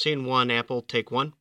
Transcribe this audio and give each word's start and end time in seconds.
Scene 0.00 0.24
one, 0.24 0.48
Apple, 0.52 0.80
take 0.86 1.10
one. 1.10 1.32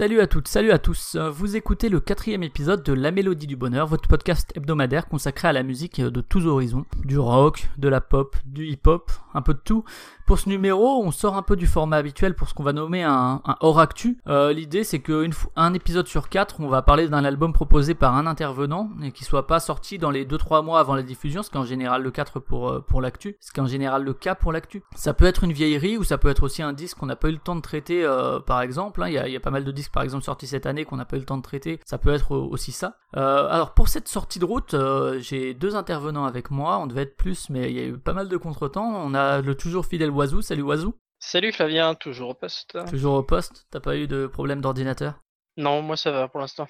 Salut 0.00 0.20
à 0.20 0.26
toutes, 0.26 0.48
salut 0.48 0.70
à 0.70 0.78
tous. 0.78 1.16
Vous 1.16 1.56
écoutez 1.56 1.90
le 1.90 2.00
quatrième 2.00 2.42
épisode 2.42 2.82
de 2.82 2.94
La 2.94 3.10
Mélodie 3.10 3.46
du 3.46 3.54
Bonheur, 3.54 3.86
votre 3.86 4.08
podcast 4.08 4.50
hebdomadaire 4.56 5.06
consacré 5.06 5.48
à 5.48 5.52
la 5.52 5.62
musique 5.62 6.00
de 6.00 6.22
tous 6.22 6.46
horizons. 6.46 6.86
Du 7.04 7.18
rock, 7.18 7.68
de 7.76 7.86
la 7.86 8.00
pop, 8.00 8.34
du 8.46 8.66
hip-hop, 8.66 9.12
un 9.34 9.42
peu 9.42 9.52
de 9.52 9.58
tout. 9.58 9.84
Pour 10.30 10.38
ce 10.38 10.48
numéro, 10.48 11.02
on 11.02 11.10
sort 11.10 11.36
un 11.36 11.42
peu 11.42 11.56
du 11.56 11.66
format 11.66 11.96
habituel 11.96 12.36
pour 12.36 12.48
ce 12.48 12.54
qu'on 12.54 12.62
va 12.62 12.72
nommer 12.72 13.02
un, 13.02 13.42
hors 13.62 13.80
actu. 13.80 14.16
Euh, 14.28 14.52
L'idée, 14.52 14.84
c'est 14.84 15.00
qu'un 15.00 15.28
un 15.56 15.74
épisode 15.74 16.06
sur 16.06 16.28
quatre, 16.28 16.60
on 16.60 16.68
va 16.68 16.82
parler 16.82 17.08
d'un 17.08 17.24
album 17.24 17.52
proposé 17.52 17.96
par 17.96 18.14
un 18.14 18.28
intervenant 18.28 18.90
et 19.02 19.10
qui 19.10 19.24
soit 19.24 19.48
pas 19.48 19.58
sorti 19.58 19.98
dans 19.98 20.12
les 20.12 20.24
2-3 20.24 20.64
mois 20.64 20.78
avant 20.78 20.94
la 20.94 21.02
diffusion, 21.02 21.42
ce 21.42 21.50
qui 21.50 21.56
est 21.56 21.60
en 21.60 21.64
général 21.64 22.04
le 22.04 22.12
4 22.12 22.38
pour, 22.38 22.68
euh, 22.68 22.78
pour 22.78 23.00
l'actu, 23.00 23.38
ce 23.40 23.50
qui 23.50 23.58
est 23.58 23.62
en 23.64 23.66
général 23.66 24.04
le 24.04 24.14
cas 24.14 24.36
pour 24.36 24.52
l'actu. 24.52 24.84
Ça 24.94 25.14
peut 25.14 25.24
être 25.24 25.42
une 25.42 25.52
vieillerie 25.52 25.98
ou 25.98 26.04
ça 26.04 26.16
peut 26.16 26.28
être 26.28 26.44
aussi 26.44 26.62
un 26.62 26.74
disque 26.74 26.98
qu'on 26.98 27.06
n'a 27.06 27.16
pas 27.16 27.28
eu 27.28 27.32
le 27.32 27.38
temps 27.38 27.56
de 27.56 27.60
traiter, 27.60 28.04
euh, 28.04 28.38
par 28.38 28.62
exemple. 28.62 29.02
hein. 29.02 29.08
Il 29.08 29.14
y, 29.14 29.32
y 29.32 29.36
a 29.36 29.40
pas 29.40 29.50
mal 29.50 29.64
de 29.64 29.72
disques, 29.72 29.90
par 29.90 30.04
exemple, 30.04 30.22
sortis 30.22 30.46
cette 30.46 30.66
année 30.66 30.84
qu'on 30.84 30.96
n'a 30.96 31.06
pas 31.06 31.16
eu 31.16 31.20
le 31.20 31.26
temps 31.26 31.38
de 31.38 31.42
traiter. 31.42 31.80
Ça 31.84 31.98
peut 31.98 32.14
être 32.14 32.36
aussi 32.36 32.70
ça. 32.70 32.94
Alors, 33.14 33.74
pour 33.74 33.88
cette 33.88 34.06
sortie 34.06 34.38
de 34.38 34.44
route, 34.44 34.76
j'ai 35.18 35.54
deux 35.54 35.74
intervenants 35.74 36.24
avec 36.24 36.52
moi. 36.52 36.78
On 36.78 36.86
devait 36.86 37.02
être 37.02 37.16
plus, 37.16 37.50
mais 37.50 37.68
il 37.72 37.76
y 37.76 37.80
a 37.80 37.84
eu 37.86 37.98
pas 37.98 38.12
mal 38.12 38.28
de 38.28 38.36
contretemps. 38.36 38.92
On 39.04 39.12
a 39.14 39.40
le 39.40 39.56
toujours 39.56 39.86
fidèle 39.86 40.12
Salut 40.42 40.62
Oiseau. 40.62 40.94
Salut 41.18 41.52
Flavien, 41.52 41.94
toujours 41.94 42.30
au 42.30 42.34
poste. 42.34 42.76
Toujours 42.88 43.14
au 43.14 43.22
poste. 43.22 43.66
T'as 43.70 43.80
pas 43.80 43.96
eu 43.96 44.06
de 44.06 44.26
problème 44.26 44.60
d'ordinateur? 44.60 45.14
Non, 45.56 45.82
moi 45.82 45.96
ça 45.96 46.10
va 46.10 46.28
pour 46.28 46.40
l'instant. 46.40 46.66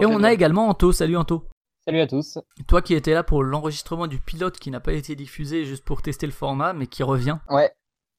Et 0.00 0.06
on 0.06 0.22
a 0.22 0.32
également 0.32 0.68
Anto. 0.68 0.92
Salut 0.92 1.16
Anto. 1.16 1.44
Salut 1.86 2.00
à 2.00 2.06
tous. 2.06 2.38
Toi 2.66 2.82
qui 2.82 2.94
étais 2.94 3.12
là 3.14 3.22
pour 3.22 3.42
l'enregistrement 3.42 4.06
du 4.06 4.18
pilote 4.20 4.58
qui 4.58 4.70
n'a 4.70 4.80
pas 4.80 4.92
été 4.94 5.14
diffusé 5.16 5.64
juste 5.64 5.84
pour 5.84 6.02
tester 6.02 6.26
le 6.26 6.32
format, 6.32 6.72
mais 6.72 6.86
qui 6.86 7.02
revient. 7.02 7.38
Ouais, 7.50 7.72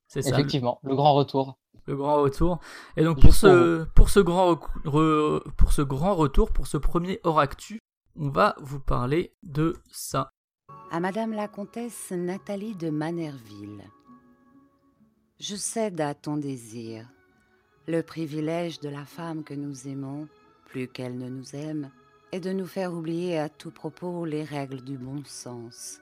C'est 0.08 0.22
ça. 0.22 0.30
effectivement, 0.30 0.80
le 0.84 0.96
grand 0.96 1.14
retour. 1.16 1.58
le 1.88 1.96
grand 1.96 2.22
retour. 2.22 2.60
Et 2.98 3.04
donc 3.04 3.20
pour 3.22 3.34
ce, 3.34 3.84
pour 3.96 4.10
ce 4.10 4.20
grand 4.20 4.54
re- 4.86 5.42
pour 5.58 5.72
ce 5.74 5.82
grand 5.82 6.16
retour, 6.16 6.52
pour 6.52 6.68
ce 6.68 6.78
premier 6.78 7.20
hors 7.24 7.40
actu, 7.40 7.80
on 8.20 8.30
va 8.30 8.56
vous 8.60 8.80
parler 8.80 9.34
de 9.44 9.74
ça. 9.92 10.30
À 10.92 11.00
Madame 11.00 11.32
la 11.34 11.48
Comtesse 11.48 12.12
Nathalie 12.12 12.76
de 12.76 12.90
Manerville. 12.90 13.82
Je 15.40 15.56
cède 15.56 16.00
à 16.00 16.14
ton 16.14 16.38
désir. 16.38 17.06
Le 17.88 18.02
privilège 18.02 18.80
de 18.80 18.88
la 18.90 19.04
femme 19.04 19.44
que 19.44 19.54
nous 19.54 19.88
aimons, 19.88 20.28
plus 20.66 20.88
qu'elle 20.88 21.18
ne 21.18 21.28
nous 21.28 21.56
aime, 21.56 21.90
est 22.32 22.40
de 22.40 22.54
nous 22.54 22.66
faire 22.66 22.94
oublier 22.94 23.38
à 23.38 23.50
tout 23.50 23.72
propos 23.72 24.26
les 24.26 24.44
règles 24.44 24.82
du 24.82 24.98
bon 24.98 25.22
sens. 25.26 26.00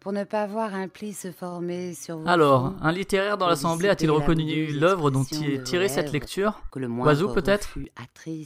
Pour 0.00 0.12
ne 0.12 0.24
pas 0.24 0.46
voir 0.48 0.74
un 0.74 0.88
pli 0.88 1.12
se 1.12 1.30
former 1.30 1.94
sur 1.94 2.18
vos 2.18 2.28
Alors, 2.28 2.74
un 2.82 2.90
littéraire 2.90 3.38
dans 3.38 3.46
l'assemblée 3.46 3.88
a-t-il 3.88 4.08
la 4.08 4.14
reconnu 4.14 4.72
l'œuvre 4.72 5.12
dont 5.12 5.22
il 5.22 5.50
est 5.50 5.62
tirée 5.62 5.88
cette 5.88 6.12
lecture 6.12 6.62
que 6.72 6.80
le 6.80 6.88
Oiseau, 6.88 7.32
peut-être. 7.32 7.78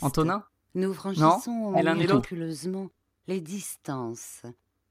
Antonin 0.02 0.44
Nous 0.74 0.92
franchissons 0.92 1.74
Et 1.74 1.82
l'un 1.82 1.94
et 1.96 2.02
l'autre 2.02 2.14
miraculeusement 2.14 2.90
les 3.28 3.40
distances. 3.40 4.42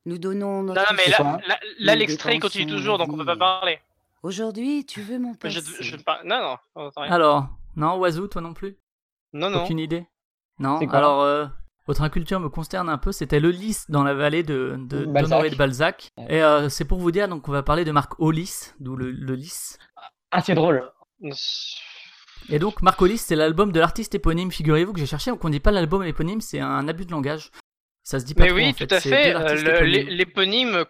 Nous 0.05 0.17
donnons 0.17 0.63
Non, 0.63 0.73
notre 0.73 0.93
non, 0.93 0.97
mais 0.97 1.47
là, 1.79 1.95
l'extrait 1.95 2.35
il 2.35 2.39
continue 2.39 2.65
toujours, 2.65 2.97
donc 2.97 3.13
on 3.13 3.17
peut 3.17 3.25
pas 3.25 3.37
parler. 3.37 3.79
Aujourd'hui, 4.25 4.87
tu 4.87 5.01
veux 5.01 5.19
mon 5.19 5.33
Je, 5.33 5.37
passé. 5.37 5.61
je, 5.81 5.97
pas... 5.97 6.19
Non, 6.25 6.39
non, 6.41 6.57
on 6.73 6.85
entend 6.87 7.01
rien. 7.01 7.11
Alors, 7.11 7.47
non, 7.75 7.95
Oiseau, 7.97 8.27
toi 8.27 8.41
non 8.41 8.55
plus? 8.55 8.75
Non, 9.33 9.51
non. 9.51 9.63
Aucune 9.63 9.77
idée? 9.77 10.07
Non. 10.57 10.79
Alors, 10.89 11.21
euh, 11.21 11.45
votre 11.85 12.01
inculture 12.01 12.39
me 12.39 12.49
consterne 12.49 12.89
un 12.89 12.97
peu. 12.97 13.11
C'était 13.11 13.39
le 13.39 13.51
lys 13.51 13.85
dans 13.87 14.03
la 14.03 14.15
vallée 14.15 14.41
de 14.41 14.77
de- 14.79 15.05
Balzac. 15.05 15.29
d'Honoré 15.29 15.49
de 15.51 15.55
Balzac. 15.55 16.09
Ouais. 16.17 16.37
Et 16.37 16.41
euh, 16.43 16.69
c'est 16.69 16.85
pour 16.85 16.97
vous 16.97 17.11
dire, 17.11 17.27
donc 17.27 17.47
on 17.47 17.51
va 17.51 17.61
parler 17.61 17.85
de 17.85 17.91
Marc 17.91 18.13
Hollis, 18.19 18.71
d'où 18.79 18.95
le, 18.95 19.11
le 19.11 19.35
lys. 19.35 19.77
Ah, 20.31 20.41
c'est 20.41 20.55
drôle. 20.55 20.91
Et 22.49 22.57
donc, 22.57 22.81
Marcolis, 22.81 23.19
c'est 23.19 23.35
l'album 23.35 23.71
de 23.71 23.79
l'artiste 23.79 24.15
éponyme, 24.15 24.51
figurez-vous 24.51 24.93
que 24.93 24.99
j'ai 24.99 25.05
cherché, 25.05 25.29
donc 25.29 25.45
on 25.45 25.49
dit 25.49 25.59
pas 25.59 25.71
l'album 25.71 26.01
éponyme, 26.03 26.41
c'est 26.41 26.59
un 26.59 26.87
abus 26.87 27.05
de 27.05 27.11
langage. 27.11 27.51
Ça 28.07 28.19
se 28.19 28.25
dit 28.25 28.35
pas 28.35 28.43
Mais 28.43 28.49
trop, 28.49 28.57
oui, 28.57 28.67
en 28.69 28.73
tout 28.73 28.87
à 28.95 28.99
fait. 28.99 29.35
euh, 29.35 29.81
L'éponyme 29.81 30.85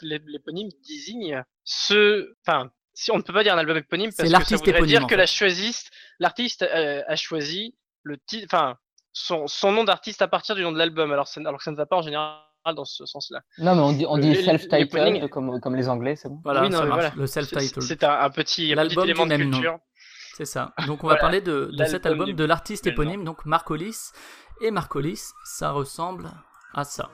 l'éponyme 0.00 0.68
désigne 0.88 1.44
ce. 1.62 2.32
Enfin, 2.46 2.70
si 2.94 3.10
on 3.12 3.18
ne 3.18 3.22
peut 3.22 3.32
pas 3.34 3.44
dire 3.44 3.54
un 3.54 3.58
album 3.58 3.76
éponyme 3.76 4.10
parce 4.16 4.28
que 4.30 4.44
ça 4.44 4.56
voudrait 4.56 4.70
éponyme, 4.70 4.86
dire 4.86 5.04
en 5.04 5.06
que 5.06 5.14
fait. 5.14 5.18
la 5.18 5.26
choisiste, 5.26 5.90
l'artiste 6.18 6.62
euh, 6.62 7.02
a 7.06 7.16
choisi 7.16 7.76
le 8.02 8.16
titre, 8.26 8.46
enfin, 8.50 8.76
son, 9.12 9.46
son 9.46 9.72
nom 9.72 9.84
d'artiste 9.84 10.22
à 10.22 10.28
partir 10.28 10.54
du 10.54 10.62
nom 10.62 10.72
de 10.72 10.78
l'album, 10.78 11.12
alors, 11.12 11.28
alors 11.36 11.58
que 11.58 11.64
ça 11.64 11.70
ne 11.70 11.76
va 11.76 11.84
pas 11.86 11.96
en 11.96 12.02
général 12.02 12.38
dans 12.74 12.84
ce 12.86 13.04
sens-là. 13.04 13.40
Non, 13.58 13.74
mais 13.74 13.82
on 13.82 13.92
dit, 13.92 14.06
on 14.08 14.16
dit 14.18 14.34
Le- 14.34 14.42
self-titled 14.42 15.28
comme, 15.28 15.60
comme 15.60 15.76
les 15.76 15.88
anglais, 15.90 16.16
c'est 16.16 16.28
bon. 16.30 16.40
Voilà, 16.44 16.62
oui, 16.62 16.70
non, 16.70 16.78
ça 16.78 16.82
mais 16.84 16.88
marche, 16.88 17.00
voilà. 17.02 17.14
le 17.16 17.26
self-titled. 17.26 17.82
C'est 17.82 18.04
un, 18.04 18.20
un 18.20 18.30
petit, 18.30 18.72
un 18.72 18.86
petit 18.86 18.98
élément 19.00 19.26
de 19.26 19.36
culture. 19.36 19.78
C'est 20.36 20.44
ça. 20.44 20.72
Donc 20.86 21.02
on 21.04 21.08
va 21.08 21.16
parler 21.16 21.40
de, 21.40 21.70
de 21.72 21.84
cet 21.84 22.06
album 22.06 22.26
du 22.26 22.32
de 22.34 22.44
l'artiste 22.44 22.86
éponyme, 22.86 23.24
donc 23.24 23.44
Marcolis. 23.44 24.12
Et 24.60 24.70
Marcolis, 24.70 25.34
ça 25.44 25.70
ressemble 25.70 26.30
à 26.74 26.84
ça. 26.84 27.10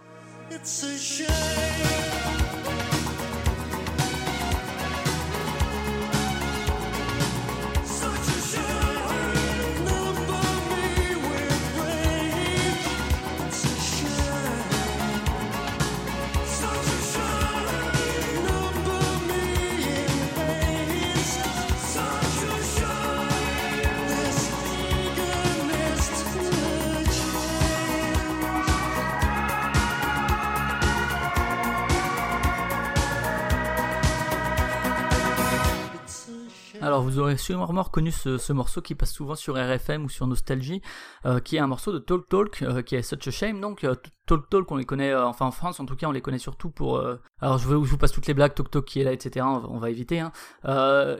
Alors 36.85 37.03
vous 37.03 37.19
aurez 37.19 37.37
sûrement 37.39 37.83
reconnu 37.83 38.11
ce, 38.11 38.37
ce 38.37 38.53
morceau 38.53 38.83
qui 38.83 38.95
passe 38.95 39.13
souvent 39.13 39.35
sur 39.35 39.55
RFM 39.57 40.05
ou 40.05 40.09
sur 40.11 40.27
Nostalgie, 40.27 40.83
euh, 41.25 41.41
qui 41.41 41.57
est 41.57 41.59
un 41.59 41.67
morceau 41.67 41.93
de 41.93 41.99
Talk 41.99 42.29
Talk, 42.29 42.63
euh, 42.63 42.83
qui 42.83 42.95
est 42.95 43.03
Such 43.03 43.27
a 43.27 43.31
Shame. 43.31 43.61
Donc 43.61 43.85
euh, 43.85 43.95
Talk 44.27 44.49
Talk, 44.51 44.71
on 44.71 44.77
les 44.77 44.85
connaît, 44.85 45.11
euh, 45.13 45.27
enfin 45.27 45.47
en 45.47 45.51
France 45.51 45.81
en 45.81 45.87
tout 45.87 45.97
cas, 45.97 46.09
on 46.09 46.13
les 46.13 46.21
connaît 46.21 46.39
surtout 46.39 46.69
pour... 46.71 47.03
alors 47.41 47.59
je, 47.59 47.67
veux, 47.69 47.83
je 47.85 47.91
vous 47.91 47.97
passe 47.99 48.13
toutes 48.13 48.27
les 48.27 48.35
blagues, 48.35 48.55
Talk 48.55 48.71
Talk 48.71 48.85
qui 48.85 49.01
est 49.01 49.05
là, 49.05 49.13
etc. 49.13 49.47
On 49.49 49.59
va, 49.59 49.69
on 49.71 49.79
va 49.79 49.91
éviter. 49.91 50.21
Hein. 50.21 50.31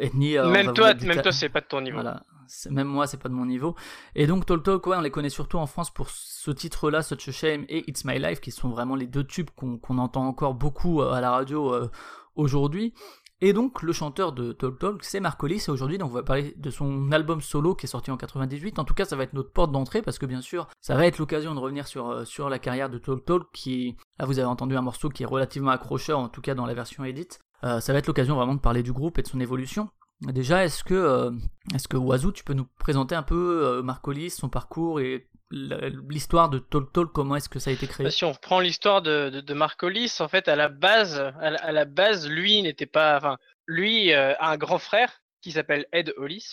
Ethnie, 0.01 0.37
Même 0.37 0.73
toi, 0.75 0.93
même 0.95 1.17
ta- 1.17 1.23
toi, 1.23 1.33
c'est 1.33 1.49
pas 1.49 1.61
de 1.63 1.67
ton 1.67 1.81
niveau. 1.81 1.97
Voilà. 1.97 2.23
Même 2.71 2.89
moi, 2.89 3.07
c'est 3.07 3.17
pas 3.17 3.31
de 3.31 3.35
mon 3.35 3.47
niveau. 3.47 3.75
Et 4.15 4.27
donc, 4.27 4.45
Talk 4.45 4.63
Talk, 4.63 4.87
ouais, 4.87 4.97
on 4.99 5.01
les 5.01 5.11
connaît 5.11 5.31
surtout 5.31 5.57
en 5.57 5.67
France 5.67 5.91
pour 5.91 6.11
ce 6.11 6.51
titre-là, 6.51 7.03
Such 7.03 7.29
a 7.29 7.33
Shame 7.33 7.65
et 7.71 7.89
It's 7.91 8.05
My 8.05 8.19
Life, 8.19 8.43
qui 8.43 8.51
sont 8.51 8.69
vraiment 8.69 8.97
les 8.97 9.07
deux 9.07 9.25
tubes 9.25 9.49
qu'on 9.57 9.99
entend 9.99 10.27
encore 10.27 10.53
beaucoup 10.55 11.01
à 11.01 11.23
la 11.23 11.31
radio 11.31 11.73
euh, 11.73 11.91
aujourd'hui. 12.37 12.93
Et 13.41 13.53
donc, 13.53 13.83
le 13.83 13.93
chanteur 13.93 14.33
de 14.33 14.53
Talk 14.53 14.79
Talk, 14.79 15.05
c'est 15.05 15.21
Marcolis, 15.21 15.65
et 15.67 15.71
aujourd'hui, 15.71 15.99
on 16.03 16.09
va 16.09 16.23
parler 16.23 16.55
de 16.57 16.71
son 16.71 17.13
album 17.13 17.41
solo 17.41 17.75
qui 17.75 17.87
est 17.87 17.89
sorti 17.89 18.11
en 18.11 18.17
98. 18.17 18.79
En 18.79 18.85
tout 18.85 18.95
cas, 18.95 19.05
ça 19.05 19.17
va 19.17 19.25
être 19.25 19.33
notre 19.33 19.51
porte 19.51 19.73
d'entrée, 19.73 20.03
parce 20.03 20.19
que 20.19 20.27
bien 20.27 20.41
sûr, 20.41 20.69
ça 20.81 20.95
va 20.95 21.07
être 21.07 21.19
l'occasion 21.19 21.55
de 21.55 21.61
revenir 21.61 21.87
sur, 21.87 22.11
euh, 22.11 22.49
la 22.49 22.59
carrière 22.59 22.89
de 22.89 22.99
Talk 22.99 23.25
Talk, 23.25 23.43
qui, 23.53 23.97
là, 24.19 24.27
vous 24.27 24.39
avez 24.39 24.49
entendu 24.49 24.77
un 24.77 24.83
morceau 24.83 25.09
qui 25.09 25.25
est 25.25 25.27
relativement 25.27 25.73
accrocheur, 25.73 26.19
en 26.19 26.29
tout 26.29 26.41
cas 26.41 26.55
dans 26.55 26.67
la 26.67 26.75
version 26.75 27.05
edit. 27.05 27.29
Euh, 27.65 27.81
ça 27.81 27.93
va 27.93 27.99
être 27.99 28.07
l'occasion 28.07 28.37
vraiment 28.37 28.55
de 28.55 28.61
parler 28.61 28.83
du 28.83 28.93
groupe 28.93 29.19
et 29.19 29.23
de 29.23 29.29
son 29.29 29.41
évolution. 29.41 29.89
Déjà, 30.21 30.65
est-ce 30.65 30.85
que, 30.85 30.95
euh, 30.95 31.31
est-ce 31.75 31.89
que 31.89 32.31
tu 32.31 32.45
peux 32.45 32.55
nous 32.55 32.67
présenter 32.79 33.15
un 33.15 33.23
peu 33.23 33.65
euh, 33.65 33.83
Marcolis, 33.83 34.31
son 34.31 34.49
parcours 34.49 35.01
et 35.01 35.29
l'histoire 35.51 36.49
de 36.49 36.59
Talk 36.59 36.93
Talk, 36.93 37.13
comment 37.13 37.37
est-ce 37.37 37.49
que 37.49 37.59
ça 37.59 37.71
a 37.71 37.73
été 37.73 37.87
créé 37.87 38.05
Bah, 38.05 38.11
Si 38.11 38.25
on 38.25 38.33
reprend 38.33 38.61
l'histoire 38.61 39.03
de, 39.03 39.31
de, 39.31 39.41
de 39.41 39.55
Marcolis, 39.55 40.13
en 40.21 40.29
fait, 40.29 40.49
à 40.49 40.57
la 40.57 40.69
base, 40.69 41.19
à 41.19 41.73
la, 41.73 41.85
base, 41.85 42.29
lui 42.29 42.63
n'était 42.63 42.87
pas, 42.87 43.17
enfin, 43.17 43.39
lui 43.67 44.13
euh, 44.13 44.35
a 44.39 44.51
un 44.51 44.57
grand 44.57 44.79
frère 44.79 45.21
qui 45.43 45.53
s'appelle 45.53 45.87
Ed 45.93 46.13
Hollis, 46.17 46.53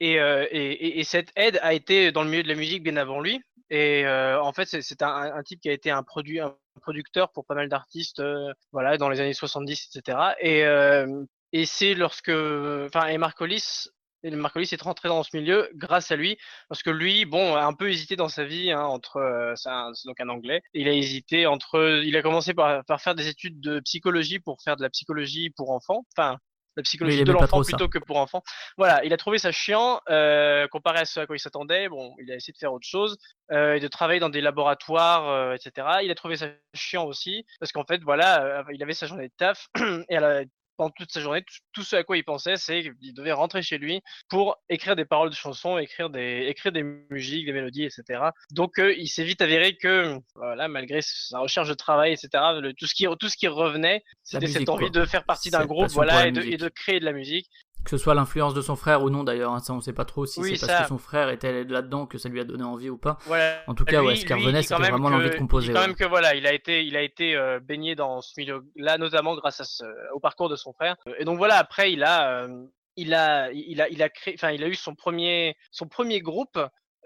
et, 0.00 0.18
euh, 0.20 0.46
et, 0.50 0.72
et, 0.72 1.00
et 1.00 1.04
cet 1.04 1.30
Ed 1.36 1.58
a 1.62 1.74
été 1.74 2.10
dans 2.12 2.24
le 2.24 2.30
milieu 2.30 2.42
de 2.42 2.48
la 2.48 2.56
musique 2.56 2.82
bien 2.82 2.96
avant 2.96 3.20
lui, 3.20 3.40
et 3.70 4.04
euh, 4.04 4.40
en 4.42 4.52
fait, 4.52 4.66
c'est- 4.66 5.02
un, 5.02 5.06
un 5.34 5.42
type 5.42 5.60
qui 5.60 5.68
a 5.68 5.72
été 5.72 5.90
un 5.90 6.02
produit, 6.02 6.40
un 6.40 6.54
producteur 6.82 7.30
pour 7.32 7.46
pas 7.46 7.54
mal 7.54 7.68
d'artistes, 7.68 8.18
euh, 8.20 8.52
voilà, 8.72 8.98
dans 8.98 9.08
les 9.08 9.20
années 9.20 9.32
70, 9.32 9.88
etc. 9.94 10.18
Et, 10.40 10.64
euh, 10.64 11.24
et 11.52 11.64
c'est 11.64 11.94
lorsque, 11.94 12.28
enfin, 12.30 13.06
et 13.06 13.16
Marcolis, 13.18 13.88
et 14.22 14.30
Marcolis 14.30 14.68
est 14.72 14.82
rentré 14.82 15.08
dans 15.08 15.22
ce 15.22 15.36
milieu 15.36 15.68
grâce 15.74 16.10
à 16.10 16.16
lui, 16.16 16.38
parce 16.68 16.82
que 16.82 16.90
lui, 16.90 17.24
bon, 17.24 17.54
a 17.54 17.64
un 17.64 17.72
peu 17.74 17.90
hésité 17.90 18.16
dans 18.16 18.28
sa 18.28 18.44
vie 18.44 18.70
hein, 18.70 18.82
entre, 18.84 19.16
euh, 19.16 19.54
c'est 19.56 20.06
donc 20.06 20.20
un 20.20 20.28
anglais, 20.28 20.62
il 20.74 20.88
a 20.88 20.92
hésité 20.92 21.46
entre, 21.46 22.00
il 22.04 22.16
a 22.16 22.22
commencé 22.22 22.54
par, 22.54 22.84
par 22.84 23.00
faire 23.00 23.14
des 23.14 23.28
études 23.28 23.60
de 23.60 23.80
psychologie 23.80 24.38
pour 24.38 24.60
faire 24.62 24.76
de 24.76 24.82
la 24.82 24.90
psychologie 24.90 25.50
pour 25.50 25.70
enfants, 25.70 26.04
enfin, 26.16 26.38
la 26.76 26.82
psychologie 26.84 27.18
de 27.24 27.32
l'enfant 27.32 27.58
plutôt 27.76 27.88
que 27.90 27.98
pour 27.98 28.16
enfants. 28.16 28.42
Voilà, 28.78 29.04
il 29.04 29.12
a 29.12 29.18
trouvé 29.18 29.36
ça 29.36 29.52
chiant 29.52 30.00
euh, 30.08 30.66
comparé 30.68 31.00
à 31.00 31.04
ce 31.04 31.20
à 31.20 31.26
quoi 31.26 31.36
il 31.36 31.38
s'attendait. 31.38 31.88
Bon, 31.90 32.14
il 32.18 32.32
a 32.32 32.36
essayé 32.36 32.52
de 32.54 32.58
faire 32.58 32.72
autre 32.72 32.86
chose 32.88 33.18
euh, 33.50 33.74
et 33.74 33.80
de 33.80 33.88
travailler 33.88 34.20
dans 34.20 34.30
des 34.30 34.40
laboratoires, 34.40 35.28
euh, 35.28 35.54
etc. 35.54 35.98
Il 36.02 36.10
a 36.10 36.14
trouvé 36.14 36.36
ça 36.36 36.46
chiant 36.72 37.04
aussi 37.04 37.44
parce 37.60 37.72
qu'en 37.72 37.84
fait, 37.84 38.00
voilà, 38.02 38.64
il 38.72 38.82
avait 38.82 38.94
sa 38.94 39.06
journée 39.06 39.28
de 39.28 39.34
taf 39.36 39.68
et 40.08 40.16
à 40.16 40.20
la- 40.20 40.44
pendant 40.76 40.90
toute 40.90 41.10
sa 41.12 41.20
journée, 41.20 41.44
tout, 41.72 41.82
ce 41.82 41.96
à 41.96 42.04
quoi 42.04 42.16
il 42.16 42.24
pensait, 42.24 42.56
c'est 42.56 42.82
qu'il 43.00 43.14
devait 43.14 43.32
rentrer 43.32 43.62
chez 43.62 43.78
lui 43.78 44.00
pour 44.28 44.56
écrire 44.68 44.96
des 44.96 45.04
paroles 45.04 45.30
de 45.30 45.34
chansons, 45.34 45.78
écrire 45.78 46.10
des, 46.10 46.46
écrire 46.48 46.72
des 46.72 46.82
musiques, 46.82 47.46
des 47.46 47.52
mélodies, 47.52 47.84
etc. 47.84 48.20
Donc, 48.50 48.78
euh, 48.78 48.94
il 48.96 49.08
s'est 49.08 49.24
vite 49.24 49.42
avéré 49.42 49.76
que, 49.76 50.16
voilà, 50.34 50.68
malgré 50.68 51.00
sa 51.02 51.38
recherche 51.40 51.68
de 51.68 51.74
travail, 51.74 52.12
etc., 52.12 52.28
le- 52.60 52.72
tout 52.74 52.86
ce 52.86 52.94
qui, 52.94 53.06
tout 53.20 53.28
ce 53.28 53.36
qui 53.36 53.48
revenait, 53.48 54.02
c'était 54.22 54.46
cette 54.52 54.68
envie 54.68 54.90
quoi. 54.90 55.00
de 55.00 55.06
faire 55.06 55.24
partie 55.24 55.50
d'un 55.50 55.66
groupe, 55.66 55.88
voilà, 55.94 56.26
et 56.28 56.32
de, 56.32 56.40
et 56.42 56.56
de 56.56 56.68
créer 56.68 57.00
de 57.00 57.04
la 57.04 57.12
musique. 57.12 57.48
Que 57.84 57.90
ce 57.90 57.96
soit 57.96 58.14
l'influence 58.14 58.54
de 58.54 58.60
son 58.60 58.76
frère 58.76 59.02
ou 59.02 59.10
non 59.10 59.24
d'ailleurs, 59.24 59.52
hein, 59.52 59.58
ça 59.58 59.72
on 59.72 59.80
sait 59.80 59.92
pas 59.92 60.04
trop 60.04 60.24
si 60.24 60.40
Oui, 60.40 60.56
c'est 60.56 60.66
parce 60.66 60.82
que 60.82 60.88
son 60.88 60.98
frère 60.98 61.30
était 61.30 61.64
là-dedans 61.64 62.06
que 62.06 62.16
ça 62.18 62.28
lui 62.28 62.40
a 62.40 62.44
donné 62.44 62.62
envie 62.62 62.88
ou 62.90 62.96
pas. 62.96 63.18
Voilà. 63.26 63.60
En 63.66 63.74
tout 63.74 63.84
cas, 63.84 64.00
Lui- 64.00 64.06
ouais, 64.08 64.16
ce 64.16 64.24
qui 64.24 64.32
revenait, 64.32 64.62
c'était 64.62 64.76
vraiment 64.76 65.10
l'envie 65.10 65.30
de 65.30 65.36
composer. 65.36 65.72
quand 65.72 65.80
ouais. 65.80 65.86
même 65.88 65.96
que 65.96 66.04
voilà, 66.04 66.34
il 66.36 66.46
a 66.46 66.52
été, 66.52 66.84
il 66.84 66.96
a 66.96 67.02
été 67.02 67.34
euh, 67.36 67.58
baigné 67.60 67.94
dans 67.96 68.20
ce 68.20 68.32
milieu-là, 68.38 68.98
notamment 68.98 69.34
grâce 69.34 69.60
à 69.60 69.64
ce- 69.64 69.84
au 70.14 70.20
parcours 70.20 70.48
de 70.48 70.56
son 70.56 70.72
frère. 70.72 70.96
Et 71.18 71.24
donc 71.24 71.38
voilà, 71.38 71.56
après, 71.56 71.92
il 71.92 72.04
a, 72.04 72.44
euh, 72.44 72.64
il 72.96 73.14
a, 73.14 73.50
il 73.52 73.80
a, 73.80 73.88
il 73.88 74.02
a 74.02 74.08
créé, 74.08 74.34
enfin, 74.38 74.50
il 74.52 74.62
a 74.62 74.68
eu 74.68 74.74
son 74.74 74.94
premier, 74.94 75.56
son 75.70 75.86
premier 75.88 76.20
groupe. 76.20 76.58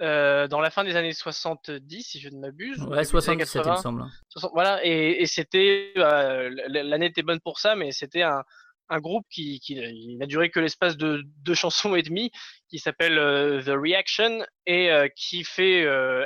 euh, 0.02 0.46
dans 0.46 0.60
la 0.60 0.68
fin 0.68 0.84
des 0.84 0.94
années 0.94 1.14
70, 1.14 2.02
si 2.02 2.20
je 2.20 2.28
ne 2.28 2.38
m'abuse. 2.38 2.78
Ouais, 2.82 2.88
des 2.88 2.94
années 2.96 3.04
77 3.06 3.54
il 3.54 3.58
me 3.60 3.64
80. 3.64 3.76
semble. 3.82 4.04
60 4.28 4.50
voilà, 4.52 4.84
et, 4.84 5.22
et 5.22 5.26
c'était 5.26 5.92
euh, 5.96 6.50
l'année 6.68 7.06
était 7.06 7.22
bonne 7.22 7.40
pour 7.40 7.58
ça, 7.58 7.76
mais 7.76 7.92
c'était 7.92 8.20
un, 8.20 8.42
un 8.88 9.00
groupe 9.00 9.26
qui, 9.30 9.60
qui 9.60 10.16
n'a 10.16 10.26
duré 10.26 10.50
que 10.50 10.60
l'espace 10.60 10.96
de 10.96 11.22
deux 11.42 11.54
chansons 11.54 11.94
et 11.94 12.02
demie, 12.02 12.30
qui 12.68 12.78
s'appelle 12.78 13.18
euh, 13.18 13.62
The 13.62 13.70
Reaction 13.80 14.44
et 14.66 14.90
euh, 14.90 15.08
qui 15.14 15.44
fait. 15.44 15.84
euh, 15.84 16.24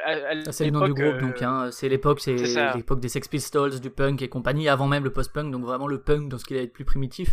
c'est 0.51 0.65
le 0.65 0.71
nom 0.71 0.87
du 0.87 0.95
groupe, 0.95 1.19
donc 1.19 1.43
hein, 1.43 1.69
c'est 1.71 1.89
l'époque, 1.89 2.21
c'est 2.21 2.37
l'époque 2.75 3.01
des 3.01 3.09
Sex 3.09 3.29
Pistols, 3.29 3.81
du 3.81 3.91
punk 3.91 4.23
et 4.23 4.29
compagnie, 4.29 4.69
avant 4.69 4.87
même 4.87 5.05
le 5.05 5.13
post-punk, 5.13 5.51
donc 5.53 5.65
vraiment 5.65 5.87
le 5.87 6.01
punk 6.03 6.29
dans 6.31 6.39
ce 6.39 6.45
qu'il 6.45 6.57
allait 6.57 6.67
être 6.67 6.73
plus 6.73 6.85
primitif. 6.85 7.31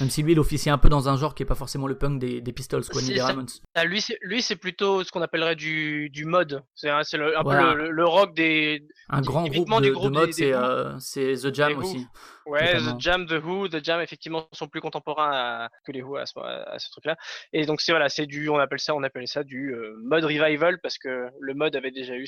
Même 0.00 0.10
si 0.10 0.22
lui 0.22 0.32
il 0.32 0.38
officie 0.40 0.70
un 0.70 0.78
peu 0.78 0.88
dans 0.88 1.08
un 1.08 1.16
genre 1.16 1.34
qui 1.34 1.42
est 1.42 1.46
pas 1.46 1.54
forcément 1.54 1.86
le 1.86 1.96
punk 1.96 2.18
des, 2.20 2.40
des 2.40 2.52
Pistols, 2.52 2.84
quoi, 2.90 3.00
ni 3.02 3.08
des 3.14 3.20
Ramones. 3.22 3.46
ah, 3.74 3.84
lui, 3.84 4.00
c'est 4.42 4.56
plutôt 4.56 5.02
ce 5.04 5.10
qu'on 5.10 5.22
appellerait 5.22 5.56
du, 5.56 6.10
du 6.10 6.24
mode. 6.24 6.62
C'est 6.74 6.88
le- 7.16 7.38
un 7.38 7.42
Voilà. 7.42 7.72
peu 7.72 7.78
le, 7.78 7.90
le 7.90 8.04
rock 8.06 8.34
des. 8.34 8.86
Un 9.08 9.20
grand 9.22 9.44
groupe 9.46 9.68
de, 9.82 9.88
de 9.88 10.08
mode, 10.08 10.30
des- 10.30 10.98
c'est 10.98 11.32
The 11.34 11.54
Jam 11.54 11.78
aussi. 11.78 12.06
Ouais, 12.46 12.74
Notamment. 12.74 12.96
The 12.96 13.00
Jam, 13.00 13.26
The 13.26 13.44
Who, 13.44 13.68
The 13.68 13.84
Jam, 13.84 14.00
effectivement, 14.00 14.48
sont 14.52 14.66
plus 14.66 14.80
contemporains 14.80 15.30
à- 15.32 15.68
que 15.86 15.92
les 15.92 16.02
Who 16.02 16.16
à 16.16 16.26
ce, 16.26 16.38
à 16.40 16.78
ce 16.78 16.90
truc-là. 16.90 17.16
Et 17.52 17.64
donc 17.64 17.80
c'est 17.80 17.92
voilà, 17.92 18.08
c'est 18.08 18.26
du, 18.26 18.48
on 18.50 18.58
appelle 18.58 18.78
ça, 18.78 18.94
on 18.94 19.02
ça 19.26 19.44
du 19.44 19.74
euh, 19.74 19.94
mode 20.02 20.24
revival 20.24 20.78
parce 20.82 20.98
que 20.98 21.28
le 21.38 21.54
mode 21.54 21.76
avait 21.76 21.90
déjà 21.90 22.14
eu 22.16 22.26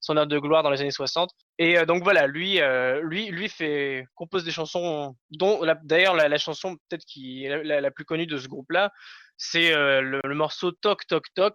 son 0.00 0.16
heure 0.16 0.26
de 0.26 0.38
gloire 0.38 0.62
dans 0.62 0.70
les 0.70 0.80
années 0.80 0.90
60. 0.90 1.30
Et 1.58 1.78
euh, 1.78 1.86
donc 1.86 2.02
voilà, 2.02 2.26
lui, 2.26 2.60
euh, 2.60 3.00
lui, 3.02 3.28
lui 3.30 3.48
fait 3.48 4.04
compose 4.14 4.44
des 4.44 4.50
chansons, 4.50 5.14
dont 5.30 5.60
d'ailleurs 5.82 6.14
la, 6.14 6.38
chanson 6.38 6.76
peut-être 6.88 7.04
qui 7.04 7.46
la- 7.48 7.80
la 7.80 7.90
plus 7.90 8.04
connue 8.04 8.26
de 8.26 8.38
ce 8.38 8.48
groupe-là, 8.48 8.92
c'est 9.40 9.72
euh, 9.72 10.00
le, 10.00 10.20
le 10.24 10.34
morceau 10.34 10.72
Toc 10.72 11.06
Toc 11.06 11.26
Toc 11.34 11.54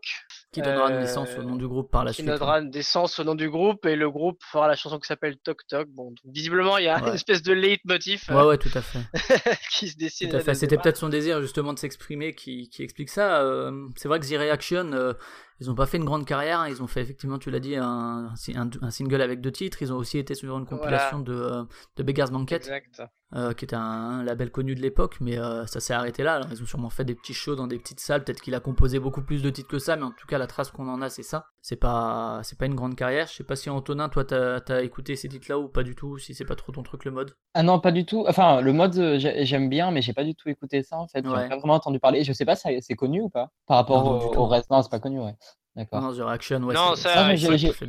Qui 0.53 0.61
donnera 0.61 0.89
Euh, 0.89 0.99
naissance 1.01 1.29
au 1.37 1.43
nom 1.43 1.57
du 1.57 1.67
groupe 1.67 1.91
par 1.91 2.05
la 2.05 2.11
qui 2.11 2.21
suite. 2.21 2.29
hein. 2.29 2.33
donnera 2.37 2.61
naissance 2.61 3.19
au 3.19 3.23
nom 3.25 3.35
du 3.35 3.49
groupe 3.49 3.85
et 3.85 3.95
le 3.97 4.09
groupe 4.09 4.39
fera 4.49 4.67
la 4.69 4.75
chanson 4.75 4.97
qui 4.99 5.07
s'appelle 5.07 5.35
Toc 5.43 5.59
Toc. 5.67 5.87
Bon, 5.89 6.05
donc, 6.11 6.17
visiblement 6.25 6.77
il 6.77 6.85
y 6.85 6.87
a 6.87 7.01
Ouais. 7.01 7.09
une 7.09 7.13
espèce 7.15 7.43
de 7.43 7.51
leitmotiv 7.53 8.23
Ouais, 8.29 8.43
ouais, 8.43 8.57
tout 8.57 8.69
à 8.73 8.81
fait. 8.81 8.99
qui 9.71 9.89
se 9.89 9.97
dessine. 9.97 10.29
Tout 10.29 10.37
à 10.37 10.39
fait. 10.39 10.53
C'était 10.55 10.77
peut-être 10.77 10.97
son 10.97 11.09
désir 11.09 11.41
justement 11.41 11.73
de 11.73 11.79
s'exprimer 11.79 12.33
qui, 12.33 12.69
qui 12.69 12.83
explique 12.83 13.09
ça. 13.09 13.41
Euh, 13.41 13.87
c'est 13.97 14.07
vrai 14.07 14.19
que 14.21 14.25
The 14.25 14.37
Reaction, 14.39 14.93
euh, 14.93 15.13
ils 15.59 15.69
ont 15.71 15.75
pas 15.75 15.85
fait 15.85 15.97
une 15.97 16.05
grande 16.05 16.25
carrière. 16.25 16.59
hein. 16.61 16.67
Ils 16.69 16.81
ont 16.81 16.87
fait 16.87 17.01
effectivement, 17.01 17.37
tu 17.39 17.51
l'as 17.51 17.59
dit, 17.59 17.75
un, 17.75 18.29
un, 18.55 18.69
un 18.81 18.89
single 18.91 19.21
avec 19.21 19.41
deux 19.41 19.51
titres. 19.51 19.81
Ils 19.81 19.93
ont 19.93 19.97
aussi 19.97 20.17
été 20.17 20.35
sur 20.35 20.57
une 20.57 20.65
compilation 20.65 21.19
de, 21.19 21.33
euh, 21.33 21.63
de 21.97 22.03
Beggar's 22.03 22.31
Banquet, 22.31 22.55
Exact. 22.57 23.01
euh, 23.35 23.53
qui 23.53 23.65
était 23.65 23.75
un, 23.75 23.81
un 23.81 24.23
label 24.23 24.51
connu 24.51 24.75
de 24.75 24.81
l'époque, 24.81 25.17
mais 25.21 25.37
euh, 25.37 25.65
ça 25.65 25.79
s'est 25.79 25.93
arrêté 25.93 26.23
là. 26.23 26.35
Alors, 26.35 26.47
ils 26.51 26.61
ont 26.61 26.65
sûrement 26.65 26.89
fait 26.89 27.05
des 27.05 27.15
petits 27.15 27.33
shows 27.33 27.55
dans 27.55 27.67
des 27.67 27.77
petites 27.79 27.99
salles. 27.99 28.23
Peut-être 28.23 28.41
qu'il 28.41 28.55
a 28.55 28.59
composé 28.59 28.99
beaucoup 28.99 29.21
plus 29.21 29.41
de 29.41 29.49
titres 29.49 29.69
que 29.69 29.79
ça, 29.79 29.95
mais 29.95 30.03
en 30.03 30.11
tout 30.11 30.27
cas, 30.27 30.37
la 30.37 30.47
trace 30.47 30.71
qu'on 30.71 30.87
en 30.89 31.01
a, 31.01 31.09
c'est 31.09 31.23
ça. 31.23 31.45
C'est 31.65 31.77
pas, 31.77 32.41
c'est 32.43 32.57
pas 32.59 32.65
une 32.65 32.75
grande 32.75 32.95
carrière. 32.95 33.27
Je 33.27 33.33
sais 33.35 33.43
pas 33.45 33.55
si 33.55 33.69
Antonin, 33.69 34.09
toi, 34.09 34.25
t'as 34.25 34.59
as 34.67 34.81
écouté 34.81 35.15
ces 35.15 35.29
titres-là 35.29 35.57
ou 35.59 35.69
pas 35.69 35.83
du 35.83 35.95
tout. 35.95 36.17
Si 36.17 36.33
c'est 36.33 36.43
pas 36.43 36.55
trop 36.55 36.73
ton 36.73 36.83
truc 36.83 37.05
le 37.05 37.11
mode. 37.11 37.35
Ah 37.53 37.63
non, 37.63 37.79
pas 37.79 37.91
du 37.93 38.05
tout. 38.05 38.25
Enfin, 38.27 38.59
le 38.59 38.73
mode, 38.73 38.93
j'ai- 39.17 39.45
j'aime 39.45 39.69
bien, 39.69 39.89
mais 39.91 40.01
j'ai 40.01 40.11
pas 40.11 40.25
du 40.25 40.35
tout 40.35 40.49
écouté 40.49 40.83
ça 40.83 40.97
en 40.97 41.07
fait. 41.07 41.23
J'ai 41.23 41.31
Ouais. 41.31 41.47
pas 41.47 41.55
vraiment 41.57 41.75
entendu 41.75 41.99
parler. 42.01 42.25
Je 42.25 42.33
sais 42.33 42.43
pas, 42.43 42.57
ça- 42.57 42.69
c'est 42.81 42.95
connu 42.95 43.21
ou 43.21 43.29
pas? 43.29 43.49
Par 43.65 43.77
rapport 43.77 44.03
Non, 44.03 44.19
au, 44.27 44.35
au 44.39 44.45
reste. 44.47 44.69
Non, 44.71 44.81
c'est 44.81 44.91
pas 44.91 44.99
connu, 44.99 45.21
ouais. 45.21 45.35
D'accord. 45.75 46.01
Non, 46.01 46.13
The 46.13 46.19
Reaction, 46.21 46.61
ouais. 46.63 46.73
Non, 46.75 46.95
c'est- 46.95 47.01
ça, 47.03 47.25
Ah, 47.25 47.35
j'ai- 47.35 47.47
Et 47.53 47.73
c'est 47.73 47.85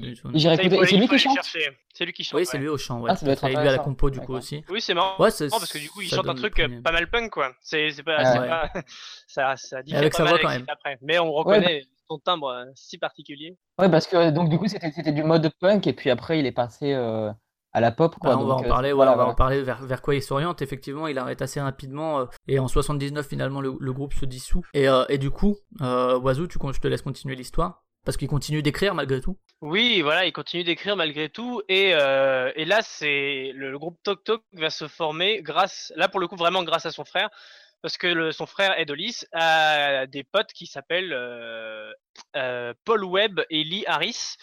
lui 0.96 1.08
qui 1.08 1.18
chante. 1.18 1.36
C'est 1.92 2.04
lui 2.06 2.12
qui 2.14 2.24
chante. 2.24 2.40
Oui, 2.40 2.46
c'est 2.46 2.56
lui 2.58 2.68
au 2.68 2.78
chant. 2.78 3.00
Ouais, 3.00 3.10
Ah, 3.12 3.16
ça 3.16 3.26
doit 3.26 3.34
être 3.34 3.46
lui 3.46 3.56
à 3.56 3.64
la 3.64 3.78
compo 3.78 4.08
du 4.10 4.20
coup 4.20 4.34
aussi. 4.34 4.64
Oui, 4.70 4.80
c'est 4.80 4.94
marrant. 4.94 5.22
Ouais, 5.22 5.30
c'est- 5.30 5.50
parce 5.50 5.70
que 5.70 5.78
du 5.78 5.90
coup, 5.90 6.00
il 6.00 6.08
chante 6.08 6.26
un 6.28 6.34
truc 6.34 6.58
euh, 6.60 6.80
pas 6.82 6.92
mal 6.92 7.10
punk, 7.10 7.30
quoi. 7.30 7.52
C'est 7.60 7.90
pas, 8.02 8.16
pas- 8.22 8.72
ça, 9.28 9.56
ça 9.56 9.82
diffère 9.82 10.00
avec 10.00 10.12
pas 10.12 10.16
sa 10.18 10.24
mal 10.24 10.32
voix 10.32 10.40
quand 10.40 10.48
avec 10.48 10.60
même. 10.60 10.66
après. 10.70 10.98
Mais 11.02 11.18
on 11.18 11.30
reconnaît 11.32 11.84
son 12.08 12.18
timbre 12.18 12.48
euh, 12.48 12.64
si 12.74 12.96
particulier. 12.98 13.56
Ouais, 13.78 13.90
parce 13.90 14.06
que 14.06 14.30
donc 14.30 14.48
du 14.48 14.58
coup, 14.58 14.66
c'était 14.68 14.90
c'était 14.90 15.12
du 15.12 15.22
mode 15.22 15.50
punk 15.60 15.86
et 15.86 15.92
puis 15.92 16.08
après, 16.10 16.38
il 16.38 16.46
est 16.46 16.52
passé 16.52 16.92
euh, 16.94 17.30
à 17.74 17.80
la 17.80 17.90
pop, 17.92 18.14
quoi. 18.18 18.30
Bah, 18.30 18.38
on 18.40 18.46
va 18.46 18.54
en 18.54 18.64
euh, 18.64 18.68
parler, 18.68 18.92
voilà, 18.92 19.10
on 19.12 19.16
va 19.16 19.24
voilà. 19.24 19.32
en 19.32 19.34
parler 19.34 19.62
vers, 19.62 19.82
vers 19.84 20.00
quoi 20.00 20.14
il 20.14 20.22
s'oriente. 20.22 20.62
Effectivement, 20.62 21.06
il 21.08 21.18
arrête 21.18 21.42
assez 21.42 21.60
rapidement 21.60 22.20
euh, 22.20 22.24
et 22.48 22.58
en 22.58 22.68
79 22.68 23.26
finalement 23.28 23.60
le, 23.60 23.74
le 23.78 23.92
groupe 23.92 24.14
se 24.14 24.24
dissout. 24.24 24.62
Et, 24.72 24.88
euh, 24.88 25.04
et 25.08 25.18
du 25.18 25.30
coup, 25.30 25.56
euh, 25.82 26.18
Oiseau, 26.20 26.46
tu, 26.46 26.58
je 26.72 26.80
te 26.80 26.88
laisse 26.88 27.02
continuer 27.02 27.34
l'histoire 27.34 27.82
parce 28.04 28.16
qu'il 28.16 28.28
continue 28.28 28.62
d'écrire 28.62 28.94
malgré 28.94 29.20
tout. 29.20 29.38
Oui, 29.60 30.02
voilà, 30.02 30.26
il 30.26 30.32
continue 30.32 30.62
d'écrire 30.62 30.94
malgré 30.94 31.28
tout. 31.30 31.62
Et, 31.68 31.92
euh, 31.94 32.52
et 32.54 32.64
là, 32.64 32.80
c'est 32.82 33.52
le, 33.54 33.70
le 33.70 33.78
groupe 33.78 33.98
Tok 34.02 34.22
Tok 34.24 34.42
va 34.52 34.70
se 34.70 34.88
former 34.88 35.42
grâce, 35.42 35.92
là 35.96 36.08
pour 36.08 36.20
le 36.20 36.28
coup, 36.28 36.36
vraiment 36.36 36.62
grâce 36.62 36.86
à 36.86 36.90
son 36.90 37.04
frère. 37.04 37.28
Parce 37.82 37.98
que 37.98 38.06
le- 38.06 38.32
son 38.32 38.46
frère 38.46 38.78
Edolis 38.80 39.24
a 39.32 40.06
des 40.06 40.24
potes 40.24 40.52
qui 40.54 40.66
s'appellent 40.66 41.12
euh, 41.12 41.92
euh, 42.34 42.72
Paul 42.86 43.04
Webb 43.04 43.42
et 43.50 43.62
Lee 43.62 43.84
Harris, 43.86 44.36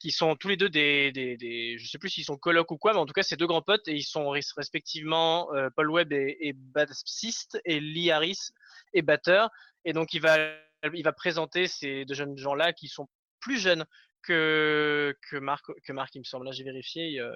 qui 0.00 0.10
sont 0.10 0.34
tous 0.34 0.48
les 0.48 0.56
deux 0.56 0.68
des, 0.70 1.12
des, 1.12 1.36
des 1.36 1.76
je 1.78 1.86
sais 1.88 1.98
plus 1.98 2.08
s'ils 2.08 2.24
sont 2.24 2.36
colocs 2.36 2.70
ou 2.72 2.76
quoi, 2.78 2.92
mais 2.92 2.98
en 2.98 3.06
tout 3.06 3.12
cas 3.12 3.22
c'est 3.22 3.36
deux 3.36 3.46
grands 3.46 3.62
potes 3.62 3.86
et 3.86 3.92
ils 3.94 4.02
sont 4.02 4.24
res- 4.32 4.52
respectivement 4.56 5.54
euh, 5.54 5.68
Paul 5.76 5.90
Webb 5.90 6.12
est, 6.12 6.38
est 6.40 6.54
bassiste 6.54 7.60
et 7.64 7.78
Lee 7.80 8.10
Harris 8.10 8.48
est 8.94 9.02
batteur. 9.02 9.50
Et 9.84 9.92
donc 9.92 10.12
il 10.14 10.20
va, 10.20 10.36
il 10.92 11.04
va 11.04 11.12
présenter 11.12 11.68
ces 11.68 12.04
deux 12.06 12.14
jeunes 12.14 12.36
gens-là 12.36 12.72
qui 12.72 12.88
sont 12.88 13.08
plus 13.40 13.58
jeunes 13.60 13.84
que, 14.22 15.16
que 15.30 15.36
Marc, 15.38 15.64
que 15.82 15.92
Marc, 15.94 16.14
il 16.14 16.18
me 16.18 16.24
semble. 16.24 16.44
Là, 16.44 16.52
j'ai 16.52 16.62
vérifié. 16.64 17.18
euh, 17.18 17.32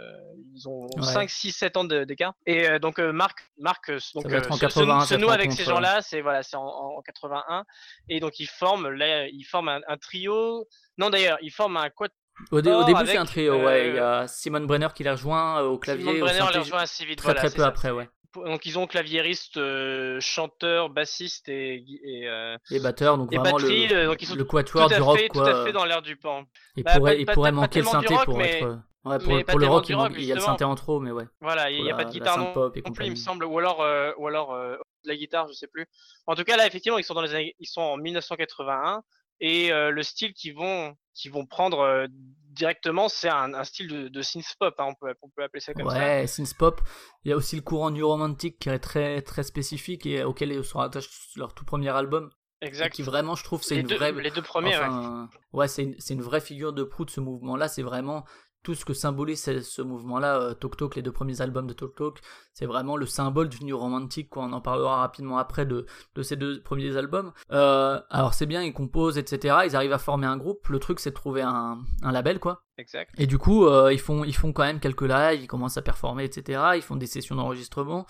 ils 0.55 0.69
ont 0.69 0.87
Ouais. 0.97 1.03
5, 1.03 1.31
6, 1.31 1.53
7 1.53 1.77
ans 1.79 1.85
de- 1.85 2.05
d'écart. 2.05 2.35
Et 2.45 2.69
euh, 2.69 2.79
donc, 2.79 2.99
euh, 2.99 3.11
Marc, 3.11 3.39
Marc 3.59 3.91
donc, 3.91 3.97
en 3.97 3.99
se- 3.99 4.53
se- 4.53 4.61
81, 4.61 5.01
se, 5.01 5.07
cette 5.09 5.21
noue 5.21 5.31
avec 5.31 5.51
ces 5.53 5.65
gens-là. 5.65 6.03
C'est 6.03 6.21
voilà, 6.21 6.43
c'est 6.43 6.57
en, 6.57 6.67
en 6.67 7.01
81. 7.01 7.65
Et 8.11 8.21
donc, 8.21 8.39
ils 8.39 8.47
forment, 8.47 8.91
là, 8.91 9.27
ils 9.29 9.45
forment 9.45 9.71
un, 9.71 9.81
un 9.89 9.97
trio. 9.97 10.69
Non, 10.99 11.09
d'ailleurs, 11.09 11.39
ils 11.41 11.51
forment 11.53 11.79
un 11.79 11.89
quad. 11.89 12.11
Au, 12.51 12.61
dé- 12.61 12.71
au 12.71 12.75
Or, 12.81 12.85
début, 12.85 13.07
c'est 13.07 13.17
un 13.17 13.25
trio, 13.25 13.55
ouais. 13.57 13.65
euh, 13.65 13.89
Il 13.91 13.95
y 13.97 13.99
a 13.99 14.27
Simon 14.27 14.61
Brenner 14.61 14.89
qui 14.95 15.05
les 15.05 15.11
rejoint 15.11 15.61
euh, 15.63 15.67
au 15.67 15.79
clavier, 15.79 16.05
Simon 16.05 16.19
Brenner 16.27 16.53
les 16.53 16.59
rejoint 16.59 16.79
assez 16.81 17.05
vite. 17.05 17.19
très 17.19 17.27
voilà, 17.33 17.41
très 17.41 17.51
peu 17.51 17.63
ça. 17.63 17.69
après, 17.69 17.91
ouais. 17.91 18.09
Donc, 18.35 18.67
ils 18.67 18.77
ont 18.81 18.89
claviériste, 18.89 19.57
euh, 19.59 20.19
chanteur, 20.21 20.91
bassiste 20.91 21.49
et, 21.49 21.85
et, 22.05 22.29
euh, 22.29 22.57
Et 22.73 22.81
batteur, 22.81 23.17
donc 23.17 23.33
et 23.33 23.37
vraiment 23.39 23.57
batterie. 23.59 23.87
le, 23.87 23.97
euh, 23.97 24.07
donc, 24.07 24.21
ils 24.21 24.27
sont 24.27 24.35
le 24.35 24.45
quatuor 24.45 24.89
du 24.89 24.95
rock, 25.01 25.19
fait, 25.19 25.29
quoi. 25.29 25.43
tout 25.45 25.49
à 25.49 25.65
fait 25.65 25.73
dans 25.73 25.85
l'air 25.85 26.03
du 26.03 26.17
pan. 26.17 26.43
Il 26.77 26.83
Bah, 26.83 26.95
pourrait, 26.97 27.13
pas- 27.15 27.21
il 27.21 27.27
pas- 27.27 27.35
pourrait 27.35 27.51
pas 27.53 27.57
manquer 27.57 27.79
le 27.81 27.87
synthé 27.87 28.15
rock, 28.17 28.25
pour 28.25 28.39
mais- 28.39 28.59
être. 28.59 28.67
euh, 28.67 28.77
Ouais, 29.05 29.19
pour, 29.19 29.59
le 29.59 29.67
rock, 29.67 29.87
il, 29.91 29.95
rock, 29.95 30.11
manque- 30.13 30.19
il 30.19 30.25
y 30.25 30.33
a 30.33 30.35
le 30.35 30.41
synthé 30.41 30.65
en 30.65 30.75
trop, 30.75 30.99
mais 30.99 31.11
ouais. 31.11 31.27
Voilà, 31.43 31.71
il 31.71 31.83
n'y 31.85 31.91
a 31.93 31.95
pas 31.95 32.07
de 32.07 32.11
guitare 32.11 32.39
non, 32.39 32.71
plus, 32.71 33.05
il 33.05 33.11
me 33.11 33.17
semble, 33.17 33.45
ou 33.45 33.59
alors, 33.59 33.83
euh, 33.83 34.13
ou 34.17 34.27
alors 34.27 34.55
euh, 34.55 34.77
de 35.05 35.09
la 35.09 35.15
guitare, 35.15 35.47
je 35.47 35.53
sais 35.53 35.67
plus. 35.69 35.87
En 36.27 36.35
tout 36.35 36.43
cas, 36.43 36.57
là, 36.57 36.67
effectivement, 36.67 36.97
ils 36.99 37.05
sont 37.05 37.13
dans 37.13 37.21
les 37.21 37.35
années- 37.35 37.55
ils 37.61 37.67
sont 37.69 37.83
en 37.83 37.99
1981 37.99 39.03
et 39.41 39.73
euh, 39.73 39.91
le 39.91 40.03
style 40.03 40.33
qu'ils 40.35 40.55
vont, 40.55 40.95
vont 41.31 41.47
prendre 41.47 41.81
euh, 41.81 42.07
directement, 42.51 43.09
c'est 43.09 43.29
un, 43.29 43.53
un 43.55 43.65
style 43.65 43.89
de, 43.89 44.09
de 44.09 44.23
synth 44.23 44.55
pop, 44.59 44.75
hein, 44.79 44.87
on 44.89 44.95
peut, 44.95 45.13
on 45.23 45.29
peut 45.29 45.43
appeler 45.43 45.61
ça 45.61 45.75
comme 45.75 45.91
ça. 45.91 45.99
Ouais, 45.99 46.27
synth 46.27 46.55
pop. 46.57 46.81
Il 47.25 47.31
y 47.31 47.33
a 47.33 47.37
aussi 47.37 47.57
le 47.57 47.63
courant 47.63 47.91
new 47.91 48.07
romantique 48.07 48.59
qui 48.59 48.69
est 48.69 48.79
très 48.79 49.23
très 49.23 49.43
spécifique 49.43 50.07
et 50.07 50.23
auquel 50.25 50.53
ils 50.53 50.65
se 50.65 50.77
rattachent 50.77 51.09
leur 51.37 51.55
tout 51.55 51.65
premier 51.65 51.91
album. 51.91 52.31
Et 52.63 52.67
Exact. 52.67 52.95
qui 52.95 53.03
vraiment, 53.03 53.35
je 53.35 53.45
trouve, 53.45 53.63
c'est 53.63 53.77
une 53.77 53.87
deux, 53.87 53.97
vraie. 53.97 54.13
les 54.13 54.31
deux 54.31 54.41
premiers, 54.41 54.79
ouais. 54.79 54.85
Enfin, 54.85 55.29
ouais, 55.53 55.69
c'est 55.69 55.83
une, 55.83 55.95
c'est 55.99 56.15
une 56.15 56.23
vraie 56.23 56.41
figure 56.41 56.73
de 56.73 56.83
proue 56.85 57.05
de 57.05 57.11
ce 57.11 57.21
mouvement-là. 57.21 57.69
C'est 57.69 57.83
vraiment 57.83 58.25
tout 58.65 58.75
ce 58.75 58.85
que 58.85 58.93
symbolise 58.95 59.41
ce, 59.41 59.61
ce 59.61 59.83
mouvement-là. 59.83 60.41
euh, 60.41 60.55
Tok 60.55 60.77
Tok, 60.77 60.97
les 60.97 61.03
deux 61.03 61.13
premiers 61.13 61.41
albums 61.41 61.69
de 61.69 61.73
Tok 61.75 61.95
Tok, 61.95 62.19
c'est 62.53 62.67
vraiment 62.67 62.97
le 62.97 63.07
symbole 63.07 63.49
du 63.49 63.63
new 63.65 63.79
romantique. 63.79 64.31
Quoi. 64.31 64.45
On 64.45 64.53
en 64.53 64.61
parlera 64.61 64.97
rapidement 64.97 65.39
après 65.39 65.67
de, 65.67 65.87
de 66.17 66.23
ces 66.23 66.35
deux 66.35 66.61
premiers 66.63 66.97
albums. 66.97 67.33
Euh, 67.53 68.01
alors 68.11 68.35
c'est 68.35 68.47
bien, 68.47 68.63
ils 68.63 68.73
composent, 68.73 69.19
etc. 69.19 69.59
Ils 69.67 69.77
arrivent 69.77 69.93
à 69.93 69.99
former 69.99 70.27
un 70.27 70.37
groupe. 70.37 70.67
Le 70.69 70.81
truc, 70.81 70.99
c'est 70.99 71.11
de 71.11 71.15
trouver 71.15 71.43
un, 71.43 71.79
un 72.03 72.11
label, 72.13 72.41
quoi. 72.41 72.63
Exact. 72.79 73.11
Et 73.19 73.27
du 73.29 73.39
coup, 73.39 73.67
euh, 73.67 73.93
ils, 73.93 74.01
font, 74.01 74.25
ils 74.25 74.35
font 74.35 74.53
quand 74.53 74.65
même 74.65 74.81
quelques 74.81 75.03
lives, 75.03 75.43
ils 75.43 75.47
commencent 75.47 75.77
à 75.77 75.83
performer, 75.83 76.25
etc. 76.25 76.61
Ils 76.75 76.83
font 76.83 76.97
des 76.97 77.07
sessions 77.07 77.37
d'enregistrement. 77.37 78.07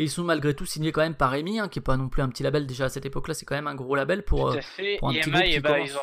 Et 0.00 0.04
ils 0.04 0.10
sont 0.10 0.22
malgré 0.22 0.54
tout 0.54 0.64
signés 0.64 0.92
quand 0.92 1.00
même 1.00 1.16
par 1.16 1.34
EMI, 1.34 1.58
hein, 1.58 1.68
qui 1.68 1.80
est 1.80 1.82
pas 1.82 1.96
non 1.96 2.08
plus 2.08 2.22
un 2.22 2.28
petit 2.28 2.44
label 2.44 2.66
déjà 2.66 2.84
à 2.84 2.88
cette 2.88 3.04
époque-là, 3.04 3.34
c'est 3.34 3.44
quand 3.44 3.56
même 3.56 3.66
un 3.66 3.74
gros 3.74 3.96
label 3.96 4.24
pour. 4.24 4.50
Tout 4.50 4.54
euh, 4.56 4.58
à 4.58 4.62
fait. 4.62 4.96
pour 5.00 5.08
un 5.08 5.12
petit 5.14 5.28
groupe 5.30 5.42
qui 5.42 5.50
eh 5.54 5.60
ben, 5.60 5.72
commence. 5.74 5.88
ils 5.90 5.96
ont- 5.96 6.00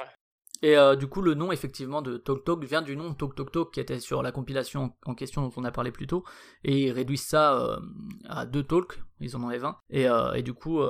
Et 0.62 0.78
euh, 0.78 0.96
du 0.96 1.08
coup, 1.08 1.22
le 1.22 1.34
nom 1.34 1.52
effectivement 1.52 2.02
de 2.02 2.18
Talk 2.18 2.44
Talk 2.44 2.64
vient 2.64 2.82
du 2.82 2.96
nom 2.96 3.14
Talk 3.14 3.36
Talk 3.36 3.52
Talk 3.52 3.72
qui 3.72 3.80
était 3.80 4.00
sur 4.00 4.24
la 4.24 4.32
compilation 4.32 4.94
en 5.06 5.14
question 5.14 5.42
dont 5.42 5.52
on 5.58 5.64
a 5.64 5.72
parlé 5.72 5.92
plus 5.92 6.08
tôt. 6.08 6.24
Et 6.64 6.86
ils 6.86 6.92
réduisent 6.92 7.26
ça 7.26 7.60
euh, 7.60 7.80
à 8.28 8.46
deux 8.46 8.64
talks, 8.64 9.00
ils 9.20 9.36
en 9.36 9.44
enlèvent 9.44 9.62
20. 9.62 9.78
Et, 9.90 10.08
euh, 10.10 10.34
et 10.34 10.44
du 10.44 10.54
coup, 10.54 10.82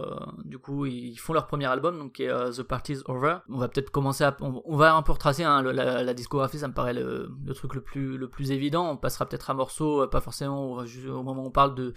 du 0.43 0.57
coup, 0.57 0.85
ils 0.85 1.17
font 1.17 1.33
leur 1.33 1.47
premier 1.47 1.65
album, 1.65 1.97
donc 1.97 2.13
qui 2.13 2.23
est 2.23 2.51
The 2.51 2.63
Party's 2.63 3.01
Over. 3.07 3.37
On 3.49 3.57
va 3.57 3.67
peut-être 3.67 3.89
commencer 3.89 4.23
à, 4.23 4.35
on, 4.41 4.77
va 4.77 4.95
un 4.95 5.01
peu 5.01 5.11
retracer 5.11 5.43
hein, 5.43 5.61
la, 5.61 6.03
la 6.03 6.13
discographie, 6.13 6.59
ça 6.59 6.67
me 6.67 6.73
paraît 6.73 6.93
le, 6.93 7.29
truc 7.53 7.75
le 7.75 7.81
plus, 7.81 8.17
le 8.17 8.29
plus 8.29 8.51
évident. 8.51 8.89
On 8.89 8.97
passera 8.97 9.25
peut-être 9.25 9.49
un 9.49 9.55
morceau, 9.55 10.07
pas 10.07 10.21
forcément 10.21 10.73
au, 10.73 11.23
moment 11.23 11.43
où 11.43 11.47
on 11.47 11.51
parle 11.51 11.75
de, 11.75 11.93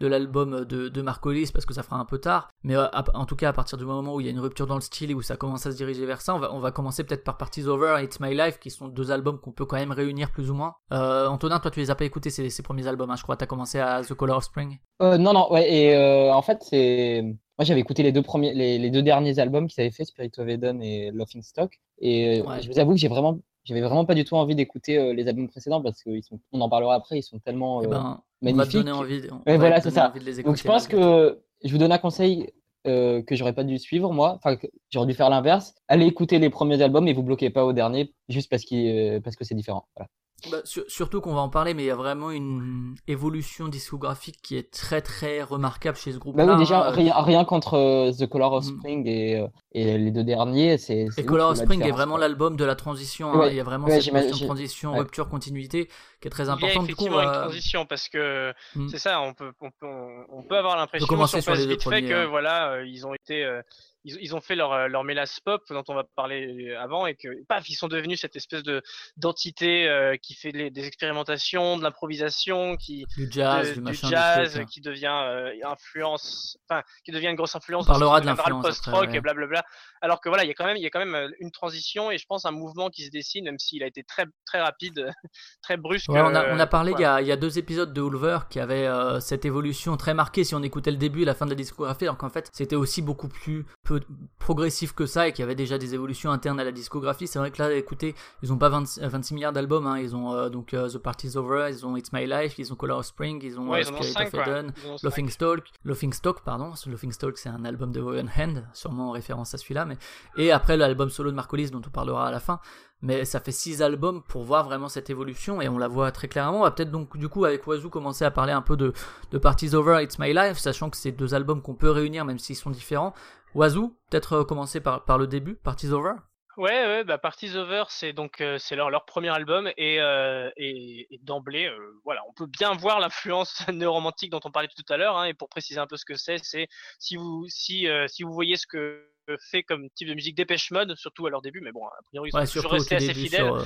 de 0.00 0.06
l'album 0.06 0.64
de, 0.64 0.88
de 0.88 1.02
Marcolis 1.02 1.50
parce 1.52 1.66
que 1.66 1.74
ça 1.74 1.82
fera 1.82 1.96
un 1.96 2.04
peu 2.04 2.18
tard. 2.18 2.50
Mais 2.64 2.74
à- 2.74 3.04
en 3.14 3.26
tout 3.26 3.36
cas, 3.36 3.48
à 3.48 3.52
partir 3.52 3.78
du 3.78 3.84
moment 3.84 4.14
où 4.14 4.20
il 4.20 4.26
y 4.26 4.28
a 4.28 4.32
une 4.32 4.40
rupture 4.40 4.66
dans 4.66 4.74
le 4.74 4.80
style 4.80 5.10
et 5.10 5.14
où 5.14 5.22
ça 5.22 5.36
commence 5.36 5.66
à 5.66 5.72
se 5.72 5.76
diriger 5.76 6.06
vers 6.06 6.20
ça, 6.20 6.34
on 6.34 6.38
va, 6.38 6.52
on 6.52 6.58
va 6.58 6.72
commencer 6.72 7.04
peut-être 7.04 7.11
par 7.20 7.36
Parties 7.38 7.64
Over 7.66 7.96
et 8.00 8.04
It's 8.04 8.18
My 8.20 8.34
Life, 8.34 8.58
qui 8.58 8.70
sont 8.70 8.88
deux 8.88 9.10
albums 9.10 9.38
qu'on 9.40 9.52
peut 9.52 9.66
quand 9.66 9.76
même 9.76 9.92
réunir 9.92 10.30
plus 10.32 10.50
ou 10.50 10.54
moins. 10.54 10.74
Euh, 10.92 11.26
Antonin, 11.28 11.58
toi, 11.60 11.70
tu 11.70 11.80
les 11.80 11.90
as 11.90 11.94
pas 11.94 12.04
écoutés 12.04 12.30
ces, 12.30 12.48
ces 12.50 12.62
premiers 12.62 12.86
albums, 12.86 13.10
hein, 13.10 13.16
je 13.16 13.22
crois. 13.22 13.36
T'as 13.36 13.46
commencé 13.46 13.78
à 13.78 14.02
The 14.02 14.14
Color 14.14 14.38
of 14.38 14.44
Spring. 14.44 14.78
Euh, 15.02 15.18
non, 15.18 15.32
non, 15.32 15.52
ouais, 15.52 15.72
et 15.72 15.94
euh, 15.96 16.32
en 16.32 16.42
fait, 16.42 16.58
c'est. 16.62 17.22
Moi, 17.22 17.64
j'avais 17.66 17.80
écouté 17.80 18.02
les 18.02 18.12
deux, 18.12 18.22
premiers, 18.22 18.54
les, 18.54 18.78
les 18.78 18.90
deux 18.90 19.02
derniers 19.02 19.38
albums 19.38 19.68
qu'ils 19.68 19.82
avaient 19.82 19.90
fait, 19.90 20.04
Spirit 20.04 20.32
of 20.38 20.48
Eden 20.48 20.82
et 20.82 21.10
Laughing 21.12 21.42
Stock. 21.42 21.70
Et 21.98 22.40
Ouais. 22.42 22.62
je 22.62 22.68
vous 22.70 22.78
avoue 22.78 22.92
que 22.92 22.98
j'ai 22.98 23.08
vraiment, 23.08 23.38
j'avais 23.64 23.82
vraiment 23.82 24.04
pas 24.06 24.14
du 24.14 24.24
tout 24.24 24.34
envie 24.36 24.54
d'écouter 24.54 24.96
euh, 24.98 25.12
les 25.12 25.28
albums 25.28 25.48
précédents 25.48 25.82
parce 25.82 26.02
qu'on 26.02 26.18
on 26.52 26.60
en 26.62 26.68
parlera 26.70 26.94
après, 26.94 27.18
ils 27.18 27.22
sont 27.22 27.38
tellement 27.40 27.82
Eh 27.82 27.86
euh, 27.86 27.90
ben, 27.90 28.20
on 28.42 28.46
va 28.46 28.50
te 28.50 28.56
magnifiques. 28.56 28.72
donner 28.78 28.90
envie. 28.92 29.20
on 29.30 29.36
Ouais, 29.46 29.52
va 29.52 29.56
voilà, 29.58 29.80
donner 29.80 29.94
ça. 29.94 30.08
envie 30.10 30.20
de 30.20 30.24
les 30.24 30.32
Donc, 30.32 30.40
écouter, 30.40 30.62
je 30.62 30.66
pense 30.66 30.88
que 30.88 31.38
je 31.62 31.70
vous 31.70 31.78
donne 31.78 31.92
un 31.92 31.98
conseil 31.98 32.50
euh, 32.86 33.22
que 33.22 33.34
j'aurais 33.36 33.52
pas 33.54 33.64
dû 33.64 33.78
suivre, 33.78 34.12
moi. 34.12 34.38
Enfin, 34.42 34.56
j'aurais 34.90 35.06
dû 35.06 35.14
faire 35.14 35.30
l'inverse. 35.30 35.74
Allez 35.88 36.06
écouter 36.06 36.38
les 36.38 36.50
premiers 36.50 36.80
albums 36.82 37.06
et 37.08 37.12
vous 37.12 37.22
bloquez 37.22 37.50
pas 37.50 37.64
au 37.64 37.72
dernier 37.72 38.12
juste 38.28 38.50
parce, 38.50 38.64
qu'il, 38.64 38.86
euh, 38.88 39.20
parce 39.20 39.36
que 39.36 39.44
c'est 39.44 39.54
différent. 39.54 39.86
Voilà. 39.96 40.08
Bah, 40.50 40.58
sur- 40.64 40.82
surtout 40.88 41.20
qu'on 41.20 41.34
va 41.34 41.40
en 41.40 41.48
parler, 41.48 41.72
mais 41.72 41.84
il 41.84 41.86
y 41.86 41.90
a 41.90 41.94
vraiment 41.94 42.32
une 42.32 42.96
évolution 43.06 43.68
discographique 43.68 44.38
qui 44.42 44.56
est 44.56 44.72
très 44.72 45.00
très 45.00 45.40
remarquable 45.40 45.96
chez 45.96 46.10
ce 46.10 46.16
Bah 46.16 46.20
groupe-là. 46.22 46.52
oui, 46.54 46.58
déjà, 46.58 46.88
hein. 46.88 46.90
rien, 46.90 47.14
rien 47.22 47.44
contre 47.44 47.74
euh, 47.74 48.10
The 48.10 48.26
Color 48.26 48.54
of 48.54 48.64
Mm. 48.64 48.68
Spring 48.78 49.06
et, 49.06 49.36
euh, 49.36 49.46
et 49.70 49.98
les 49.98 50.10
deux 50.10 50.24
derniers. 50.24 50.78
C'est, 50.78 51.06
Et 51.16 51.24
Color 51.24 51.50
of 51.50 51.58
Spring 51.58 51.80
est 51.86 51.92
vraiment 51.92 52.16
l'album 52.16 52.56
de 52.56 52.64
la 52.64 52.74
transition. 52.74 53.32
hein. 53.40 53.46
Il 53.50 53.54
y 53.56 53.60
a 53.60 53.62
vraiment 53.62 53.86
ouais, 53.86 54.00
cette 54.00 54.12
notion 54.12 54.36
de 54.36 54.44
transition, 54.46 54.92
ouais. 54.94 54.98
rupture, 54.98 55.28
continuité 55.28 55.86
qui 56.20 56.26
est 56.26 56.30
très 56.32 56.42
Il 56.42 56.46
y 56.46 56.50
a 56.50 56.52
importante. 56.54 56.86
Du 56.88 56.96
coup, 56.96 57.04
effectivement 57.04 57.22
une 57.22 57.32
transition 57.42 57.86
parce 57.86 58.08
que 58.08 58.52
Hmm. 58.74 58.88
c'est 58.88 58.98
ça, 58.98 59.20
on 59.20 59.34
peut, 59.34 59.52
on 59.60 59.70
peut, 59.70 59.86
on 59.86 60.11
peut 60.40 60.56
avoir 60.56 60.76
l'impression 60.76 61.06
on 61.10 61.26
sur 61.26 61.54
les 61.54 61.66
vite 61.66 61.82
fait 61.82 62.02
que 62.02 62.24
hein. 62.24 62.26
voilà, 62.26 62.72
euh, 62.72 62.86
ils 62.86 63.06
ont 63.06 63.12
été, 63.12 63.44
euh, 63.44 63.60
ils, 64.04 64.18
ils 64.20 64.34
ont 64.34 64.40
fait 64.40 64.54
leur, 64.56 64.72
euh, 64.72 64.88
leur 64.88 65.04
mélasse 65.04 65.40
pop 65.40 65.62
dont 65.70 65.84
on 65.88 65.94
va 65.94 66.04
parler 66.16 66.74
avant 66.74 67.06
et 67.06 67.14
que 67.14 67.28
paf, 67.48 67.68
ils 67.68 67.74
sont 67.74 67.88
devenus 67.88 68.20
cette 68.20 68.36
espèce 68.36 68.62
de 68.62 68.82
d'entité 69.16 69.88
euh, 69.88 70.16
qui 70.20 70.34
fait 70.34 70.50
les- 70.50 70.70
des 70.70 70.86
expérimentations, 70.86 71.76
de 71.76 71.82
l'improvisation, 71.82 72.76
qui 72.76 73.04
du 73.16 73.28
jazz, 73.30 73.68
de- 73.70 73.74
du 73.74 73.80
machin, 73.80 74.08
du 74.08 74.14
jazz, 74.14 74.60
qui 74.70 74.80
devient 74.80 75.20
euh, 75.24 75.50
influence, 75.64 76.56
enfin 76.68 76.82
qui 77.04 77.12
devient 77.12 77.28
une 77.28 77.36
grosse 77.36 77.54
influence. 77.54 77.84
On 77.88 77.92
parlera 77.92 78.20
de 78.20 78.26
l'influence 78.26 78.64
post-rock 78.64 79.08
ouais. 79.10 79.16
et 79.16 79.20
blablabla. 79.20 79.64
Alors 80.00 80.20
que 80.20 80.28
voilà, 80.28 80.44
il 80.44 80.48
y 80.48 80.50
a 80.50 80.54
quand 80.54 80.64
même, 80.66 80.76
il 80.76 80.82
y 80.82 80.86
a 80.86 80.90
quand 80.90 80.98
même 80.98 81.14
euh, 81.14 81.28
une 81.40 81.50
transition 81.50 82.10
et 82.10 82.18
je 82.18 82.26
pense 82.26 82.44
un 82.44 82.50
mouvement 82.50 82.90
qui 82.90 83.04
se 83.04 83.10
dessine, 83.10 83.44
même 83.44 83.58
s'il 83.58 83.82
a 83.82 83.86
été 83.86 84.02
très 84.04 84.26
très 84.46 84.60
rapide, 84.60 85.10
très 85.62 85.76
brusque. 85.76 86.08
Ouais, 86.08 86.20
on, 86.20 86.34
a, 86.34 86.44
euh, 86.44 86.54
on 86.54 86.58
a 86.58 86.66
parlé 86.66 86.92
il 86.96 87.00
y 87.00 87.04
a, 87.04 87.20
il 87.20 87.26
y 87.26 87.32
a 87.32 87.36
deux 87.36 87.58
épisodes 87.58 87.92
de 87.92 88.00
Ulver 88.02 88.38
qui 88.50 88.60
avaient 88.60 88.86
euh, 88.86 89.20
cette 89.20 89.44
évolution 89.44 89.96
très 89.96 90.14
marquée 90.14 90.44
si 90.44 90.54
on 90.54 90.62
écoutait 90.62 90.90
le 90.90 90.96
début 90.96 91.22
et 91.22 91.24
la 91.24 91.34
fin 91.34 91.44
de 91.46 91.50
la 91.50 91.56
discographie, 91.56 92.04
alors 92.04 92.18
qu'en 92.18 92.30
fait 92.30 92.48
c'était 92.52 92.76
aussi 92.76 93.02
beaucoup 93.02 93.28
plus 93.28 93.64
peu 93.92 94.00
progressif 94.38 94.94
que 94.94 95.06
ça 95.06 95.28
et 95.28 95.32
qu'il 95.32 95.42
y 95.42 95.44
avait 95.44 95.54
déjà 95.54 95.78
des 95.78 95.94
évolutions 95.94 96.30
internes 96.30 96.58
à 96.58 96.64
la 96.64 96.72
discographie. 96.72 97.26
C'est 97.26 97.38
vrai 97.38 97.50
que 97.50 97.62
là, 97.62 97.72
écoutez, 97.72 98.14
ils 98.42 98.52
ont 98.52 98.58
pas 98.58 98.68
20 98.68 98.98
26 99.00 99.34
milliards 99.34 99.52
d'albums, 99.52 99.86
hein. 99.86 99.98
ils 99.98 100.16
ont 100.16 100.32
euh, 100.32 100.48
donc 100.48 100.74
euh, 100.74 100.88
The 100.88 100.98
Party's 100.98 101.36
Over, 101.36 101.68
ils 101.70 101.84
ont 101.86 101.96
It's 101.96 102.12
My 102.12 102.26
Life, 102.26 102.58
ils 102.58 102.72
ont 102.72 102.76
Color 102.76 102.98
of 102.98 103.06
Spring, 103.06 103.40
ils 103.42 103.58
ont 103.58 103.68
Ouais, 103.68 103.80
euh, 103.80 103.90
ils 103.90 103.94
en 103.94 103.98
ont 103.98 104.02
Spirit 104.02 104.38
of. 104.38 104.46
Eden. 104.46 104.72
Laughing 105.02 105.28
Stock, 105.28 105.60
Laughing 105.84 106.12
Stock, 106.12 106.42
pardon, 106.42 106.72
Laughing 106.86 107.12
Stock 107.12 107.38
c'est 107.38 107.48
un 107.48 107.64
album 107.64 107.92
de 107.92 108.00
Warren 108.00 108.30
Hand, 108.36 108.66
sûrement 108.72 109.10
en 109.10 109.12
référence 109.12 109.54
à 109.54 109.58
celui-là, 109.58 109.84
mais 109.84 109.96
et 110.36 110.52
après 110.52 110.76
l'album 110.76 111.10
solo 111.10 111.30
de 111.30 111.36
Marcolis 111.36 111.70
dont 111.70 111.82
on 111.86 111.90
parlera 111.90 112.28
à 112.28 112.30
la 112.30 112.40
fin. 112.40 112.60
Mais 113.02 113.24
ça 113.24 113.40
fait 113.40 113.52
six 113.52 113.82
albums 113.82 114.22
pour 114.22 114.44
voir 114.44 114.64
vraiment 114.64 114.88
cette 114.88 115.10
évolution 115.10 115.60
et 115.60 115.68
on 115.68 115.76
la 115.76 115.88
voit 115.88 116.12
très 116.12 116.28
clairement. 116.28 116.60
On 116.60 116.62
va 116.62 116.70
peut-être 116.70 116.92
donc 116.92 117.16
du 117.16 117.28
coup 117.28 117.44
avec 117.44 117.66
Wazoo 117.66 117.90
commencer 117.90 118.24
à 118.24 118.30
parler 118.30 118.52
un 118.52 118.62
peu 118.62 118.76
de, 118.76 118.92
de 119.32 119.38
Parties 119.38 119.74
Over, 119.74 120.02
It's 120.02 120.20
My 120.20 120.32
Life, 120.32 120.58
sachant 120.58 120.88
que 120.88 120.96
c'est 120.96 121.10
deux 121.12 121.34
albums 121.34 121.62
qu'on 121.62 121.74
peut 121.74 121.90
réunir 121.90 122.24
même 122.24 122.38
s'ils 122.38 122.56
sont 122.56 122.70
différents. 122.70 123.12
Wazoo, 123.54 123.96
peut-être 124.08 124.32
euh, 124.34 124.44
commencer 124.44 124.80
par, 124.80 125.04
par 125.04 125.18
le 125.18 125.26
début, 125.26 125.56
Parties 125.56 125.90
Over? 125.90 126.12
Ouais, 126.58 126.84
ouais, 126.86 127.04
bah 127.04 127.16
Parties 127.16 127.56
Over, 127.56 127.84
c'est 127.88 128.12
donc 128.12 128.42
euh, 128.42 128.58
c'est 128.58 128.76
leur, 128.76 128.90
leur 128.90 129.06
premier 129.06 129.30
album 129.30 129.70
et, 129.78 130.00
euh, 130.02 130.50
et, 130.58 131.06
et 131.14 131.18
d'emblée, 131.22 131.66
euh, 131.66 131.98
voilà, 132.04 132.20
on 132.28 132.34
peut 132.34 132.46
bien 132.46 132.74
voir 132.74 133.00
l'influence 133.00 133.66
néoromantique 133.72 134.30
dont 134.30 134.40
on 134.44 134.50
parlait 134.50 134.68
tout 134.68 134.92
à 134.92 134.98
l'heure. 134.98 135.16
hein, 135.16 135.24
et 135.24 135.32
pour 135.34 135.48
préciser 135.48 135.80
un 135.80 135.86
peu 135.86 135.96
ce 135.96 136.04
que 136.04 136.14
c'est, 136.14 136.36
c'est 136.42 136.68
si 136.98 137.16
vous 137.16 137.46
si 137.48 137.88
euh, 137.88 138.06
si 138.06 138.22
vous 138.22 138.34
voyez 138.34 138.56
ce 138.56 138.66
que 138.66 139.08
fait 139.50 139.62
comme 139.62 139.88
type 139.94 140.08
de 140.08 140.14
musique 140.14 140.34
Dépêche 140.36 140.70
Mode, 140.72 140.94
surtout 140.96 141.26
à 141.26 141.30
leur 141.30 141.40
début, 141.40 141.60
mais 141.62 141.72
bon, 141.72 141.86
a 141.86 142.02
priori 142.08 142.28
ils 142.28 142.32
sont 142.32 142.38
Ouais, 142.38 142.46
toujours 142.50 142.62
surtout 142.62 142.74
au 142.74 142.74
restés 142.74 142.96
assez 142.96 143.14
fidèles 143.14 143.40
sur, 143.46 143.54
euh, 143.54 143.64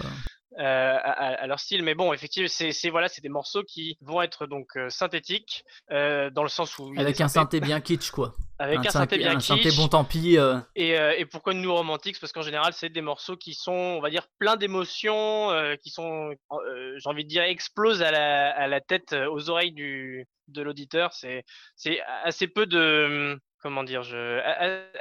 à, 0.59 1.43
à- 1.43 1.47
leur 1.47 1.61
style. 1.61 1.83
Mais 1.83 1.95
bon, 1.95 2.13
effectivement, 2.13 2.49
c'est 2.49 2.91
voilà, 2.91 3.09
c'est 3.09 3.21
des 3.23 3.29
morceaux 3.29 3.63
qui 3.65 3.97
vont 4.01 4.23
être 4.23 4.47
donc 4.47 4.77
euh, 4.77 4.89
synthétiques 4.91 5.65
euh, 5.91 6.31
dans 6.31 6.43
le 6.43 6.49
sens 6.49 6.79
où 6.79 6.93
avec 6.97 7.21
un 7.21 7.29
synthé 7.29 7.61
bien 7.61 7.81
kitsch 7.81 8.11
quoi. 8.11 8.35
avec 8.59 8.79
un, 8.87 8.91
synthé 8.91 9.17
synthé, 9.17 9.19
bien 9.19 9.37
un 9.37 9.41
synthé 9.41 9.63
kitsch. 9.63 9.77
bon 9.77 9.89
tant 9.89 10.05
pis. 10.05 10.39
euh, 10.39 10.59
Et, 10.75 10.99
euh, 10.99 11.15
et 11.17 11.27
pourquoi 11.27 11.55
New 11.55 11.73
Romantics 11.73 12.19
Parce 12.21 12.33
qu'en 12.33 12.43
général, 12.43 12.73
c'est 12.73 12.89
des 12.89 13.03
morceaux 13.03 13.37
qui 13.37 13.55
sont, 13.55 13.73
on 13.73 14.01
va 14.01 14.11
dire, 14.11 14.27
pleins 14.39 14.57
d'émotions, 14.57 15.51
euh, 15.51 15.77
qui 15.77 15.91
sont, 15.91 16.31
euh, 16.53 16.99
j'ai 16.99 17.09
envie 17.11 17.25
de 17.25 17.29
dire, 17.29 17.43
explosent 17.43 18.03
à 18.03 18.11
la, 18.11 18.51
à 18.51 18.67
la 18.67 18.81
tête, 18.81 19.13
euh, 19.13 19.29
aux 19.31 19.51
oreilles 19.51 19.73
du, 19.73 20.27
de 20.49 20.63
l'auditeur. 20.63 21.13
C'est, 21.13 21.45
c'est 21.75 22.01
assez 22.25 22.47
peu 22.49 22.67
de, 22.67 23.39
comment 23.63 23.85
dire, 23.85 24.03
je, 24.03 24.41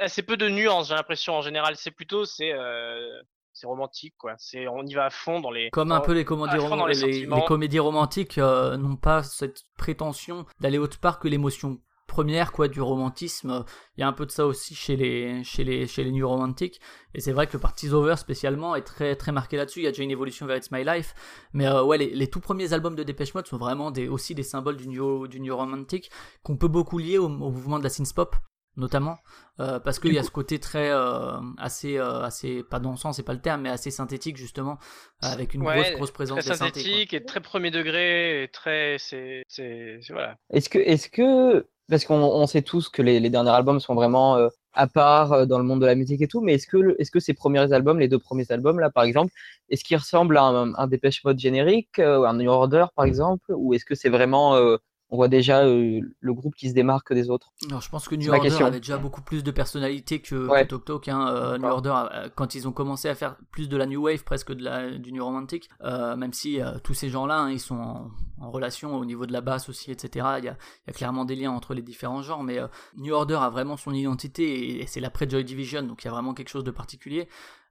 assez 0.00 0.22
peu 0.22 0.36
de 0.36 0.48
nuances. 0.48 0.88
J'ai 0.88 0.94
l'impression 0.94 1.34
en 1.34 1.42
général, 1.42 1.76
c'est 1.76 1.90
plutôt, 1.90 2.24
c'est, 2.24 2.52
euh, 2.52 3.20
c'est 3.56 3.66
romantique, 3.66 4.14
quoi. 4.18 4.34
C'est, 4.38 4.68
on 4.68 4.84
y 4.84 4.94
va 4.94 5.06
à 5.06 5.10
fond 5.10 5.40
dans 5.40 5.50
les. 5.50 5.70
Comme 5.70 5.92
un 5.92 6.00
peu 6.00 6.12
les 6.12 6.24
comédies, 6.24 6.58
rom- 6.58 6.86
les 6.86 6.94
les, 6.94 6.94
sentiments. 6.94 7.36
les 7.36 7.44
comédies 7.44 7.78
romantiques 7.80 8.38
euh, 8.38 8.76
n'ont 8.76 8.96
pas 8.96 9.22
cette 9.22 9.62
prétention 9.78 10.44
d'aller 10.60 10.78
autre 10.78 10.98
part 11.00 11.18
que 11.18 11.28
l'émotion 11.28 11.80
première 12.06 12.52
quoi 12.52 12.68
du 12.68 12.80
romantisme. 12.80 13.64
Il 13.96 14.00
y 14.00 14.04
a 14.04 14.06
un 14.08 14.12
peu 14.12 14.26
de 14.26 14.30
ça 14.30 14.46
aussi 14.46 14.76
chez 14.76 14.94
les 14.94 15.42
chez 15.42 15.64
les 15.64 15.88
chez 15.88 16.04
les 16.04 16.12
New 16.12 16.26
Romantics 16.28 16.80
et 17.14 17.20
c'est 17.20 17.32
vrai 17.32 17.48
que 17.48 17.56
Parties 17.56 17.88
Over 17.90 18.14
spécialement 18.16 18.76
est 18.76 18.82
très 18.82 19.16
très 19.16 19.32
marqué 19.32 19.56
là-dessus. 19.56 19.80
Il 19.80 19.82
y 19.82 19.86
a 19.88 19.90
déjà 19.90 20.04
une 20.04 20.12
évolution 20.12 20.46
vers 20.46 20.56
It's 20.56 20.70
My 20.70 20.84
Life, 20.84 21.14
mais 21.52 21.66
euh, 21.66 21.82
ouais 21.82 21.98
les, 21.98 22.14
les 22.14 22.30
tout 22.30 22.40
premiers 22.40 22.72
albums 22.72 22.94
de 22.94 23.02
Depeche 23.02 23.34
Mode 23.34 23.48
sont 23.48 23.58
vraiment 23.58 23.90
des 23.90 24.06
aussi 24.06 24.36
des 24.36 24.44
symboles 24.44 24.76
du 24.76 24.86
New 24.86 25.26
du 25.26 25.40
New 25.40 25.54
Romantic 25.56 26.10
qu'on 26.44 26.56
peut 26.56 26.68
beaucoup 26.68 26.98
lier 26.98 27.18
au, 27.18 27.24
au 27.26 27.28
mouvement 27.28 27.78
de 27.78 27.84
la 27.84 27.90
synth 27.90 28.14
pop 28.14 28.36
notamment 28.76 29.18
euh, 29.60 29.78
parce 29.80 29.98
qu'il 29.98 30.12
y 30.12 30.18
a 30.18 30.22
ce 30.22 30.30
côté 30.30 30.58
très 30.58 30.90
euh, 30.90 31.38
assez 31.58 31.96
euh, 31.98 32.20
assez 32.22 32.62
pas 32.62 32.78
dansant 32.78 33.12
c'est 33.12 33.22
pas 33.22 33.32
le 33.32 33.40
terme 33.40 33.62
mais 33.62 33.70
assez 33.70 33.90
synthétique 33.90 34.36
justement 34.36 34.78
avec 35.22 35.54
une 35.54 35.62
Ouais, 35.62 35.74
grosse 35.76 35.92
grosse 35.92 36.10
présence 36.10 36.44
Très 36.44 36.56
synthétique 36.56 37.14
et 37.14 37.24
très 37.24 37.40
premier 37.40 37.70
degré 37.70 38.42
et 38.44 38.48
très, 38.48 38.96
c'est, 38.98 39.42
c'est, 39.48 39.98
c'est- 40.02 40.12
voilà. 40.12 40.36
Est-ce 40.50 40.68
que, 40.68 40.78
est-ce 40.78 41.08
que, 41.08 41.66
parce 41.88 42.04
qu'on 42.04 42.16
on 42.16 42.46
sait 42.46 42.62
tous 42.62 42.88
que 42.88 43.02
les, 43.02 43.20
les 43.20 43.30
derniers 43.30 43.50
albums 43.50 43.80
sont 43.80 43.94
vraiment 43.94 44.36
euh, 44.36 44.48
à 44.74 44.86
part 44.86 45.32
euh, 45.32 45.46
dans 45.46 45.58
le 45.58 45.64
monde 45.64 45.80
de 45.80 45.86
la 45.86 45.94
musique 45.94 46.20
et 46.20 46.28
tout, 46.28 46.40
mais 46.42 46.54
est-ce 46.54 46.66
que, 46.66 46.94
est-ce 46.98 47.10
que 47.10 47.20
ces 47.20 47.32
premiers 47.34 47.72
albums, 47.72 47.98
les 47.98 48.08
deux 48.08 48.18
premiers 48.18 48.50
albums 48.52 48.78
là, 48.78 48.90
par 48.90 49.04
exemple, 49.04 49.32
est-ce 49.70 49.84
qu'ils 49.84 49.96
ressemblent 49.96 50.36
à 50.36 50.42
un, 50.44 50.74
un 50.74 50.86
Dépêche 50.86 51.24
Mode 51.24 51.38
générique, 51.38 51.98
euh, 51.98 52.24
un 52.24 52.34
New 52.34 52.50
Order 52.50 52.86
par 52.94 53.06
exemple, 53.06 53.52
ou 53.56 53.72
est-ce 53.74 53.84
que 53.84 53.94
c'est 53.94 54.10
vraiment, 54.10 54.56
euh, 54.56 54.76
on 55.10 55.16
voit 55.16 55.28
déjà 55.28 55.64
euh, 55.64 56.00
le 56.20 56.34
groupe 56.34 56.54
qui 56.54 56.68
se 56.68 56.74
démarque 56.74 57.12
des 57.12 57.30
autres 57.30 57.52
Alors, 57.68 57.80
je 57.80 57.88
pense 57.88 58.08
que 58.08 58.14
New 58.16 58.32
Order 58.32 58.62
avait 58.62 58.80
déjà 58.80 58.98
beaucoup 58.98 59.22
plus 59.22 59.44
de 59.44 59.50
personnalité 59.50 60.20
que, 60.20 60.48
Ouais. 60.48 60.64
que 60.64 60.68
Tok 60.70 60.84
Tok. 60.84 61.08
Hein. 61.08 61.28
Euh, 61.28 61.58
New. 61.58 61.66
Order, 61.66 61.94
euh, 62.12 62.28
quand 62.34 62.54
ils 62.54 62.66
ont 62.66 62.72
commencé 62.72 63.08
à 63.08 63.14
faire 63.14 63.36
plus 63.52 63.68
de 63.68 63.76
la 63.76 63.86
New 63.86 64.02
Wave, 64.02 64.24
presque 64.24 64.52
de 64.52 64.64
la, 64.64 64.90
du 64.98 65.12
New 65.12 65.24
Romantic, 65.24 65.68
même 65.82 66.32
si 66.32 66.58
tous 66.82 66.94
ces 66.94 67.08
gens-là, 67.08 67.38
hein, 67.38 67.50
ils 67.50 67.60
sont 67.60 67.76
en, 67.76 68.10
en 68.40 68.50
relation 68.50 68.96
au 68.96 69.04
niveau 69.04 69.26
de 69.26 69.32
la 69.32 69.40
basse 69.40 69.68
aussi, 69.68 69.90
etc. 69.90 70.26
Il 70.38 70.44
y 70.44 70.48
a, 70.48 70.56
il 70.86 70.88
y 70.88 70.90
a 70.90 70.92
clairement 70.92 71.24
des 71.24 71.36
liens 71.36 71.52
entre 71.52 71.74
les 71.74 71.82
différents 71.82 72.22
genres, 72.22 72.42
mais 72.42 72.58
New 72.96 73.14
Order 73.14 73.38
a 73.40 73.50
vraiment 73.50 73.76
son 73.76 73.92
identité 73.92 74.42
et, 74.44 74.82
et 74.82 74.86
c'est 74.86 75.00
l'après 75.00 75.28
Joy 75.28 75.44
Division, 75.44 75.82
donc 75.82 76.02
il 76.04 76.06
y 76.06 76.08
a 76.08 76.12
vraiment 76.12 76.34
quelque 76.34 76.48
chose 76.48 76.64
de 76.64 76.70
particulier. 76.72 77.28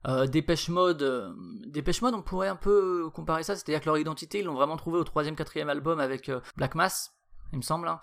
Euh, 0.08 0.28
Dépêche 0.28 0.70
Mode, 0.70 1.02
euh, 1.02 1.34
Dépêche 1.66 2.02
Mode, 2.04 2.14
on 2.14 2.22
pourrait 2.22 2.48
un 2.48 2.56
peu 2.56 3.10
comparer 3.12 3.42
ça, 3.44 3.56
c'est-à-dire 3.56 3.82
que 3.82 3.88
leur 3.88 3.98
identité, 3.98 4.40
ils 4.40 4.46
l'ont 4.46 4.54
vraiment 4.54 4.78
trouvé 4.78 5.00
au 5.00 5.04
troisième, 5.04 5.36
quatrième 5.36 5.70
album 5.70 6.00
avec 6.00 6.30
euh, 6.30 6.42
Black 6.58 6.76
Mass, 6.76 7.14
il 7.52 7.58
me 7.58 7.64
semble, 7.64 7.88
hein. 7.88 8.00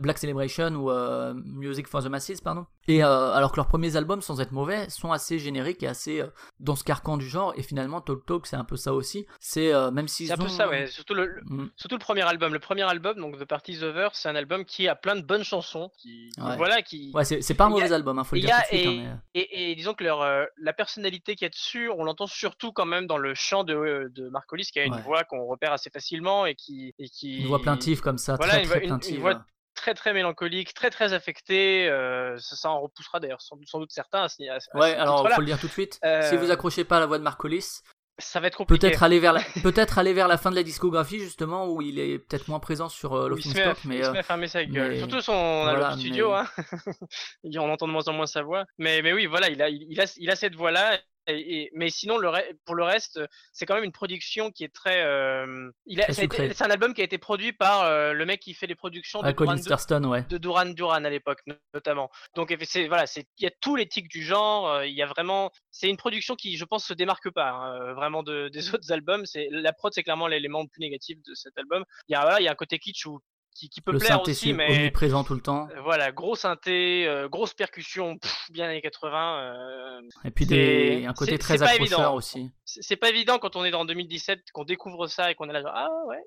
Black 0.00 0.18
Celebration 0.18 0.68
ou 0.74 0.90
euh, 0.90 1.34
Music 1.34 1.86
for 1.88 2.02
the 2.02 2.06
Masses, 2.06 2.40
pardon. 2.40 2.66
Et 2.88 3.02
euh, 3.02 3.32
alors 3.32 3.50
que 3.52 3.56
leurs 3.56 3.66
premiers 3.66 3.96
albums, 3.96 4.22
sans 4.22 4.40
être 4.40 4.52
mauvais, 4.52 4.88
sont 4.90 5.10
assez 5.12 5.38
génériques 5.38 5.82
et 5.82 5.88
assez 5.88 6.20
euh, 6.20 6.26
dans 6.60 6.76
ce 6.76 6.84
carcan 6.84 7.16
du 7.16 7.26
genre. 7.28 7.52
Et 7.56 7.62
finalement, 7.62 8.00
Talk 8.00 8.24
Talk, 8.26 8.46
c'est 8.46 8.56
un 8.56 8.64
peu 8.64 8.76
ça 8.76 8.94
aussi. 8.94 9.26
C'est 9.40 9.72
euh, 9.74 9.90
même 9.90 10.06
s'ils 10.08 10.28
C'est 10.28 10.32
un 10.34 10.36
peu 10.36 10.48
ça, 10.48 10.68
ouais. 10.68 10.86
Surtout 10.86 11.14
le, 11.14 11.26
le- 11.26 11.40
Mm. 11.46 11.70
surtout 11.76 11.96
le 11.96 12.00
premier 12.00 12.22
album. 12.22 12.52
Le 12.52 12.58
premier 12.60 12.82
album, 12.82 13.18
donc 13.18 13.38
The 13.38 13.44
Party's 13.44 13.82
Over, 13.82 14.08
c'est 14.12 14.28
un 14.28 14.36
album 14.36 14.64
qui 14.64 14.86
a 14.88 14.94
plein 14.94 15.16
de 15.16 15.22
bonnes 15.22 15.44
chansons. 15.44 15.90
Qui, 15.98 16.30
Ouais. 16.38 16.56
Voilà, 16.56 16.82
qui. 16.82 17.10
Ouais, 17.14 17.24
c'est 17.24 17.42
c'est 17.42 17.54
pas 17.54 17.64
un 17.64 17.68
a- 17.68 17.70
mauvais 17.70 17.92
album, 17.92 18.18
hein, 18.18 18.24
faut 18.24 18.36
le 18.36 18.40
il 18.40 18.44
y 18.44 18.46
dire 18.46 18.56
a- 18.56 18.62
tout 18.62 18.74
de 18.74 18.78
suite. 18.80 18.90
et- 18.90 19.00
hein, 19.06 19.20
mais, 19.34 19.40
Et, 19.40 19.70
et 19.70 19.74
disons 19.74 19.94
que 19.94 20.04
leur, 20.04 20.20
la 20.58 20.72
personnalité 20.72 21.34
qu'il 21.34 21.44
y 21.44 21.46
a 21.46 21.50
dessus, 21.50 21.90
on 21.90 22.04
l'entend 22.04 22.26
surtout 22.26 22.72
quand 22.72 22.86
même 22.86 23.06
dans 23.06 23.18
le 23.18 23.34
chant 23.34 23.64
de, 23.64 24.10
de 24.14 24.28
Marcolis, 24.28 24.70
qui 24.72 24.78
a 24.78 24.84
une 24.84 24.94
Ouais. 24.94 25.02
voix 25.02 25.24
qu'on 25.24 25.44
repère 25.46 25.72
assez 25.72 25.90
facilement 25.90 26.46
et 26.46 26.54
qui. 26.54 26.94
Et 26.98 27.08
qui 27.08 27.40
Une 27.40 27.46
voix 27.48 27.60
plaintive 27.60 28.00
comme 28.00 28.18
ça, 28.18 28.36
Voilà, 28.36 28.52
très 28.54 28.62
une 28.62 28.68
très 28.68 28.78
voix- 28.78 28.84
une- 28.86 28.92
une 28.94 28.98
plaintive. 29.00 29.20
voix 29.20 29.44
très 29.76 29.94
très 29.94 30.12
mélancolique, 30.12 30.74
très 30.74 30.90
très 30.90 31.12
affectée. 31.12 31.88
euh, 31.88 32.36
ça, 32.38 32.56
ça 32.56 32.70
en 32.70 32.80
repoussera 32.80 33.20
d'ailleurs 33.20 33.40
sans, 33.42 33.56
sans 33.66 33.78
doute 33.78 33.92
certains 33.92 34.22
à 34.22 34.24
à 34.26 34.54
à 34.74 34.78
Ouais, 34.78 34.94
alors 34.96 35.28
faut 35.32 35.40
le 35.40 35.46
dire 35.46 35.60
tout 35.60 35.68
de 35.68 35.72
suite. 35.72 36.00
Euh, 36.04 36.28
Si 36.28 36.36
vous 36.36 36.50
accrochez 36.50 36.82
pas 36.84 36.96
à 36.96 37.00
la 37.00 37.06
voix 37.06 37.18
de 37.18 37.22
Marcolis, 37.22 37.82
Ça 38.18 38.40
va 38.40 38.46
être 38.48 38.56
compliqué. 38.56 38.80
peut-être 38.88 39.02
aller 39.02 39.18
vers 39.20 39.32
la, 39.34 39.40
peut-être 39.62 39.98
aller 39.98 40.12
vers 40.14 40.26
la 40.26 40.38
fin 40.38 40.50
de 40.50 40.56
la 40.56 40.62
discographie 40.62 41.20
justement 41.20 41.66
où 41.68 41.82
il 41.82 41.98
est 41.98 42.18
peut-être 42.18 42.48
moins 42.48 42.60
présent 42.60 42.88
sur 42.88 43.12
euh, 43.14 43.28
Love 43.28 43.40
Stock, 43.40 43.76
mais 43.84 43.98
il 43.98 44.04
se 44.04 44.08
euh, 44.08 44.12
met 44.12 44.18
à 44.18 44.22
fermer 44.22 44.48
sa 44.48 44.64
gueule. 44.64 44.92
mais- 44.92 44.98
Surtout 44.98 45.20
son 45.20 45.62
voilà, 45.64 45.92
studio, 45.92 46.30
mais- 46.32 46.38
hein. 46.38 47.58
On 47.60 47.70
entend 47.70 47.86
de 47.86 47.92
moins 47.92 48.08
en 48.08 48.12
moins 48.14 48.26
sa 48.26 48.42
voix. 48.42 48.64
Mais, 48.78 49.02
mais 49.02 49.12
oui, 49.12 49.26
voilà, 49.26 49.48
il 49.50 49.60
a, 49.62 49.68
il, 49.68 49.86
il 49.90 50.00
a, 50.00 50.12
il 50.16 50.30
a 50.30 50.36
cette 50.36 50.54
voix-là. 50.54 50.98
Et, 51.28 51.62
et- 51.62 51.70
mais 51.74 51.90
sinon, 51.90 52.18
le 52.18 52.30
pour 52.64 52.74
le 52.74 52.84
reste, 52.84 53.20
c'est 53.52 53.66
quand 53.66 53.74
même 53.74 53.84
une 53.84 53.92
production 53.92 54.50
qui 54.50 54.64
est 54.64 54.72
très. 54.72 55.02
euh, 55.02 55.70
c'est 56.14 56.62
un 56.62 56.70
album 56.70 56.94
qui 56.94 57.00
a 57.00 57.04
été 57.04 57.18
produit 57.18 57.52
par 57.52 57.82
euh, 57.82 58.12
le 58.12 58.24
mec 58.26 58.40
qui 58.40 58.54
fait 58.54 58.66
les 58.66 58.74
productions 58.74 59.20
de 59.22 59.26
Colin 59.32 59.54
Duran, 59.56 59.76
Thurston, 59.76 60.04
ouais. 60.04 60.22
de 60.28 60.38
Duran 60.38 60.66
Duran 60.66 61.04
à 61.04 61.10
l'époque 61.10 61.40
no- 61.46 61.54
notamment. 61.74 62.10
Donc 62.34 62.52
voilà, 62.88 63.04
il 63.16 63.24
y 63.40 63.46
a 63.46 63.50
tous 63.60 63.76
les 63.76 63.88
tics 63.88 64.08
du 64.08 64.22
genre. 64.22 64.68
euh, 64.68 64.86
Il 64.86 64.94
y 64.94 65.02
a 65.02 65.06
vraiment, 65.06 65.50
c'est 65.70 65.88
une 65.88 65.96
production 65.96 66.34
qui, 66.36 66.56
je 66.56 66.64
pense, 66.64 66.84
se 66.86 66.94
démarque 66.94 67.30
pas 67.30 67.50
hein, 67.50 67.92
vraiment 67.94 68.22
de, 68.22 68.48
des 68.48 68.72
autres 68.74 68.90
albums. 68.92 69.24
La 69.50 69.72
prod, 69.72 69.92
c'est 69.92 70.02
clairement 70.02 70.26
l'élément 70.28 70.62
le 70.62 70.68
plus 70.68 70.80
négatif 70.80 71.18
de 71.22 71.34
cet 71.34 71.56
album. 71.58 71.84
Il 72.08 72.12
y 72.12 72.14
a 72.16 72.20
voilà, 72.22 72.40
il 72.40 72.44
y 72.44 72.48
a 72.48 72.52
un 72.52 72.56
côté 72.56 72.78
kitsch 72.78 73.06
où- 73.06 73.20
qui, 73.56 73.68
qui 73.70 73.80
peut 73.80 73.92
Le 73.92 73.98
plaire 73.98 74.18
synthé 74.18 74.30
aussi, 74.32 74.52
mais 74.52 74.70
omniprésent 74.70 75.24
tout 75.24 75.34
le 75.34 75.40
temps. 75.40 75.68
euh, 75.74 75.80
voilà, 75.82 76.12
gros 76.12 76.36
synthé, 76.36 77.06
euh, 77.08 77.28
grosse 77.28 77.54
percussion, 77.54 78.18
pff, 78.18 78.46
bien 78.50 78.66
années 78.68 78.82
80. 78.82 79.38
euh, 79.40 80.00
Et 80.24 80.30
puis 80.30 80.46
des, 80.46 81.04
un 81.08 81.12
côté 81.14 81.38
très 81.38 81.62
accrocheur 81.62 82.14
aussi. 82.14 82.50
c'est 82.64 82.96
pas 82.96 83.08
évident 83.08 83.38
quand 83.38 83.56
on 83.56 83.64
est 83.64 83.70
dans 83.70 83.84
2017, 83.84 84.40
qu'on 84.52 84.64
découvre 84.64 85.06
ça 85.06 85.30
et 85.30 85.34
qu'on 85.34 85.48
est 85.48 85.52
là 85.52 85.62
genre 85.62 85.72
ah 85.74 85.88
ouais, 86.08 86.22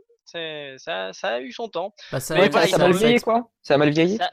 ça, 0.78 1.14
ça 1.14 1.28
a 1.36 1.40
eu 1.42 1.52
son 1.52 1.68
temps. 1.70 1.94
Bah, 2.12 2.20
ça, 2.20 2.36
Mais 2.36 2.42
Ouais, 2.42 2.50
voilà, 2.50 2.68
ça, 2.68 2.72
ça 2.72 2.78
il 2.78 2.82
a 2.84 2.88
mal 2.90 2.98
vieilli, 2.98 3.20
quoi 3.22 3.50
Ça 3.62 3.74
a 3.76 3.78
mal 3.78 3.90
vieilli 3.90 4.18
Ça- 4.18 4.32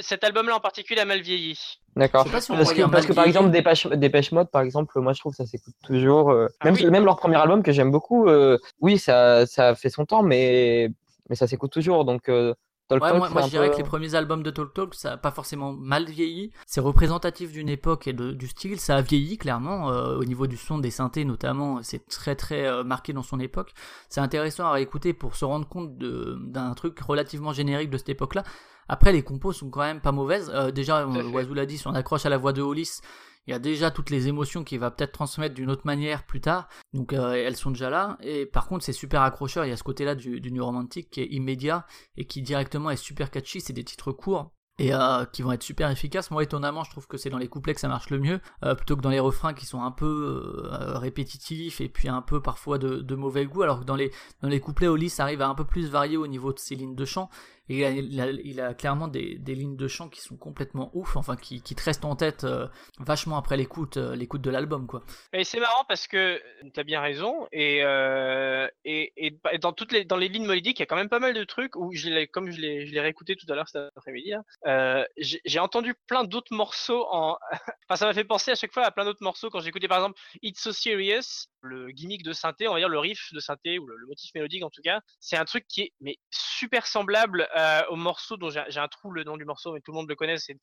cet 0.00 0.22
album-là 0.22 0.54
en 0.56 0.60
particulier 0.60 1.00
a 1.00 1.04
mal 1.04 1.20
vieilli. 1.22 1.58
D'accord. 1.96 2.24
Si 2.24 2.30
Parce 2.30 2.46
que, 2.72 2.88
parce 2.88 3.06
par 3.14 3.24
exemple, 3.26 3.50
Dépêche, 3.50 3.86
Dépêche 3.88 4.30
Mode, 4.30 4.48
par 4.50 4.62
exemple, 4.62 4.98
moi 5.00 5.12
je 5.12 5.18
trouve 5.20 5.32
que 5.32 5.36
ça 5.38 5.46
s'écoute 5.46 5.74
toujours. 5.84 6.30
euh, 6.30 6.46
Ah 6.60 6.66
même, 6.66 6.74
oui. 6.74 6.86
même 6.86 7.04
leur 7.04 7.16
premier 7.16 7.36
album 7.36 7.62
que 7.64 7.72
j'aime 7.72 7.90
beaucoup, 7.90 8.28
euh, 8.28 8.58
oui, 8.80 8.96
ça, 8.96 9.44
ça 9.46 9.70
a 9.70 9.74
fait 9.74 9.90
son 9.90 10.06
temps, 10.06 10.22
mais, 10.22 10.88
mais 11.32 11.36
ça 11.36 11.46
s'écoute 11.46 11.72
toujours. 11.72 12.04
Donc, 12.04 12.28
euh, 12.28 12.52
Talk 12.88 13.02
Ouais, 13.02 13.08
Talk, 13.10 13.30
moi, 13.32 13.42
je 13.44 13.48
dirais 13.48 13.68
peu- 13.68 13.72
que 13.72 13.78
les 13.78 13.88
premiers 13.88 14.14
albums 14.14 14.42
de 14.42 14.50
Talk 14.50 14.74
Talk, 14.74 14.94
ça 14.94 15.12
a 15.12 15.16
pas 15.16 15.30
forcément 15.30 15.72
mal 15.72 16.04
vieilli. 16.04 16.50
C'est 16.66 16.82
représentatif 16.82 17.50
d'une 17.50 17.70
époque 17.70 18.06
et 18.06 18.12
de- 18.12 18.32
du 18.32 18.48
style. 18.48 18.78
Ça 18.78 18.96
a 18.96 19.00
vieilli 19.00 19.38
clairement 19.38 19.90
euh, 19.90 20.18
au 20.18 20.24
niveau 20.26 20.46
du 20.46 20.58
son, 20.58 20.76
des 20.78 20.90
synthés 20.90 21.24
notamment. 21.24 21.82
C'est 21.82 22.06
très 22.06 22.36
très 22.36 22.66
euh, 22.66 22.84
marqué 22.84 23.14
dans 23.14 23.22
son 23.22 23.40
époque. 23.40 23.72
C'est 24.10 24.20
intéressant 24.20 24.66
à 24.66 24.72
réécouter 24.72 25.14
pour 25.14 25.36
se 25.36 25.46
rendre 25.46 25.66
compte 25.66 25.96
d'un 25.96 26.74
truc 26.74 27.00
relativement 27.00 27.54
générique 27.54 27.88
de 27.88 27.96
cette 27.96 28.10
époque-là. 28.10 28.42
Après, 28.88 29.12
les 29.12 29.22
compos 29.22 29.52
sont 29.52 29.70
quand 29.70 29.80
même 29.80 30.00
pas 30.02 30.12
mauvaises. 30.12 30.50
Euh, 30.52 30.70
déjà, 30.70 30.98
euh. 31.06 31.30
Wazoo 31.30 31.54
l'a 31.54 31.64
dit, 31.64 31.78
si 31.78 31.86
on 31.86 31.94
accroche 31.94 32.26
à 32.26 32.28
la 32.28 32.36
voix 32.36 32.52
de 32.52 32.60
Hollis, 32.60 33.00
il 33.46 33.50
y 33.50 33.54
a 33.54 33.58
déjà 33.58 33.90
toutes 33.90 34.10
les 34.10 34.28
émotions 34.28 34.62
qu'il 34.62 34.78
va 34.78 34.90
peut-être 34.90 35.12
transmettre 35.12 35.54
d'une 35.54 35.70
autre 35.70 35.82
manière 35.84 36.24
plus 36.24 36.40
tard. 36.40 36.68
Donc 36.92 37.12
euh, 37.12 37.32
elles 37.32 37.56
sont 37.56 37.70
déjà 37.70 37.90
là. 37.90 38.16
Et 38.20 38.46
par 38.46 38.68
contre, 38.68 38.84
c'est 38.84 38.92
super 38.92 39.22
accrocheur. 39.22 39.64
Il 39.64 39.70
y 39.70 39.72
a 39.72 39.76
ce 39.76 39.82
côté-là 39.82 40.14
du, 40.14 40.40
du 40.40 40.52
New 40.52 40.64
Romantic 40.64 41.10
qui 41.10 41.20
est 41.20 41.26
immédiat 41.26 41.86
et 42.16 42.26
qui 42.26 42.42
directement 42.42 42.90
est 42.90 42.96
super 42.96 43.30
catchy. 43.30 43.60
C'est 43.60 43.72
des 43.72 43.84
titres 43.84 44.12
courts 44.12 44.52
et 44.78 44.94
euh, 44.94 45.24
qui 45.26 45.42
vont 45.42 45.52
être 45.52 45.62
super 45.62 45.90
efficaces. 45.90 46.30
Moi, 46.30 46.44
étonnamment, 46.44 46.84
je 46.84 46.90
trouve 46.90 47.08
que 47.08 47.16
c'est 47.16 47.30
dans 47.30 47.38
les 47.38 47.48
couplets 47.48 47.74
que 47.74 47.80
ça 47.80 47.88
marche 47.88 48.10
le 48.10 48.20
mieux, 48.20 48.40
euh, 48.64 48.74
plutôt 48.74 48.96
que 48.96 49.02
dans 49.02 49.10
les 49.10 49.20
refrains 49.20 49.54
qui 49.54 49.66
sont 49.66 49.82
un 49.82 49.90
peu 49.90 50.68
répétitifs 50.70 51.80
et 51.80 51.88
puis 51.88 52.08
un 52.08 52.22
peu 52.22 52.40
parfois 52.40 52.78
de, 52.78 53.14
mauvais 53.14 53.44
goût. 53.44 53.62
Alors 53.62 53.80
que 53.80 53.84
dans 53.84 53.96
les, 53.96 54.12
dans 54.40 54.48
les 54.48 54.60
couplets, 54.60 54.88
Hollis 54.88 55.14
arrive 55.18 55.42
à 55.42 55.48
un 55.48 55.54
peu 55.54 55.64
plus 55.64 55.90
varier 55.90 56.16
au 56.16 56.28
niveau 56.28 56.52
de 56.52 56.58
ses 56.58 56.76
lignes 56.76 56.94
de 56.94 57.04
chant. 57.04 57.28
Il 57.68 58.60
a, 58.60 58.74
clairement 58.74 59.08
des, 59.08 59.38
des 59.38 59.54
lignes 59.54 59.76
de 59.76 59.88
chant 59.88 60.08
qui 60.08 60.20
sont 60.20 60.36
complètement 60.36 60.90
ouf, 60.94 61.16
enfin 61.16 61.36
qui, 61.36 61.62
qui 61.62 61.74
te 61.74 61.82
restent 61.82 62.04
en 62.04 62.16
tête 62.16 62.44
euh, 62.44 62.66
vachement 62.98 63.36
après 63.36 63.56
l'écoute, 63.56 63.96
euh, 63.96 64.16
l'écoute 64.16 64.42
de 64.42 64.50
l'album, 64.50 64.86
quoi. 64.86 65.02
Et 65.32 65.44
c'est 65.44 65.60
marrant 65.60 65.84
parce 65.86 66.06
que 66.08 66.40
tu 66.74 66.80
as 66.80 66.84
bien 66.84 67.00
raison 67.00 67.46
et, 67.52 67.82
euh, 67.84 68.68
et, 68.84 69.38
dans 69.60 69.72
toutes 69.72 69.92
les 69.92 70.04
dans 70.04 70.16
les 70.16 70.28
lignes 70.28 70.46
mélodiques, 70.46 70.78
il 70.78 70.82
y 70.82 70.84
a 70.84 70.86
quand 70.86 70.96
même 70.96 71.08
pas 71.08 71.20
mal 71.20 71.34
de 71.34 71.44
trucs 71.44 71.76
où 71.76 71.92
je 71.92 72.24
comme 72.26 72.50
je 72.50 72.60
l'ai 72.60 72.86
je 72.86 72.92
l'ai 72.92 73.00
réécouté 73.00 73.36
tout 73.36 73.46
à 73.50 73.54
l'heure 73.54 73.68
cet 73.68 73.90
après-midi, 73.96 74.34
hein, 74.34 74.44
euh, 74.66 75.04
j'ai 75.16 75.58
entendu 75.58 75.94
plein 76.06 76.24
d'autres 76.24 76.54
morceaux 76.54 77.06
en 77.10 77.36
enfin 77.88 77.96
ça 77.96 78.06
m'a 78.06 78.14
fait 78.14 78.24
penser 78.24 78.50
à 78.50 78.54
chaque 78.54 78.72
fois 78.72 78.84
à 78.84 78.90
plein 78.90 79.04
d'autres 79.04 79.22
morceaux 79.22 79.50
quand 79.50 79.60
j'écoutais 79.60 79.88
par 79.88 79.98
exemple 79.98 80.20
It's 80.42 80.60
So 80.60 80.72
Serious, 80.72 81.48
le 81.62 81.90
gimmick 81.90 82.22
de 82.22 82.32
synthé, 82.32 82.68
on 82.68 82.72
va 82.74 82.78
dire 82.78 82.88
le 82.88 82.98
riff 82.98 83.32
de 83.32 83.40
synthé 83.40 83.78
ou 83.78 83.86
le, 83.86 83.96
le 83.96 84.06
motif 84.06 84.30
mélodique 84.34 84.64
en 84.64 84.70
tout 84.70 84.82
cas, 84.82 85.00
c'est 85.20 85.36
un 85.36 85.44
truc 85.44 85.64
qui 85.68 85.82
est 85.82 85.92
mais 86.00 86.16
super 86.30 86.86
semblable 86.86 87.48
euh, 87.56 87.80
au 87.90 87.96
morceau 87.96 88.36
dont 88.36 88.50
j'ai 88.50 88.80
un 88.80 88.88
trou 88.88 89.10
le 89.12 89.24
nom 89.24 89.36
du 89.36 89.44
morceau 89.44 89.72
mais 89.72 89.80
tout 89.80 89.92
le 89.92 89.96
monde 89.96 90.08
le 90.08 90.14
connaît, 90.16 90.38
c'est. 90.38 90.56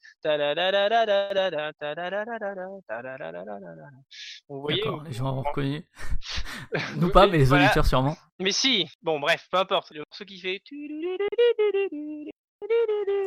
Vous 4.50 4.62
voyez 4.62 4.88
ou- 4.88 5.02
les 5.04 5.14
gens 5.14 5.38
ont 5.38 5.42
reconnu. 5.44 5.86
Nous 6.98 7.12
pas, 7.12 7.28
mais 7.28 7.38
les 7.38 7.46
Voilà. 7.46 7.66
auditeurs 7.66 7.86
sûrement. 7.86 8.18
Mais 8.40 8.52
si, 8.52 8.88
bon 9.02 9.20
bref, 9.20 9.48
peu 9.52 9.58
importe. 9.58 9.92
Le 9.92 10.04
morceau 10.10 10.26
qui 10.26 10.40
fait. 10.40 10.62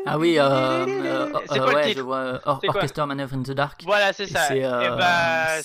Ah 0.04 0.18
oui, 0.18 0.38
euh, 0.38 0.42
euh, 0.42 1.32
c'est 1.48 1.60
euh, 1.60 1.66
le 1.66 1.74
ouais, 1.74 1.82
titre 1.86 1.98
je 1.98 2.02
vois 2.02 2.18
euh, 2.18 2.38
Or- 2.44 2.60
quoi 2.60 2.74
Orchestra 2.74 3.04
in 3.04 3.26
the 3.26 3.52
Dark. 3.52 3.82
Voilà, 3.84 4.12
c'est 4.12 4.24
Et 4.24 4.26
ça. 4.26 4.54
Et 4.54 4.64
euh, 4.64 4.96
bah, 4.96 5.58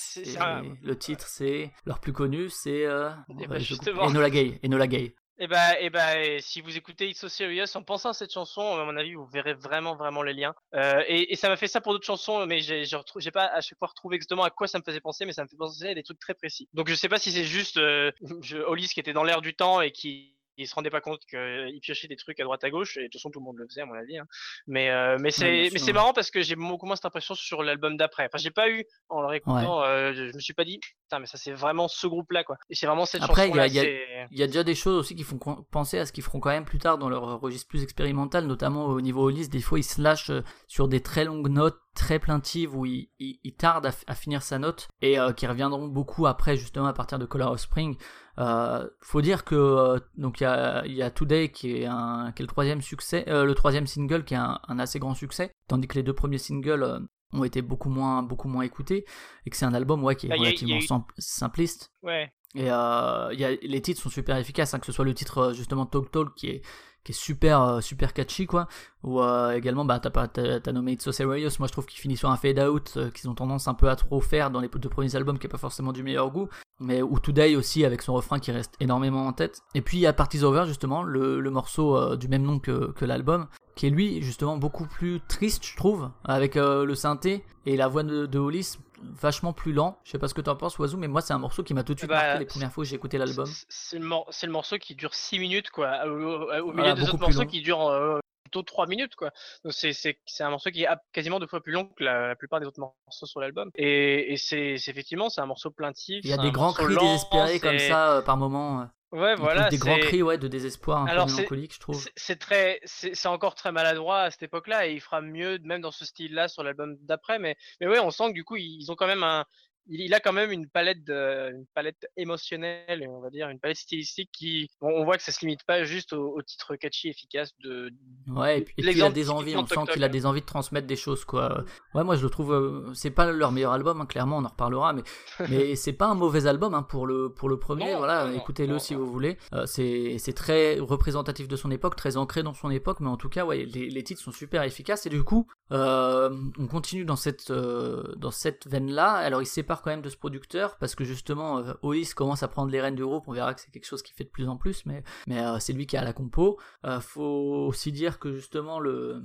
le 0.84 0.98
titre, 0.98 1.26
c'est 1.28 1.72
leur 1.86 2.00
plus 2.00 2.14
connu, 2.14 2.50
c'est 2.50 2.86
euh, 2.86 3.10
Eh 3.30 3.60
justement. 3.60 4.04
Enola 4.04 4.30
Gay. 4.30 4.60
Enola 4.64 4.88
Gay. 4.88 5.16
Et 5.40 5.48
bah, 5.48 5.80
et 5.80 5.92
bah, 5.92 6.20
et 6.20 6.42
si 6.42 6.62
vous 6.62 6.78
écoutez 6.78 7.10
It's 7.10 7.20
So 7.20 7.30
Serious 7.30 7.76
en 7.76 7.84
pensant 7.84 8.10
à 8.10 8.14
cette 8.14 8.34
chanson, 8.34 8.62
à 8.62 8.86
mon 8.86 8.98
avis, 8.98 9.14
vous 9.14 9.28
verrez 9.28 9.54
vraiment, 9.54 9.96
vraiment 9.96 10.24
les 10.24 10.34
liens. 10.34 10.56
Euh, 10.74 11.04
et, 11.08 11.32
et 11.32 11.36
ça 11.36 11.48
m'a 11.48 11.58
fait 11.58 11.68
ça 11.68 11.80
pour 11.80 11.94
d'autres 11.94 12.06
chansons, 12.08 12.48
mais 12.48 12.62
j'ai, 12.62 12.86
j'ai, 12.86 13.32
pas 13.32 13.46
à 13.46 13.62
chaque 13.62 13.78
fois 13.78 13.90
retrouvé 13.90 14.16
exactement 14.16 14.44
à 14.44 14.50
quoi 14.50 14.68
ça 14.68 14.80
me 14.80 14.84
faisait 14.84 15.00
penser, 15.00 15.26
mais 15.26 15.34
ça 15.34 15.44
me 15.44 15.48
fait 15.48 15.58
penser 15.58 15.90
à 15.90 15.94
des 15.94 16.02
trucs 16.02 16.20
très 16.20 16.34
précis. 16.34 16.68
Donc 16.74 16.90
je 16.90 16.96
sais 16.96 17.08
pas 17.10 17.20
si 17.20 17.32
c'est 17.32 17.44
juste 17.44 17.78
euh, 17.78 18.12
je, 18.42 18.58
Hollis 18.58 18.88
qui 18.88 19.00
était 19.00 19.14
dans 19.14 19.24
l'air 19.24 19.42
du 19.42 19.54
temps 19.54 19.80
et 19.82 19.92
qui 19.92 20.37
il 20.58 20.68
se 20.68 20.76
rendait 20.76 20.90
pas 20.90 21.02
compte 21.02 21.22
qu'il 21.30 21.80
piochait 21.82 22.08
des 22.08 22.16
trucs 22.16 22.40
à 22.40 22.44
droite 22.44 22.64
à 22.64 22.70
gauche 22.70 22.98
et 22.98 23.02
de 23.02 23.06
toute 23.06 23.14
façon 23.14 23.30
tout 23.30 23.40
le 23.40 23.46
monde 23.46 23.58
le 23.58 23.68
faisait 23.68 23.82
à 23.82 23.86
mon 23.86 23.94
avis 23.94 24.18
hein. 24.18 24.26
mais 24.68 24.90
euh, 24.90 25.18
mais 25.20 25.32
c'est 25.32 25.70
mais 25.72 25.80
c'est 25.80 25.94
marrant 25.94 26.14
parce 26.14 26.32
que 26.32 26.42
j'ai 26.42 26.56
beaucoup 26.56 26.86
moins 26.86 26.96
cette 26.96 27.06
impression 27.06 27.36
sur 27.36 27.64
l'album 27.64 27.98
d'après 27.98 28.26
enfin 28.26 28.38
j'ai 28.38 28.52
pas 28.52 28.70
eu 28.70 28.84
en 29.10 29.22
le 29.22 29.28
réécoutant 29.28 29.84
euh, 29.84 30.14
je, 30.14 30.30
je 30.30 30.36
me 30.36 30.40
suis 30.40 30.54
pas 30.54 30.66
dit 30.66 30.80
putain 30.80 31.20
mais 31.20 31.26
ça 31.28 31.38
c'est 31.38 31.52
vraiment 31.52 31.88
ce 31.88 32.08
groupe 32.08 32.32
là 32.32 32.44
quoi 32.44 32.58
et 32.70 32.76
c'est 32.76 32.88
vraiment 32.88 33.06
cette 33.06 33.22
Après, 33.24 33.50
il 33.50 33.56
y 33.56 33.60
a- 33.60 33.64
chanson 33.64 33.66
là 33.66 33.68
il 33.68 33.74
y 33.74 33.80
a- 33.80 33.84
c'est 33.84 34.28
Il 34.32 34.40
y 34.40 34.44
a 34.44 34.48
déjà 34.48 34.64
des 34.64 34.76
choses 34.76 34.96
aussi 34.98 35.16
qui 35.16 35.24
font 35.24 35.38
penser 35.72 36.00
à 36.00 36.06
ce 36.06 36.12
qu'ils 36.12 36.24
feront 36.24 36.40
quand 36.40 36.50
même 36.50 36.66
plus 36.66 36.80
tard 36.80 36.98
dans 36.98 37.10
leur 37.10 37.40
registre 37.40 37.68
plus 37.68 37.84
expérimental, 37.84 38.46
notamment 38.46 38.86
au 38.86 39.00
niveau 39.00 39.24
Hollis. 39.28 39.48
Des 39.48 39.62
fois, 39.62 39.80
ils 39.80 39.84
se 39.84 40.02
lâchent 40.02 40.32
euh, 40.32 40.44
sur 40.68 40.88
des 40.88 41.02
très 41.02 41.24
longues 41.24 41.50
notes, 41.50 41.80
très 41.96 42.20
plaintives, 42.20 42.76
où 42.76 42.86
ils, 42.86 43.10
ils, 43.20 43.40
ils 43.44 43.56
tardent 43.56 43.90
à, 44.08 44.16
finir 44.16 44.42
sa 44.42 44.60
note 44.60 44.88
et 45.02 45.20
euh, 45.20 45.32
qui 45.34 45.48
reviendront 45.48 45.88
beaucoup 45.88 46.28
après, 46.28 46.58
justement, 46.58 46.88
à 46.88 46.94
partir 46.94 47.20
de 47.20 47.26
Color 47.26 47.52
of 47.54 47.60
Spring. 47.60 47.96
Euh, 48.40 48.88
faut 49.02 49.22
dire 49.22 49.44
que 49.46 49.56
euh, 49.56 50.00
donc 50.16 50.40
il 50.40 50.44
y 50.44 50.46
a, 50.48 50.86
y 50.86 51.02
a 51.02 51.10
Today 51.10 51.50
qui 51.50 51.78
est, 51.78 51.86
un, 51.86 52.32
qui 52.36 52.42
est 52.42 52.46
le 52.46 52.48
troisième 52.48 52.82
succès, 52.82 53.26
euh, 53.30 53.46
le 53.46 53.56
troisième 53.56 53.88
single 53.88 54.24
qui 54.26 54.36
est 54.36 54.38
un, 54.38 54.60
un 54.68 54.80
assez 54.80 55.00
grand 55.00 55.16
succès, 55.16 55.52
tandis 55.68 55.88
que 55.88 55.96
les 55.96 56.04
deux 56.04 56.14
premiers 56.14 56.38
singles 56.38 57.00
ont 57.34 57.44
été 57.44 57.62
beaucoup 57.62 57.90
moins 57.90 58.22
beaucoup 58.24 58.48
moins 58.48 58.62
écoutés 58.64 59.06
et 59.46 59.50
que 59.50 59.58
c'est 59.58 59.66
un 59.66 59.74
album 59.74 60.04
ouais 60.04 60.16
qui 60.16 60.28
est 60.28 60.32
Ah, 60.32 60.36
a 60.36 60.38
relativement 60.38 60.78
eu- 60.78 61.12
simpliste. 61.18 61.92
ouais 62.04 62.32
Et 62.56 62.72
euh, 62.72 63.34
y 63.34 63.44
a, 63.44 63.52
les 63.62 63.82
titres 63.82 64.02
sont 64.02 64.10
super 64.10 64.38
efficaces, 64.38 64.74
hein, 64.74 64.80
que 64.80 64.86
ce 64.86 64.92
soit 64.92 65.06
le 65.06 65.14
titre 65.14 65.38
euh, 65.38 65.54
justement 65.54 65.86
Talk 65.86 66.12
Talk 66.12 66.34
qui 66.36 66.48
est, 66.48 66.62
qui 67.08 67.14
est 67.14 67.16
super, 67.16 67.62
euh, 67.62 67.80
super 67.80 68.14
catchy, 68.14 68.48
quoi. 68.48 68.68
Ou 69.04 69.22
euh, 69.22 69.52
également, 69.52 69.86
bah, 69.86 70.00
t'as, 70.00 70.72
nommé 70.74 70.92
It's 70.92 71.06
So 71.06 71.14
Serious, 71.14 71.52
moi 71.60 71.70
je 71.70 71.72
trouve 71.72 71.86
qu'il 71.86 72.02
finit 72.02 72.18
sur 72.18 72.30
un 72.30 72.36
fade 72.36 72.60
out 72.60 72.96
euh, 72.98 73.10
qu'ils 73.12 73.30
ont 73.30 73.34
tendance 73.34 73.70
un 73.70 73.74
peu 73.74 73.90
à 73.90 73.96
trop 73.96 74.20
faire 74.20 74.52
dans 74.52 74.60
les 74.60 74.68
deux 74.68 74.90
premiers 74.90 75.16
albums, 75.16 75.40
qui 75.40 75.48
est 75.48 75.50
pas 75.50 75.58
forcément 75.58 75.94
du 75.94 76.04
meilleur 76.04 76.30
goût. 76.32 76.50
Mais 76.82 77.02
ou 77.02 77.18
Today 77.18 77.56
aussi 77.56 77.86
avec 77.86 78.02
son 78.02 78.14
refrain 78.14 78.40
qui 78.40 78.52
reste 78.52 78.74
énormément 78.82 79.26
en 79.26 79.32
tête. 79.32 79.62
Et 79.74 79.82
puis 79.82 80.00
il 80.00 80.02
y 80.02 80.06
a 80.06 80.12
Parties 80.12 80.44
Over 80.44 80.66
justement, 80.68 81.02
le, 81.02 81.40
le 81.40 81.50
morceau 81.50 82.18
du 82.18 82.28
même 82.28 82.44
nom 82.44 82.60
que, 82.60 82.92
que 82.92 83.06
l'album, 83.06 83.48
qui 83.78 83.88
est 83.88 83.90
lui 83.90 84.22
justement 84.22 84.58
beaucoup 84.58 84.86
plus 84.86 85.22
triste, 85.30 85.66
je 85.66 85.78
trouve, 85.78 86.12
avec 86.26 86.56
le 86.56 86.94
synthé 86.94 87.46
et 87.66 87.78
la 87.78 87.88
voix 87.88 88.04
de, 88.04 88.26
de 88.26 88.38
Hollis 88.38 88.78
vachement 89.02 89.54
plus 89.54 89.74
lent. 89.74 90.00
Je 90.04 90.12
sais 90.12 90.20
pas 90.20 90.28
ce 90.28 90.34
que 90.34 90.42
t'en 90.42 90.56
penses, 90.56 90.78
Oiseau, 90.80 90.98
mais 90.98 91.08
moi 91.08 91.22
c'est 91.22 91.34
un 91.34 91.38
morceau 91.40 91.64
qui 91.64 91.74
m'a 91.74 91.84
tout 91.84 91.94
de 91.94 92.00
suite 92.00 92.10
Bah, 92.10 92.16
marqué 92.24 92.40
les 92.40 92.46
premières 92.46 92.72
fois 92.72 92.84
que 92.84 92.90
j'ai 92.90 92.96
écouté 92.96 93.18
l'album. 93.18 93.46
C'est- 93.70 94.00
le, 94.00 94.06
mor- 94.06 94.28
c'est 94.30 94.46
le 94.48 94.52
morceau 94.54 94.78
qui 94.78 94.96
dure 94.96 95.14
6 95.14 95.40
minutes, 95.40 95.70
quoi. 95.70 96.06
Au, 96.06 96.72
milieu 96.74 96.94
des 96.94 97.04
autres 97.04 97.18
morceaux 97.18 97.42
long. 97.42 97.46
qui 97.48 97.62
durent 97.62 97.88
euh, 97.88 98.20
plutôt 98.44 98.64
3 98.64 98.88
minutes 98.88 99.16
quoi. 99.16 99.32
Donc 99.66 99.74
c'est 99.74 100.06
un 100.40 100.50
morceau 100.50 100.70
qui 100.72 100.84
est 100.84 100.88
quasiment 101.12 101.40
deux 101.40 101.48
fois 101.48 101.62
plus 101.62 101.74
long 101.74 101.86
que 101.98 102.04
la, 102.04 102.30
la 102.30 102.36
plupart 102.36 102.60
des 102.62 102.66
autres 102.66 102.80
morceaux 102.80 103.26
sur 103.26 103.40
l'album. 103.42 103.70
Et, 103.76 104.34
et 104.34 104.38
c'est 104.38 104.76
effectivement 104.76 105.30
c'est 105.30 105.42
un 105.42 105.46
morceau 105.46 105.70
plaintif. 105.70 106.22
Il 106.24 106.30
y 106.30 106.34
a 106.34 106.38
des 106.38 106.52
grands 106.52 106.72
cris 106.74 106.94
lent, 106.94 107.02
désespérés 107.02 107.60
comme 107.60 107.80
ça 107.80 108.12
euh, 108.14 108.22
par 108.22 108.38
moment. 108.38 108.88
Ouais 109.14 109.36
voilà. 109.36 109.70
des 109.70 109.78
grands 109.78 109.98
cris 110.00 110.22
ouais, 110.22 110.38
de 110.38 110.48
désespoir 110.50 111.04
un 111.04 111.06
Alors, 111.08 111.28
peu 111.28 111.34
mélancolique, 111.36 111.74
je 111.74 111.80
trouve. 111.80 112.06
C'est- 112.16 112.36
très, 112.36 112.82
c'est 112.84 113.16
c'est 113.16 113.30
encore 113.30 113.56
très 113.56 113.72
maladroit 113.72 114.22
à 114.24 114.32
cette 114.32 114.44
époque-là 114.44 114.88
et 114.88 114.94
il 114.94 115.00
fera 115.00 115.22
mieux 115.22 115.60
même 115.64 115.82
dans 115.82 115.92
ce 115.92 116.04
style-là 116.04 116.50
sur 116.50 116.62
l'album 116.64 116.98
d'après. 117.02 117.40
Mais, 117.40 117.56
mais 117.80 117.88
ouais, 117.88 118.00
on 118.00 118.12
sent 118.12 118.28
que 118.30 118.34
du 118.34 118.44
coup 118.44 118.58
ils 118.58 118.82
ils 118.82 118.92
ont 118.92 118.96
quand 118.96 119.08
même 119.08 119.24
un, 119.24 119.46
il, 119.90 120.02
il 120.02 120.14
a 120.14 120.20
quand 120.20 120.34
même 120.34 120.52
une 120.52 120.68
palette, 120.68 121.04
de, 121.04 121.52
une 121.52 121.66
palette 121.74 122.08
émotionnelle 122.18 123.08
on 123.10 123.20
va 123.20 123.30
dire 123.30 123.50
une 123.50 123.60
palette 123.60 123.78
stylistique 123.78 124.30
qui, 124.32 124.70
on, 124.82 124.90
on 124.90 125.06
voit 125.06 125.18
que 125.18 125.24
ça 125.24 125.32
se 125.32 125.42
limite 125.42 125.64
pas 125.66 125.84
juste 125.84 126.14
au, 126.14 126.36
au 126.36 126.42
titre 126.42 126.76
catchy 126.76 127.10
efficace 127.10 127.52
de. 127.64 127.92
Ouais, 128.28 128.60
et 128.60 128.62
puis, 128.62 128.74
et 128.78 128.92
il 128.92 129.02
a 129.04 129.10
des 129.10 129.30
envies, 129.30 129.56
on 129.56 129.66
sent 129.66 129.76
qu'il 129.92 130.04
a 130.04 130.08
Toc. 130.08 130.12
des 130.14 130.26
envies 130.26 130.42
de 130.42 130.46
transmettre 130.46 130.88
des 130.88 130.96
choses, 130.96 131.26
quoi. 131.26 131.64
Ouais, 131.94 132.04
moi 132.04 132.16
je 132.16 132.24
le 132.24 132.30
trouve, 132.30 132.54
euh, 132.54 132.94
c'est 132.94 133.12
pas 133.12 133.32
leur 133.32 133.52
meilleur 133.52 133.74
album, 133.74 134.02
hein, 134.02 134.06
clairement, 134.06 134.38
on 134.38 134.46
en 134.46 134.50
reparlera, 134.50 134.94
mais, 134.94 135.04
mais 135.50 135.76
c'est 135.76 135.94
pas 135.94 136.08
un 136.08 136.16
mauvais 136.16 136.48
album 136.48 136.74
hein, 136.74 136.84
pour, 136.84 137.08
le, 137.08 137.34
pour 137.34 137.50
le 137.50 137.60
premier, 137.60 137.94
Non, 137.94 138.00
voilà, 138.00 138.32
écoutez-le 138.34 138.80
si 138.80 138.94
non. 138.94 139.00
vous 139.00 139.12
voulez. 139.12 139.38
Euh, 139.54 139.66
c'est 139.66 140.34
très 140.36 140.80
représentatif 140.80 141.48
de 141.48 141.56
son 141.56 141.72
époque, 141.72 141.96
très 141.96 142.18
ancré 142.18 142.44
dans 142.44 142.54
son 142.54 142.70
époque, 142.70 143.00
mais 143.00 143.10
en 143.10 143.18
tout 143.18 143.30
cas, 143.30 143.46
ouais, 143.46 143.66
les, 143.66 143.90
les 143.90 144.04
titres 144.04 144.22
sont 144.22 144.32
super 144.32 144.64
efficaces, 144.64 145.06
et 145.06 145.10
du 145.10 145.24
coup, 145.24 145.48
euh, 145.72 146.30
on 146.58 146.68
continue 146.68 147.06
dans 147.06 147.16
cette, 147.16 147.52
euh, 147.52 148.14
dans 148.16 148.32
cette 148.32 148.68
veine-là. 148.68 149.12
Alors 149.12 149.42
il 149.42 149.46
se 149.46 149.54
quand 149.82 149.90
même 149.92 150.02
de 150.02 150.10
ce 150.10 150.18
producteur, 150.18 150.78
parce 150.78 150.96
que 150.96 151.04
justement, 151.04 151.60
euh, 151.60 151.74
Ois 151.84 152.14
commence 152.16 152.44
à 152.44 152.48
prendre 152.48 152.72
les 152.72 152.82
rênes 152.82 152.96
du 152.96 153.04
groupe, 153.06 153.24
on 153.28 153.32
verra 153.34 153.54
que 153.54 153.62
c'est 153.62 153.72
quelque 153.72 153.86
chose 153.86 154.02
qui 154.02 154.14
fait 154.14 154.24
de 154.24 154.30
plus 154.30 154.48
en 154.48 154.58
plus, 154.58 154.86
mais, 154.86 155.04
mais 155.28 155.40
euh, 155.44 155.60
c'est 155.60 155.74
lui 155.74 155.86
qui 155.88 155.98
a 155.98 156.04
la 156.04 156.14
compo. 156.14 156.60
Euh, 156.86 157.00
faut 157.00 157.66
aussi 157.68 157.92
dire 157.92 158.20
que 158.20 158.34
justement 158.34 158.80
le, 158.80 159.22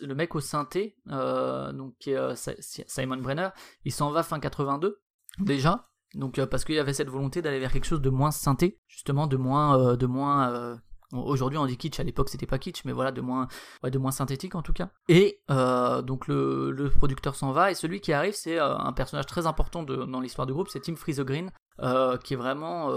le 0.00 0.14
mec 0.14 0.34
au 0.34 0.40
synthé, 0.40 0.96
donc 1.06 1.94
qui 1.98 2.10
est, 2.10 2.36
Si- 2.36 2.84
Simon 2.86 3.16
Brenner, 3.18 3.48
il 3.84 3.92
s'en 3.92 4.10
va 4.10 4.22
fin 4.22 4.38
82 4.40 5.00
déjà. 5.38 5.88
Donc 6.14 6.42
parce 6.46 6.64
qu'il 6.64 6.76
y 6.76 6.78
avait 6.78 6.94
cette 6.94 7.08
volonté 7.10 7.42
d'aller 7.42 7.58
vers 7.58 7.72
quelque 7.72 7.84
chose 7.86 8.00
de 8.00 8.10
moins 8.10 8.30
synthé, 8.30 8.80
justement 8.86 9.26
de 9.26 9.36
moins, 9.36 9.96
de 9.96 10.06
moins. 10.06 10.80
Aujourd'hui 11.12 11.58
on 11.58 11.66
dit 11.66 11.76
kitsch, 11.76 12.00
à 12.00 12.02
l'époque 12.02 12.28
c'était 12.28 12.46
pas 12.46 12.58
kitsch, 12.58 12.84
mais 12.84 12.92
voilà 12.92 13.12
de 13.12 13.20
moins, 13.20 13.48
de 13.82 13.98
moins 13.98 14.10
synthétique 14.10 14.54
en 14.54 14.62
tout 14.62 14.72
cas. 14.72 14.90
Et 15.08 15.40
euh, 15.50 16.02
donc 16.02 16.26
le, 16.26 16.90
producteur 16.96 17.34
s'en 17.36 17.52
va 17.52 17.70
et 17.70 17.74
celui 17.74 18.00
qui 18.00 18.12
arrive 18.12 18.34
c'est 18.34 18.58
euh, 18.58 18.76
un 18.76 18.92
personnage 18.92 19.26
très 19.26 19.46
important 19.46 19.82
dans 19.82 20.20
l'histoire 20.20 20.46
du 20.46 20.52
groupe, 20.52 20.68
c'est 20.68 20.80
Tim 20.80 20.94
Green, 21.24 21.50
euh, 21.80 22.16
qui 22.18 22.34
est 22.34 22.36
vraiment 22.36 22.90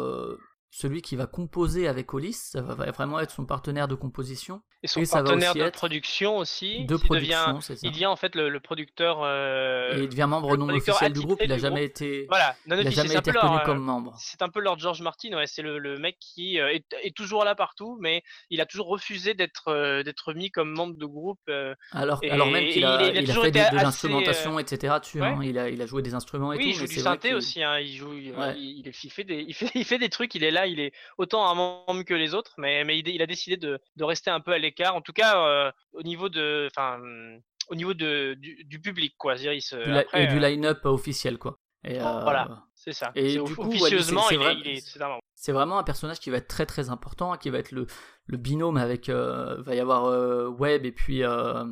celui 0.71 1.01
qui 1.01 1.15
va 1.15 1.25
composer 1.25 1.87
avec 1.87 2.13
Hollis, 2.13 2.33
ça 2.33 2.61
va 2.61 2.75
vraiment 2.91 3.19
être 3.19 3.31
son 3.31 3.45
partenaire 3.45 3.87
de 3.87 3.95
composition 3.95 4.61
Et 4.83 4.87
son 4.87 5.01
Et 5.01 5.07
partenaire 5.07 5.55
de 5.55 5.69
production 5.69 6.37
aussi. 6.37 6.85
de 6.85 6.95
il 6.95 6.99
production, 7.03 7.47
devient, 7.47 7.57
c'est 7.61 7.75
ça. 7.75 7.81
il 7.87 7.91
devient 7.91 8.05
en 8.05 8.15
fait 8.15 8.35
le, 8.35 8.49
le 8.49 8.59
producteur. 8.59 9.21
euh, 9.23 9.97
Et 9.97 10.03
il 10.03 10.09
devient 10.09 10.27
membre 10.29 10.55
non 10.57 10.69
officiel 10.69 11.11
du 11.13 11.21
groupe, 11.21 11.39
il 11.43 11.51
a 11.51 11.55
du 11.55 11.61
jamais 11.61 11.81
groupe. 11.87 11.89
été, 12.01 12.25
Voilà, 12.29 12.55
non 12.67 12.77
il 12.79 12.87
a 12.87 12.91
jamais 12.91 13.15
été 13.15 13.31
leur, 13.31 13.43
reconnu 13.43 13.61
euh, 13.61 13.65
comme 13.65 13.79
membre. 13.79 14.15
C'est 14.19 14.41
un 14.41 14.49
peu 14.49 14.59
Lord 14.59 14.77
George 14.79 15.01
Martin, 15.01 15.35
ouais, 15.35 15.47
c'est 15.47 15.61
le, 15.63 15.79
le 15.79 15.97
mec 15.97 16.17
qui 16.19 16.59
euh, 16.59 16.69
est, 16.73 16.85
est 17.03 17.15
toujours 17.15 17.43
là 17.43 17.55
partout, 17.55 17.97
mais 17.99 18.21
il 18.51 18.61
a 18.61 18.65
toujours 18.65 18.87
refusé 18.87 19.33
d'être 19.33 19.69
euh, 19.69 20.03
d'être 20.03 20.33
mis 20.33 20.51
comme 20.51 20.71
membre 20.71 20.97
de 20.97 21.05
groupe. 21.05 21.39
euh, 21.49 21.73
Alors, 21.91 22.19
Et- 22.21 22.29
alors 22.29 22.47
même 22.47 22.67
qu'il 22.67 22.77
il 22.77 22.85
a, 22.85 23.01
il 23.09 23.17
a 23.17 23.21
il 23.21 23.31
a 23.31 23.33
fait 23.33 23.51
de, 23.51 23.71
de 23.71 23.75
l'instrumentation, 23.81 24.59
etc. 24.59 24.93
ouais. 25.19 25.27
hein. 25.27 25.39
il, 25.43 25.57
a, 25.57 25.69
il 25.69 25.81
a 25.81 25.85
joué 25.87 26.01
des 26.03 26.13
instruments 26.13 26.53
et 26.53 26.57
oui, 26.57 26.63
tout, 26.63 26.69
il 26.69 26.73
joue 26.75 26.81
mais 26.83 26.87
du 26.89 26.99
synthé 26.99 27.33
aussi, 27.33 27.63
joue, 27.95 28.09
Ouais. 28.37 28.55
fait 29.11 29.23
des, 29.23 29.45
il 29.75 29.85
fait 29.85 29.97
des 29.97 30.09
trucs, 30.09 30.35
il 30.35 30.43
est 30.43 30.51
là, 30.51 30.58
il 30.65 30.79
est 30.79 30.91
autant 31.17 31.49
un 31.49 31.55
membre 31.55 32.03
que 32.03 32.13
les 32.13 32.33
autres, 32.33 32.53
mais, 32.57 32.83
mais 32.83 32.97
il, 32.99 33.07
il 33.07 33.21
a 33.21 33.27
décidé 33.27 33.57
de, 33.57 33.79
de 33.95 34.03
rester 34.03 34.29
un 34.31 34.39
peu 34.39 34.51
à 34.51 34.57
l'écart, 34.57 34.95
en 34.95 35.01
tout 35.01 35.13
cas 35.13 35.45
euh, 35.45 35.71
au 35.93 36.03
niveau 36.03 36.29
de, 36.29 36.67
enfin, 36.71 36.99
au 37.69 37.75
niveau 37.75 37.93
de, 37.93 38.35
du, 38.35 38.63
du 38.65 38.79
public, 38.79 39.15
quoi. 39.17 39.33
Après, 39.33 40.23
et 40.23 40.27
du 40.27 40.37
euh, 40.37 40.39
line-up 40.39 40.85
officiel, 40.85 41.37
quoi. 41.37 41.59
Et, 41.83 41.99
euh, 41.99 42.21
voilà. 42.23 42.63
C'est 42.81 42.93
ça. 42.93 43.11
et 43.15 43.33
du 43.33 43.55
coup, 43.55 43.61
officieusement, 43.67 44.23
c'est- 44.29 44.37
vrai- 44.37 44.55
est, 44.65 45.51
vraiment 45.51 45.79
un 45.79 45.83
personnage 45.83 46.19
qui 46.19 46.29
va 46.29 46.37
être 46.37 46.47
très 46.47 46.65
très 46.65 46.89
important, 46.89 47.35
qui 47.37 47.49
va 47.49 47.57
être 47.59 47.71
le, 47.71 47.87
le 48.27 48.37
binôme 48.37 48.77
avec, 48.77 49.09
euh, 49.09 49.61
va 49.61 49.75
y 49.75 49.79
avoir 49.79 50.05
euh, 50.05 50.47
Webb 50.49 50.85
et 50.85 50.91
puis, 50.91 51.23
euh, 51.23 51.63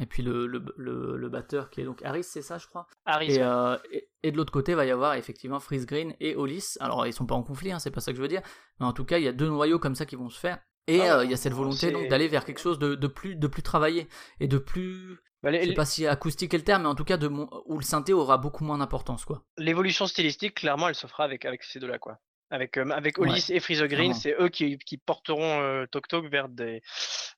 et 0.00 0.06
puis 0.06 0.22
le, 0.22 0.46
le, 0.46 0.62
le, 0.76 1.16
le 1.16 1.28
batteur 1.28 1.70
qui 1.70 1.80
est 1.80 1.84
donc 1.84 2.02
Harris, 2.02 2.24
c'est 2.24 2.42
ça, 2.42 2.58
je 2.58 2.66
crois? 2.66 2.86
Harris, 3.04 3.32
Et, 3.32 3.36
ouais. 3.38 3.42
euh, 3.42 3.76
et, 3.92 4.08
et 4.22 4.32
de 4.32 4.36
l'autre 4.36 4.52
côté, 4.52 4.74
va 4.74 4.84
y 4.84 4.90
avoir 4.90 5.14
effectivement 5.14 5.60
Freeze 5.60 5.86
Green 5.86 6.14
et 6.20 6.36
Hollis. 6.36 6.74
Alors, 6.80 7.06
ils 7.06 7.12
sont 7.12 7.26
pas 7.26 7.34
en 7.34 7.42
conflit, 7.42 7.72
hein, 7.72 7.78
c'est 7.78 7.90
pas 7.90 8.00
ça 8.00 8.10
que 8.12 8.16
je 8.16 8.22
veux 8.22 8.28
dire. 8.28 8.42
Mais 8.80 8.86
en 8.86 8.92
tout 8.92 9.04
cas, 9.04 9.18
il 9.18 9.24
y 9.24 9.28
a 9.28 9.32
deux 9.32 9.48
noyaux 9.48 9.78
comme 9.78 9.94
ça 9.94 10.04
qui 10.06 10.16
vont 10.16 10.28
se 10.28 10.38
faire. 10.38 10.58
Et 10.88 11.00
Ah, 11.00 11.24
il 11.24 11.30
y 11.30 11.34
a 11.34 11.36
cette 11.36 11.52
volonté 11.52 11.90
donc 11.90 12.06
d'aller 12.08 12.28
vers 12.28 12.44
quelque 12.44 12.60
chose 12.60 12.78
de, 12.78 12.94
de 12.94 13.06
plus 13.08 13.34
de 13.34 13.48
plus 13.48 13.62
travaillé 13.62 14.06
et 14.38 14.46
de 14.46 14.56
plus 14.58 15.18
Bah, 15.42 15.50
les- 15.50 15.62
je 15.62 15.68
sais 15.68 15.74
pas 15.74 15.84
si 15.84 16.06
acoustique 16.06 16.54
est 16.54 16.58
le 16.58 16.64
terme 16.64 16.82
mais 16.82 16.88
en 16.88 16.94
tout 16.94 17.04
cas 17.04 17.16
de 17.16 17.28
mon- 17.28 17.48
où 17.66 17.76
le 17.78 17.84
synthé 17.84 18.12
aura 18.12 18.38
beaucoup 18.38 18.64
moins 18.64 18.78
d'importance 18.78 19.24
quoi. 19.24 19.44
l'évolution 19.58 20.06
stylistique, 20.06 20.54
clairement, 20.54 20.88
elle 20.88 20.94
se 20.94 21.06
fera 21.06 21.24
avec, 21.24 21.44
avec 21.44 21.62
ces 21.62 21.78
deux-là, 21.78 21.98
quoi. 21.98 22.18
Avec, 22.50 22.76
euh, 22.76 22.88
avec 22.90 23.16
et 23.18 23.60
Freeze 23.60 23.82
Green, 23.82 24.14
c'est 24.14 24.34
eux 24.40 24.48
qui, 24.48 24.78
qui 24.78 24.98
porteront 24.98 25.60
euh, 25.60 25.86
Tok 25.90 26.08
Tok 26.08 26.30
vers, 26.30 26.48
des, 26.48 26.80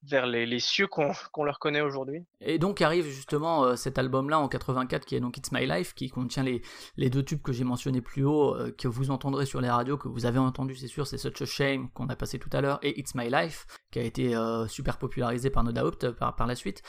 vers 0.02 0.26
les, 0.26 0.46
les 0.46 0.60
cieux 0.60 0.86
qu'on 0.86 1.44
leur 1.44 1.58
connaît 1.58 1.80
aujourd'hui. 1.80 2.24
Et 2.40 2.58
donc 2.58 2.80
arrive 2.82 3.06
justement 3.06 3.64
euh, 3.64 3.76
cet 3.76 3.98
album-là 3.98 4.38
en 4.38 4.48
84 4.48 5.04
qui 5.04 5.16
est 5.16 5.20
donc 5.20 5.36
It's 5.36 5.52
My 5.52 5.66
Life, 5.66 5.94
qui 5.94 6.08
contient 6.08 6.42
les, 6.42 6.62
les 6.96 7.10
deux 7.10 7.22
tubes 7.22 7.42
que 7.42 7.52
j'ai 7.52 7.64
mentionnés 7.64 8.00
plus 8.00 8.24
haut, 8.24 8.54
euh, 8.54 8.72
que 8.76 8.88
vous 8.88 9.10
entendrez 9.10 9.46
sur 9.46 9.60
les 9.60 9.70
radios, 9.70 9.96
que 9.96 10.08
vous 10.08 10.26
avez 10.26 10.38
entendu 10.38 10.76
c'est 10.76 10.86
sûr, 10.86 11.06
c'est 11.06 11.18
Such 11.18 11.42
a 11.42 11.46
Shame 11.46 11.90
qu'on 11.90 12.08
a 12.08 12.16
passé 12.16 12.38
tout 12.38 12.50
à 12.52 12.60
l'heure, 12.60 12.78
et 12.82 12.98
It's 12.98 13.14
My 13.14 13.28
Life, 13.30 13.66
qui 13.90 13.98
a 13.98 14.02
été 14.02 14.36
euh, 14.36 14.66
super 14.66 14.98
popularisé 14.98 15.50
par 15.50 15.64
No 15.64 15.72
Doubt 15.72 16.10
par, 16.12 16.36
par 16.36 16.46
la 16.46 16.54
suite. 16.54 16.82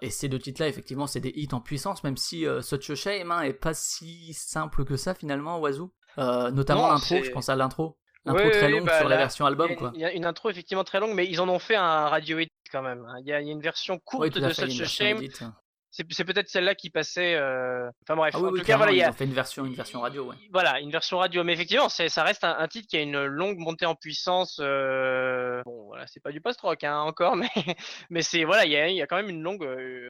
Et 0.00 0.10
ces 0.10 0.28
deux 0.28 0.38
titres-là, 0.38 0.68
effectivement, 0.68 1.06
c'est 1.06 1.20
des 1.20 1.32
hits 1.34 1.48
en 1.52 1.60
puissance, 1.60 2.04
même 2.04 2.16
si 2.16 2.44
Such 2.62 2.90
a 2.90 2.94
Shame 2.94 3.30
hein, 3.30 3.42
est 3.42 3.52
pas 3.52 3.74
si 3.74 4.32
simple 4.34 4.84
que 4.84 4.96
ça 4.96 5.14
finalement, 5.14 5.58
Wazoo. 5.58 5.92
Euh, 6.18 6.50
notamment 6.50 6.88
l'intro, 6.88 7.22
je 7.22 7.30
pense 7.30 7.48
à 7.48 7.56
l'intro. 7.56 7.96
L'intro 8.26 8.50
très 8.50 8.68
longue 8.68 8.84
bah, 8.84 8.98
sur 8.98 9.08
la 9.08 9.16
version 9.16 9.46
album, 9.46 9.70
Il 9.94 10.00
y 10.00 10.04
a- 10.04 10.12
une 10.12 10.26
intro 10.26 10.50
effectivement 10.50 10.84
très 10.84 11.00
longue, 11.00 11.14
mais 11.14 11.26
ils 11.26 11.40
en 11.40 11.48
ont 11.48 11.58
fait 11.58 11.76
un 11.76 12.06
radio 12.08 12.38
edit 12.38 12.50
quand 12.70 12.82
même. 12.82 13.04
hein. 13.08 13.14
Il 13.20 13.26
y 13.26 13.32
a, 13.32 13.40
il 13.40 13.46
y 13.46 13.50
a 13.50 13.52
une 13.52 13.62
version 13.62 13.98
courte 13.98 14.22
Oui, 14.24 14.30
tout 14.30 14.38
à 14.44 14.48
de 14.48 14.52
fait, 14.52 14.68
Such 14.68 14.80
a 14.82 14.84
Shame. 14.84 15.18
C'est 15.92 16.24
peut-être 16.24 16.48
celle-là 16.48 16.74
qui 16.76 16.88
passait. 16.90 17.34
euh, 17.34 17.88
Enfin 18.04 18.14
bref, 18.14 18.34
Ah 18.36 18.38
en 18.38 18.50
tout 18.50 18.62
cas, 18.62 18.76
voilà, 18.76 18.92
ils 18.92 19.02
a, 19.02 19.10
ont 19.10 19.12
fait 19.12 19.24
une 19.24 19.32
version, 19.32 19.64
une 19.66 19.74
version 19.74 20.00
radio, 20.02 20.24
ouais. 20.26 20.36
Voilà, 20.52 20.78
une 20.80 20.90
version 20.90 21.18
radio. 21.18 21.42
Mais 21.42 21.54
effectivement, 21.54 21.88
ça 21.88 22.22
reste 22.22 22.44
un, 22.44 22.56
un 22.58 22.68
titre 22.68 22.86
qui 22.88 22.96
a 22.96 23.00
une 23.00 23.24
longue 23.24 23.58
montée 23.58 23.86
en 23.86 23.94
puissance. 23.96 24.60
euh, 24.62 25.62
Bon, 25.64 25.86
voilà, 25.86 26.06
c'est 26.06 26.20
pas 26.22 26.30
du 26.30 26.40
post-rock 26.40 26.84
hein, 26.84 26.98
encore, 27.00 27.34
mais, 27.36 27.48
mais 28.10 28.22
c'est 28.22 28.44
voilà, 28.44 28.66
il 28.66 28.72
y 28.72 28.76
a, 28.76 28.88
il 28.88 28.96
y 28.96 29.02
a 29.02 29.06
quand 29.08 29.16
même 29.16 29.30
une 29.30 29.42
longue, 29.42 29.64
euh, 29.64 30.06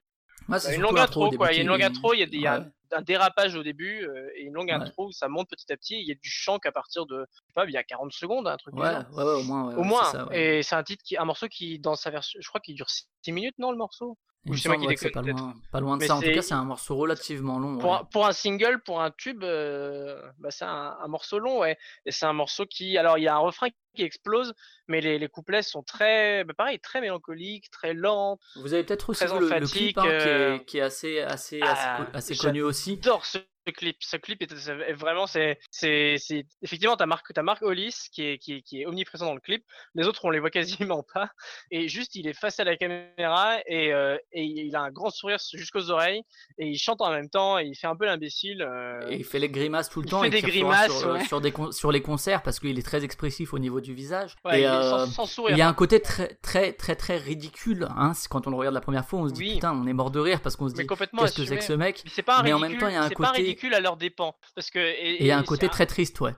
une 0.75 0.81
longue 0.81 0.99
intro, 0.99 1.31
quoi. 1.31 1.51
Il 1.51 1.55
y 1.55 1.59
a 1.59 1.61
une 1.63 1.67
longue 1.69 1.81
intro, 1.83 2.13
il 2.13 2.19
y 2.19 2.23
a, 2.23 2.25
des- 2.27 2.39
Ouais. 2.39 2.65
Un 2.93 3.01
dérapage 3.01 3.55
au 3.55 3.63
début 3.63 4.03
euh, 4.07 4.29
et 4.35 4.41
une 4.43 4.53
longue 4.53 4.69
Ouais. 4.69 4.73
intro 4.73 5.07
où 5.07 5.11
ça 5.11 5.27
monte 5.27 5.49
petit 5.49 5.71
à 5.71 5.77
petit. 5.77 5.95
Il 5.99 6.07
y 6.07 6.11
a 6.11 6.15
du 6.15 6.29
chant 6.29 6.59
qu'à 6.59 6.71
partir 6.71 7.05
de, 7.05 7.25
je 7.31 7.39
sais 7.47 7.53
pas, 7.53 7.65
il 7.65 7.71
y 7.71 7.77
a 7.77 7.83
40 7.83 8.11
secondes, 8.13 8.47
un 8.47 8.57
truc 8.57 8.75
du 8.75 8.81
Ouais, 8.81 8.91
genre. 8.91 9.03
ouais, 9.11 9.23
ouais, 9.23 9.31
au 9.33 9.43
moins. 9.43 9.67
ouais, 9.69 9.75
Au 9.75 9.83
moins. 9.83 10.05
ça. 10.05 10.27
Et 10.31 10.63
c'est 10.63 10.75
un 10.75 10.83
titre 10.83 11.03
qui, 11.03 11.17
un 11.17 11.25
morceau 11.25 11.47
qui, 11.47 11.79
dans 11.79 11.95
sa 11.95 12.09
version, 12.09 12.39
je 12.41 12.47
crois 12.47 12.61
qu'il 12.61 12.75
dure 12.75 12.89
6 12.89 13.31
minutes, 13.31 13.55
non, 13.59 13.71
le 13.71 13.77
morceau? 13.77 14.17
Il 14.45 14.53
Ou 14.53 14.55
c'est 14.57 14.69
moi 14.69 14.77
semble 14.77 14.87
qui 14.95 14.97
c'est 14.97 15.09
pas 15.11 15.21
déconne, 15.21 15.39
loin, 15.39 15.53
pas 15.71 15.79
loin 15.79 15.97
de 15.97 16.01
Mais 16.01 16.07
ça. 16.07 16.15
En 16.15 16.19
tout 16.21 16.31
cas, 16.31 16.41
c'est 16.41 16.55
un 16.55 16.63
morceau 16.63 16.95
relativement 16.95 17.59
long. 17.59 17.77
pour, 17.77 17.91
ouais. 17.91 17.97
un, 17.97 18.03
pour 18.05 18.25
un 18.25 18.31
single, 18.31 18.81
pour 18.83 18.99
un 18.99 19.11
tube, 19.11 19.43
euh, 19.43 20.19
bah, 20.39 20.49
c'est 20.49 20.65
un, 20.65 20.97
un 20.99 21.07
morceau 21.07 21.37
long, 21.37 21.59
ouais. 21.59 21.77
Et 22.07 22.11
c'est 22.11 22.25
un 22.25 22.33
morceau 22.33 22.65
qui, 22.65 22.97
alors 22.97 23.19
il 23.19 23.23
y 23.23 23.27
a 23.27 23.35
un 23.35 23.39
refrain 23.39 23.67
qui 23.95 24.03
explose, 24.03 24.53
mais 24.87 25.01
les, 25.01 25.19
les 25.19 25.27
couplets 25.27 25.61
sont 25.63 25.83
très, 25.83 26.43
bah, 26.43 26.53
pareil, 26.57 26.79
très 26.79 27.01
mélancoliques, 27.01 27.69
très 27.71 27.93
lents. 27.93 28.37
Vous 28.55 28.73
avez 28.73 28.83
peut-être 28.83 29.09
aussi 29.09 29.23
le, 29.25 29.59
le 29.59 29.67
clip 29.67 29.97
hein, 29.97 30.03
qui, 30.03 30.07
euh, 30.09 30.55
est, 30.55 30.65
qui 30.65 30.77
est 30.77 30.81
assez, 30.81 31.19
assez, 31.19 31.59
Ah, 31.63 32.01
assez, 32.13 32.33
assez 32.33 32.35
connu 32.37 32.61
aussi. 32.61 32.95
J'adore 33.01 33.25
ce 33.25 33.37
clip. 33.75 33.97
Ce 33.99 34.17
clip 34.17 34.41
est, 34.41 34.51
est 34.51 34.93
vraiment, 34.93 35.27
c'est, 35.27 35.59
c'est, 35.69 36.15
c'est- 36.17 36.45
effectivement, 36.63 36.97
t'as 36.97 37.05
Marc, 37.05 37.31
t'as 37.31 37.43
Marc 37.43 37.61
Hollis 37.61 37.95
qui 38.11 38.23
est, 38.23 38.37
qui, 38.39 38.63
qui 38.63 38.81
est 38.81 38.85
omniprésent 38.87 39.25
dans 39.27 39.35
le 39.35 39.39
clip. 39.39 39.63
Les 39.93 40.07
autres, 40.07 40.25
on 40.25 40.31
les 40.31 40.39
voit 40.39 40.49
quasiment 40.49 41.03
pas. 41.13 41.29
Et 41.69 41.87
juste, 41.87 42.15
il 42.15 42.27
est 42.27 42.33
face 42.33 42.59
à 42.59 42.63
la 42.63 42.75
caméra 42.75 43.59
et, 43.67 43.93
euh, 43.93 44.17
et 44.31 44.43
il 44.43 44.75
a 44.75 44.81
un 44.81 44.89
grand 44.91 45.11
sourire 45.11 45.37
jusqu'aux 45.53 45.91
oreilles 45.91 46.23
et 46.57 46.67
il 46.67 46.77
chante 46.79 47.01
en 47.01 47.11
même 47.11 47.29
temps 47.29 47.59
et 47.59 47.65
il 47.65 47.75
fait 47.75 47.87
un 47.87 47.95
peu 47.95 48.05
l'imbécile. 48.05 48.61
euh, 48.63 49.07
Et 49.09 49.17
il 49.17 49.25
fait 49.25 49.39
les 49.39 49.49
grimaces 49.49 49.89
tout 49.89 50.01
le 50.01 50.07
il 50.07 50.09
temps 50.09 50.21
fait 50.21 50.27
et 50.29 50.31
des 50.31 50.41
grimaces, 50.41 50.97
sur, 50.97 51.11
ouais. 51.11 51.25
sur, 51.25 51.39
des 51.41 51.53
sur 51.71 51.91
les 51.91 52.01
concerts 52.01 52.41
parce 52.41 52.59
qu'il 52.59 52.77
est 52.79 52.83
très 52.83 53.03
expressif 53.03 53.53
au 53.53 53.59
niveau 53.59 53.79
du 53.81 53.93
visage. 53.93 54.35
ouais, 54.45 54.57
et 54.57 54.61
il 54.61 54.63
est 54.63 54.67
euh, 54.67 55.05
sans, 55.05 55.11
sans 55.11 55.25
sourire. 55.25 55.55
il 55.55 55.59
y 55.59 55.61
a 55.61 55.67
un 55.67 55.73
côté 55.73 55.99
très, 56.01 56.35
très, 56.41 56.73
très, 56.73 56.95
très 56.95 57.17
ridicule. 57.17 57.87
Hein, 57.97 58.13
quand 58.29 58.47
on 58.47 58.49
le 58.51 58.55
regarde 58.55 58.75
la 58.75 58.81
première 58.81 59.05
fois, 59.05 59.19
on 59.19 59.27
se 59.27 59.33
dit 59.33 59.41
Oui. 59.41 59.53
putain, 59.55 59.73
on 59.73 59.85
est 59.87 59.93
mort 59.93 60.11
de 60.11 60.19
rire 60.19 60.41
parce 60.41 60.55
qu'on 60.55 60.69
se 60.69 60.73
dit 60.73 60.85
qu'est-ce 60.87 61.35
que 61.35 61.45
c'est 61.45 61.57
que 61.57 61.63
ce 61.63 61.73
mec. 61.73 62.03
Mais 62.17 62.23
pas 62.23 62.39
un 62.39 62.43
Mais 62.43 62.53
en 62.53 62.57
ridicule, 62.57 62.71
même 62.71 62.79
temps, 62.79 62.87
il 62.87 62.93
y 62.93 62.95
a 62.97 63.03
un 63.03 63.09
c'est 63.09 63.15
pas 63.15 63.29
côté- 63.29 63.41
ridicule 63.41 63.73
à 63.73 63.79
leur 63.79 63.97
dépens. 63.97 64.35
Parce 64.55 64.69
que, 64.69 64.79
et, 64.79 65.15
Et 65.15 65.21
il 65.21 65.27
y 65.27 65.31
a 65.31 65.37
un 65.37 65.43
côté 65.43 65.65
c'est 65.65 65.71
très 65.71 65.85
triste, 65.85 66.19
ouais, 66.21 66.35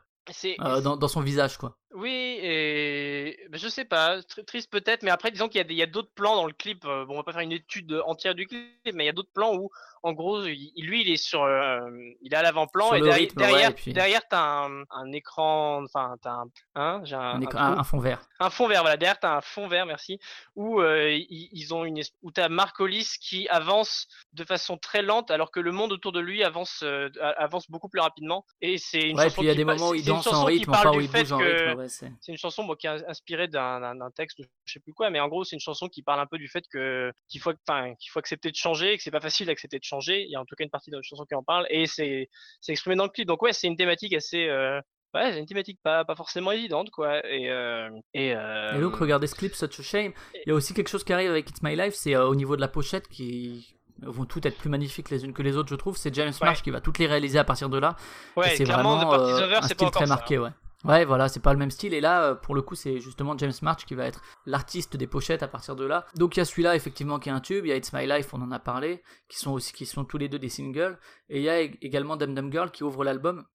euh, 0.61 0.81
dans, 0.81 0.97
dans 0.97 1.07
son 1.07 1.21
visage, 1.21 1.57
quoi. 1.57 1.77
Oui, 1.95 2.39
et 2.41 3.47
je 3.51 3.67
sais 3.67 3.85
pas, 3.85 4.17
tr- 4.19 4.43
triste 4.45 4.71
peut-être, 4.71 5.03
mais 5.03 5.11
après 5.11 5.29
disons 5.31 5.47
qu'il 5.47 5.71
y 5.71 5.81
a 5.81 5.85
d'autres 5.85 6.11
plans 6.15 6.35
dans 6.35 6.47
le 6.47 6.53
clip. 6.53 6.85
euh, 6.85 7.05
Bon, 7.05 7.13
on 7.13 7.17
va 7.17 7.23
pas 7.23 7.33
faire 7.33 7.41
une 7.41 7.51
étude 7.51 8.01
entière 8.05 8.33
du 8.35 8.47
clip, 8.47 8.67
mais 8.93 9.03
il 9.03 9.05
y 9.05 9.09
a 9.09 9.13
d'autres 9.13 9.31
plans 9.33 9.53
où, 9.55 9.69
en 10.01 10.11
gros, 10.13 10.41
lui, 10.41 10.71
il 10.75 11.09
est 11.09 11.17
sur, 11.17 11.43
euh, 11.43 11.79
il 12.21 12.33
est 12.33 12.35
à 12.35 12.41
l'avant-plan 12.41 12.93
et 12.93 12.99
derrière, 12.99 13.15
rythme, 13.17 13.37
derrière, 13.39 13.69
et 13.69 13.73
puis- 13.73 13.93
derrière, 13.93 14.21
t'as 14.27 14.65
un, 14.65 14.83
un 14.91 15.11
écran, 15.11 15.83
enfin, 15.83 16.15
t'as 16.21 16.31
un, 16.31 16.45
hein, 16.75 17.01
j'ai 17.05 17.15
un, 17.15 17.83
fond 17.83 17.99
vert. 17.99 18.21
Un 18.39 18.49
fond 18.49 18.67
vert, 18.67 18.81
voilà. 18.81 18.97
Derrière, 18.97 19.19
t'as 19.19 19.37
un 19.37 19.41
fond 19.41 19.67
vert, 19.67 19.85
merci. 19.85 20.19
Où 20.55 20.81
euh, 20.81 21.11
ils, 21.11 21.49
ils 21.53 21.73
ont 21.73 21.85
une, 21.85 22.01
où 22.23 22.31
t'as 22.31 22.49
Marc 22.49 22.79
Hollis 22.79 23.07
qui 23.21 23.47
avance 23.49 24.07
de 24.33 24.43
façon 24.43 24.77
très 24.77 25.03
lente, 25.03 25.29
alors 25.31 25.51
que 25.51 25.59
le 25.59 25.71
monde 25.71 25.91
autour 25.93 26.11
de 26.11 26.19
lui 26.19 26.43
avance, 26.43 26.81
euh, 26.83 27.09
avance 27.37 27.69
beaucoup 27.69 27.87
plus 27.87 28.01
rapidement. 28.01 28.45
Et 28.61 28.77
c'est 28.77 28.99
une 29.09 29.17
Ouais, 29.17 29.25
chanson 29.25 29.35
puis 29.41 29.45
il 29.45 29.49
y 29.49 29.51
a 29.51 29.55
des 29.55 29.63
moments 29.63 29.89
où 29.89 29.95
il 29.95 30.03
danse 30.03 30.27
en 30.27 30.45
où 30.47 30.49
il 30.49 30.65
bouge 30.65 31.33
rythme. 31.33 31.82
Ouais, 31.83 31.89
c'est- 31.89 32.11
c'est 32.21 32.31
une 32.31 32.37
chanson 32.37 32.63
bon, 32.63 32.75
qui 32.75 32.87
est 32.87 33.05
inspirée 33.07 33.47
d'un, 33.47 33.79
d'un- 33.79 33.95
d'un 33.95 34.11
texte, 34.11 34.39
je 34.65 34.73
sais 34.73 34.79
plus 34.79 34.93
quoi, 34.93 35.09
mais 35.09 35.19
en 35.19 35.27
gros, 35.27 35.43
c'est 35.43 35.55
une 35.55 35.59
chanson 35.59 35.87
qui 35.87 36.01
parle 36.03 36.19
un 36.19 36.25
peu 36.25 36.37
du 36.37 36.47
fait 36.47 36.63
que 36.71 37.11
qu'il 37.29 37.41
faut, 37.41 37.51
qu'il 37.53 38.09
faut 38.11 38.19
accepter 38.19 38.49
de 38.51 38.55
changer, 38.55 38.93
et 38.93 38.97
que 38.97 39.03
c'est 39.03 39.11
pas 39.11 39.21
facile 39.21 39.47
d'accepter 39.47 39.77
de 39.79 39.83
changer. 39.83 40.23
Il 40.23 40.31
y 40.31 40.35
a 40.35 40.41
en 40.41 40.45
tout 40.45 40.55
cas 40.55 40.63
une 40.63 40.69
partie 40.69 40.89
de 40.91 40.95
la 40.97 41.01
chanson 41.03 41.25
qui 41.25 41.35
en 41.35 41.43
parle, 41.43 41.67
et 41.69 41.85
c'est, 41.87 42.29
c'est 42.61 42.71
exprimé 42.71 42.95
dans 42.95 43.05
le 43.05 43.09
clip. 43.09 43.27
Donc 43.27 43.41
ouais, 43.41 43.53
c'est 43.53 43.67
une 43.67 43.75
thématique 43.77 44.13
assez, 44.13 44.47
euh, 44.47 44.79
ouais, 45.13 45.31
c'est 45.33 45.39
une 45.39 45.45
thématique 45.45 45.79
pas, 45.83 46.05
pas 46.05 46.15
forcément 46.15 46.51
évidente, 46.51 46.89
quoi. 46.91 47.25
Et, 47.29 47.49
euh, 47.49 47.89
et, 48.13 48.35
euh, 48.35 48.77
Et 48.77 48.81
donc, 48.81 48.95
regardez 48.95 49.27
ce 49.27 49.35
clip, 49.35 49.53
Such 49.55 49.79
a 49.79 49.83
Shame. 49.83 50.13
Il 50.45 50.49
y 50.49 50.51
a 50.51 50.55
aussi 50.55 50.73
quelque 50.73 50.89
chose 50.89 51.03
qui 51.03 51.13
arrive 51.13 51.29
avec 51.31 51.49
It's 51.49 51.61
My 51.63 51.75
Life, 51.75 51.93
c'est 51.95 52.15
euh, 52.15 52.25
au 52.27 52.35
niveau 52.35 52.55
de 52.55 52.61
la 52.61 52.67
pochette 52.67 53.07
qui 53.07 53.75
vont 54.01 54.25
toutes 54.25 54.45
être 54.47 54.57
plus 54.57 54.69
magnifiques 54.69 55.09
les 55.11 55.23
unes 55.23 55.33
que 55.33 55.43
les 55.43 55.55
autres, 55.55 55.69
je 55.69 55.75
trouve. 55.75 55.95
C'est 55.97 56.13
James 56.15 56.33
Ouais. 56.41 56.47
Marsh 56.47 56.61
qui 56.63 56.71
va 56.71 56.81
toutes 56.81 56.97
les 56.97 57.05
réaliser 57.07 57.37
à 57.39 57.43
partir 57.43 57.69
de 57.69 57.77
là. 57.77 57.95
Et 58.35 58.39
ouais, 58.39 58.55
c'est 58.55 58.63
clairement, 58.63 58.97
vraiment 58.97 59.13
euh, 59.13 59.57
un 59.57 59.61
c'est 59.61 59.75
style 59.75 59.89
très 59.91 59.99
ça, 59.99 60.03
hein. 60.05 60.07
marqué, 60.07 60.37
ouais. 60.39 60.49
Ouais, 60.83 61.05
voilà, 61.05 61.29
c'est 61.29 61.39
pas 61.39 61.53
le 61.53 61.59
même 61.59 61.71
style. 61.71 61.93
Et 61.93 62.01
là, 62.01 62.23
euh, 62.23 62.35
pour 62.35 62.55
le 62.55 62.61
coup, 62.61 62.75
c'est 62.75 62.99
justement 62.99 63.37
James 63.37 63.53
March 63.61 63.85
qui 63.85 63.95
va 63.95 64.05
être 64.05 64.21
l'artiste 64.45 64.97
des 64.97 65.07
pochettes 65.07 65.41
à 65.43 65.47
partir 65.47 65.75
de 65.75 65.85
là. 65.85 66.05
Donc 66.15 66.35
il 66.35 66.39
y 66.39 66.41
a 66.41 66.45
celui-là, 66.45 66.75
effectivement, 66.75 67.19
qui 67.19 67.29
est 67.29 67.31
un 67.31 67.39
tube. 67.39 67.65
Il 67.65 67.69
y 67.69 67.71
a 67.71 67.75
It's 67.77 67.93
My 67.93 68.05
Life, 68.05 68.33
on 68.33 68.41
en 68.41 68.51
a 68.51 68.59
parlé, 68.59 69.01
qui 69.29 69.39
sont 69.39 69.51
aussi, 69.51 69.71
qui 69.73 69.85
sont 69.85 70.03
tous 70.05 70.17
les 70.17 70.27
deux 70.29 70.39
des 70.39 70.49
singles. 70.49 70.99
Et 71.29 71.37
il 71.39 71.43
y 71.43 71.49
a 71.49 71.61
ég- 71.63 71.77
également 71.81 72.17
Dum 72.17 72.33
Dum 72.35 72.51
Girl 72.51 72.69
qui 72.71 72.83
ouvre 72.83 73.03
l'album, 73.03 73.45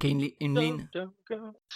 qui 0.00 0.06
a 0.06 0.10
une, 0.10 0.58
ligne, 0.58 0.88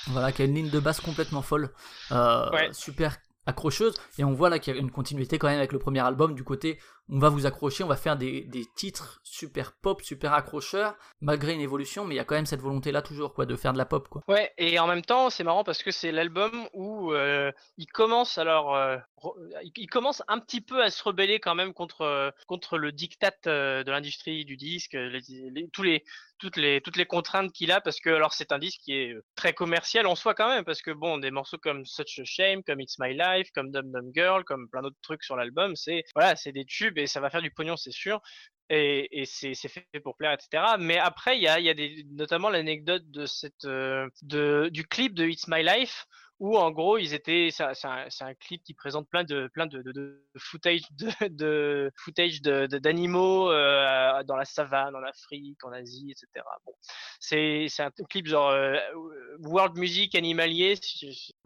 voilà, 0.08 0.32
qui 0.32 0.42
a 0.42 0.44
une 0.44 0.54
ligne 0.54 0.70
de 0.70 0.80
basse 0.80 1.00
complètement 1.00 1.42
folle, 1.42 1.72
euh, 2.10 2.50
Ouais. 2.50 2.68
super 2.72 3.16
accrocheuse. 3.46 3.94
Et 4.18 4.24
on 4.24 4.32
voit 4.32 4.50
là 4.50 4.58
qu'il 4.58 4.74
y 4.74 4.76
a 4.76 4.80
une 4.80 4.90
continuité 4.90 5.38
quand 5.38 5.48
même 5.48 5.58
avec 5.58 5.72
le 5.72 5.78
premier 5.78 6.00
album 6.00 6.34
du 6.34 6.44
côté 6.44 6.78
on 7.10 7.18
va 7.18 7.28
vous 7.28 7.46
accrocher, 7.46 7.84
on 7.84 7.88
va 7.88 7.96
faire 7.96 8.16
des, 8.16 8.48
titres 8.76 9.20
super 9.22 9.72
pop, 9.72 10.02
super 10.02 10.32
accrocheurs, 10.32 10.96
malgré 11.20 11.52
une 11.52 11.60
évolution, 11.60 12.04
mais 12.04 12.14
il 12.14 12.16
y 12.16 12.20
a 12.20 12.24
quand 12.24 12.34
même 12.34 12.46
cette 12.46 12.60
volonté 12.60 12.92
là 12.92 13.02
toujours 13.02 13.34
quoi 13.34 13.46
de 13.46 13.56
faire 13.56 13.72
de 13.72 13.78
la 13.78 13.84
pop 13.84 14.08
quoi. 14.08 14.22
Ouais, 14.28 14.52
et 14.56 14.78
en 14.78 14.86
même 14.86 15.02
temps, 15.02 15.28
c'est 15.30 15.44
marrant 15.44 15.64
parce 15.64 15.82
que 15.82 15.90
c'est 15.90 16.12
l'album 16.12 16.68
où 16.72 17.12
euh, 17.12 17.52
il 17.76 17.86
commence 17.86 18.38
alors, 18.38 18.74
euh, 18.74 18.96
il, 19.76 19.88
un 20.28 20.38
petit 20.38 20.60
peu 20.60 20.82
à 20.82 20.90
se 20.90 21.02
rebeller 21.02 21.40
quand 21.40 21.54
même 21.54 21.74
contre 21.74 22.02
euh, 22.02 22.30
contre 22.46 22.78
le 22.78 22.92
diktat 22.92 23.32
de 23.44 23.90
l'industrie 23.90 24.44
du 24.44 24.56
disque, 24.56 24.96
tous 25.72 25.82
les 25.82 26.04
toutes 26.44 26.56
les 26.56 26.80
toutes 26.82 26.96
les 26.96 27.06
contraintes 27.06 27.52
qu'il 27.52 27.72
a 27.72 27.80
parce 27.80 28.00
que 28.00 28.10
alors 28.10 28.34
c'est 28.34 28.52
un 28.52 28.58
disque 28.58 28.80
qui 28.84 28.92
est 28.92 29.14
euh, 29.14 29.24
très 29.34 29.54
commercial 29.54 30.06
en 30.06 30.14
soi 30.14 30.34
quand 30.34 30.48
même 30.48 30.64
parce 30.64 30.82
que 30.82 30.90
bon 30.90 31.16
des 31.18 31.30
morceaux 31.30 31.56
comme 31.56 31.86
Such 31.86 32.18
a 32.18 32.24
Shame, 32.24 32.62
comme 32.62 32.80
It's 32.80 32.98
My 32.98 33.16
Life, 33.16 33.48
comme 33.54 33.70
Dum 33.70 33.90
Dum 33.90 34.10
Girl, 34.14 34.44
comme 34.44 34.68
plein 34.68 34.82
d'autres 34.82 35.00
trucs 35.00 35.24
sur 35.24 35.36
l'album, 35.36 35.74
c'est 35.74 36.04
voilà 36.14 36.36
c'est 36.36 36.52
des 36.52 36.66
tubes 36.66 36.98
et 36.98 37.06
ça 37.06 37.20
va 37.20 37.30
faire 37.30 37.42
du 37.42 37.50
pognon 37.50 37.76
c'est 37.76 37.92
sûr 37.92 38.20
et, 38.70 39.20
et 39.20 39.26
c'est 39.26 39.54
fait 39.54 39.86
pour 40.02 40.16
plaire, 40.16 40.32
etc. 40.32 40.74
Mais 40.78 40.98
après, 40.98 41.36
il 41.36 41.42
y 41.42 41.48
a, 41.48 41.60
y 41.60 41.68
a 41.68 41.74
notamment 42.12 42.48
l'anecdote 42.48 43.10
de 43.10 43.26
cette, 43.26 43.64
euh, 43.64 44.08
de, 44.22 44.70
du 44.72 44.86
clip 44.86 45.14
de 45.14 45.26
It's 45.26 45.48
My 45.48 45.62
Life, 45.62 46.06
où 46.44 46.58
en 46.58 46.70
gros, 46.72 46.98
ils 46.98 47.14
étaient, 47.14 47.48
c'est 47.50 47.64
un, 47.64 48.06
un- 48.20 48.34
clip 48.34 48.62
qui 48.62 48.74
présente 48.74 49.08
plein 49.08 49.24
de, 49.24 49.48
plein 49.54 49.66
de, 49.66 49.80
de, 49.80 49.92
de 49.92 50.22
footage 50.36 50.82
de, 50.90 51.08
de 51.28 51.90
footage 51.96 52.42
d'animaux 52.42 53.50
euh, 53.50 54.22
dans 54.24 54.36
la 54.36 54.44
savane, 54.44 54.94
en 54.94 55.02
Afrique, 55.04 55.64
en 55.64 55.72
Asie, 55.72 56.10
etc. 56.10 56.44
Bon, 56.66 56.74
c'est, 57.18 57.66
un 57.78 57.90
clip 58.10 58.26
genre 58.26 58.50
euh, 58.50 58.76
world 59.40 59.78
music 59.78 60.14
animalier, 60.14 60.74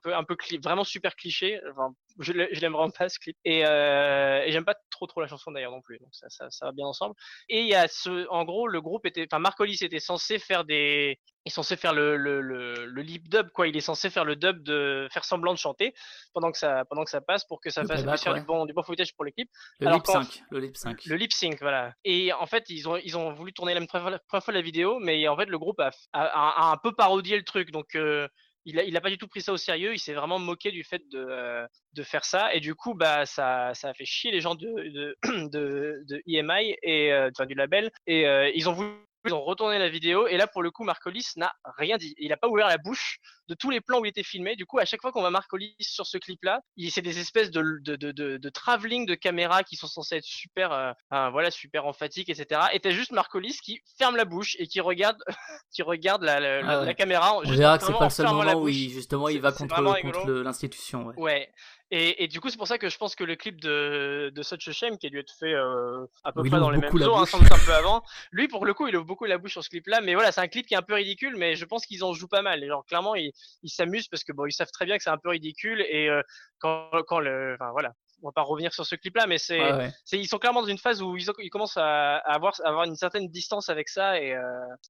peu, 0.02 0.14
un 0.14 0.24
peu 0.24 0.37
vraiment 0.62 0.84
super 0.84 1.14
cliché. 1.16 1.61
Enfin, 1.70 1.94
je 2.18 2.32
l'ai- 2.32 2.48
je 2.52 2.61
l'aime 2.61 2.72
vraiment 2.72 2.90
pas 2.90 3.08
ce 3.08 3.18
clip 3.18 3.37
et, 3.44 3.64
euh, 3.64 4.42
et 4.44 4.50
j'aime 4.52 4.64
pas 4.64 4.74
trop 4.90 5.06
trop 5.06 5.20
la 5.20 5.28
chanson 5.28 5.52
d'ailleurs 5.52 5.70
non 5.70 5.80
plus 5.80 5.98
donc 6.00 6.08
ça, 6.12 6.28
ça, 6.28 6.50
ça 6.50 6.66
va 6.66 6.72
bien 6.72 6.84
ensemble 6.87 7.14
et 7.48 7.61
il 7.61 7.68
y 7.68 7.76
a 7.76 7.87
ce 7.87 8.26
en 8.30 8.44
gros 8.44 8.66
le 8.66 8.80
groupe 8.80 9.06
était 9.06 9.24
enfin 9.30 9.38
Marc 9.38 9.61
Hollis 9.61 9.78
était 9.82 10.00
censé 10.00 10.40
faire 10.40 10.64
des 10.64 11.20
il 11.44 11.50
est 11.50 11.54
censé 11.54 11.76
faire 11.76 11.92
le, 11.94 12.16
le, 12.16 12.40
le, 12.40 12.87
le 12.87 13.02
lip 13.02 13.28
dub 13.28 13.50
quoi 13.50 13.68
il 13.68 13.76
est 13.76 13.80
censé 13.80 14.11
faire 14.11 14.24
le 14.24 14.34
dub 14.34 14.64
de 14.64 15.06
faire 15.12 15.24
semblant 15.24 15.52
de 15.54 15.58
chanter 15.58 15.94
pendant 16.34 16.50
que 16.50 16.58
ça 16.58 16.84
pendant 16.87 17.04
que 17.04 17.11
ça 17.11 17.20
passe 17.20 17.44
pour 17.44 17.61
que 17.61 17.70
ça 17.70 17.84
fasse 17.84 18.02
faire 18.20 18.32
ouais. 18.32 18.40
du 18.40 18.44
bon 18.46 18.66
du 18.66 18.72
bon 18.72 18.82
footage 18.82 19.14
pour 19.14 19.24
les 19.24 19.30
clips 19.30 19.50
Le 19.78 19.87
Alors 19.87 19.98
lip 19.98 20.06
5, 20.06 20.42
le 20.50 20.58
lip 20.58 20.76
5. 20.76 21.04
le 21.06 21.14
lip 21.16 21.32
sync, 21.32 21.58
voilà. 21.61 21.94
Et 22.04 22.32
en 22.32 22.46
fait, 22.46 22.64
ils 22.68 22.88
ont, 22.88 22.96
ils 22.96 23.16
ont 23.16 23.32
voulu 23.32 23.52
tourner 23.52 23.74
la 23.74 23.87
première 23.87 24.08
fois, 24.08 24.18
première 24.26 24.44
fois 24.44 24.54
la 24.54 24.61
vidéo, 24.62 24.98
mais 24.98 25.26
en 25.28 25.37
fait, 25.37 25.46
le 25.46 25.58
groupe 25.58 25.78
a, 25.80 25.90
a- 26.12 26.24
a- 26.24 26.62
a 26.68 26.72
un 26.72 26.76
peu 26.76 26.92
parodié 26.92 27.37
le 27.37 27.44
truc. 27.44 27.70
Donc, 27.70 27.94
euh, 27.94 28.26
il, 28.68 28.96
a, 28.96 29.00
pas 29.00 29.09
du 29.09 29.16
tout 29.16 29.28
pris 29.28 29.40
ça 29.40 29.52
au 29.52 29.57
sérieux. 29.57 29.94
Il 29.94 29.98
s'est 29.98 30.12
vraiment 30.12 30.38
moqué 30.38 30.70
du 30.70 30.85
fait 30.85 31.02
de, 31.11 31.18
euh, 31.18 31.66
faire 32.02 32.24
ça. 32.24 32.54
Et 32.54 32.61
du 32.61 32.74
coup, 32.74 32.94
bah, 32.94 33.24
ça, 33.24 33.68
a 33.70 33.94
fait 33.94 34.04
chier 34.04 34.31
les 34.31 34.40
gens 34.40 34.54
de, 34.54 34.66
de, 34.66 35.16
de, 36.07 36.22
EMI, 36.26 36.76
et, 36.83 37.12
euh, 37.12 37.31
enfin, 37.35 37.46
du 37.46 37.54
label. 37.54 37.90
Et 38.07 38.26
euh, 38.26 38.50
ils 38.54 38.68
ont 38.68 38.72
voulu. 38.72 38.90
Ils 39.26 39.35
ont 39.35 39.42
retourné 39.42 39.78
la 39.78 39.88
vidéo 39.88 40.26
et 40.26 40.37
là 40.37 40.46
pour 40.46 40.62
le 40.62 40.70
coup 40.70 40.85
Marc 40.85 41.04
Hollis 41.07 41.26
n'a 41.37 41.52
rien 41.76 41.96
dit. 41.96 42.14
Il 42.18 42.33
a 42.33 42.37
pas 42.37 42.48
ouvert 42.48 42.68
la 42.68 42.78
bouche 42.78 43.18
de 43.48 43.54
tous 43.54 43.70
les 43.70 43.81
plans 43.81 44.00
où 44.00 44.04
il 44.04 44.09
était 44.09 44.22
filmé. 44.22 44.57
Du 44.57 44.64
coup 44.64 44.78
à 44.78 44.85
chaque 44.85 45.00
fois 45.00 45.12
qu'on 45.12 45.20
voit 45.20 45.31
Marc 45.31 45.52
Hollis 45.52 45.74
sur 45.81 46.07
ce 46.07 46.18
clip 46.18 46.42
là, 46.44 46.61
c'est 46.90 47.02
des 47.02 47.18
espèces 47.18 47.50
de, 47.50 47.62
de, 47.83 47.96
de, 47.96 48.12
de, 48.12 48.37
de 48.37 48.48
travelling 48.48 49.07
de 49.07 49.14
caméras 49.14 49.64
qui 49.64 49.76
sont 49.76 49.87
censés 49.88 50.16
être 50.16 50.24
super, 50.24 50.72
euh, 50.72 51.31
voilà, 51.31 51.50
super 51.50 51.87
emphatiques, 51.87 52.28
etc. 52.28 52.61
Et 52.72 52.81
t'as 52.81 52.90
juste 52.90 53.12
Marc 53.12 53.35
Hollis 53.35 53.59
qui 53.62 53.81
ferme 53.98 54.16
la 54.16 54.24
bouche 54.24 54.57
et 54.59 54.66
qui 54.66 54.81
regarde, 54.81 55.18
qui 55.72 55.83
regarde 55.83 56.22
la, 56.22 56.37
Ah 56.64 56.81
ouais. 56.81 56.87
la 56.87 56.94
caméra. 56.94 57.37
On 57.37 57.40
verra 57.42 57.78
que 57.78 57.85
c'est 57.85 57.92
pas 57.92 58.04
le 58.04 58.11
seul 58.11 58.26
moment 58.26 58.54
où 58.54 58.68
il, 58.68 58.90
justement 58.90 59.28
il 59.28 59.40
va 59.40 59.52
contre, 59.52 60.00
contre 60.00 60.31
l'institution. 60.31 61.07
Ouais. 61.07 61.16
Ouais. 61.16 61.52
Et, 61.90 62.24
et 62.24 62.29
du 62.29 62.40
coup, 62.40 62.51
c'est 62.51 62.59
pour 62.59 62.66
ça 62.66 62.77
que 62.77 62.88
je 62.90 62.98
pense 62.98 63.14
que 63.14 63.24
le 63.24 63.35
clip 63.35 63.61
de, 63.62 64.31
de 64.35 64.42
Such 64.42 64.68
a 64.68 64.72
Shame, 64.72 64.98
qui 64.98 65.07
a 65.07 65.11
dû 65.11 65.18
être 65.18 65.33
fait 65.38 65.55
euh, 65.55 66.05
à 66.22 66.33
peu 66.33 66.42
près 66.51 66.59
dans 66.61 66.70
les 66.70 66.79
mêmes 66.79 66.90
eaux, 67.09 67.16
hein, 67.16 67.27
sans 67.27 67.38
doute 67.38 67.51
un 67.53 67.64
peu 67.64 67.72
avant, 67.72 68.03
lui, 68.31 68.46
pour 68.46 68.66
le 68.66 68.74
coup, 68.74 68.87
il 68.88 68.96
ouvre 68.96 69.07
beaucoup 69.07 69.24
la 69.24 69.38
bouche 69.38 69.53
sur 69.53 69.64
ce 69.64 69.70
clip-là. 69.70 70.01
Mais 70.03 70.14
voilà, 70.14 70.31
c'est 70.31 70.42
un 70.42 70.48
clip 70.48 70.66
qui 70.66 70.74
est 70.74 70.77
un 70.77 70.83
peu 70.83 70.94
ridicule, 70.94 71.37
mais 71.38 71.57
je 71.57 71.64
pense 71.64 71.87
qu'ils 71.87 72.05
en 72.05 72.12
jouent 72.12 72.29
pas 72.29 72.42
mal. 72.42 72.62
Et 72.62 72.66
genre, 72.68 72.85
clairement, 72.85 73.14
ils 73.14 73.33
ils 73.62 73.70
s'amusent 73.70 74.09
parce 74.09 74.22
que 74.24 74.33
bon, 74.33 74.44
ils 74.46 74.53
savent 74.53 74.70
très 74.70 74.85
bien 74.85 74.96
que 74.98 75.03
c'est 75.03 75.11
un 75.11 75.16
peu 75.18 75.31
ridicule. 75.31 75.81
Et 75.88 76.09
euh, 76.11 76.20
quand, 76.59 76.90
quand 77.07 77.20
le. 77.20 77.55
Enfin, 77.59 77.70
voilà. 77.72 77.92
On 78.20 78.27
va 78.27 78.33
pas 78.33 78.42
revenir 78.42 78.72
sur 78.74 78.85
ce 78.85 78.96
clip-là, 78.96 79.29
mais 79.29 79.38
c'est. 79.38 79.61
Ouais, 79.61 79.92
ils 80.11 80.27
sont 80.27 80.38
clairement 80.38 80.62
dans 80.62 80.66
une 80.66 80.77
phase 80.79 81.01
où 81.03 81.16
ils, 81.16 81.31
ont- 81.31 81.35
ils 81.38 81.51
commencent 81.51 81.77
à, 81.77 82.16
à 82.16 82.35
avoir, 82.35 82.53
à 82.64 82.68
avoir 82.68 82.83
une 82.85 82.96
certaine 82.96 83.29
distance 83.29 83.68
avec 83.68 83.88
ça 83.88 84.20
et, 84.20 84.35
euh, 84.35 84.42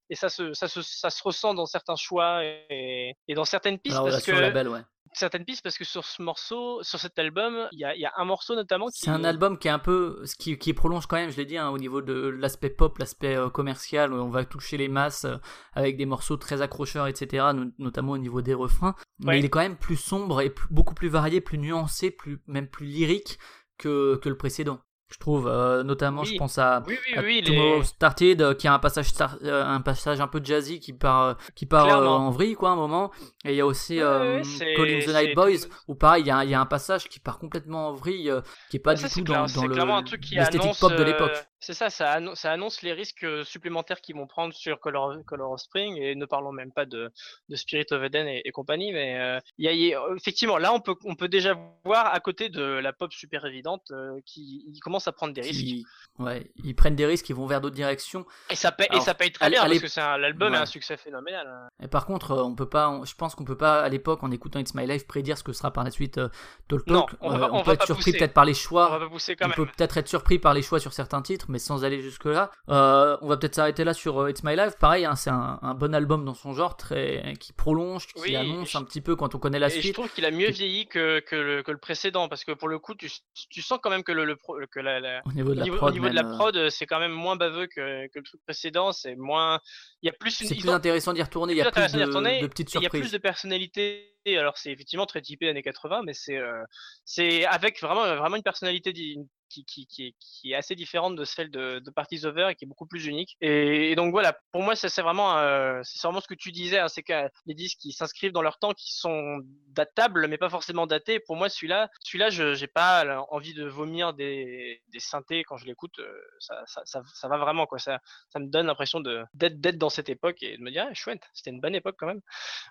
et 0.09 0.15
ça, 0.15 0.31
se, 0.31 0.55
ça, 0.55 0.67
se, 0.67 0.81
ça 0.81 1.11
se 1.11 1.23
ressent 1.23 1.53
dans 1.53 1.67
certains 1.67 1.95
choix 1.97 2.43
et, 2.43 3.15
et 3.29 3.35
dans 3.35 3.45
certaines 3.45 3.79
pistes 3.79 3.97
La 3.99 4.03
parce 4.03 4.25
que 4.25 4.31
label, 4.33 4.69
ouais. 4.69 4.81
Certaines 5.15 5.45
pistes 5.45 5.63
parce 5.63 5.79
que 5.79 5.85
sur 5.85 6.05
ce 6.05 6.23
morceau, 6.23 6.83
sur 6.83 6.99
cet 6.99 7.19
album, 7.19 7.69
il 7.73 7.79
y 7.81 7.85
a, 7.85 7.95
il 7.95 8.01
y 8.01 8.05
a 8.07 8.13
un 8.17 8.25
morceau 8.25 8.55
notamment 8.55 8.87
qui 8.89 9.01
C'est 9.01 9.11
un 9.11 9.25
album 9.25 9.59
qui 9.59 9.69
est 9.69 9.71
un 9.71 9.79
peu, 9.79 10.23
qui, 10.39 10.59
qui 10.59 10.75
prolonge 10.75 11.07
quand 11.07 11.17
même, 11.17 11.31
je 11.31 11.37
l'ai 11.37 11.45
dit, 11.47 11.57
hein, 11.59 11.71
au 11.71 11.79
niveau 11.79 12.03
de 12.03 12.15
l'aspect 12.29 12.71
pop, 12.71 12.99
l'aspect 12.99 13.37
euh, 13.37 13.51
commercial, 13.51 14.13
où 14.13 14.17
on 14.17 14.31
va 14.31 14.45
toucher 14.45 14.77
les 14.77 14.89
masses 14.89 15.25
euh, 15.25 15.37
avec 15.75 15.97
des 15.97 16.07
morceaux 16.07 16.37
très 16.37 16.63
accrocheurs, 16.63 17.07
etc., 17.07 17.47
no- 17.55 17.71
notamment 17.79 18.13
au 18.13 18.19
niveau 18.19 18.43
des 18.43 18.55
refrains. 18.55 18.95
Mais 19.21 19.29
Ouais. 19.31 19.39
il 19.41 19.45
est 19.45 19.49
quand 19.51 19.61
même 19.61 19.77
plus 19.77 19.97
sombre 19.97 20.41
et 20.41 20.51
plus- 20.51 20.69
beaucoup 20.71 20.95
plus 20.95 21.09
varié, 21.09 21.41
plus 21.41 21.59
nuancé, 21.59 22.11
plus, 22.11 22.41
même 22.47 22.69
plus 22.69 22.87
lyrique 22.87 23.39
que, 23.79 24.17
que 24.17 24.29
le 24.29 24.37
précédent. 24.37 24.81
Je 25.11 25.19
trouve, 25.19 25.49
euh, 25.49 25.83
notamment, 25.85 26.23
je 26.25 26.37
pense 26.37 26.59
à, 26.59 26.83
Oui, 26.87 26.99
oui, 27.09 27.19
à 27.19 27.23
oui, 27.23 27.43
Tomorrow. 27.43 27.83
Started, 27.83 28.43
euh, 28.43 28.53
qui 28.55 28.69
a 28.69 28.75
un 28.75 28.79
passage, 28.79 29.07
star- 29.07 29.39
euh, 29.43 29.65
un 29.65 29.81
passage 29.81 30.21
un 30.21 30.27
peu 30.27 30.39
jazzy 30.45 30.81
qui 30.81 30.93
part, 30.93 31.23
euh, 31.23 31.35
qui 31.55 31.65
part 31.65 31.87
en 32.11 32.31
vrille, 32.31 32.55
quoi, 32.55 32.71
un 32.71 32.77
moment. 32.77 33.11
Et 33.45 33.53
il 33.53 33.57
y 33.57 33.61
a 33.63 33.67
aussi 33.67 33.99
Ouais, 33.99 34.05
ouais, 34.05 34.43
c'est- 34.45 34.75
Call 34.75 34.91
in 34.91 34.99
the 35.01 35.09
Night 35.09 35.35
Boys, 35.35 35.67
où 35.89 35.95
pareil, 35.95 36.25
il 36.25 36.27
y, 36.27 36.31
a 36.31 36.37
un- 36.37 36.45
il 36.45 36.51
y 36.51 36.55
a 36.55 36.61
un 36.61 36.67
passage 36.67 37.09
qui 37.09 37.21
part 37.21 37.39
complètement 37.39 37.89
en 37.89 37.93
vrille, 37.95 38.31
qui 38.71 38.77
est 38.77 38.81
pas 38.81 38.97
ça, 38.97 39.09
du 39.09 39.15
tout 39.15 39.25
clair- 39.25 39.47
dans, 39.47 39.63
dans 39.63 39.67
le- 39.67 39.73
clairement 39.75 39.97
un 39.97 40.03
truc 40.03 40.21
qui 40.21 40.35
annonce, 40.39 40.79
pop 40.79 40.93
de 40.93 41.03
l'époque. 41.05 41.47
C'est 41.61 41.75
ça, 41.75 41.91
ça, 41.91 42.13
annon- 42.13 42.35
ça 42.37 42.53
annonce 42.53 42.83
les 42.83 42.93
risques 42.93 43.27
supplémentaires 43.45 44.01
qu'ils 44.01 44.15
vont 44.15 44.29
prendre 44.29 44.55
sur 44.55 44.79
Color, 44.79 45.25
Color 45.27 45.51
of 45.53 45.61
Spring 45.61 45.97
et 45.97 46.15
ne 46.15 46.25
parlons 46.25 46.53
même 46.53 46.71
pas 46.73 46.87
de, 46.87 47.11
de 47.49 47.57
Spirit 47.57 47.87
of 47.91 48.01
Eden 48.03 48.29
et, 48.29 48.43
et 48.45 48.53
compagnie. 48.53 48.93
Mais 48.93 49.19
euh, 49.19 49.41
y 49.59 49.67
a- 49.67 49.73
y 49.73 49.93
a- 49.95 50.01
effectivement, 50.17 50.57
là, 50.59 50.73
on 50.73 50.81
peut, 50.81 50.95
on 51.05 51.17
peut 51.17 51.27
déjà 51.29 51.59
voir 51.85 52.07
à 52.15 52.21
côté 52.21 52.49
de 52.49 52.63
la 52.63 52.93
pop 52.93 53.13
super 53.13 53.45
évidente 53.45 53.91
euh, 53.91 54.21
qui 54.25 54.65
ils 54.69 54.79
commencent 54.81 55.09
à 55.09 55.13
prendre 55.13 55.35
des 55.35 55.41
risques. 55.41 55.55
Qui, 55.65 55.85
ouais, 56.21 56.49
ils 56.65 56.75
prennent 56.77 56.95
des 56.95 57.07
risques, 57.07 57.29
ils 57.29 57.35
vont 57.35 57.47
vers 57.47 57.61
d'autres 57.61 57.75
directions. 57.75 58.25
Et 58.51 58.55
ça 58.57 58.71
paye, 58.71 58.87
et 58.91 58.93
Alors, 58.93 59.05
ça 59.05 59.15
paye 59.15 59.33
très 59.33 59.51
bien 59.51 59.61
parce 59.61 59.79
que 59.81 59.89
c'est 59.89 60.01
l'album 60.01 60.53
est 60.55 60.57
Ouais. 60.57 60.63
un 60.63 60.67
succès 60.67 60.97
phénoménal. 60.97 61.47
hein. 61.49 61.69
Et 61.83 61.89
par 61.89 62.07
contre, 62.07 62.37
on 62.37 62.55
peut 62.55 62.69
pas, 62.69 62.89
on- 62.89 63.05
je 63.05 63.15
pense 63.17 63.35
qu'on 63.35 63.45
peut 63.45 63.57
pas 63.59 63.83
à 63.83 63.89
l'époque, 63.89 64.23
en 64.23 64.31
écoutant 64.31 64.61
It's 64.61 64.75
My 64.75 64.87
Life, 64.87 65.07
prédire 65.09 65.37
ce 65.37 65.43
que 65.43 65.53
sera 65.53 65.73
par 65.73 65.83
la 65.83 65.91
suite 65.91 66.19
euh, 66.19 66.29
Talk 66.69 66.87
Non, 66.87 67.03
Talk. 67.03 67.19
on 67.21 67.33
Euh, 67.35 67.39
va- 67.39 67.53
on 67.53 67.63
peut 67.63 67.67
va 67.71 67.73
être 67.75 67.87
surpris 67.87 68.13
peut-être 68.13 68.33
par 68.35 68.45
les 68.45 68.53
On 68.53 68.55
va 68.55 68.61
choix. 68.61 68.99
pas 69.01 69.09
pousser 69.09 69.35
quand 69.35 69.47
On 69.47 69.49
même. 69.49 69.57
peut 69.57 69.67
peut-être 69.67 69.97
être 69.97 70.09
surpris 70.09 70.39
par 70.39 70.55
les 70.55 70.63
choix 70.63 70.79
sur 70.79 70.93
certains 70.93 71.21
titres, 71.23 71.47
mais 71.49 71.59
sans 71.59 71.85
aller 71.85 72.01
jusque 72.01 72.27
là. 72.27 72.51
Euh, 72.69 73.17
on 73.23 73.29
va 73.29 73.37
peut-être 73.37 73.55
s'arrêter 73.55 73.85
là 73.85 73.95
sur 73.95 74.21
euh, 74.21 74.31
It's 74.31 74.45
My 74.45 74.55
Life. 74.57 74.77
Pareil, 74.79 75.05
hein, 75.05 75.15
c'est 75.17 75.31
un, 75.31 75.59
un 75.63 75.75
bon 75.75 75.95
album 75.95 76.25
dans 76.25 76.35
son 76.35 76.53
genre, 76.53 76.77
très 76.77 77.35
qui 77.41 77.53
prolonge, 77.53 78.07
qui 78.07 78.21
Oui, 78.21 78.37
annonce 78.37 78.71
je- 78.73 78.79
un 78.79 78.85
petit 78.85 79.01
peu 79.01 79.17
quand 79.17 79.35
on 79.35 79.39
connaît 79.39 79.59
la 79.59 79.69
Et 79.69 79.71
je 79.71 79.81
suite. 79.81 79.95
trouve 79.95 80.11
qu'il 80.13 80.25
a 80.25 80.31
mieux 80.31 80.51
vieilli 80.51 80.87
que, 80.87 81.21
que, 81.21 81.37
le, 81.37 81.63
que 81.63 81.71
le 81.73 81.79
précédent 81.79 82.29
parce 82.29 82.45
que 82.45 82.53
pour 82.53 82.69
le 82.69 82.79
coup, 82.79 82.95
tu, 82.95 83.11
tu 83.51 83.63
sens 83.63 83.79
quand 83.83 83.91
même 83.91 84.03
que 84.05 84.13
le, 84.13 84.25
le 84.25 84.37
que 84.71 84.81
la, 84.81 85.01
la- 85.01 85.23
Au 85.27 85.33
niveau 85.33 85.51
de 85.51 85.59
la 85.59 85.65
niveau, 85.65 85.77
prod, 85.77 85.97
euh, 85.97 86.37
prod, 86.37 86.69
c'est 86.71 86.87
quand 86.87 86.99
même 87.01 87.13
moins 87.13 87.37
baveux 87.37 87.67
que, 87.67 88.07
que 88.09 88.19
le 88.19 88.23
truc 88.23 88.41
précédent. 88.45 88.93
C'est 88.93 89.17
moins, 89.17 89.61
il 90.03 90.07
y 90.07 90.11
a 90.11 90.13
plus 90.13 90.41
une, 90.41 90.49
c'est 90.49 90.55
plus 90.55 90.69
ont- 90.69 90.73
intéressant 90.75 91.13
d'y 91.13 91.23
retourner. 91.23 91.53
Il 91.55 91.57
y 91.57 91.63
a 91.63 91.71
plus 91.71 91.83
retourner, 91.83 92.39
de, 92.39 92.43
de 92.43 92.47
petites 92.49 92.69
Et 92.75 92.79
Il 92.79 92.83
y 92.83 92.87
a 92.87 92.91
plus 92.91 92.99
surprises. 92.99 93.13
de 93.13 93.19
personnalité. 93.19 94.15
Alors 94.27 94.59
c'est 94.59 94.71
effectivement 94.71 95.07
très 95.07 95.23
typé 95.23 95.49
années 95.49 95.63
80, 95.63 96.03
mais 96.05 96.13
c'est 96.13 96.37
euh, 96.37 96.63
c'est 97.05 97.47
avec 97.47 97.81
vraiment 97.81 98.03
vraiment 98.17 98.37
une 98.37 98.43
personnalité 98.43 98.93
qui, 98.93 99.65
qui, 99.65 99.87
qui, 99.87 100.07
est, 100.09 100.15
qui 100.21 100.53
est 100.53 100.55
assez 100.55 100.75
différente 100.75 101.17
de 101.17 101.25
celle 101.25 101.51
de, 101.51 101.79
de 101.79 101.91
Parties 101.91 102.27
Over 102.27 102.49
et 102.51 102.55
qui 102.55 102.67
est 102.67 102.69
beaucoup 102.69 102.85
plus 102.87 103.07
unique. 103.07 103.39
Et, 103.41 103.91
et 103.91 103.95
donc 103.95 104.11
voilà, 104.11 104.37
pour 104.53 104.63
moi 104.63 104.77
ça 104.77 104.91
c'est 104.91 105.01
vraiment 105.01 105.39
euh, 105.39 105.81
c'est 105.83 106.03
vraiment 106.03 106.21
ce 106.21 106.27
que 106.29 106.35
tu 106.35 106.53
disais, 106.53 106.79
hein, 106.79 106.89
c'est 106.89 107.03
que 107.03 107.15
les 107.47 107.55
disques 107.55 107.79
qui 107.81 107.93
s'inscrivent 107.93 108.33
dans 108.33 108.43
leur 108.43 108.59
temps, 108.59 108.73
qui 108.75 108.93
sont 108.93 109.39
datables 109.69 110.27
mais 110.29 110.37
pas 110.37 110.51
forcément 110.51 110.87
datés. 110.87 111.21
Pour 111.21 111.37
moi 111.37 111.49
celui-là, 111.49 111.89
celui-là 112.05 112.29
je 112.29 112.53
j'ai 112.55 112.67
pas 112.67 113.25
envie 113.31 113.55
de 113.55 113.65
vomir 113.67 114.13
des, 114.13 114.83
des 114.89 115.01
synthés 115.01 115.43
quand 115.45 115.57
je 115.57 115.65
l'écoute. 115.65 115.99
euh, 116.01 116.13
Ça, 116.39 116.63
ça, 116.67 116.83
ça, 116.85 117.01
ça 117.15 117.29
va 117.29 117.39
vraiment 117.39 117.65
quoi. 117.67 117.79
Ça, 117.79 117.99
ça 118.31 118.41
me 118.41 118.47
donne 118.49 118.67
l'impression 118.67 119.01
d'être 119.01 119.59
d'être 119.59 119.79
dans 119.89 119.95
cette 119.95 120.11
époque 120.11 120.43
et 120.43 120.59
de 120.59 120.63
me 120.63 120.71
dire 120.71 120.87
ah, 120.89 120.93
chouette, 120.95 121.23
c'était 121.33 121.51
une 121.51 121.61
bonne 121.61 121.75
époque 121.75 121.97
quand 121.99 122.07
même 122.07 122.21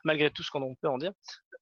malgré 0.03 0.29
tout 0.29 0.43
ce 0.43 0.51
qu'on 0.51 0.75
peut 0.75 0.87
en 0.87 0.99
dire, 0.99 1.11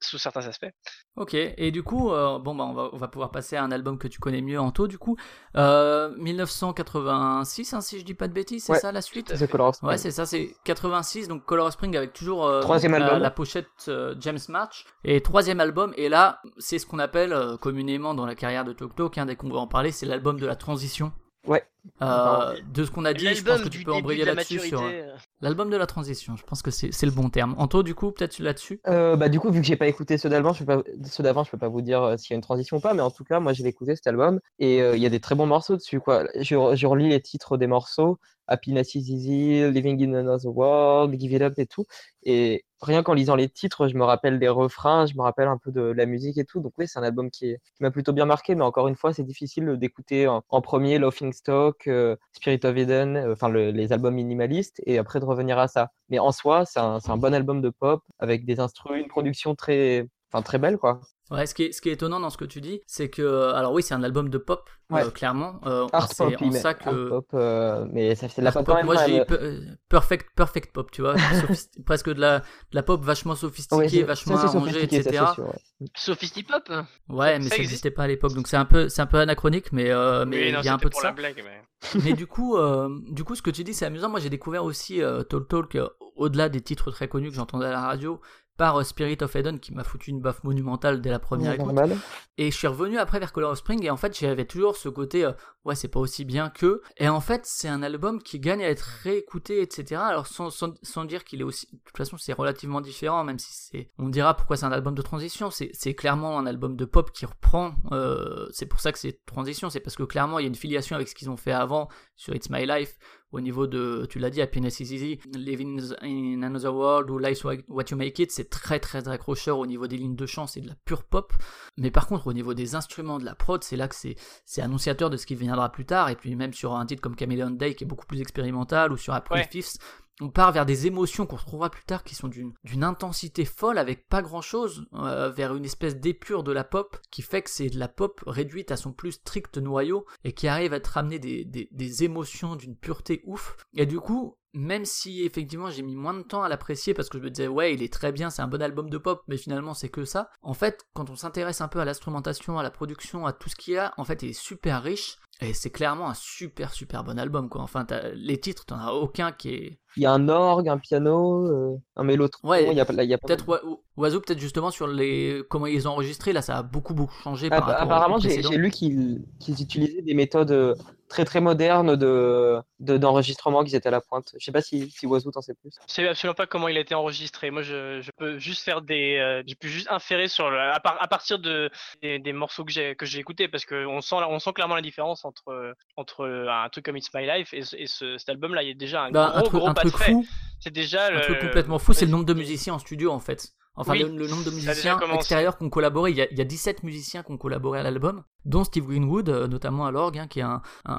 sous 0.01 0.17
certains 0.17 0.45
aspects. 0.47 0.69
Ok, 1.15 1.33
et 1.33 1.71
du 1.71 1.81
coup, 1.81 2.11
euh, 2.11 2.37
bon, 2.39 2.53
bah, 2.55 2.65
on, 2.65 2.73
va, 2.73 2.89
on 2.91 2.97
va 2.97 3.07
pouvoir 3.07 3.31
passer 3.31 3.55
à 3.55 3.63
un 3.63 3.71
album 3.71 3.97
que 3.97 4.09
tu 4.09 4.19
connais 4.19 4.41
mieux, 4.41 4.59
Anto, 4.59 4.87
du 4.87 4.97
coup. 4.97 5.15
Euh, 5.55 6.13
1986, 6.17 7.73
hein, 7.73 7.81
si 7.81 7.99
je 7.99 8.03
dis 8.05 8.13
pas 8.13 8.27
de 8.27 8.33
bêtises, 8.33 8.65
c'est 8.65 8.73
Ouais. 8.73 8.79
ça 8.79 8.91
la 8.91 9.01
suite? 9.01 9.27
The 9.37 9.47
Color 9.49 9.67
of 9.69 9.75
Ouais, 9.83 9.97
Spring. 9.97 9.97
c'est 9.97 10.11
ça, 10.11 10.25
c'est 10.25 10.53
86, 10.65 11.27
donc 11.29 11.45
Color 11.45 11.67
of 11.67 11.73
Spring 11.73 11.95
avec 11.95 12.11
toujours 12.13 12.45
euh, 12.45 12.59
Troisième 12.61 12.91
la, 12.93 13.05
album. 13.05 13.21
la 13.21 13.31
pochette 13.31 13.67
euh, 13.87 14.13
James 14.19 14.39
March. 14.49 14.85
Et 15.05 15.21
troisième 15.21 15.59
album, 15.61 15.93
et 15.95 16.09
là, 16.09 16.41
c'est 16.57 16.79
ce 16.79 16.85
qu'on 16.85 16.99
appelle 16.99 17.31
euh, 17.31 17.55
communément 17.57 18.13
dans 18.13 18.25
la 18.25 18.35
carrière 18.35 18.65
de 18.65 18.73
Tok 18.73 18.95
Tok, 18.95 19.17
hein, 19.17 19.25
dès 19.25 19.35
qu'on 19.37 19.49
va 19.49 19.59
en 19.59 19.67
parler, 19.67 19.91
c'est 19.93 20.05
l'album 20.05 20.39
de 20.39 20.45
la 20.45 20.55
transition. 20.57 21.13
Ouais. 21.47 21.63
Euh, 22.01 22.55
de 22.73 22.83
ce 22.83 22.89
qu'on 22.89 23.05
a 23.05 23.13
dit, 23.13 23.33
je 23.35 23.43
pense 23.43 23.61
que 23.61 23.69
tu 23.69 23.83
peux 23.83 23.93
embrayer 23.93 24.25
là-dessus 24.25 24.59
sur 24.59 24.81
euh, 24.81 24.89
euh, 24.89 25.15
l'album 25.45 25.69
de 25.69 25.77
la 25.77 25.85
transition. 25.85 26.35
Je 26.35 26.43
pense 26.43 26.63
que 26.63 26.71
c'est 26.71 27.05
le 27.05 27.11
bon 27.11 27.29
terme. 27.29 27.53
Anto, 27.59 27.83
du 27.83 27.93
coup, 27.93 28.11
peut-être 28.11 28.39
là-dessus? 28.39 28.81
Euh, 28.87 29.15
bah, 29.15 29.29
du 29.29 29.39
coup, 29.39 29.51
vu 29.51 29.61
que 29.61 29.67
j'ai 29.67 29.75
pas 29.75 29.87
écouté 29.87 30.17
ceux 30.17 30.27
d'avant, 30.27 30.53
je 30.53 30.63
je 30.63 31.51
peux 31.51 31.57
pas 31.57 31.67
vous 31.67 31.81
dire 31.81 32.01
euh, 32.01 32.17
s'il 32.17 32.31
y 32.31 32.33
a 32.33 32.35
une 32.35 32.41
transition 32.41 32.77
ou 32.77 32.79
pas, 32.79 32.95
mais 32.95 33.03
en 33.03 33.11
tout 33.11 33.23
cas, 33.23 33.39
moi, 33.39 33.53
j'ai 33.53 33.65
écouté 33.65 33.95
cet 33.95 34.07
album 34.07 34.39
et 34.57 34.81
euh, 34.81 34.97
il 34.97 35.03
y 35.03 35.05
a 35.05 35.09
des 35.09 35.19
très 35.19 35.35
bons 35.35 35.45
morceaux 35.45 35.75
dessus, 35.75 35.99
quoi. 35.99 36.25
Je, 36.35 36.75
je 36.75 36.87
relis 36.87 37.09
les 37.09 37.21
titres 37.21 37.57
des 37.57 37.67
morceaux, 37.67 38.17
Happiness 38.47 38.95
is 38.95 39.09
Easy, 39.09 39.69
Living 39.71 40.01
in 40.03 40.13
Another 40.15 40.49
World, 40.49 41.19
Give 41.19 41.33
It 41.33 41.41
Up 41.41 41.53
et 41.57 41.65
tout. 41.65 41.85
Et 42.23 42.65
rien 42.81 43.03
qu'en 43.03 43.13
lisant 43.13 43.35
les 43.35 43.49
titres, 43.49 43.87
je 43.87 43.95
me 43.95 44.03
rappelle 44.03 44.39
des 44.39 44.47
refrains, 44.49 45.05
je 45.05 45.15
me 45.15 45.21
rappelle 45.21 45.47
un 45.47 45.57
peu 45.57 45.71
de 45.71 45.81
la 45.81 46.05
musique 46.05 46.37
et 46.37 46.45
tout. 46.45 46.59
Donc, 46.59 46.73
oui, 46.77 46.87
c'est 46.87 46.99
un 46.99 47.03
album 47.03 47.29
qui, 47.31 47.55
m'a 47.79 47.91
plutôt 47.91 48.13
bien 48.13 48.25
marqué, 48.25 48.55
mais 48.55 48.63
encore 48.63 48.87
une 48.87 48.95
fois, 48.95 49.13
c'est 49.13 49.23
difficile 49.23 49.77
d'écouter 49.77 50.27
en, 50.27 50.41
premier 50.61 50.97
Laughing 50.99 51.33
Stock, 51.33 51.87
euh, 51.87 52.15
Spirit 52.33 52.59
of 52.63 52.75
Eden, 52.77 53.17
euh, 53.17 53.33
enfin, 53.33 53.49
le- 53.49 53.71
les 53.71 53.93
albums 53.93 54.15
minimalistes, 54.15 54.81
et 54.85 54.97
après 54.97 55.19
de 55.19 55.25
revenir 55.25 55.59
à 55.59 55.67
ça. 55.67 55.91
Mais 56.09 56.19
en 56.19 56.31
soi, 56.31 56.65
c'est 56.65 56.79
un, 56.79 56.99
c'est 56.99 57.11
un 57.11 57.17
bon 57.17 57.33
album 57.33 57.61
de 57.61 57.69
pop 57.69 58.01
avec 58.19 58.45
des 58.45 58.59
instruments, 58.59 58.95
une 58.95 59.07
production 59.07 59.55
très, 59.55 60.07
enfin, 60.31 60.41
très 60.41 60.57
belle, 60.57 60.77
quoi. 60.77 61.01
Ouais, 61.31 61.47
ce 61.47 61.55
qui, 61.55 61.63
est, 61.63 61.71
ce 61.71 61.81
qui 61.81 61.89
est 61.89 61.93
étonnant 61.93 62.19
dans 62.19 62.29
ce 62.29 62.37
que 62.37 62.45
tu 62.45 62.61
dis, 62.61 62.81
c'est 62.85 63.09
que, 63.09 63.51
alors 63.53 63.73
oui, 63.73 63.81
c'est 63.81 63.93
un 63.95 64.03
album 64.03 64.29
de 64.29 64.37
pop, 64.37 64.69
Ouais. 64.91 65.03
euh, 65.03 65.09
clairement. 65.09 65.59
Euh, 65.65 65.87
Art 65.91 66.07
c'est 66.11 66.23
pop, 66.23 66.33
art 66.63 66.77
que. 66.77 67.09
pop, 67.09 67.25
euh, 67.33 67.85
mais 67.91 68.13
ça 68.13 68.29
fait 68.29 68.41
de 68.41 68.45
la 68.45 68.49
Art 68.49 68.53
pop 68.53 68.65
pop, 68.65 68.73
quand 68.75 68.77
même. 68.77 68.85
moi 68.85 68.95
j'ai 69.07 69.13
même. 69.17 69.25
pe- 69.25 69.33
euh, 69.41 69.61
perfect, 69.89 70.27
perfect 70.35 70.71
pop, 70.71 70.91
tu 70.91 71.01
vois, 71.01 71.15
presque 71.85 72.09
de 72.13 72.19
la, 72.21 72.39
de 72.41 72.45
la 72.73 72.83
pop 72.83 73.03
vachement 73.03 73.33
sophistiquée, 73.33 73.99
Ouais, 74.01 74.03
vachement 74.03 74.35
arrangée, 74.37 74.83
etc. 74.83 75.25
sûr, 75.33 75.45
ouais. 75.45 75.87
Sophistipop 75.95 76.69
Ouais, 77.09 77.39
mais 77.39 77.49
Ça 77.49 77.57
n'existait 77.57 77.91
pas 77.91 78.03
à 78.03 78.07
l'époque, 78.07 78.33
donc 78.33 78.47
c'est 78.47 78.57
un 78.57 78.65
peu, 78.65 78.89
c'est 78.89 79.01
un 79.01 79.07
peu 79.07 79.17
anachronique, 79.17 79.71
mais 79.71 79.89
euh, 79.91 80.25
mais 80.25 80.49
il 80.49 80.63
y 80.63 80.67
a 80.67 80.73
un 80.73 80.77
peu 80.77 80.89
de 80.89 80.93
ça. 80.95 81.07
la 81.07 81.11
blague, 81.13 81.41
mais... 81.43 81.61
mais 82.03 82.13
du 82.13 82.27
coup, 82.27 82.55
euh, 82.57 82.89
du 83.11 83.23
coup, 83.23 83.35
ce 83.35 83.41
que 83.41 83.49
tu 83.51 83.63
dis, 83.63 83.73
c'est 83.73 83.85
amusant. 83.85 84.09
Moi, 84.09 84.19
j'ai 84.19 84.29
découvert 84.29 84.63
aussi 84.63 85.01
euh, 85.01 85.23
Talk 85.23 85.47
Talk 85.47 85.75
euh, 85.75 85.87
au-delà 86.15 86.49
des 86.49 86.61
titres 86.61 86.89
très 86.91 87.07
connus 87.07 87.29
que 87.29 87.35
j'entendais 87.35 87.65
à 87.65 87.71
la 87.71 87.81
radio 87.81 88.21
par 88.57 88.79
euh, 88.79 88.83
Spirit 88.83 89.17
of 89.21 89.35
Eden 89.35 89.59
qui 89.59 89.73
m'a 89.73 89.83
foutu 89.83 90.11
une 90.11 90.21
baffe 90.21 90.43
monumentale 90.43 91.01
dès 91.01 91.09
la 91.09 91.19
première 91.19 91.49
Ouais, 91.49 91.55
écoute. 91.55 91.65
normal. 91.67 91.97
Et 92.37 92.51
je 92.51 92.55
suis 92.57 92.67
revenu 92.67 92.97
après 92.97 93.19
vers 93.19 93.31
Color 93.33 93.51
of 93.51 93.57
Spring 93.57 93.83
et 93.83 93.89
en 93.89 93.97
fait 93.97 94.17
j'avais 94.17 94.45
toujours 94.45 94.75
ce 94.77 94.89
côté 94.89 95.25
euh, 95.25 95.31
ouais 95.63 95.75
c'est 95.75 95.87
pas 95.87 95.99
aussi 95.99 96.25
bien 96.25 96.49
que 96.49 96.81
et 96.97 97.07
en 97.09 97.21
fait 97.21 97.41
c'est 97.45 97.67
un 97.69 97.81
album 97.83 98.21
qui 98.21 98.39
gagne 98.39 98.63
à 98.63 98.69
être 98.69 98.83
réécouté 99.03 99.61
etc 99.61 100.01
alors 100.05 100.27
sans, 100.27 100.49
sans, 100.49 100.73
sans 100.83 101.05
dire 101.05 101.23
qu'il 101.23 101.41
est 101.41 101.45
aussi 101.45 101.67
de 101.71 101.79
toute 101.85 101.97
façon 101.97 102.17
c'est 102.17 102.33
relativement 102.33 102.81
différent 102.81 103.23
même 103.23 103.39
si 103.39 103.49
c'est 103.53 103.89
on 103.97 104.09
dira 104.09 104.35
pourquoi 104.35 104.57
c'est 104.57 104.65
un 104.65 104.71
album 104.71 104.95
de 104.95 105.01
transition 105.01 105.49
c'est 105.49 105.69
c'est 105.73 105.93
clairement 105.95 106.37
un 106.37 106.45
album 106.45 106.75
de 106.75 106.85
pop 106.85 107.11
qui 107.11 107.25
reprend 107.25 107.75
euh, 107.93 108.47
c'est 108.51 108.65
pour 108.65 108.79
ça 108.79 108.91
que 108.91 108.99
c'est 108.99 109.25
transition 109.25 109.69
c'est 109.69 109.79
parce 109.79 109.95
que 109.95 110.03
clairement 110.03 110.39
il 110.39 110.43
y 110.43 110.45
a 110.45 110.49
une 110.49 110.55
filiation 110.55 110.95
avec 110.95 111.07
ce 111.07 111.15
qu'ils 111.15 111.29
ont 111.29 111.37
fait 111.37 111.53
avant 111.53 111.87
sur 112.15 112.35
It's 112.35 112.49
My 112.49 112.65
Life 112.65 112.97
au 113.35 113.41
niveau 113.41 113.67
de, 113.67 114.07
tu 114.09 114.17
l'as 114.17 114.29
dit, 114.29 114.41
Happiness 114.41 114.79
is 114.79 114.93
Easy, 114.93 115.19
Living 115.33 115.81
in 116.01 116.41
Another 116.41 116.73
World 116.73 117.09
ou 117.09 117.17
Life's 117.17 117.43
What 117.43 117.83
You 117.91 117.97
Make 117.97 118.17
It, 118.19 118.31
c'est 118.31 118.49
très 118.49 118.79
très 118.79 119.09
accrocheur 119.09 119.59
au 119.59 119.65
niveau 119.65 119.87
des 119.87 119.97
lignes 119.97 120.15
de 120.15 120.25
chant, 120.25 120.47
c'est 120.47 120.61
de 120.61 120.67
la 120.67 120.75
pure 120.85 121.03
pop. 121.03 121.33
Mais 121.77 121.91
par 121.91 122.07
contre, 122.07 122.27
au 122.27 122.33
niveau 122.33 122.53
des 122.53 122.75
instruments, 122.75 123.19
de 123.19 123.25
la 123.25 123.35
prod, 123.35 123.61
c'est 123.61 123.75
là 123.75 123.89
que 123.89 123.95
c'est, 123.95 124.15
c'est 124.45 124.61
annonciateur 124.61 125.09
de 125.09 125.17
ce 125.17 125.25
qui 125.25 125.35
viendra 125.35 125.69
plus 125.69 125.85
tard. 125.85 126.09
Et 126.09 126.15
puis 126.15 126.33
même 126.35 126.53
sur 126.53 126.75
un 126.75 126.85
titre 126.85 127.01
comme 127.01 127.17
Chameleon 127.19 127.51
Day 127.51 127.75
qui 127.75 127.83
est 127.83 127.87
beaucoup 127.87 128.05
plus 128.05 128.21
expérimental 128.21 128.93
ou 128.93 128.97
sur 128.97 129.13
April 129.13 129.39
Ouais. 129.39 129.47
Fifth, 129.51 129.79
on 130.21 130.29
part 130.29 130.51
vers 130.51 130.65
des 130.65 130.87
émotions 130.87 131.25
qu'on 131.25 131.35
retrouvera 131.35 131.69
plus 131.69 131.83
tard 131.83 132.03
qui 132.03 132.15
sont 132.15 132.27
d'une, 132.27 132.53
intensité 132.83 133.45
folle 133.45 133.77
avec 133.77 134.07
pas 134.07 134.21
grand 134.21 134.41
chose, 134.41 134.87
vers 134.91 135.55
une 135.55 135.65
espèce 135.65 135.97
d'épure 135.97 136.43
de 136.43 136.51
la 136.51 136.63
pop 136.63 136.97
qui 137.11 137.21
fait 137.21 137.41
que 137.41 137.49
c'est 137.49 137.69
de 137.69 137.79
la 137.79 137.87
pop 137.87 138.23
réduite 138.27 138.71
à 138.71 138.77
son 138.77 138.93
plus 138.93 139.13
strict 139.13 139.57
noyau 139.57 140.05
et 140.23 140.33
qui 140.33 140.47
arrive 140.47 140.73
à 140.73 140.79
te 140.79 140.89
ramener 140.89 141.19
des, 141.19 141.45
des, 141.45 141.67
des 141.71 142.03
émotions 142.03 142.55
d'une 142.55 142.75
pureté 142.75 143.21
ouf. 143.25 143.57
Et 143.73 143.85
du 143.85 143.99
coup, 143.99 144.37
même 144.55 144.85
si 144.85 145.23
effectivement 145.23 145.69
j'ai 145.69 145.83
mis 145.83 145.95
moins 145.95 146.13
de 146.13 146.21
temps 146.21 146.41
à 146.41 146.49
l'apprécier 146.49 146.93
parce 146.93 147.09
que 147.09 147.17
je 147.17 147.23
me 147.23 147.29
disais 147.29 147.47
ouais 147.47 147.73
il 147.73 147.83
est 147.83 147.91
très 147.91 148.11
bien 148.11 148.29
c'est 148.29 148.41
un 148.41 148.47
bon 148.47 148.61
album 148.61 148.89
de 148.89 148.97
pop 148.97 149.21
mais 149.27 149.37
finalement 149.37 149.73
c'est 149.73 149.89
que 149.89 150.05
ça 150.05 150.29
en 150.41 150.53
fait 150.53 150.85
quand 150.93 151.09
on 151.09 151.15
s'intéresse 151.15 151.61
un 151.61 151.67
peu 151.67 151.79
à 151.79 151.85
l'instrumentation 151.85 152.57
à 152.57 152.63
la 152.63 152.71
production 152.71 153.25
à 153.25 153.33
tout 153.33 153.49
ce 153.49 153.55
qu'il 153.55 153.73
y 153.73 153.77
a 153.77 153.93
en 153.97 154.05
fait 154.05 154.23
il 154.23 154.29
est 154.29 154.33
super 154.33 154.81
riche 154.81 155.17
et 155.41 155.53
c'est 155.53 155.69
clairement 155.69 156.09
un 156.09 156.13
super 156.13 156.71
super 156.73 157.03
bon 157.03 157.19
album 157.19 157.49
quoi 157.49 157.61
enfin 157.61 157.85
les 158.15 158.39
titres 158.39 158.65
t'en 158.65 158.77
as 158.79 158.91
aucun 158.93 159.31
qui 159.33 159.49
est 159.49 159.79
Il 159.97 160.03
y 160.03 160.05
a 160.05 160.11
un 160.13 160.29
orgue, 160.29 160.67
un 160.69 160.77
piano, 160.77 161.45
euh, 161.47 161.77
un 161.95 162.03
mélotron. 162.03 162.49
Ouais, 162.49 162.65
il 162.71 162.77
y 162.77 162.79
a, 162.79 162.85
pas- 162.85 162.93
pas- 162.93 163.03
peut-être 163.27 163.47
Wa- 163.47 163.61
Oiseau 163.97 164.19
peut-être 164.21 164.39
justement 164.39 164.71
sur 164.71 164.87
les 164.87 165.41
comment 165.49 165.67
ils 165.67 165.87
ont 165.87 165.91
enregistré 165.91 166.31
là 166.33 166.41
ça 166.41 166.57
a 166.57 166.63
beaucoup 166.63 166.93
beaucoup 166.93 167.15
changé 167.21 167.49
par 167.49 167.59
Appa- 167.59 167.65
rapport 167.65 167.81
au 167.81 167.85
Apparemment, 167.85 168.17
j'ai 168.19 168.57
lu 168.57 168.69
qu'ils 168.71 169.23
qu'ils 169.39 169.61
utilisaient 169.61 170.01
des 170.01 170.13
méthodes 170.13 170.51
euh, 170.51 170.73
très 171.15 171.23
très 171.23 171.39
modernes 171.39 171.95
de 171.95 172.59
de- 172.81 172.97
d'enregistrement, 172.97 173.63
qu'ils 173.63 173.75
étaient 173.75 173.87
à 173.87 173.91
la 173.91 174.01
pointe. 174.01 174.35
Je 174.37 174.43
sais 174.43 174.51
pas 174.51 174.59
si, 174.61 174.91
si 174.91 175.05
Wazoo 175.05 175.31
t'en 175.31 175.41
sais 175.41 175.53
plus. 175.53 175.71
Je 175.87 175.93
sais 175.93 176.05
absolument 176.07 176.35
pas 176.35 176.45
comment 176.45 176.67
il 176.67 176.75
a 176.75 176.81
été 176.81 176.93
enregistré. 176.93 177.51
Moi, 177.51 177.61
je, 177.61 178.01
je 178.01 178.11
peux 178.17 178.37
juste 178.37 178.63
faire 178.63 178.81
des, 178.81 179.17
euh, 179.17 179.41
je 179.47 179.55
peux 179.55 179.69
juste 179.69 179.87
inférer 179.89 180.27
sur 180.27 180.49
le, 180.49 180.59
à, 180.59 180.79
par- 180.81 181.01
à 181.01 181.07
partir 181.07 181.39
de 181.39 181.69
des, 182.01 182.19
des 182.19 182.33
morceaux 182.33 182.65
que 182.65 182.71
j'ai 182.73 182.95
que 182.95 183.05
j'ai 183.05 183.19
écoutés 183.19 183.47
parce 183.47 183.63
que 183.63 183.85
on 183.85 184.01
sent 184.01 184.15
on 184.29 184.39
sent 184.39 184.51
clairement 184.53 184.75
la 184.75 184.81
différence 184.81 185.23
entre 185.23 185.73
entre 185.95 186.21
euh, 186.25 186.49
un 186.49 186.67
truc 186.67 186.83
comme 186.83 186.97
It's 186.97 187.13
My 187.13 187.25
Life 187.25 187.53
et, 187.53 187.61
ce- 187.61 187.77
et 187.77 187.87
ce, 187.87 188.17
cet 188.17 188.27
album-là. 188.29 188.63
Il 188.63 188.67
y 188.67 188.71
a 188.71 188.75
déjà 188.75 189.03
un 189.03 189.11
Bah, 189.11 189.27
gros 189.29 189.37
un 189.37 189.41
truc, 189.43 189.59
gros 189.61 189.69
un 189.69 189.73
pas 189.73 189.83
de 189.85 189.89
truc 189.89 190.01
fait. 190.01 190.11
fou 190.11 190.25
C'est 190.59 190.73
déjà 190.73 191.07
un 191.07 191.11
le, 191.11 191.21
truc 191.21 191.39
complètement 191.39 191.79
fou 191.79 191.93
c'est 191.93 192.05
le 192.05 192.11
nombre 192.11 192.25
de 192.25 192.33
musiciens 192.33 192.73
en 192.73 192.79
studio 192.79 193.11
en 193.11 193.19
fait 193.19 193.53
Enfin, 193.77 193.93
Oui, 193.93 193.99
le, 194.03 194.07
le 194.17 194.27
nombre 194.27 194.43
de 194.45 194.49
musiciens 194.51 194.73
extérieurs 195.15 195.57
qui 195.57 195.63
ont 195.65 195.69
collaboré, 195.69 196.11
il 196.11 196.17
y, 196.17 196.21
a, 196.21 196.27
il 196.31 196.37
y 196.37 196.41
a 196.41 196.45
17 196.45 196.83
musiciens 196.83 197.23
qui 197.23 197.31
ont 197.31 197.37
collaboré 197.37 197.79
à 197.79 197.83
l'album, 197.83 198.23
dont 198.45 198.63
Steve 198.63 198.85
Greenwood, 198.85 199.27
euh, 199.29 199.47
notamment 199.47 199.85
à 199.85 199.91
l'orgue, 199.91 200.17
hein, 200.17 200.27
qui 200.27 200.39
est 200.39 200.43
un, 200.43 200.61
un, 200.85 200.93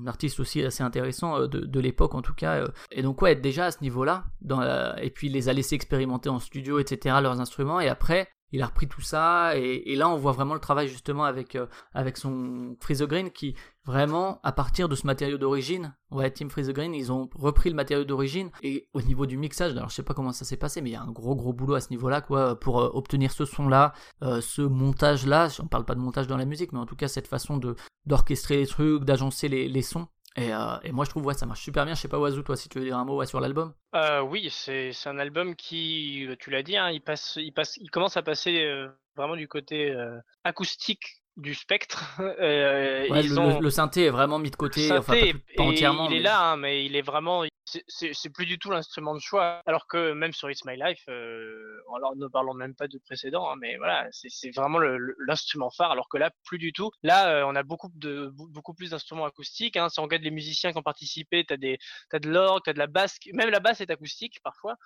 un 0.00 0.06
artiste 0.06 0.40
aussi 0.40 0.62
assez 0.62 0.82
intéressant 0.82 1.38
euh, 1.40 1.46
de, 1.48 1.60
de 1.60 1.80
l'époque 1.80 2.14
en 2.14 2.22
tout 2.22 2.34
cas. 2.34 2.54
euh. 2.62 2.68
Et 2.92 3.02
donc 3.02 3.20
ouais, 3.22 3.32
être 3.32 3.42
déjà 3.42 3.66
à 3.66 3.70
ce 3.70 3.82
niveau-là, 3.82 4.24
dans 4.40 4.60
la- 4.60 5.02
et 5.02 5.10
puis 5.10 5.26
il 5.26 5.32
les 5.34 5.48
a 5.48 5.52
laissés 5.52 5.74
expérimenter 5.74 6.28
en 6.28 6.38
studio, 6.38 6.78
etc., 6.78 7.16
leurs 7.20 7.40
instruments, 7.40 7.80
et 7.80 7.88
après, 7.88 8.28
il 8.52 8.62
a 8.62 8.66
repris 8.66 8.88
tout 8.88 9.00
ça, 9.00 9.56
et, 9.56 9.94
là 9.96 10.08
on 10.08 10.16
voit 10.16 10.32
vraiment 10.32 10.54
le 10.54 10.60
travail 10.60 10.88
justement 10.88 11.24
avec, 11.24 11.56
euh, 11.56 11.66
avec 11.92 12.16
son 12.16 12.76
Freeze 12.80 13.02
Green 13.02 13.30
qui 13.30 13.54
vraiment, 13.84 14.38
à 14.42 14.52
partir 14.52 14.88
de 14.88 14.94
ce 14.94 15.06
matériau 15.06 15.38
d'origine, 15.38 15.94
ouais, 16.10 16.30
Team 16.30 16.50
Freeze 16.50 16.68
Green, 16.68 16.94
ils 16.94 17.10
ont 17.10 17.30
repris 17.34 17.70
le 17.70 17.74
matériau 17.74 18.04
d'origine, 18.04 18.50
et 18.62 18.86
au 18.92 19.00
niveau 19.00 19.24
du 19.24 19.38
mixage, 19.38 19.72
alors 19.72 19.88
je 19.88 19.94
sais 19.94 20.02
pas 20.02 20.12
comment 20.12 20.32
ça 20.32 20.44
s'est 20.44 20.58
passé, 20.58 20.82
mais 20.82 20.90
il 20.90 20.92
y 20.92 20.96
a 20.96 21.02
un 21.02 21.10
gros 21.10 21.34
gros 21.34 21.54
boulot 21.54 21.74
à 21.74 21.80
ce 21.80 21.88
niveau-là, 21.90 22.20
quoi, 22.20 22.60
pour 22.60 22.80
euh, 22.80 22.90
obtenir 22.92 23.32
ce 23.32 23.46
son-là, 23.46 23.94
euh, 24.22 24.42
ce 24.42 24.60
montage-là, 24.60 25.48
on 25.62 25.68
parle 25.68 25.86
pas 25.86 25.94
de 25.94 26.00
montage 26.00 26.26
dans 26.26 26.36
la 26.36 26.44
musique, 26.44 26.72
mais 26.72 26.78
en 26.78 26.86
tout 26.86 26.96
cas 26.96 27.08
cette 27.08 27.28
façon 27.28 27.58
d'orchestrer 28.04 28.58
les 28.58 28.66
trucs, 28.66 29.04
d'agencer 29.04 29.48
les 29.48 29.82
sons. 29.82 30.06
Et, 30.36 30.52
euh, 30.52 30.78
et 30.84 30.92
moi 30.92 31.04
je 31.04 31.10
trouve 31.10 31.26
ouais 31.26 31.34
ça 31.34 31.46
marche 31.46 31.62
super 31.62 31.84
bien. 31.84 31.94
Je 31.94 32.00
sais 32.00 32.08
pas 32.08 32.18
Wazoo 32.18 32.42
toi 32.42 32.56
si 32.56 32.68
tu 32.68 32.78
veux 32.78 32.84
dire 32.84 32.96
un 32.96 33.04
mot 33.04 33.16
ouais, 33.16 33.26
sur 33.26 33.40
l'album. 33.40 33.74
Euh, 33.94 34.20
oui, 34.20 34.50
c'est 34.50 34.92
un 35.06 35.18
album 35.18 35.56
qui, 35.56 36.28
tu 36.38 36.50
l'as 36.50 36.62
dit, 36.62 36.76
hein, 36.76 36.90
il 36.90 37.00
passe, 37.00 37.36
il 37.36 37.52
passe, 37.52 37.76
il 37.78 37.90
commence 37.90 38.16
à 38.16 38.22
passer 38.22 38.62
euh, 38.64 38.88
vraiment 39.16 39.36
du 39.36 39.48
côté 39.48 39.90
euh, 39.90 40.18
acoustique 40.44 41.22
du 41.38 41.54
spectre. 41.54 42.04
Euh, 42.40 43.08
Ouais, 43.08 43.24
ils 43.24 43.30
le, 43.34 43.38
ont 43.38 43.54
le- 43.58 43.62
le 43.64 43.70
synthé 43.70 44.04
est 44.04 44.10
vraiment 44.10 44.38
mis 44.38 44.50
de 44.50 44.56
côté, 44.56 44.92
enfin 44.92 45.14
pas, 45.14 45.20
tout- 45.32 45.38
pas 45.56 45.62
entièrement. 45.62 46.10
il 46.10 46.16
est 46.16 46.20
là, 46.20 46.40
hein, 46.52 46.56
mais 46.56 46.84
il 46.84 46.94
est 46.96 47.02
vraiment. 47.02 47.44
c'est- 47.64 48.30
plus 48.32 48.46
du 48.46 48.58
tout 48.58 48.70
l'instrument 48.70 49.14
de 49.14 49.20
choix. 49.20 49.60
Alors 49.66 49.86
que 49.86 50.12
même 50.12 50.32
sur 50.32 50.50
It's 50.50 50.64
My 50.64 50.76
Life, 50.76 51.02
euh, 51.08 51.78
alors 51.96 52.16
ne 52.16 52.26
parlons 52.28 52.54
même 52.54 52.74
pas 52.74 52.88
du 52.88 52.98
précédent, 53.00 53.50
hein, 53.50 53.56
mais 53.60 53.76
voilà, 53.76 54.06
c'est 54.10 54.50
vraiment 54.54 54.78
l'instrument 55.26 55.70
phare. 55.70 55.90
Alors 55.90 56.08
que 56.08 56.18
là, 56.18 56.30
plus 56.44 56.58
du 56.58 56.72
tout. 56.72 56.90
Là, 57.02 57.30
euh, 57.30 57.42
on 57.46 57.54
a 57.56 57.62
beaucoup 57.62 57.90
de 57.94 58.30
beaucoup 58.34 58.74
plus 58.74 58.90
d'instruments 58.90 59.24
acoustiques. 59.26 59.76
Hein. 59.76 59.88
Si 59.88 60.00
on 60.00 60.04
regarde 60.04 60.22
les 60.22 60.30
musiciens 60.30 60.72
qui 60.72 60.78
ont 60.78 60.82
participé, 60.82 61.44
t'as 61.44 61.56
des 61.56 61.78
t'as 62.10 62.18
de 62.18 62.28
l'orgue, 62.30 62.62
t'as 62.64 62.72
de 62.72 62.78
la 62.78 62.86
basse. 62.86 63.16
Même 63.32 63.50
la 63.50 63.60
basse 63.60 63.80
est 63.80 63.90
acoustique 63.90 64.40
parfois. 64.42 64.76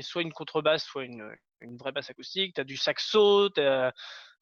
Soit 0.00 0.22
une 0.22 0.32
contrebasse, 0.32 0.84
soit 0.84 1.04
une 1.04 1.24
une 1.60 1.76
vraie 1.78 1.92
basse 1.92 2.10
acoustique. 2.10 2.54
T'as 2.54 2.64
du 2.64 2.76
saxo, 2.76 3.48
t'as 3.50 3.92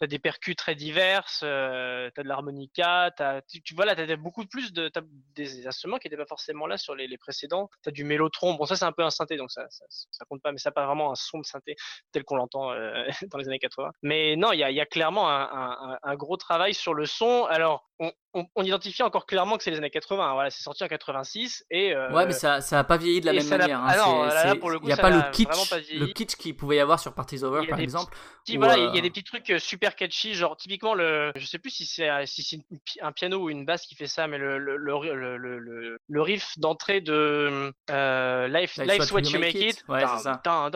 as 0.05 0.07
des 0.07 0.19
percus 0.19 0.57
très 0.57 0.75
diverses, 0.75 1.41
euh, 1.45 2.11
t'as 2.15 2.23
de 2.23 2.29
l'harmonica, 2.29 3.11
t'as, 3.17 3.43
tu, 3.43 3.63
tu 3.63 3.75
vois 3.75 3.85
là, 3.87 3.95
t'as 3.97 4.07
t'as 4.07 4.17
beaucoup 4.17 4.45
plus 4.47 4.73
de, 4.73 4.89
t'as 4.89 5.03
des 5.35 5.67
instruments 5.67 5.99
qui 5.99 6.07
n'étaient 6.09 6.17
pas 6.17 6.27
forcément 6.27 6.67
là 6.67 6.77
sur 6.79 6.95
les, 6.95 7.07
les 7.07 7.19
précédents. 7.19 7.71
T'as 7.83 7.91
du 7.91 8.05
mélotron, 8.05 8.55
bon 8.55 8.65
ça 8.67 8.77
c'est 8.77 8.85
un 8.85 8.93
peu 8.93 9.03
un 9.05 9.11
synthé, 9.11 9.37
donc 9.37 9.51
ça, 9.51 9.67
ça, 9.71 9.85
ça 9.89 10.25
compte 10.27 10.43
pas, 10.43 10.53
mais 10.53 10.59
ça 10.59 10.71
pas 10.73 10.87
vraiment 10.87 11.13
un 11.13 11.15
son 11.15 11.39
de 11.41 11.45
synthé 11.47 11.77
tel 12.13 12.25
qu'on 12.25 12.37
l'entend 12.37 12.73
euh, 12.73 13.05
dans 13.31 13.39
les 13.39 13.49
années 13.49 13.59
80. 13.59 13.91
Mais 14.03 14.37
non, 14.37 14.53
il 14.53 14.59
y 14.59 14.65
a, 14.65 14.71
y 14.71 14.81
a 14.81 14.87
clairement 14.87 15.29
un- 15.31 15.93
un- 15.93 15.99
un 16.03 16.15
gros 16.17 16.37
travail 16.37 16.75
sur 16.75 16.95
le 16.95 17.07
son. 17.07 17.45
Alors, 17.49 17.89
on, 17.99 18.13
on, 18.35 18.47
on 18.57 18.63
identifie 18.65 19.03
encore 19.03 19.27
clairement 19.27 19.57
que 19.57 19.63
c'est 19.63 19.71
les 19.71 19.79
années 19.79 19.91
80. 19.91 20.25
hein, 20.25 20.33
Voilà, 20.35 20.51
c'est 20.51 20.63
sorti 20.63 20.83
en 20.85 20.89
86 20.89 21.65
et 21.71 21.95
euh, 21.95 22.11
Ouais, 22.13 22.27
mais 22.27 22.33
ça, 22.33 22.61
ça 22.61 22.79
a 22.79 22.85
pas 22.85 22.97
vieilli 22.97 23.21
de 23.21 23.27
la 23.27 23.33
et 23.33 23.37
même 23.37 23.49
manière. 23.49 23.81
hein. 23.81 23.87
ah 23.89 23.97
non, 23.97 24.05
C'est- 24.05 24.29
là, 24.29 24.45
là, 24.45 24.53
c'est- 24.53 24.59
pour 24.59 24.71
le 24.71 24.79
coup, 24.79 24.87
il 24.87 24.91
y 24.91 24.93
a 24.93 24.97
pas 24.97 25.11
le 25.11 25.23
kitsch, 25.33 25.71
pas 25.71 25.77
le 25.79 26.07
kitsch 26.07 26.37
qu'il 26.37 26.57
pouvait 26.57 26.77
y 26.77 26.81
avoir 26.81 26.99
sur 27.01 27.13
Parties 27.15 27.45
Over 27.45 27.61
Il 27.65 27.69
par 27.69 27.81
exemple. 27.81 28.15
Voilà, 28.57 28.77
il 28.77 28.83
y 28.83 28.87
euh, 28.87 28.99
a 28.99 29.01
des 29.03 29.11
petits 29.11 29.23
trucs 29.23 29.49
euh, 29.51 29.59
super 29.61 29.95
catchy, 29.95 30.35
genre 30.35 30.57
typiquement 30.57 30.95
le, 30.95 31.31
je 31.37 31.47
sais 31.47 31.59
plus 31.59 31.71
si 31.71 31.87
c'est 31.87 32.09
euh, 32.11 32.25
si 32.27 32.65
un 33.01 33.13
piano 33.13 33.39
ou 33.39 33.51
une 33.51 33.65
basse 33.65 33.87
qui 33.87 33.95
fait 33.95 34.09
ça, 34.09 34.27
mais 34.27 34.37
le 34.39 34.59
le 34.59 34.77
le, 34.77 35.37
le, 35.37 35.97
le- 36.09 36.21
riff 36.23 36.59
d'entrée 36.59 37.01
de 37.01 37.73
euh, 37.91 38.49
Life 38.49 38.77
Life's 38.79 38.99
Life's 38.99 39.13
What 39.13 39.21
You 39.23 39.39
Make 39.39 39.55
It, 39.55 39.85
Ouais, 39.89 40.01
c'est 40.17 40.23
ça. 40.25 40.41
Tam, 40.43 40.71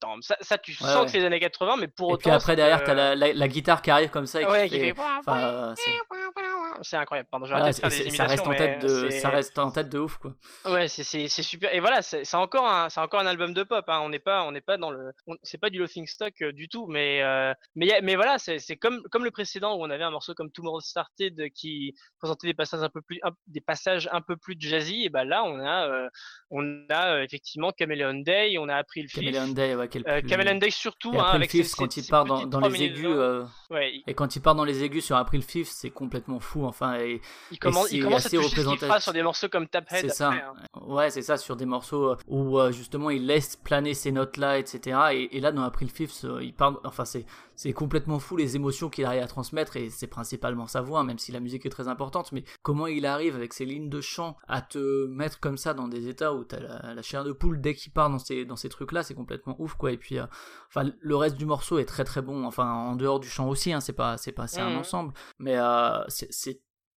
tam, 0.00 0.22
ça, 0.22 0.36
ça 0.40 0.56
tu 0.58 0.70
Ouais, 0.72 0.76
sens 0.88 0.96
ouais. 1.00 1.04
que 1.04 1.10
c'est 1.10 1.18
les 1.18 1.24
années 1.26 1.40
80, 1.40 1.76
mais 1.78 1.88
pour 1.88 2.10
Et 2.10 2.14
autant 2.14 2.20
puis 2.22 2.30
après 2.30 2.56
derrière, 2.56 2.82
t'as 2.84 2.94
la, 2.94 3.14
la, 3.14 3.32
la 3.32 3.48
guitare 3.48 3.82
qui 3.82 3.90
arrive 3.90 4.10
comme 4.10 4.26
ça 4.26 4.40
et 4.40 4.44
qui 4.46 4.50
ouais, 4.50 4.68
fait- 4.68 4.94
euh, 5.28 5.74
c'est- 6.82 6.96
incroyable. 6.96 7.28
Pardon, 7.30 7.46
j'ai 7.46 7.54
de 7.54 7.72
faire 7.72 7.88
des 7.90 8.10
ça 8.10 8.24
reste 8.24 8.46
en 8.46 8.54
tête 8.54 8.82
de, 8.82 9.10
ça 9.10 9.28
reste 9.30 9.58
en 9.58 9.70
tête 9.70 9.88
de 9.88 9.98
ouf 9.98 10.16
quoi. 10.18 10.34
Ouais, 10.66 10.88
c'est 10.88 11.28
super. 11.28 11.74
Et 11.74 11.80
voilà, 11.80 12.02
c'est 12.02 12.34
encore 12.34 12.66
un 12.68 12.88
c'est 12.88 13.00
encore 13.00 13.20
un 13.20 13.26
album 13.26 13.54
de 13.54 13.62
pop. 13.62 13.84
Hein. 13.88 14.00
On 14.02 14.08
n'est 14.08 14.18
pas 14.18 14.42
on 14.44 14.52
n'est 14.52 14.60
pas 14.60 14.76
dans 14.76 14.90
le 14.90 15.12
c'est 15.42 15.58
pas 15.58 15.70
du 15.70 15.78
Laughing 15.78 16.06
Stock 16.06 16.34
euh, 16.42 16.52
du 16.52 16.68
tout. 16.68 16.86
Mais 16.88 17.22
euh, 17.22 17.52
mais 17.74 18.00
mais 18.02 18.16
voilà, 18.16 18.38
c'est 18.38 18.76
comme 18.76 19.02
comme 19.10 19.24
le 19.24 19.30
précédent 19.30 19.74
où 19.76 19.82
on 19.84 19.90
avait 19.90 20.04
un 20.04 20.10
morceau 20.10 20.34
comme 20.34 20.50
Tomorrow 20.50 20.80
Started 20.80 21.50
qui 21.54 21.94
présentait 22.18 22.46
des 22.46 22.54
passages 22.54 22.82
un 22.82 22.88
peu 22.88 23.00
plus 23.02 23.20
un- 23.22 23.30
des 23.46 23.60
passages 23.60 24.08
un 24.12 24.20
peu 24.20 24.36
plus 24.36 24.56
jazzy. 24.58 25.04
Et 25.04 25.08
ben 25.08 25.24
là, 25.24 25.44
on 25.44 25.58
a 25.60 25.86
euh, 25.88 26.08
on 26.50 26.62
a 26.90 27.14
euh, 27.16 27.22
effectivement 27.22 27.72
Chameleon 27.78 28.14
Day. 28.20 28.56
On 28.58 28.68
a 28.68 28.76
appris 28.76 29.02
le 29.02 29.08
Fifth. 29.08 29.22
Chameleon 29.24 29.48
Day, 29.52 29.74
ouais, 29.74 29.88
quel 29.88 30.04
Euh, 30.08 30.20
plus- 30.20 30.28
Chameleon 30.30 30.56
Day 30.56 30.70
surtout 30.70 31.12
hein, 31.18 31.24
avec 31.32 31.52
le 31.52 31.58
Fifth, 31.58 31.70
ses- 31.70 31.76
quand 31.76 31.92
ses- 31.92 32.00
il 32.00 32.08
part 32.08 32.24
dans, 32.24 32.46
dans 32.46 32.60
les 32.60 32.82
aigus, 32.82 33.06
euh, 33.06 33.44
Ouais, 33.70 33.94
il, 33.94 34.02
et 34.06 34.14
quand 34.14 34.34
il 34.36 34.40
part 34.42 34.54
dans 34.54 34.64
les 34.64 34.82
aigus 34.82 35.04
sur 35.04 35.16
April 35.16 35.42
Fifth, 35.42 35.72
c'est 35.72 35.90
complètement 35.90 36.40
fou. 36.40 36.59
Enfin, 36.64 36.98
et 36.98 37.20
il 37.50 37.58
commence 37.58 37.88
c'est 37.88 37.96
il 37.96 38.04
commence 38.04 38.24
à 38.24 38.26
assez 38.28 38.38
représentatif. 38.38 39.02
sur 39.02 39.12
des 39.12 39.22
morceaux 39.22 39.48
comme 39.48 39.66
Taphead. 39.68 40.00
C'est 40.02 40.08
ça. 40.14 40.28
après, 40.28 40.42
hein. 40.42 40.54
Ouais, 40.86 41.10
c'est 41.10 41.22
ça, 41.22 41.36
sur 41.36 41.56
des 41.56 41.66
morceaux 41.66 42.10
euh, 42.10 42.16
où 42.26 42.58
euh, 42.58 42.72
justement 42.72 43.10
il 43.10 43.26
laisse 43.26 43.56
planer 43.56 43.94
ces 43.94 44.12
notes-là, 44.12 44.58
etc. 44.58 44.98
Et, 45.12 45.36
et 45.36 45.40
là, 45.40 45.52
dans 45.52 45.62
April 45.62 45.90
Fifth, 45.90 46.24
euh, 46.24 46.42
il 46.42 46.54
parle. 46.54 46.78
Enfin, 46.84 47.04
c'est 47.04 47.24
c'est 47.56 47.74
complètement 47.74 48.18
fou 48.18 48.36
les 48.36 48.56
émotions 48.56 48.88
qu'il 48.88 49.04
arrive 49.04 49.22
à 49.22 49.26
transmettre 49.26 49.76
et 49.76 49.90
c'est 49.90 50.06
principalement 50.06 50.66
sa 50.66 50.80
voix, 50.80 51.04
même 51.04 51.18
si 51.18 51.30
la 51.30 51.40
musique 51.40 51.66
est 51.66 51.70
très 51.70 51.88
importante. 51.88 52.32
Mais 52.32 52.42
comment 52.62 52.86
il 52.86 53.04
arrive 53.04 53.34
avec 53.36 53.52
ses 53.52 53.66
lignes 53.66 53.90
de 53.90 54.00
chant 54.00 54.36
à 54.48 54.62
te 54.62 55.06
mettre 55.08 55.40
comme 55.40 55.58
ça 55.58 55.74
dans 55.74 55.86
des 55.86 56.08
états 56.08 56.32
où 56.32 56.42
t'as 56.44 56.58
la, 56.60 56.94
la 56.94 57.02
chair 57.02 57.22
de 57.22 57.32
poule 57.32 57.60
dès 57.60 57.74
qu'il 57.74 57.92
part 57.92 58.08
dans 58.08 58.18
ces, 58.18 58.46
dans 58.46 58.56
ces 58.56 58.70
trucs-là, 58.70 59.02
c'est 59.02 59.12
complètement 59.14 59.56
ouf, 59.58 59.74
quoi. 59.74 59.92
Et 59.92 59.98
puis, 59.98 60.18
euh, 60.18 60.24
enfin, 60.68 60.90
le 61.00 61.16
reste 61.16 61.36
du 61.36 61.44
morceau 61.44 61.78
est 61.78 61.84
très 61.84 62.04
très 62.04 62.22
bon. 62.22 62.46
Enfin, 62.46 62.64
en 62.72 62.96
dehors 62.96 63.20
du 63.20 63.28
chant 63.28 63.46
aussi, 63.46 63.74
hein, 63.74 63.80
c'est 63.80 63.92
pas, 63.92 64.16
c'est 64.16 64.32
pas, 64.32 64.46
c'est 64.46 64.62
un 64.62 64.70
Mhm. 64.70 64.78
ensemble. 64.78 65.12
Mais 65.38 65.58
euh, 65.58 66.02
c'est 66.08 66.32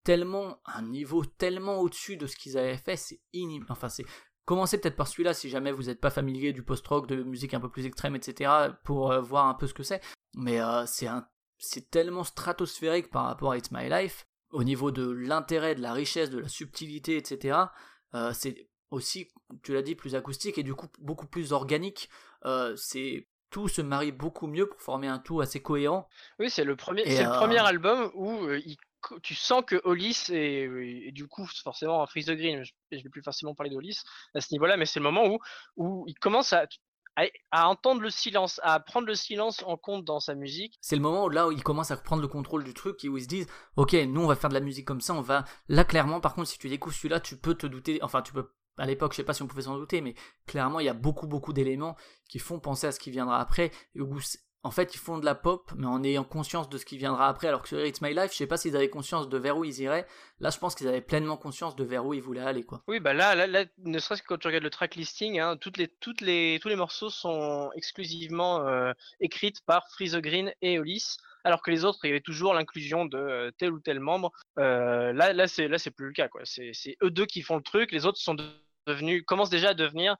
tellement 0.04 0.60
un 0.66 0.82
niveau 0.84 1.26
tellement 1.26 1.80
au-dessus 1.80 2.18
de 2.18 2.28
ce 2.28 2.36
qu'ils 2.36 2.58
avaient 2.58 2.78
fait, 2.78 2.98
c'est 2.98 3.22
inim. 3.34 3.66
Enfin, 3.70 3.90
c'est 3.90 4.06
commencez 4.46 4.78
peut-être 4.78 4.96
par 4.96 5.08
celui-là 5.08 5.34
si 5.34 5.50
jamais 5.50 5.72
vous 5.72 5.84
n'êtes 5.84 6.02
pas 6.02 6.10
familier 6.10 6.54
du 6.54 6.64
post-rock, 6.64 7.08
de 7.08 7.24
musique 7.24 7.54
un 7.54 7.60
peu 7.60 7.70
plus 7.70 7.86
extrême, 7.86 8.16
etc. 8.16 8.52
pour 8.84 9.12
euh, 9.12 9.22
voir 9.22 9.48
un 9.48 9.54
peu 9.54 9.68
ce 9.68 9.74
que 9.74 9.84
c'est. 9.84 10.02
Mais 10.36 10.62
euh, 10.62 10.86
c'est 10.86 11.08
un, 11.08 11.28
c'est 11.58 11.90
tellement 11.90 12.24
stratosphérique 12.24 13.10
par 13.10 13.26
rapport 13.26 13.52
à 13.52 13.58
It's 13.58 13.72
My 13.72 13.90
Life 13.90 14.28
au 14.52 14.64
niveau 14.64 14.92
de 14.92 15.10
l'intérêt, 15.10 15.76
de 15.76 15.82
la 15.82 15.94
richesse, 15.94 16.30
de 16.30 16.40
la 16.40 16.48
subtilité, 16.48 17.18
etc. 17.18 17.58
Euh, 18.14 18.32
c'est 18.34 18.70
aussi, 18.92 19.30
tu 19.64 19.74
l'as 19.74 19.82
dit, 19.82 19.96
plus 19.96 20.16
acoustique 20.16 20.58
et 20.58 20.64
du 20.64 20.76
coup 20.76 20.88
beaucoup 21.00 21.26
plus 21.26 21.54
organique. 21.54 22.10
C'est 22.76 23.28
tout 23.50 23.68
se 23.68 23.82
marie 23.82 24.12
beaucoup 24.12 24.48
mieux 24.48 24.68
pour 24.68 24.82
former 24.82 25.08
un 25.08 25.20
tout 25.20 25.40
assez 25.40 25.62
cohérent. 25.62 26.08
Oui, 26.40 26.50
c'est 26.50 26.64
le 26.64 26.76
premier, 26.76 27.04
Et, 27.04 27.16
c'est 27.16 27.24
le 27.24 27.30
premier 27.30 27.60
album 27.60 28.12
où 28.16 28.50
il 28.52 28.78
tu 29.22 29.36
sens 29.36 29.64
que 29.66 29.80
Hollis 29.84 30.26
et, 30.30 31.12
du 31.12 31.28
coup 31.28 31.46
forcément 31.64 32.06
Freeze 32.08 32.28
the 32.28 32.32
Green, 32.32 32.64
je, 32.64 32.74
je 32.92 33.04
vais 33.04 33.10
plus 33.10 33.24
forcément 33.24 33.56
parler 33.56 33.70
d'Hollis 33.72 34.02
à 34.36 34.42
ce 34.42 34.48
niveau-là, 34.52 34.78
mais 34.78 34.86
c'est 34.86 35.00
le 35.00 35.10
moment 35.10 35.40
où 35.78 36.06
il 36.08 36.16
commence 36.16 36.54
à, 36.54 36.68
entendre 37.52 38.02
le 38.02 38.10
silence, 38.10 38.60
à 38.64 38.80
prendre 38.80 39.08
le 39.08 39.16
silence 39.16 39.64
en 39.68 39.78
compte 39.78 40.04
dans 40.04 40.20
sa 40.20 40.36
musique. 40.36 40.78
c'est 40.82 40.96
le 40.96 41.02
moment 41.02 41.26
où 41.26 41.30
là 41.30 41.48
où 41.48 41.52
ils 41.52 41.64
commencent 41.64 41.92
à 41.92 41.96
reprendre 41.96 42.22
le 42.22 42.28
contrôle 42.28 42.64
du 42.64 42.74
truc 42.74 43.04
et 43.04 43.10
où 43.10 43.18
ils 43.18 43.24
se 43.24 43.28
disent 43.28 43.48
ok 43.76 43.94
nous 44.08 44.22
on 44.22 44.28
va 44.28 44.36
faire 44.36 44.50
de 44.50 44.56
la 44.56 44.62
musique 44.62 44.86
comme 44.86 45.02
ça 45.02 45.14
on 45.14 45.22
va 45.22 45.46
là 45.68 45.84
clairement 45.84 46.20
par 46.20 46.34
contre 46.34 46.48
si 46.48 46.58
tu 46.58 46.70
découvres 46.70 46.96
celui-là 46.96 47.20
tu 47.20 47.38
peux 47.38 47.54
te 47.54 47.68
douter 47.68 48.02
enfin 48.02 48.24
tu 48.24 48.34
peux 48.34 48.52
à 48.78 48.88
l'époque 48.88 49.12
je 49.12 49.18
sais 49.18 49.24
pas 49.24 49.34
si 49.34 49.44
on 49.44 49.48
pouvait 49.48 49.62
s'en 49.62 49.78
douter 49.78 50.02
mais 50.02 50.16
clairement 50.48 50.80
il 50.80 50.88
y 50.88 50.90
a 50.90 50.96
beaucoup 50.96 51.28
beaucoup 51.28 51.54
d'éléments 51.54 51.96
qui 52.28 52.40
font 52.40 52.60
penser 52.60 52.88
à 52.88 52.92
ce 52.92 53.00
qui 53.00 53.12
viendra 53.12 53.40
après 53.40 53.70
en 54.64 54.72
fait 54.72 54.96
ils 54.96 55.00
font 55.00 55.18
de 55.18 55.26
la 55.26 55.36
pop 55.36 55.72
mais 55.76 55.88
en 55.88 56.04
ayant 56.04 56.24
conscience 56.24 56.70
de 56.70 56.78
ce 56.78 56.86
qui 56.86 56.98
viendra 56.98 57.28
après 57.28 57.48
alors 57.48 57.62
que 57.62 57.68
sur 57.68 57.86
It's 57.86 58.02
My 58.02 58.14
Life 58.14 58.32
je 58.32 58.38
sais 58.38 58.48
pas 58.48 58.58
s'ils 58.58 58.76
avaient 58.76 58.90
conscience 58.90 59.30
de 59.30 59.38
vers 59.38 59.58
où 59.58 59.66
ils 59.66 59.80
iraient 59.82 60.08
là 60.40 60.50
je 60.50 60.58
pense 60.58 60.76
qu'ils 60.76 60.88
avaient 60.88 61.02
pleinement 61.02 61.38
conscience 61.38 61.76
de 61.76 61.84
vers 61.84 62.06
où 62.06 62.14
ils 62.14 62.22
voulaient 62.22 62.42
aller 62.42 62.64
quoi 62.64 62.82
Oui, 62.88 63.00
bah 63.00 63.14
là, 63.14 63.36
là, 63.48 63.66
ne 63.78 64.00
serait-ce 64.00 64.22
que 64.22 64.28
quand 64.28 64.38
tu 64.38 64.48
regardes 64.48 64.64
le 64.64 64.70
track 64.70 64.96
listing, 64.96 65.40
hein, 65.40 65.58
les, 65.78 65.88
toutes 65.88 66.22
les, 66.22 66.60
tous 66.62 66.70
les 66.70 66.76
morceaux 66.76 67.10
sont 67.10 67.70
exclusivement 67.76 68.68
euh, 68.68 68.92
écrites 69.20 69.62
par 69.66 69.88
Freeze 69.90 70.16
Green 70.18 70.52
et 70.62 70.80
Hollis, 70.80 71.18
alors 71.44 71.62
que 71.62 71.72
les 71.72 71.86
autres, 71.86 72.00
il 72.04 72.08
y 72.08 72.12
avait 72.12 72.22
toujours 72.22 72.54
l'inclusion 72.54 73.06
de 73.06 73.18
euh, 73.18 73.52
tel 73.58 73.74
ou 73.74 73.80
tel 73.80 74.00
membre. 74.00 74.32
Euh, 74.60 75.14
là, 75.14 75.34
là, 75.34 75.48
c'est, 75.48 75.68
là, 75.68 75.78
c'est 75.78 75.92
plus 75.92 76.08
le 76.08 76.14
cas, 76.14 76.28
quoi. 76.28 76.42
C'est, 76.46 76.72
c'est 76.74 76.98
eux 77.04 77.12
deux 77.12 77.26
qui 77.26 77.42
font 77.42 77.58
le 77.58 77.64
truc, 77.64 77.92
les 77.92 78.06
autres 78.06 78.20
sont 78.20 78.34
de- 78.34 78.50
devenus, 78.88 79.24
commencent 79.26 79.50
déjà 79.50 79.70
à 79.70 79.74
devenir 79.74 80.16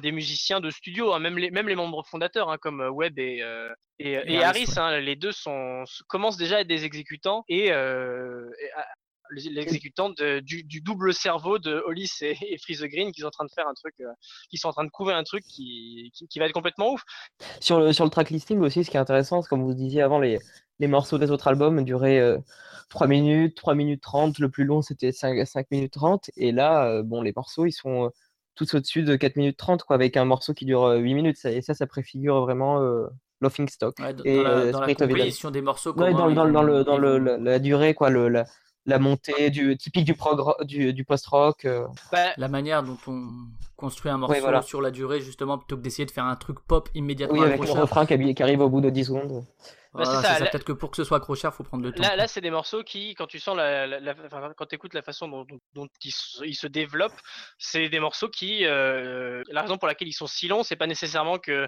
des 0.00 0.12
musiciens 0.12 0.60
de 0.60 0.70
studio, 0.70 1.12
hein, 1.12 1.18
même 1.20 1.38
les, 1.38 1.50
même 1.50 1.68
les 1.68 1.76
membres 1.76 2.04
fondateurs, 2.06 2.50
hein, 2.50 2.58
comme 2.60 2.80
euh, 2.80 2.90
Webb 2.90 3.18
et, 3.18 3.42
euh, 3.42 3.68
et, 3.98 4.12
et 4.12 4.34
Et 4.34 4.42
Harris, 4.44 4.66
ouais. 4.68 4.78
hein, 4.78 4.98
les 5.00 5.16
deux 5.16 5.32
sont, 5.32 5.84
commencent 6.08 6.36
déjà 6.36 6.56
à 6.56 6.60
être 6.60 6.66
des 6.68 6.84
exécutants 6.84 7.44
et, 7.48 7.72
euh, 7.72 8.48
les- 9.30 9.50
l'exécutant 9.50 10.10
du, 10.42 10.62
du 10.62 10.80
double 10.80 11.12
cerveau 11.12 11.58
de 11.58 11.82
Hollis 11.86 12.10
et, 12.20 12.36
et 12.48 12.58
Freeze 12.58 12.80
the 12.80 12.86
Green 12.86 13.10
qui 13.10 13.22
sont 13.22 13.26
en 13.26 13.30
train 13.30 13.44
de 13.44 13.50
faire 13.52 13.66
un 13.66 13.74
truc, 13.74 13.94
euh, 14.00 14.06
qui 14.50 14.56
sont 14.56 14.68
en 14.68 14.72
train 14.72 14.84
de 14.84 14.90
couver 14.90 15.14
un 15.14 15.24
truc 15.24 15.42
qui, 15.48 16.12
qui, 16.14 16.28
qui 16.28 16.38
va 16.38 16.46
être 16.46 16.52
complètement 16.52 16.92
ouf. 16.92 17.02
Sur 17.60 17.80
le, 17.80 17.92
sur 17.92 18.04
le 18.04 18.10
track 18.10 18.30
listing 18.30 18.60
aussi, 18.60 18.84
ce 18.84 18.90
qui 18.90 18.96
est 18.96 19.00
intéressant, 19.00 19.42
c'est 19.42 19.48
comme 19.48 19.64
vous 19.64 19.74
disiez 19.74 20.02
avant, 20.02 20.20
les, 20.20 20.38
les 20.78 20.86
morceaux 20.86 21.18
des 21.18 21.30
autres 21.32 21.48
albums 21.48 21.84
duraient 21.84 22.20
euh, 22.20 22.38
3 22.88 23.08
minutes, 23.08 23.56
3 23.56 23.74
minutes 23.74 24.02
30, 24.02 24.38
le 24.38 24.48
plus 24.48 24.64
long 24.64 24.80
c'était 24.80 25.10
5, 25.10 25.44
5 25.44 25.66
minutes 25.72 25.94
30, 25.94 26.30
et 26.36 26.52
là, 26.52 26.86
euh, 26.86 27.02
bon, 27.02 27.20
les 27.22 27.32
morceaux, 27.34 27.66
ils 27.66 27.72
sont 27.72 28.12
euh, 28.56 28.64
tous 28.64 28.74
au-dessus 28.74 29.02
de 29.02 29.16
4 29.16 29.36
minutes 29.36 29.56
30, 29.56 29.82
quoi, 29.84 29.94
avec 29.94 30.16
un 30.16 30.24
morceau 30.24 30.54
qui 30.54 30.64
dure 30.64 30.84
euh, 30.84 30.96
8 30.98 31.14
minutes, 31.14 31.36
ça, 31.36 31.50
et 31.50 31.62
ça, 31.62 31.74
ça 31.74 31.86
préfigure 31.86 32.40
vraiment 32.40 32.80
euh, 32.82 33.06
Laughing 33.40 33.68
Stock. 33.68 33.94
Ouais, 34.00 34.14
dans, 34.14 34.24
Et, 34.24 34.42
la, 34.42 34.50
euh, 34.50 34.72
dans 34.72 34.80
la 34.80 34.94
composition 34.94 35.50
des 35.50 35.60
morceaux 35.62 35.92
Ouais, 35.94 36.12
dans, 36.12 36.30
dans, 36.30 36.48
dans 36.50 36.62
le, 36.62 36.84
dans 36.84 36.98
le, 36.98 37.18
la, 37.18 37.36
la 37.38 37.58
durée, 37.58 37.94
quoi, 37.94 38.10
le, 38.10 38.28
la, 38.28 38.44
la 38.86 38.98
montée 38.98 39.50
du, 39.50 39.76
typique 39.76 40.04
du, 40.04 40.14
du, 40.64 40.92
du 40.94 41.04
post-rock. 41.04 41.64
euh. 41.64 41.86
Bah, 42.12 42.28
la 42.36 42.48
manière 42.48 42.82
dont 42.82 42.96
on 43.06 43.28
construit 43.76 44.10
un 44.10 44.16
morceau 44.16 44.34
Ouais, 44.34 44.40
voilà. 44.40 44.62
sur 44.62 44.80
la 44.80 44.90
durée 44.90 45.20
justement 45.20 45.58
plutôt 45.58 45.76
que 45.76 45.82
d'essayer 45.82 46.06
de 46.06 46.10
faire 46.10 46.24
un 46.24 46.36
truc 46.36 46.60
pop 46.66 46.88
immédiatement 46.94 47.38
Oui, 47.40 47.44
avec 47.44 47.62
le 47.62 47.70
refrain 47.72 48.06
qui, 48.06 48.34
qui 48.34 48.42
arrive 48.42 48.60
au 48.60 48.68
bout 48.70 48.80
de 48.80 48.88
10 48.90 49.04
secondes. 49.04 49.44
Bah, 49.96 50.04
c'est 50.04 50.10
Voilà, 50.12 50.22
ça, 50.22 50.28
c'est 50.34 50.38
ça. 50.38 50.44
là- 50.44 50.50
Peut-être 50.50 50.64
que 50.64 50.72
pour 50.72 50.90
que 50.90 50.96
ce 50.96 51.04
soit 51.04 51.16
accrocheur, 51.16 51.54
faut 51.54 51.64
prendre 51.64 51.82
le 51.84 51.92
temps. 51.92 52.02
Là, 52.02 52.08
quoi. 52.08 52.16
là 52.16 52.28
c'est 52.28 52.40
des 52.40 52.50
morceaux 52.50 52.82
qui, 52.84 53.14
quand 53.14 53.26
tu 53.26 53.38
sens 53.38 53.56
la, 53.56 53.86
la, 53.86 54.00
la- 54.00 54.14
enfin, 54.26 54.52
quand 54.56 54.66
tu 54.66 54.74
écoutes 54.74 54.94
la 54.94 55.02
façon 55.02 55.28
dont, 55.28 55.44
dont- 55.44 55.60
dont 55.74 55.88
ils, 56.04 56.12
se, 56.12 56.44
ils 56.44 56.54
se 56.54 56.66
développent, 56.66 57.18
c'est 57.58 57.88
des 57.88 58.00
morceaux 58.00 58.28
qui, 58.28 58.64
euh, 58.64 59.42
la 59.48 59.62
raison 59.62 59.78
pour 59.78 59.88
laquelle 59.88 60.08
ils 60.08 60.12
sont 60.12 60.26
si 60.26 60.48
longs, 60.48 60.62
c'est 60.62 60.76
pas 60.76 60.86
nécessairement 60.86 61.38
que 61.38 61.66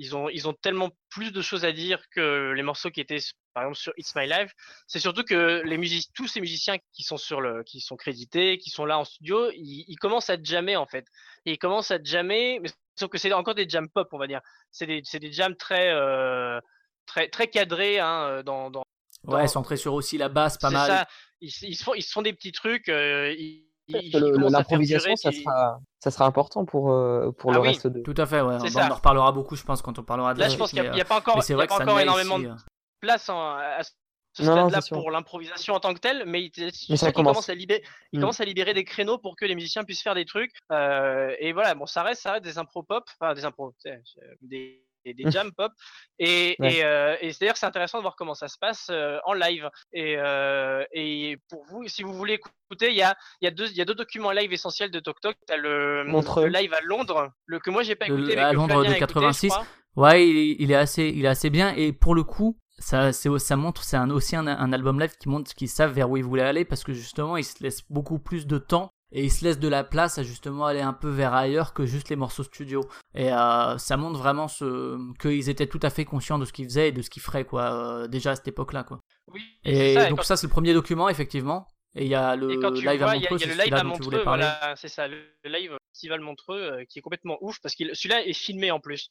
ils 0.00 0.14
ont, 0.14 0.28
ils 0.28 0.46
ont 0.46 0.52
tellement 0.52 0.90
plus 1.10 1.32
de 1.32 1.40
choses 1.42 1.64
à 1.64 1.72
dire 1.72 2.00
que 2.10 2.52
les 2.52 2.62
morceaux 2.62 2.90
qui 2.90 3.00
étaient, 3.00 3.18
par 3.52 3.64
exemple, 3.64 3.78
sur 3.78 3.92
It's 3.96 4.14
My 4.14 4.28
Life. 4.28 4.52
C'est 4.86 5.00
surtout 5.00 5.24
que 5.24 5.60
les 5.64 5.76
music 5.76 6.08
tous 6.14 6.28
ces 6.28 6.40
musiciens 6.40 6.76
qui 6.92 7.02
sont 7.02 7.16
sur 7.16 7.40
le, 7.40 7.64
qui 7.64 7.80
sont 7.80 7.96
crédités, 7.96 8.58
qui 8.58 8.70
sont 8.70 8.84
là 8.86 8.96
en 8.96 9.04
studio, 9.04 9.50
ils, 9.52 9.84
ils 9.88 9.96
commencent 9.96 10.30
à 10.30 10.36
jammer 10.40 10.76
en 10.76 10.86
fait. 10.86 11.04
Et 11.46 11.52
ils 11.52 11.58
commencent 11.58 11.90
à 11.90 11.98
jammer, 12.02 12.60
mais 12.62 12.68
sauf 12.94 13.10
que 13.10 13.18
c'est 13.18 13.32
encore 13.32 13.56
des 13.56 13.68
jams 13.68 13.88
pop, 13.88 14.06
on 14.12 14.18
va 14.18 14.28
dire. 14.28 14.40
C'est 14.70 14.86
des, 14.86 15.00
c'est 15.04 15.18
des 15.18 15.32
jams 15.32 15.56
très, 15.56 15.90
euh, 15.92 16.60
très, 17.08 17.28
très 17.28 17.48
cadrés 17.48 17.98
hein, 17.98 18.42
dans, 18.44 18.70
dans 18.70 18.82
Ouais, 19.24 19.42
dans- 19.42 19.46
centré 19.48 19.76
sur 19.76 19.94
aussi 19.94 20.16
la 20.18 20.28
basse, 20.28 20.58
pas 20.58 20.70
mal. 20.70 20.86
ça. 20.88 21.06
Ils, 21.40 21.50
se- 21.50 21.66
ils 21.66 21.74
font, 21.76 21.94
ils 21.94 22.02
font 22.04 22.22
des 22.22 22.32
petits 22.32 22.52
trucs. 22.52 22.88
euh, 22.88 23.34
ils, 23.36 23.64
L'improvisation, 23.90 25.16
ça 25.16 25.30
puis- 25.30 25.42
sera, 25.42 25.80
ça 25.98 26.10
sera 26.10 26.26
important 26.26 26.64
pour, 26.64 26.92
euh, 26.92 27.30
pour 27.32 27.50
Ah 27.50 27.54
le 27.54 27.60
oui. 27.60 27.68
reste 27.68 27.86
de. 27.86 28.00
Tout 28.02 28.14
à 28.16 28.26
fait, 28.26 28.40
ouais. 28.40 28.56
On 28.60 28.78
en 28.90 28.94
reparlera 28.94 29.32
beaucoup, 29.32 29.56
je 29.56 29.64
pense, 29.64 29.82
quand 29.82 29.98
on 29.98 30.02
parlera 30.02 30.34
de 30.34 30.38
Là, 30.40 30.46
la 30.46 30.52
je 30.52 30.58
pense 30.58 30.70
qu'il 30.70 30.82
n'y 30.82 31.00
a, 31.00 31.04
pas 31.04 31.16
encore, 31.16 31.36
y 31.36 31.52
a 31.52 31.56
vrai 31.56 31.66
pas 31.66 31.74
que 31.74 31.78
ça 31.78 31.84
encore 31.84 32.00
énormément 32.00 32.36
ici, 32.38 32.46
de 32.46 32.50
euh. 32.52 32.56
place 33.00 33.28
en- 33.28 33.54
à 33.56 33.82
ce 33.82 34.42
stade-là 34.42 34.80
pour 34.90 35.10
l'improvisation 35.10 35.74
en 35.74 35.80
tant 35.80 35.94
que 35.94 36.00
telle, 36.00 36.24
mais 36.26 36.44
il, 36.44 36.52
Mais 36.90 36.96
ça 36.96 37.10
commence. 37.12 37.32
commence 37.32 37.48
à 37.48 37.54
libérer, 37.54 37.82
il 38.12 38.18
Mm. 38.18 38.22
commence 38.22 38.40
à 38.40 38.44
libérer 38.44 38.74
des 38.74 38.84
créneaux 38.84 39.18
pour 39.18 39.36
que 39.36 39.44
les 39.46 39.54
musiciens 39.54 39.84
puissent 39.84 40.02
faire 40.02 40.14
des 40.14 40.26
trucs. 40.26 40.52
euh, 40.70 41.34
et 41.38 41.52
voilà, 41.52 41.74
bon, 41.74 41.86
ça 41.86 42.02
reste, 42.02 42.22
ça 42.22 42.32
reste 42.32 42.44
des 42.44 42.58
impro 42.58 42.82
pop, 42.82 43.04
enfin 43.18 43.32
des 43.34 43.44
impro, 43.46 43.74
euh, 43.86 43.96
des, 44.42 44.84
des, 45.04 45.14
des 45.14 45.30
jam 45.30 45.52
pop. 45.52 45.72
Et, 46.18 46.56
Ouais. 46.60 46.76
et, 46.76 46.84
euh, 46.84 47.16
et 47.20 47.32
c'est-à-dire 47.32 47.52
que 47.54 47.58
c'est 47.58 47.66
intéressant 47.66 47.98
de 47.98 48.02
voir 48.02 48.16
comment 48.16 48.34
ça 48.34 48.48
se 48.48 48.58
passe 48.58 48.88
euh, 48.90 49.18
en 49.24 49.32
live. 49.32 49.68
Et, 49.92 50.16
euh, 50.18 50.84
et 50.92 51.36
pour 51.48 51.64
vous, 51.66 51.86
si 51.88 52.02
vous 52.02 52.12
voulez 52.14 52.34
écouter, 52.34 52.90
il 52.90 52.96
y 52.96 53.02
a, 53.02 53.16
il 53.40 53.44
y, 53.44 53.48
a 53.48 53.50
deux, 53.50 53.68
il 53.70 53.76
y 53.76 53.80
a 53.80 53.84
deux 53.84 53.94
documents 53.94 54.30
live 54.32 54.52
essentiels 54.52 54.90
de 54.90 55.00
Tok 55.00 55.20
Tok. 55.20 55.36
Tu 55.46 55.52
as 55.54 55.56
le, 55.56 56.02
le 56.04 56.46
live 56.48 56.72
à 56.74 56.80
Londres, 56.82 57.30
le, 57.46 57.58
que 57.60 57.70
moi 57.70 57.82
j'ai 57.82 57.94
pas 57.94 58.06
Le- 58.08 58.18
écouté, 58.18 58.36
mais 58.36 58.42
à 58.42 58.52
Londres 58.52 58.82
de 58.84 58.88
a 58.88 58.96
écouté, 58.96 59.00
je 59.00 59.00
86. 59.00 59.48
crois. 59.48 59.66
Ouais, 59.96 60.28
il 60.28 60.36
est, 60.36 60.56
il 60.60 60.70
est 60.70 60.76
assez, 60.76 61.08
il 61.08 61.24
est 61.24 61.28
assez 61.28 61.50
bien. 61.50 61.74
Et 61.74 61.92
pour 61.92 62.14
le 62.14 62.22
coup, 62.22 62.58
ça, 62.78 63.12
c'est, 63.12 63.36
ça 63.38 63.56
montre, 63.56 63.82
c'est 63.82 63.96
un, 63.96 64.10
aussi 64.10 64.36
un, 64.36 64.46
un 64.46 64.72
album 64.72 65.00
live 65.00 65.16
qui 65.18 65.28
montre 65.28 65.52
qu'ils 65.54 65.68
savent 65.68 65.92
vers 65.92 66.08
où 66.10 66.16
ils 66.16 66.24
voulaient 66.24 66.42
aller 66.42 66.64
parce 66.64 66.84
que 66.84 66.92
justement, 66.92 67.36
ils 67.36 67.44
se 67.44 67.62
laissent 67.62 67.82
beaucoup 67.90 68.18
plus 68.20 68.46
de 68.46 68.58
temps 68.58 68.92
et 69.12 69.24
ils 69.24 69.30
se 69.32 69.44
laissent 69.44 69.58
de 69.58 69.68
la 69.68 69.84
place 69.84 70.18
à 70.18 70.22
justement 70.22 70.66
aller 70.66 70.80
un 70.80 70.92
peu 70.92 71.08
vers 71.08 71.32
ailleurs 71.34 71.72
que 71.72 71.86
juste 71.86 72.08
les 72.10 72.16
morceaux 72.16 72.42
studio. 72.42 72.82
Et 73.14 73.32
euh, 73.32 73.78
ça 73.78 73.96
montre 73.96 74.18
vraiment 74.18 74.48
ce, 74.48 74.98
qu'ils 75.18 75.48
étaient 75.48 75.66
tout 75.66 75.80
à 75.82 75.90
fait 75.90 76.04
conscients 76.04 76.38
de 76.38 76.44
ce 76.44 76.52
qu'ils 76.52 76.66
faisaient 76.66 76.88
et 76.88 76.92
de 76.92 77.02
ce 77.02 77.10
qu'ils 77.10 77.22
feraient, 77.22 77.44
quoi, 77.44 77.62
euh, 77.72 78.06
déjà 78.08 78.32
à 78.32 78.36
cette 78.36 78.48
époque-là, 78.48 78.84
quoi. 78.84 79.00
Oui, 79.32 79.40
Et, 79.64 79.94
ça, 79.94 80.06
et 80.06 80.08
donc 80.10 80.18
quand- 80.18 80.24
ça, 80.24 80.36
c'est 80.36 80.46
le 80.46 80.50
premier 80.52 80.74
document, 80.74 81.08
effectivement. 81.08 81.66
Et 81.94 82.04
il 82.04 82.08
y 82.08 82.14
a 82.14 82.36
le 82.36 82.48
live 82.48 83.02
à 83.02 83.14
Montreux, 83.14 83.38
il 83.40 83.40
y 83.40 83.50
a 83.50 83.54
le 83.54 83.62
live 83.62 83.74
à 83.74 83.82
Montreux, 83.82 84.22
voilà, 84.22 84.74
c'est 84.76 84.88
ça, 84.88 85.08
le 85.08 85.18
live 85.44 85.76
Festival 85.98 86.20
Montreux 86.20 86.60
euh, 86.60 86.84
qui 86.84 87.00
est 87.00 87.02
complètement 87.02 87.38
ouf 87.40 87.58
parce 87.60 87.74
que 87.74 87.92
celui-là 87.92 88.24
est 88.24 88.32
filmé 88.32 88.70
en 88.70 88.78
plus. 88.78 89.08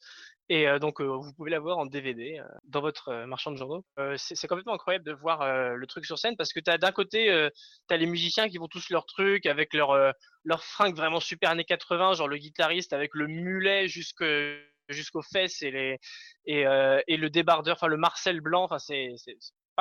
Et 0.48 0.66
euh, 0.66 0.78
donc 0.78 1.00
euh, 1.00 1.04
vous 1.04 1.34
pouvez 1.34 1.50
l'avoir 1.50 1.76
en 1.76 1.84
DVD 1.84 2.40
dans 2.64 2.80
votre 2.80 3.26
marchand 3.26 3.50
de 3.50 3.56
journaux. 3.56 3.84
C'est 4.16 4.48
complètement 4.48 4.74
incroyable 4.74 5.04
de 5.04 5.12
voir 5.12 5.74
le 5.74 5.86
truc 5.86 6.06
sur 6.06 6.18
scène 6.18 6.36
parce 6.36 6.52
que 6.52 6.60
tu 6.60 6.70
as 6.70 6.78
d'un 6.78 6.92
côté, 6.92 7.48
tu 7.88 7.94
as 7.94 7.96
les 7.96 8.06
musiciens 8.06 8.48
qui 8.48 8.58
vont 8.58 8.68
tous 8.68 8.88
leur 8.90 9.04
truc 9.06 9.46
avec 9.46 9.74
leur, 9.74 9.94
leur 10.44 10.64
fringue 10.64 10.96
vraiment 10.96 11.20
super 11.20 11.50
années 11.50 11.64
80, 11.64 12.14
genre 12.14 12.28
le 12.28 12.38
guitariste 12.38 12.92
avec 12.92 13.10
le 13.14 13.26
mulet 13.26 13.88
jusque 13.88 14.24
jusqu'aux 14.88 15.22
fesses 15.22 15.60
et, 15.60 15.70
les, 15.70 15.98
et, 16.46 16.64
et 17.06 17.16
le 17.16 17.28
débardeur, 17.28 17.76
enfin 17.76 17.88
le 17.88 17.98
Marcel 17.98 18.40
blanc, 18.40 18.64
enfin 18.64 18.78
c'est 18.78 19.14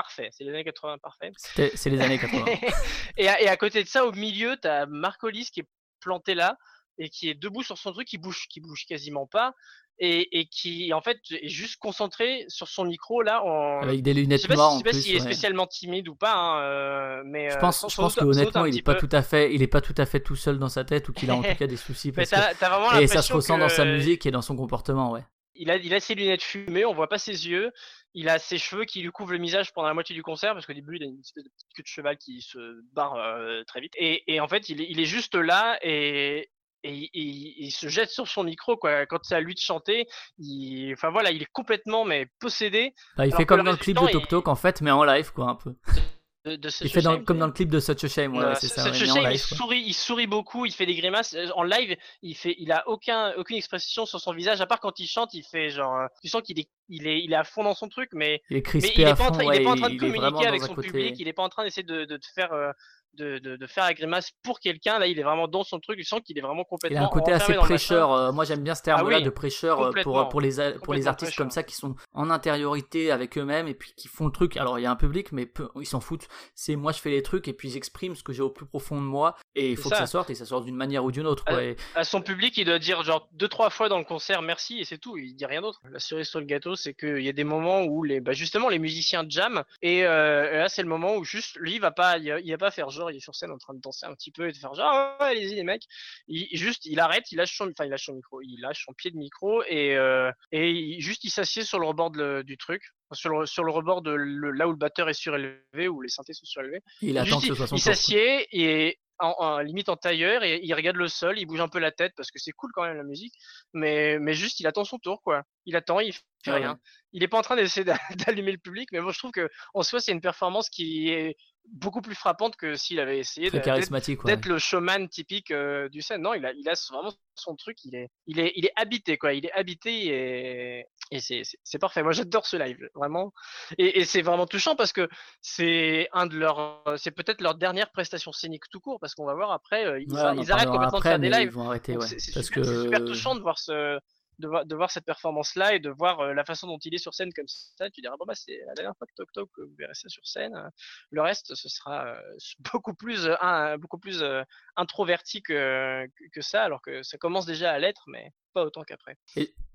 parfait, 0.01 0.29
c'est 0.31 0.43
les 0.43 0.51
années 0.51 0.63
80 0.63 0.99
parfait. 0.99 1.31
C'est 1.75 1.89
les 1.89 1.99
années 2.01 2.19
80. 2.19 2.45
et, 3.17 3.27
à, 3.27 3.41
et 3.41 3.47
à 3.47 3.57
côté 3.57 3.83
de 3.83 3.87
ça, 3.87 4.05
au 4.05 4.11
milieu, 4.11 4.55
tu 4.61 4.67
as 4.67 4.85
Marcolis 4.85 5.49
qui 5.51 5.61
est 5.61 5.67
planté 6.01 6.35
là 6.35 6.55
et 6.99 7.09
qui 7.09 7.29
est 7.29 7.33
debout 7.33 7.63
sur 7.63 7.77
son 7.79 7.91
truc, 7.93 8.07
qui 8.07 8.19
bouge, 8.19 8.45
qui 8.49 8.59
bouge 8.59 8.85
quasiment 8.87 9.25
pas 9.25 9.53
et, 9.99 10.39
et 10.39 10.45
qui 10.45 10.93
en 10.93 11.01
fait 11.01 11.17
est 11.31 11.47
juste 11.49 11.77
concentré 11.79 12.45
sur 12.49 12.67
son 12.67 12.85
micro 12.85 13.23
là. 13.23 13.43
En... 13.43 13.81
Avec 13.81 14.03
des 14.03 14.13
Je 14.13 14.19
lunettes 14.19 14.41
sais 14.41 14.47
pas, 14.47 14.53
noires 14.55 14.73
si- 14.73 14.77
je 14.77 14.83
sais 14.83 14.91
pas 14.91 15.01
s'il 15.01 15.15
est 15.15 15.19
spécialement 15.19 15.65
timide 15.65 16.07
ou 16.07 16.15
pas, 16.15 16.35
hein, 16.35 16.61
euh, 16.61 17.23
mais 17.25 17.49
Je 17.49 17.55
euh, 17.55 17.59
pense, 17.59 17.79
sans- 17.79 17.89
je 17.89 17.95
pense 17.95 18.13
doute- 18.15 18.23
que 18.23 18.29
honnêtement, 18.29 18.65
il 18.65 18.77
est 18.77 18.81
pas 18.83 18.93
tout 18.93 19.09
à 19.11 19.23
fait, 19.23 19.51
il 19.55 19.63
est 19.63 19.67
pas 19.67 19.81
tout 19.81 19.95
à 19.97 20.05
fait 20.05 20.19
tout 20.19 20.35
seul 20.35 20.59
dans 20.59 20.69
sa 20.69 20.83
tête 20.83 21.09
ou 21.09 21.13
qu'il 21.13 21.31
a 21.31 21.35
en 21.35 21.41
tout 21.43 21.55
cas 21.55 21.65
des 21.65 21.77
soucis. 21.77 22.13
Mais 22.15 22.25
Parce 22.27 22.29
que... 22.53 22.65
vraiment 22.65 22.91
Et 22.99 23.07
ça 23.07 23.23
se 23.23 23.33
ressent 23.33 23.57
dans 23.57 23.69
sa 23.69 23.83
que- 23.85 23.89
musique 23.93 24.25
et 24.27 24.31
dans 24.31 24.43
son 24.43 24.55
comportement, 24.55 25.11
ouais. 25.11 25.23
Il 25.57 25.69
a, 25.71 25.77
il 25.77 25.93
a 25.93 25.99
ses 25.99 26.15
lunettes 26.15 26.43
fumées, 26.43 26.85
on 26.85 26.93
voit 26.93 27.09
pas 27.09 27.17
ses 27.17 27.47
yeux. 27.47 27.71
Il 28.13 28.29
a 28.29 28.39
ses 28.39 28.57
cheveux 28.57 28.85
qui 28.85 29.01
lui 29.01 29.11
couvrent 29.11 29.33
le 29.33 29.39
visage 29.39 29.71
pendant 29.73 29.87
la 29.87 29.93
moitié 29.93 30.15
du 30.15 30.23
concert 30.23 30.53
parce 30.53 30.65
qu'au 30.65 30.73
début 30.73 30.95
il 30.97 31.03
a 31.03 31.05
une 31.05 31.19
espèce 31.19 31.43
de 31.43 31.49
petite 31.49 31.67
queue 31.75 31.83
de 31.83 31.87
cheval 31.87 32.17
qui 32.17 32.41
se 32.41 32.81
barre 32.93 33.15
euh, 33.15 33.63
très 33.67 33.79
vite. 33.81 33.93
Et, 33.97 34.23
et 34.33 34.39
en 34.39 34.47
fait 34.47 34.69
il 34.69 34.81
est, 34.81 34.87
il 34.89 34.99
est 34.99 35.05
juste 35.05 35.35
là 35.35 35.77
et, 35.83 36.49
et, 36.83 37.09
il- 37.13 37.71
se 37.71 37.87
jette 37.89 38.09
sur 38.09 38.27
son 38.27 38.43
micro 38.43 38.75
quoi. 38.77 39.05
Quand 39.05 39.19
c'est 39.23 39.35
à 39.35 39.39
lui 39.41 39.53
de 39.53 39.59
chanter, 39.59 40.07
il, 40.39 40.93
enfin 40.93 41.11
voilà, 41.11 41.31
il 41.31 41.43
est 41.43 41.51
complètement 41.51 42.05
mais 42.05 42.27
possédé 42.39 42.93
il 43.19 43.35
fait 43.35 43.45
comme 43.45 43.63
dans 43.63 43.71
le 43.71 43.77
clip 43.77 43.97
de 43.97 44.07
Tok 44.13 44.27
Tok 44.29 44.47
en 44.47 44.55
fait, 44.55 44.81
mais 44.81 44.89
en 44.91 45.03
live 45.03 45.31
quoi 45.31 45.49
un 45.49 45.55
peu. 45.55 45.75
de, 46.47 46.55
de 46.55 46.69
ce 46.69 46.83
Il 46.83 46.89
fait 46.89 47.01
dans- 47.01 47.21
comme 47.23 47.39
dans 47.39 47.47
le 47.47 47.51
clip 47.51 47.69
de 47.69 47.79
Such 47.79 48.03
a 48.03 48.07
Shame, 48.07 48.35
ouais, 48.35 48.45
ouais, 48.45 48.55
c'est 48.55 48.67
ça. 48.67 48.83
Such 48.93 49.01
a 49.01 49.05
Shame, 49.05 49.23
il 49.23 49.29
live, 49.29 49.39
sourit, 49.39 49.83
il 49.85 49.93
sourit 49.93 50.27
beaucoup, 50.27 50.65
il 50.65 50.71
fait 50.73 50.85
des 50.85 50.95
grimaces. 50.95 51.35
En 51.55 51.63
live, 51.63 51.95
il 52.21 52.35
fait, 52.35 52.55
il 52.59 52.71
a 52.71 52.87
aucun, 52.87 53.33
aucune 53.37 53.57
expression 53.57 54.05
sur 54.05 54.19
son 54.19 54.33
visage, 54.33 54.61
à 54.61 54.65
part 54.65 54.79
quand 54.79 54.99
il 54.99 55.07
chante, 55.07 55.33
il 55.33 55.43
fait 55.43 55.69
genre, 55.69 55.95
euh, 55.95 56.07
tu 56.21 56.29
sens 56.29 56.41
qu'il 56.41 56.59
est, 56.59 56.69
il 56.89 57.07
est, 57.07 57.21
il 57.23 57.33
est 57.33 57.35
à 57.37 57.43
fond 57.43 57.63
dans 57.63 57.75
son 57.75 57.89
truc, 57.89 58.09
mais, 58.13 58.41
Il 58.49 58.57
est 58.57 58.73
mais 58.73 58.79
il 58.95 59.01
est 59.01 59.05
à 59.05 59.15
pas 59.15 59.25
en 59.27 59.31
train, 59.31 59.43
il 59.43 59.47
ouais, 59.47 59.61
est 59.61 59.63
pas 59.63 59.71
en 59.71 59.75
train 59.75 59.89
de 59.89 59.93
il 59.95 59.99
communiquer 59.99 60.47
avec 60.47 60.61
son 60.63 60.75
côté. 60.75 60.87
public, 60.87 61.15
il 61.19 61.27
est 61.27 61.33
pas 61.33 61.43
en 61.43 61.49
train 61.49 61.63
d'essayer 61.63 61.83
de, 61.83 62.05
de 62.05 62.17
te 62.17 62.27
faire, 62.33 62.53
euh, 62.53 62.71
de, 63.13 63.39
de, 63.39 63.55
de 63.55 63.65
faire 63.67 63.85
la 63.85 63.95
grimace 63.95 64.31
pour 64.43 64.59
quelqu'un. 64.59 64.99
Là, 64.99 65.07
il 65.07 65.17
est 65.17 65.23
vraiment 65.23 65.47
dans 65.47 65.63
son 65.63 65.79
truc. 65.79 65.97
Tu 65.97 66.03
sens 66.03 66.21
qu'il 66.23 66.37
est 66.37 66.41
vraiment 66.41 66.61
Il 66.61 66.69
complètement. 66.69 67.01
a 67.01 67.05
un 67.05 67.07
côté 67.09 67.31
assez 67.31 67.53
prêcheur. 67.53 68.13
euh, 68.13 68.31
moi, 68.31 68.45
j'aime 68.45 68.61
bien 68.61 68.75
ce 68.75 68.83
terme-là 68.83 69.15
Ah 69.15 69.19
oui, 69.19 69.23
de 69.25 69.29
prêcheur 69.31 69.81
euh, 69.81 69.91
pour, 70.03 70.29
pour, 70.29 70.39
les, 70.39 70.73
pour 70.83 70.93
les 70.93 71.07
artistes 71.07 71.35
comme 71.35 71.49
ça 71.49 71.63
qui 71.63 71.73
sont 71.75 71.95
en 72.13 72.29
intériorité 72.29 73.09
avec 73.11 73.37
eux-mêmes 73.39 73.67
et 73.67 73.73
puis 73.73 73.91
qui 73.97 74.07
font 74.07 74.25
le 74.27 74.31
truc. 74.31 74.55
Alors, 74.57 74.77
il 74.77 74.83
y 74.83 74.85
a 74.85 74.91
un 74.91 74.95
public, 74.95 75.31
mais 75.31 75.47
peu- 75.47 75.69
ils 75.79 75.85
s'en 75.87 75.99
foutent. 75.99 76.27
C'est 76.53 76.75
moi, 76.75 76.91
je 76.91 76.99
fais 76.99 77.09
les 77.09 77.23
trucs 77.23 77.47
et 77.47 77.53
puis 77.53 77.69
j'exprime 77.71 78.15
ce 78.15 78.21
que 78.23 78.33
j'ai 78.33 78.43
au 78.43 78.49
plus 78.51 78.67
profond 78.67 78.97
de 79.01 79.05
moi 79.07 79.35
et 79.55 79.71
il 79.71 79.77
faut 79.77 79.89
que 79.89 79.95
ça. 79.95 80.05
sorte 80.05 80.29
et 80.29 80.35
ça 80.35 80.45
sort 80.45 80.61
d'une 80.61 80.75
manière 80.75 81.03
ou 81.03 81.11
d'une 81.11 81.25
autre. 81.27 81.43
quoi. 81.43 81.63
Et- 81.63 81.75
À 81.95 82.03
son 82.03 82.21
public, 82.21 82.55
il 82.57 82.65
doit 82.65 82.77
dire 82.79 83.03
genre 83.03 83.27
deux 83.33 83.47
trois 83.47 83.69
fois 83.71 83.89
dans 83.89 83.97
le 83.97 84.05
concert 84.05 84.41
merci 84.43 84.79
et 84.79 84.85
c'est 84.85 84.99
tout. 84.99 85.17
Il 85.17 85.33
dit 85.35 85.45
rien 85.45 85.61
d'autre. 85.61 85.81
La 85.91 85.97
cerise 85.99 86.27
sur 86.29 86.39
le 86.39 86.45
gâteau, 86.45 86.75
c'est 86.77 86.93
qu'il 86.93 87.19
y 87.21 87.27
a 87.27 87.33
des 87.33 87.43
moments 87.43 87.83
où 87.83 88.03
les, 88.03 88.21
bah 88.21 88.31
justement 88.31 88.69
les 88.69 88.79
musiciens 88.79 89.25
jam 89.27 89.63
et, 89.81 90.05
euh, 90.05 90.53
et 90.53 90.57
là 90.59 90.69
c'est 90.69 90.81
le 90.83 90.87
moment 90.87 91.15
où 91.17 91.25
juste 91.25 91.57
lui 91.59 91.73
il 91.75 91.81
va 91.81 91.91
pas, 91.91 92.17
il, 92.17 92.33
il 92.45 92.51
va 92.51 92.57
pas 92.57 92.71
faire 92.71 92.89
genre 92.89 93.11
il 93.11 93.17
est 93.17 93.19
sur 93.19 93.35
scène 93.35 93.51
en 93.51 93.57
train 93.57 93.73
de 93.73 93.81
danser 93.81 94.05
un 94.05 94.13
petit 94.13 94.31
peu 94.31 94.47
et 94.47 94.51
de 94.53 94.57
faire 94.57 94.73
genre 94.73 94.85
Ah 94.89 95.17
allez-y 95.25 95.55
les 95.55 95.63
mecs. 95.63 95.83
Il 96.27 96.47
juste 96.57 96.85
il 96.85 96.99
arrête, 96.99 97.29
il 97.31 97.35
lâche 97.35 97.57
son, 97.57 97.69
enfin 97.69 97.83
il 97.85 97.89
lâche 97.89 98.05
son 98.05 98.13
micro, 98.13 98.41
il 98.41 98.59
lâche 98.61 98.85
son 98.85 98.93
pied 98.93 99.11
de 99.11 99.17
micro 99.17 99.63
et 99.67 99.87
et, 99.97 100.29
et 100.51 100.69
il- 100.69 101.01
juste 101.01 101.23
il 101.23 101.29
s'assied 101.31 101.63
sur 101.63 101.79
le 101.79 101.87
rebord 101.87 102.11
de 102.11 102.43
du 102.45 102.57
truc, 102.57 102.83
sur 103.13 103.29
le, 103.29 103.45
sur 103.45 103.63
le 103.63 103.71
rebord 103.71 104.01
de 104.01 104.11
le- 104.11 104.51
là 104.51 104.67
où 104.67 104.71
le 104.71 104.77
batteur 104.77 105.09
est 105.09 105.13
surélevé, 105.13 105.87
où 105.87 106.01
les 106.01 106.09
synthés 106.09 106.33
sont 106.33 106.45
surélevés. 106.45 106.81
Il 107.01 107.17
attend 107.17 107.39
que 107.39 107.47
ce 107.47 107.51
il, 107.51 107.55
soit 107.55 107.67
son 107.67 107.75
il 107.75 107.79
s'assied 107.81 108.47
et 108.51 108.99
en, 109.19 109.35
en- 109.39 109.59
limite 109.59 109.89
en 109.89 109.97
tailleur 109.97 110.43
et 110.43 110.59
il 110.63 110.73
regarde 110.73 110.97
le 110.97 111.07
sol, 111.07 111.39
il 111.39 111.45
bouge 111.45 111.59
un 111.61 111.67
peu 111.69 111.79
la 111.79 111.91
tête 111.91 112.13
parce 112.15 112.31
que 112.31 112.39
c'est 112.39 112.51
cool 112.51 112.71
quand 112.73 112.83
même 112.83 112.97
la 112.97 113.03
musique, 113.03 113.33
mais, 113.73 114.19
mais 114.19 114.33
juste 114.33 114.59
il 114.59 114.67
attend 114.67 114.83
son 114.83 114.99
tour 114.99 115.21
quoi. 115.21 115.43
Il 115.65 115.75
attend, 115.75 115.99
il 115.99 116.13
fait 116.13 116.21
Ouais, 116.47 116.53
rien. 116.53 116.73
ouais. 116.73 116.77
Il 117.13 117.23
est 117.23 117.27
pas 117.27 117.37
en 117.39 117.41
train 117.41 117.55
d'essayer 117.55 117.83
d'a- 117.83 117.99
d'allumer 118.27 118.51
le 118.51 118.57
public, 118.57 118.89
mais 118.91 118.99
moi 119.01 119.11
je 119.11 119.17
trouve 119.19 119.31
que 119.31 119.49
en 119.73 119.83
soi 119.83 119.99
c'est 119.99 120.11
une 120.11 120.21
performance 120.21 120.69
qui 120.69 121.09
est 121.09 121.35
beaucoup 121.73 122.01
plus 122.01 122.15
frappante 122.15 122.55
que 122.55 122.75
s'il 122.75 122.99
avait 122.99 123.19
essayé 123.19 123.49
d'être 123.51 123.67
ouais. 123.67 124.39
le 124.45 124.57
showman 124.57 125.07
typique 125.07 125.51
euh, 125.51 125.89
du 125.89 126.01
scène. 126.01 126.21
Non, 126.21 126.33
il 126.33 126.45
a, 126.45 126.51
il 126.53 126.67
a 126.69 126.73
vraiment 126.91 127.11
son 127.35 127.55
truc, 127.55 127.83
il 127.85 127.95
est, 127.95 128.09
il 128.25 128.39
est, 128.39 128.53
il 128.55 128.65
est 128.65 128.71
habité 128.75 129.17
quoi. 129.17 129.33
Il 129.33 129.45
est 129.45 129.51
habité 129.51 130.07
et, 130.07 130.85
et 131.11 131.19
c'est, 131.19 131.79
parfait. 131.79 132.03
Moi 132.03 132.11
j'adore 132.11 132.45
ce 132.45 132.57
live, 132.57 132.89
vraiment. 132.95 133.33
Et, 133.77 133.99
et 133.99 134.05
c'est 134.05 134.21
vraiment 134.21 134.47
touchant 134.47 134.75
parce 134.75 134.93
que 134.93 135.07
c'est 135.41 136.09
un 136.13 136.25
de 136.25 136.37
leurs, 136.37 136.83
c'est 136.97 137.11
peut-être 137.11 137.41
leur 137.41 137.55
dernière 137.55 137.91
prestation 137.91 138.31
scénique 138.31 138.63
tout 138.69 138.79
court 138.79 138.99
parce 138.99 139.13
qu'on 139.15 139.25
va 139.25 139.35
voir 139.35 139.51
après, 139.51 139.85
euh, 139.85 139.99
ils, 139.99 140.11
Ouais, 140.13 140.35
ils 140.37 140.51
arrêtent 140.51 140.69
complètement 140.69 140.97
après, 140.97 140.99
de 140.99 141.03
faire 141.03 141.19
des 141.19 141.29
lives. 141.29 141.49
Ils 141.49 141.51
vont 141.51 141.67
arrêter, 141.67 141.93
Donc 141.93 142.03
ouais. 142.03 142.07
c'est, 142.17 142.33
Parce 142.33 142.47
super, 142.47 142.65
super 142.65 143.05
touchant 143.05 143.35
de 143.35 143.41
voir 143.41 143.59
ce, 143.59 143.99
de 144.39 144.75
voir, 144.75 144.91
cette 144.91 145.05
performance-là 145.05 145.73
et 145.75 145.79
de 145.79 145.89
voir 145.89 146.19
euh, 146.19 146.33
la 146.33 146.45
façon 146.45 146.67
dont 146.67 146.77
il 146.83 146.93
est 146.93 146.99
sur 146.99 147.13
scène 147.13 147.31
comme 147.33 147.47
ça. 147.47 147.89
Tu 147.89 148.01
diras, 148.01 148.15
bon, 148.17 148.25
bah, 148.27 148.35
c'est 148.35 148.59
la 148.67 148.73
dernière 148.75 148.95
fois 148.97 149.07
que 149.07 149.13
Tok 149.15 149.31
Tok, 149.33 149.49
que 149.55 149.61
vous 149.61 149.73
verrez 149.77 149.93
ça 149.93 150.09
sur 150.09 150.25
scène. 150.27 150.55
Euh, 150.55 150.69
Le 151.11 151.21
reste, 151.21 151.55
ce 151.55 151.69
sera 151.69 152.05
euh, 152.07 152.21
beaucoup 152.73 152.93
plus, 152.93 153.25
euh, 153.25 153.77
beaucoup 153.77 153.97
plus 153.97 154.21
euh, 154.21 154.43
introverti 154.75 155.41
que, 155.41 156.05
que- 156.33 156.41
ça, 156.41 156.63
alors 156.63 156.81
que 156.81 157.01
ça 157.03 157.17
commence 157.17 157.45
déjà 157.45 157.71
à 157.71 157.79
l'être, 157.79 158.03
mais 158.07 158.31
pas 158.53 158.63
autant 158.63 158.83
qu'après. 158.83 159.17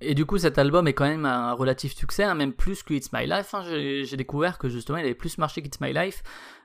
Et, 0.01 0.15
du 0.15 0.27
coup, 0.27 0.39
cet 0.39 0.59
album 0.59 0.87
est 0.89 0.95
quand 0.95 1.09
même 1.09 1.25
un 1.27 1.53
relatif 1.53 1.95
succès, 1.95 2.25
hein, 2.25 2.35
même 2.35 2.53
plus 2.53 2.83
que 2.83 2.95
It's 2.95 3.13
My 3.13 3.27
Life. 3.27 3.55
hein. 3.55 3.63
J'ai 3.65 4.17
découvert 4.17 4.59
que 4.59 4.69
justement, 4.69 4.99
il 4.99 5.05
avait 5.05 5.15
plus 5.15 5.39
marché 5.39 5.63
qu'It's 5.63 5.81
My 5.81 5.93
Life. 5.93 6.23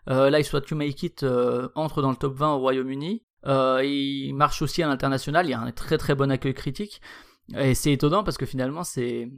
Euh, 0.10 0.30
Life 0.30 0.54
What 0.54 0.62
You 0.72 0.78
Make 0.78 1.04
It 1.04 1.24
euh, 1.24 1.70
entre 1.76 2.02
dans 2.02 2.12
le 2.12 2.16
top 2.18 2.34
20 2.36 2.54
au 2.54 2.60
Royaume-Uni. 2.60 3.24
Euh, 3.46 3.84
il 3.84 4.34
marche 4.34 4.62
aussi 4.62 4.82
à 4.82 4.88
l'international. 4.88 5.46
Il 5.46 5.50
y 5.50 5.54
a 5.54 5.60
un 5.60 5.72
très 5.72 5.98
très 5.98 6.16
bon 6.16 6.32
accueil 6.32 6.54
critique. 6.54 7.02
Et 7.56 7.76
c'est 7.76 7.92
étonnant 7.94 8.24
parce 8.24 8.38
que 8.38 8.46
finalement, 8.46 8.84
c'est 8.84 9.30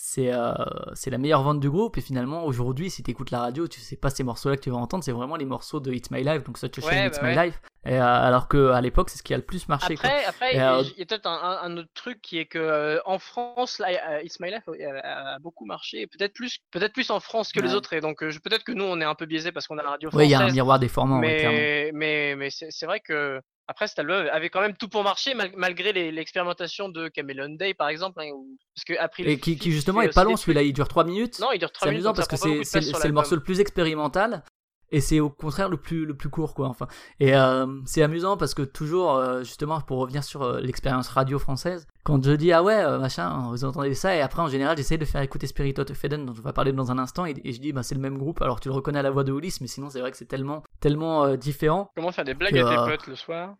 c'est 0.00 0.32
euh, 0.32 0.52
c'est 0.94 1.10
la 1.10 1.18
meilleure 1.18 1.42
vente 1.42 1.58
du 1.60 1.68
groupe. 1.68 1.98
Et 1.98 2.00
finalement, 2.00 2.44
aujourd'hui, 2.44 2.88
si 2.88 3.02
tu 3.02 3.10
écoutes 3.10 3.30
la 3.32 3.40
radio, 3.40 3.66
tu 3.66 3.80
sais 3.80 3.96
pas 3.96 4.10
ces 4.10 4.22
morceaux-là 4.22 4.56
que 4.56 4.62
tu 4.62 4.70
vas 4.70 4.76
entendre. 4.76 5.02
C'est 5.02 5.12
vraiment 5.12 5.36
les 5.36 5.44
morceaux 5.44 5.80
de 5.80 5.92
It's 5.92 6.10
My 6.10 6.22
Life, 6.22 6.44
donc 6.44 6.56
Such 6.56 6.78
a 6.78 6.80
Shame, 6.80 6.90
Ouais, 6.90 7.06
It's 7.08 7.18
bah 7.20 7.28
My 7.30 7.36
ouais. 7.36 7.46
Life. 7.46 7.60
Et, 7.84 7.94
euh, 7.94 8.02
alors 8.04 8.48
que 8.48 8.70
à 8.70 8.80
l'époque, 8.80 9.10
c'est 9.10 9.18
ce 9.18 9.22
qui 9.22 9.34
a 9.34 9.36
le 9.36 9.42
plus 9.42 9.68
marché. 9.68 9.96
quoi. 9.96 10.08
Après, 10.08 10.24
après, 10.24 10.50
Et, 10.52 10.54
il 10.54 10.58
y 10.58 10.60
a- 10.60 10.76
euh, 10.78 10.82
il 10.94 10.98
y 10.98 11.02
a 11.02 11.06
peut-être 11.06 11.26
un, 11.26 11.76
autre 11.76 11.88
truc 11.94 12.20
qui 12.22 12.38
est 12.38 12.46
que 12.46 12.58
euh, 12.58 12.98
en 13.06 13.18
France, 13.18 13.78
là, 13.80 14.22
It's 14.22 14.38
My 14.40 14.50
Life 14.50 14.68
a, 15.04 15.38
beaucoup 15.40 15.64
marché, 15.64 16.06
peut-être 16.06 16.32
plus, 16.34 16.58
peut-être 16.70 16.92
plus 16.92 17.10
en 17.10 17.18
France 17.20 17.50
que 17.52 17.60
les 17.60 17.74
autres. 17.74 17.92
Et 17.92 18.00
donc, 18.00 18.18
peut-être 18.20 18.64
que 18.64 18.72
nous, 18.72 18.84
on 18.84 19.00
est 19.00 19.04
un 19.04 19.14
peu 19.14 19.26
biaisé 19.26 19.52
parce 19.52 19.66
qu'on 19.66 19.78
a 19.78 19.82
la 19.82 19.90
radio 19.90 20.10
Oui, 20.12 20.24
il 20.26 20.30
y 20.30 20.34
française. 20.34 20.48
a 20.48 20.50
un 20.50 20.54
miroir 20.54 20.78
déformant, 20.78 21.18
mais 21.18 21.90
mais, 21.92 22.34
mais 22.36 22.50
c'est 22.50 22.86
vrai 22.86 23.00
que 23.00 23.40
Après, 23.70 23.86
cet 23.86 23.98
album 23.98 24.26
avait 24.32 24.48
quand 24.48 24.62
même 24.62 24.74
tout 24.76 24.88
pour 24.88 25.02
marcher 25.04 25.34
mal- 25.34 25.52
malgré 25.56 25.92
l'expérimentation 26.10 26.88
de 26.88 27.08
Camelon 27.08 27.50
Day, 27.50 27.74
par 27.74 27.88
exemple. 27.90 28.20
hein, 28.22 28.30
où- 28.34 28.56
Parce 28.74 28.84
que 28.84 28.94
April 28.98 29.28
Et 29.28 29.38
qui, 29.38 29.58
qui 29.58 29.70
justement 29.72 30.00
est 30.00 30.14
pas 30.14 30.24
long 30.24 30.36
celui-là, 30.36 30.62
il 30.62 30.72
dure 30.72 30.88
3 30.88 31.04
minutes. 31.04 31.38
Non, 31.40 31.52
il 31.52 31.58
dure 31.58 31.70
3 31.70 31.86
C'est 31.86 31.90
minutes. 31.90 32.06
amusant 32.06 32.08
donc 32.10 32.16
parce 32.16 32.28
que 32.28 32.36
c'est 32.36 32.64
c'est- 32.64 32.92
c'est 32.94 33.08
le 33.08 33.12
morceau 33.14 33.34
le 33.34 33.42
plus 33.42 33.60
expérimental 33.60 34.42
et 34.90 35.00
c'est 35.00 35.20
au 35.20 35.28
contraire 35.30 35.68
le 35.68 35.76
plus 35.76 36.06
le 36.06 36.14
plus 36.16 36.28
court 36.30 36.54
quoi 36.54 36.68
enfin 36.68 36.86
et 37.20 37.36
euh, 37.36 37.66
c'est 37.84 38.02
amusant 38.02 38.36
parce 38.36 38.54
que 38.54 38.62
toujours 38.62 39.16
euh, 39.16 39.40
justement 39.42 39.80
pour 39.80 39.98
revenir 39.98 40.24
sur 40.24 40.42
euh, 40.42 40.60
l'expérience 40.60 41.08
radio 41.08 41.38
française 41.38 41.86
quand 42.04 42.24
je 42.24 42.32
dis 42.32 42.52
ah 42.52 42.62
ouais 42.62 42.76
euh, 42.82 42.98
machin 42.98 43.48
vous 43.50 43.64
entendez 43.64 43.94
ça 43.94 44.16
et 44.16 44.20
après 44.20 44.40
en 44.42 44.48
général 44.48 44.76
j'essaie 44.76 44.96
de 44.98 45.04
faire 45.04 45.20
écouter 45.20 45.46
Spirit 45.46 45.74
of 45.78 46.04
Eden 46.04 46.24
dont 46.26 46.32
on 46.38 46.42
va 46.42 46.52
parler 46.52 46.72
dans 46.72 46.90
un 46.90 46.98
instant 46.98 47.26
et, 47.26 47.34
et 47.44 47.52
je 47.52 47.60
dis 47.60 47.72
bah 47.72 47.82
c'est 47.82 47.94
le 47.94 48.00
même 48.00 48.16
groupe 48.18 48.40
alors 48.42 48.60
tu 48.60 48.68
le 48.68 48.74
reconnais 48.74 48.98
à 49.00 49.02
la 49.02 49.10
voix 49.10 49.24
de 49.24 49.32
Ulysse 49.32 49.60
mais 49.60 49.66
sinon 49.66 49.90
c'est 49.90 50.00
vrai 50.00 50.10
que 50.10 50.16
c'est 50.16 50.24
tellement 50.26 50.62
tellement 50.80 51.24
euh, 51.24 51.36
différent 51.36 51.90
Comment 51.94 52.12
faire 52.12 52.24
des 52.24 52.34
blagues 52.34 52.54
que, 52.54 52.58
à 52.60 52.68
tes 52.68 52.78
euh, 52.78 52.86
potes 52.86 53.06
le 53.08 53.14
soir 53.14 53.54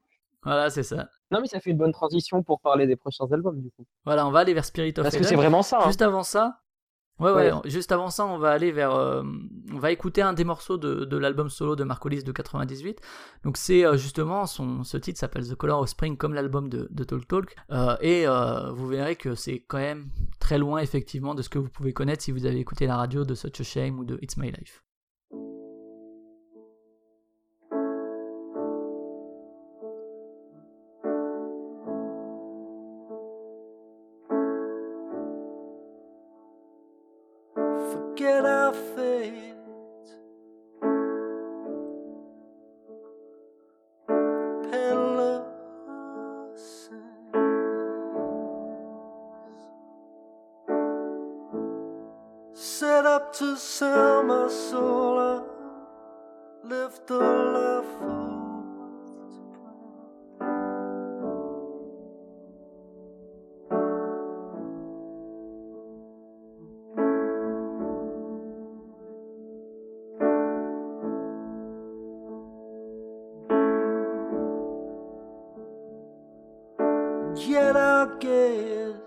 voilà 0.45 0.71
c'est 0.71 0.85
ça 0.85 1.09
Non, 1.33 1.41
mais 1.43 1.49
ça 1.49 1.59
fait 1.61 1.71
une 1.71 1.77
bonne 1.77 1.93
transition 1.93 2.43
pour 2.45 2.61
parler 2.61 2.87
des 2.87 2.95
prochains 2.95 3.27
albums, 3.33 3.61
du 3.61 3.71
coup. 3.73 3.85
voilà 4.07 4.25
on 4.27 4.31
va 4.31 4.39
aller 4.39 4.55
vers 4.55 4.65
Spirit 4.65 4.95
of 4.97 5.03
Parce 5.03 5.17
que 5.17 5.25
c'est 5.25 5.35
vraiment 5.35 5.63
ça. 5.63 5.79
hein. 5.83 5.87
Juste 5.89 6.01
avant 6.01 6.23
ça, 6.23 6.61
ouais, 7.21 7.33
ouais, 7.33 7.53
Ouais. 7.53 7.61
juste 7.71 7.93
avant 7.93 8.11
ça, 8.11 8.27
on 8.27 8.39
va 8.39 8.51
aller 8.51 8.73
vers, 8.73 8.95
euh, 8.95 9.23
on 9.73 9.79
va 9.79 9.91
écouter 9.93 10.23
un 10.23 10.33
des 10.33 10.45
morceaux 10.45 10.77
de, 10.79 11.05
de 11.05 11.17
l'album 11.17 11.49
solo 11.49 11.77
de 11.77 11.85
Marcolis 11.85 12.23
de 12.25 12.33
98. 12.33 13.01
Donc 13.45 13.57
c'est 13.57 13.85
euh, 13.85 13.97
justement 13.97 14.47
son, 14.47 14.85
ce 14.85 14.97
titre 14.97 15.19
s'appelle 15.19 15.47
The 15.49 15.55
Color 15.55 15.81
of 15.81 15.89
Spring 15.89 16.17
comme 16.17 16.35
l'album 16.35 16.69
de, 16.69 16.89
de 16.91 17.05
Talk 17.05 17.27
Talk, 17.29 17.57
Euh, 17.71 17.97
et 18.01 18.27
vous 18.75 18.87
verrez 18.89 19.17
que 19.17 19.35
c'est 19.35 19.61
quand 19.69 19.79
même 19.79 20.09
très 20.41 20.59
loin 20.59 20.79
effectivement 20.81 21.35
de 21.35 21.43
ce 21.43 21.49
que 21.49 21.59
vous 21.59 21.69
pouvez 21.69 21.93
connaître 21.93 22.23
si 22.23 22.33
vous 22.33 22.47
avez 22.47 22.59
écouté 22.59 22.87
la 22.87 22.97
radio 22.97 23.25
de 23.25 23.35
Such 23.35 23.61
a 23.61 23.65
Shame 23.65 23.99
ou 23.99 24.05
de 24.05 24.19
It's 24.23 24.37
My 24.37 24.51
Life. 24.51 24.83
quiera 77.39 78.17
que 78.19 78.98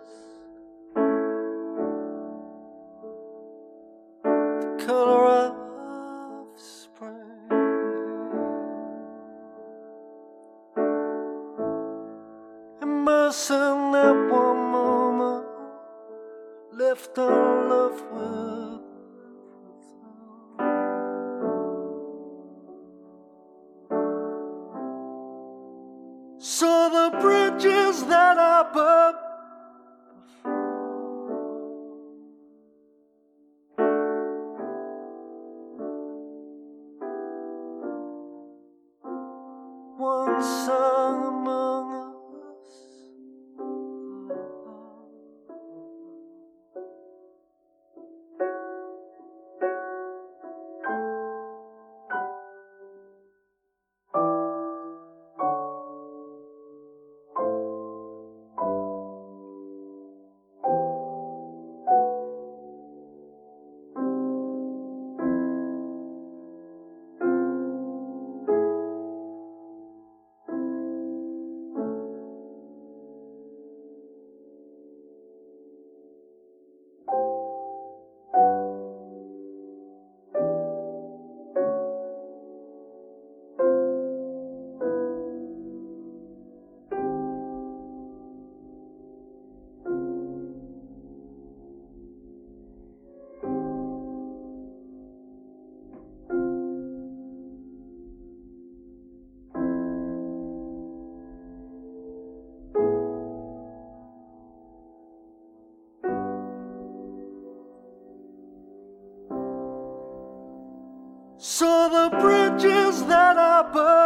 the 112.61 112.67
bridges 112.67 113.03
that 113.05 113.37
I 113.37 113.63
burnt 113.73 114.00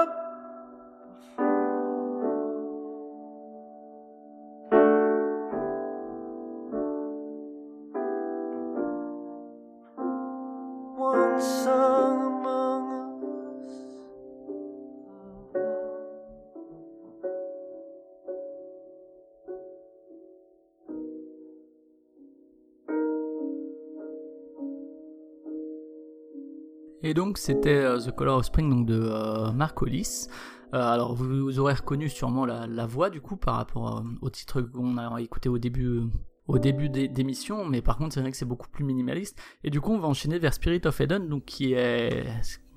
Et 27.05 27.13
donc 27.13 27.37
c'était 27.37 27.69
euh, 27.69 27.99
The 27.99 28.09
Color 28.09 28.39
of 28.39 28.45
Spring 28.47 28.67
donc 28.67 28.87
de 28.87 28.99
euh. 28.99 29.51
Euh, 29.51 30.81
alors 30.81 31.13
vous, 31.13 31.59
aurez 31.59 31.75
reconnu 31.75 32.09
sûrement 32.09 32.47
la, 32.47 32.85
voix 32.87 33.11
du 33.11 33.21
coup 33.21 33.37
par 33.37 33.57
rapport 33.57 33.99
euh, 33.99 34.01
au 34.23 34.31
titre 34.31 34.61
qu'on 34.61 34.97
a 34.97 35.21
écouté 35.21 35.47
au 35.47 35.59
début 35.59 36.01
au 36.47 36.57
début 36.57 36.89
d'émission, 36.89 37.63
mais 37.63 37.83
par 37.83 37.97
contre 37.97 38.15
c'est 38.15 38.21
vrai 38.21 38.31
que 38.31 38.37
c'est 38.37 38.45
beaucoup 38.45 38.69
plus 38.69 38.83
minimaliste. 38.83 39.39
Et 39.63 39.69
du 39.69 39.81
coup 39.81 39.93
on 39.93 39.99
va 39.99 40.07
enchaîner 40.07 40.39
vers 40.39 40.55
Spirit 40.55 40.81
of 40.85 40.99
Eden, 40.99 41.29
donc 41.29 41.45
qui 41.45 41.73
est 41.73 42.25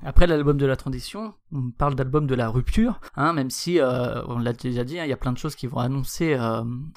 après 0.04 0.26
l'album 0.26 0.58
de 0.58 0.66
la 0.66 0.76
transition, 0.76 1.32
on 1.50 1.70
parle 1.70 1.94
d'album 1.94 2.26
de 2.26 2.34
la 2.34 2.50
rupture, 2.50 3.00
hein, 3.16 3.32
même 3.32 3.48
si 3.48 3.80
on 3.82 4.38
l'a 4.38 4.52
déjà 4.52 4.84
dit, 4.84 4.98
hein, 4.98 5.04
il 5.04 5.10
y 5.10 5.14
a 5.14 5.16
plein 5.16 5.32
de 5.32 5.38
choses 5.38 5.54
qui 5.54 5.66
vont 5.66 5.80
annoncer 5.80 6.36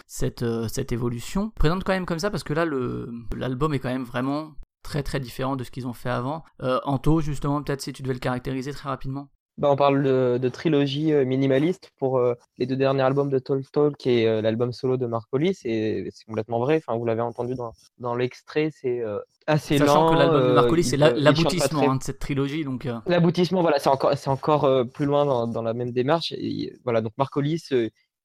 cette 0.05 0.43
cette 0.67 0.91
évolution. 0.91 1.53
Présente 1.55 1.85
quand 1.85 1.93
même 1.93 2.05
comme 2.05 2.19
ça 2.19 2.29
parce 2.29 2.43
que 2.43 2.53
là 2.53 2.65
l'album 3.37 3.73
est 3.73 3.79
quand 3.79 3.89
même 3.89 4.03
vraiment 4.03 4.51
très 4.83 5.03
très 5.03 5.19
différent 5.19 5.55
de 5.55 5.63
ce 5.63 5.71
qu'ils 5.71 5.87
ont 5.87 5.93
fait 5.93 6.09
avant. 6.09 6.43
Euh, 6.61 6.79
Anto, 6.85 7.21
justement, 7.21 7.61
peut-être 7.61 7.81
si 7.81 7.93
tu 7.93 8.01
devais 8.03 8.13
le 8.13 8.19
caractériser 8.19 8.71
très 8.71 8.89
rapidement. 8.89 9.29
Bah, 9.57 9.69
on 9.69 9.75
parle 9.75 10.01
de, 10.01 10.39
de 10.41 10.49
trilogie 10.49 11.11
euh, 11.13 11.25
minimaliste 11.25 11.91
pour 11.99 12.17
euh, 12.17 12.33
les 12.57 12.65
deux 12.65 12.77
derniers 12.77 13.01
albums 13.01 13.29
de 13.29 13.37
Talk 13.37 13.69
Talk 13.71 14.07
et 14.07 14.25
euh, 14.27 14.41
l'album 14.41 14.71
solo 14.71 14.95
de 14.97 15.05
Marcolis. 15.05 15.59
Et 15.65 16.09
c'est 16.13 16.25
complètement 16.25 16.59
vrai. 16.59 16.77
Enfin, 16.77 16.97
vous 16.97 17.05
l'avez 17.05 17.21
entendu 17.21 17.53
dans, 17.53 17.73
dans 17.99 18.15
l'extrait, 18.15 18.71
c'est 18.73 19.01
euh, 19.01 19.19
assez 19.47 19.77
Sachant 19.77 20.05
lent. 20.05 20.11
que 20.13 20.17
l'album 20.19 20.47
de 20.47 20.53
Marcolis, 20.53 20.83
c'est 20.85 20.97
l'aboutissement 20.97 21.79
très- 21.81 21.87
hein, 21.89 21.95
de 21.97 22.03
cette 22.03 22.19
trilogie, 22.19 22.63
donc 22.63 22.87
L'aboutissement, 23.05 23.61
voilà, 23.61 23.77
c'est 23.77 23.89
encore, 23.89 24.13
c'est 24.17 24.29
encore 24.29 24.67
plus 24.93 25.05
loin 25.05 25.25
dans, 25.25 25.47
dans 25.47 25.61
la 25.61 25.73
même 25.73 25.91
démarche. 25.91 26.31
Et, 26.31 26.73
voilà, 26.83 27.01
donc 27.01 27.11
Marcolis, 27.17 27.67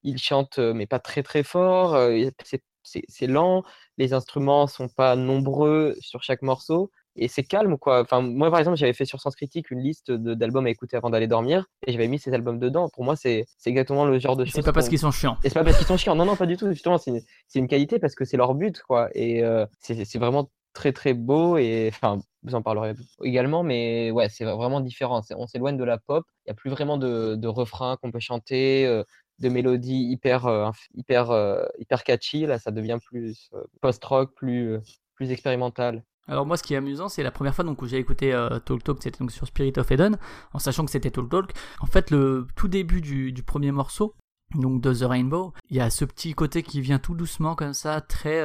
il 0.03 0.17
chante, 0.17 0.57
mais 0.59 0.87
pas 0.87 0.99
très 0.99 1.23
très 1.23 1.43
fort. 1.43 1.97
c'est, 2.45 2.63
c'est, 2.87 3.27
lent. 3.27 3.63
Les 3.97 4.13
instruments 4.13 4.67
sont 4.67 4.87
pas 4.87 5.15
nombreux 5.15 5.95
sur 5.99 6.23
chaque 6.23 6.41
morceau. 6.41 6.91
Et 7.19 7.27
c'est 7.27 7.43
calme, 7.43 7.77
quoi. 7.77 8.01
Enfin, 8.01 8.21
moi, 8.21 8.51
par 8.51 8.59
exemple, 8.59 8.77
j'avais 8.77 8.93
fait 8.93 9.05
sur 9.05 9.19
Sens 9.19 9.35
Critique 9.35 9.71
une 9.71 9.79
liste 9.79 10.11
de- 10.11 10.35
d'albums 10.35 10.67
à 10.67 10.69
écouter 10.69 10.97
avant 10.97 11.09
d'aller 11.09 11.25
dormir. 11.25 11.65
Et 11.87 11.91
j'avais 11.91 12.07
mis 12.07 12.19
ces 12.19 12.31
albums 12.33 12.59
dedans. 12.59 12.89
Pour 12.89 13.03
moi, 13.03 13.15
c'est, 13.15 13.45
exactement 13.65 14.05
le 14.05 14.19
genre 14.19 14.35
de 14.35 14.45
choses. 14.45 14.53
c'est 14.53 14.63
pas 14.63 14.71
parce 14.71 14.87
qu'ils 14.87 14.99
sont 14.99 15.11
chiants. 15.11 15.37
et 15.43 15.49
c'est 15.49 15.55
pas 15.55 15.63
parce 15.63 15.77
qu'ils 15.77 15.87
sont 15.87 15.97
chiants, 15.97 16.15
non, 16.15 16.25
non, 16.25 16.35
pas 16.35 16.45
du 16.45 16.57
tout. 16.57 16.69
Justement, 16.69 16.99
c'est 16.99 17.11
une, 17.11 17.21
c'est 17.47 17.57
une 17.57 17.67
qualité 17.67 17.97
parce 17.97 18.13
que 18.13 18.23
c'est 18.23 18.37
leur 18.37 18.53
but, 18.53 18.81
quoi. 18.83 19.09
Et 19.15 19.43
euh, 19.43 19.65
c'est 19.79 20.19
vraiment 20.19 20.51
très, 20.73 20.93
très 20.93 21.13
beau. 21.13 21.57
Et 21.57 21.89
enfin, 21.91 22.19
vous 22.43 22.55
en 22.55 22.61
parlerez 22.61 22.93
également, 23.23 23.63
mais 23.63 24.11
ouais, 24.11 24.29
c'est 24.29 24.45
vraiment 24.45 24.79
différent. 24.79 25.21
On 25.35 25.47
s'éloigne 25.47 25.77
de 25.77 25.83
la 25.83 25.97
pop. 25.97 26.23
Il 26.45 26.49
n'y 26.49 26.51
a 26.51 26.55
plus 26.55 26.69
vraiment 26.69 26.97
de, 26.97 27.35
de 27.35 27.47
refrains 27.47 27.97
qu'on 27.97 28.11
peut 28.11 28.19
chanter, 28.19 28.85
euh, 28.85 29.03
de 29.39 29.49
mélodies 29.49 30.09
hyper, 30.11 30.45
euh, 30.45 30.69
hyper, 30.95 31.31
euh, 31.31 31.65
hyper 31.79 32.03
catchy. 32.03 32.45
Là, 32.45 32.59
ça 32.59 32.71
devient 32.71 32.99
plus 33.03 33.49
euh, 33.53 33.63
post-rock, 33.81 34.33
plus, 34.35 34.77
plus 35.15 35.31
expérimental. 35.31 36.03
Alors 36.27 36.45
moi, 36.45 36.57
ce 36.57 36.63
qui 36.63 36.73
est 36.73 36.77
amusant, 36.77 37.07
c'est 37.07 37.23
la 37.23 37.31
première 37.31 37.55
fois 37.55 37.63
donc, 37.63 37.81
où 37.81 37.87
j'ai 37.87 37.97
écouté 37.97 38.31
Talk 38.65 38.83
Talk, 38.83 38.97
c'était 39.01 39.19
donc 39.19 39.31
sur 39.31 39.47
Spirit 39.47 39.73
of 39.77 39.89
Eden, 39.91 40.17
en 40.51 40.59
sachant 40.59 40.83
que 40.83 40.91
c'était 40.91 41.09
Talk 41.09 41.29
Talk. 41.29 41.53
En 41.79 41.85
fait, 41.85 42.11
le 42.11 42.47
tout 42.57 42.67
début 42.67 42.99
du, 42.99 43.43
premier 43.43 43.71
morceau, 43.71 44.13
donc 44.53 44.81
de 44.81 44.93
The 44.93 45.03
Rainbow, 45.03 45.53
il 45.69 45.77
y 45.77 45.79
a 45.79 45.89
ce 45.89 46.03
petit 46.03 46.33
côté 46.33 46.63
qui 46.63 46.81
vient 46.81 46.99
tout 46.99 47.15
doucement 47.15 47.55
comme 47.55 47.73
ça, 47.73 48.01
très 48.01 48.43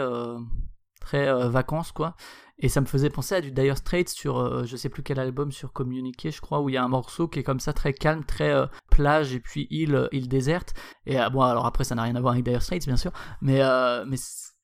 très 1.03 1.29
euh, 1.29 1.49
vacances 1.49 1.93
quoi. 1.93 2.17
Et 2.59 2.69
ça 2.69 2.81
me 2.81 2.87
faisait 2.87 3.11
penser 3.11 3.35
à 3.35 3.41
du 3.41 3.51
Dire 3.51 3.77
Straits 3.77 4.09
sur 4.09 4.39
euh, 4.39 4.65
je 4.65 4.77
sais 4.77 4.89
plus 4.89 5.03
quel 5.03 5.19
album 5.19 5.51
sur 5.51 5.73
Communiqué, 5.73 6.31
je 6.31 6.41
crois, 6.41 6.61
où 6.61 6.69
il 6.69 6.75
y 6.75 6.77
a 6.77 6.85
un 6.85 6.89
morceau 6.89 7.27
qui 7.27 7.41
est 7.41 7.43
comme 7.43 7.61
ça 7.61 7.73
très 7.73 7.93
calme, 7.93 8.25
très 8.25 8.51
euh, 8.51 8.67
plage 8.91 9.35
et 9.35 9.41
puis 9.41 9.67
île 9.71 10.09
île 10.13 10.29
déserte. 10.29 10.75
Et 11.07 11.17
bon, 11.33 11.43
alors 11.43 11.67
après 11.67 11.85
ça 11.85 11.95
n'a 11.95 12.03
rien 12.03 12.15
à 12.17 12.21
voir 12.21 12.35
avec 12.35 12.45
Dire 12.45 12.63
Straits 12.63 12.87
bien 12.87 12.97
sûr, 12.97 13.13
mais 13.41 13.61
mais 14.07 14.17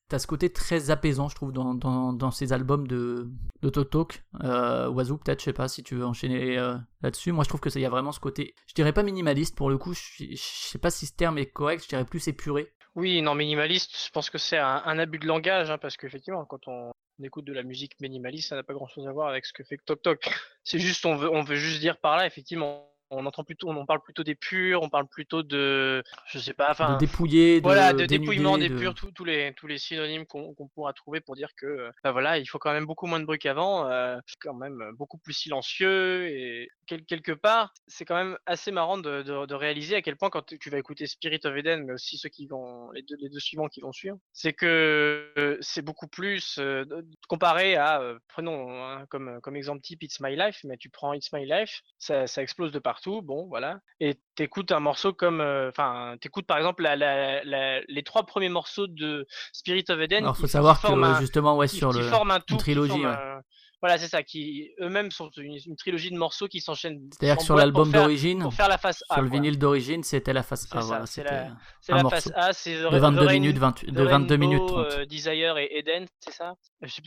T'as 0.07 0.17
ce 0.17 0.25
côté 0.25 0.49
très 0.49 0.89
apaisant, 0.89 1.29
je 1.29 1.35
trouve, 1.35 1.51
dans, 1.51 1.75
dans, 1.75 2.31
ces 2.31 2.51
albums 2.51 2.87
de, 2.87 3.29
de 3.61 3.69
Totok. 3.69 4.23
Euh, 4.43 4.91
peut-être, 4.91 5.39
je 5.39 5.45
sais 5.45 5.53
pas 5.53 5.67
si 5.67 5.83
tu 5.83 5.93
veux 5.93 6.03
enchaîner 6.03 6.55
là-dessus. 7.03 7.31
Moi, 7.31 7.43
je 7.43 7.49
trouve 7.49 7.61
que 7.61 7.69
ça 7.69 7.79
y 7.79 7.85
a 7.85 7.91
vraiment 7.91 8.11
ce 8.11 8.19
côté, 8.19 8.55
je 8.65 8.73
dirais 8.73 8.91
pas 8.91 9.03
minimaliste 9.03 9.55
pour 9.55 9.69
le 9.69 9.77
coup, 9.77 9.93
je 9.93 10.33
sais 10.35 10.79
pas 10.79 10.89
si 10.89 11.05
ce 11.05 11.13
terme 11.13 11.37
est 11.37 11.45
correct, 11.45 11.83
je 11.83 11.89
dirais 11.89 12.05
plus 12.05 12.27
épuré. 12.27 12.73
Oui, 12.95 13.21
non, 13.21 13.35
minimaliste, 13.35 13.95
je 14.05 14.09
pense 14.11 14.29
que 14.29 14.37
c'est 14.37 14.57
un, 14.57 14.99
abus 14.99 15.19
de 15.19 15.27
langage, 15.27 15.69
hein, 15.69 15.77
parce 15.77 15.95
qu'effectivement, 15.95 16.45
quand 16.45 16.67
on 16.67 16.91
écoute 17.23 17.45
de 17.45 17.53
la 17.53 17.63
musique 17.63 17.99
minimaliste, 17.99 18.49
ça 18.49 18.55
n'a 18.55 18.63
pas 18.63 18.73
grand-chose 18.73 19.07
à 19.07 19.11
voir 19.11 19.29
avec 19.29 19.45
ce 19.45 19.53
que 19.53 19.63
fait 19.63 19.77
Tok 19.85 20.01
Tok. 20.01 20.29
C'est 20.63 20.79
juste, 20.79 21.05
on 21.05 21.15
veut 21.15 21.55
juste 21.55 21.79
dire 21.79 21.97
par 21.97 22.17
là, 22.17 22.25
effectivement, 22.25 22.89
on 23.11 23.25
entend 23.25 23.43
plutôt, 23.43 23.69
on 23.69 23.85
parle 23.85 24.01
plutôt 24.01 24.23
des 24.23 24.35
purs, 24.35 24.83
on 24.83 24.89
parle 24.89 25.07
plutôt 25.07 25.43
de, 25.43 26.03
je 26.27 26.39
sais 26.39 26.53
pas, 26.53 26.71
enfin, 26.71 26.95
de 26.95 27.05
dépouiller, 27.05 27.59
de 27.59 27.65
voilà, 27.65 27.93
de 27.93 28.05
dépouillement 28.05 28.57
des 28.57 28.69
de- 28.69 28.77
purs, 28.77 28.93
tous 28.93 29.23
les, 29.23 29.53
tous 29.55 29.67
les 29.67 29.77
synonymes 29.77 30.25
qu'on 30.25 30.53
pourra 30.73 30.93
trouver 30.93 31.19
pour 31.21 31.35
dire 31.35 31.49
que, 31.55 31.89
bah 32.03 32.11
voilà, 32.11 32.37
il 32.37 32.45
faut 32.45 32.59
quand 32.59 32.73
même 32.73 32.85
beaucoup 32.85 33.07
moins 33.07 33.19
de 33.19 33.25
bruit 33.25 33.39
qu'avant, 33.39 33.87
euh, 33.87 34.17
quand 34.41 34.53
même 34.53 34.91
beaucoup 34.97 35.17
plus 35.17 35.33
silencieux 35.33 36.27
et 36.27 36.69
quel- 36.87 37.05
quelque 37.05 37.31
part, 37.31 37.73
c'est 37.87 38.05
quand 38.05 38.15
même 38.15 38.37
assez 38.45 38.71
marrant 38.71 38.97
de, 38.97 39.23
de, 39.23 39.53
réaliser 39.53 39.95
à 39.95 40.01
quel 40.01 40.15
point 40.15 40.29
quand 40.29 40.53
tu 40.59 40.69
vas 40.69 40.77
écouter 40.77 41.05
Spirit 41.07 41.41
of 41.43 41.55
Eden, 41.55 41.85
mais 41.85 41.93
aussi 41.93 42.17
ceux 42.17 42.29
qui 42.29 42.47
vont, 42.47 42.91
les 42.91 43.01
deux, 43.01 43.15
les 43.19 43.29
deux 43.29 43.39
suivants 43.39 43.67
qui 43.67 43.81
vont 43.81 43.91
suivre, 43.91 44.17
c'est 44.31 44.53
que 44.53 45.31
euh, 45.37 45.57
c'est 45.61 45.81
beaucoup 45.81 46.07
plus 46.07 46.57
euh, 46.59 46.85
comparé 47.27 47.75
à, 47.75 48.01
prenons 48.27 48.83
hein, 48.83 49.05
comme, 49.09 49.39
comme 49.41 49.55
exemple 49.55 49.81
type 49.81 50.03
It's 50.03 50.19
My 50.19 50.35
Life, 50.35 50.61
mais 50.63 50.77
tu 50.77 50.89
prends 50.89 51.13
It's 51.13 51.31
My 51.33 51.45
Life, 51.45 51.81
ça, 51.97 52.27
ça 52.27 52.41
explose 52.41 52.71
de 52.71 52.79
partout, 52.79 52.98
bon, 53.07 53.47
voilà, 53.47 53.79
et 53.99 54.15
t'écoutes 54.35 54.71
un 54.71 54.79
morceau 54.79 55.13
comme, 55.13 55.41
euh, 55.41 55.69
enfin, 55.69 56.15
t'écoutes 56.21 56.45
par 56.45 56.57
exemple 56.57 56.83
la, 56.83 56.95
la, 56.95 57.43
la- 57.43 57.81
les 57.87 58.03
trois 58.03 58.23
premiers 58.25 58.49
morceaux 58.49 58.87
de 58.87 59.25
Spirit 59.53 59.85
of 59.89 59.99
Eden. 59.99 60.23
Alors, 60.23 60.37
faut 60.37 60.47
savoir 60.47 60.81
que 60.81 60.87
un- 60.87 61.19
justement, 61.19 61.55
ouais, 61.57 61.67
sur 61.67 61.91
le, 61.93 61.99
un 62.31 62.39
tout, 62.41 62.57
trilogie, 62.57 62.89
forment 62.91 63.05
ouais. 63.05 63.11
un- 63.11 63.41
Voilà, 63.81 63.97
c'est 63.97 64.09
ça, 64.09 64.23
qui 64.23 64.71
eux-mêmes 64.81 65.09
sont 65.09 65.29
une, 65.37 65.57
une 65.65 65.75
trilogie 65.77 66.11
de 66.11 66.17
morceaux 66.17 66.49
qui 66.49 66.59
s'enchaînent. 66.59 66.99
c'est-à-dire 67.13 67.37
que 67.37 67.43
sur 67.43 67.55
l'album 67.55 67.89
d'origine, 67.89 68.41
Pour 68.41 68.53
faire 68.53 68.67
la 68.67 68.77
face 68.77 69.03
A. 69.09 69.13
sur 69.15 69.23
le 69.23 69.29
vinyle 69.29 69.57
d'origine, 69.57 70.03
c'était 70.03 70.33
la 70.33 70.43
face 70.43 70.67
A, 70.71 70.81
voilà, 70.81 71.05
c'est 71.05 71.23
la- 71.23 71.47
un 71.89 72.03
la 72.03 72.09
face 72.09 72.29
A, 72.35 72.51
c'est 72.51 72.75
de 72.75 72.97
22 72.97 73.21
The 73.23 73.27
Rain- 73.27 73.33
minutes, 73.39 73.57
28 73.57 73.87
The 73.87 73.93
de 73.95 74.03
22 74.03 74.35
minutes 74.35 74.59
Rainbow, 74.59 74.83
30. 74.83 74.93
euh, 74.99 75.05
Desire 75.05 75.57
et 75.57 75.69
Eden, 75.77 76.05
c'est 76.19 76.33
ça. 76.33 76.55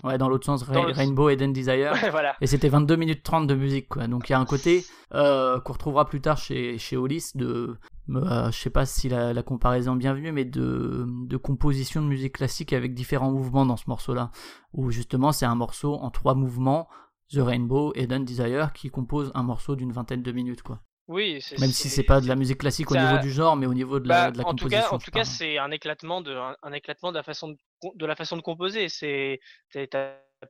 Ouais, 0.05 0.19
dans 0.19 0.29
l'autre 0.29 0.45
sens, 0.45 0.67
dans 0.69 0.83
Rainbow 0.83 1.31
Eden 1.31 1.53
Desire. 1.53 1.93
Ouais, 2.03 2.11
voilà. 2.11 2.37
Et 2.41 2.47
c'était 2.47 2.69
22 2.69 2.97
minutes 2.97 3.23
30 3.23 3.47
de 3.47 3.55
musique, 3.55 3.89
quoi. 3.89 4.07
Donc 4.07 4.29
il 4.29 4.33
y 4.33 4.35
a 4.35 4.39
un 4.41 4.45
côté 4.45 4.85
euh, 5.15 5.61
qu'on 5.61 5.73
retrouvera 5.73 6.07
plus 6.07 6.21
tard 6.21 6.37
chez, 6.37 6.77
chez 6.79 6.97
Hollis 6.97 7.31
de. 7.35 7.77
euh, 8.11 8.51
je 8.51 8.59
sais 8.59 8.71
pas 8.71 8.85
si 8.85 9.09
la, 9.09 9.33
la 9.33 9.43
comparaison 9.43 9.95
est 9.95 9.99
bienvenue, 9.99 10.31
mais 10.33 10.45
de, 10.45 11.07
de 11.09 11.37
composition 11.37 12.03
de 12.03 12.07
musique 12.07 12.35
classique 12.35 12.73
avec 12.73 12.93
différents 12.95 13.31
mouvements 13.31 13.65
dans 13.65 13.77
ce 13.79 13.85
morceau-là. 13.89 14.31
Où 14.75 14.91
justement 14.91 15.33
c'est 15.33 15.47
un 15.47 15.55
morceau 15.55 15.95
en 15.95 16.11
trois 16.11 16.35
mouvements, 16.35 16.89
The 17.33 17.39
Rainbow, 17.39 17.93
Eden 17.95 18.25
Desire, 18.27 18.73
qui 18.75 18.91
compose 18.91 19.33
un 19.35 19.43
morceau 19.43 19.75
d'une 19.75 19.93
vingtaine 19.93 20.23
de 20.23 20.33
minutes, 20.33 20.63
quoi. 20.63 20.81
Oui, 21.09 21.41
Même 21.59 21.71
si 21.71 21.89
c'est 21.89 22.05
pas 22.05 22.21
de 22.21 22.29
la 22.29 22.37
musique 22.37 22.59
classique 22.59 22.91
au 22.91 22.97
niveau 22.97 23.19
du 23.19 23.31
genre, 23.31 23.57
mais 23.57 23.67
au 23.67 23.75
niveau 23.75 23.99
de 24.01 24.09
la, 24.09 24.27
Bah, 24.27 24.31
de 24.31 24.39
la 24.39 24.45
en 24.47 24.55
tout 24.55 24.65
composition. 24.65 24.89
cas, 24.89 24.95
en 24.95 24.99
tout 24.99 25.11
cas, 25.11 25.25
c'est 25.25 25.59
un 25.59 25.71
éclatement 25.73 26.21
de 26.21 26.33
un, 26.33 26.55
un 26.63 26.73
éclatement 26.73 27.11
de 27.11 27.17
la 27.17 27.23
façon 27.25 27.49
de, 27.49 27.57
de 27.95 28.07
la 28.07 28.17
façon 28.17 28.37
de 28.37 28.43
composer. 28.43 28.89
C'est 28.89 29.41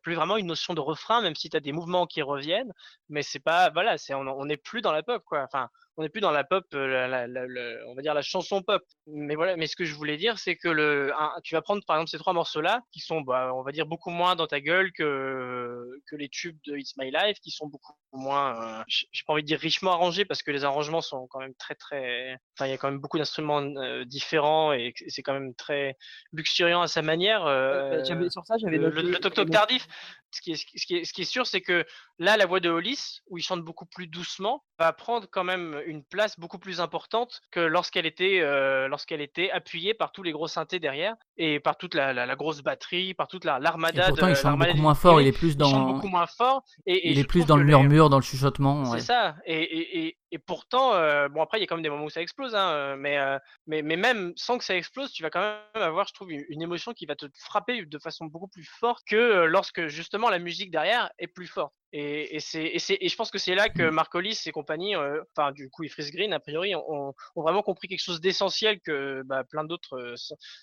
plus 0.03 0.15
vraiment 0.15 0.37
une 0.37 0.47
notion 0.47 0.75
de 0.75 0.81
refrain, 0.81 1.21
même 1.21 1.35
si 1.35 1.51
tu 1.51 1.57
as 1.57 1.61
des 1.61 1.73
mouvements 1.73 2.07
qui 2.07 2.23
reviennent, 2.23 2.73
mais 3.09 3.23
c'est 3.23 3.41
pas 3.41 3.71
voilà, 3.71 3.99
c'est 3.99 4.15
on 4.15 4.21
on 4.21 4.45
n'est 4.47 4.57
plus 4.57 4.81
dans 4.81 4.93
la 4.93 5.03
pop 5.03 5.23
quoi. 5.27 5.43
Enfin, 5.43 5.69
on 5.97 6.03
n'est 6.03 6.09
plus 6.09 6.21
dans 6.21 6.31
la 6.31 6.45
pop, 6.45 6.65
euh, 6.75 6.87
la, 6.87 7.07
la- 7.09 7.27
la- 7.27 7.47
la- 7.47 7.87
on 7.89 7.95
va 7.95 8.03
dire 8.03 8.15
la 8.15 8.23
chanson 8.23 8.63
pop. 8.63 8.83
Mais 9.07 9.35
voilà, 9.35 9.57
mais 9.57 9.67
ce 9.67 9.77
que 9.77 9.85
je 9.85 9.95
voulais 9.95 10.17
dire, 10.17 10.39
c'est 10.39 10.57
que 10.57 10.69
le 10.69 11.13
un- 11.19 11.35
tu 11.45 11.55
vas 11.55 11.63
prendre 11.63 11.83
par 11.87 11.97
exemple 11.97 12.11
ces 12.11 12.19
trois 12.19 12.33
morceaux-là, 12.33 12.81
qui 12.93 13.01
sont 13.01 13.21
bah, 13.21 13.53
on 13.55 13.63
va 13.63 13.73
dire 13.73 13.87
beaucoup 13.87 14.11
moins 14.11 14.35
dans 14.37 14.47
ta 14.47 14.61
gueule 14.61 14.91
que 14.93 15.87
que 16.11 16.17
les 16.17 16.29
tubes 16.29 16.59
de 16.67 16.77
It's 16.77 16.97
My 16.97 17.11
Life, 17.11 17.39
qui 17.41 17.51
sont 17.51 17.67
beaucoup 17.67 17.93
moins, 18.13 18.81
euh, 18.81 18.83
j'ai 18.89 19.23
pas 19.27 19.33
envie 19.35 19.43
de 19.43 19.47
dire 19.47 19.59
richement 19.59 19.93
arrangés 19.93 20.25
parce 20.25 20.43
que 20.43 20.51
les 20.51 20.65
arrangements 20.65 21.01
sont 21.01 21.27
quand 21.29 21.41
même 21.41 21.55
très 21.55 21.75
très, 21.75 22.37
enfin 22.57 22.67
il 22.67 22.71
y 22.71 22.75
a 22.75 22.79
quand 22.79 22.91
même 22.91 23.01
beaucoup 23.01 23.19
d'instruments 23.19 23.63
euh, 23.63 24.05
différents 24.05 24.73
et 24.73 24.93
c'est 25.09 25.23
quand 25.23 25.33
même 25.33 25.55
très 25.55 25.97
luxuriant 26.33 26.83
à 26.83 26.87
sa 26.89 27.03
manière. 27.03 27.47
euh, 27.47 28.03
j'avais- 28.05 28.31
sur 28.31 28.45
ça, 28.47 28.57
j'avais 28.59 28.77
le, 28.79 28.91
le, 28.91 29.03
le 29.13 29.19
toc 29.19 29.35
toc 29.35 29.47
tardif. 29.51 29.87
Ce 30.35 30.41
qui, 30.41 30.53
est, 30.53 30.57
ce, 30.57 30.87
qui 30.87 30.97
est, 30.97 31.05
ce 31.05 31.13
qui 31.13 31.23
est 31.23 31.25
sûr, 31.27 31.47
c'est 31.47 31.61
que 31.61 31.85
là, 32.19 32.37
la 32.37 32.47
voix 32.47 32.61
de 32.61 32.71
Hollis, 32.71 33.21
où 33.29 33.39
il 33.39 33.43
chante 33.43 33.63
beaucoup 33.63 33.87
plus 33.87 34.07
doucement, 34.07 34.65
va 34.79 34.93
prendre 34.93 35.29
quand 35.31 35.45
même 35.45 35.81
une 35.87 36.03
place 36.05 36.39
beaucoup 36.41 36.59
plus 36.59 36.81
importante 36.81 37.41
que 37.51 37.61
lorsqu'elle 37.61 38.07
était, 38.07 38.41
euh, 38.41 38.89
lorsqu'elle 38.89 39.21
était 39.21 39.51
appuyée 39.51 39.95
par 39.95 40.11
tous 40.13 40.23
les 40.23 40.33
gros 40.33 40.49
synthés 40.49 40.79
derrière 40.81 41.15
et 41.37 41.61
par 41.61 41.77
toute 41.77 41.95
la, 41.95 42.13
la, 42.13 42.27
la 42.27 42.35
grosse 42.37 42.63
batterie, 42.63 43.15
par 43.15 43.29
toute 43.29 43.45
la- 43.45 43.59
l'armada. 43.59 44.09
pourtant, 44.09 44.27
de- 44.27 44.33
il 44.33 44.37
chante 44.37 44.59
beaucoup 44.59 44.77
moins 44.79 44.95
fort, 44.95 45.21
il 45.21 45.27
est 45.27 45.33
plus 45.33 45.53
Il 45.55 45.61
chante 45.61 45.73
dans. 45.73 45.93
beaucoup 45.93 46.09
moins 46.09 46.27
fort. 46.27 46.65
Et, 46.87 46.95
et 46.95 47.11
Il 47.13 47.19
est 47.19 47.25
plus 47.25 47.45
dans 47.47 47.57
le 47.57 47.65
murmure, 47.65 48.09
dans 48.09 48.17
le 48.19 48.23
chuchotement. 48.23 48.83
ouais. 48.85 48.99
c'est 48.99 49.05
ça. 49.07 49.37
Et, 49.45 49.61
et, 49.63 50.07
et, 50.07 50.19
et 50.33 50.39
pourtant, 50.39 50.95
euh, 50.95 51.29
bon 51.29 51.43
après, 51.43 51.59
il 51.59 51.61
y 51.61 51.65
a 51.65 51.67
quand 51.67 51.77
même 51.77 51.83
des 51.83 51.91
moments 51.91 52.05
où 52.07 52.11
ça 52.11 52.23
explose, 52.23 52.55
hein, 52.55 52.71
euh, 52.73 52.97
mais, 52.97 53.19
euh, 53.19 53.39
mais, 53.67 53.83
mais 53.83 53.97
même 53.97 54.33
sans 54.37 54.57
que 54.59 54.65
ça 54.65 54.75
explose, 54.77 55.13
tu 55.13 55.23
vas 55.23 55.29
quand 55.31 55.41
même 55.41 55.83
avoir, 55.83 56.07
je 56.09 56.15
trouve, 56.15 56.31
une, 56.33 56.45
une 56.49 56.63
émotion 56.63 56.93
qui 56.95 57.05
va 57.07 57.15
te 57.17 57.27
frapper 57.39 57.85
de 57.85 57.99
façon 57.99 58.25
beaucoup 58.27 58.49
plus 58.49 58.65
forte 58.65 59.03
que 59.07 59.17
euh, 59.17 59.47
lorsque 59.47 59.87
justement 59.89 60.22
la 60.31 60.39
musique 60.39 60.71
derrière 60.71 61.11
est 61.19 61.27
plus 61.29 61.47
forte. 61.47 61.73
Et, 61.95 62.37
et, 62.37 62.41
c'est, 62.41 62.65
et, 62.65 63.09
je 63.09 63.17
pense 63.17 63.31
que 63.31 63.37
c'est 63.37 63.55
là 63.55 63.69
que 63.69 63.91
Mark 63.91 64.15
Hollis 64.15 64.41
et 64.47 64.51
compagnie, 64.51 64.97
euh, 64.97 65.23
enfin 65.37 65.53
du 65.53 65.69
coup, 65.69 65.85
et 65.85 65.91
Freeze 65.91 66.11
Green, 66.11 66.33
a 66.33 66.41
priori, 66.41 66.75
ont, 66.75 67.13
ont 67.37 67.43
vraiment 67.43 67.63
compris 67.63 67.87
quelque 67.87 68.03
chose 68.03 68.23
d'essentiel 68.23 68.81
que 68.81 69.21
bah, 69.27 69.45
plein 69.45 69.65
d'autres 69.65 69.99
euh, 69.99 70.15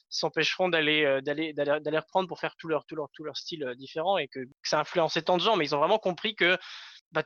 s'empêcheront 0.09 0.69
d'aller, 0.69 1.05
euh, 1.05 1.21
d'aller, 1.21 1.53
d'aller, 1.53 1.79
d'aller 1.81 1.97
reprendre 1.99 2.27
pour 2.27 2.39
faire 2.39 2.55
tout 2.57 2.67
leur, 2.67 2.83
tout 2.85 2.95
leur, 2.95 3.09
tout 3.13 3.23
leur 3.23 3.37
style 3.37 3.63
euh, 3.63 3.75
différent 3.75 4.17
et 4.17 4.27
que, 4.27 4.39
que 4.39 4.49
ça 4.63 4.77
a 4.79 4.81
influencé 4.81 5.21
tant 5.21 5.37
de 5.37 5.43
gens, 5.43 5.55
mais 5.55 5.65
ils 5.65 5.75
ont 5.75 5.79
vraiment 5.79 5.99
compris 5.99 6.33
que 6.35 6.57
bah, 7.11 7.23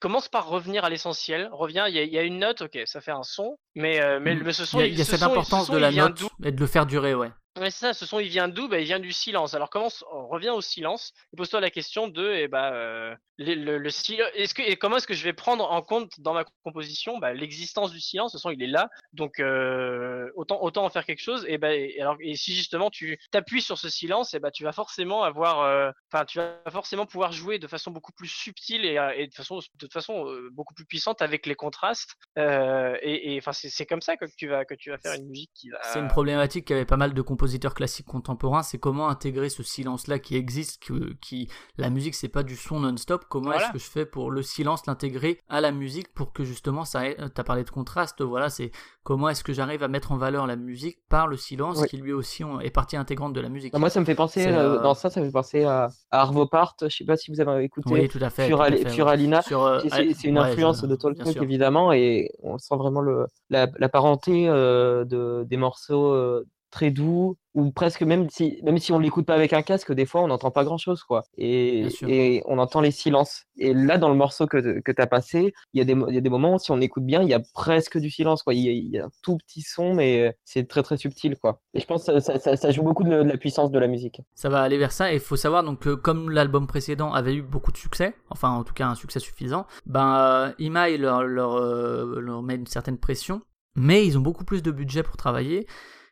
commence 0.00 0.28
par 0.28 0.48
revenir 0.48 0.84
à 0.84 0.90
l'essentiel. 0.90 1.48
Reviens, 1.52 1.86
il 1.86 1.94
y, 1.94 1.98
a- 2.00 2.02
il 2.04 2.12
y 2.12 2.18
a 2.18 2.22
une 2.22 2.38
note, 2.40 2.62
ok, 2.62 2.80
ça 2.86 3.00
fait 3.00 3.10
un 3.12 3.22
son, 3.22 3.58
mais, 3.76 4.00
mais, 4.20 4.34
Mm. 4.34 4.42
mais 4.44 4.52
ce 4.52 4.64
son, 4.64 4.78
Il 4.80 4.82
y 4.82 4.84
a, 4.84 4.86
il 4.88 4.98
y 4.98 5.00
a 5.00 5.04
ce 5.04 5.10
cette 5.12 5.20
son- 5.20 5.26
ce 5.26 5.30
importance 5.30 5.66
son, 5.68 5.72
de 5.72 5.78
la 5.78 5.90
note 5.92 6.20
et 6.44 6.50
de 6.52 6.58
le 6.60 6.66
faire 6.66 6.86
durer, 6.86 7.14
ouais. 7.14 7.30
C'est 7.58 7.70
ça, 7.70 7.94
ce 7.94 8.04
son 8.04 8.18
il 8.20 8.28
vient 8.28 8.48
d'où? 8.48 8.68
Bah, 8.68 8.80
Il 8.80 8.84
vient 8.84 8.98
du 8.98 9.12
silence. 9.12 9.54
Alors 9.54 9.70
comment 9.70 9.88
on 10.12 10.28
revient 10.28 10.50
au 10.50 10.60
silence 10.60 11.12
et 11.32 11.36
pose-toi 11.36 11.60
la 11.60 11.70
question 11.70 12.06
de 12.06 12.30
eh 12.34 12.48
bah, 12.48 12.74
euh, 12.74 13.14
le, 13.38 13.86
est-ce 13.86 14.52
que, 14.52 14.60
et 14.60 14.76
comment 14.76 14.98
est-ce 14.98 15.06
que 15.06 15.14
je 15.14 15.24
vais 15.24 15.32
prendre 15.32 15.70
en 15.70 15.80
compte 15.80 16.20
dans 16.20 16.34
ma 16.34 16.44
composition 16.64 17.18
bah, 17.18 17.32
l'existence 17.32 17.92
du 17.92 18.00
silence? 18.00 18.32
Ce 18.32 18.38
son 18.38 18.50
il 18.50 18.62
est 18.62 18.66
là, 18.66 18.90
donc 19.14 19.40
euh, 19.40 20.30
autant, 20.34 20.62
autant 20.62 20.84
en 20.84 20.90
faire 20.90 21.06
quelque 21.06 21.22
chose. 21.22 21.46
Et, 21.48 21.56
bah, 21.56 21.68
alors, 21.98 22.16
et 22.20 22.36
si 22.36 22.54
justement 22.54 22.90
tu 22.90 23.18
t'appuies 23.30 23.62
sur 23.62 23.78
ce 23.78 23.88
silence, 23.88 24.34
bah, 24.34 24.50
tu 24.50 24.62
vas 24.64 24.72
forcément 24.72 25.22
avoir, 25.22 25.60
euh, 25.60 25.90
tu 26.28 26.38
vas 26.38 26.60
forcément 26.70 27.06
pouvoir 27.06 27.32
jouer 27.32 27.58
de 27.58 27.66
façon 27.66 27.90
beaucoup 27.90 28.12
plus 28.12 28.28
subtile 28.28 28.84
et, 28.84 28.98
et 29.16 29.28
de 29.28 29.34
façon, 29.34 29.60
de 29.76 29.88
façon 29.90 30.26
beaucoup 30.52 30.74
plus 30.74 30.84
puissante 30.84 31.22
avec 31.22 31.46
les 31.46 31.54
contrastes. 31.54 32.16
Euh, 32.38 32.96
et 33.02 33.34
et, 33.34 33.38
enfin 33.38 33.52
c'est 33.52 33.86
comme 33.86 34.02
ça 34.02 34.16
que 34.16 34.26
tu 34.36 34.46
vas 34.46 34.64
que 34.64 34.74
tu 34.74 34.90
vas 34.90 34.98
faire 34.98 35.14
une 35.14 35.28
musique 35.28 35.50
qui 35.54 35.70
va. 35.70 35.78
C'est 35.82 36.00
une 36.00 36.08
problématique 36.08 36.66
qu'avaient 36.66 36.84
pas 36.84 36.98
mal 36.98 37.14
de 37.14 37.22
compositeurs 37.22 37.74
classiques 37.74 38.06
contemporains, 38.06 38.62
c'est 38.62 38.78
comment 38.78 39.08
intégrer 39.08 39.48
ce 39.48 39.62
silence-là 39.62 40.18
qui 40.18 40.36
existe, 40.36 40.82
que, 40.84 41.14
qui 41.20 41.48
la 41.78 41.88
musique 41.88 42.14
c'est 42.14 42.28
pas 42.28 42.42
du 42.42 42.56
son 42.56 42.80
non-stop. 42.80 43.24
Comment 43.28 43.50
Voilà. 43.50 43.64
est-ce 43.64 43.72
que 43.72 43.78
je 43.78 43.90
fais 43.90 44.04
pour 44.04 44.30
le 44.30 44.42
silence 44.42 44.86
l'intégrer 44.86 45.40
à 45.48 45.60
la 45.60 45.72
musique 45.72 46.12
pour 46.12 46.32
que 46.32 46.44
justement 46.44 46.84
ça, 46.84 47.04
t'as 47.34 47.44
parlé 47.44 47.64
de 47.64 47.70
contraste, 47.70 48.20
voilà, 48.22 48.50
c'est 48.50 48.70
comment 49.06 49.28
est-ce 49.28 49.44
que 49.44 49.52
j'arrive 49.52 49.84
à 49.84 49.88
mettre 49.88 50.10
en 50.10 50.16
valeur 50.16 50.48
la 50.48 50.56
musique 50.56 50.98
par 51.08 51.28
le 51.28 51.36
silence 51.36 51.78
Oui. 51.80 51.86
qui 51.86 51.96
lui 51.96 52.12
aussi 52.12 52.42
est 52.60 52.70
partie 52.70 52.96
intégrante 52.96 53.32
de 53.34 53.40
la 53.40 53.48
musique. 53.48 53.72
Moi, 53.78 53.88
ça 53.88 54.00
me 54.00 54.04
fait 54.04 54.16
penser, 54.16 54.42
C'est, 54.42 54.52
euh, 54.52 54.82
dans 54.82 54.94
ça, 54.94 55.10
ça 55.10 55.20
me 55.20 55.26
fait 55.26 55.30
penser 55.32 55.62
à, 55.62 55.90
à 56.10 56.20
Arvo 56.22 56.44
Part. 56.46 56.74
Je 56.82 56.88
sais 56.88 57.04
pas 57.04 57.16
si 57.16 57.30
vous 57.30 57.40
avez 57.40 57.62
écouté 57.62 57.88
oui, 57.92 58.08
tout 58.08 58.18
à 58.20 58.30
fait. 58.30 58.50
Tout 58.50 58.60
à 58.60 58.66
euh, 58.68 59.80
C'est- 59.88 60.24
une 60.24 60.38
ouais, 60.40 60.44
influence 60.46 60.80
je- 60.82 60.86
de 60.86 60.96
Tolkien 60.96 61.24
évidemment 61.40 61.92
et 61.92 62.32
on 62.42 62.58
sent 62.58 62.74
vraiment 62.76 63.00
le, 63.00 63.26
la, 63.48 63.68
la 63.78 63.88
parenté 63.88 64.48
euh, 64.48 65.04
de, 65.04 65.44
des 65.48 65.56
morceaux 65.56 66.12
euh, 66.12 66.44
très 66.76 66.90
doux 66.90 67.38
ou 67.54 67.72
presque 67.72 68.02
même 68.02 68.28
si 68.28 68.60
même 68.62 68.76
si 68.76 68.92
on 68.92 68.98
l'écoute 68.98 69.24
pas 69.24 69.34
avec 69.34 69.54
un 69.54 69.62
casque 69.62 69.90
des 69.90 70.04
fois 70.04 70.20
on 70.22 70.28
n'entend 70.28 70.50
pas 70.50 70.62
grand 70.62 70.76
chose 70.76 71.02
quoi. 71.02 71.24
Et, 71.38 71.88
et 72.06 72.42
on 72.44 72.58
entend 72.58 72.82
les 72.82 72.90
silences. 72.90 73.44
Et 73.56 73.72
là 73.72 73.96
dans 73.96 74.10
le 74.10 74.14
morceau 74.14 74.46
que, 74.46 74.80
que 74.80 74.92
tu 74.92 75.00
as 75.00 75.06
passé 75.06 75.54
il 75.72 75.82
y, 75.82 75.86
y 75.86 76.18
a 76.18 76.20
des 76.20 76.28
moments 76.28 76.56
où 76.56 76.58
si 76.58 76.70
on 76.72 76.80
écoute 76.82 77.04
bien 77.06 77.22
il 77.22 77.30
y 77.30 77.34
a 77.34 77.40
presque 77.54 77.96
du 77.96 78.10
silence 78.10 78.42
quoi. 78.42 78.52
Il 78.52 78.60
y 78.60 78.68
a, 78.68 78.72
il 78.72 78.90
y 78.90 78.98
a 78.98 79.06
un 79.06 79.10
tout 79.22 79.38
petit 79.38 79.62
son 79.62 79.94
mais 79.94 80.36
c'est 80.44 80.68
très 80.68 80.82
très 80.82 80.98
subtil 80.98 81.36
quoi. 81.38 81.62
Et 81.72 81.80
je 81.80 81.86
pense 81.86 82.04
que 82.04 82.20
ça, 82.20 82.38
ça, 82.38 82.56
ça 82.56 82.70
joue 82.72 82.82
beaucoup 82.82 83.04
de, 83.04 83.22
de 83.22 83.28
la 83.28 83.38
puissance 83.38 83.70
de 83.70 83.78
la 83.78 83.86
musique. 83.86 84.20
Ça 84.34 84.50
va 84.50 84.60
aller 84.60 84.76
vers 84.76 84.92
ça. 84.92 85.10
Et 85.10 85.14
il 85.14 85.20
faut 85.20 85.36
savoir 85.36 85.64
donc 85.64 85.78
que 85.80 85.94
comme 85.94 86.28
l'album 86.28 86.66
précédent 86.66 87.14
avait 87.14 87.34
eu 87.34 87.42
beaucoup 87.42 87.72
de 87.72 87.78
succès, 87.78 88.14
enfin 88.28 88.50
en 88.50 88.64
tout 88.64 88.74
cas 88.74 88.86
un 88.86 88.94
succès 88.96 89.18
suffisant, 89.18 89.66
ben 89.86 90.14
euh, 90.14 90.52
Imai 90.58 90.98
leur, 90.98 91.22
leur, 91.22 91.54
euh, 91.54 92.20
leur 92.20 92.42
met 92.42 92.56
une 92.56 92.66
certaine 92.66 92.98
pression, 92.98 93.40
mais 93.76 94.06
ils 94.06 94.18
ont 94.18 94.22
beaucoup 94.22 94.44
plus 94.44 94.62
de 94.62 94.70
budget 94.70 95.02
pour 95.02 95.16
travailler. 95.16 95.66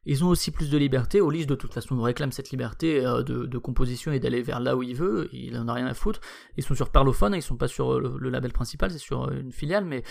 Ils 0.07 0.25
ont 0.25 0.29
aussi 0.29 0.51
plus 0.51 0.71
de 0.71 0.79
liberté. 0.79 1.21
Olis, 1.21 1.47
de 1.47 1.55
toute 1.55 1.73
façon, 1.73 2.01
réclame 2.01 2.33
cette 2.33 2.51
liberté 2.51 3.05
euh, 3.05 3.23
de, 3.23 3.59
composition 3.59 4.13
et 4.13 4.21
d'aller 4.21 4.43
vers 4.43 4.61
là 4.61 4.77
où 4.77 4.83
il 4.83 4.95
veut. 4.95 5.29
Il 5.33 5.57
en 5.57 5.69
a 5.69 5.73
rien 5.73 5.87
à 5.87 5.95
foutre. 5.95 6.21
Ils 6.57 6.63
sont 6.63 6.75
sur 6.75 6.91
Parlophone, 6.91 7.35
ils 7.35 7.43
sont 7.43 7.57
pas 7.57 7.69
sur 7.69 7.95
euh, 7.95 8.19
le, 8.19 8.31
label 8.31 8.53
principal, 8.53 8.91
c'est 8.91 8.99
sur 8.99 9.25
euh, 9.25 9.41
une 9.41 9.53
filiale. 9.53 9.85
Mais, 9.85 10.03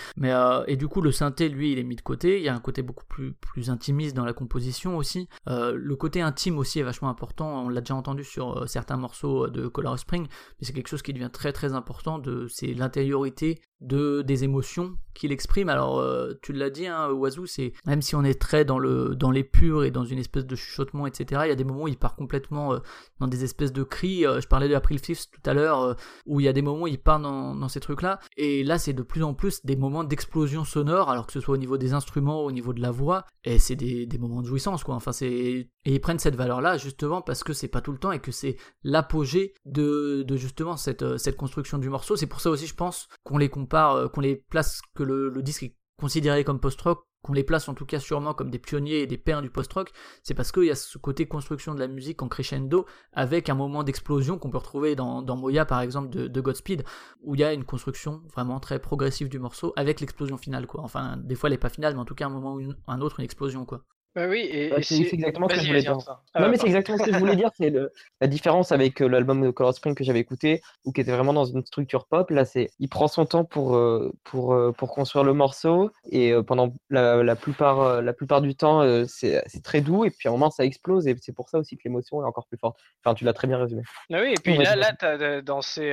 et 0.66 0.76
du 0.76 0.88
coup, 0.88 1.00
le 1.00 1.12
synthé, 1.12 1.48
lui, 1.48 1.72
il 1.72 1.78
est 1.78 1.84
mis 1.84 1.96
de 1.96 2.00
côté. 2.00 2.38
Il 2.38 2.44
y 2.44 2.48
a 2.48 2.54
un 2.54 2.60
côté 2.60 2.82
beaucoup 2.82 3.04
plus, 3.04 3.32
plus 3.32 3.70
intimiste 3.70 4.16
dans 4.16 4.24
la 4.24 4.32
composition 4.32 4.96
aussi. 4.96 5.28
Le 5.46 5.94
côté 5.94 6.20
intime 6.20 6.58
aussi 6.58 6.80
est 6.80 6.82
vachement 6.82 7.08
important. 7.08 7.64
On 7.64 7.68
l'a 7.68 7.80
déjà 7.80 7.94
entendu 7.94 8.24
sur 8.24 8.68
certains 8.68 8.96
morceaux 8.96 9.48
de 9.48 9.68
Color 9.68 9.98
Spring, 9.98 10.22
mais 10.24 10.66
c'est 10.66 10.72
quelque 10.72 10.88
chose 10.88 11.02
qui 11.02 11.12
devient 11.12 11.30
très 11.32 11.52
très 11.52 11.74
important. 11.74 12.20
C'est 12.48 12.74
l'intériorité 12.74 13.60
de 13.84 14.22
des 14.22 14.44
émotions 14.44 14.96
qu'il 15.14 15.32
exprime. 15.32 15.68
Alors, 15.68 15.98
euh, 15.98 16.34
tu 16.42 16.52
l'as 16.52 16.70
dit, 16.70 16.86
hein, 16.86 17.08
c'est 17.46 17.72
même 17.86 18.02
si 18.02 18.16
on 18.16 18.24
est 18.24 18.40
très 18.40 18.64
dans 18.64 18.78
le 18.78 19.14
dans 19.14 19.30
les 19.30 19.44
purs 19.44 19.84
et 19.84 19.90
dans 19.90 20.04
une 20.04 20.18
espèce 20.18 20.44
de 20.44 20.56
chuchotement, 20.56 21.06
etc. 21.06 21.42
Il 21.44 21.48
y 21.48 21.52
a 21.52 21.54
des 21.54 21.64
moments 21.64 21.84
où 21.84 21.88
il 21.88 21.96
part 21.96 22.16
complètement 22.16 22.74
euh, 22.74 22.78
dans 23.20 23.28
des 23.28 23.44
espèces 23.44 23.72
de 23.72 23.82
cris. 23.82 24.26
Euh, 24.26 24.40
je 24.40 24.48
parlais 24.48 24.68
de 24.68 24.74
April 24.74 24.98
Fifth 24.98 25.30
tout 25.30 25.48
à 25.48 25.54
l'heure, 25.54 25.96
où 26.26 26.40
il 26.40 26.44
y 26.44 26.48
a 26.48 26.52
des 26.52 26.62
moments 26.62 26.82
où 26.82 26.88
il 26.88 27.00
part 27.00 27.20
dans, 27.20 27.54
dans 27.54 27.68
ces 27.68 27.80
trucs-là. 27.80 28.18
Et 28.36 28.64
là, 28.64 28.78
c'est 28.78 28.92
de 28.92 29.02
plus 29.02 29.22
en 29.22 29.34
plus 29.34 29.64
des 29.64 29.76
moments 29.76 30.04
d'explosion 30.04 30.64
sonore, 30.64 31.10
alors 31.10 31.26
que 31.26 31.32
ce 31.32 31.40
soit 31.40 31.54
au 31.54 31.58
niveau 31.58 31.78
des 31.78 31.92
instruments, 31.92 32.42
au 32.44 32.52
niveau 32.52 32.72
de 32.72 32.80
la 32.80 32.90
voix, 32.90 33.24
et 33.44 33.58
c'est 33.58 33.76
des, 33.76 34.06
des 34.06 34.18
moments 34.18 34.42
de 34.42 34.46
jouissance, 34.46 34.82
quoi. 34.84 34.94
Enfin, 34.94 35.12
c'est 35.12 35.68
et 35.86 35.92
ils 35.92 36.00
prennent 36.00 36.18
cette 36.18 36.36
valeur-là 36.36 36.78
justement 36.78 37.20
parce 37.20 37.44
que 37.44 37.52
c'est 37.52 37.68
pas 37.68 37.82
tout 37.82 37.92
le 37.92 37.98
temps 37.98 38.12
et 38.12 38.18
que 38.18 38.32
c'est 38.32 38.56
l'apogée 38.82 39.52
de, 39.66 40.22
de 40.22 40.36
justement 40.36 40.76
cette, 40.76 41.18
cette 41.18 41.36
construction 41.36 41.76
du 41.78 41.90
morceau. 41.90 42.16
C'est 42.16 42.26
pour 42.26 42.40
ça 42.40 42.50
aussi, 42.50 42.66
je 42.66 42.74
pense, 42.74 43.08
qu'on 43.22 43.36
les 43.36 43.50
compare, 43.50 43.73
euh, 43.74 44.08
qu'on 44.08 44.20
les 44.20 44.36
place, 44.36 44.80
que 44.94 45.02
le, 45.02 45.42
disque 45.42 45.64
est 45.64 45.76
considéré 45.98 46.44
comme 46.44 46.60
post-rock, 46.60 47.06
qu'on 47.22 47.32
les 47.32 47.44
place 47.44 47.68
en 47.68 47.74
tout 47.74 47.86
cas 47.86 48.00
sûrement 48.00 48.34
comme 48.34 48.50
des 48.50 48.58
pionniers 48.58 49.00
et 49.00 49.06
des 49.06 49.16
pères 49.16 49.40
du 49.40 49.50
post-rock, 49.50 49.92
c'est 50.22 50.34
parce 50.34 50.52
qu'il 50.52 50.64
y 50.64 50.70
a 50.70 50.74
ce 50.74 50.98
côté 50.98 51.26
construction 51.26 51.74
de 51.74 51.80
la 51.80 51.88
musique 51.88 52.22
en 52.22 52.28
crescendo 52.28 52.84
avec 53.12 53.48
un 53.48 53.54
moment 53.54 53.82
d'explosion 53.82 54.38
qu'on 54.38 54.50
peut 54.50 54.58
retrouver 54.58 54.94
dans, 54.94 55.22
dans 55.22 55.36
Moya 55.36 55.64
par 55.64 55.80
exemple 55.80 56.10
de, 56.10 56.28
de 56.28 56.40
Godspeed, 56.40 56.84
où 57.22 57.34
il 57.34 57.40
y 57.40 57.44
a 57.44 57.52
une 57.54 57.64
construction 57.64 58.22
vraiment 58.34 58.60
très 58.60 58.78
progressive 58.78 59.28
du 59.28 59.38
morceau 59.38 59.72
avec 59.76 60.00
l'explosion 60.00 60.36
finale 60.36 60.66
quoi. 60.66 60.82
Enfin, 60.82 61.16
des 61.16 61.34
fois 61.34 61.48
elle 61.48 61.54
est 61.54 61.58
pas 61.58 61.70
finale, 61.70 61.94
mais 61.94 62.00
en 62.00 62.04
tout 62.04 62.14
cas 62.14 62.26
un 62.26 62.30
moment 62.30 62.56
ou 62.56 62.72
un 62.86 63.00
autre 63.00 63.20
une 63.20 63.24
explosion 63.24 63.64
quoi. 63.64 63.84
Bah 64.14 64.26
oui, 64.28 64.48
et, 64.50 64.82
c'est- 64.82 65.00
exactement 65.12 65.48
ce 65.48 65.54
que 65.54 65.60
je 65.60 65.66
voulais 65.66 65.80
dire. 65.80 65.98
Non, 66.38 66.48
mais 66.48 66.56
c'est 66.56 66.66
exactement 66.66 66.98
ce 66.98 67.04
que 67.04 67.12
je 67.12 67.18
voulais 67.18 67.36
dire. 67.36 67.50
C'est 67.56 67.72
la 68.20 68.26
différence 68.26 68.70
avec 68.70 69.02
euh, 69.02 69.08
l'album 69.08 69.42
de 69.42 69.50
Color 69.50 69.74
Spring 69.74 69.94
que 69.94 70.04
j'avais 70.04 70.20
écouté, 70.20 70.62
ou 70.84 70.92
qui 70.92 71.00
était 71.00 71.12
vraiment 71.12 71.32
dans 71.32 71.44
une 71.44 71.64
structure 71.64 72.06
pop. 72.06 72.30
Là, 72.30 72.44
c'est 72.44 72.70
il 72.78 72.88
prend 72.88 73.08
son 73.08 73.26
temps 73.26 73.44
pour, 73.44 73.74
euh, 73.74 74.12
pour, 74.22 74.54
euh, 74.54 74.72
pour 74.72 74.92
construire 74.92 75.24
le 75.24 75.32
morceau, 75.32 75.90
et 76.10 76.32
pendant 76.46 76.72
la, 76.90 77.22
la, 77.22 77.36
plupart, 77.36 78.02
la 78.02 78.12
plupart 78.12 78.40
du 78.40 78.54
temps, 78.54 78.82
c'est 79.06 79.42
très 79.62 79.80
doux, 79.80 80.04
et 80.04 80.10
puis 80.10 80.28
à 80.28 80.30
un 80.30 80.34
moment, 80.34 80.50
ça 80.50 80.64
explose, 80.64 81.08
et 81.08 81.16
c'est 81.20 81.34
pour 81.34 81.48
ça 81.48 81.58
aussi 81.58 81.76
que 81.76 81.82
l'émotion 81.84 82.22
est 82.22 82.26
encore 82.26 82.46
plus 82.46 82.58
forte. 82.58 82.78
Enfin, 83.04 83.14
tu 83.14 83.24
l'as 83.24 83.32
très 83.32 83.48
bien 83.48 83.58
résumé. 83.58 83.82
Ah 84.12 84.20
oui, 84.20 84.32
et 84.32 84.34
puis 84.34 84.56
Ouais, 84.56 84.64
là, 84.64 84.76
là 84.76 84.92
euh, 85.02 85.42
dans 85.42 85.62
ces, 85.62 85.92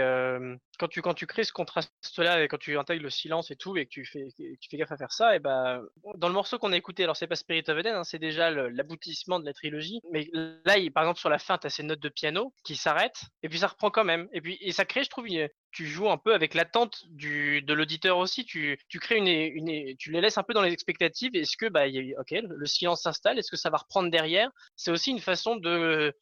quand, 0.88 1.14
tu, 1.14 1.28
crées 1.28 1.44
ce 1.44 1.54
contraste-là 1.54 2.44
et 2.44 2.48
quand 2.48 2.58
tu 2.58 2.78
intègres 2.78 3.04
le 3.04 3.10
silence 3.10 3.52
et 3.52 3.56
tout 3.56 3.78
et 3.78 3.86
que 3.86 3.92
tu 3.92 4.06
fais, 4.06 4.28
gaffe 4.74 4.92
à 4.92 4.98
faire 4.98 5.12
ça, 5.12 5.36
et 5.36 5.40
ben 5.40 5.84
dans 6.16 6.28
le 6.28 6.34
morceau 6.34 6.58
qu'on 6.58 6.72
a 6.72 6.78
écouté, 6.78 7.04
alors 7.04 7.16
c'est 7.16 7.28
pas 7.28 7.36
Spirit 7.36 7.64
of 7.68 7.78
Eden, 7.78 7.96
hein, 7.96 8.04
c'est 8.04 8.20
déjà 8.20 8.50
l'aboutissement 8.52 9.40
de 9.40 9.46
la 9.46 9.54
trilogie, 9.54 10.02
mais 10.12 10.30
là, 10.34 10.76
par 10.94 11.04
exemple, 11.04 11.20
sur 11.20 11.30
la 11.30 11.40
fin, 11.40 11.58
tu 11.58 11.68
as 11.68 11.70
ces 11.70 11.84
notes 11.84 12.00
de 12.00 12.10
piano 12.10 12.54
qui 12.64 12.76
s'arrêtent 12.76 13.22
et 13.44 13.50
puis 13.50 13.60
ça 13.60 13.68
reprend 13.68 13.92
quand 13.92 14.04
même. 14.04 14.28
Et 14.34 14.42
puis 14.42 14.60
ça 14.72 14.86
crée, 14.86 15.04
je 15.04 15.10
trouve, 15.10 15.28
tu 15.72 15.88
joues 15.88 16.10
un 16.10 16.18
peu 16.18 16.34
avec 16.34 16.54
l'attente 16.54 17.04
de 17.10 17.74
l'auditeur 17.74 18.18
aussi. 18.18 18.46
Tu, 18.46 18.78
les 18.92 20.22
laisses 20.22 20.38
un 20.38 20.44
peu 20.44 20.54
dans 20.54 20.62
les 20.62 20.74
expectatives. 20.74 21.36
Est-ce 21.36 21.58
que, 21.58 21.68
bah, 21.68 21.86
ok, 22.20 22.32
le 22.32 22.66
silence 22.66 23.04
s'installe. 23.04 23.40
Est-ce 23.40 23.52
que 23.52 23.58
ça 23.58 23.70
va 23.70 23.78
reprendre 23.78 24.10
derrière? 24.10 24.50
C'est 24.76 24.92
aussi 24.92 25.12
une 25.12 25.20
façon 25.20 25.56
de 25.56 26.14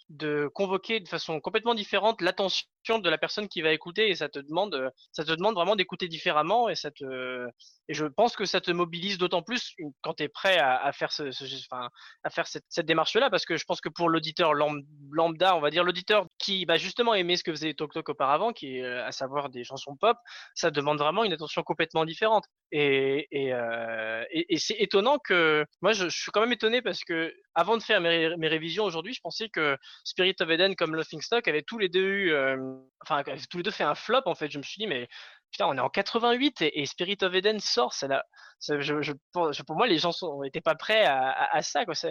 convoquer 0.53 0.99
de 0.99 1.07
façon 1.07 1.39
complètement 1.39 1.76
différente 1.76 2.22
l'attention 2.22 2.68
de 2.97 3.09
la 3.09 3.19
personne 3.19 3.47
qui 3.47 3.61
va 3.61 3.71
écouter 3.71 4.09
et 4.09 4.15
ça 4.15 4.29
te 4.29 4.39
demande, 4.39 4.73
euh, 4.73 4.89
ça 5.11 5.23
te 5.23 5.31
demande 5.31 5.53
vraiment 5.53 5.75
d'écouter 5.75 6.07
différemment 6.07 6.69
et 6.69 6.75
ça 6.75 6.89
te, 6.89 7.47
et 7.87 7.93
je 7.93 8.05
pense 8.05 8.35
que 8.35 8.45
ça 8.45 8.61
te 8.61 8.71
mobilise 8.71 9.19
d'autant 9.19 9.43
plus 9.43 9.75
quand 10.01 10.15
tu 10.15 10.23
es 10.23 10.29
prêt 10.29 10.57
à, 10.57 10.91
faire 10.91 11.11
ce, 11.11 11.29
enfin, 11.71 11.89
à 12.23 12.29
faire 12.31 12.47
cette, 12.47 12.85
démarche-là 12.85 13.29
parce 13.29 13.45
que 13.45 13.57
je 13.57 13.65
pense 13.65 13.81
que 13.81 13.89
pour 13.89 14.09
l'auditeur 14.09 14.53
lam- 14.55 14.81
lambda, 15.11 15.55
on 15.55 15.59
va 15.61 15.69
dire 15.69 15.83
l'auditeur 15.83 16.25
qui 16.39 16.65
va 16.65 16.77
justement 16.77 17.13
aimer 17.13 17.37
ce 17.37 17.43
que 17.43 17.51
faisait 17.51 17.73
Tok 17.75 17.93
Tok 17.93 18.09
auparavant, 18.09 18.53
qui 18.53 18.77
est 18.77 18.83
euh, 18.83 19.05
à 19.05 19.11
savoir 19.11 19.49
des 19.49 19.63
chansons 19.63 19.95
pop, 19.95 20.17
ça 20.55 20.71
demande 20.71 20.97
vraiment 20.97 21.23
une 21.23 21.33
attention 21.33 21.61
complètement 21.63 22.05
différente. 22.05 22.45
Et, 22.72 23.28
et, 23.32 23.53
euh, 23.53 24.24
et, 24.32 24.53
et 24.53 24.57
c'est 24.59 24.76
étonnant 24.80 25.17
que 25.17 25.65
moi 25.82 25.91
je, 25.91 26.07
je 26.07 26.22
suis 26.22 26.32
quand 26.32 26.41
même 26.41 26.51
étonné 26.51 26.82
parce 26.84 27.03
que 27.03 27.34
avant 27.55 27.78
de 27.78 27.82
faire 27.84 27.99
mes, 27.99 28.28
ré- 28.28 28.38
mes 28.38 28.47
révisions 28.47 28.84
aujourd'hui, 28.84 29.13
je 29.13 29.22
pensais 29.22 29.49
que 29.49 29.76
Spirit 30.03 30.36
of 30.39 30.49
Eden 30.49 30.76
comme 30.76 30.93
Laughing 30.95 31.20
Stock 31.22 31.47
avaient 31.47 31.63
tous 31.63 31.80
les 31.80 31.89
deux 31.89 32.03
eu, 32.05 32.32
euh, 32.32 32.57
enfin 33.01 33.24
tous 33.49 33.57
les 33.57 33.63
deux 33.63 33.72
fait 33.72 33.84
un 33.84 33.95
flop 33.95 34.22
en 34.28 34.36
fait. 34.36 34.51
Je 34.51 34.59
me 34.59 34.63
suis 34.63 34.80
dit 34.80 34.86
mais 34.88 35.07
putain 35.51 35.65
on 35.67 35.76
est 35.78 35.80
en 35.80 35.89
88 35.89 36.61
et, 36.61 36.86
Spirit 36.86 37.17
of 37.24 37.34
Eden 37.34 37.59
sort, 37.59 37.93
là. 38.07 38.24
ça- 38.59 38.80
Je, 38.80 39.01
je, 39.01 39.13
pour, 39.34 39.51
moi, 39.76 39.88
les 39.88 39.97
gens 39.97 40.11
n'étaient 40.43 40.61
pas 40.61 40.76
prêts 40.76 41.05
à, 41.05 41.28
à, 41.30 41.57
à 41.57 41.61
ça. 41.63 41.86
Quoi. 41.86 41.95
Ça, 41.95 42.09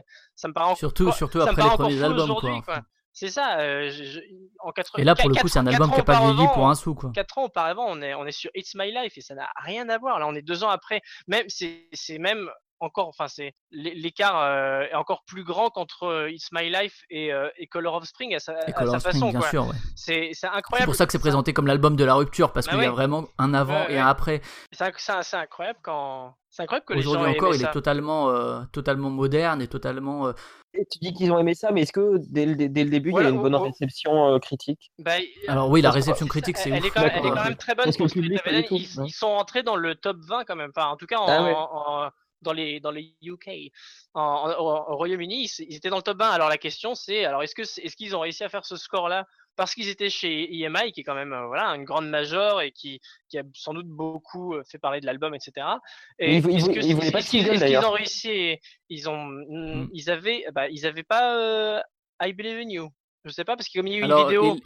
me 0.48 0.52
paraît 0.52 0.66
encore, 0.66 0.78
Surtout, 0.78 1.12
surtout 1.12 1.40
après 1.50 1.62
les 1.62 1.68
premiers 1.84 1.94
albums 2.22 2.26
quoi. 2.62 2.82
C'est 3.20 3.30
ça. 3.30 3.58
euh, 3.58 3.90
je- 3.90 4.04
je- 4.04 4.20
en 4.60 4.70
80, 4.70 5.02
Et 5.02 5.04
là 5.04 5.16
pour 5.16 5.28
le 5.28 5.34
coup 5.34 5.48
c'est 5.48 5.58
un 5.58 5.66
album 5.66 5.90
qui 5.92 5.98
a 6.00 6.04
pas 6.04 6.20
vieilli 6.20 6.46
pour 6.54 6.68
un 6.68 6.76
sou 6.76 6.94
quoi. 6.94 7.10
4 7.12 7.38
ans 7.38 7.44
auparavant, 7.46 7.84
on 7.88 8.00
est, 8.00 8.14
on 8.14 8.24
est 8.26 8.30
sur 8.32 8.48
It's 8.54 8.76
My 8.76 8.92
Life 8.92 9.18
et 9.18 9.20
ça 9.20 9.34
n'a 9.34 9.48
rien 9.56 9.88
à 9.88 9.98
voir. 9.98 10.20
Là, 10.20 10.28
on 10.28 10.34
est 10.36 10.42
deux 10.42 10.62
ans 10.62 10.68
après. 10.68 11.00
Même, 11.26 11.44
c'est 11.48 12.18
même 12.18 12.48
encore, 12.80 13.08
enfin, 13.08 13.26
c'est 13.28 13.54
l'é- 13.70 13.94
l'écart 13.94 14.40
euh, 14.40 14.82
est 14.82 14.94
encore 14.94 15.24
plus 15.26 15.44
grand 15.44 15.70
qu'entre 15.70 16.04
euh, 16.04 16.30
It's 16.30 16.48
My 16.52 16.70
Life 16.70 17.02
et, 17.10 17.32
euh, 17.32 17.48
et 17.58 17.66
Color 17.66 17.94
of 17.96 18.04
Spring 18.04 18.34
à 18.34 18.38
sa, 18.38 18.52
Et 18.66 18.70
à 18.70 18.72
Color 18.72 18.90
sa 18.92 18.96
of 18.96 19.02
Spring, 19.02 19.14
façon. 19.20 19.30
bien 19.30 19.40
quoi. 19.40 19.50
sûr, 19.50 19.66
ouais. 19.66 19.74
C'est 19.96 20.30
c'est 20.32 20.34
C'est 20.34 20.46
incroyable. 20.46 20.86
pour 20.86 20.94
ça 20.94 21.06
que 21.06 21.12
c'est 21.12 21.18
présenté 21.18 21.52
comme 21.52 21.66
l'album 21.66 21.96
de 21.96 22.04
la 22.04 22.14
rupture, 22.14 22.52
parce 22.52 22.66
Bah 22.66 22.72
qu'il 22.74 22.82
y 22.82 22.86
a 22.86 22.90
vraiment 22.90 23.26
un 23.38 23.54
avant 23.54 23.84
Ouais, 23.86 23.94
et 23.94 23.98
un 23.98 24.06
après. 24.06 24.40
C'est 24.72 24.84
inc- 24.84 24.94
c'est 24.98 25.12
c'est 25.22 25.36
incroyable 25.36 25.78
quand. 25.82 26.34
C'est 26.50 26.62
incroyable 26.62 26.86
que 26.86 26.94
les 26.94 27.02
gens 27.02 27.12
aient 27.26 27.28
encore, 27.36 27.48
aimé 27.50 27.56
il 27.58 27.60
ça. 27.62 27.68
est 27.68 27.72
totalement, 27.72 28.30
euh, 28.30 28.60
totalement 28.72 29.10
moderne 29.10 29.60
et 29.60 29.68
totalement. 29.68 30.28
euh, 30.28 30.32
Et 30.72 30.86
tu 30.90 30.98
dis 30.98 31.12
qu'ils 31.12 31.30
ont 31.30 31.38
aimé 31.38 31.54
ça, 31.54 31.70
mais 31.72 31.82
est-ce 31.82 31.92
que 31.92 32.16
dès 32.30 32.46
le, 32.46 32.56
dès 32.56 32.84
le 32.84 32.90
début, 32.90 33.10
Voilà, 33.10 33.28
il 33.28 33.32
y 33.32 33.34
a 33.34 33.36
une 33.36 33.42
bonne 33.42 33.54
oh, 33.54 33.58
oh. 33.60 33.64
réception 33.64 34.34
euh, 34.34 34.38
critique? 34.38 34.90
Bah, 34.98 35.12
Alors 35.46 35.68
oui, 35.68 35.82
la 35.82 35.90
réception 35.90 36.26
critique, 36.26 36.56
c'est 36.56 36.70
elle, 36.70 36.80
ouf. 36.80 36.86
est 36.86 36.90
quand 36.90 37.02
même, 37.02 37.10
elle 37.14 37.26
est 37.26 37.30
quand 37.30 37.44
même 37.44 37.56
très 37.56 37.74
bonne 37.74 37.84
Parce 37.84 37.96
que 37.98 38.04
public, 38.04 38.40
Ils, 38.46 39.00
ouais. 39.00 39.06
ils 39.06 39.10
sont 39.12 39.26
entrés 39.26 39.62
dans 39.62 39.76
le 39.76 39.94
top 39.94 40.16
20 40.26 40.44
quand 40.44 40.56
même. 40.56 40.70
Enfin, 40.74 40.88
en 40.88 40.96
tout 40.96 41.06
cas, 41.06 41.18
en, 41.18 41.26
Ah 41.28 41.42
ouais. 41.42 41.54
en- 41.54 42.10
dans 42.42 42.52
les 42.52 42.80
dans 42.80 42.90
les 42.90 43.14
UK, 43.22 43.48
en, 44.14 44.22
en- 44.22 44.58
au, 44.58 44.92
au 44.92 44.96
Royaume-Uni, 44.96 45.44
ils, 45.44 45.64
ils 45.68 45.76
étaient 45.76 45.90
dans 45.90 45.96
le 45.96 46.02
top 46.02 46.18
20. 46.18 46.30
Alors 46.30 46.48
la 46.48 46.58
question 46.58 46.94
c'est, 46.94 47.24
alors 47.24 47.42
est-ce 47.42 47.54
que 47.54 47.62
est-ce 47.62 47.96
qu'ils 47.96 48.14
ont 48.16 48.20
réussi 48.20 48.44
à 48.44 48.48
faire 48.48 48.64
ce 48.64 48.76
score-là? 48.76 49.24
Parce 49.56 49.74
qu'ils 49.74 49.88
étaient 49.88 50.08
chez 50.08 50.54
EMI, 50.62 50.92
qui 50.92 51.00
est 51.00 51.02
quand 51.02 51.16
même 51.16 51.32
euh, 51.32 51.46
voilà 51.48 51.70
une 51.74 51.82
grande 51.82 52.08
major 52.08 52.62
et 52.62 52.70
qui, 52.70 53.00
qui 53.28 53.38
a 53.38 53.42
sans 53.54 53.74
doute 53.74 53.88
beaucoup 53.88 54.54
euh, 54.54 54.62
fait 54.70 54.78
parler 54.78 55.00
de 55.00 55.06
l'album, 55.06 55.34
etc. 55.34 55.66
Et 56.20 56.36
Ils 56.36 56.42
que 56.42 56.46
voulaient 56.94 57.10
pas 57.10 57.22
qu'ils- 57.22 57.58
d'ailleurs. 57.58 57.88
ont 57.88 57.92
réussi 57.94 58.56
Ils 58.88 59.08
ont, 59.08 59.24
Mm. 59.24 59.88
ils 59.92 60.10
avaient, 60.10 60.44
bah, 60.52 60.68
ils 60.68 60.86
avaient 60.86 61.02
pas 61.02 61.36
euh, 61.36 61.80
I 62.22 62.32
Believe 62.34 62.58
in 62.58 62.68
You. 62.70 62.88
Je 63.24 63.30
sais 63.32 63.44
pas 63.44 63.56
parce 63.56 63.68
qu'il 63.68 63.84
y 63.84 63.92
a 63.92 63.96
eu 63.96 63.98
une 63.98 64.04
Alors, 64.04 64.28
vidéo. 64.28 64.54
il- 64.54 64.62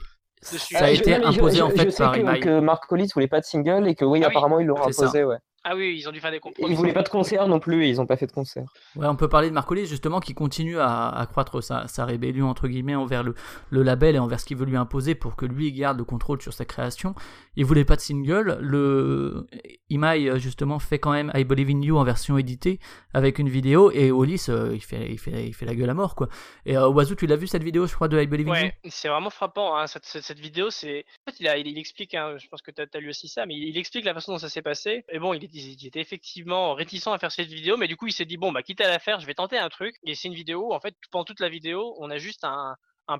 dessus. 0.52 0.74
ça 0.74 0.84
a 0.84 0.92
je- 0.92 1.00
été 1.00 1.14
je- 1.14 1.22
imposé 1.22 1.56
je- 1.58 1.62
en 1.62 1.70
je 1.70 1.74
fait 1.76 1.90
sais 1.90 2.02
par 2.02 2.12
que, 2.12 2.38
que 2.40 2.60
Mark 2.60 2.86
Collins 2.86 3.06
voulait 3.14 3.28
pas 3.28 3.40
de 3.40 3.46
single 3.46 3.88
et 3.88 3.94
que 3.94 4.04
oui, 4.04 4.20
Ah 4.22 4.26
oui. 4.28 4.30
apparemment 4.32 4.60
ils 4.60 4.66
ça. 4.92 5.04
imposé. 5.04 5.24
Ouais. 5.24 5.38
Ah 5.64 5.76
oui, 5.76 5.94
ils 5.96 6.08
ont 6.08 6.12
dû 6.12 6.20
faire 6.20 6.30
des 6.30 6.40
compromis. 6.40 6.72
Ils 6.72 6.76
voulaient 6.76 6.92
pas 6.92 7.02
de 7.02 7.08
concert 7.08 7.46
non 7.46 7.60
plus, 7.60 7.84
et 7.84 7.88
ils 7.88 8.00
ont 8.00 8.06
pas 8.06 8.16
fait 8.16 8.26
de 8.26 8.32
concert. 8.32 8.64
Ouais, 8.96 9.06
on 9.06 9.16
peut 9.16 9.28
parler 9.28 9.48
de 9.48 9.54
Marcolis 9.54 9.86
justement 9.86 10.20
qui 10.20 10.34
continue 10.34 10.78
à 10.78 11.08
accroître 11.08 11.62
sa, 11.62 11.86
sa 11.88 12.04
rébellion 12.04 12.48
entre 12.48 12.68
guillemets 12.68 12.94
envers 12.94 13.22
le, 13.22 13.34
le 13.70 13.82
label 13.82 14.16
et 14.16 14.18
envers 14.18 14.40
ce 14.40 14.46
qu'il 14.46 14.56
veut 14.56 14.66
lui 14.66 14.76
imposer 14.76 15.14
pour 15.14 15.36
que 15.36 15.46
lui 15.46 15.72
garde 15.72 15.98
le 15.98 16.04
contrôle 16.04 16.42
sur 16.42 16.52
sa 16.52 16.64
création. 16.64 17.14
Il 17.56 17.64
voulait 17.64 17.84
pas 17.84 17.96
de 17.96 18.00
single. 18.00 18.58
Le 18.60 19.46
Imai 19.90 20.38
justement 20.38 20.78
fait 20.78 20.98
quand 20.98 21.12
même 21.12 21.30
I 21.34 21.44
Believe 21.44 21.70
in 21.70 21.82
You 21.82 21.96
en 21.98 22.04
version 22.04 22.38
éditée 22.38 22.80
avec 23.14 23.38
une 23.38 23.48
vidéo 23.48 23.90
et 23.92 24.10
Olis 24.10 24.46
euh, 24.48 24.70
il 24.74 24.82
fait 24.82 25.10
il 25.10 25.18
fait 25.18 25.46
il 25.46 25.54
fait 25.54 25.66
la 25.66 25.74
gueule 25.74 25.90
à 25.90 25.94
mort 25.94 26.14
quoi. 26.14 26.28
Et 26.66 26.76
euh, 26.76 27.04
tu 27.16 27.26
l'as 27.26 27.36
vu 27.36 27.46
cette 27.46 27.62
vidéo 27.62 27.86
je 27.86 27.94
crois 27.94 28.08
de 28.08 28.20
I 28.20 28.26
Believe 28.26 28.48
in 28.48 28.54
You? 28.56 28.64
Ouais, 28.64 28.74
c'est 28.88 29.08
vraiment 29.08 29.30
frappant. 29.30 29.76
Hein, 29.76 29.86
cette, 29.86 30.04
cette, 30.06 30.24
cette 30.24 30.38
vidéo, 30.38 30.70
c'est. 30.70 31.04
En 31.26 31.30
fait, 31.30 31.40
il, 31.40 31.48
a, 31.48 31.56
il, 31.58 31.66
il 31.66 31.78
explique, 31.78 32.14
hein, 32.14 32.36
je 32.38 32.48
pense 32.48 32.62
que 32.62 32.70
tu 32.70 32.82
as, 32.82 33.00
lu 33.00 33.10
aussi 33.10 33.28
ça, 33.28 33.46
mais 33.46 33.54
il, 33.54 33.68
il 33.68 33.78
explique 33.78 34.04
la 34.04 34.14
façon 34.14 34.32
dont 34.32 34.38
ça 34.38 34.48
s'est 34.48 34.62
passé. 34.62 35.04
Et 35.10 35.18
bon, 35.18 35.34
il, 35.34 35.44
était- 35.44 35.51
il 35.52 35.86
était 35.86 36.00
effectivement 36.00 36.74
réticent 36.74 37.06
à 37.08 37.18
faire 37.18 37.32
cette 37.32 37.48
vidéo, 37.48 37.76
mais 37.76 37.88
du 37.88 37.96
coup, 37.96 38.06
il 38.06 38.12
s'est 38.12 38.24
dit 38.24 38.36
bon, 38.36 38.52
bah, 38.52 38.62
quitte 38.62 38.80
à 38.80 38.88
la 38.88 38.98
faire, 38.98 39.20
je 39.20 39.26
vais 39.26 39.34
tenter 39.34 39.58
un 39.58 39.68
truc. 39.68 39.96
Et 40.04 40.14
c'est 40.14 40.28
une 40.28 40.34
vidéo 40.34 40.68
où, 40.68 40.74
en 40.74 40.80
fait, 40.80 40.94
pendant 41.10 41.24
toute 41.24 41.40
la 41.40 41.48
vidéo, 41.48 41.94
on 41.98 42.10
a 42.10 42.18
juste 42.18 42.44
un, 42.44 42.76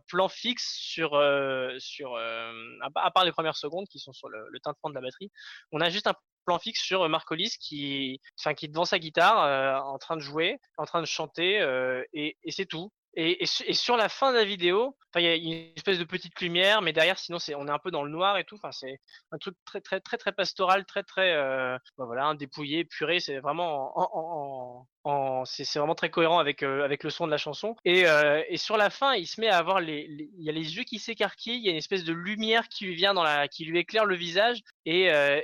plan 0.09 0.29
fixe 0.29 0.75
sur. 0.79 1.15
euh, 1.15 1.75
sur 1.79 2.15
euh, 2.15 2.53
à, 2.95 3.11
part- 3.11 3.25
les 3.25 3.33
premières 3.33 3.57
secondes 3.57 3.87
qui 3.89 3.99
sont 3.99 4.13
sur 4.13 4.29
le, 4.29 4.47
le 4.49 4.61
tintement 4.61 4.89
de 4.91 4.95
la 4.95 5.03
batterie, 5.03 5.31
on 5.71 5.81
a 5.81 5.91
juste 5.91 6.07
un 6.07 6.15
plan 6.47 6.59
fixe 6.59 6.81
sur 6.83 7.09
Marcolis 7.09 7.57
qui, 7.61 8.21
enfin, 8.41 8.55
qui 8.55 8.65
est 8.67 8.69
devant 8.69 8.85
sa 8.87 8.99
guitare, 8.99 9.43
euh, 9.45 9.79
en 9.81 9.99
train 9.99 10.17
de 10.17 10.23
jouer, 10.23 10.59
en 10.79 10.87
train 10.87 11.01
de 11.01 11.07
chanter, 11.07 11.61
euh, 11.61 12.03
et 12.15 12.37
c'est 12.49 12.67
tout. 12.67 12.91
Et, 13.15 13.43
et, 13.43 13.47
et 13.67 13.75
sur 13.75 13.97
la 13.97 14.09
fin 14.09 14.33
de 14.33 14.39
la 14.39 14.45
vidéo, 14.45 14.97
il 15.17 15.23
y 15.23 15.27
a 15.29 15.35
une 15.35 15.73
espèce 15.77 15.99
de 15.99 16.05
petite 16.05 16.41
lumière, 16.41 16.81
mais 16.81 16.93
derrière, 16.93 17.19
sinon, 17.19 17.39
c'est, 17.39 17.55
on 17.55 17.67
est 17.67 17.71
un 17.71 17.79
peu 17.79 17.91
dans 17.91 18.03
le 18.05 18.11
noir 18.11 18.39
et 18.39 18.45
tout. 18.45 18.55
Enfin, 18.55 18.73
c'est 18.73 19.01
un 19.33 19.39
truc 19.39 19.55
très, 19.65 19.81
très, 19.81 20.01
très, 20.01 20.17
très 20.17 20.33
pastoral, 20.33 20.87
très, 20.87 21.03
très, 21.03 21.35
euh, 21.35 21.77
ben 21.99 22.07
voilà, 22.07 22.35
dépouillé, 22.35 22.85
puré. 22.85 23.21
C'est 23.21 23.41
vraiment, 23.41 23.97
en, 23.99 24.03
en, 24.03 24.81
en, 24.81 24.89
c'est, 25.45 25.79
vraiment 25.79 25.95
très 25.95 26.11
cohérent 26.11 26.39
avec, 26.39 26.63
euh, 26.63 26.85
avec 26.85 27.05
le 27.05 27.11
son 27.11 27.27
de 27.27 27.31
la 27.31 27.39
chanson. 27.39 27.77
Et, 27.85 28.07
euh, 28.07 28.43
et 28.49 28.57
sur 28.57 28.77
la 28.77 28.91
fin, 28.91 29.15
il 29.15 29.27
se 29.27 29.41
met 29.41 29.49
à 29.49 29.59
avoir 29.59 29.81
les, 29.81 30.07
il 30.09 30.45
y 30.45 30.49
a 30.49 30.53
les 30.53 30.77
yeux 30.77 30.85
qui 30.85 30.99
s'écarquillent, 30.99 31.57
il 31.57 31.65
y 31.65 31.69
a 31.69 31.73
une 31.73 31.79
espèce 31.79 32.05
de 32.05 32.13
lumière 32.13 32.69
qui 32.69 32.85
lui 32.85 32.95
vient 32.95 33.15
dans 33.15 33.23
la, 33.23 33.49
qui 33.49 33.65
lui 33.65 33.79
éclaire 33.79 34.05
le 34.05 34.17
visage, 34.17 34.61
et, 34.85 35.11
euh, 35.11 35.41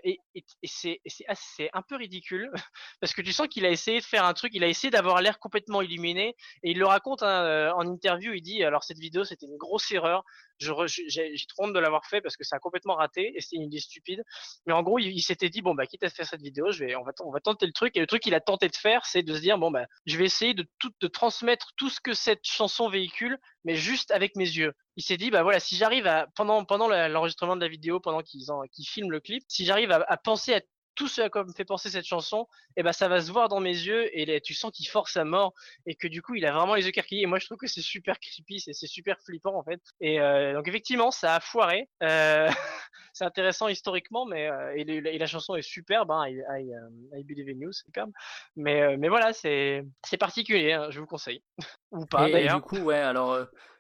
c'est, 0.65 1.01
c'est, 1.05 1.71
un 1.73 1.83
peu 1.83 1.97
ridicule 1.97 2.51
parce 3.01 3.13
que 3.13 3.23
tu 3.23 3.33
sens 3.33 3.49
qu'il 3.49 3.67
a 3.67 3.71
essayé 3.71 3.99
de 4.01 4.05
faire 4.05 4.25
un 4.25 4.35
truc, 4.35 4.53
il 4.55 4.63
a 4.65 4.69
essayé 4.69 4.91
d'avoir 4.91 5.21
l'air 5.21 5.39
complètement 5.39 5.83
illuminé. 5.83 6.37
Et 6.63 6.71
il 6.71 6.79
le 6.79 6.87
raconte 6.87 7.23
hein, 7.23 7.73
en 7.77 7.87
interview, 7.87 8.33
il 8.33 8.43
dit 8.43 8.63
alors 8.63 8.85
cette 8.85 8.99
vidéo 8.99 9.25
c'était 9.25 9.47
une 9.47 9.57
grosse 9.57 9.91
erreur, 9.91 10.25
j'ai 10.59 11.35
trop 11.49 11.65
honte 11.65 11.73
de 11.73 11.79
l'avoir 11.79 12.07
fait 12.07 12.21
parce 12.21 12.37
que 12.37 12.45
ça 12.45 12.57
a 12.57 12.59
complètement 12.59 12.95
raté 12.95 13.33
et 13.35 13.41
c'était 13.41 13.57
une 13.57 13.65
idée 13.65 13.81
stupide. 13.81 14.23
Mais 14.67 14.73
en 14.73 14.83
gros, 14.83 14.99
il, 14.99 15.21
s'était 15.23 15.49
dit 15.49 15.63
bon 15.63 15.75
bah 15.75 15.87
quitte 15.87 16.05
à 16.05 16.11
faire 16.11 16.27
cette 16.27 16.43
vidéo, 16.43 16.71
je 16.71 16.85
vais 16.85 16.97
on 16.97 17.05
va 17.05 17.13
on 17.21 17.31
va 17.31 17.41
tenter 17.41 17.67
le 17.67 17.73
truc 17.73 17.97
et 17.97 18.01
le 18.01 18.07
truc 18.07 18.23
qu'il 18.23 18.35
a 18.35 18.41
tenté 18.41 18.69
de 18.69 18.77
faire, 18.77 19.05
c'est 19.07 19.23
de 19.23 19.35
se 19.35 19.41
dire 19.41 19.59
bon 19.59 19.71
bah 19.71 19.87
je 20.07 20.17
vais 20.17 20.25
essayer 20.25 20.55
de 20.55 20.67
tout 20.79 20.91
de 21.01 21.09
transmettre 21.09 21.73
tout 21.77 21.91
ce 21.91 22.01
que 22.01 22.15
cette 22.15 22.47
chanson 22.47 22.89
véhicule, 22.89 23.39
mais 23.65 23.75
juste 23.75 24.11
avec 24.11 24.37
mes 24.37 24.49
yeux. 24.49 24.73
Il 24.97 25.03
s'est 25.03 25.17
dit 25.17 25.31
bah 25.31 25.43
voilà 25.43 25.61
si 25.61 25.77
j'arrive 25.77 26.07
à 26.07 26.27
pendant 26.35 26.65
pendant 26.65 26.89
l'enregistrement 26.89 27.57
de 27.57 27.61
la 27.61 27.69
vidéo, 27.69 28.01
pendant 28.01 28.23
qu'ils 28.23 28.51
en- 28.51 28.63
qu'ils 28.73 28.87
filment 28.87 29.11
le 29.11 29.21
clip, 29.21 29.43
si 29.49 29.65
j'arrive 29.65 29.93
à 29.93 30.17
penser 30.17 30.55
à 30.55 30.61
tout 30.99 31.07
ce 31.07 31.21
à 31.23 31.31
quoi 31.31 31.45
me 31.45 31.53
fait 31.53 31.65
penser 31.65 31.91
cette 31.91 32.05
chanson, 32.05 32.49
et 32.77 32.83
ben 32.83 32.93
ça 32.93 33.07
va 33.07 33.21
se 33.21 33.31
voir 33.31 33.49
dans 33.49 33.61
mes 33.61 33.71
yeux 33.71 34.11
et 34.19 34.41
tu 34.41 34.53
sens 34.53 34.73
qu'il 34.73 34.89
force 34.89 35.17
à 35.17 35.25
mort 35.25 35.55
et 35.87 35.95
que 35.95 36.09
du 36.09 36.23
coup 36.23 36.35
il 36.35 36.45
a 36.45 36.53
vraiment 36.53 36.75
les 36.75 36.83
yeux 36.83 36.89
écarquillés. 36.89 37.23
Et 37.23 37.27
moi 37.27 37.39
je 37.39 37.47
trouve 37.47 37.57
que 37.57 37.69
c'est 37.69 37.81
super 37.81 38.19
creepy, 38.19 38.59
c'est 38.59 38.73
c'est 38.73 38.89
super 38.89 39.17
flippant 39.21 39.55
en 39.57 39.63
fait. 39.63 39.81
Et 40.01 40.21
euh, 40.21 40.55
donc 40.55 40.67
effectivement 40.67 41.13
ça 41.13 41.37
a 41.37 41.41
foiré. 41.41 41.89
Euh, 42.03 42.51
c'est 43.13 43.25
intéressant 43.25 43.69
historiquement, 43.69 44.27
mais 44.27 44.49
euh, 44.49 44.75
et, 44.77 44.83
le- 44.83 45.07
et 45.07 45.19
la 45.19 45.27
chanson 45.27 45.55
est 45.55 45.63
superbe. 45.63 46.11
Hein, 46.11 46.29
I, 46.29 46.43
I, 46.59 46.73
I 47.17 47.23
Believe 47.23 47.49
in 47.49 47.61
You, 47.61 47.71
c'est 47.73 47.85
superbe. 47.85 48.11
Mais 48.57 48.97
mais 48.97 49.09
voilà 49.09 49.33
c'est 49.33 49.85
c'est 50.05 50.19
particulier, 50.19 50.73
hein, 50.73 50.91
je 50.91 50.99
vous 50.99 51.07
conseille 51.07 51.43
ou 51.93 52.07
pas 52.07 52.29
d'ailleurs. 52.29 52.57
du 52.57 52.63
coup, 52.63 52.79
ouais, 52.79 52.99
alors 52.99 53.39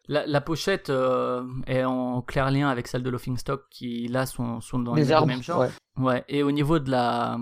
la, 0.09 0.26
la 0.26 0.40
pochette 0.40 0.90
euh, 0.90 1.44
est 1.66 1.84
en 1.84 2.22
clair 2.22 2.50
lien 2.50 2.68
avec 2.68 2.88
celle 2.88 3.02
de 3.02 3.11
Laughingstock 3.11 3.64
qui 3.70 4.09
là 4.09 4.26
sont, 4.26 4.61
sont 4.61 4.78
dans 4.78 4.94
Les 4.94 5.04
le 5.06 5.12
arbres. 5.12 5.26
même 5.28 5.42
genre. 5.42 5.61
ouais. 5.61 5.70
Ouais, 5.98 6.24
et 6.28 6.42
au 6.42 6.50
niveau 6.52 6.78
de 6.78 6.90
la 6.90 7.38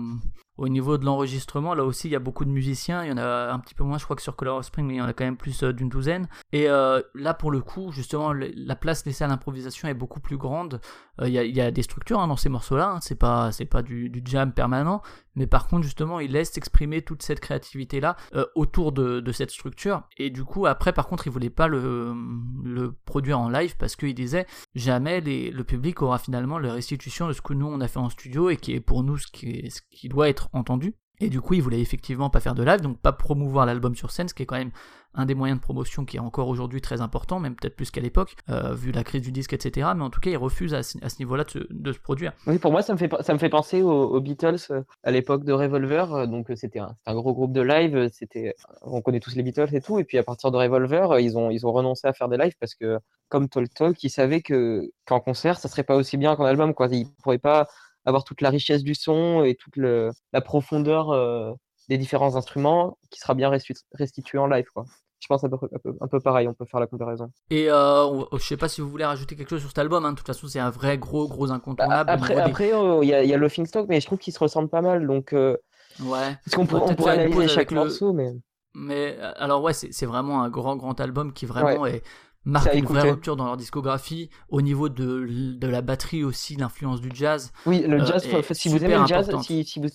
au 0.57 0.69
niveau 0.69 0.97
de 0.97 1.05
l'enregistrement, 1.05 1.73
là 1.75 1.83
aussi 1.83 2.07
il 2.07 2.11
y 2.11 2.15
a 2.15 2.19
beaucoup 2.19 2.45
de 2.45 2.49
musiciens, 2.49 3.03
il 3.03 3.09
y 3.09 3.11
en 3.11 3.17
a 3.17 3.51
un 3.51 3.59
petit 3.59 3.75
peu 3.75 3.83
moins 3.83 3.97
je 3.97 4.03
crois 4.05 4.15
que 4.15 4.21
sur 4.21 4.35
Color 4.35 4.57
of 4.57 4.65
Spring, 4.65 4.87
mais 4.87 4.95
il 4.95 4.97
y 4.97 5.01
en 5.01 5.05
a 5.05 5.13
quand 5.13 5.25
même 5.25 5.37
plus 5.37 5.63
euh, 5.63 5.71
d'une 5.71 5.89
douzaine. 5.89 6.27
Et 6.51 6.67
euh, 6.69 7.01
là 7.13 7.33
pour 7.33 7.51
le 7.51 7.61
coup, 7.61 7.91
justement, 7.91 8.33
la 8.33 8.75
place 8.75 9.05
laissée 9.05 9.23
à 9.23 9.27
l'improvisation 9.27 9.87
est 9.87 9.93
beaucoup 9.93 10.19
plus 10.19 10.37
grande. 10.37 10.81
Euh, 11.21 11.27
Il 11.29 11.33
y, 11.33 11.61
a, 11.61 11.71
des 11.71 11.81
structures 11.83 12.19
hein, 12.19 12.27
dans 12.27 12.35
ces 12.37 12.49
morceaux-là, 12.49 12.89
hein, 12.89 12.99
c'est 13.01 13.15
pas 13.15 13.51
c'est 13.51 13.65
pas 13.65 13.81
du, 13.81 14.11
jam 14.25 14.51
permanent, 14.51 15.01
mais 15.35 15.47
par 15.47 15.67
contre 15.67 15.83
justement 15.83 16.19
il 16.19 16.31
laisse 16.31 16.57
exprimer 16.57 17.01
toute 17.01 17.21
cette 17.21 17.39
créativité 17.39 17.99
là 17.99 18.15
autour 18.55 18.91
de, 18.91 19.31
cette 19.31 19.51
structure. 19.51 20.03
Et 20.17 20.29
du 20.29 20.43
coup 20.43 20.65
après 20.65 20.93
par 20.93 21.07
contre 21.07 21.27
il 21.27 21.31
voulait 21.31 21.49
pas 21.49 21.67
le, 21.67 22.93
produire 23.05 23.39
en 23.39 23.49
live 23.49 23.75
parce 23.77 23.95
qu'il 23.95 24.13
disait 24.15 24.45
jamais 24.75 25.21
le 25.21 25.63
public 25.63 26.01
aura 26.01 26.17
finalement 26.17 26.57
la 26.59 26.73
restitution 26.73 27.27
de 27.27 27.33
ce 27.33 27.41
que 27.41 27.53
nous 27.53 27.67
on 27.67 27.81
a 27.81 27.87
fait 27.87 27.99
en 27.99 28.09
studio 28.09 28.49
et 28.49 28.57
qui 28.57 28.73
est 28.73 28.79
pour 28.79 29.03
nous 29.03 29.17
ce 29.17 29.27
qui, 29.27 29.49
est- 29.49 29.69
ce 29.69 29.81
qui 29.91 30.09
doit 30.09 30.29
être 30.29 30.46
entendu. 30.53 30.95
Et 31.19 31.29
du 31.29 31.41
coup, 31.41 31.55
il 31.55 31.63
voulait 31.63 31.81
effectivement 31.81 32.29
pas 32.29 32.39
faire 32.39 32.53
de 32.53 32.61
live, 32.63 32.81
donc 32.81 32.99
pas 32.99 33.11
promouvoir 33.11 33.65
l'album 33.65 33.95
sur 33.95 34.11
scène, 34.11 34.27
ce 34.27 34.35
qui 34.35 34.43
est 34.43 34.45
quand 34.45 34.57
même 34.57 34.69
un 35.15 35.25
des 35.25 35.33
moyens 35.33 35.59
de 35.59 35.63
promotion 35.63 36.05
qui 36.05 36.17
est 36.17 36.19
encore 36.19 36.47
aujourd'hui 36.47 36.79
très 36.79 37.01
important, 37.01 37.39
même 37.39 37.55
peut-être 37.55 37.75
plus 37.75 37.89
qu'à 37.89 38.01
l'époque, 38.01 38.35
euh, 38.49 38.75
vu 38.75 38.91
la 38.91 39.03
crise 39.03 39.23
du 39.23 39.31
disque, 39.31 39.53
etc. 39.53 39.93
Mais 39.95 40.03
en 40.03 40.11
tout 40.11 40.19
cas, 40.19 40.29
il 40.29 40.37
refuse 40.37 40.75
à, 40.75 40.83
ce- 40.83 40.99
niveau-là 41.17 41.43
de, 41.71 41.91
se- 41.91 41.97
produire. 41.99 42.33
Oui, 42.45 42.59
pour 42.59 42.71
moi, 42.71 42.83
ça 42.83 42.93
me 42.93 42.99
fait, 42.99 43.09
ça 43.21 43.33
me 43.33 43.39
fait 43.39 43.49
penser 43.49 43.81
aux, 43.81 44.21
Beatles 44.21 44.57
euh, 44.69 44.83
à 45.01 45.09
l'époque 45.09 45.43
de 45.43 45.53
Revolver. 45.53 46.13
euh, 46.13 46.27
Donc, 46.27 46.51
c'était 46.55 46.77
un, 46.77 46.95
un 47.07 47.15
gros 47.15 47.33
groupe 47.33 47.51
de 47.51 47.61
live. 47.61 48.09
C'était, 48.13 48.53
on 48.83 49.01
connaît 49.01 49.19
tous 49.19 49.33
les 49.33 49.41
Beatles 49.41 49.73
et 49.73 49.81
tout. 49.81 49.97
Et 49.97 50.03
puis, 50.03 50.19
à 50.19 50.23
partir 50.23 50.51
de 50.51 50.57
Revolver, 50.57 51.19
ils 51.19 51.35
ont, 51.35 51.49
ils 51.49 51.65
ont 51.65 51.71
renoncé 51.71 52.05
à 52.07 52.13
faire 52.13 52.29
des 52.29 52.37
lives 52.37 52.55
parce 52.59 52.75
que, 52.75 52.99
comme 53.29 53.49
Tol 53.49 53.67
Talk, 53.69 54.03
ils 54.03 54.11
savaient 54.11 54.41
que, 54.43 54.83
qu'en 55.07 55.19
concert, 55.19 55.57
ça 55.57 55.67
serait 55.67 55.83
pas 55.83 55.95
aussi 55.95 56.17
bien 56.17 56.35
qu'en 56.35 56.45
album. 56.45 56.75
Quoi. 56.75 56.89
Ils 56.91 57.07
pourraient 57.23 57.39
pas 57.39 57.67
avoir 58.07 58.23
toute 58.23 58.41
la 58.41 58.49
richesse 58.49 58.83
du 58.83 58.95
son 58.95 59.43
et 59.43 59.55
toute 59.55 59.75
le, 59.75 60.09
la 60.33 60.41
profondeur 60.41 61.11
euh, 61.11 61.51
des 61.89 61.97
différents 61.97 62.35
instruments 62.35 62.97
qui 63.11 63.19
sera 63.19 63.33
bien 63.35 63.51
restituée 63.93 64.37
en 64.39 64.47
live. 64.47 64.65
Quoi. 64.73 64.85
Je 65.19 65.27
pense 65.27 65.43
un 65.43 65.49
peu, 65.49 65.57
un 65.73 65.79
peu, 65.83 65.93
un 65.99 66.07
peu 66.07 66.19
pareil, 66.19 66.47
on 66.47 66.53
peut 66.53 66.65
faire 66.65 66.79
la 66.79 66.87
comparaison. 66.87 67.31
Et 67.49 67.69
euh, 67.69 68.23
je 68.33 68.43
sais 68.43 68.57
pas 68.57 68.67
si 68.69 68.81
vous 68.81 68.89
voulez 68.89 69.05
rajouter 69.05 69.35
quelque 69.35 69.49
chose 69.49 69.61
sur 69.61 69.69
cet 69.69 69.79
album, 69.79 70.05
hein. 70.05 70.11
de 70.11 70.17
toute 70.17 70.27
façon, 70.27 70.47
c'est 70.47 70.59
un 70.59 70.69
vrai 70.69 70.97
gros, 70.97 71.27
gros 71.27 71.51
incontournable. 71.51 72.09
au 72.09 72.13
Après, 72.39 72.67
des- 72.67 72.73
euh, 72.73 72.99
il 73.03 73.09
y 73.09 73.13
a, 73.13 73.23
y 73.23 73.33
a 73.33 73.49
Stock, 73.65 73.87
mais 73.89 73.99
je 73.99 74.05
trouve 74.05 74.19
qu'ils 74.19 74.33
se 74.33 74.39
ressemblent 74.39 74.69
pas 74.69 74.81
mal. 74.81 75.05
Donc, 75.07 75.33
Ouais. 75.33 75.57
parce 76.45 76.55
qu'on 76.55 76.61
On 76.63 76.65
pourrait, 76.65 76.95
pourrait 76.95 77.13
analyser 77.13 77.47
chaque 77.47 77.71
le- 77.71 77.77
morceau, 77.77 78.13
mais. 78.13 78.31
Mais 78.75 79.17
alors 79.37 79.63
ouais, 79.63 79.73
c'est 79.73 80.05
vraiment 80.05 80.43
un 80.43 80.49
grand 80.49 80.75
grand 80.75 80.99
album 81.01 81.33
qui 81.33 81.47
vraiment 81.47 81.87
est 81.87 82.03
marque 82.47 82.73
une 82.73 82.85
vraie 82.85 83.09
rupture 83.11 83.35
dans 83.35 83.45
leur 83.45 83.57
discographie 83.57 84.29
au 84.49 84.61
niveau 84.61 84.89
de, 84.89 85.25
de 85.57 85.67
la 85.67 85.81
batterie 85.81 86.23
aussi, 86.23 86.55
l'influence 86.55 87.01
du 87.01 87.09
jazz. 87.13 87.51
Oui, 87.65 87.81
le 87.81 88.01
euh, 88.01 88.05
jazz, 88.05 88.25
faut- 88.27 88.53
si 88.53 88.69
vous 88.69 88.75
super 88.75 88.89
aimez 88.89 89.01
le 89.01 89.07
jazz, 89.07 89.29
si, 89.41 89.63
si 89.63 89.79
vous, 89.79 89.87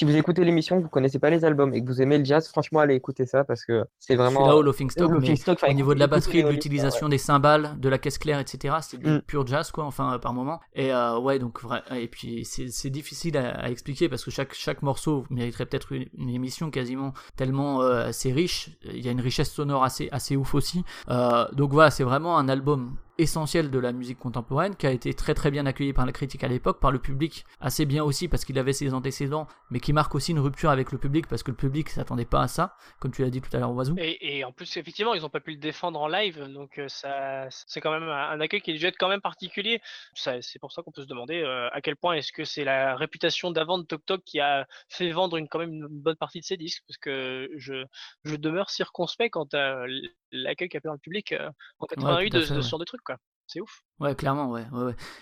si 0.00 0.06
vous 0.06 0.16
écoutez 0.16 0.44
l'émission, 0.44 0.78
que 0.78 0.84
vous 0.84 0.88
connaissez 0.88 1.18
pas 1.18 1.28
les 1.28 1.44
albums 1.44 1.74
et 1.74 1.82
que 1.84 1.86
vous 1.86 2.00
aimez 2.00 2.16
le 2.16 2.24
jazz, 2.24 2.48
franchement, 2.48 2.80
allez 2.80 2.94
écouter 2.94 3.26
ça 3.26 3.44
parce 3.44 3.66
que 3.66 3.84
c'est 3.98 4.16
vraiment. 4.16 4.62
Laughing 4.62 4.88
Stock, 4.88 5.12
enfin, 5.50 5.68
au 5.68 5.74
niveau 5.74 5.92
de 5.92 5.98
la 5.98 6.06
batterie, 6.06 6.42
de 6.42 6.48
l'utilisation 6.48 7.10
des 7.10 7.18
cymbales, 7.18 7.78
de 7.78 7.86
la 7.90 7.98
caisse 7.98 8.16
claire, 8.16 8.38
etc. 8.40 8.76
C'est 8.80 8.96
du 8.96 9.10
Mm. 9.10 9.20
pur 9.26 9.46
jazz, 9.46 9.70
quoi, 9.70 9.84
enfin, 9.84 10.14
euh, 10.14 10.18
par 10.18 10.32
moment. 10.32 10.58
Et 10.74 10.90
euh, 10.90 11.18
ouais, 11.18 11.38
donc, 11.38 11.60
vrai, 11.60 11.82
et 11.94 12.08
puis 12.08 12.46
c'est 12.46 12.68
c'est 12.70 12.88
difficile 12.88 13.36
à, 13.36 13.50
à 13.50 13.68
expliquer 13.68 14.08
parce 14.08 14.24
que 14.24 14.30
chaque, 14.30 14.54
chaque 14.54 14.80
morceau 14.80 15.26
mériterait 15.28 15.66
peut-être 15.66 15.92
une, 15.92 16.06
une 16.16 16.30
émission 16.30 16.70
quasiment 16.70 17.12
tellement 17.36 17.82
euh, 17.82 18.08
c'est 18.10 18.32
riche. 18.32 18.70
Il 18.84 19.04
y 19.04 19.08
a 19.08 19.12
une 19.12 19.20
richesse 19.20 19.50
sonore 19.50 19.84
assez, 19.84 20.08
assez 20.12 20.34
ouf 20.34 20.54
aussi. 20.54 20.82
Euh, 21.10 21.44
donc 21.52 21.72
voilà, 21.74 21.90
c'est 21.90 22.04
vraiment 22.04 22.38
un 22.38 22.48
album 22.48 22.96
essentiel 23.20 23.70
de 23.70 23.78
la 23.78 23.92
musique 23.92 24.18
contemporaine, 24.18 24.76
qui 24.76 24.86
a 24.86 24.90
été 24.90 25.14
très 25.14 25.34
très 25.34 25.50
bien 25.50 25.66
accueilli 25.66 25.92
par 25.92 26.06
la 26.06 26.12
critique 26.12 26.44
à 26.44 26.48
l'époque, 26.48 26.80
par 26.80 26.90
le 26.90 26.98
public 26.98 27.44
assez 27.60 27.86
bien 27.86 28.02
aussi 28.02 28.28
parce 28.28 28.44
qu'il 28.44 28.58
avait 28.58 28.72
ses 28.72 28.94
antécédents, 28.94 29.46
mais 29.70 29.80
qui 29.80 29.92
marque 29.92 30.14
aussi 30.14 30.32
une 30.32 30.38
rupture 30.38 30.70
avec 30.70 30.92
le 30.92 30.98
public 30.98 31.26
parce 31.26 31.42
que 31.42 31.50
le 31.50 31.56
public 31.56 31.88
s'attendait 31.88 32.24
pas 32.24 32.42
à 32.42 32.48
ça, 32.48 32.76
comme 32.98 33.12
tu 33.12 33.22
l'as 33.22 33.30
dit 33.30 33.40
tout 33.40 33.54
à 33.54 33.60
l'heure, 33.60 33.72
Oiseau. 33.72 33.94
Et, 33.98 34.38
et 34.38 34.44
en 34.44 34.52
plus, 34.52 34.76
effectivement, 34.76 35.14
ils 35.14 35.22
n'ont 35.22 35.28
pas 35.28 35.40
pu 35.40 35.52
le 35.52 35.58
défendre 35.58 36.00
en 36.00 36.08
live, 36.08 36.42
donc 36.52 36.78
euh, 36.78 36.88
ça, 36.88 37.46
c'est 37.50 37.80
quand 37.80 37.92
même 37.92 38.08
un, 38.08 38.40
accueil 38.40 38.60
qui 38.60 38.70
est 38.70 38.84
être 38.84 38.96
quand 38.98 39.08
même 39.08 39.20
particulier. 39.20 39.80
C'est 40.14 40.58
pour 40.60 40.72
ça 40.72 40.82
qu'on 40.82 40.92
peut 40.92 41.02
se 41.02 41.06
demander 41.08 41.40
euh, 41.40 41.68
à 41.72 41.80
quel 41.80 41.96
point 41.96 42.14
est-ce 42.14 42.32
que 42.32 42.44
c'est 42.44 42.64
la 42.64 42.96
réputation 42.96 43.50
d'avant 43.50 43.78
de 43.78 43.84
Tok 43.84 44.04
Tok 44.06 44.24
qui 44.24 44.40
a 44.40 44.66
fait 44.88 45.10
vendre 45.10 45.36
une, 45.36 45.48
quand 45.48 45.58
même 45.58 45.72
une 45.72 45.86
bonne 45.88 46.16
partie 46.16 46.40
de 46.40 46.44
ses 46.44 46.56
disques, 46.56 46.82
parce 46.86 46.98
que 46.98 47.50
je, 47.56 47.84
je 48.24 48.36
demeure 48.36 48.70
circonspect 48.70 49.32
quant 49.32 49.48
à 49.52 49.84
l'accueil 50.32 50.68
qu'a 50.68 50.80
fait 50.80 50.88
dans 50.88 50.94
le 50.94 50.98
public 50.98 51.32
euh, 51.32 51.50
en 51.78 51.86
88 51.86 52.30
tout 52.30 52.36
à 52.36 52.40
de, 52.40 52.44
ouais. 52.44 52.62
ce 52.62 52.68
genre 52.68 52.78
de 52.78 52.84
trucs, 52.84 53.02
quoi. 53.02 53.16
C'est 53.46 53.60
ouf. 53.60 53.82
Ouais, 54.00 54.14
clairement, 54.14 54.50
ouais. 54.50 54.64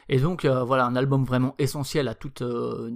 Et 0.09 0.21
donc, 0.21 0.45
euh, 0.45 0.63
voilà, 0.63 0.87
un 0.87 0.95
album 0.95 1.25
vraiment 1.25 1.57
essentiel 1.59 2.07
à 2.07 2.15
toute. 2.15 2.43
euh, 2.43 2.93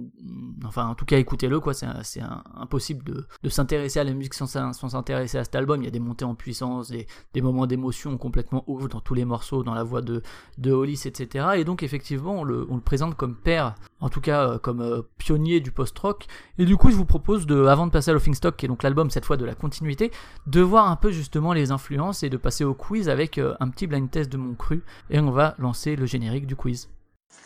enfin, 0.63 0.87
en 0.87 0.95
tout 0.95 1.03
cas, 1.03 1.17
écoutez-le, 1.17 1.59
quoi. 1.59 1.73
C'est 1.73 2.21
impossible 2.55 3.03
de, 3.03 3.27
de 3.43 3.49
s'intéresser 3.49 3.99
à 3.99 4.05
la 4.05 4.13
musique 4.13 4.33
sans, 4.33 4.45
s'in- 4.45 4.71
sans 4.71 4.87
s'intéresser 4.89 5.39
à 5.39 5.43
cet 5.43 5.55
album. 5.55 5.81
Il 5.81 5.85
y 5.85 5.87
a 5.89 5.91
des 5.91 5.99
montées 5.99 6.23
en 6.23 6.35
puissance, 6.35 6.87
des, 6.89 7.05
des 7.33 7.41
moments 7.41 7.67
d'émotion 7.67 8.17
complètement 8.17 8.63
ouf 8.67 8.87
dans 8.87 9.01
tous 9.01 9.13
les 9.13 9.25
morceaux, 9.25 9.61
dans 9.61 9.73
la 9.73 9.83
voix 9.83 10.01
de, 10.01 10.21
de 10.57 10.71
Hollis, 10.71 11.01
etc. 11.05 11.47
Et 11.57 11.65
donc, 11.65 11.83
effectivement, 11.83 12.39
on 12.39 12.43
le, 12.45 12.65
présente 12.85 13.15
comme 13.17 13.35
père, 13.35 13.75
en 13.99 14.07
tout 14.07 14.21
cas, 14.21 14.51
euh, 14.51 14.59
comme 14.59 15.03
pionnier 15.17 15.59
du 15.59 15.71
post-rock. 15.73 16.27
Et 16.59 16.65
du 16.65 16.77
coup, 16.77 16.91
je 16.91 16.95
vous 16.95 17.03
propose, 17.03 17.45
de, 17.45 17.65
avant 17.65 17.87
de 17.87 17.91
passer 17.91 18.11
à 18.11 18.17
Stock, 18.33 18.55
qui 18.55 18.67
est 18.67 18.69
donc 18.69 18.83
l'album 18.83 19.09
cette 19.09 19.25
fois 19.25 19.35
de 19.35 19.43
la 19.43 19.53
continuité, 19.53 20.11
de 20.47 20.61
voir 20.61 20.89
un 20.89 20.95
peu 20.95 21.11
justement 21.11 21.51
les 21.51 21.71
influences 21.71 22.23
et 22.23 22.29
de 22.29 22.37
passer 22.37 22.63
au 22.63 22.73
quiz 22.73 23.09
avec 23.09 23.37
un 23.37 23.67
petit 23.67 23.85
blind 23.85 24.09
test 24.09 24.31
de 24.31 24.37
mon 24.37 24.53
cru. 24.53 24.81
Et 25.09 25.19
on 25.19 25.29
va 25.29 25.55
lancer 25.59 25.72
le 25.95 26.05
générique 26.05 26.47
du 26.47 26.55
quiz. 26.55 26.89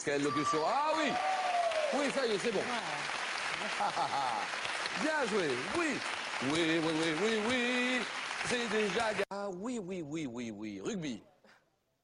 Quelle 0.04 0.24
locution 0.24 0.60
Ah 0.66 0.92
oui 0.98 1.12
Oui, 1.98 2.06
ça 2.14 2.26
y 2.26 2.32
est, 2.32 2.38
c'est 2.40 2.52
bon. 2.54 2.60
Bien 5.02 5.26
joué, 5.30 5.48
oui. 5.78 5.86
Oui, 6.52 6.60
oui, 6.68 6.80
oui, 6.84 6.92
oui, 7.24 7.32
oui. 7.50 8.02
C'est 8.46 8.70
déjà... 8.70 9.14
ga- 9.14 9.24
Ah 9.32 9.50
oui, 9.60 9.80
oui, 9.84 10.04
oui, 10.06 10.28
oui, 10.32 10.52
oui. 10.52 10.82
Rugby. 10.84 11.22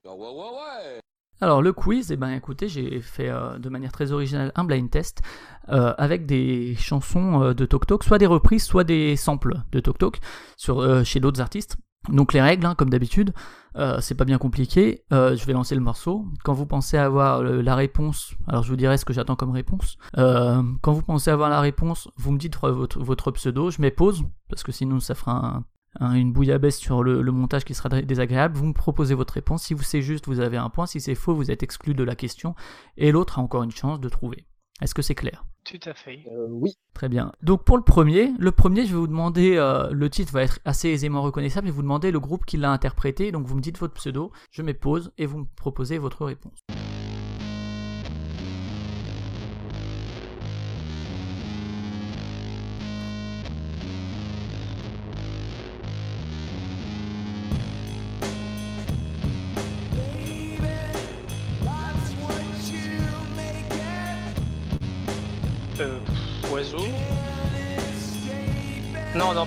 Ah 0.05 0.13
ouais, 0.13 0.29
ouais, 0.29 0.33
ouais. 0.33 0.99
Alors 1.41 1.61
le 1.61 1.73
quiz, 1.73 2.11
eh 2.11 2.15
ben 2.15 2.31
écoutez, 2.31 2.67
j'ai 2.69 3.01
fait 3.01 3.29
euh, 3.29 3.57
de 3.57 3.69
manière 3.69 3.91
très 3.91 4.11
originale 4.11 4.51
un 4.55 4.63
blind 4.63 4.89
test 4.89 5.21
euh, 5.69 5.93
avec 5.97 6.25
des 6.25 6.75
chansons 6.77 7.41
euh, 7.43 7.53
de 7.53 7.65
Tok 7.65 7.85
Tok, 7.87 8.03
soit 8.03 8.17
des 8.17 8.25
reprises, 8.27 8.63
soit 8.63 8.83
des 8.85 9.15
samples 9.17 9.55
de 9.71 9.79
Tok 9.79 9.97
Tok 9.97 10.19
sur 10.57 10.79
euh, 10.81 11.03
chez 11.03 11.19
d'autres 11.19 11.41
artistes. 11.41 11.75
Donc 12.09 12.33
les 12.33 12.41
règles, 12.41 12.65
hein, 12.65 12.75
comme 12.75 12.89
d'habitude, 12.89 13.33
euh, 13.75 13.99
c'est 14.01 14.15
pas 14.15 14.25
bien 14.25 14.37
compliqué. 14.37 15.03
Euh, 15.11 15.35
je 15.35 15.45
vais 15.45 15.53
lancer 15.53 15.75
le 15.75 15.81
morceau. 15.81 16.25
Quand 16.43 16.53
vous 16.53 16.65
pensez 16.65 16.97
avoir 16.97 17.41
la 17.41 17.75
réponse, 17.75 18.33
alors 18.47 18.63
je 18.63 18.69
vous 18.69 18.75
dirai 18.75 18.97
ce 18.97 19.05
que 19.05 19.13
j'attends 19.13 19.35
comme 19.35 19.51
réponse. 19.51 19.97
Euh, 20.17 20.61
quand 20.81 20.93
vous 20.93 21.01
pensez 21.01 21.31
avoir 21.31 21.49
la 21.49 21.59
réponse, 21.61 22.09
vous 22.17 22.31
me 22.31 22.37
dites 22.37 22.57
votre, 22.57 23.31
pseudo. 23.31 23.71
Je 23.71 23.81
mets 23.81 23.91
pause 23.91 24.23
parce 24.49 24.63
que 24.63 24.71
sinon 24.71 24.99
ça 24.99 25.15
fera 25.15 25.33
un, 25.45 25.65
un- 25.99 26.13
une 26.13 26.31
bouillabaisse 26.33 26.77
sur 26.77 27.03
le, 27.03 27.21
le 27.21 27.31
montage 27.31 27.65
qui 27.65 27.73
sera 27.73 27.89
dé- 27.89 28.03
désagréable. 28.03 28.57
Vous 28.57 28.65
me 28.65 28.73
proposez 28.73 29.15
votre 29.15 29.33
réponse. 29.33 29.63
Si 29.63 29.75
c'est 29.81 30.01
juste, 30.01 30.27
vous 30.27 30.39
avez 30.39 30.57
un 30.57 30.69
point. 30.69 30.85
Si 30.85 31.01
c'est 31.01 31.15
faux, 31.15 31.35
vous 31.35 31.49
êtes 31.51 31.63
exclu 31.63 31.93
de 31.93 32.03
la 32.03 32.15
question. 32.15 32.55
Et 32.97 33.11
l'autre 33.11 33.39
a 33.39 33.41
encore 33.41 33.63
une 33.63 33.71
chance 33.71 33.99
de 33.99 34.09
trouver. 34.09 34.45
Est-ce 34.81 34.93
que 34.93 35.01
c'est 35.01 35.15
clair? 35.15 35.45
Tout 35.65 35.79
à 35.85 35.93
fait. 35.93 36.19
Euh, 36.27 36.47
oui. 36.49 36.77
Très 36.93 37.09
bien. 37.09 37.31
Donc 37.41 37.63
pour 37.63 37.77
le 37.77 37.83
premier, 37.83 38.31
le 38.37 38.51
premier, 38.51 38.85
je 38.85 38.91
vais 38.91 38.99
vous 38.99 39.07
demander, 39.07 39.55
euh, 39.55 39.89
le 39.91 40.09
titre 40.09 40.31
va 40.33 40.43
être 40.43 40.59
assez 40.65 40.89
aisément 40.89 41.21
reconnaissable, 41.21 41.67
et 41.67 41.71
vous 41.71 41.81
demandez 41.81 42.11
le 42.11 42.19
groupe 42.19 42.45
qui 42.45 42.57
l'a 42.57 42.71
interprété. 42.71 43.31
Donc 43.31 43.47
vous 43.47 43.55
me 43.55 43.61
dites 43.61 43.77
votre 43.77 43.93
pseudo, 43.93 44.31
je 44.51 44.61
mets 44.61 44.73
pause 44.73 45.11
et 45.17 45.25
vous 45.25 45.39
me 45.39 45.45
proposez 45.55 45.97
votre 45.97 46.25
réponse. 46.25 46.59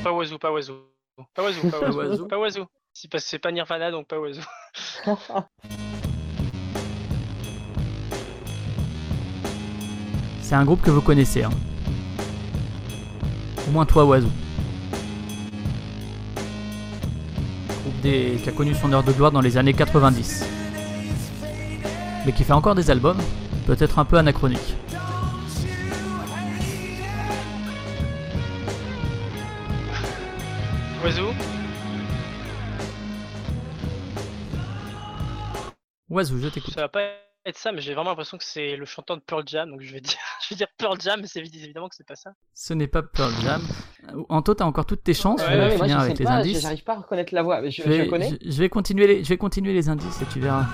Pas 0.07 0.13
oiseau, 0.13 0.39
pas 0.39 0.53
oiseau. 0.53 0.87
Pas 1.35 1.43
oiseau, 1.43 1.69
pas 1.69 2.39
oiseau. 2.39 2.67
pas. 3.11 3.19
C'est 3.19 3.41
pas, 3.41 3.51
Nirvana, 3.51 3.91
donc 3.91 4.07
pas 4.07 4.21
oiseau. 4.21 4.41
C'est 10.43 10.55
un 10.55 10.65
groupe 10.65 10.81
que 10.81 10.93
vous 10.93 11.03
connaissez. 11.03 11.43
Hein. 11.43 11.51
Au 13.67 13.73
moins 13.73 13.85
toi, 13.85 14.05
Oiseau. 14.05 14.29
Groupe 17.83 18.01
des... 18.03 18.39
qui 18.41 18.49
a 18.49 18.53
connu 18.53 18.77
son 18.77 18.93
heure 18.93 19.03
de 19.03 19.11
gloire 19.11 19.33
dans 19.33 19.41
les 19.41 19.57
années 19.57 19.75
90. 19.75 20.49
Mais 22.25 22.33
qui 22.33 22.45
fait 22.45 22.53
encore 22.53 22.77
des 22.77 22.93
albums, 22.93 23.19
peut-être 23.67 23.99
un 23.99 24.05
peu 24.05 24.19
anachroniques. 24.19 24.77
Oiseau. 31.07 31.31
Oiseau, 36.11 36.39
je 36.39 36.49
t'écoute. 36.49 36.75
Ça 36.75 36.81
va 36.81 36.89
pas 36.89 37.01
être 37.45 37.57
ça, 37.57 37.71
mais 37.71 37.81
j'ai 37.81 37.95
vraiment 37.95 38.11
l'impression 38.11 38.37
que 38.39 38.43
c'est 38.45 38.75
le 38.75 38.85
chanteur 38.87 39.17
de 39.17 39.23
Pearl 39.23 39.45
Jam, 39.47 39.71
donc 39.71 39.83
je 39.83 39.93
vais 39.93 40.01
dire, 40.01 40.17
je 40.43 40.49
vais 40.55 40.57
dire 40.57 40.67
Pearl 40.79 41.01
Jam, 41.01 41.21
mais 41.21 41.29
c'est 41.29 41.41
évi- 41.41 41.63
évidemment 41.63 41.89
que 41.89 41.95
c'est 41.95 42.07
pas 42.07 42.17
ça. 42.17 42.31
Ce 42.55 42.73
n'est 42.75 42.89
pas 42.89 43.05
Pearl 43.05 43.33
Jam. 43.43 43.63
Anto, 44.29 44.55
t'as 44.55 44.65
encore 44.65 44.85
toutes 44.87 45.05
tes 45.05 45.15
chances. 45.15 45.41
Ouais, 45.43 45.47
je 45.49 45.53
vais 45.55 45.59
ouais, 45.69 45.77
moi, 45.77 45.85
finir 45.87 46.01
je 46.01 46.05
avec 46.07 46.19
les 46.19 46.25
pas, 46.25 46.31
indices. 46.33 46.61
j'arrive 46.61 46.83
pas 46.83 46.95
à 46.95 46.97
reconnaître 46.97 47.33
la 47.35 47.43
voix. 47.43 47.61
mais 47.61 47.71
Je, 47.71 47.83
Je 47.83 47.89
vais, 47.89 48.05
je 48.05 48.11
connais. 48.11 48.31
je- 48.31 48.51
je 48.51 48.59
vais 48.59 48.69
continuer 48.69 49.07
les, 49.07 49.23
je 49.25 49.29
vais 49.29 49.37
continuer 49.39 49.73
les 49.75 49.89
indices 49.89 50.21
et 50.23 50.27
tu 50.27 50.41
verras. 50.41 50.67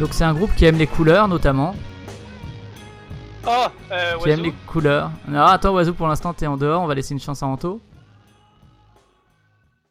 Donc 0.00 0.12
c'est 0.12 0.24
un 0.24 0.34
groupe 0.34 0.52
qui 0.56 0.64
aime 0.64 0.76
les 0.76 0.88
couleurs 0.88 1.28
notamment, 1.28 1.76
Oh, 3.46 3.66
euh, 3.92 4.16
qui 4.18 4.30
aime 4.30 4.40
les 4.42 4.52
couleurs. 4.66 5.12
Alors 5.28 5.48
attends 5.50 5.72
Oiseau 5.72 5.94
pour 5.94 6.08
l'instant 6.08 6.34
t'es 6.34 6.48
en 6.48 6.56
dehors, 6.56 6.82
on 6.82 6.86
va 6.88 6.94
laisser 6.96 7.12
une 7.14 7.20
chance 7.20 7.44
à 7.44 7.46
Anto. 7.46 7.80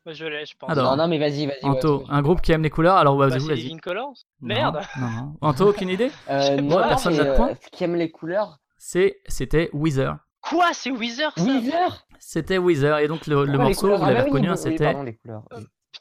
Moi, 0.06 0.14
je 0.14 0.26
l'ai, 0.26 0.45
je 0.45 0.54
pense. 0.58 0.70
Alors, 0.70 0.91
non, 0.97 1.04
non, 1.04 1.08
mais 1.10 1.18
vas-y, 1.18 1.45
vas-y. 1.45 1.64
Anto, 1.64 1.99
ouais, 1.99 2.06
un 2.10 2.22
groupe 2.22 2.41
qui 2.41 2.51
aime 2.51 2.64
les 2.64 2.70
couleurs, 2.70 2.97
alors 2.97 3.16
Bah, 3.18 3.30
c'est 3.32 3.38
vas-y. 3.39 3.56
Living 3.56 3.80
Colors 3.80 4.14
Non, 4.41 4.47
Merde 4.47 4.82
Non, 4.99 5.08
non. 5.10 5.34
Anto, 5.41 5.70
aucune 5.70 5.89
idée 5.89 6.12
Euh, 6.30 6.58
non, 6.58 6.76
Ouais, 6.78 6.88
personne 6.89 7.16
n'a 7.16 7.24
de 7.24 7.36
point. 7.36 7.49
euh, 7.51 7.56
qui 7.72 7.84
aime 7.86 7.95
les 7.95 8.12
couleurs 8.12 8.60
C'est, 8.78 9.20
c'était 9.28 9.70
Weezer. 9.74 10.18
Quoi 10.41 10.72
C'est 10.74 10.91
Weezer 10.91 11.32
ça? 11.38 11.43
Weezer? 11.43 12.06
C'était 12.20 12.58
Weezer 12.58 12.97
et 12.99 13.08
donc 13.08 13.28
le, 13.28 13.45
le 13.45 13.58
morceau, 13.58 13.88
vous 13.95 14.04
Ah 14.04 14.08
l'avez 14.08 14.20
bah 14.20 14.24
reconnu, 14.26 14.49
hein, 14.49 14.56
oui, 14.56 14.58
c'était, 14.58 14.93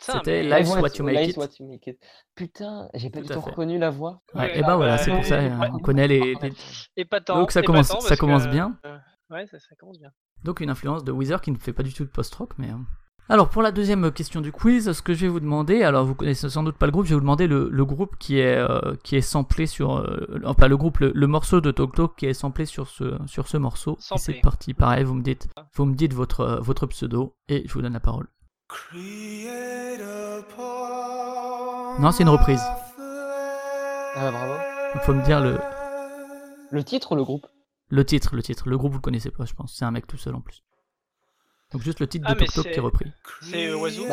c'était 0.00 0.42
mais- 0.42 0.58
Life's 0.58 0.74
What 0.76 0.88
You 0.98 1.04
Make 1.04 1.28
It. 1.28 1.36
What 1.36 1.48
You 1.60 1.68
Make 1.68 1.86
It. 1.86 1.98
Putain, 2.34 2.88
j'ai 2.94 3.08
pas 3.10 3.20
Tout 3.20 3.26
du 3.28 3.32
tout 3.34 3.40
reconnu 3.40 3.78
la 3.78 3.90
voix. 3.90 4.20
Ouais, 4.34 4.40
Ouais, 4.40 4.58
et 4.58 4.60
bah 4.62 4.68
ah 4.70 4.76
voilà, 4.76 4.96
bah, 4.96 4.98
c'est 4.98 5.12
pour 5.12 5.24
ça, 5.24 5.36
euh, 5.36 5.58
ouais. 5.58 5.68
on 5.72 5.78
connaît 5.78 6.08
les, 6.08 6.34
les- 6.42 6.52
Épatant, 6.96 7.38
Donc 7.38 7.52
ça 7.52 7.62
commence- 7.62 7.96
ça 8.00 8.16
commence 8.16 8.46
que, 8.46 8.50
bien. 8.50 8.76
euh, 8.84 8.98
ouais, 9.30 9.46
ça, 9.46 9.58
ça 9.60 9.74
commence 9.78 9.98
bien. 10.00 10.10
Donc 10.42 10.58
une 10.60 10.70
influence 10.70 11.04
de 11.04 11.12
Weezer 11.12 11.40
qui 11.40 11.52
ne 11.52 11.56
fait 11.58 11.72
pas 11.72 11.84
du 11.84 11.92
tout 11.94 12.04
de 12.04 12.10
post-rock, 12.10 12.50
mais... 12.58 12.68
Alors 13.28 13.48
pour 13.48 13.62
la 13.62 13.72
deuxième 13.72 14.10
question 14.12 14.40
du 14.42 14.52
quiz, 14.52 14.92
ce 14.92 15.00
que 15.00 15.14
je 15.14 15.22
vais 15.22 15.28
vous 15.28 15.40
demander, 15.40 15.82
alors 15.84 16.04
vous 16.04 16.14
connaissez 16.14 16.50
sans 16.50 16.62
doute 16.64 16.76
pas 16.76 16.84
le 16.86 16.92
groupe, 16.92 17.04
je 17.06 17.10
vais 17.10 17.14
vous 17.14 17.20
demander 17.22 17.46
le, 17.46 17.68
le 17.70 17.84
groupe 17.84 18.16
qui 18.18 18.38
est, 18.38 18.56
euh, 18.58 18.94
qui 19.04 19.16
est 19.16 19.22
samplé 19.22 19.66
sur... 19.66 19.96
euh, 19.96 20.40
enfin 20.44 20.68
le 20.68 20.76
groupe, 20.76 20.98
le, 20.98 21.12
le 21.14 21.26
morceau 21.26 21.60
de 21.62 21.70
Tok 21.70 21.94
Tok 21.94 22.16
qui 22.16 22.26
est 22.26 22.34
samplé 22.34 22.66
sur 22.66 22.88
ce, 22.88 23.16
sur 23.26 23.48
ce 23.48 23.56
morceau. 23.56 23.96
C'est 24.16 24.40
parti, 24.42 24.74
pareil, 24.74 25.04
vous 25.04 25.14
me 25.14 25.22
dites, 25.22 25.48
vous 25.74 25.86
me 25.86 25.94
dites 25.94 26.12
votre, 26.12 26.40
euh, 26.40 26.60
votre 26.60 26.86
pseudo 26.86 27.34
et 27.48 27.62
je 27.66 27.72
vous 27.72 27.80
donne 27.80 27.94
la 27.94 28.00
parole. 28.00 28.26
Non, 32.00 32.10
c'est 32.10 32.24
une 32.24 32.28
reprise. 32.28 32.60
Ah, 34.14 34.30
bravo. 34.30 34.54
Il 34.94 35.00
faut 35.00 35.14
me 35.14 35.24
dire 35.24 35.40
le, 35.40 35.58
Le 36.70 36.84
titre 36.84 37.12
ou 37.12 37.16
le 37.16 37.24
groupe? 37.24 37.46
Le 37.88 38.04
titre, 38.04 38.34
le 38.36 38.42
titre. 38.42 38.68
Le 38.68 38.76
groupe 38.76 38.92
vous 38.92 38.98
le 38.98 39.02
connaissez 39.02 39.30
pas, 39.30 39.44
je 39.46 39.54
pense. 39.54 39.74
C'est 39.74 39.84
un 39.86 39.90
mec 39.90 40.06
tout 40.06 40.16
seul 40.18 40.34
en 40.34 40.40
plus. 40.40 40.62
Donc 41.72 41.82
juste 41.82 42.00
le 42.00 42.06
titre 42.06 42.26
Ah, 42.28 42.34
de 42.34 42.44
Tok 42.44 42.70
qui 42.70 42.76
est 42.78 42.80
repris. 42.80 43.06
C'est 43.42 43.72
Oiseau 43.72 44.06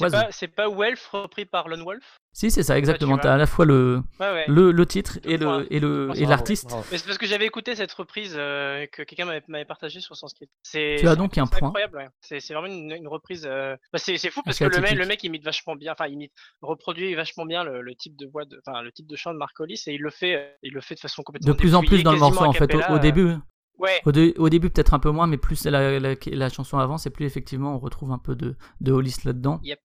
Bah. 0.00 0.28
C'est 0.30 0.48
pas, 0.48 0.68
pas 0.70 0.74
Welf 0.74 1.06
repris 1.08 1.44
par 1.44 1.68
Lone 1.68 1.82
Wolf? 1.82 2.16
Si, 2.32 2.50
c'est 2.50 2.62
ça, 2.62 2.78
exactement. 2.78 3.12
vois. 3.12 3.22
T'as 3.22 3.34
à 3.34 3.36
la 3.36 3.44
fois 3.44 3.66
le, 3.66 4.00
Ouais, 4.18 4.32
ouais. 4.32 4.44
le, 4.48 4.72
le 4.72 4.86
titre 4.86 5.18
et 5.24 5.36
points. 5.36 5.58
le, 5.60 5.70
et 5.70 5.80
le, 5.80 6.10
et 6.16 6.24
l'artiste. 6.24 6.74
Mais 6.90 6.96
c'est 6.96 7.04
parce 7.04 7.18
que 7.18 7.26
j'avais 7.26 7.44
écouté 7.44 7.76
cette 7.76 7.92
reprise 7.92 8.34
euh, 8.38 8.86
que 8.90 9.02
quelqu'un 9.02 9.26
m'avait, 9.26 9.42
m'avait 9.48 9.66
partagé 9.66 10.00
sur 10.00 10.16
son 10.16 10.28
skate. 10.28 10.48
Tu 10.64 11.06
as 11.06 11.14
donc 11.14 11.36
un 11.36 11.44
c'est 11.44 11.58
point. 11.58 11.68
incroyable, 11.68 11.98
ouais. 11.98 12.08
C'est, 12.22 12.38
vraiment 12.54 12.68
une, 12.68 12.90
une 12.92 13.06
reprise. 13.06 13.44
euh, 13.46 13.76
bah, 13.92 13.98
c'est, 13.98 14.16
fou 14.30 14.40
parce 14.46 14.58
que 14.58 14.64
le 14.64 14.80
mec, 14.80 14.92
le 14.94 15.04
mec 15.04 15.22
imite 15.24 15.44
vachement 15.44 15.76
bien, 15.76 15.92
enfin 15.92 16.06
imite, 16.06 16.32
reproduit 16.62 17.14
vachement 17.14 17.44
bien 17.44 17.62
le, 17.64 17.82
le 17.82 17.94
type 17.94 18.16
de 18.16 18.26
voix, 18.26 18.46
de, 18.46 18.58
enfin 18.66 18.80
le 18.80 18.92
type 18.92 19.06
de 19.06 19.16
chant 19.16 19.34
de 19.34 19.38
Marc 19.38 19.60
Hollis 19.60 19.82
et 19.86 19.92
il 19.92 20.00
le 20.00 20.08
fait, 20.10 20.34
euh, 20.36 20.48
il 20.62 20.72
le 20.72 20.80
fait 20.80 20.94
de 20.94 21.00
façon 21.00 21.22
complètement 21.22 21.52
De 21.52 21.56
plus 21.58 21.74
en 21.74 21.82
plus 21.82 22.02
dans 22.02 22.12
le 22.12 22.18
morceau, 22.18 22.44
en 22.46 22.52
fait, 22.54 22.74
au, 22.88 22.98
début. 22.98 23.34
Ouais. 23.78 24.00
Au, 24.06 24.12
dé- 24.12 24.34
au 24.38 24.48
début, 24.48 24.70
peut-être 24.70 24.94
un 24.94 24.98
peu 24.98 25.10
moins, 25.10 25.26
mais 25.26 25.38
plus 25.38 25.64
la, 25.64 25.98
la, 25.98 26.14
la 26.24 26.48
chanson 26.48 26.78
avance, 26.78 27.06
et 27.06 27.10
plus 27.10 27.24
effectivement 27.26 27.74
on 27.74 27.78
retrouve 27.78 28.12
un 28.12 28.18
peu 28.18 28.34
de, 28.36 28.54
de 28.80 28.92
Hollis 28.92 29.16
là-dedans. 29.24 29.60
Yep. 29.64 29.80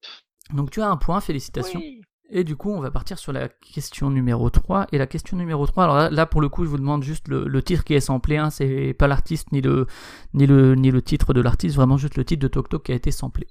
Donc 0.53 0.69
tu 0.71 0.81
as 0.81 0.89
un 0.89 0.97
point, 0.97 1.19
félicitations. 1.19 1.79
Oui. 1.79 2.01
Et 2.29 2.43
du 2.43 2.57
coup, 2.57 2.71
on 2.71 2.81
va 2.81 2.91
partir 2.91 3.17
sur 3.17 3.31
la 3.31 3.47
question 3.47 4.09
numéro 4.09 4.49
3. 4.49 4.87
Et 4.91 4.97
la 4.97 5.07
question 5.07 5.37
numéro 5.37 5.65
3, 5.65 5.83
alors 5.85 5.95
là, 5.95 6.09
là, 6.09 6.25
pour 6.25 6.41
le 6.41 6.49
coup, 6.49 6.65
je 6.65 6.69
vous 6.69 6.77
demande 6.77 7.01
juste 7.01 7.29
le, 7.29 7.47
le 7.47 7.63
titre 7.63 7.85
qui 7.85 7.93
est 7.93 8.01
samplé. 8.01 8.35
Hein, 8.35 8.49
c'est 8.49 8.93
pas 8.93 9.07
l'artiste 9.07 9.53
ni 9.53 9.61
le, 9.61 9.87
ni, 10.33 10.45
le, 10.45 10.75
ni 10.75 10.91
le 10.91 11.01
titre 11.01 11.33
de 11.33 11.39
l'artiste, 11.39 11.77
vraiment 11.77 11.95
juste 11.95 12.17
le 12.17 12.25
titre 12.25 12.41
de 12.41 12.49
Tok 12.49 12.67
Tok 12.67 12.83
qui 12.83 12.91
a 12.91 12.95
été 12.95 13.11
samplé. 13.11 13.47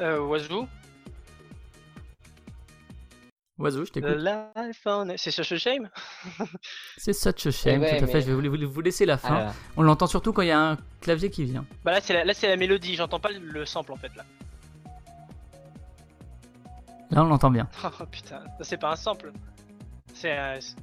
Euh, 0.00 0.20
Oiseau. 0.20 0.68
Oiseau, 3.58 3.84
je 3.84 3.90
The 3.90 3.94
t'écoute. 3.94 5.16
C'est 5.16 5.30
Such 5.32 5.52
a 5.52 5.56
Shame? 5.58 5.90
C'est 6.96 7.12
such 7.12 7.46
a 7.46 7.50
shame, 7.50 7.80
ouais, 7.80 7.98
tout 7.98 8.04
à 8.04 8.06
fait. 8.06 8.20
Je 8.20 8.32
vais 8.32 8.66
vous, 8.66 8.80
laisser 8.80 9.04
la 9.04 9.18
fin. 9.18 9.46
Ah. 9.48 9.52
On 9.76 9.82
l'entend 9.82 10.06
surtout 10.06 10.32
quand 10.32 10.42
il 10.42 10.48
y 10.48 10.52
a 10.52 10.60
un 10.60 10.78
clavier 11.00 11.28
qui 11.30 11.44
vient. 11.44 11.64
Bah 11.84 11.90
là 11.92 12.00
c'est 12.00 12.12
la, 12.14 12.24
là, 12.24 12.34
c'est 12.34 12.46
la 12.48 12.56
mélodie, 12.56 12.94
j'entends 12.94 13.18
pas 13.18 13.30
le 13.32 13.66
sample 13.66 13.92
en 13.92 13.96
fait 13.96 14.14
là. 14.14 14.24
Là, 17.10 17.24
on 17.24 17.26
l'entend 17.28 17.50
bien. 17.50 17.68
Oh 17.84 18.04
putain, 18.10 18.44
c'est 18.60 18.76
pas 18.76 18.92
un 18.92 18.96
sample. 18.96 19.32
C'est 20.14 20.32
un- 20.36 20.60
c'est 20.60 20.76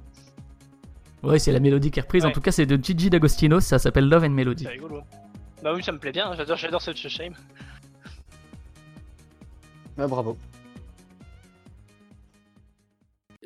Ouais, 1.23 1.39
c'est 1.39 1.52
la 1.52 1.60
mélodie 1.60 1.89
qui 1.91 1.99
est 1.99 2.03
reprise. 2.03 2.26
En 2.26 2.31
tout 2.31 2.41
cas, 2.41 2.52
c'est 2.52 2.65
de 2.68 2.81
Gigi 2.84 3.10
D'Agostino. 3.10 3.60
Ça 3.60 3.80
s'appelle 3.80 4.07
Love 4.07 4.26
and 4.26 4.30
Melody. 4.30 4.64
c'est 4.65 4.69
rigolo. 4.69 5.02
Bah 5.64 5.73
oui, 5.73 5.81
ça 5.81 5.91
me 5.91 5.98
plaît 5.98 6.11
bien, 6.11 6.31
j'adore, 6.35 6.57
j'adore 6.57 6.81
Such 6.81 7.06
a 7.06 7.10
Shame. 7.10 7.34
Ouais, 9.97 10.07
bravo. 10.07 10.38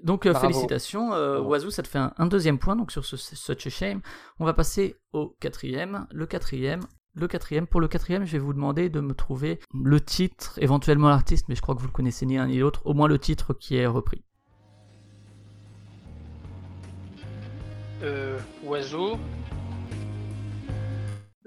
Donc 0.03 0.25
euh, 0.25 0.31
Bravo. 0.31 0.47
félicitations, 0.47 1.13
euh. 1.13 1.41
Oiseau, 1.41 1.69
ça 1.71 1.83
te 1.83 1.87
fait 1.87 1.99
un, 1.99 2.13
un 2.17 2.25
deuxième 2.25 2.57
point 2.57 2.75
donc 2.77 2.91
sur 2.91 3.03
ce 3.05 3.17
Such 3.17 3.67
a 3.67 3.69
Shame. 3.69 4.01
On 4.39 4.45
va 4.45 4.53
passer 4.53 4.95
au 5.11 5.35
quatrième, 5.41 6.07
le 6.11 6.25
quatrième, 6.25 6.79
le 7.15 7.27
quatrième. 7.27 7.67
Pour 7.67 7.81
le 7.81 7.87
quatrième, 7.89 8.23
je 8.25 8.31
vais 8.31 8.39
vous 8.39 8.53
demander 8.53 8.89
de 8.89 9.01
me 9.01 9.13
trouver 9.13 9.59
le 9.73 9.99
titre, 9.99 10.57
éventuellement 10.61 11.09
l'artiste, 11.09 11.47
mais 11.49 11.55
je 11.55 11.61
crois 11.61 11.75
que 11.75 11.81
vous 11.81 11.87
le 11.87 11.91
connaissez 11.93 12.25
ni 12.25 12.37
l'un 12.37 12.47
ni 12.47 12.59
l'autre, 12.59 12.81
au 12.85 12.93
moins 12.93 13.09
le 13.09 13.19
titre 13.19 13.53
qui 13.53 13.75
est 13.75 13.85
repris. 13.87 14.23
Euh, 18.03 18.39
Oiseau. 18.63 19.17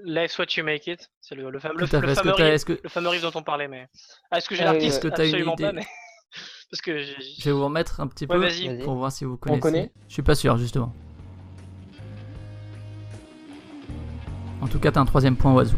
Life's 0.05 0.37
What 0.37 0.45
You 0.57 0.63
Make 0.63 0.87
It, 0.87 1.09
c'est 1.21 1.35
le, 1.35 1.49
le, 1.49 1.59
fameux, 1.59 1.79
le, 1.79 1.85
fameux 1.87 2.33
riff, 2.33 2.65
que 2.65 2.79
le 2.83 2.89
fameux 2.89 3.09
riff 3.09 3.21
dont 3.21 3.31
on 3.35 3.43
parlait, 3.43 3.67
mais. 3.67 3.87
Ah, 4.31 4.37
est-ce 4.37 4.49
que 4.49 4.55
j'ai 4.55 4.63
Euh, 4.63 4.65
l'artiste? 4.65 5.05
Absolument 5.05 5.53
idée? 5.53 5.63
pas, 5.63 5.71
mais. 5.71 5.85
Parce 6.71 6.81
que 6.81 7.01
je 7.03 7.43
vais 7.45 7.51
vous 7.51 7.63
remettre 7.65 7.99
un 8.01 8.07
petit 8.07 8.25
Ouais, 8.25 8.35
peu 8.35 8.41
vas-y. 8.41 8.79
Pour 8.83 8.95
voir 8.95 9.11
si 9.11 9.25
vous 9.25 9.37
connaissez. 9.37 9.61
connaît? 9.61 9.91
Je 10.07 10.13
suis 10.13 10.23
pas 10.23 10.33
sûr 10.35 10.57
justement. 10.57 10.93
En 14.61 14.67
tout 14.67 14.79
cas, 14.79 14.91
t'as 14.91 15.01
un 15.01 15.05
troisième 15.05 15.35
point 15.37 15.53
Oiseau. 15.53 15.77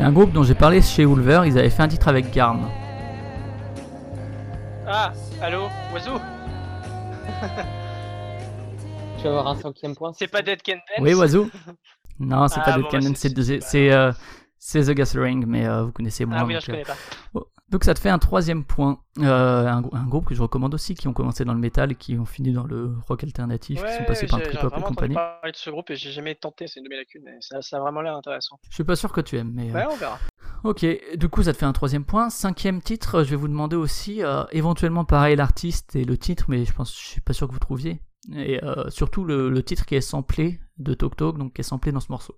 C'est 0.00 0.06
un 0.06 0.12
groupe 0.12 0.32
dont 0.32 0.42
j'ai 0.44 0.54
parlé 0.54 0.80
chez 0.80 1.02
Ulver, 1.02 1.42
ils 1.44 1.58
avaient 1.58 1.68
fait 1.68 1.82
un 1.82 1.88
titre 1.88 2.08
avec 2.08 2.32
Garm. 2.32 2.70
Ah, 4.86 5.12
allô, 5.42 5.68
Oiseau 5.92 6.14
Tu 9.18 9.24
vas 9.24 9.28
avoir 9.28 9.48
un 9.48 9.56
cinquième 9.56 9.94
point. 9.94 10.14
C'est 10.14 10.28
pas 10.28 10.40
Dead 10.40 10.62
Can 10.62 10.76
Dance 10.76 11.00
Oui, 11.00 11.12
Oiseau 11.12 11.50
Non, 12.18 12.48
c'est 12.48 12.60
Ah, 12.60 12.64
pas 12.64 12.72
Dead 12.72 12.82
bon, 12.84 12.88
Can 12.88 12.98
bah, 13.00 13.04
Dance, 13.08 13.18
c'est- 13.18 13.60
c'est 13.60 13.92
euh, 13.92 14.10
c'est 14.58 14.84
The 14.84 14.92
Gathering, 14.92 15.44
mais 15.46 15.66
euh, 15.66 15.82
vous 15.82 15.92
connaissez 15.92 16.24
moins. 16.24 16.38
Ah 16.40 16.44
oui, 16.46 16.54
non, 16.54 16.60
donc, 16.60 16.64
je 16.66 16.70
euh, 16.70 16.74
connais 16.76 16.84
pas. 16.86 16.96
oh. 17.34 17.46
Donc 17.70 17.84
ça 17.84 17.94
te 17.94 18.00
fait 18.00 18.08
un 18.10 18.18
troisième 18.18 18.64
point. 18.64 19.00
Euh, 19.20 19.66
un, 19.66 19.80
grou- 19.80 19.94
un 19.96 20.06
groupe 20.06 20.24
que 20.26 20.34
je 20.34 20.42
recommande 20.42 20.74
aussi, 20.74 20.94
qui 20.94 21.06
ont 21.06 21.12
commencé 21.12 21.44
dans 21.44 21.54
le 21.54 21.60
métal 21.60 21.92
et 21.92 21.94
qui 21.94 22.16
ont 22.18 22.24
fini 22.24 22.52
dans 22.52 22.64
le 22.64 22.92
rock 23.06 23.22
alternatif, 23.22 23.80
qui 23.84 23.92
sont 23.92 24.04
passés 24.04 24.26
par 24.26 24.40
j'ai 24.40 24.46
j'ai 24.46 24.50
trip 24.52 24.64
hop 24.64 24.74
et 24.76 24.82
compagnie. 24.82 25.14
parler 25.14 25.52
de 25.52 25.56
ce 25.56 25.70
groupe 25.70 25.88
et 25.90 25.96
j'ai 25.96 26.10
jamais 26.10 26.34
tenté, 26.34 26.66
c'est 26.66 26.80
une 26.80 26.84
de 26.84 26.88
mes 26.90 26.96
lacunes, 26.96 27.22
mais 27.24 27.36
ça, 27.40 27.62
ça 27.62 27.76
a 27.76 27.80
vraiment 27.80 28.00
l'air 28.00 28.16
intéressant. 28.16 28.58
Je 28.68 28.74
suis 28.74 28.84
pas 28.84 28.96
sûr 28.96 29.12
que 29.12 29.20
tu 29.20 29.36
aimes, 29.38 29.52
mais... 29.54 29.70
euh, 29.70 29.74
Ouais, 29.74 29.86
on 29.90 29.96
verra. 29.96 30.18
Ok, 30.64 30.84
du 31.16 31.28
coup 31.28 31.42
ça 31.42 31.52
te 31.52 31.58
fait 31.58 31.64
un 31.66 31.72
troisième 31.72 32.04
point. 32.04 32.28
Cinquième 32.28 32.82
titre, 32.82 33.22
je 33.22 33.30
vais 33.30 33.36
vous 33.36 33.48
demander 33.48 33.76
aussi, 33.76 34.22
euh, 34.22 34.44
éventuellement 34.50 35.04
pareil 35.04 35.36
l'artiste 35.36 35.94
et 35.96 36.04
le 36.04 36.18
titre, 36.18 36.46
mais 36.48 36.64
je 36.64 36.72
pense, 36.72 36.92
je 36.92 37.06
suis 37.06 37.20
pas 37.20 37.32
sûr 37.32 37.46
que 37.46 37.52
vous 37.52 37.58
trouviez. 37.60 38.00
Et 38.34 38.62
euh, 38.64 38.90
surtout 38.90 39.24
le, 39.24 39.48
le 39.48 39.62
titre 39.62 39.86
qui 39.86 39.94
est 39.94 40.00
samplé 40.02 40.60
de 40.78 40.92
Tok 40.92 41.16
Tok, 41.16 41.38
donc 41.38 41.54
qui 41.54 41.60
est 41.62 41.64
samplé 41.64 41.92
dans 41.92 42.00
ce 42.00 42.10
morceau. 42.10 42.34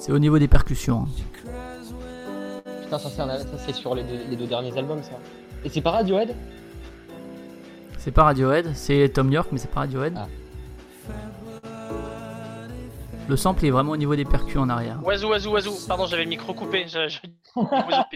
C'est 0.00 0.12
au 0.12 0.18
niveau 0.18 0.38
des 0.38 0.48
percussions. 0.48 1.06
hein. 1.06 2.62
Putain, 2.82 2.98
ça 2.98 3.10
c'est, 3.10 3.20
un- 3.20 3.38
ça, 3.38 3.58
c'est 3.58 3.74
sur 3.74 3.94
les 3.94 4.02
deux, 4.02 4.18
les 4.30 4.36
deux 4.36 4.46
derniers 4.46 4.76
albums, 4.76 5.02
ça. 5.02 5.12
Et 5.64 5.68
c'est 5.68 5.82
pas 5.82 5.90
Radiohead 5.92 6.34
C'est 7.98 8.10
pas 8.10 8.24
Radiohead, 8.24 8.74
c'est 8.74 9.08
Tom 9.10 9.30
York, 9.30 9.48
mais 9.52 9.58
c'est 9.58 9.70
pas 9.70 9.80
Radiohead. 9.80 10.14
Ah. 10.16 10.26
Le 13.28 13.36
sample 13.36 13.64
est 13.66 13.70
vraiment 13.70 13.92
au 13.92 13.96
niveau 13.96 14.16
des 14.16 14.24
percus 14.24 14.56
en 14.56 14.68
arrière. 14.68 14.98
Oiseau, 15.04 15.28
oiseau, 15.28 15.52
oiseau. 15.52 15.72
Pardon, 15.86 16.06
j'avais 16.06 16.24
le 16.24 16.30
micro 16.30 16.52
coupé. 16.52 16.86
je- 16.88 17.08
je- 17.08 17.20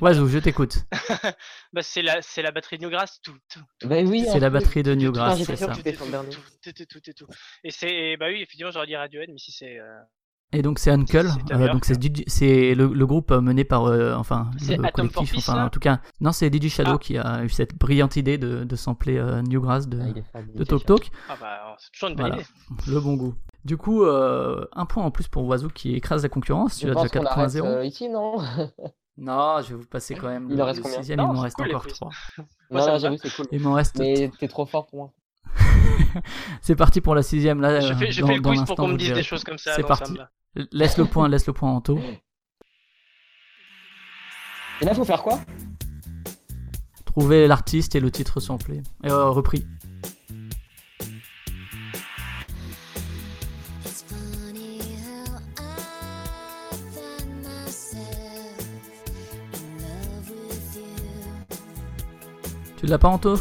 Oiseau, 0.01 0.41
t'écoute. 0.41 0.79
Bah, 1.73 1.83
c'est 1.83 2.03
la, 2.03 2.21
c'est 2.23 2.43
la 2.43 2.51
batterie 2.51 2.79
de 2.79 2.83
Newgrass. 2.87 3.21
Tout, 3.23 3.37
tout, 3.49 3.61
tout, 3.79 3.87
Bah 3.89 3.97
oui. 4.05 4.25
C'est 4.33 4.41
la 4.41 4.51
batterie 4.51 4.83
de 4.83 4.93
Newgrass, 4.95 5.39
c'est 5.45 5.55
ça. 5.55 5.69
que 5.69 5.75
c'était 5.77 5.95
son 5.95 6.09
dernier. 6.09 6.31
tout, 6.31 6.41
tout, 6.65 6.73
tout, 6.73 6.85
tout, 6.91 7.01
tout, 7.01 7.13
tout. 7.13 7.27
Et 7.63 7.71
c'est, 7.71 8.17
bah 8.17 8.27
oui, 8.29 8.37
effectivement, 8.43 8.73
j'aurais 8.73 8.87
dit 8.87 8.97
Radiohead, 8.97 9.29
mais 9.31 9.39
si 9.39 9.53
c'est. 9.53 9.79
euh, 9.79 10.01
Et 10.55 10.63
donc 10.63 10.79
c'est 10.79 10.91
Uncle, 10.91 11.29
euh, 11.53 11.73
donc 11.73 11.85
c'est 11.85 12.01
DJ 12.03 12.23
c'est 12.27 12.75
le, 12.75 12.87
le 12.87 13.07
groupe 13.07 13.31
euh, 13.31 13.41
mené 13.41 13.65
par, 13.65 13.85
euh, 13.87 14.15
enfin, 14.15 14.51
C'est 14.59 14.77
le 14.77 14.89
collectif, 14.91 15.33
Peace, 15.33 15.39
enfin, 15.49 15.65
en 15.67 15.69
tout 15.71 15.81
cas, 15.81 16.01
non, 16.21 16.33
c'est 16.33 16.53
DJ 16.53 16.69
Shadow 16.69 16.93
Ah. 16.95 16.99
qui 16.99 17.19
a 17.19 17.43
eu 17.45 17.49
cette 17.49 17.77
brillante 17.79 18.17
idée 18.17 18.39
de, 18.39 18.65
de 18.65 18.77
sampler 18.77 19.19
euh, 19.19 19.43
Newgrass 19.43 19.89
de, 19.89 19.99
Ah, 20.01 20.21
fan 20.33 20.47
de 20.55 20.65
Tok 20.65 20.85
Tok. 20.87 21.11
Ah 21.29 21.35
bah, 21.41 21.77
c'est 21.79 21.91
toujours 21.93 22.09
une 22.11 22.17
bonne 22.17 22.27
Voilà. 22.29 22.43
idée. 22.43 22.93
Le 22.93 23.01
bon 23.01 23.15
goût. 23.15 23.35
Du 23.65 23.77
coup, 23.77 24.05
euh, 24.05 24.65
un 24.73 24.85
point 24.87 25.03
en 25.05 25.11
plus 25.11 25.27
pour 25.29 25.45
Oiseau 25.47 25.69
qui 25.69 25.95
écrase 25.95 26.23
la 26.23 26.29
concurrence. 26.29 26.77
Tu 26.79 26.87
Je 26.87 26.93
as 26.93 26.95
déjà 26.95 27.03
pense 27.09 27.11
qu'on 27.13 27.25
arrête 27.27 27.51
4.0. 27.55 27.65
euh, 27.67 27.85
ici, 27.85 28.09
non 28.09 28.37
Non, 29.17 29.61
je 29.63 29.71
vais 29.71 29.75
vous 29.81 29.87
passer 29.87 30.15
quand 30.15 30.29
même 30.29 30.49
Il 30.51 30.61
en 30.61 30.67
reste 30.67 30.79
le 30.79 30.83
combien 30.83 30.99
sixième, 30.99 31.19
Non, 31.21 31.31
il 31.31 31.37
m'en 31.37 31.41
reste 31.43 31.57
cool, 31.57 31.69
encore 31.69 31.83
quiz. 31.85 31.95
3. 31.95 32.11
Moi, 32.39 32.47
Non, 32.71 32.79
ça 32.81 32.87
non, 32.87 32.95
me 32.95 32.99
j'avoue, 33.01 33.17
c'est 33.23 33.35
cool. 33.35 33.47
Il 33.53 33.61
m'en 33.61 33.73
reste. 33.73 33.97
Mais 33.99 34.31
t'es 34.39 34.49
trop 34.49 34.67
fort 34.67 34.87
pour 34.87 34.99
moi. 34.99 35.13
C'est 36.63 36.75
parti 36.77 37.01
pour 37.01 37.15
la 37.15 37.23
sixième. 37.23 37.61
Là, 37.61 37.81
Je 37.81 37.93
euh, 37.93 37.97
fais, 37.97 38.11
je 38.11 38.21
dans- 38.21 38.27
fais 38.27 38.35
le 38.37 38.41
quiz 38.43 38.63
pour 38.65 38.77
qu'on 38.77 38.89
me 38.89 38.97
dise 38.97 39.13
des 39.13 39.23
choses 39.23 39.45
comme 39.45 39.59
ça. 39.59 39.73
C'est 39.77 39.87
parti. 39.87 40.15
Laisse 40.71 40.99
le 40.99 41.05
point, 41.05 41.29
laisse 41.29 41.47
le 41.47 41.53
point 41.53 41.71
Anto. 41.71 41.99
Et 44.81 44.85
là, 44.85 44.95
faut 44.95 45.05
faire 45.05 45.23
quoi? 45.23 45.41
Trouver 47.05 47.49
l'artiste 47.49 47.95
et 47.97 48.01
le 48.01 48.11
titre 48.11 48.39
samplé. 48.39 48.83
Et, 49.03 49.11
euh, 49.11 49.31
repris. 49.31 49.67
Tu 62.77 62.87
l'as 62.87 62.99
pas 62.99 63.09
Anto? 63.09 63.39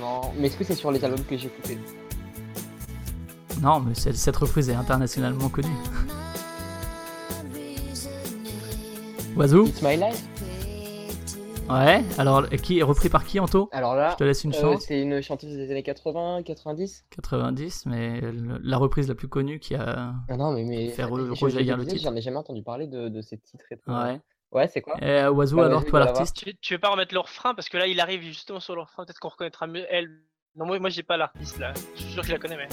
Non, 0.00 0.32
mais 0.38 0.46
est-ce 0.48 0.56
que 0.56 0.64
c'est 0.64 0.74
sur 0.74 0.90
les 0.90 1.04
albums 1.04 1.24
que 1.24 1.36
j'ai 1.36 1.48
écoutés? 1.48 1.78
Non, 3.64 3.80
mais 3.80 3.94
cette 3.94 4.36
reprise 4.36 4.68
est 4.68 4.74
internationalement 4.74 5.48
connue. 5.48 5.68
Oiseau 9.36 9.64
It's 9.66 9.82
My 9.82 9.96
Life 9.96 10.22
Ouais, 11.70 12.04
alors 12.18 12.46
qui 12.50 12.78
est 12.78 12.82
repris 12.82 13.08
par 13.08 13.24
qui 13.24 13.40
Anto? 13.40 13.70
Alors 13.72 13.94
là, 13.94 14.10
Je 14.12 14.16
te 14.16 14.24
laisse 14.24 14.44
une 14.44 14.54
euh, 14.54 14.60
chance. 14.60 14.84
c'est 14.86 15.00
une 15.00 15.22
chanteuse 15.22 15.56
des 15.56 15.70
années 15.70 15.82
80, 15.82 16.42
90 16.42 17.06
90, 17.08 17.86
mais 17.86 18.20
le- 18.20 18.58
la 18.62 18.76
reprise 18.76 19.08
la 19.08 19.14
plus 19.14 19.28
connue 19.28 19.58
qui 19.60 19.74
a. 19.74 20.12
Ah 20.28 20.36
non, 20.36 20.52
mais, 20.52 20.62
mais 20.64 20.92
je 20.94 21.02
rejaillir 21.42 21.78
le 21.78 21.86
titre. 21.86 22.02
J'en 22.02 22.14
ai 22.14 22.20
jamais 22.20 22.36
entendu 22.36 22.62
parler 22.62 22.86
de, 22.86 23.08
de 23.08 23.22
ces 23.22 23.38
titres 23.38 23.64
et 23.70 23.78
tout. 23.78 23.90
Ouais. 23.90 24.20
Ouais, 24.52 24.68
c'est 24.68 24.82
quoi? 24.82 24.96
Et 25.00 25.08
euh, 25.08 25.30
Oiseau, 25.32 25.56
Bah, 25.56 25.64
alors 25.66 25.86
toi 25.86 26.00
l'artiste? 26.00 26.36
Tu, 26.36 26.54
tu 26.60 26.74
veux 26.74 26.80
pas 26.80 26.90
remettre 26.90 27.14
le 27.14 27.20
refrain? 27.20 27.54
Parce 27.54 27.70
que 27.70 27.78
là 27.78 27.86
il 27.86 27.98
arrive 27.98 28.20
justement 28.20 28.60
sur 28.60 28.74
le 28.74 28.82
refrain, 28.82 29.06
peut-être 29.06 29.18
qu'on 29.18 29.30
reconnaîtra 29.30 29.66
mieux 29.66 29.86
elle. 29.88 30.10
Non, 30.56 30.66
moi, 30.66 30.78
moi 30.78 30.90
j'ai 30.90 31.02
pas 31.02 31.16
l'artiste 31.16 31.58
là, 31.58 31.72
je 31.96 32.02
suis 32.02 32.12
sûr 32.12 32.20
que 32.22 32.28
je 32.28 32.32
la 32.34 32.38
connais, 32.38 32.58
mais. 32.58 32.68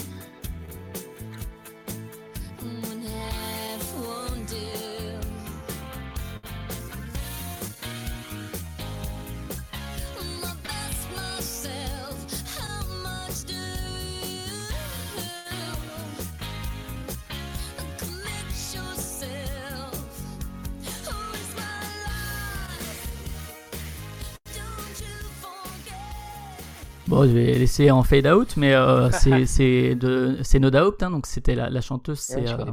Bon, 27.12 27.24
je 27.24 27.34
vais 27.34 27.54
laisser 27.60 27.92
en 27.92 28.04
fade 28.04 28.26
out, 28.26 28.56
mais 28.56 28.74
euh, 28.74 29.12
c'est 29.12 29.46
c'est 29.46 29.96
de 29.96 30.38
c'est 30.44 30.60
No 30.60 30.70
Doubt, 30.70 31.04
hein, 31.04 31.12
donc 31.12 31.26
c'était 31.26 31.56
la, 31.56 31.70
la 31.70 31.82
chanteuse, 31.82 32.26
Ouais, 32.30 32.46
c'est 32.46 32.48
je 32.48 32.54
euh. 32.54 32.66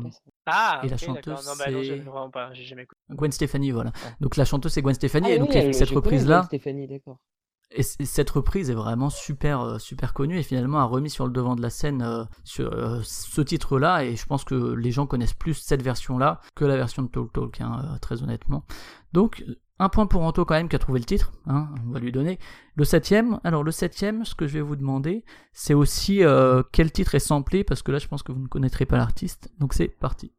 Ah, 0.47 0.81
Et 0.85 0.89
la 0.89 0.95
ok, 0.95 1.01
d'accord. 1.01 1.17
chanteuse, 1.17 1.47
Non, 1.47 1.53
bah 1.59 1.71
non, 1.73 1.81
vraiment 1.81 2.31
pas, 2.31 2.53
j'ai 2.53 2.63
jamais 2.63 2.85
écouté. 2.85 3.01
Gwen 3.11 3.33
Stefani, 3.33 3.73
voilà. 3.73 3.91
Ouais. 3.91 4.13
Donc 4.21 4.37
la 4.37 4.45
chanteuse 4.45 4.73
c'est 4.73 4.81
Gwen 4.81 4.95
Stefani, 4.95 5.27
Ah 5.29 5.35
et 5.35 5.39
donc 5.41 5.51
oui, 5.53 5.75
cette 5.75 5.91
reprise 5.91 6.29
là, 6.29 6.49
et 7.71 7.83
cette 7.83 8.31
reprise 8.31 8.71
est 8.71 8.75
vraiment 8.75 9.11
super 9.11 9.61
euh, 9.61 9.79
super 9.79 10.15
connue 10.15 10.39
et 10.39 10.43
finalement 10.43 10.79
a 10.79 10.85
remis 10.85 11.11
sur 11.11 11.27
le 11.27 11.33
devant 11.33 11.55
de 11.55 11.61
la 11.61 11.69
scène 11.69 12.01
euh, 12.03 12.25
sur, 12.45 12.73
euh, 12.73 13.01
ce 13.03 13.43
titre 13.43 13.79
là, 13.79 14.05
et 14.05 14.17
je 14.17 14.25
pense 14.25 14.45
que 14.45 14.55
les 14.55 14.91
gens 14.91 15.07
connaissent 15.07 15.35
plus 15.35 15.55
cette 15.55 15.83
version 15.83 16.17
là 16.17 16.41
que 16.55 16.65
la 16.65 16.77
version 16.77 17.03
de 17.03 17.09
Talk 17.09 17.33
Talk, 17.33 17.61
hein, 17.61 17.83
euh, 17.95 17.99
très 17.99 18.23
honnêtement. 18.23 18.65
Donc 19.13 19.45
un 19.79 19.89
point 19.89 20.07
pour 20.07 20.23
Anto 20.23 20.45
quand 20.45 20.55
même 20.55 20.69
qui 20.69 20.77
a 20.77 20.79
trouvé 20.79 20.99
le 20.99 21.05
titre, 21.05 21.33
hein, 21.47 21.69
on 21.87 21.93
va 21.93 22.01
lui 22.01 22.13
donner. 22.13 22.39
Le 22.75 22.85
septième, 22.85 23.41
alors 23.45 23.63
le 23.63 23.71
septième, 23.71 24.25
ce 24.25 24.35
que 24.35 24.47
je 24.47 24.55
vais 24.55 24.61
vous 24.61 24.77
demander, 24.77 25.25
c'est 25.53 25.75
aussi 25.75 26.25
euh, 26.25 26.63
quel 26.73 26.91
titre 26.91 27.15
est 27.15 27.21
samplé, 27.21 27.65
parce 27.65 27.83
que 27.83 27.93
là 27.93 27.99
je 27.99 28.09
pense 28.09 28.23
que 28.23 28.33
vous 28.33 28.41
ne 28.41 28.49
connaîtrez 28.49 28.87
pas 28.87 28.97
l'artiste, 28.97 29.51
donc 29.59 29.75
c'est 29.75 29.89
parti. 29.89 30.33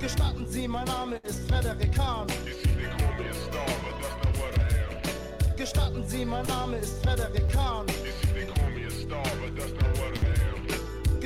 Gestatten 0.00 0.46
Sie, 0.46 0.66
mein 0.66 0.86
Name 0.86 1.20
ist 1.24 1.46
Frederik 1.46 1.98
Hahn. 1.98 2.26
Gestatten 5.58 6.02
Sie, 6.08 6.24
mein 6.24 6.46
Name 6.46 6.74
ist 6.78 7.02
Frederik 7.04 7.54
Hahn. 7.54 7.86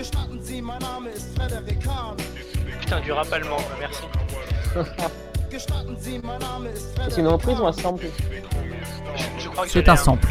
Gestatten 0.04 0.42
Sie, 0.42 0.60
mein 0.60 0.78
Name 0.80 1.08
ist 1.08 1.34
Frederik 1.34 1.78
Hahn. 1.88 2.14
Putain, 2.78 3.00
du 3.00 3.12
rap 3.14 3.32
allemand, 3.32 3.62
merci. 3.78 4.02
Gestatten 5.50 5.96
Sie, 5.98 6.18
mein 6.18 6.38
Name 6.40 6.66
ist 6.66 6.94
C'est 7.08 7.22
une 7.22 7.28
reprise 7.28 7.58
ou 7.58 7.64
un 7.66 7.72
sample 7.72 8.08
C'est 9.66 9.88
un 9.88 9.96
sample. 9.96 10.28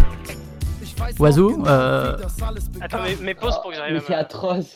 Oiseau, 1.18 1.66
euh, 1.66 2.16
Attends, 2.82 3.02
mais, 3.02 3.16
mais 3.20 3.34
pause 3.34 3.56
pour 3.64 3.72
que 3.72 3.78
j'arrive 3.78 3.94
Mais 3.96 4.00
à 4.00 4.06
c'est 4.06 4.14
atroce. 4.14 4.76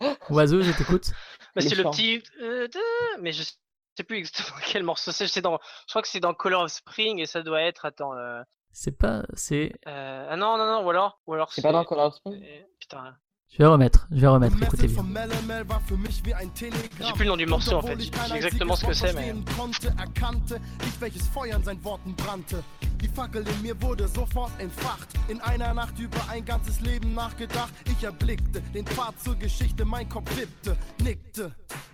Oiseau, 0.30 0.62
je 0.62 0.72
t'écoute. 0.72 1.10
Bah, 1.54 1.60
c'est 1.60 1.74
le 1.74 1.84
petit. 1.84 2.22
euh, 2.40 2.66
Mais 3.20 3.32
je 3.32 3.42
sais 3.42 4.02
plus 4.02 4.16
exactement 4.16 4.56
quel 4.66 4.82
morceau 4.82 5.12
c'est. 5.12 5.26
Je 5.26 5.40
crois 5.40 6.00
que 6.00 6.08
c'est 6.08 6.20
dans 6.20 6.32
Color 6.32 6.62
of 6.62 6.72
Spring 6.72 7.18
et 7.18 7.26
ça 7.26 7.42
doit 7.42 7.60
être. 7.60 7.84
Attends. 7.84 8.14
euh, 8.16 8.40
C'est 8.72 8.96
pas, 8.96 9.24
c'est, 9.34 9.74
euh, 9.86 10.26
Ah 10.30 10.36
non, 10.36 10.56
non, 10.56 10.64
non, 10.64 10.86
ou 10.86 10.88
alors. 10.88 11.20
Ou 11.26 11.34
alors 11.34 11.52
C'est 11.52 11.60
pas 11.60 11.72
dans 11.72 11.84
Color 11.84 12.14
Spring 12.14 12.42
euh, 12.42 12.62
Putain, 12.80 13.14
je 13.50 13.58
vais 13.58 13.66
remettre, 13.66 14.06
je 14.10 14.20
vais 14.20 14.26
remettre, 14.26 14.62
écoutez 14.62 14.88
bien. 14.88 15.04
j'ai 17.00 17.12
plus 17.12 17.24
le 17.24 17.30
nom 17.30 17.36
du 17.36 17.46
morceau 17.46 17.76
en 17.76 17.82
fait. 17.82 17.98
Je 17.98 18.04
sais 18.04 18.36
exactement 18.36 18.76
ce 18.76 18.86
que 18.86 18.92
c'est, 18.92 19.12
mais. 19.14 19.32
verstehen 19.32 19.44
konnte, 19.56 19.92
erkannte 19.98 20.60
ich, 20.86 21.00
welches 21.00 21.26
Feuer 21.28 21.56
in 21.56 21.64
seinen 21.64 21.82
Worten 21.84 22.14
brannte. 22.14 22.62
Die 23.00 23.08
Fackel 23.08 23.44
in 23.46 23.62
mir 23.62 23.80
wurde 23.80 24.08
sofort 24.08 24.50
entfacht. 24.58 25.08
In 25.28 25.40
einer 25.40 25.72
Nacht 25.72 25.98
über 25.98 26.18
ein 26.28 26.44
ganzes 26.44 26.80
Leben 26.80 27.14
nachgedacht. 27.14 27.72
Ich 27.86 28.04
erblickte 28.04 28.60
den 28.74 28.86
Pfad 28.86 29.14
zur 29.22 29.36
Geschichte, 29.36 29.84
mein 29.84 30.08
Kopf 30.08 30.36
wippte, 30.36 30.76
nickte. 31.02 31.52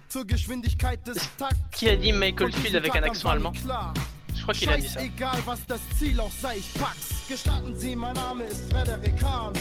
Zur 0.09 0.27
Geschwindigkeit 0.27 1.07
des 1.07 1.19
Takts. 1.37 1.59
Qui 1.73 1.91
a 1.91 1.97
dit 1.97 2.13
Michael 2.13 2.53
Field 2.53 2.77
avec 2.77 2.95
un 2.95 3.05
accent 3.05 3.31
allemand 3.31 3.53
klar. 3.53 3.93
Je 4.47 4.53
crois 4.53 4.55
qu'il 4.55 4.69
a 4.69 4.77
dit 4.77 4.89
ça. 4.89 5.01
Scheißegal, 5.01 5.39
was 5.47 5.65
das 5.67 5.81
Ziel 5.99 6.21
auch 6.21 6.31
sei, 6.31 6.59
ich 6.59 6.71
pack's. 6.75 7.27
Gestatten 7.29 7.75
Sie, 7.75 7.97
mein 7.97 8.13
Name 8.13 8.45
ist 8.45 8.71
Frederik 8.71 9.15
Hahn. 9.25 9.55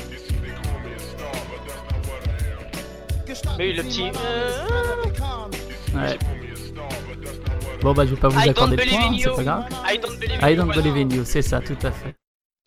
Gestatten 3.26 3.58
Mais 3.58 3.72
le 3.72 3.84
petit, 3.84 4.02
euh. 4.04 4.66
Ouais. 5.96 6.20
Bon 7.82 7.94
bah 7.94 8.06
je 8.06 8.14
vais 8.14 8.20
pas 8.20 8.28
vous 8.28 8.40
I 8.42 8.50
accorder 8.50 8.76
don't 8.76 8.80
le 8.80 8.84
believe 8.84 9.00
point, 9.00 9.08
in 9.14 9.18
c'est 9.18 9.24
you. 9.30 9.36
pas 9.38 9.44
grave. 9.44 9.66
I 9.90 9.98
don't 10.00 10.20
believe 10.20 10.40
I 10.42 10.52
in 10.52 10.56
don't 10.58 10.68
you. 10.76 10.82
believe 10.82 10.98
in 10.98 11.10
you, 11.16 11.24
c'est 11.24 11.42
ça, 11.42 11.62
tout 11.62 11.78
à 11.82 11.92
fait. 11.92 12.16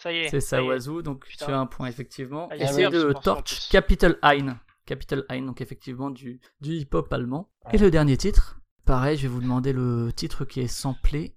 Ça 0.02 0.10
y 0.10 0.16
est. 0.20 0.28
C'est 0.30 0.40
ça. 0.40 0.62
Oiseau, 0.64 1.02
donc 1.02 1.26
Putain. 1.26 1.44
tu 1.46 1.52
as 1.52 1.58
un 1.58 1.66
point 1.66 1.86
effectivement. 1.88 2.48
Ah, 2.50 2.56
Et 2.56 2.66
c'est 2.66 2.88
de 2.88 3.12
Torch. 3.22 3.68
Capital 3.70 4.16
Hein. 4.22 4.58
Capital 4.86 5.24
Hein, 5.28 5.42
donc 5.42 5.60
effectivement 5.60 6.08
du, 6.08 6.40
du 6.62 6.72
hip-hop 6.76 7.12
allemand. 7.12 7.50
Et 7.74 7.78
le 7.78 7.90
dernier 7.90 8.16
titre, 8.16 8.58
pareil, 8.86 9.18
je 9.18 9.22
vais 9.22 9.28
vous 9.28 9.42
demander 9.42 9.74
le 9.74 10.12
titre 10.14 10.46
qui 10.46 10.60
est 10.60 10.66
samplé. 10.66 11.35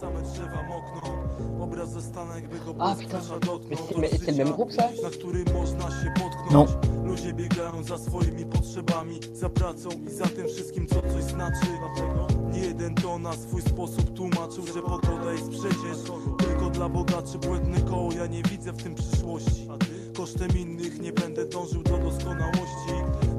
Same 0.00 0.22
drzewa 0.22 0.62
mokną. 0.62 1.18
Obraz 1.62 1.90
zostanie 1.92 2.30
jakby 2.34 2.58
go 2.58 2.74
Ah, 2.78 2.96
putain. 2.96 3.40
dotknął 3.40 3.58
Mais 3.70 3.80
c'est 3.80 4.00
le- 4.00 4.08
c'est 4.08 4.30
le 4.38 4.44
même 4.44 4.52
groupe, 4.54 4.72
ça 4.72 4.82
Na 5.02 5.10
którym 5.10 5.44
można 5.54 5.90
się 5.90 6.12
potknąć. 6.20 6.52
Non. 6.52 7.04
Ludzie 7.06 7.32
biegają 7.32 7.82
za 7.82 7.98
swoimi 7.98 8.44
potrzebami 8.46 9.20
Za 9.34 9.48
pracą 9.48 9.88
i 10.06 10.10
za 10.10 10.26
tym 10.26 10.46
wszystkim 10.48 10.86
co 10.86 10.94
coś 10.94 11.22
znaczy. 11.24 11.66
Dlatego 11.80 12.26
nie 12.52 12.60
jeden 12.60 12.94
to 12.94 13.18
na 13.18 13.32
swój 13.32 13.62
sposób 13.62 14.14
tłumaczył 14.14 14.66
Że 14.66 14.82
pogoda 14.82 15.32
jest 15.32 15.48
przecież 15.50 15.98
tylko 16.38 16.70
dla 16.70 16.88
bogaczy 16.88 17.38
Błędne 17.38 17.80
koło, 17.80 18.12
ja 18.12 18.26
nie 18.26 18.42
widzę 18.42 18.72
w 18.72 18.82
tym 18.82 18.94
przyszłości. 18.94 19.68
Kosztem 20.16 20.48
innych 20.58 21.00
nie 21.00 21.12
będę 21.12 21.44
dążył 21.48 21.82
do 21.82 21.98
doskonałości 21.98 22.94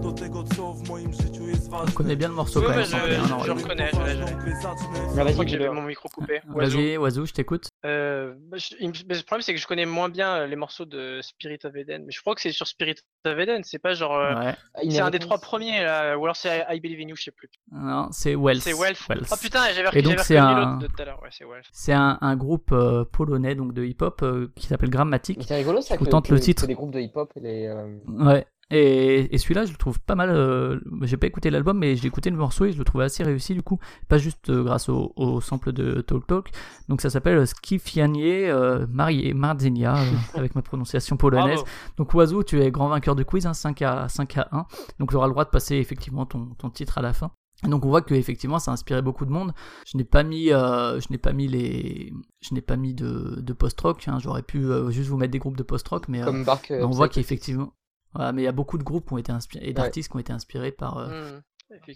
Do 0.09 0.15
tego 0.15 0.43
co 0.43 0.73
w 0.73 0.89
moim 0.89 1.13
życiu 1.13 1.47
jest 1.47 1.69
On 1.73 1.91
connaît 1.91 2.15
bien 2.15 2.29
le 2.29 2.33
morceau 2.35 2.61
quand 2.61 2.75
même, 2.75 2.83
je, 2.83 2.95
hein, 2.95 3.43
je 3.45 3.51
reconnais. 3.51 3.89
Je, 3.93 3.97
Ah, 3.99 4.75
je 5.09 5.15
vas-y, 5.15 5.33
crois 5.33 5.45
que 5.45 5.51
j'avais 5.51 5.69
mon 5.69 5.83
micro 5.83 6.09
coupé. 6.09 6.41
Vas-y, 6.47 6.97
Oiseau, 6.97 7.25
je 7.27 7.33
t'écoute. 7.33 7.67
Euh, 7.85 8.33
bah, 8.49 8.57
mais 8.81 8.87
le 8.87 9.23
problème 9.23 9.43
c'est 9.43 9.53
que 9.53 9.59
je 9.59 9.67
connais 9.67 9.85
moins 9.85 10.09
bien 10.09 10.31
euh, 10.35 10.47
les 10.47 10.55
morceaux 10.55 10.85
de 10.85 11.19
Spirit 11.21 11.59
of 11.63 11.75
Eden, 11.75 12.05
mais 12.05 12.11
je 12.11 12.21
crois 12.21 12.33
que 12.33 12.41
c'est 12.41 12.51
sur 12.51 12.65
Spirit 12.65 12.95
of 13.27 13.37
Eden, 13.37 13.61
c'est 13.63 13.77
pas 13.77 13.93
genre. 13.93 14.15
euh. 14.17 14.33
Ah, 14.35 14.55
c'est 14.89 14.99
un 14.99 15.11
des 15.11 15.19
trois 15.19 15.37
premiers 15.37 15.83
là, 15.83 16.17
ou 16.17 16.23
alors 16.23 16.35
c'est 16.35 16.65
I 16.71 16.79
Believe 16.79 17.01
in 17.01 17.09
You, 17.09 17.15
je 17.15 17.25
sais 17.25 17.31
plus. 17.31 17.49
Non, 17.71 18.07
c'est 18.11 18.33
Wells. 18.35 18.61
C'est 18.61 18.73
Wells. 18.73 18.97
Oh 19.31 19.35
putain, 19.39 19.59
j'avais 19.75 19.89
c'est 19.91 20.39
reconnu 20.39 20.39
un- 20.39 20.55
l'autre 20.59 20.79
de 20.79 20.87
tout 20.87 21.01
à 21.03 21.05
l'heure. 21.05 21.21
Ouais, 21.21 21.29
c'est 21.31 21.45
Wells. 21.45 21.63
C'est 21.71 21.93
un, 21.93 22.35
groupe 22.35 22.73
polonais 23.11 23.53
donc 23.53 23.73
de 23.73 23.83
hip-hop 23.85 24.25
qui 24.55 24.65
s'appelle 24.65 24.89
Grammatic. 24.89 25.43
c'est 25.47 25.55
rigolo 25.55 25.81
ça 25.81 25.97
que, 25.97 26.05
tente 26.05 26.29
le 26.29 26.39
titre. 26.39 26.65
les 26.65 26.73
groupes 26.73 26.93
de 26.93 26.99
hip-hop 26.99 27.31
et 27.35 27.39
les. 27.41 27.73
Ouais. 28.07 28.47
Et, 28.71 29.33
et 29.33 29.37
celui-là, 29.39 29.65
je 29.65 29.71
le 29.71 29.77
trouve 29.77 29.99
pas 29.99 30.13
mal. 30.15 30.29
euh, 30.29 30.79
j'ai 31.01 31.17
pas 31.17 31.25
écouté 31.27 31.49
l'album, 31.49 31.77
mais 31.79 31.95
j'ai 31.95 32.07
écouté 32.07 32.29
le 32.29 32.37
morceau 32.37 32.65
et 32.65 32.71
je 32.71 32.77
le 32.77 32.83
trouvais 32.83 33.05
assez 33.05 33.23
réussi 33.23 33.53
du 33.55 33.63
coup. 33.63 33.79
Pas 34.07 34.17
juste 34.19 34.49
euh, 34.51 34.63
grâce 34.63 34.89
au, 34.89 35.11
au 35.15 35.41
sample 35.41 35.71
de 35.71 36.01
Talk 36.01 36.27
Talk. 36.27 36.49
Donc 36.87 37.01
ça 37.01 37.09
s'appelle 37.09 37.47
Skifianie 37.47 38.45
euh, 38.45 38.85
Marie 38.91 39.33
Mardzenia, 39.33 39.95
euh, 39.97 40.05
avec 40.35 40.53
ma 40.55 40.61
prononciation 40.61 41.17
polonaise. 41.17 41.55
Bravo. 41.61 41.67
Donc 41.97 42.13
Oiseau, 42.13 42.43
tu 42.43 42.61
es 42.61 42.69
grand 42.71 42.89
vainqueur 42.89 43.15
de 43.15 43.23
quiz, 43.23 43.45
hein, 43.47 43.53
5, 43.53 43.81
à, 43.81 44.07
5 44.09 44.37
à 44.37 44.47
1. 44.51 44.65
Donc 44.99 45.09
tu 45.09 45.15
auras 45.15 45.27
le 45.27 45.33
droit 45.33 45.45
de 45.45 45.49
passer 45.49 45.75
effectivement 45.77 46.25
ton, 46.25 46.45
ton 46.57 46.69
titre 46.69 46.97
à 46.97 47.01
la 47.01 47.13
fin. 47.13 47.31
Donc 47.63 47.83
on 47.85 47.89
voit 47.89 48.01
que 48.01 48.13
effectivement 48.13 48.57
ça 48.59 48.71
a 48.71 48.73
inspiré 48.75 49.01
beaucoup 49.01 49.25
de 49.25 49.31
monde. 49.31 49.51
Je 49.85 49.97
n'ai 49.97 50.05
pas 50.05 50.23
mis, 50.23 50.51
euh, 50.53 50.99
je 51.01 51.07
n'ai 51.09 51.17
pas 51.17 51.33
mis 51.33 51.47
les, 51.47 52.13
je 52.41 52.53
n'ai 52.53 52.61
pas 52.61 52.77
mis 52.77 52.93
de, 52.93 53.41
de 53.41 53.53
post-rock. 53.53 54.07
hein. 54.07 54.17
J'aurais 54.19 54.43
pu 54.43 54.59
euh, 54.63 54.89
juste 54.91 55.09
vous 55.09 55.17
mettre 55.17 55.31
des 55.31 55.39
groupes 55.39 55.57
de 55.57 55.63
post-rock, 55.63 56.07
mais 56.07 56.21
euh, 56.21 56.25
Comme 56.25 56.43
Bark. 56.45 56.71
euh, 56.71 56.85
on 56.85 56.91
voit 56.91 57.09
qu'effectivement, 57.09 57.73
voilà, 58.13 58.31
mais 58.31 58.41
il 58.41 58.45
y 58.45 58.47
a 58.47 58.51
beaucoup 58.51 58.77
de 58.77 58.83
groupes 58.83 59.07
qui 59.07 59.13
ont 59.13 59.17
été 59.17 59.31
inspirés 59.31 59.65
et 59.65 59.73
d'artistes 59.73 60.09
qui 60.11 60.15
ont 60.15 60.19
été 60.19 60.33
inspirés 60.33 60.71
par 60.71 60.97
euh, 60.97 61.07
Hmm, 61.35 61.41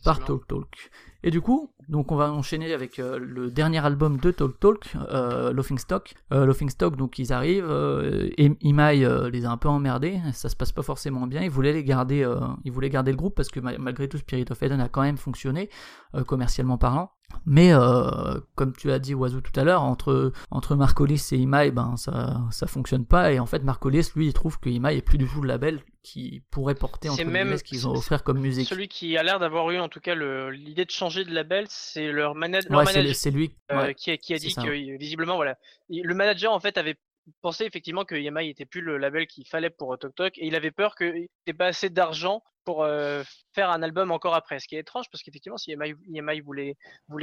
par 0.04 0.20
Talk 0.28 0.46
Talk. 0.48 0.92
Et 1.24 1.32
du 1.32 1.42
coup, 1.42 1.74
donc 1.90 2.12
on 2.12 2.16
va 2.16 2.32
enchaîner 2.32 2.72
avec 2.76 3.00
euh, 3.00 3.18
le 3.18 3.50
dernier 3.50 3.84
album 3.84 4.18
de 4.18 4.30
Talk 4.30 4.60
Talk, 4.60 4.94
euh, 5.10 5.52
Laughing 5.52 5.80
Stock. 5.80 6.14
Euh, 6.32 6.46
Laughing 6.46 6.70
Stock, 6.70 6.96
donc 6.96 7.18
ils 7.18 7.34
arrivent, 7.34 7.66
euh, 7.68 8.30
et 8.38 8.52
Imai 8.62 9.04
euh, 9.04 9.32
les 9.32 9.46
a 9.46 9.50
un 9.50 9.58
peu 9.58 9.70
emmerdés, 9.70 10.20
ça 10.34 10.50
se 10.50 10.56
passe 10.56 10.72
pas 10.72 10.84
forcément 10.84 11.26
bien. 11.26 11.42
Ils 11.42 11.50
voulaient 11.50 11.74
les 11.74 11.84
garder, 11.84 12.24
euh, 12.24 12.40
ils 12.66 12.72
voulaient 12.72 12.92
garder 12.92 13.10
le 13.12 13.18
groupe 13.18 13.34
parce 13.36 13.50
que 13.50 13.60
ma- 13.60 13.76
malgré 13.80 14.08
tout, 14.08 14.20
Spirit 14.20 14.46
of 14.52 14.62
Eden 14.62 14.80
a 14.80 14.90
quand 14.90 15.02
même 15.02 15.18
fonctionné 15.18 15.70
euh, 16.14 16.24
commercialement 16.24 16.78
parlant. 16.78 17.10
Mais 17.46 17.74
euh, 17.74 18.40
comme 18.56 18.74
tu 18.74 18.92
as 18.92 19.00
dit 19.00 19.14
Oiseau 19.14 19.42
tout 19.42 19.58
à 19.60 19.64
l'heure, 19.64 19.84
entre 19.84 20.32
entre 20.52 20.76
Marcolis 20.76 21.30
et 21.32 21.38
Imai, 21.38 21.72
ben 21.72 21.96
ça 21.98 22.42
ça 22.52 22.68
fonctionne 22.68 23.06
pas. 23.06 23.32
Et 23.32 23.40
en 23.40 23.46
fait, 23.46 23.64
Marcolis 23.64 24.10
lui, 24.16 24.28
il 24.28 24.34
trouve 24.34 24.60
que 24.60 24.70
Imai 24.70 24.98
est 24.98 25.02
plus 25.02 25.18
du 25.18 25.28
tout 25.28 25.42
le 25.42 25.48
label 25.48 25.82
qui 26.04 26.44
pourrait 26.52 26.76
porter 26.76 27.10
entre 27.10 27.24
même- 27.24 27.56
ce 27.58 27.64
qu'ils 27.64 27.88
ont 27.88 27.92
offert 27.94 28.24
comme 28.24 28.40
musique. 28.40 28.68
Celui 28.68 28.88
qui 28.90 29.18
a 29.18 29.24
l'air 29.24 29.40
d'avoir 29.40 29.70
eu 29.72 29.80
en 29.80 29.88
tout 29.90 30.02
cas 30.02 30.16
l'idée 30.16 30.84
de 30.86 30.92
changer 30.92 31.24
de 31.24 31.34
label, 31.34 31.66
c'est 31.70 32.12
leur, 32.12 32.34
Ouais, 32.34 32.40
manager 32.40 33.16
c'est 33.16 33.32
lui. 33.32 33.56
euh, 33.72 33.78
ouais. 33.84 33.96
qui, 33.96 34.12
a, 34.12 34.18
qui 34.18 34.34
a 34.34 34.38
c'est 34.40 34.48
dit 34.48 34.56
que 34.56 34.98
visiblement 34.98 35.36
voilà, 35.38 35.58
il- 35.90 36.04
le 36.04 36.14
manager 36.14 36.52
en 36.52 36.60
fait 36.60 36.78
avait 36.78 36.98
pensé 37.42 37.66
effectivement 37.66 38.06
que 38.06 38.16
EMI 38.16 38.50
était 38.50 38.66
plus 38.66 38.82
le 38.82 38.98
label 38.98 39.28
qu'il 39.28 39.48
fallait 39.48 39.70
pour 39.70 39.94
euh, 39.94 39.98
Tok 39.98 40.16
Tok 40.16 40.38
et 40.38 40.48
il 40.48 40.56
avait 40.56 40.72
peur 40.72 40.96
qu'il 40.96 41.14
n'y 41.14 41.28
ait 41.48 41.54
pas 41.54 41.68
assez 41.68 41.90
d'argent 41.90 42.44
pour 42.66 42.84
euh, 42.84 43.24
faire 43.54 43.70
un 43.70 43.84
album 43.84 44.12
encore 44.12 44.36
après. 44.36 44.60
Ce 44.60 44.68
qui 44.68 44.76
est 44.76 44.80
étrange 44.80 45.06
parce 45.12 45.24
qu'effectivement 45.24 45.58
si 45.58 45.72
EMI 45.72 46.42
voulait, 46.42 46.76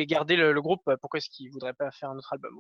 garder 0.06 0.36
le, 0.36 0.60
groupe, 0.60 0.82
pourquoi 1.01 1.18
est-ce 1.18 1.31
qu'il 1.31 1.51
voudrait 1.51 1.74
pas 1.74 1.90
faire 1.90 2.10
un 2.10 2.16
autre 2.16 2.32
album? 2.32 2.55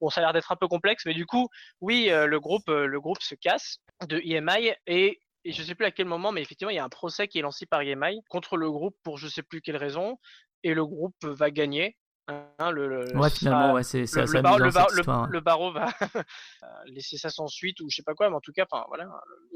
Bon 0.00 0.10
ça 0.10 0.20
a 0.20 0.24
l'air 0.24 0.32
d'être 0.32 0.52
un 0.52 0.56
peu 0.56 0.68
complexe, 0.68 1.04
mais 1.06 1.14
du 1.14 1.26
coup 1.26 1.48
oui 1.80 2.10
euh, 2.10 2.26
le 2.26 2.40
groupe 2.40 2.68
le 2.68 3.00
groupe 3.00 3.22
se 3.22 3.34
casse 3.34 3.78
de 4.08 4.18
EMI 4.18 4.72
et 4.86 5.20
et 5.44 5.52
je 5.52 5.62
sais 5.62 5.74
plus 5.74 5.86
à 5.86 5.90
quel 5.90 6.06
moment, 6.06 6.30
mais 6.30 6.40
effectivement, 6.40 6.70
il 6.70 6.76
y 6.76 6.78
a 6.78 6.84
un 6.84 6.88
procès 6.88 7.26
qui 7.26 7.38
est 7.38 7.42
lancé 7.42 7.66
par 7.66 7.80
EMI 7.80 8.22
contre 8.28 8.56
le 8.56 8.70
groupe 8.70 8.96
pour 9.02 9.18
je 9.18 9.26
sais 9.26 9.42
plus 9.42 9.60
quelle 9.60 9.76
raison, 9.76 10.16
et 10.62 10.74
le 10.74 10.86
groupe 10.86 11.24
va 11.24 11.50
gagner. 11.50 11.96
Hein, 12.28 12.70
le, 12.70 13.16
Ouais, 13.16 13.30
finalement, 13.30 13.72
ouais, 13.74 13.82
c'est 13.82 14.06
bar- 14.70 14.88
hein. 15.24 15.40
barreau 15.40 15.72
va 15.72 15.86
laisser 16.86 17.16
ça 17.16 17.30
sans 17.30 17.48
suite 17.48 17.80
ou 17.80 17.90
je 17.90 17.96
sais 17.96 18.02
pas 18.04 18.14
quoi, 18.14 18.30
mais 18.30 18.36
en 18.36 18.40
tout 18.40 18.52
cas, 18.52 18.64
voilà, 18.88 19.06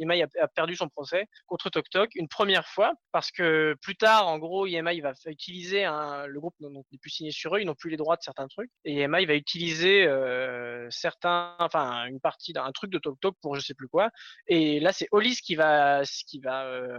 EMI 0.01 0.23
a, 0.23 0.27
a 0.41 0.49
perdu 0.49 0.75
son 0.75 0.89
procès 0.89 1.27
contre 1.47 1.71
Tok 1.71 1.89
Tok 1.91 2.11
une 2.17 2.29
première 2.29 2.67
fois 2.67 2.93
parce 3.13 3.31
que 3.31 3.77
plus 3.83 3.97
tard, 3.97 4.27
en 4.27 4.39
gros, 4.39 4.67
EMI 4.67 5.01
va 5.01 5.13
utiliser 5.27 5.85
un, 5.85 6.27
le 6.27 6.41
groupe 6.41 6.55
n'est 6.59 6.99
plus 7.01 7.11
signé 7.11 7.31
sur 7.31 7.55
eux, 7.55 7.61
ils 7.61 7.67
n'ont 7.67 7.75
plus 7.77 7.91
les 7.91 7.97
droits 7.97 8.17
de 8.17 8.23
certains 8.23 8.49
trucs 8.49 8.71
et 8.85 9.01
EMI 9.03 9.27
va 9.27 9.35
utiliser 9.35 10.05
euh, 10.07 10.89
certains, 10.91 11.55
enfin 11.61 12.07
une 12.07 12.21
partie 12.21 12.53
d'un 12.53 12.71
truc 12.73 12.91
de 12.91 12.99
Tok 12.99 13.21
Tok 13.21 13.37
pour 13.43 13.55
je 13.55 13.61
sais 13.61 13.75
plus 13.75 13.89
quoi. 13.89 14.11
Et 14.49 14.81
là, 14.81 14.93
c'est 14.93 15.07
Hollis 15.13 15.37
qui 15.37 15.55
va, 15.55 16.03
qui 16.27 16.41
va, 16.41 16.65
euh, 16.65 16.99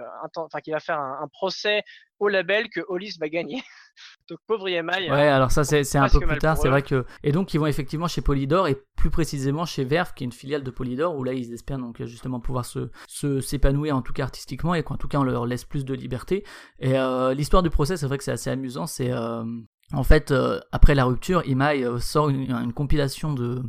qui 0.64 0.72
va 0.72 0.80
faire 0.80 1.00
un, 1.00 1.20
un 1.22 1.28
procès 1.28 1.84
au 2.20 2.30
label 2.30 2.70
que 2.70 2.82
Hollis 2.88 3.18
va 3.20 3.28
gagner. 3.30 3.62
Donc 4.30 4.40
pauvre 4.48 4.68
EMI. 4.68 5.10
Ouais, 5.10 5.28
alors 5.28 5.52
ça 5.52 5.64
c'est 5.64 5.84
c'est 5.84 5.98
un 5.98 6.10
peu 6.10 6.20
plus 6.20 6.38
tard, 6.38 6.58
c'est 6.58 6.70
vrai 6.70 6.82
que 6.82 7.06
et 7.24 7.32
donc 7.32 7.54
ils 7.54 7.60
vont 7.60 7.68
effectivement 7.68 8.08
chez 8.08 8.22
Polydor 8.22 8.68
et 8.68 8.78
plus 8.96 9.10
précisément 9.10 9.66
chez 9.66 9.84
Verve 9.84 10.14
qui 10.14 10.24
est 10.24 10.26
une 10.26 10.32
filiale 10.32 10.64
de 10.64 10.72
Polydor 10.72 11.16
où 11.16 11.24
là 11.24 11.34
ils 11.34 11.54
espèrent 11.54 11.80
donc 11.80 12.04
justement 12.04 12.40
pouvoir 12.40 12.66
se 12.66 12.90
se 13.08 13.40
s'épanouir 13.42 13.96
en 13.96 14.02
tout 14.02 14.14
cas 14.14 14.24
artistiquement 14.24 14.74
et 14.74 14.84
qu'en 14.84 14.98
tout 14.98 15.08
cas 15.08 15.20
on 15.20 15.24
leur 15.24 15.46
laisse 15.46 15.66
plus 15.66 15.86
de 15.86 15.94
liberté. 15.94 16.44
Et 16.80 16.98
euh, 16.98 17.34
l'histoire 17.34 17.64
du 17.64 17.70
procès, 17.70 17.98
c'est 17.98 18.08
vrai 18.08 18.18
que 18.18 18.24
c'est 18.24 18.32
assez 18.32 18.50
amusant, 18.50 18.88
c'est 18.88 19.12
euh, 19.12 19.44
en 19.94 20.04
fait, 20.04 20.32
euh, 20.32 20.60
après 20.74 20.96
la 20.96 21.06
rupture, 21.06 21.48
Imai 21.48 21.86
euh, 21.86 21.98
sort 22.00 22.28
une, 22.28 22.74
compilation 22.74 23.32
de, 23.34 23.64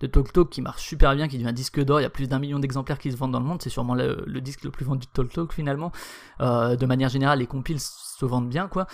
de 0.00 0.06
Talk 0.06 0.30
Talk 0.30 0.50
qui 0.50 0.60
marche 0.60 0.82
super 0.82 1.16
bien, 1.16 1.28
qui 1.28 1.38
devient 1.38 1.54
disque 1.54 1.80
d'or. 1.82 1.98
Il 1.98 2.02
y 2.02 2.06
a 2.06 2.10
plus 2.10 2.28
d'un 2.28 2.38
million 2.38 2.58
d'exemplaires 2.58 2.98
qui 2.98 3.10
se 3.10 3.16
vendent 3.16 3.32
dans 3.32 3.40
le 3.40 3.46
monde. 3.46 3.62
C'est 3.62 3.70
sûrement 3.70 3.94
le, 3.94 4.40
disque 4.42 4.64
le 4.64 4.70
plus 4.70 4.84
vendu 4.84 5.06
de 5.06 5.12
Talk 5.12 5.32
Talk 5.32 5.52
finalement. 5.54 5.90
Euh, 6.42 6.76
de 6.76 6.84
manière 6.84 7.08
générale, 7.08 7.38
les 7.38 7.46
compiles 7.46 7.80
se 7.80 8.26
vendent 8.26 8.50
bien, 8.50 8.68
quoi. 8.68 8.86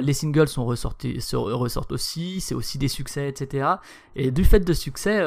Les 0.00 0.12
singles 0.12 0.48
sont 0.48 0.66
ressortis, 0.66 1.20
se 1.20 1.36
ressortent 1.36 1.92
aussi. 1.92 2.40
C'est 2.40 2.56
aussi 2.56 2.76
des 2.76 2.88
succès, 2.88 3.28
etc. 3.28 3.68
Et 4.16 4.32
du 4.32 4.44
fait 4.44 4.60
de 4.60 4.72
succès, 4.72 5.24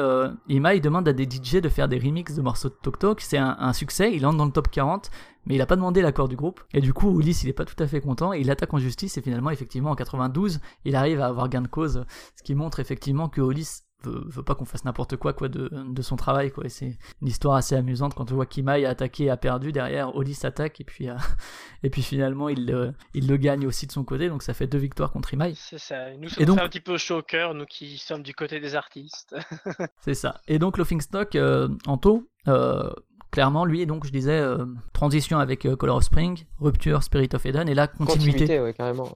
Imai 0.48 0.80
demande 0.80 1.08
à 1.08 1.14
des 1.14 1.24
DJ 1.24 1.62
de 1.62 1.70
faire 1.70 1.88
des 1.88 1.98
remixes 1.98 2.34
de 2.34 2.42
morceaux 2.42 2.68
de 2.68 2.76
Talk 2.82 2.98
Talk. 2.98 3.20
C'est 3.22 3.38
un, 3.38 3.56
un 3.58 3.72
succès. 3.72 4.12
Il 4.14 4.26
entre 4.26 4.36
dans 4.36 4.44
le 4.44 4.52
top 4.52 4.70
40 4.70 5.10
mais 5.46 5.54
il 5.54 5.60
a 5.60 5.66
pas 5.66 5.76
demandé 5.76 6.02
l'accord 6.02 6.28
du 6.28 6.36
groupe. 6.36 6.60
Et 6.74 6.80
du 6.80 6.92
coup, 6.92 7.18
Ulysse, 7.20 7.42
il 7.42 7.48
est 7.48 7.52
pas 7.54 7.64
tout 7.64 7.80
à 7.82 7.86
fait 7.86 8.00
content, 8.00 8.32
et 8.32 8.40
il 8.40 8.50
attaque 8.50 8.74
en 8.74 8.78
justice, 8.78 9.16
et 9.18 9.22
finalement, 9.22 9.50
effectivement, 9.50 9.90
en 9.90 9.94
92, 9.96 10.60
il 10.84 10.96
arrive 10.96 11.20
à 11.20 11.26
avoir 11.26 11.48
gain 11.48 11.62
de 11.62 11.68
cause, 11.68 12.04
ce 12.36 12.42
qui 12.42 12.54
montre 12.54 12.80
effectivement 12.80 13.28
que 13.28 13.40
Ulysse 13.40 13.84
veut, 14.02 14.24
veut 14.28 14.42
pas 14.42 14.54
qu'on 14.54 14.64
fasse 14.64 14.86
n'importe 14.86 15.16
quoi, 15.16 15.34
quoi, 15.34 15.48
de, 15.50 15.68
de 15.70 16.00
son 16.02 16.16
travail, 16.16 16.50
quoi. 16.50 16.64
Et 16.64 16.70
c'est 16.70 16.96
une 17.20 17.28
histoire 17.28 17.56
assez 17.56 17.74
amusante 17.74 18.14
quand 18.14 18.32
on 18.32 18.34
voit 18.34 18.46
qu'Imai 18.46 18.86
a 18.86 18.90
attaqué 18.90 19.24
et 19.24 19.30
a 19.30 19.36
perdu, 19.36 19.72
derrière, 19.72 20.18
Ulysse 20.18 20.46
attaque, 20.46 20.80
et 20.80 20.84
puis, 20.84 21.10
euh, 21.10 21.14
et 21.82 21.90
puis 21.90 22.00
finalement, 22.02 22.48
il, 22.48 22.64
le- 22.66 22.94
il 23.12 23.28
le 23.28 23.36
gagne 23.36 23.66
aussi 23.66 23.86
de 23.86 23.92
son 23.92 24.02
côté, 24.04 24.28
donc 24.30 24.42
ça 24.42 24.54
fait 24.54 24.66
deux 24.66 24.78
victoires 24.78 25.12
contre 25.12 25.34
Imai. 25.34 25.52
C'est 25.54 25.76
ça. 25.78 26.14
Nous, 26.16 26.28
Et 26.38 26.40
nous 26.40 26.46
donc- 26.46 26.58
fait 26.60 26.64
un 26.64 26.68
petit 26.68 26.80
peu 26.80 26.96
chaud 26.96 27.18
au 27.18 27.22
cœur, 27.22 27.52
nous 27.54 27.66
qui 27.66 27.98
sommes 27.98 28.22
du 28.22 28.32
côté 28.34 28.58
des 28.58 28.74
artistes. 28.74 29.36
C'est 30.00 30.14
ça. 30.14 30.40
Et 30.48 30.58
donc, 30.58 30.78
Laughingstock, 30.78 31.34
euh, 31.36 31.68
Anto, 31.86 32.26
euh, 32.48 32.90
clairement, 33.30 33.64
lui, 33.64 33.86
donc, 33.86 34.04
je 34.06 34.12
disais, 34.12 34.38
euh, 34.38 34.64
transition 34.92 35.38
avec 35.38 35.66
euh, 35.66 35.76
Color 35.76 35.96
of 35.96 36.04
Spring, 36.04 36.44
rupture 36.58 37.02
Spirit 37.02 37.30
of 37.34 37.44
Eden, 37.46 37.68
et 37.68 37.74
là, 37.74 37.86
continuité. 37.88 38.60
ouais, 38.60 38.74
carrément. 38.74 39.14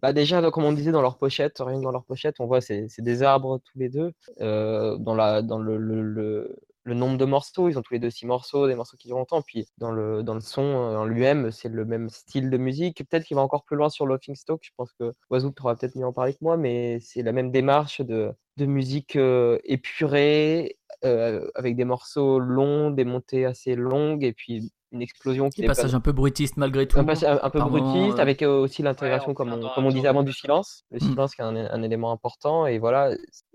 Bah 0.00 0.12
déjà, 0.12 0.40
donc, 0.40 0.54
comme 0.54 0.64
on 0.64 0.72
disait 0.72 0.92
dans 0.92 1.02
leur 1.02 1.18
pochette, 1.18 1.58
rien 1.60 1.78
que 1.78 1.84
dans 1.84 1.90
leur 1.90 2.04
pochette, 2.04 2.36
on 2.40 2.46
voit 2.46 2.60
c'est 2.60 2.88
des 2.98 3.22
arbres 3.22 3.58
tous 3.58 3.78
les 3.78 3.88
deux. 3.88 4.12
Euh, 4.40 4.96
dans 4.98 5.14
la, 5.14 5.42
dans 5.42 5.58
le, 5.58 5.76
le, 5.76 6.56
le, 6.84 6.94
nombre 6.94 7.18
de 7.18 7.24
morceaux, 7.24 7.68
ils 7.68 7.78
ont 7.78 7.82
tous 7.82 7.94
les 7.94 8.00
deux 8.00 8.10
six 8.10 8.26
morceaux, 8.26 8.66
des 8.66 8.74
morceaux 8.74 8.96
qui 8.96 9.08
durent 9.08 9.18
longtemps. 9.18 9.42
Puis 9.42 9.66
dans 9.78 9.90
le, 9.92 10.22
dans 10.22 10.34
le 10.34 10.40
son 10.40 10.62
en 10.62 11.04
lui-même, 11.04 11.50
c'est 11.50 11.68
le 11.68 11.84
même 11.84 12.08
style 12.08 12.50
de 12.50 12.56
musique. 12.56 13.04
Peut-être 13.08 13.24
qu'il 13.24 13.36
va 13.36 13.42
encore 13.42 13.64
plus 13.64 13.76
loin 13.76 13.88
sur 13.88 14.06
Laughingstock. 14.06 14.60
Je 14.62 14.70
pense 14.76 14.92
que 14.98 15.12
Oiseau 15.30 15.50
pourra 15.52 15.76
peut-être 15.76 15.96
mieux 15.96 16.06
en 16.06 16.12
parler 16.12 16.32
que 16.32 16.38
moi, 16.42 16.56
mais 16.56 16.98
c'est 17.00 17.22
la 17.22 17.32
même 17.32 17.50
démarche 17.50 18.00
de, 18.00 18.32
de 18.56 18.66
musique 18.66 19.18
épurée, 19.64 20.78
avec 21.02 21.76
des 21.76 21.84
morceaux 21.84 22.38
longs, 22.38 22.90
des 22.90 23.04
montées 23.04 23.44
assez 23.44 23.74
longues, 23.74 24.24
et 24.24 24.32
puis 24.32 24.72
une 24.92 25.02
explosion 25.02 25.46
qui 25.48 25.56
Petit 25.56 25.60
n'est 25.62 25.66
pas 25.68 25.74
passage 25.74 25.94
un 25.94 26.00
peu 26.00 26.12
brutiste 26.12 26.56
malgré 26.56 26.86
tout. 26.86 26.98
un 26.98 27.04
passage 27.04 27.38
un, 27.42 27.44
un 27.46 27.50
peu 27.50 27.60
brutiste, 27.60 28.18
euh, 28.18 28.22
avec 28.22 28.42
euh, 28.42 28.60
aussi 28.60 28.82
l'intégration, 28.82 29.30
on 29.30 29.34
comme, 29.34 29.48
un 29.48 29.62
on, 29.62 29.68
comme 29.74 29.86
on 29.86 29.90
disait 29.90 30.08
avant, 30.08 30.22
du 30.22 30.28
passage. 30.30 30.40
silence. 30.40 30.84
Le 30.90 30.98
Mm. 30.98 31.00
silence 31.00 31.34
qui 31.34 31.40
est 31.40 31.44
un, 31.44 31.56
un 31.56 31.82
élément 31.82 32.12
important. 32.12 32.66
Et 32.66 32.78
voilà. 32.78 33.10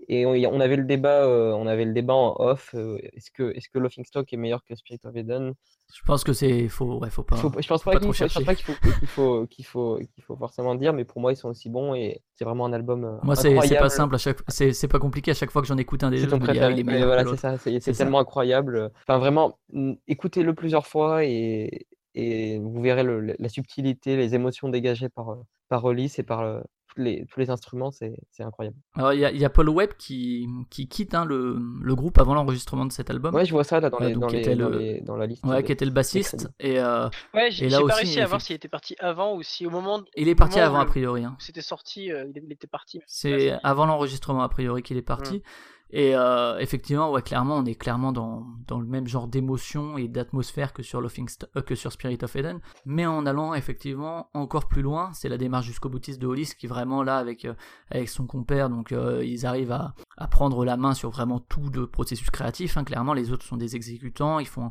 Et 0.08 0.26
on, 0.26 0.30
on 0.32 0.60
avait 0.60 0.76
le 0.76 0.84
débat, 0.84 1.24
euh, 1.24 1.52
on 1.52 1.66
avait 1.66 1.84
le 1.84 1.92
débat 1.92 2.14
en 2.14 2.34
off. 2.38 2.74
euh, 2.74 2.98
est-ce 3.12 3.30
que, 3.30 3.52
est-ce 3.56 3.68
que 3.68 3.78
Laughingstock 3.78 4.32
est 4.32 4.36
meilleur 4.36 4.64
que 4.64 4.74
Spirit 4.74 5.00
of 5.04 5.14
Eden? 5.16 5.52
Je 5.94 6.02
pense 6.04 6.22
que 6.22 6.34
c'est 6.34 6.68
faux, 6.68 6.98
ouais, 6.98 7.08
faut 7.08 7.22
pas. 7.22 7.36
Faut- 7.36 7.50
Je 7.58 7.66
pense 7.66 7.82
faut 7.82 7.90
pas 7.90 7.96
pas 7.96 8.00
qu'il 8.00 8.08
trop 8.08 8.12
faut, 8.12 8.12
je 8.12 8.24
pense 8.24 8.32
chercher. 8.32 8.44
pas 8.44 8.54
qu'il 8.54 8.64
faut, 8.66 9.46
qu'il 9.46 9.64
faut, 9.64 9.98
qu'il 10.14 10.22
faut, 10.22 10.36
forcément 10.36 10.74
dire, 10.74 10.92
mais 10.92 11.06
pour 11.06 11.20
moi, 11.22 11.32
ils 11.32 11.36
sont 11.36 11.48
aussi 11.48 11.70
bons 11.70 11.94
et 11.94 12.20
c'est 12.34 12.44
vraiment 12.44 12.66
un 12.66 12.74
album 12.74 13.04
euh, 13.04 13.16
Moi, 13.22 13.36
c'est 13.36 13.54
pas 13.54 13.88
simple 13.88 14.14
à 14.14 14.18
chaque 14.18 14.38
c'est 14.48 14.72
c'est 14.74 14.86
pas 14.88 14.98
compliqué 14.98 15.30
à 15.30 15.34
chaque 15.34 15.50
fois 15.50 15.62
que 15.62 15.68
j'en 15.68 15.78
écoute 15.78 16.04
un 16.04 16.10
des 16.10 16.20
deux, 16.20 16.26
ton 16.26 16.36
je 16.36 16.42
me 16.42 16.46
dis, 16.46 16.58
préféré. 16.58 16.72
il 16.74 16.80
est 16.80 16.84
Ouais, 16.84 16.92
meilleur 16.92 17.06
voilà, 17.08 17.24
que 17.24 17.30
c'est 17.70 17.80
ça. 17.80 18.04
Tellement 18.04 18.18
incroyable. 18.18 18.90
Enfin, 19.08 19.18
vraiment, 19.18 19.58
écoutez-le 20.06 20.54
plusieurs 20.54 20.86
fois 20.86 21.24
et, 21.28 21.86
et 22.14 22.58
vous 22.58 22.80
verrez 22.80 23.02
le- 23.04 23.34
la 23.38 23.48
subtilité, 23.48 24.16
les 24.16 24.34
émotions 24.34 24.68
dégagées 24.68 25.08
par, 25.08 25.30
euh, 25.30 25.36
par 25.68 25.84
Hollis 25.84 26.14
et 26.18 26.22
par 26.22 26.40
euh, 26.40 26.60
tous 26.94 27.00
les, 27.02 27.26
tous 27.30 27.38
les 27.38 27.50
instruments. 27.50 27.90
C'est 27.90 28.14
incroyable. 28.40 28.76
Alors, 28.94 29.12
il 29.12 29.20
y, 29.20 29.24
a- 29.24 29.30
il 29.30 29.38
y 29.38 29.44
a 29.44 29.50
Paul 29.50 29.68
Webb 29.68 29.90
qui, 29.98 30.48
qui 30.70 30.88
quitte 30.88 31.14
hein, 31.14 31.24
le, 31.26 31.58
le 31.82 31.94
groupe 31.94 32.18
avant 32.18 32.34
l'enregistrement 32.34 32.86
de 32.86 32.92
cet 32.92 33.10
album. 33.10 33.34
Ouais, 33.34 33.44
je 33.44 33.52
vois 33.52 33.62
ça 33.64 33.78
là, 33.78 33.90
dans, 33.90 33.98
Ouais, 33.98 34.06
les, 34.08 34.12
donc 34.14 34.22
dans, 34.22 34.26
qui 34.28 34.36
les, 34.36 34.40
était 34.42 34.56
dans, 34.56 34.68
le- 34.70 34.78
les- 34.78 35.00
dans 35.02 35.16
la 35.16 35.26
liste. 35.26 35.44
Ouais, 35.44 35.58
des- 35.58 35.64
qui 35.64 35.72
était 35.72 35.84
le 35.84 35.90
bassiste. 35.90 36.48
Et 36.58 36.80
euh, 36.80 37.08
Ouais, 37.34 37.50
j'ai 37.50 37.68
pas 37.68 37.82
aussi, 37.82 37.94
réussi 37.94 38.20
à 38.20 38.26
voir 38.26 38.40
s'il 38.40 38.56
était 38.56 38.68
parti 38.68 38.96
avant 38.98 39.36
ou 39.36 39.42
si 39.42 39.66
au 39.66 39.70
moment 39.70 40.02
il 40.16 40.28
est 40.28 40.34
parti 40.34 40.58
avant, 40.60 40.80
a 40.80 40.86
priori. 40.86 41.24
hein. 41.24 41.36
c'était 41.38 41.60
sorti, 41.60 42.10
euh, 42.10 42.24
il 42.34 42.42
il 42.44 42.52
était 42.52 42.66
parti. 42.66 43.00
C'est 43.06 43.52
avant 43.62 43.84
l'enregistrement, 43.86 44.42
a 44.42 44.48
priori, 44.48 44.82
qu'il 44.82 44.96
est 44.96 45.02
parti. 45.02 45.42
Et 45.90 46.14
euh, 46.14 46.58
effectivement, 46.58 47.10
ouais, 47.10 47.22
clairement, 47.22 47.56
on 47.56 47.64
est 47.64 47.74
clairement 47.74 48.12
dans, 48.12 48.46
dans 48.66 48.78
le 48.78 48.86
même 48.86 49.06
genre 49.06 49.26
d'émotion 49.26 49.96
et 49.96 50.06
d'atmosphère 50.06 50.72
que 50.74 50.82
sur 50.82 51.00
euh, 51.00 51.62
que 51.62 51.74
sur 51.74 51.92
Spirit 51.92 52.18
of 52.22 52.36
Eden, 52.36 52.60
mais 52.84 53.06
en 53.06 53.24
allant 53.24 53.54
effectivement 53.54 54.28
encore 54.34 54.68
plus 54.68 54.82
loin. 54.82 55.10
C'est 55.14 55.30
la 55.30 55.38
démarche 55.38 55.66
jusqu'au 55.66 55.88
boutiste 55.88 56.20
de 56.20 56.26
Hollis 56.26 56.52
qui 56.58 56.66
vraiment 56.66 57.02
là 57.02 57.16
avec 57.16 57.46
euh, 57.46 57.54
avec 57.90 58.08
son 58.10 58.26
compère, 58.26 58.68
donc 58.68 58.92
euh, 58.92 59.24
ils 59.24 59.46
arrivent 59.46 59.72
à, 59.72 59.94
à 60.18 60.26
prendre 60.26 60.64
la 60.64 60.76
main 60.76 60.92
sur 60.92 61.10
vraiment 61.10 61.40
tout 61.40 61.70
le 61.72 61.86
processus 61.86 62.28
créatif. 62.30 62.76
hein. 62.76 62.84
Clairement, 62.84 63.14
les 63.14 63.32
autres 63.32 63.46
sont 63.46 63.56
des 63.56 63.74
exécutants. 63.74 64.40
Ils 64.40 64.46
font 64.46 64.70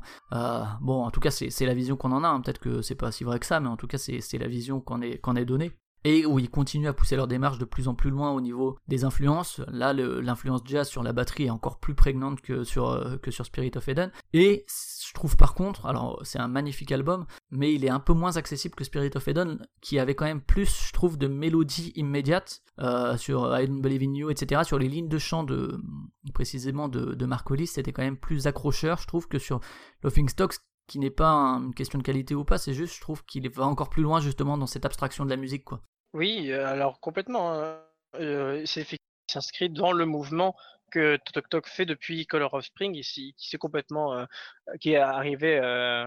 bon, 0.81 1.03
en 1.03 1.09
tout 1.11 1.19
cas, 1.19 1.31
c'est 1.31 1.65
la 1.65 1.73
vision 1.73 1.95
qu'on 1.97 2.11
en 2.11 2.23
a. 2.23 2.27
hein. 2.27 2.41
Peut-être 2.41 2.59
que 2.59 2.81
c'est 2.83 2.95
pas 2.95 3.11
si 3.11 3.23
vrai 3.23 3.39
que 3.39 3.45
ça, 3.45 3.59
mais 3.59 3.69
en 3.69 3.77
tout 3.77 3.87
cas, 3.87 3.97
c'est 3.97 4.21
c'est 4.21 4.37
la 4.37 4.47
vision 4.47 4.81
qu'on 4.81 5.01
est 5.01 5.17
qu'on 5.19 5.35
est 5.35 5.45
donnée 5.45 5.71
et 6.03 6.25
où 6.25 6.39
ils 6.39 6.49
continuent 6.49 6.87
à 6.87 6.93
pousser 6.93 7.15
leur 7.15 7.27
démarche 7.27 7.57
de 7.57 7.65
plus 7.65 7.87
en 7.87 7.95
plus 7.95 8.09
loin 8.09 8.31
au 8.31 8.41
niveau 8.41 8.77
des 8.87 9.03
influences. 9.03 9.61
Là, 9.67 9.93
l'influence 9.93 10.61
jazz 10.65 10.87
sur 10.87 11.03
la 11.03 11.13
batterie 11.13 11.45
est 11.45 11.49
encore 11.49 11.79
plus 11.79 11.95
prégnante 11.95 12.41
que 12.41 12.63
sur, 12.63 12.89
euh, 12.89 13.17
que 13.17 13.31
sur 13.31 13.45
Spirit 13.45 13.71
of 13.75 13.87
Eden. 13.87 14.11
Et 14.33 14.65
je 14.67 15.13
trouve 15.13 15.35
par 15.35 15.53
contre, 15.53 15.85
alors 15.85 16.19
c'est 16.23 16.39
un 16.39 16.47
magnifique 16.47 16.91
album, 16.91 17.25
mais 17.51 17.73
il 17.73 17.85
est 17.85 17.89
un 17.89 17.99
peu 17.99 18.13
moins 18.13 18.37
accessible 18.37 18.75
que 18.75 18.83
Spirit 18.83 19.11
of 19.15 19.27
Eden, 19.27 19.65
qui 19.81 19.99
avait 19.99 20.15
quand 20.15 20.25
même 20.25 20.41
plus, 20.41 20.87
je 20.87 20.93
trouve, 20.93 21.17
de 21.17 21.27
mélodie 21.27 21.91
immédiate 21.95 22.61
euh, 22.79 23.17
sur 23.17 23.57
I 23.57 23.67
Don't 23.67 23.81
Believe 23.81 24.03
in 24.03 24.13
You, 24.13 24.29
etc. 24.29 24.61
Sur 24.63 24.79
les 24.79 24.87
lignes 24.87 25.09
de 25.09 25.17
chant 25.17 25.43
de 25.43 25.81
précisément 26.33 26.87
de, 26.87 27.15
de 27.15 27.25
Mark 27.25 27.49
Hollis, 27.49 27.67
c'était 27.67 27.91
quand 27.91 28.03
même 28.03 28.17
plus 28.17 28.47
accrocheur, 28.47 28.99
je 28.99 29.07
trouve, 29.07 29.27
que 29.27 29.39
sur 29.39 29.59
Laughing 30.03 30.29
Stocks 30.29 30.55
qui 30.87 30.99
n'est 30.99 31.11
pas 31.11 31.29
un- 31.29 31.63
une 31.63 31.73
question 31.75 31.99
de 31.99 32.03
qualité 32.03 32.35
ou 32.35 32.43
pas, 32.45 32.57
c'est 32.57 32.73
juste, 32.73 32.95
je 32.95 33.01
trouve 33.01 33.23
qu'il 33.25 33.49
va 33.49 33.65
encore 33.65 33.89
plus 33.89 34.03
loin 34.03 34.21
justement 34.21 34.57
dans 34.57 34.67
cette 34.67 34.85
abstraction 34.85 35.25
de 35.25 35.29
la 35.29 35.37
musique, 35.37 35.63
quoi. 35.65 35.81
Oui, 36.13 36.51
euh, 36.51 36.67
alors 36.67 36.99
complètement. 36.99 37.53
hein. 37.53 37.79
Euh, 38.15 38.63
c'est 38.65 38.85
s'inscrit 39.29 39.69
dans 39.69 39.91
le 39.91 40.05
mouvement 40.05 40.55
que 40.91 41.17
Tok 41.33 41.49
Tok 41.49 41.67
fait 41.67 41.85
depuis 41.85 42.25
Color 42.25 42.53
of 42.53 42.65
Spring, 42.65 42.95
ici, 42.95 43.33
qui 43.37 43.49
s'est 43.49 43.57
complètement, 43.57 44.13
euh, 44.13 44.25
qui 44.79 44.91
est 44.91 44.97
arrivé, 44.97 45.59
euh, 45.61 46.05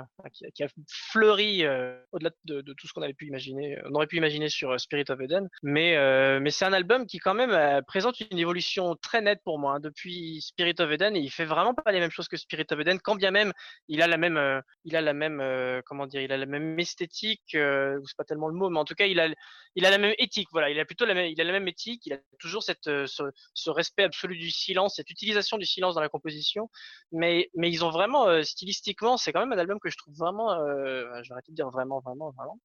qui, 0.55 0.62
a- 0.62 0.69
fleuri 0.89 1.65
euh, 1.65 2.01
au-delà 2.12 2.31
de, 2.45 2.61
tout 2.61 2.87
ce 2.87 2.93
qu'on 2.93 3.03
avait 3.03 3.15
pu 3.15 3.27
imaginer, 3.27 3.78
on 3.87 3.95
aurait 3.95 4.07
pu 4.07 4.16
imaginer 4.16 4.49
sur 4.49 4.70
euh, 4.70 4.78
Spirit 4.78 5.05
of 5.09 5.20
Eden. 5.20 5.49
Mais, 5.62 5.97
euh, 5.97 6.41
c'est 6.51 6.65
un 6.65 6.73
album 6.73 7.07
qui 7.07 7.19
quand 7.19 7.35
même 7.35 7.51
euh, 7.51 7.81
présente 7.82 8.20
une 8.20 8.39
évolution 8.39 8.97
très 8.97 9.20
nette 9.20 9.41
pour 9.45 9.59
moi 9.59 9.74
hein, 9.74 9.81
depuis 9.81 10.41
Spirit 10.43 10.74
of 10.81 10.91
Eden 10.91 11.16
et 11.16 11.20
il 11.20 11.31
fait 11.31 11.45
vraiment 11.45 11.74
pas 11.74 11.93
les 11.93 12.01
mêmes 12.01 12.11
choses 12.11 12.28
que 12.28 12.37
Spirit 12.37 12.66
of 12.70 12.81
Eden, 12.81 12.99
quand 13.01 13.16
bien 13.16 13.31
même 13.31 13.53
il 13.89 14.03
a 14.03 14.07
la 14.07 14.16
même, 14.16 14.37
euh, 14.37 14.61
il 14.85 14.97
a 14.97 15.01
la 15.01 15.12
même, 15.12 15.41
euh, 15.41 15.81
comment 15.87 16.07
dire, 16.07 16.20
il 16.20 16.32
a 16.32 16.37
la 16.37 16.47
même 16.47 16.78
esthétique, 16.78 17.55
euh, 17.55 17.99
c'est 18.07 18.16
pas 18.16 18.24
tellement 18.24 18.49
le 18.49 18.55
mot, 18.55 18.69
mais 18.69 18.78
en 18.78 18.85
tout 18.85 18.95
cas 18.95 19.07
il 19.07 19.20
a, 19.20 19.28
il 19.77 19.87
a 19.87 19.91
la 19.91 19.99
même 19.99 20.15
éthique. 20.19 20.49
Voilà, 20.53 20.70
il 20.70 20.78
a 20.78 20.85
plutôt 20.85 21.07
il 21.07 21.41
a 21.41 21.45
la 21.45 21.53
même 21.53 21.69
éthique. 21.69 22.03
Il 22.07 22.12
a 22.12 22.19
toujours 22.39 22.65
euh, 22.89 23.07
ce, 23.07 23.70
respect 23.70 24.05
absolu 24.05 24.37
du 24.37 24.51
silence, 24.51 24.97
cette 24.97 25.11
utilisation 25.11 25.59
du 25.59 25.66
silence 25.66 25.95
dans 25.95 26.01
la 26.01 26.09
composition. 26.09 26.70
Mais, 27.12 27.51
ils 27.57 27.85
ont 27.85 27.91
vraiment, 27.91 28.28
euh, 28.28 28.43
stylistiquement, 28.51 29.17
c'est 29.17 29.33
quand 29.33 29.41
même 29.41 29.53
un 29.53 29.59
album 29.59 29.79
que 29.81 29.91
je 29.91 29.97
trouve 29.97 30.15
vraiment, 30.17 30.53
euh, 30.53 31.23
arrêter 31.31 31.53
de 31.53 31.57
dire 31.57 31.71
vraiment, 31.71 32.01
vraiment, 32.01 32.31
vraiment. 32.31 32.59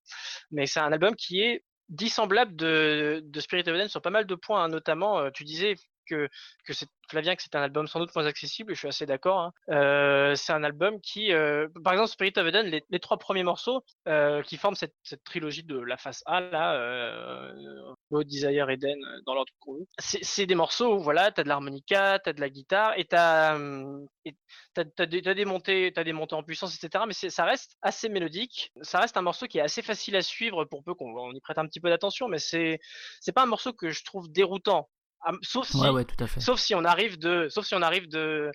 Mais 0.51 0.65
c'est 0.65 0.79
un 0.79 0.91
album 0.91 1.15
qui 1.15 1.41
est 1.41 1.63
dissemblable 1.89 2.55
de, 2.55 3.21
de 3.23 3.39
Spirit 3.39 3.63
of 3.69 3.75
Eden 3.75 3.87
sur 3.87 4.01
pas 4.01 4.09
mal 4.09 4.25
de 4.25 4.35
points, 4.35 4.63
hein, 4.63 4.69
notamment, 4.69 5.19
euh, 5.19 5.29
tu 5.33 5.43
disais, 5.43 5.75
que, 6.05 6.29
que 6.65 6.73
c'est 6.73 6.87
que 7.07 7.41
c'est 7.41 7.55
un 7.55 7.61
album 7.61 7.87
sans 7.87 7.99
doute 7.99 8.13
moins 8.15 8.25
accessible, 8.25 8.71
et 8.71 8.75
je 8.75 8.79
suis 8.79 8.87
assez 8.87 9.05
d'accord. 9.05 9.39
hein. 9.39 9.53
Euh, 9.69 10.35
c'est 10.35 10.53
un 10.53 10.63
album 10.63 10.99
qui, 11.01 11.31
euh, 11.31 11.67
par 11.83 11.93
exemple, 11.93 12.09
Spirit 12.09 12.33
of 12.37 12.47
Eden, 12.47 12.67
les, 12.89 12.99
trois 12.99 13.17
premiers 13.17 13.43
morceaux 13.43 13.83
euh, 14.07 14.41
qui 14.41 14.57
forment 14.57 14.75
cette, 14.75 14.95
trilogie 15.23 15.63
de 15.63 15.77
la 15.77 15.97
face 15.97 16.23
A, 16.25 16.41
là, 16.41 17.53
Desire, 18.11 18.69
Eden, 18.69 18.97
dans 19.25 19.35
l'ordre 19.35 19.51
qu'on 19.59 19.73
veut, 19.73 19.85
c'est 19.99 20.45
des 20.45 20.55
morceaux 20.55 20.95
où 20.95 20.99
voilà, 20.99 21.31
t'as 21.31 21.43
de 21.43 21.49
l'harmonica, 21.49 22.19
t'as 22.19 22.33
de 22.33 22.41
la 22.41 22.49
guitare, 22.49 22.97
et 22.97 23.05
t'as 23.05 23.57
t'as 24.73 24.85
t'as 24.85 25.05
des, 25.05 25.21
des 25.21 25.45
montées, 25.45 25.91
des 25.91 26.13
en 26.13 26.43
puissance, 26.43 26.75
etc. 26.75 27.03
Mais 27.07 27.13
ça 27.13 27.45
reste 27.45 27.77
assez 27.81 28.09
mélodique. 28.09 28.71
Ça 28.81 28.99
reste 28.99 29.17
un 29.17 29.21
morceau 29.21 29.47
qui 29.47 29.59
est 29.59 29.61
assez 29.61 29.81
facile 29.81 30.15
à 30.15 30.21
suivre 30.21 30.65
pour 30.65 30.83
peu 30.83 30.93
qu'on 30.93 31.15
on 31.17 31.31
y 31.33 31.41
prête 31.41 31.57
un 31.57 31.67
petit 31.67 31.79
peu 31.79 31.89
d'attention, 31.89 32.27
mais 32.27 32.39
c'est 32.39 32.79
pas 33.33 33.43
un 33.43 33.47
morceau 33.47 33.73
que 33.73 33.91
je 33.91 34.03
trouve 34.03 34.31
déroutant. 34.31 34.89
Ah, 35.21 35.31
Sauf 35.41 35.67
si, 35.67 35.77
Ouais, 35.77 35.89
ouais, 35.89 36.05
tout 36.05 36.21
à 36.23 36.27
fait. 36.27 36.39
sauf 36.39 36.59
si 36.59 36.75
on 36.75 36.83
arrive 36.85 37.17
de, 37.19 37.47
sauf 37.49 37.65
si 37.65 37.75
on 37.75 37.81
arrive 37.81 38.07
de 38.09 38.51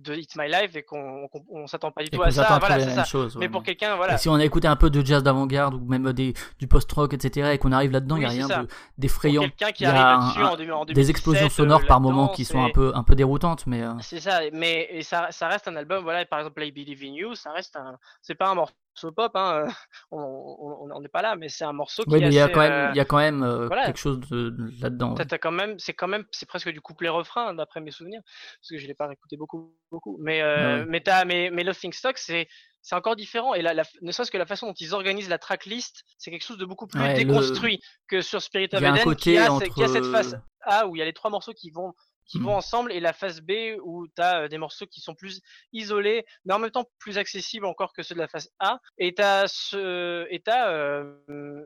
de 0.00 0.14
It's 0.14 0.36
My 0.36 0.46
Life 0.48 0.76
et 0.76 0.84
qu'on 0.84 1.28
on 1.50 1.66
s'attend 1.66 1.90
pas 1.90 2.02
du 2.02 2.06
Et 2.06 2.10
tout 2.10 2.22
à 2.22 2.30
ça. 2.30 2.58
Voilà, 2.60 2.78
c'est 2.78 2.94
ça. 2.94 3.02
chose. 3.04 3.34
ouais. 3.34 3.40
Mais 3.40 3.48
pour 3.48 3.64
quelqu'un, 3.64 3.96
voilà. 3.96 4.14
Et 4.14 4.18
si 4.18 4.28
on 4.28 4.34
a 4.36 4.44
écouté 4.44 4.68
un 4.68 4.76
peu 4.76 4.90
de 4.90 5.04
jazz 5.04 5.24
d'avant-garde 5.24 5.74
ou 5.74 5.80
même 5.86 6.12
des, 6.12 6.34
du 6.60 6.68
post-rock, 6.68 7.14
etc., 7.14 7.50
et 7.54 7.58
qu'on 7.58 7.72
arrive 7.72 7.90
là-dedans, 7.90 8.14
il 8.14 8.20
Oui, 8.20 8.26
n'y 8.26 8.40
a 8.42 8.46
rien 8.46 8.46
ça. 8.46 8.62
de- 8.62 8.68
d'effrayant. 8.96 9.40
quelqu'un 9.42 9.72
qui 9.72 9.84
arrive 9.86 10.00
là-dessus 10.00 10.42
en, 10.44 10.56
deux- 10.56 10.70
en 10.70 10.84
Des 10.84 10.94
2017, 10.94 11.10
explosions 11.10 11.46
euh, 11.46 11.48
sonores 11.48 11.84
par 11.86 12.00
moment 12.00 12.28
qui 12.28 12.44
sont 12.44 12.62
un 12.62 12.70
peu, 12.70 12.92
un 12.94 13.02
peu 13.02 13.16
déroutantes, 13.16 13.66
mais 13.66 13.82
euh, 13.82 13.90
C'est 14.00 14.20
ça, 14.20 14.38
mais 14.52 14.86
et 14.92 15.02
ça, 15.02 15.32
ça 15.32 15.48
reste 15.48 15.66
un 15.66 15.74
album, 15.74 16.04
voilà, 16.04 16.24
par 16.26 16.38
exemple, 16.38 16.62
I 16.64 16.70
Believe 16.70 17.02
in 17.02 17.14
You, 17.14 17.34
ça 17.34 17.50
reste 17.50 17.74
un, 17.74 17.98
c'est 18.22 18.36
pas 18.36 18.50
un 18.50 18.54
morceau 18.54 18.74
pop, 19.06 19.30
hein, 19.36 19.64
euh, 19.66 19.70
on 20.10 20.88
on 20.92 21.00
n'est 21.00 21.08
pas 21.08 21.22
là, 21.22 21.36
mais 21.36 21.48
c'est 21.48 21.64
un 21.64 21.72
morceau 21.72 22.02
qui 22.04 22.10
ouais, 22.10 22.18
est 22.18 22.22
mais 22.22 22.28
il 22.28 22.34
y 22.34 22.38
a 22.40 22.44
assez, 22.44 22.52
quand 22.52 22.60
même, 22.60 22.72
euh, 22.72 22.90
il 22.92 22.96
y 22.96 23.00
a 23.00 23.04
quand 23.04 23.16
même 23.18 23.42
euh, 23.42 23.66
voilà. 23.66 23.86
quelque 23.86 23.98
chose 23.98 24.20
de, 24.30 24.50
de- 24.50 24.82
là-dedans. 24.82 25.14
ouais. 25.14 25.38
quand 25.38 25.50
même, 25.52 25.78
c'est 25.78 25.94
quand 25.94 26.08
même, 26.08 26.24
c'est 26.32 26.46
presque 26.46 26.70
du 26.70 26.80
couplet-refrain 26.80 27.54
d'après 27.54 27.80
mes 27.80 27.90
souvenirs, 27.90 28.20
parce 28.24 28.70
que 28.70 28.78
je 28.78 28.86
l'ai 28.86 28.94
pas 28.94 29.10
écouté 29.12 29.36
beaucoup, 29.36 29.74
beaucoup, 29.90 30.18
mais 30.20 30.42
euh, 30.42 30.80
ouais. 30.80 30.86
mais 30.88 31.00
t'as, 31.00 31.24
mais, 31.24 31.50
mais 31.52 31.62
Loving 31.64 31.92
Stock, 31.92 32.18
c'est 32.18 32.48
c'est 32.80 32.94
encore 32.94 33.16
différent 33.16 33.54
et 33.54 33.60
la, 33.60 33.74
la- 33.74 33.82
ne 34.02 34.12
serait-ce 34.12 34.30
que 34.30 34.38
la 34.38 34.46
façon 34.46 34.68
dont 34.68 34.74
ils 34.78 34.94
organisent 34.94 35.28
la 35.28 35.38
tracklist, 35.38 36.04
c'est 36.16 36.30
quelque 36.30 36.44
chose 36.44 36.58
de 36.58 36.64
beaucoup 36.64 36.86
plus 36.86 37.00
Ouais, 37.00 37.08
le- 37.08 37.24
déconstruit 37.24 37.80
que 38.08 38.20
sur 38.22 38.40
Spirit 38.40 38.68
of 38.72 38.80
Il 38.80 38.82
y 38.82 38.86
a 38.86 38.92
un 38.92 38.94
Eden, 38.96 39.14
qui, 39.16 39.36
a, 39.36 39.52
entre. 39.52 39.66
qui 39.74 39.82
a 39.82 39.88
cette 39.88 40.06
face 40.06 40.34
A 40.62 40.86
où 40.86 40.96
il 40.96 41.00
y 41.00 41.02
a 41.02 41.04
les 41.04 41.12
trois 41.12 41.30
morceaux 41.30 41.52
qui 41.52 41.70
vont 41.70 41.92
qui 42.28 42.38
Mm. 42.38 42.44
vont 42.44 42.54
ensemble 42.56 42.92
et 42.92 43.00
la 43.00 43.12
phase 43.12 43.40
B 43.40 43.52
où 43.82 44.06
tu 44.14 44.22
as 44.22 44.48
des 44.48 44.58
morceaux 44.58 44.86
qui 44.86 45.00
sont 45.00 45.14
plus 45.14 45.40
isolés 45.72 46.24
mais 46.44 46.54
en 46.54 46.58
même 46.58 46.70
temps 46.70 46.84
plus 46.98 47.18
accessibles 47.18 47.66
encore 47.66 47.92
que 47.92 48.02
ceux 48.02 48.14
de 48.14 48.20
la 48.20 48.28
phase 48.28 48.50
A 48.60 48.78
et 48.98 49.14
tu 49.14 49.22
as 49.22 49.46
ce 49.48 50.26
et 50.30 50.40
t'as, 50.40 50.70
euh, 50.70 51.14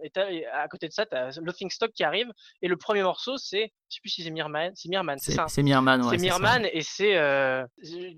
et 0.05 0.11
et 0.31 0.47
à 0.47 0.69
côté 0.69 0.89
de 0.89 0.93
ça 0.93 1.05
tu 1.07 1.15
as 1.17 1.39
Laughing 1.43 1.71
Stock 1.71 1.93
qui 1.93 2.05
arrive 2.05 2.31
et 2.63 2.69
le 2.69 2.77
premier 2.77 3.03
morceau 3.03 3.37
c'est 3.39 3.73
je 3.91 3.97
sais 3.97 4.01
plus 4.01 4.11
si 4.11 4.23
c'est 4.23 4.31
Mirman 4.31 4.71
c'est 4.75 4.89
Mirman 4.89 5.19
c'est 5.19 5.33
ça 5.33 5.43
hein. 5.43 5.49
c'est 5.49 5.63
Mirman, 5.63 6.01
ouais. 6.03 6.17
c'est. 6.17 6.23
Mirman 6.25 6.65
et 6.73 6.83
c'est 6.83 7.17
euh, 7.17 7.65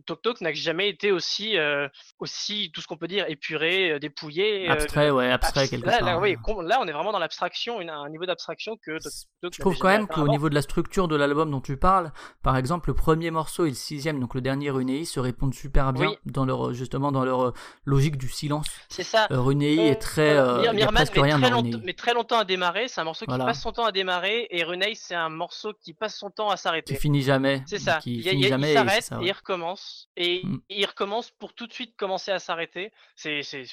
Tok 0.07 0.23
Tok 0.23 0.41
n'a 0.41 0.53
jamais 0.53 0.89
été 0.89 1.11
aussi 1.13 1.57
euh, 1.57 1.89
aussi 2.19 2.71
tout 2.75 2.81
ce 2.81 2.87
qu'on 2.87 2.97
peut 2.97 3.09
dire 3.09 3.25
épuré 3.29 3.93
euh, 3.93 3.99
dépouillé 3.99 4.69
euh, 4.69 4.73
Abstrait, 4.73 5.11
ouais, 5.11 5.31
abstrait 5.31 5.63
abs- 5.63 5.71
quelque 5.71 5.87
là, 5.87 5.99
part. 5.99 6.07
là, 6.07 6.19
ouais. 6.19 6.37
on 6.47 6.87
est 6.89 6.93
vraiment 6.93 7.13
dans 7.13 7.19
l'abstraction 7.19 7.81
un 7.81 8.09
niveau 8.11 8.27
d'abstraction 8.27 8.77
que 8.85 8.99
Tok 8.99 9.13
Tok 9.43 9.55
Je 9.55 9.61
trouve 9.61 9.79
quand 9.79 9.89
même 9.89 10.07
qu'au 10.07 10.29
niveau 10.29 10.49
de 10.49 10.55
la 10.55 10.63
structure 10.63 11.09
de 11.09 11.17
l'album 11.17 11.51
dont 11.51 11.61
tu 11.61 11.77
parles, 11.77 12.13
par 12.43 12.57
exemple, 12.57 12.91
le 12.91 12.95
premier 12.95 13.31
morceau 13.31 13.65
et 13.65 13.71
le 13.71 13.75
sixième, 13.75 14.21
donc 14.21 14.35
le 14.35 14.41
dernier 14.41 14.71
Runei, 14.71 15.05
se 15.05 15.19
répondent 15.21 15.55
super 15.55 15.93
bien 15.93 16.09
Oui. 16.11 16.17
dans 16.27 16.45
leur, 16.45 16.75
justement, 16.75 17.11
dans 17.13 17.25
leur 17.25 17.41
euh, 17.49 17.53
logique 17.85 18.17
du 18.19 18.29
silence. 18.29 18.67
c'est 18.89 19.03
ça 19.03 19.27
Euh, 19.31 19.41
Runei 19.41 19.77
est 19.89 19.97
très, 19.97 20.37
euh, 20.37 20.61
Mir- 20.61 20.75
Mirman 20.75 20.95
presque 20.95 21.15
rien 21.15 21.39
très 21.41 21.51
dans 21.51 21.57
longtemps- 21.57 21.71
Runei. 21.79 21.87
met 21.87 21.93
très 21.95 22.13
longtemps 22.15 22.39
à 22.39 22.45
démarrer. 22.45 22.89
C'est 22.89 23.01
un 23.01 23.05
morceau 23.05 23.25
Voilà. 23.27 23.45
qui 23.45 23.49
passe 23.49 23.63
son 23.63 23.73
temps 23.73 23.85
à 23.87 23.93
démarrer. 23.93 24.47
Et 24.51 24.63
Runei, 24.65 24.95
c'est 24.95 25.15
un 25.15 25.29
morceau 25.31 25.73
qui 25.81 25.95
passe 25.95 26.17
son 26.17 26.31
temps 26.31 26.51
à 26.51 26.57
Qui 26.57 26.63
s'arrêter. 26.63 26.95
finit 26.97 27.23
jamais. 27.23 27.63
C'est 27.67 27.79
ça. 27.79 27.99
Qui 27.99 28.15
Il, 28.17 28.21
y 28.23 28.29
a- 28.29 28.31
finit 28.33 28.43
il 28.43 28.47
il 28.59 28.65
et 28.65 28.75
s'arrête 28.75 29.09
et 29.13 29.15
ouais. 29.17 29.27
il 29.27 29.33
recommence. 29.33 30.09
Et 30.17 30.43
Mm. 30.45 30.61
il 30.69 30.87
recommence 30.87 31.31
pour 31.31 31.55
tout 31.55 31.67
de 31.67 31.73
suite 31.73 31.97
commencer 31.97 32.31
à 32.31 32.39
s'arrêter. 32.39 32.93
C'est 33.17 33.43
c'est- 33.43 33.65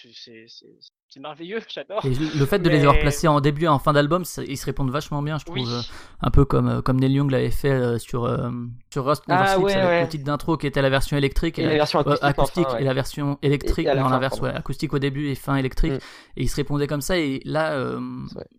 c'est- 1.13 1.19
merveilleux, 1.19 1.59
j'adore. 1.69 2.03
Et 2.05 2.09
le 2.09 2.45
fait 2.45 2.59
de 2.59 2.69
les 2.69 2.79
avoir 2.81 2.97
placés 2.99 3.27
en 3.27 3.41
début 3.41 3.65
et 3.65 3.67
en 3.67 3.79
fin 3.79 3.93
d'album, 3.93 4.23
ils 4.47 4.57
se 4.57 4.65
répondent 4.65 4.89
vachement 4.91 5.21
bien, 5.21 5.37
je 5.37 5.45
trouve. 5.45 5.57
Oui. 5.57 5.89
Un 6.21 6.31
peu 6.31 6.45
comme, 6.45 6.67
euh, 6.67 6.81
comme 6.81 6.99
Neil 6.99 7.13
Young 7.13 7.29
l'avait 7.31 7.51
fait 7.51 7.71
euh, 7.71 7.97
sur, 7.99 8.25
euh, 8.25 8.49
sur 8.91 9.05
Rust 9.05 9.23
Ah, 9.29 9.57
ouais, 9.59 9.73
avec 9.73 9.85
ouais. 9.89 10.01
le 10.03 10.07
titre 10.09 10.23
d'intro 10.23 10.57
qui 10.57 10.67
était 10.67 10.81
la 10.81 10.89
version 10.89 11.17
électrique 11.17 11.59
et, 11.59 11.63
Et 11.63 11.65
la 11.65 11.71
la- 11.71 11.77
version 11.77 11.99
acoustique, 11.99 12.23
acoustique 12.23 12.65
enfin, 12.67 12.75
ouais. 12.75 12.81
et 12.81 12.85
la 12.85 12.93
version 12.93 13.37
électrique 13.41 13.87
Et 13.87 13.93
la 13.93 14.01
pardon. 14.01 14.41
ouais, 14.43 14.49
acoustique 14.53 14.93
au 14.93 14.99
début 14.99 15.29
et 15.29 15.35
fin 15.35 15.55
électrique. 15.55 15.93
Mm. 15.93 16.37
Et 16.37 16.43
ils 16.43 16.49
se 16.49 16.55
répondaient 16.55 16.87
comme 16.87 17.01
ça. 17.01 17.17
Et 17.17 17.41
là, 17.45 17.71
euh, 17.73 17.99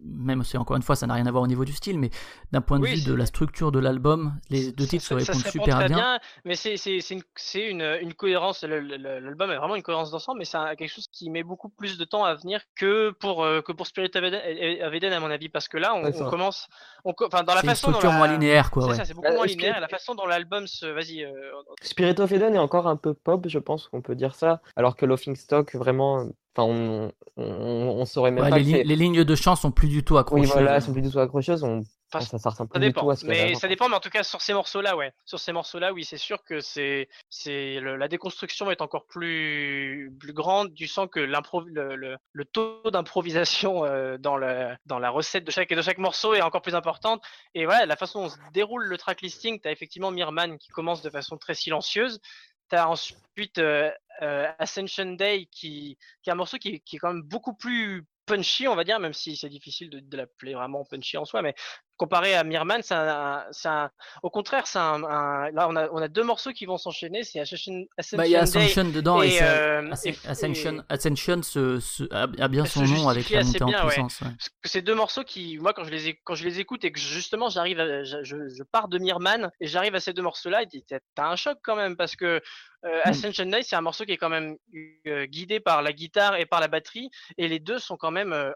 même 0.04 0.42
si 0.44 0.56
encore 0.56 0.76
une 0.76 0.82
fois, 0.82 0.96
ça 0.96 1.06
n'a 1.06 1.14
rien 1.14 1.26
à 1.26 1.30
voir 1.30 1.42
au 1.42 1.46
niveau 1.46 1.64
du 1.64 1.72
style, 1.72 1.98
mais 1.98 2.10
d'un 2.52 2.60
point 2.60 2.78
de 2.78 2.84
Oui, 2.84 2.94
vue 2.96 3.04
de 3.08 3.14
la 3.14 3.26
structure 3.26 3.72
de 3.72 3.78
l'album, 3.78 4.34
les 4.50 4.72
deux 4.72 4.84
Ça- 4.84 4.90
titres 4.90 5.04
se 5.04 5.08
ça- 5.18 5.24
ça 5.24 5.32
répondent 5.32 5.44
répond 5.44 5.50
super 5.64 5.78
très 5.78 5.88
bien. 5.88 6.18
mais 6.44 6.54
c'est 6.54 6.76
c'est- 6.76 7.00
c'est 7.00 7.14
une, 7.14 7.22
c'est 7.36 7.70
une, 7.70 7.82
une 8.02 8.14
cohérence. 8.14 8.62
L'album 8.64 9.50
est 9.50 9.56
vraiment 9.56 9.76
une 9.76 9.82
cohérence 9.82 10.10
d'ensemble, 10.10 10.38
mais 10.38 10.44
c'est 10.44 10.58
quelque 10.76 10.92
chose 10.92 11.08
qui 11.10 11.30
met 11.30 11.42
beaucoup 11.42 11.68
plus 11.68 11.98
de 11.98 12.04
temps 12.04 12.24
à 12.24 12.34
venir 12.42 12.60
que 12.76 13.10
pour, 13.10 13.44
euh, 13.44 13.60
que 13.62 13.72
pour 13.72 13.86
Spirit 13.86 14.10
of 14.14 14.22
Eden, 14.22 14.84
of 14.86 14.94
Eden, 14.94 15.12
à 15.12 15.20
mon 15.20 15.30
avis, 15.30 15.48
parce 15.48 15.68
que 15.68 15.76
là, 15.78 15.94
on, 15.94 16.02
Ouais, 16.04 16.12
c'est 16.12 16.22
on 16.22 16.30
commence, 16.30 16.68
on, 17.04 17.12
enfin, 17.26 17.42
dans 17.42 17.54
la 17.54 17.60
C'est 17.60 17.66
une 17.66 17.70
façon 17.70 17.86
dont 17.88 17.92
structure 17.98 18.10
la- 18.10 18.18
moins 18.18 18.28
linéaire, 18.32 18.70
quoi. 18.70 18.82
C'est 18.84 18.88
Ouais. 18.90 18.96
ça, 18.96 19.04
c'est 19.04 19.14
beaucoup 19.14 19.28
Bah, 19.28 19.34
moins 19.34 19.44
que- 19.46 19.50
linéaire. 19.50 19.80
La 19.80 19.88
façon 19.88 20.14
dont 20.14 20.26
l'album 20.26 20.66
se, 20.66 20.86
vas-y, 20.86 21.24
euh, 21.24 21.32
Spirit 21.82 22.20
of 22.20 22.30
Eden 22.32 22.54
est 22.54 22.58
encore 22.58 22.86
un 22.86 22.96
peu 22.96 23.14
pop, 23.14 23.44
je 23.48 23.58
pense 23.58 23.88
qu'on 23.88 24.02
peut 24.02 24.14
dire 24.14 24.34
ça. 24.34 24.60
Alors 24.76 24.96
que 24.96 25.06
Laughing 25.06 25.36
Stock, 25.36 25.74
vraiment, 25.74 26.26
enfin, 26.56 26.68
on, 26.68 27.12
on, 27.36 27.44
on 27.44 28.04
saurait 28.04 28.30
même 28.30 28.44
Ouais, 28.44 28.50
pas 28.50 28.58
les, 28.58 28.64
li- 28.64 28.72
c'est- 28.72 28.84
les 28.84 28.96
lignes 28.96 29.24
de 29.24 29.34
chant 29.34 29.56
sont 29.56 29.70
plus 29.70 29.88
du 29.88 30.04
tout 30.04 30.14
Oui, 30.14 30.20
accrochées. 30.20 30.46
voilà, 30.46 30.76
elles 30.76 30.82
sont 30.82 30.92
plus 30.92 31.02
du 31.02 31.10
tout 31.10 31.18
accrocheuses. 31.20 31.62
On... 31.64 31.82
Enfin, 32.14 32.24
ça, 32.24 32.38
ça 32.38 32.50
ressemble 32.50 32.68
Ça 32.68 32.78
plus 32.78 32.80
du 32.80 32.86
dépend, 32.92 33.08
à 33.08 33.16
ce 33.16 33.24
mais 33.26 33.54
ça 33.54 33.68
dépend, 33.68 33.88
mais 33.88 33.96
en 33.96 34.00
tout 34.00 34.10
cas 34.10 34.22
sur 34.22 34.40
ces 34.42 34.52
morceaux-là, 34.52 34.96
ouais. 34.96 35.12
Sur 35.24 35.38
ces 35.38 35.52
morceaux-là, 35.52 35.92
oui, 35.92 36.04
c'est 36.04 36.18
sûr 36.18 36.44
que 36.44 36.60
c'est, 36.60 37.08
c'est 37.30 37.80
la 37.80 38.08
déconstruction 38.08 38.70
est 38.70 38.82
encore 38.82 39.06
plus, 39.06 40.12
plus 40.20 40.32
grande. 40.32 40.74
Tu 40.74 40.86
sens 40.86 41.08
que 41.10 41.20
l'impro, 41.20 41.62
le, 41.62 41.96
le, 41.96 42.18
le 42.32 42.44
taux 42.44 42.90
d'improvisation 42.90 43.84
euh, 43.84 44.18
dans 44.18 44.36
le, 44.36 44.76
dans 44.86 44.98
la 44.98 45.10
recette 45.10 45.44
de 45.44 45.50
chaque 45.50 45.72
de 45.72 45.82
chaque 45.82 45.98
morceau 45.98 46.34
est 46.34 46.42
encore 46.42 46.62
plus 46.62 46.74
importante. 46.74 47.22
Et 47.54 47.64
voilà, 47.64 47.86
la 47.86 47.96
façon 47.96 48.22
dont 48.22 48.28
se 48.28 48.36
déroule 48.52 48.84
le 48.84 48.98
track 48.98 49.22
listing, 49.22 49.60
t'as 49.60 49.70
effectivement 49.70 50.10
Mirman 50.10 50.58
qui 50.58 50.68
commence 50.68 51.02
de 51.02 51.10
façon 51.10 51.38
très 51.38 51.54
silencieuse. 51.54 52.20
T'as 52.68 52.86
ensuite 52.86 53.58
euh, 53.58 53.90
euh, 54.22 54.50
Ascension 54.58 55.12
Day 55.12 55.46
qui, 55.50 55.98
qui 56.22 56.30
est 56.30 56.32
un 56.32 56.36
morceau 56.36 56.58
qui, 56.58 56.80
qui 56.80 56.96
est 56.96 56.98
quand 56.98 57.12
même 57.12 57.22
beaucoup 57.22 57.54
plus 57.54 58.06
punchy, 58.24 58.68
on 58.68 58.76
va 58.76 58.84
dire, 58.84 58.98
même 59.00 59.12
si 59.12 59.36
c'est 59.36 59.48
difficile 59.48 59.90
de, 59.90 59.98
de 60.00 60.16
l'appeler 60.16 60.54
vraiment 60.54 60.84
punchy 60.84 61.18
en 61.18 61.24
soi, 61.24 61.42
mais 61.42 61.54
comparé 62.02 62.34
à 62.34 62.42
Mirman, 62.42 62.80
c'est 62.82 62.94
un, 62.94 63.90
au 64.24 64.30
contraire, 64.30 64.66
c'est 64.66 64.78
un, 64.80 65.04
un- 65.04 65.50
là 65.52 65.68
on 65.68 65.76
a, 65.76 65.88
on 65.90 65.98
a 65.98 66.08
deux 66.08 66.24
morceaux 66.24 66.50
qui 66.52 66.66
vont 66.66 66.78
s'enchaîner, 66.78 67.22
c'est 67.22 67.38
Ascension, 67.38 67.84
Bah, 68.14 68.26
il 68.26 68.30
y 68.32 68.36
a 68.36 68.40
Ascension 68.42 68.60
Day 68.60 68.66
Ascension 68.66 68.90
dedans 68.90 69.22
et, 69.22 69.28
et, 69.28 69.42
euh, 69.42 69.82
et- 70.04 70.14
Ascension, 70.26 70.78
et- 70.78 70.92
Ascension 70.92 71.42
se- 71.42 71.78
se- 71.78 72.12
a, 72.12 72.48
bien 72.48 72.64
son 72.64 72.82
nom 72.82 73.08
avec 73.08 73.30
la 73.30 73.44
montée 73.44 73.62
en 73.62 73.66
bien, 73.66 73.80
ouais. 73.82 73.86
puissance. 73.92 74.20
ouais. 74.22 74.28
Parce 74.36 74.48
que 74.48 74.68
c'est 74.68 74.82
deux 74.82 74.94
morceaux 74.96 75.22
qui, 75.22 75.58
moi, 75.58 75.72
quand 75.74 75.84
je 75.84 75.90
les, 75.90 76.20
quand 76.24 76.34
je 76.34 76.44
les 76.44 76.58
écoute 76.58 76.84
et 76.84 76.90
que 76.90 76.98
justement 76.98 77.48
j'arrive, 77.50 77.78
je, 78.04 78.24
je- 78.24 78.62
pars 78.72 78.88
de 78.88 78.98
Mirman 78.98 79.50
et 79.60 79.66
j'arrive 79.68 79.94
à 79.94 80.00
ces 80.00 80.12
deux 80.12 80.22
morceaux-là, 80.22 80.62
et 80.62 80.84
t'as 81.14 81.26
un 81.28 81.36
choc 81.36 81.58
quand 81.62 81.76
même 81.76 81.96
parce 81.96 82.16
que 82.16 82.26
euh, 82.26 82.40
Mm. 82.84 83.08
Ascension 83.10 83.46
Day, 83.46 83.62
c'est 83.62 83.76
un 83.76 83.80
morceau 83.80 84.04
qui 84.04 84.10
est 84.12 84.16
quand 84.16 84.28
même 84.28 84.56
euh, 85.06 85.24
guidé 85.26 85.60
par 85.60 85.82
la 85.82 85.92
guitare 85.92 86.34
et 86.36 86.46
par 86.46 86.58
la 86.58 86.66
batterie, 86.66 87.10
et 87.38 87.46
les 87.46 87.60
deux 87.60 87.78
sont 87.78 87.96
quand 87.96 88.10
même, 88.10 88.32
euh, 88.32 88.50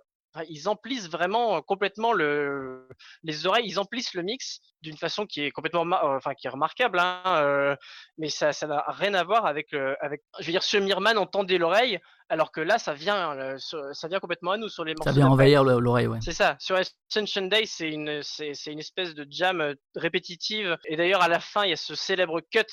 ils 0.48 0.68
emplissent 0.68 1.08
vraiment 1.10 1.62
complètement 1.62 2.12
le, 2.12 2.88
les 3.22 3.46
oreilles, 3.46 3.66
ils 3.66 3.78
emplissent 3.78 4.14
le 4.14 4.22
mix 4.22 4.60
d'une 4.82 4.96
façon 4.96 5.26
qui 5.26 5.42
est 5.42 5.50
complètement, 5.50 5.82
euh, 5.82 6.16
enfin, 6.16 6.34
qui 6.34 6.46
est 6.46 6.50
remarquable, 6.50 6.98
hein, 6.98 7.22
euh, 7.26 7.76
mais 8.18 8.28
ça, 8.28 8.52
ça 8.52 8.66
n'a 8.66 8.84
rien 8.88 9.14
à 9.14 9.24
voir 9.24 9.46
avec, 9.46 9.72
le, 9.72 9.96
avec, 10.04 10.22
je 10.38 10.46
veux 10.46 10.52
dire, 10.52 10.62
sur 10.62 10.80
Mirman, 10.80 11.16
on 11.18 11.26
tendait 11.26 11.58
l'oreille, 11.58 11.98
alors 12.28 12.52
que 12.52 12.60
là, 12.60 12.78
ça 12.78 12.92
vient, 12.92 13.36
euh, 13.38 13.56
ça 13.92 14.08
vient 14.08 14.18
complètement 14.20 14.52
à 14.52 14.56
nous 14.56 14.68
sur 14.68 14.84
les 14.84 14.94
morceaux. 14.94 15.10
Ça 15.10 15.16
vient 15.16 15.28
envahir 15.28 15.64
le- 15.64 15.78
l'oreille, 15.78 16.08
ouais. 16.08 16.18
C'est 16.22 16.32
ça. 16.32 16.56
Sur 16.58 16.76
Ascension 16.76 17.46
Day, 17.46 17.64
c'est 17.66 17.88
une, 17.88 18.22
c'est, 18.22 18.52
c'est 18.54 18.72
une 18.72 18.80
espèce 18.80 19.14
de 19.14 19.26
jam 19.30 19.60
euh, 19.60 19.74
répétitive. 19.94 20.76
Et 20.86 20.96
d'ailleurs, 20.96 21.22
à 21.22 21.28
la 21.28 21.40
fin, 21.40 21.64
il 21.64 21.70
y 21.70 21.72
a 21.72 21.76
ce 21.76 21.94
célèbre 21.94 22.40
cut 22.52 22.66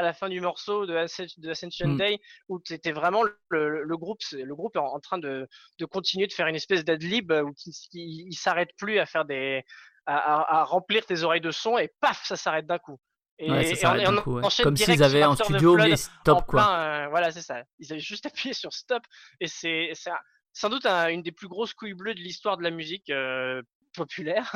à 0.00 0.02
la 0.02 0.12
fin 0.14 0.28
du 0.30 0.40
morceau 0.40 0.86
de, 0.86 0.94
Ascen- 0.96 1.38
de 1.38 1.50
Ascension 1.50 1.88
Mm. 1.88 1.96
Day 1.98 2.18
où 2.48 2.58
c'était 2.64 2.92
vraiment 2.92 3.22
le, 3.50 3.96
groupe, 3.96 4.20
le 4.32 4.54
groupe 4.54 4.76
est 4.76 4.80
en, 4.80 4.86
en 4.94 5.00
train 5.00 5.18
de, 5.18 5.46
de 5.78 5.84
continuer 5.84 6.26
de 6.26 6.32
faire 6.32 6.46
une 6.46 6.56
espèce 6.56 6.84
d'adlib 6.84 7.30
où 7.32 7.52
il, 7.66 7.72
il, 7.92 8.28
il 8.28 8.34
s'arrête 8.34 8.70
plus 8.78 8.98
à 8.98 9.04
faire 9.06 9.24
des, 9.26 9.62
à, 10.06 10.16
à- 10.16 10.60
à 10.60 10.64
remplir 10.64 11.04
tes 11.04 11.22
oreilles 11.22 11.40
de 11.42 11.50
son 11.50 11.76
et 11.78 11.90
paf, 12.00 12.24
ça 12.24 12.36
s'arrête 12.36 12.66
d'un 12.66 12.78
coup. 12.78 12.98
Et, 13.38 13.50
Ouais, 13.50 13.64
ça 13.64 13.70
et 13.72 13.74
s'arrête 13.76 14.08
on- 14.08 14.22
coup, 14.22 14.34
ouais. 14.40 14.42
Comme 14.62 14.76
s'ils 14.76 15.02
avaient 15.02 15.24
en 15.24 15.34
studio 15.34 15.78
en 15.78 15.96
stop, 15.96 16.44
quoi. 16.46 16.62
plein, 16.62 16.80
euh, 16.80 17.08
voilà, 17.08 17.30
c'est 17.30 17.42
ça. 17.42 17.62
Ils 17.78 17.92
avaient 17.92 18.00
juste 18.00 18.24
appuyé 18.48 18.54
sur 18.54 18.72
stop 18.72 19.02
et 19.40 19.48
c'est 19.48 19.92
sans 20.52 20.68
doute 20.70 20.86
un- 20.86 21.08
une 21.08 21.22
des 21.22 21.32
plus 21.32 21.48
grosses 21.48 21.74
couilles 21.74 21.94
bleues 21.94 22.14
de 22.14 22.20
l'histoire 22.20 22.56
de 22.56 22.62
la 22.62 22.70
musique 22.70 23.08
euh, 23.10 23.62
populaire. 23.94 24.50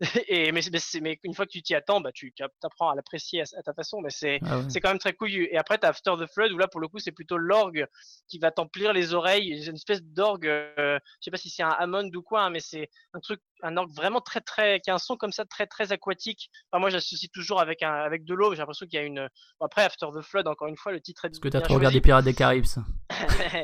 et 0.28 0.52
mais, 0.52 0.60
mais, 0.72 0.78
mais 1.02 1.18
une 1.24 1.34
fois 1.34 1.44
que 1.46 1.50
tu 1.50 1.62
t'y 1.62 1.74
attends, 1.74 2.00
bah 2.00 2.12
tu 2.12 2.32
tu 2.32 2.42
apprends 2.62 2.90
à 2.90 2.94
l'apprécier 2.94 3.42
à, 3.42 3.44
à 3.58 3.62
ta 3.62 3.72
façon. 3.74 4.00
Mais 4.00 4.10
c'est 4.10 4.38
Ah 4.44 4.58
ouais. 4.60 4.80
quand 4.80 4.90
même 4.90 4.98
très 4.98 5.12
couillu. 5.12 5.48
Et 5.50 5.56
après, 5.58 5.78
t'as 5.78 5.88
After 5.88 6.12
the 6.20 6.26
Flood 6.32 6.52
où 6.52 6.58
là, 6.58 6.68
pour 6.68 6.80
le 6.80 6.86
coup, 6.88 6.98
c'est 7.00 7.10
plutôt 7.12 7.36
l'orgue 7.36 7.86
qui 8.28 8.38
va 8.38 8.50
t'emplir 8.50 8.92
les 8.92 9.14
oreilles. 9.14 9.60
C'est 9.62 9.70
une 9.70 9.76
espèce 9.76 10.02
d'orgue. 10.02 10.46
euh, 10.46 10.98
je 11.20 11.24
sais 11.24 11.30
pas 11.30 11.36
si 11.36 11.50
c'est 11.50 11.62
un 11.64 11.70
Hammond 11.70 12.10
ou 12.14 12.22
quoi, 12.22 12.42
hein, 12.44 12.50
mais 12.50 12.60
c'est 12.60 12.90
un 13.12 13.20
truc, 13.20 13.40
un 13.62 13.76
orgue 13.76 13.92
vraiment 13.92 14.20
très 14.20 14.40
très, 14.40 14.80
qui 14.80 14.90
a 14.90 14.94
un 14.94 14.98
son 14.98 15.16
comme 15.16 15.32
ça 15.32 15.44
très 15.44 15.66
très 15.66 15.90
aquatique. 15.92 16.50
Enfin, 16.70 16.80
moi, 16.80 16.90
j'associe 16.90 17.30
toujours 17.32 17.60
avec 17.60 17.82
un 17.82 17.92
avec 17.92 18.24
de 18.24 18.34
l'eau. 18.34 18.52
J'ai 18.52 18.58
l'impression 18.58 18.86
qu'il 18.86 18.98
y 18.98 19.02
a 19.02 19.04
une. 19.06 19.28
bon, 19.58 19.66
après, 19.66 19.82
After 19.82 20.06
the 20.14 20.22
Flood, 20.22 20.46
encore 20.46 20.68
une 20.68 20.76
fois, 20.76 20.92
le 20.92 21.00
titre 21.00 21.24
est 21.24 21.30
Parce 21.30 21.40
que 21.40 21.48
t'as 21.48 21.58
bien 21.58 21.64
trop 21.66 21.74
regardé. 21.74 22.00
Pirates 22.00 22.24
des 22.24 22.34
Caraïbes. 22.34 22.64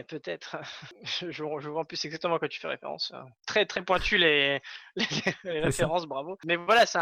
Peut-être. 0.09 0.56
Je, 1.02 1.31
je 1.31 1.43
vois 1.43 1.82
en 1.82 1.85
plus 1.85 2.05
exactement 2.05 2.36
à 2.36 2.39
quoi 2.39 2.48
tu 2.48 2.59
fais 2.60 2.68
référence. 2.68 3.12
Très 3.47 3.66
très 3.66 3.82
pointu 3.85 4.16
les, 4.18 4.60
les, 4.97 5.06
les 5.44 5.60
ça. 5.60 5.64
références, 5.66 6.06
bravo. 6.06 6.39
Mais 6.44 6.56
voilà, 6.56 6.86
c'est 6.86 6.98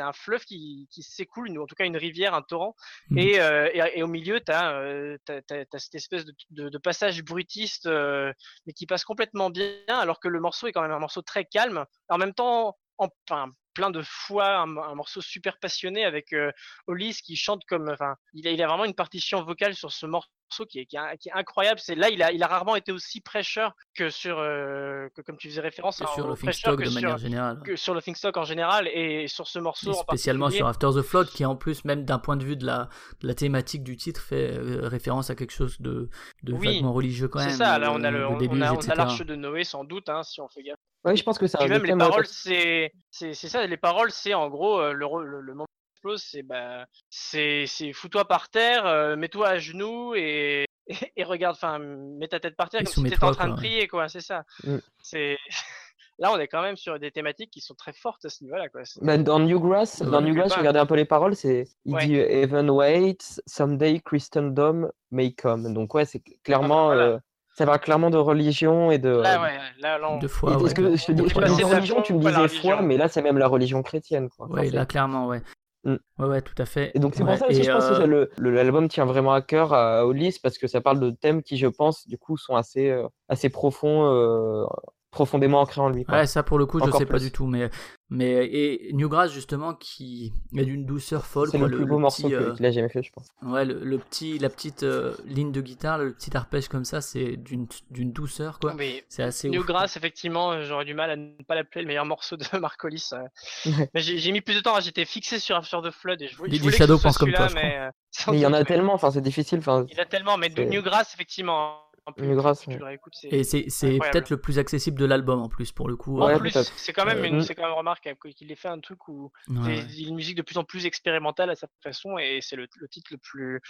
un, 0.00 0.12
fleuve 0.12 0.44
qui, 0.44 0.88
qui 0.90 1.02
s'écoule, 1.02 1.50
ou 1.58 1.62
en 1.62 1.66
tout 1.66 1.74
cas 1.74 1.84
une 1.84 1.96
rivière, 1.96 2.34
un 2.34 2.42
torrent. 2.42 2.74
Et, 3.16 3.40
euh, 3.40 3.70
et, 3.72 3.98
et 3.98 4.02
au 4.02 4.06
milieu, 4.06 4.40
tu 4.40 4.52
as, 4.52 5.16
cette 5.26 5.94
espèce 5.94 6.24
de, 6.24 6.34
de, 6.50 6.68
de 6.68 6.78
passage 6.78 7.22
bruitiste, 7.22 7.86
euh, 7.86 8.32
mais 8.66 8.72
qui 8.72 8.86
passe 8.86 9.04
complètement 9.04 9.50
bien, 9.50 9.72
alors 9.88 10.20
que 10.20 10.28
le 10.28 10.40
morceau 10.40 10.66
est 10.66 10.72
quand 10.72 10.82
même 10.82 10.92
un 10.92 10.98
morceau 10.98 11.22
très 11.22 11.44
calme. 11.44 11.84
En 12.08 12.18
même 12.18 12.34
temps, 12.34 12.76
en, 12.98 13.08
enfin, 13.28 13.50
plein 13.74 13.90
de 13.90 14.02
fois, 14.04 14.58
un, 14.58 14.76
un 14.76 14.94
morceau 14.94 15.20
super 15.20 15.58
passionné 15.58 16.04
avec 16.04 16.32
euh, 16.32 16.52
Hollis 16.86 17.18
qui 17.24 17.36
chante 17.36 17.64
comme. 17.66 17.88
Enfin, 17.88 18.16
il 18.34 18.46
a, 18.46 18.50
il 18.50 18.62
a 18.62 18.66
vraiment 18.66 18.84
une 18.84 18.94
partition 18.94 19.42
vocale 19.42 19.74
sur 19.74 19.92
ce 19.92 20.06
morceau 20.06 20.28
qui 20.66 20.80
est, 20.80 20.86
qui 20.86 20.96
est, 20.96 21.18
qui 21.18 21.28
est 21.28 21.32
incroyable. 21.32 21.80
C'est 21.80 21.94
là, 21.94 22.10
il 22.10 22.22
a, 22.22 22.32
il 22.32 22.42
a 22.42 22.46
rarement 22.46 22.76
été 22.76 22.92
aussi 22.92 23.20
prêcheur 23.20 23.74
que 23.94 24.10
sur, 24.10 24.38
euh, 24.38 25.08
que 25.14 25.22
comme 25.22 25.36
tu 25.36 25.48
faisais 25.48 25.60
référence, 25.60 26.00
Et 26.00 26.04
hein, 26.04 26.08
sur 26.14 26.28
le 26.28 26.52
Stock 26.52 26.80
de 26.80 26.84
sur, 26.84 26.94
manière 26.94 27.18
générale. 27.18 27.60
que 27.64 27.76
sur 27.76 27.94
le 27.94 28.00
Stock 28.00 28.36
en 28.36 28.44
général 28.44 28.88
et 28.88 29.26
sur 29.28 29.46
ce 29.46 29.58
morceau 29.58 29.92
Et 29.92 29.96
en 29.96 30.02
spécialement 30.02 30.50
sur 30.50 30.66
After 30.66 30.90
the 30.94 31.02
Flood, 31.02 31.28
qui 31.28 31.44
en 31.44 31.56
plus, 31.56 31.84
même 31.84 32.04
d'un 32.04 32.18
point 32.18 32.36
de 32.36 32.44
vue 32.44 32.56
de 32.56 32.66
la, 32.66 32.88
de 33.20 33.26
la 33.26 33.34
thématique 33.34 33.82
du 33.82 33.96
titre, 33.96 34.20
fait 34.20 34.52
euh, 34.52 34.88
référence 34.88 35.30
à 35.30 35.34
quelque 35.34 35.52
chose 35.52 35.80
de, 35.80 36.08
de 36.42 36.52
Oui, 36.52 36.66
vaguement 36.74 36.92
religieux 36.92 37.28
quand 37.28 37.40
même. 37.40 37.50
C'est 37.50 37.56
ça, 37.56 37.78
là 37.78 37.92
on 37.92 38.02
a 38.04 38.10
le, 38.10 38.26
on, 38.26 38.36
déluge, 38.36 38.62
a, 38.62 38.74
on 38.74 38.78
a 38.88 38.94
l'arche 38.94 39.22
de 39.22 39.34
Noé 39.34 39.64
sans 39.64 39.84
doute, 39.84 40.08
hein, 40.08 40.22
si 40.22 40.40
on 40.40 40.48
fait 40.48 40.62
gaffe. 40.62 40.76
Ouais, 41.04 41.16
je 41.16 41.22
pense 41.24 41.38
que 41.38 41.46
Puis 41.46 41.64
des 41.64 41.68
même 41.68 41.84
les 41.84 41.96
paroles, 41.96 42.26
c'est 42.26 42.92
c'est 43.10 43.34
c'est 43.34 43.48
ça. 43.48 43.66
Les 43.66 43.76
paroles, 43.76 44.12
c'est 44.12 44.34
en 44.34 44.48
gros 44.48 44.80
euh, 44.80 44.92
le 44.92 45.06
le, 45.24 45.40
le 45.40 45.52
moment 45.54 45.66
explose, 46.02 46.22
c'est 46.22 46.42
bah 46.42 46.86
c'est 47.10 47.64
c'est 47.66 47.92
fous-toi 47.92 48.26
par 48.26 48.48
terre, 48.48 48.86
euh, 48.86 49.16
mets-toi 49.16 49.48
à 49.48 49.58
genoux 49.58 50.14
et, 50.14 50.64
et, 50.88 50.96
et 51.16 51.24
regarde, 51.24 51.54
enfin 51.56 51.78
mets 51.78 52.28
ta 52.28 52.40
tête 52.40 52.56
par 52.56 52.70
terre 52.70 52.80
Et 52.80 52.84
comme 52.84 52.92
si 52.92 53.02
t'étais 53.04 53.24
en 53.24 53.32
train 53.32 53.46
de 53.46 53.52
ouais. 53.52 53.56
prier, 53.56 53.88
quoi. 53.88 54.08
C'est 54.08 54.20
ça. 54.20 54.44
Mm. 54.64 54.76
C'est 55.02 55.38
là 56.18 56.32
on 56.32 56.38
est 56.38 56.48
quand 56.48 56.62
même 56.62 56.76
sur 56.76 56.98
des 56.98 57.10
thématiques 57.10 57.50
qui 57.50 57.60
sont 57.60 57.74
très 57.74 57.92
fortes 57.92 58.24
à 58.24 58.28
ce 58.30 58.42
niveau-là, 58.42 58.68
quoi. 58.68 58.82
Bah, 59.00 59.16
dans 59.18 59.38
Newgrass, 59.38 60.00
Ouais. 60.00 60.10
dans 60.10 60.20
Je 60.20 60.26
Newgrass, 60.26 60.52
regardez 60.56 60.80
un 60.80 60.86
peu 60.86 60.96
les 60.96 61.04
paroles, 61.04 61.36
c'est 61.36 61.68
il 61.84 61.94
Ouais. 61.94 62.06
dit 62.06 62.16
Heaven 62.16 62.68
waits, 62.70 63.40
someday 63.46 64.00
Christendom 64.00 64.90
may 65.10 65.32
come. 65.34 65.72
Donc 65.72 65.94
ouais, 65.94 66.04
c'est 66.04 66.22
clairement, 66.42 66.86
voilà. 66.86 67.02
euh, 67.02 67.18
ça 67.54 67.66
va 67.66 67.78
clairement 67.78 68.08
de 68.10 68.16
religion 68.16 68.90
et 68.90 68.98
de. 68.98 69.10
Là 69.10 69.40
ouais, 69.42 69.58
là, 69.78 69.98
là, 69.98 70.10
on- 70.10 70.18
De 70.18 70.26
foi, 70.26 70.54
est-ce 70.54 70.62
ouais. 70.64 70.72
que 70.74 70.96
je 70.96 71.04
te 71.06 71.12
dis, 71.12 71.22
religion, 71.34 72.00
tu 72.02 72.14
me 72.14 72.18
disais 72.20 72.48
foi, 72.60 72.80
mais 72.82 72.96
là 72.96 73.08
c'est 73.08 73.20
même 73.22 73.36
la 73.38 73.46
religion 73.46 73.82
chrétienne, 73.82 74.28
quoi. 74.30 74.48
Ouais, 74.48 74.70
là, 74.70 74.86
clairement, 74.86 75.26
ouais. 75.28 75.42
Mm. 75.84 75.96
Ouais, 76.18 76.26
ouais, 76.28 76.42
tout 76.42 76.54
à 76.58 76.64
fait. 76.66 76.92
Et 76.94 76.98
donc 77.00 77.14
c'est 77.14 77.24
Ouais, 77.24 77.30
pour 77.30 77.38
ça 77.38 77.48
aussi, 77.48 77.60
et, 77.60 77.64
je 77.64 77.70
pense 77.72 77.84
euh, 77.90 77.98
que 77.98 78.04
le- 78.04 78.30
le- 78.38 78.50
l'album 78.50 78.88
tient 78.88 79.04
vraiment 79.04 79.32
à 79.32 79.42
cœur 79.42 79.72
à 79.72 80.06
Hollis 80.06 80.38
parce 80.42 80.58
que 80.58 80.68
ça 80.68 80.80
parle 80.80 81.00
de 81.00 81.10
thèmes 81.10 81.42
qui, 81.42 81.56
je 81.56 81.66
pense, 81.66 82.06
du 82.06 82.18
coup, 82.18 82.36
sont 82.36 82.54
assez, 82.54 82.88
euh, 82.88 83.08
assez 83.28 83.48
profonds, 83.50 84.04
euh, 84.06 84.64
profondément 85.12 85.60
ancrés 85.60 85.80
en 85.80 85.90
lui. 85.90 86.04
quoi. 86.04 86.16
Ouais, 86.18 86.26
ça 86.26 86.42
pour 86.42 86.58
le 86.58 86.66
coup, 86.66 86.80
je 86.80 86.84
Encore 86.84 86.98
sais 86.98 87.06
pas 87.06 87.18
du 87.20 87.30
tout, 87.30 87.46
mais 87.46 87.70
mais 88.10 88.44
et 88.46 88.90
Newgrass 88.92 89.30
justement 89.32 89.72
qui 89.74 90.32
est 90.56 90.64
d'une 90.64 90.84
douceur 90.84 91.24
folle. 91.24 91.48
C'est 91.50 91.58
le 91.58 91.68
plus 91.68 91.86
beau 91.86 91.98
morceau 91.98 92.24
petit, 92.24 92.30
que- 92.34 92.42
euh, 92.42 92.54
qu'il 92.54 92.66
a 92.66 92.70
jamais 92.70 92.88
fait, 92.88 93.02
je 93.02 93.12
pense. 93.12 93.28
Ouais, 93.42 93.64
le, 93.64 93.84
le 93.84 93.98
petit, 93.98 94.38
la 94.38 94.48
petite 94.50 94.82
euh, 94.82 95.14
ligne 95.24 95.52
de 95.52 95.60
guitare, 95.60 95.98
le 95.98 96.12
petit 96.12 96.36
arpège 96.36 96.68
comme 96.68 96.84
ça, 96.84 97.00
c'est 97.00 97.36
d'une 97.36 97.66
d'une 97.90 98.12
douceur 98.12 98.58
quoi. 98.58 98.74
C'est 99.08 99.22
assez 99.22 99.48
ouf. 99.48 99.54
Newgrass, 99.54 99.96
effectivement, 99.96 100.52
euh, 100.52 100.64
j'aurais 100.64 100.84
du 100.84 100.94
mal 100.94 101.10
à 101.10 101.16
ne 101.16 101.30
pas 101.46 101.54
l'appeler 101.54 101.82
le 101.82 101.88
meilleur 101.88 102.06
morceau 102.06 102.36
de 102.36 102.44
euh. 102.52 103.18
Ouais. 103.66 103.90
Mais 103.94 104.00
j'ai 104.00 104.32
mis 104.32 104.40
plus 104.40 104.56
de 104.56 104.60
temps, 104.60 104.76
hein, 104.76 104.80
j'étais 104.80 105.04
fixé 105.04 105.38
sur 105.38 105.56
After 105.56 105.78
the 105.84 105.90
Flood 105.90 106.20
et 106.22 106.26
je, 106.28 106.36
voulais- 106.36 106.56
je 106.56 106.62
voulais 106.62 106.76
Shadow 106.76 106.98
pense 106.98 107.18
comme 107.18 107.32
toi, 107.32 107.48
je 107.48 107.54
mais, 107.54 107.78
Mais 108.28 108.38
il 108.38 108.40
y 108.40 108.46
en 108.46 108.52
a 108.52 108.64
tellement, 108.64 108.94
enfin, 108.94 109.10
c'est 109.10 109.20
difficile. 109.22 109.58
Enfin, 109.60 109.86
Il 109.90 109.96
y 109.96 110.00
en 110.00 110.02
a 110.02 110.06
tellement, 110.06 110.36
mais 110.38 110.48
de 110.48 110.62
Newgrass, 110.64 111.12
effectivement. 111.14 111.78
En 112.04 112.12
plus, 112.12 112.24
tu 112.24 112.78
le 112.78 112.84
réécoutes, 112.84 113.12
c'est 113.14 113.28
Et 113.28 113.44
c'est 113.44 113.98
peut-être 113.98 114.30
le 114.30 114.36
plus 114.36 114.58
accessible 114.58 114.98
de 114.98 115.04
l'album 115.04 115.40
en 115.40 115.48
plus 115.48 115.70
pour 115.70 115.88
le 115.88 115.94
coup. 115.94 116.18
En 116.20 116.26
Ouais, 116.26 116.34
euh, 116.34 116.38
plus, 116.40 116.50
c'est 116.76 116.92
quand 116.92 117.04
même 117.04 117.18
Euh, 117.18 117.28
une, 117.28 117.36
mm. 117.38 117.42
c'est 117.42 117.54
quand 117.54 117.62
même 117.62 117.76
remarquable 117.76 118.18
qu'il 118.34 118.50
ait 118.50 118.56
fait 118.56 118.66
un 118.68 118.80
truc 118.80 119.06
où 119.06 119.30
ouais, 119.48 119.84
c'est 119.88 120.02
une 120.02 120.16
musique 120.16 120.36
de 120.36 120.42
plus 120.42 120.58
en 120.58 120.64
plus 120.64 120.84
expérimentale 120.84 121.48
à 121.50 121.54
sa 121.54 121.68
façon 121.80 122.18
et 122.18 122.40
c'est 122.42 122.56
le, 122.56 122.66
le 122.80 122.88
titre 122.88 123.12
le 123.12 123.18
plus 123.18 123.60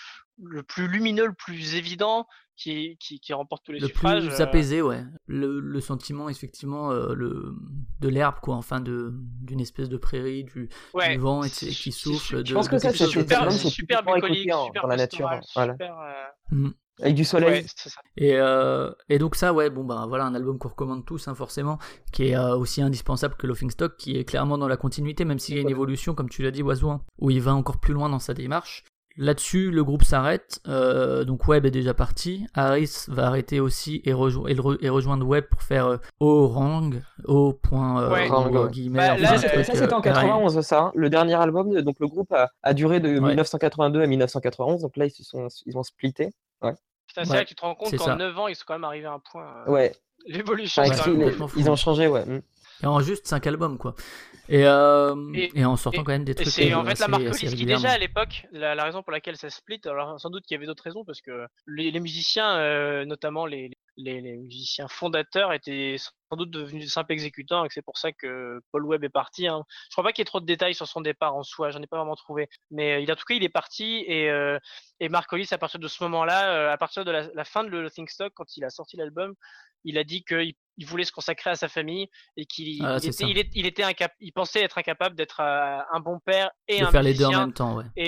le 0.42 0.62
plus 0.62 0.88
lumineux, 0.88 1.26
le 1.26 1.34
plus 1.34 1.74
évident 1.74 2.26
qui, 2.56 2.96
qui, 2.98 3.20
qui 3.20 3.32
remporte 3.34 3.64
tous 3.66 3.72
les 3.72 3.80
le 3.80 3.88
suffrages. 3.88 4.26
plus 4.26 4.40
euh, 4.40 4.44
apaisé, 4.44 4.80
ouais. 4.82 5.04
Le, 5.26 5.60
le 5.60 5.80
sentiment 5.80 6.30
effectivement 6.30 6.90
euh, 6.90 7.12
le 7.14 7.54
de 8.00 8.08
l'herbe 8.08 8.36
quoi, 8.40 8.54
enfin 8.56 8.80
de 8.80 9.10
d'une 9.42 9.60
espèce 9.60 9.90
de 9.90 9.98
prairie, 9.98 10.44
du, 10.44 10.70
ouais, 10.94 11.12
du 11.12 11.18
vent 11.18 11.44
et 11.44 11.50
qui 11.50 11.92
souffle. 11.92 12.42
de- 12.42 12.48
Je 12.48 12.54
pense 12.54 12.68
que 12.68 12.78
ça, 12.78 12.92
c'est 12.92 13.06
super, 13.06 13.52
super 13.70 14.02
bucolique, 14.02 14.50
en- 14.54 14.64
super 14.64 14.82
dans 14.82 14.88
la 14.88 14.96
nature, 14.96 15.30
voilà. 15.54 15.74
super, 15.74 15.98
euh, 16.00 16.24
Mm. 16.50 16.70
Avec 17.00 17.14
du 17.14 17.24
soleil. 17.24 17.62
ouais, 17.62 17.66
c'est 17.76 17.88
ça. 17.88 18.00
Et, 18.16 18.34
euh, 18.36 18.90
et 19.08 19.18
donc 19.18 19.34
ça, 19.36 19.52
ouais, 19.52 19.70
bon 19.70 19.84
bah 19.84 20.04
voilà, 20.08 20.24
un 20.26 20.34
album 20.34 20.58
qu'on 20.58 20.68
recommande 20.68 21.04
tous, 21.06 21.26
hein, 21.28 21.34
forcément, 21.34 21.78
qui 22.12 22.28
est 22.28 22.36
euh, 22.36 22.56
aussi 22.56 22.82
indispensable 22.82 23.34
que 23.36 23.46
Laughing 23.46 23.70
Stock, 23.70 23.96
qui 23.96 24.16
est 24.16 24.24
clairement 24.24 24.58
dans 24.58 24.68
la 24.68 24.76
continuité, 24.76 25.24
même 25.24 25.38
s'il 25.38 25.54
y 25.56 25.58
a 25.58 25.62
une 25.62 25.70
évolution, 25.70 26.14
comme 26.14 26.28
tu 26.28 26.42
l'as 26.42 26.50
dit, 26.50 26.62
Oiseau, 26.62 26.90
hein, 26.90 27.00
où 27.18 27.30
il 27.30 27.40
va 27.40 27.54
encore 27.54 27.78
plus 27.78 27.94
loin 27.94 28.08
dans 28.08 28.18
sa 28.18 28.34
démarche. 28.34 28.84
Là-dessus, 29.18 29.70
le 29.70 29.84
groupe 29.84 30.04
s'arrête, 30.04 30.60
euh, 30.68 31.24
donc 31.24 31.46
Webb 31.46 31.66
est 31.66 31.70
déjà 31.70 31.92
parti, 31.92 32.46
Harris 32.54 33.04
va 33.08 33.26
arrêter 33.26 33.60
aussi 33.60 34.00
et, 34.06 34.12
rejo- 34.14 34.48
et, 34.48 34.54
re- 34.54 34.78
et 34.80 34.88
rejoindre 34.88 35.26
Webb 35.26 35.44
pour 35.50 35.60
faire 35.60 35.86
euh, 35.86 35.96
Orang, 36.18 36.94
O. 37.26 37.52
Point, 37.52 38.02
euh, 38.04 38.10
Ouais. 38.10 38.30
euh, 38.30 38.48
ouais. 38.64 38.70
guillemets, 38.70 38.98
Bah, 38.98 39.18
là, 39.18 39.36
ça, 39.36 39.48
c'était 39.64 39.92
en 39.92 39.98
euh, 39.98 40.02
91, 40.02 40.60
ça. 40.62 40.80
hein. 40.84 40.92
Le 40.94 41.10
dernier 41.10 41.34
album, 41.34 41.78
donc 41.82 41.96
le 42.00 42.06
groupe 42.08 42.32
a, 42.32 42.48
a 42.62 42.72
duré 42.72 43.00
de 43.00 43.08
1982 43.20 44.00
à 44.00 44.06
1991. 44.06 44.80
Donc 44.80 44.96
là, 44.96 45.04
ils 45.04 45.10
se 45.10 45.22
sont, 45.24 45.46
ils 45.66 45.76
ont 45.76 45.82
splitté. 45.82 46.30
Putain, 46.70 47.24
c'est 47.24 47.30
Ouais, 47.30 47.36
vrai 47.36 47.44
que 47.44 47.48
tu 47.50 47.54
te 47.54 47.60
rends 47.60 47.74
compte 47.74 47.96
qu'en 47.96 48.04
ça. 48.04 48.16
9 48.16 48.38
ans, 48.38 48.48
ils 48.48 48.54
sont 48.56 48.64
quand 48.66 48.74
même 48.74 48.84
arrivés 48.84 49.06
à 49.06 49.12
un 49.12 49.18
point. 49.18 49.46
euh, 49.66 49.70
Ouais. 49.70 49.92
L'évolution, 50.26 50.82
ils- 50.84 50.90
ils 51.56 51.68
ont 51.70 51.76
changé, 51.76 52.06
ouais. 52.06 52.24
Mm. 52.24 52.42
Et 52.84 52.86
en 52.86 53.00
juste 53.00 53.26
5 53.26 53.46
albums, 53.46 53.76
quoi. 53.78 53.94
Et, 54.48 54.66
euh, 54.66 55.14
Et- 55.34 55.50
et 55.60 55.64
en 55.64 55.76
sortant 55.76 56.00
et- 56.00 56.04
quand 56.04 56.12
même 56.12 56.24
des 56.24 56.34
trucs 56.34 56.48
c'est 56.48 56.72
euh, 56.72 56.76
en 56.78 56.84
fait 56.84 56.98
la 56.98 57.06
marque 57.08 57.30
qui 57.30 57.64
déjà 57.64 57.90
à 57.92 57.98
l'époque, 57.98 58.46
la, 58.50 58.74
la 58.74 58.84
raison 58.84 59.02
pour 59.02 59.12
laquelle 59.12 59.36
ça 59.36 59.50
split, 59.50 59.80
alors 59.84 60.18
sans 60.20 60.30
doute 60.30 60.44
qu'il 60.44 60.56
y 60.56 60.58
avait 60.58 60.66
d'autres 60.66 60.82
raisons 60.82 61.04
parce 61.04 61.20
que 61.20 61.46
les, 61.66 61.90
les 61.92 62.00
musiciens, 62.00 62.56
euh, 62.56 63.04
notamment 63.04 63.46
les, 63.46 63.70
les, 63.96 64.36
musiciens 64.36 64.88
fondateurs, 64.88 65.52
étaient 65.52 65.96
sans 65.98 66.36
doute 66.36 66.50
devenus 66.50 66.84
de 66.84 66.90
simples 66.90 67.12
exécutants 67.12 67.64
et 67.64 67.68
c'est 67.70 67.82
pour 67.82 67.98
ça 67.98 68.12
que 68.12 68.60
Paul 68.72 68.84
Webb 68.86 69.04
est 69.04 69.08
parti. 69.08 69.46
hein. 69.46 69.64
Je 69.90 69.94
crois 69.94 70.04
pas 70.04 70.12
qu'il 70.12 70.20
y 70.20 70.22
ait 70.22 70.26
trop 70.26 70.40
de 70.40 70.46
détails 70.46 70.74
sur 70.74 70.86
son 70.86 71.00
départ 71.00 71.34
en 71.34 71.42
soi, 71.42 71.70
j'en 71.70 71.82
ai 71.82 71.86
pas 71.86 71.98
vraiment 71.98 72.16
trouvé. 72.16 72.48
Mais 72.70 73.06
euh, 73.06 73.12
en 73.12 73.16
tout 73.16 73.24
cas, 73.24 73.34
il 73.34 73.44
est 73.44 73.48
parti 73.48 74.04
et, 74.06 74.30
euh, 74.30 74.58
et 75.00 75.08
Mark 75.08 75.32
à 75.50 75.58
partir 75.58 75.80
de 75.80 75.88
ce 75.88 76.02
moment-là, 76.04 76.54
euh, 76.54 76.72
à 76.72 76.78
partir 76.78 77.04
de 77.04 77.10
la, 77.10 77.28
la 77.34 77.44
fin 77.44 77.64
de 77.64 77.68
le 77.68 77.90
Think 77.90 78.10
Stock, 78.10 78.32
quand 78.34 78.56
il 78.56 78.64
a 78.64 78.70
sorti 78.70 78.96
l'album, 78.96 79.34
il 79.84 79.98
a 79.98 80.04
dit 80.04 80.24
qu'il 80.24 80.54
il 80.78 80.86
voulait 80.86 81.04
se 81.04 81.12
consacrer 81.12 81.50
à 81.50 81.54
sa 81.54 81.68
famille 81.68 82.08
et 82.36 82.46
qu'il 82.46 82.84
Ah, 82.84 82.94
il 82.94 82.98
était, 82.98 83.12
ça. 83.12 83.26
il, 83.26 83.38
est- 83.38 83.50
il 83.54 83.66
était 83.66 83.82
incap- 83.82 84.14
il 84.20 84.32
pensait 84.32 84.62
être 84.62 84.78
incapable 84.78 85.14
d'être 85.16 85.40
euh, 85.40 85.78
un 85.92 86.00
bon 86.00 86.18
père 86.24 86.50
et 86.68 86.80
De 86.80 86.84
un 86.86 86.90
faire 86.90 87.02
les 87.02 87.14
deux 87.14 87.24
en 87.26 87.30
même 87.32 87.52
temps, 87.52 87.76
ouais. 87.76 87.84
et, 87.96 88.06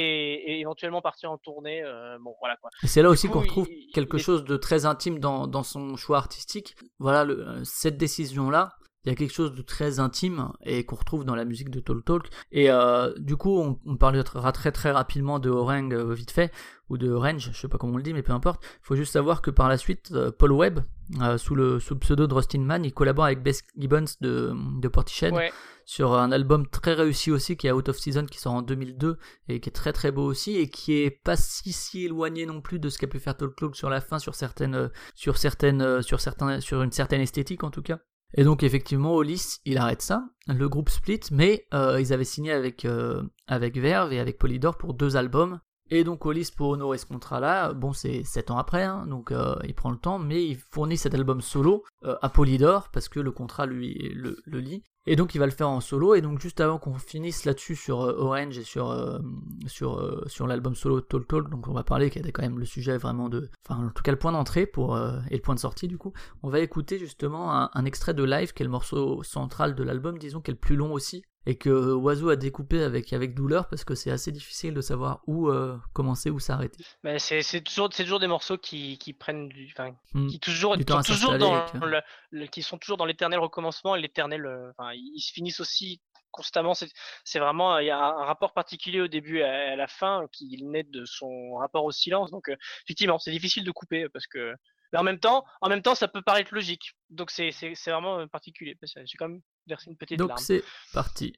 et 0.56 0.60
éventuellement 0.60 1.02
partir 1.02 1.30
en 1.30 1.38
tournée. 1.38 1.82
euh, 1.82 2.16
bon, 2.20 2.34
voilà 2.40 2.56
quoi. 2.56 2.70
Et 2.82 2.86
c'est 2.86 3.02
là 3.02 3.08
aussi 3.10 3.28
qu'on 3.28 3.40
retrouve 3.40 3.68
quelque 3.92 4.18
chose 4.18 4.44
de 4.44 4.56
très 4.56 4.86
intime 4.86 5.18
dans, 5.18 5.46
dans 5.46 5.62
son 5.62 5.96
choix 5.96 6.18
artistique. 6.18 6.74
Voilà, 6.98 7.24
le- 7.24 7.62
cette 7.64 7.96
décision-là, 7.98 8.72
il 9.04 9.10
y 9.10 9.12
a 9.12 9.14
quelque 9.14 9.32
chose 9.32 9.54
de 9.54 9.62
très 9.62 10.00
intime 10.00 10.50
et 10.64 10.84
qu'on 10.84 10.96
retrouve 10.96 11.24
dans 11.24 11.34
la 11.34 11.44
musique 11.44 11.70
de 11.70 11.80
Talk 11.80 12.04
Talk. 12.04 12.28
Et 12.52 12.70
euh, 12.70 13.12
du 13.18 13.36
coup, 13.36 13.58
on, 13.58 13.78
on 13.86 13.96
parlera 13.96 14.52
très 14.52 14.72
très 14.72 14.90
rapidement 14.90 15.38
de 15.38 15.50
Orang 15.50 15.92
euh, 15.92 16.14
vite 16.14 16.30
fait, 16.30 16.52
ou 16.88 16.96
de 16.98 17.10
Range, 17.12 17.50
je 17.52 17.58
sais 17.58 17.68
pas 17.68 17.78
comment 17.78 17.94
on 17.94 17.96
le 17.98 18.02
dit, 18.02 18.14
mais 18.14 18.22
peu 18.22 18.32
importe. 18.32 18.62
Il 18.64 18.86
faut 18.86 18.96
juste 18.96 19.12
savoir 19.12 19.42
que 19.42 19.50
par 19.50 19.68
la 19.68 19.76
suite, 19.78 20.10
euh, 20.12 20.30
Paul 20.30 20.52
Webb, 20.52 20.80
euh, 21.20 21.36
sous, 21.38 21.54
le, 21.54 21.80
sous 21.80 21.94
le 21.94 22.00
pseudo 22.00 22.26
de 22.26 22.34
Rustin 22.34 22.60
Man, 22.60 22.84
il 22.84 22.92
collabore 22.94 23.26
avec 23.26 23.42
Bess 23.42 23.62
Gibbons 23.76 24.04
de, 24.20 24.52
de 24.80 24.88
Portishead 24.88 25.34
Ouais. 25.34 25.52
sur 25.84 26.14
un 26.14 26.32
album 26.32 26.66
très 26.66 26.94
réussi 26.94 27.30
aussi 27.30 27.56
qui 27.58 27.66
est 27.66 27.72
Out 27.72 27.90
of 27.90 27.98
Season 27.98 28.24
qui 28.24 28.38
sort 28.38 28.54
en 28.54 28.62
2002 28.62 29.18
et 29.48 29.60
qui 29.60 29.68
est 29.68 29.72
très 29.72 29.92
très 29.92 30.12
beau 30.12 30.24
aussi 30.24 30.56
et 30.56 30.70
qui 30.70 30.94
est 30.94 31.10
pas 31.10 31.36
si 31.36 31.72
si 31.72 32.04
éloigné 32.06 32.46
non 32.46 32.62
plus 32.62 32.78
de 32.78 32.88
ce 32.88 32.98
qu'a 32.98 33.06
pu 33.06 33.18
faire 33.18 33.36
Talk 33.36 33.54
Talk 33.54 33.76
sur 33.76 33.90
la 33.90 34.00
fin 34.00 34.18
sur 34.18 34.34
certaines 34.34 34.90
sur 35.14 35.36
certaines 35.36 36.00
sur 36.00 36.20
certains 36.20 36.60
sur 36.60 36.82
une 36.82 36.92
certaine 36.92 37.20
esthétique 37.20 37.64
en 37.64 37.70
tout 37.70 37.82
cas. 37.82 37.98
Et 38.36 38.44
donc 38.44 38.62
effectivement 38.62 39.14
Hollis 39.14 39.58
il 39.64 39.78
arrête 39.78 40.02
ça, 40.02 40.24
le 40.46 40.68
groupe 40.68 40.90
split 40.90 41.20
mais 41.30 41.66
euh, 41.72 42.00
ils 42.00 42.12
avaient 42.12 42.24
signé 42.24 42.52
avec 42.52 42.84
euh, 42.84 43.22
avec 43.46 43.76
Verve 43.76 44.12
et 44.12 44.20
avec 44.20 44.38
Polydor 44.38 44.76
pour 44.76 44.94
deux 44.94 45.16
albums 45.16 45.60
et 45.90 46.02
donc 46.02 46.24
Hollis, 46.24 46.50
pour 46.56 46.70
honorer 46.70 46.96
ce 46.96 47.04
contrat-là, 47.04 47.74
bon, 47.74 47.92
c'est 47.92 48.24
7 48.24 48.50
ans 48.50 48.58
après, 48.58 48.84
hein, 48.84 49.06
donc 49.06 49.30
euh, 49.30 49.54
il 49.64 49.74
prend 49.74 49.90
le 49.90 49.98
temps, 49.98 50.18
mais 50.18 50.42
il 50.42 50.56
fournit 50.56 50.96
cet 50.96 51.14
album 51.14 51.42
solo 51.42 51.84
à 52.02 52.28
Polydor, 52.30 52.88
parce 52.90 53.10
que 53.10 53.20
le 53.20 53.30
contrat 53.30 53.66
lui 53.66 53.92
le, 54.14 54.38
lie. 54.46 54.82
Et 55.06 55.16
donc 55.16 55.34
il 55.34 55.38
va 55.38 55.46
le 55.46 55.52
faire 55.52 55.68
en 55.68 55.80
solo. 55.80 56.14
Et 56.14 56.20
donc 56.20 56.40
juste 56.40 56.60
avant 56.60 56.78
qu'on 56.78 56.94
finisse 56.94 57.44
là-dessus 57.44 57.76
sur 57.76 58.02
euh, 58.02 58.14
Orange 58.16 58.58
et 58.58 58.64
sur 58.64 58.90
euh, 58.90 59.18
sur 59.66 59.98
euh, 59.98 60.22
sur 60.26 60.46
l'album 60.46 60.74
solo 60.74 61.00
Tall 61.00 61.26
Tall, 61.26 61.50
donc 61.50 61.68
on 61.68 61.72
va 61.72 61.84
parler 61.84 62.10
qui 62.10 62.18
était 62.18 62.32
quand 62.32 62.42
même 62.42 62.58
le 62.58 62.64
sujet 62.64 62.96
vraiment 62.96 63.28
de, 63.28 63.50
enfin 63.68 63.86
en 63.86 63.90
tout 63.90 64.02
cas 64.02 64.12
le 64.12 64.18
point 64.18 64.32
d'entrée 64.32 64.66
pour 64.66 64.98
et 65.30 65.36
le 65.36 65.42
point 65.42 65.54
de 65.54 65.60
sortie 65.60 65.88
du 65.88 65.98
coup. 65.98 66.12
On 66.42 66.48
va 66.48 66.60
écouter 66.60 66.98
justement 66.98 67.52
un, 67.54 67.70
un 67.72 67.84
extrait 67.84 68.14
de 68.14 68.24
live 68.24 68.52
qui 68.52 68.62
est 68.62 68.66
le 68.66 68.70
morceau 68.70 69.22
central 69.22 69.74
de 69.74 69.82
l'album, 69.82 70.18
disons 70.18 70.40
qui 70.40 70.50
est 70.50 70.54
le 70.54 70.60
plus 70.60 70.76
long 70.76 70.92
aussi 70.92 71.24
et 71.46 71.56
que 71.56 71.92
Oiseau 71.94 72.30
a 72.30 72.36
découpé 72.36 72.82
avec 72.82 73.12
avec 73.12 73.34
douleur 73.34 73.68
parce 73.68 73.84
que 73.84 73.94
c'est 73.94 74.10
assez 74.10 74.32
difficile 74.32 74.74
de 74.74 74.80
savoir 74.80 75.20
où 75.26 75.48
euh, 75.48 75.76
commencer 75.92 76.30
où 76.30 76.38
s'arrêter. 76.40 76.82
Mais 77.02 77.18
c'est 77.18 77.42
c'est 77.42 77.60
toujours, 77.60 77.88
c'est 77.92 78.04
toujours 78.04 78.20
des 78.20 78.26
morceaux 78.26 78.56
qui, 78.58 78.98
qui 78.98 79.12
prennent 79.12 79.48
du, 79.48 79.72
enfin, 79.76 79.92
Hmm. 80.14 80.28
qui 80.28 80.38
toujours, 80.38 80.76
Du 80.76 80.84
temps 80.84 81.00
dans 81.38 81.64
le, 81.84 82.00
le- 82.30 82.46
qui 82.46 82.62
sont 82.62 82.78
toujours 82.78 82.96
dans 82.96 83.04
l'éternel 83.04 83.38
recommencement 83.40 83.96
et 83.96 84.00
l'éternel, 84.00 84.46
euh, 84.46 84.70
enfin, 84.78 84.92
ils 84.94 85.20
se 85.20 85.32
finissent 85.32 85.60
aussi 85.60 86.00
constamment. 86.30 86.74
C'est 86.74 86.88
c'est 87.24 87.38
vraiment, 87.38 87.78
il 87.78 87.86
y 87.86 87.90
a 87.90 87.98
un, 87.98 88.18
un 88.22 88.24
rapport 88.24 88.52
particulier 88.54 89.00
au 89.00 89.08
début 89.08 89.38
et 89.38 89.44
à, 89.44 89.72
à 89.72 89.76
la 89.76 89.86
fin 89.86 90.26
qui 90.32 90.62
naît 90.64 90.84
de 90.84 91.04
son 91.04 91.54
rapport 91.56 91.84
au 91.84 91.92
silence. 91.92 92.30
Donc 92.30 92.48
euh, 92.48 92.56
effectivement, 92.86 93.18
c'est 93.18 93.30
difficile 93.32 93.64
de 93.64 93.70
couper 93.70 94.08
parce 94.08 94.26
que, 94.26 94.54
mais 94.94 95.00
en 95.00 95.02
même 95.02 95.18
temps, 95.18 95.44
en 95.60 95.68
même 95.68 95.82
temps, 95.82 95.96
ça 95.96 96.06
peut 96.06 96.22
paraître 96.22 96.54
logique. 96.54 96.92
Donc 97.10 97.30
c'est 97.32 97.50
vraiment 97.86 98.26
particulier. 98.28 98.76
Parce 98.80 98.94
que 98.94 99.00
J'ai 99.04 99.16
quand 99.18 99.28
même 99.28 99.40
versé 99.66 99.90
une 99.90 99.96
petite 99.96 100.18
Donc 100.18 100.28
larme. 100.28 100.40
c'est 100.40 100.62
parti. 100.92 101.34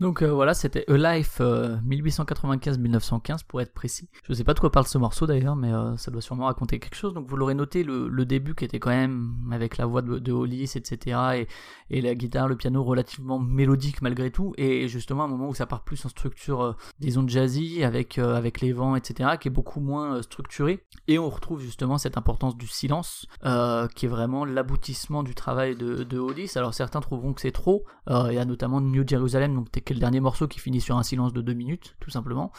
Donc 0.00 0.22
euh, 0.22 0.32
voilà, 0.32 0.54
c'était 0.54 0.84
A 0.88 0.96
Life 0.96 1.38
euh, 1.40 1.76
1895-1915 1.86 3.44
pour 3.46 3.60
être 3.60 3.74
précis. 3.74 4.08
Je 4.26 4.32
sais 4.32 4.44
pas 4.44 4.54
de 4.54 4.60
quoi 4.60 4.72
parle 4.72 4.86
ce 4.86 4.96
morceau 4.96 5.26
d'ailleurs, 5.26 5.56
mais 5.56 5.70
euh, 5.70 5.94
ça 5.98 6.10
doit 6.10 6.22
sûrement 6.22 6.46
raconter 6.46 6.78
quelque 6.78 6.94
chose. 6.96 7.12
Donc 7.12 7.28
vous 7.28 7.36
l'aurez 7.36 7.54
noté, 7.54 7.82
le, 7.82 8.08
le 8.08 8.24
début 8.24 8.54
qui 8.54 8.64
était 8.64 8.78
quand 8.78 8.90
même 8.90 9.34
avec 9.52 9.76
la 9.76 9.84
voix 9.84 10.00
de, 10.00 10.18
de 10.18 10.32
Hollis, 10.32 10.72
etc. 10.74 11.20
Et, 11.36 11.48
et 11.90 12.00
la 12.00 12.14
guitare, 12.14 12.48
le 12.48 12.56
piano 12.56 12.82
relativement 12.82 13.38
mélodique 13.38 14.02
malgré 14.02 14.30
tout. 14.30 14.54
Et 14.56 14.88
justement 14.88 15.24
un 15.24 15.28
moment 15.28 15.48
où 15.48 15.54
ça 15.54 15.66
part 15.66 15.82
plus 15.82 16.04
en 16.06 16.08
structure, 16.08 16.62
euh, 16.62 16.72
disons 16.98 17.26
jazzy, 17.26 17.82
avec, 17.84 18.18
euh, 18.18 18.34
avec 18.34 18.60
les 18.60 18.72
vents, 18.72 18.96
etc. 18.96 19.30
qui 19.40 19.48
est 19.48 19.50
beaucoup 19.50 19.80
moins 19.80 20.16
euh, 20.16 20.22
structuré. 20.22 20.84
Et 21.08 21.18
on 21.18 21.28
retrouve 21.28 21.60
justement 21.60 21.98
cette 21.98 22.16
importance 22.16 22.56
du 22.56 22.66
silence, 22.66 23.26
euh, 23.44 23.88
qui 23.88 24.06
est 24.06 24.08
vraiment 24.08 24.44
l'aboutissement 24.44 25.22
du 25.22 25.34
travail 25.34 25.76
de, 25.76 26.04
de 26.04 26.18
Hollis. 26.18 26.52
Alors 26.56 26.74
certains 26.74 27.00
trouveront 27.00 27.32
que 27.32 27.40
c'est 27.40 27.52
trop. 27.52 27.84
Euh, 28.08 28.28
il 28.30 28.34
y 28.34 28.38
a 28.38 28.44
notamment 28.44 28.80
New 28.80 29.06
Jerusalem, 29.06 29.54
donc 29.54 29.70
qui 29.70 29.78
est 29.78 29.94
le 29.94 30.00
dernier 30.00 30.20
morceau 30.20 30.46
qui 30.46 30.60
finit 30.60 30.80
sur 30.80 30.96
un 30.96 31.02
silence 31.02 31.32
de 31.32 31.42
deux 31.42 31.54
minutes, 31.54 31.96
tout 32.00 32.10
simplement. 32.10 32.52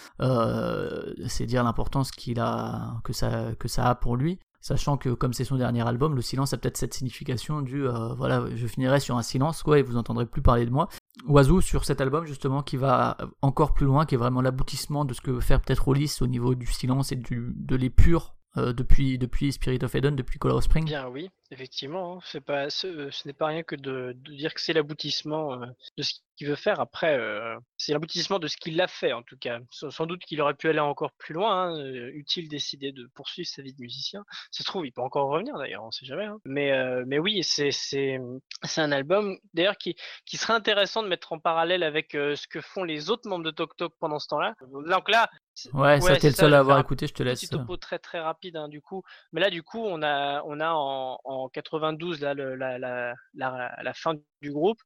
C'est 1.28 1.46
dire 1.46 1.64
l'importance 1.64 2.12
qu'il 2.12 2.40
a, 2.40 3.00
que 3.04 3.14
ça, 3.14 3.54
que 3.58 3.68
ça 3.68 3.90
a 3.90 3.96
pour 3.96 4.16
lui. 4.16 4.40
Sachant 4.62 4.96
que 4.96 5.10
comme 5.10 5.34
c'est 5.34 5.44
son 5.44 5.58
dernier 5.58 5.86
album, 5.88 6.16
le 6.16 6.22
silence 6.22 6.54
a 6.54 6.58
peut-être 6.58 6.78
cette 6.78 6.94
signification 6.94 7.62
du 7.62 7.88
euh, 7.88 8.14
voilà, 8.14 8.46
je 8.56 8.68
finirai 8.68 9.00
sur 9.00 9.18
un 9.18 9.24
silence 9.24 9.64
quoi 9.64 9.80
et 9.80 9.82
vous 9.82 9.98
entendrez 9.98 10.28
plus 10.28 10.44
parler 10.44 10.66
de 10.66 10.72
moi. 10.72 10.88
Oiseau 11.28 11.62
sur 11.62 11.84
cet 11.84 12.00
album 12.00 12.26
justement 12.26 12.62
qui 12.62 12.78
va 12.78 13.18
encore 13.42 13.74
plus 13.74 13.86
loin, 13.88 14.06
qui 14.06 14.16
est 14.16 14.20
vraiment 14.20 14.42
l'aboutissement 14.42 15.04
de 15.04 15.14
ce 15.14 15.22
que 15.22 15.32
veut 15.32 15.42
faire 15.42 15.62
peut-être 15.62 15.88
Hollis 15.88 16.18
au 16.22 16.28
niveau 16.28 16.56
du 16.56 16.68
silence 16.68 17.12
et 17.12 17.16
de 17.16 17.76
l'épure 17.76 18.36
euh, 18.58 18.74
depuis, 18.74 19.18
depuis 19.18 19.52
Spirit 19.54 19.80
of 19.84 19.96
Eden, 19.96 20.16
depuis 20.16 20.38
Color 20.38 20.62
Spring. 20.62 20.86
Bien 20.86 21.08
oui, 21.08 21.30
effectivement. 21.52 22.18
hein. 22.18 22.20
C'est 22.26 22.42
pas, 22.42 22.70
ce, 22.70 23.10
ce 23.12 23.28
n'est 23.28 23.34
pas 23.34 23.48
rien 23.48 23.64
que 23.64 23.76
de, 23.76 24.14
de 24.16 24.34
dire 24.34 24.54
que 24.54 24.62
c'est 24.62 24.74
l'aboutissement 24.74 25.54
euh, 25.62 25.66
de 25.98 26.04
ce 26.04 26.14
qu'il 26.38 26.48
veut 26.48 26.56
faire. 26.56 26.80
Après, 26.80 27.18
euh, 27.18 27.56
c'est 27.78 27.94
l'aboutissement 27.94 28.40
de 28.40 28.48
ce 28.48 28.58
qu'il 28.58 28.80
a 28.82 28.88
fait 28.88 29.14
en 29.14 29.22
tout 29.22 29.38
cas. 29.38 29.60
Sans, 29.70 29.90
sans 29.92 30.06
doute 30.06 30.22
qu'il 30.24 30.42
aurait 30.42 30.54
pu 30.56 30.70
aller 30.70 30.80
encore 30.80 31.12
plus 31.14 31.34
loin. 31.34 31.68
hein, 31.68 31.78
euh, 31.80 32.10
Utile 32.14 32.48
décider 32.50 32.92
de 32.92 33.08
poursuivre 33.14 33.48
sa 33.48 33.62
vie 33.62 33.74
de 33.74 33.82
musicien. 33.82 34.24
Ça 34.52 34.64
se 34.64 34.68
trouve, 34.68 34.86
il 34.86 34.92
peut 34.92 35.02
encore 35.02 35.30
revenir 35.30 35.58
d'ailleurs, 35.58 35.84
on 35.84 35.92
sait 35.92 36.06
jamais. 36.06 36.26
hein. 36.26 36.40
Mais, 36.46 36.72
euh, 36.72 37.04
mais 37.08 37.20
oui, 37.20 37.44
c'est, 37.44 37.72
c'est, 37.72 38.20
c'est 38.64 38.82
un 38.82 38.92
album 38.92 39.38
d'ailleurs 39.54 39.78
qui, 39.78 39.96
qui 40.26 40.38
serait 40.38 40.54
intéressant 40.54 41.04
de 41.04 41.08
mettre 41.08 41.34
en 41.34 41.40
parallèle 41.40 41.84
avec 41.84 42.16
euh, 42.16 42.36
ce 42.36 42.48
que 42.48 42.62
font 42.62 42.84
les 42.84 43.10
autres 43.10 43.28
membres 43.30 43.44
de 43.46 43.52
Tok 43.52 43.76
Tok 43.78 43.94
pendant 44.00 44.20
ce 44.20 44.28
temps-là. 44.28 44.56
Donc 44.88 45.10
là, 45.10 45.30
Ouais, 45.74 46.00
ça 46.02 46.16
t'es 46.18 46.30
le 46.30 46.34
seul 46.34 46.54
à 46.54 46.60
avoir 46.60 46.80
écouté, 46.80 47.08
je 47.08 47.14
te 47.14 47.22
laisse. 47.24 47.42
petit 47.42 47.50
topo 47.50 47.78
très 47.78 48.00
très 48.00 48.20
rapide 48.20 48.56
hein, 48.56 48.68
du 48.70 48.82
coup. 48.82 49.04
Mais 49.32 49.42
là 49.42 49.50
du 49.50 49.62
coup 49.64 49.80
on 49.86 50.02
a 50.02 50.42
on 50.46 50.60
a 50.60 50.72
en, 50.72 51.20
en 51.24 51.41
92 51.50 52.22
là 52.22 52.34
le- 52.34 52.56
la, 52.56 53.94
fin 53.94 54.16
du 54.42 54.52
groupe. 54.52 54.80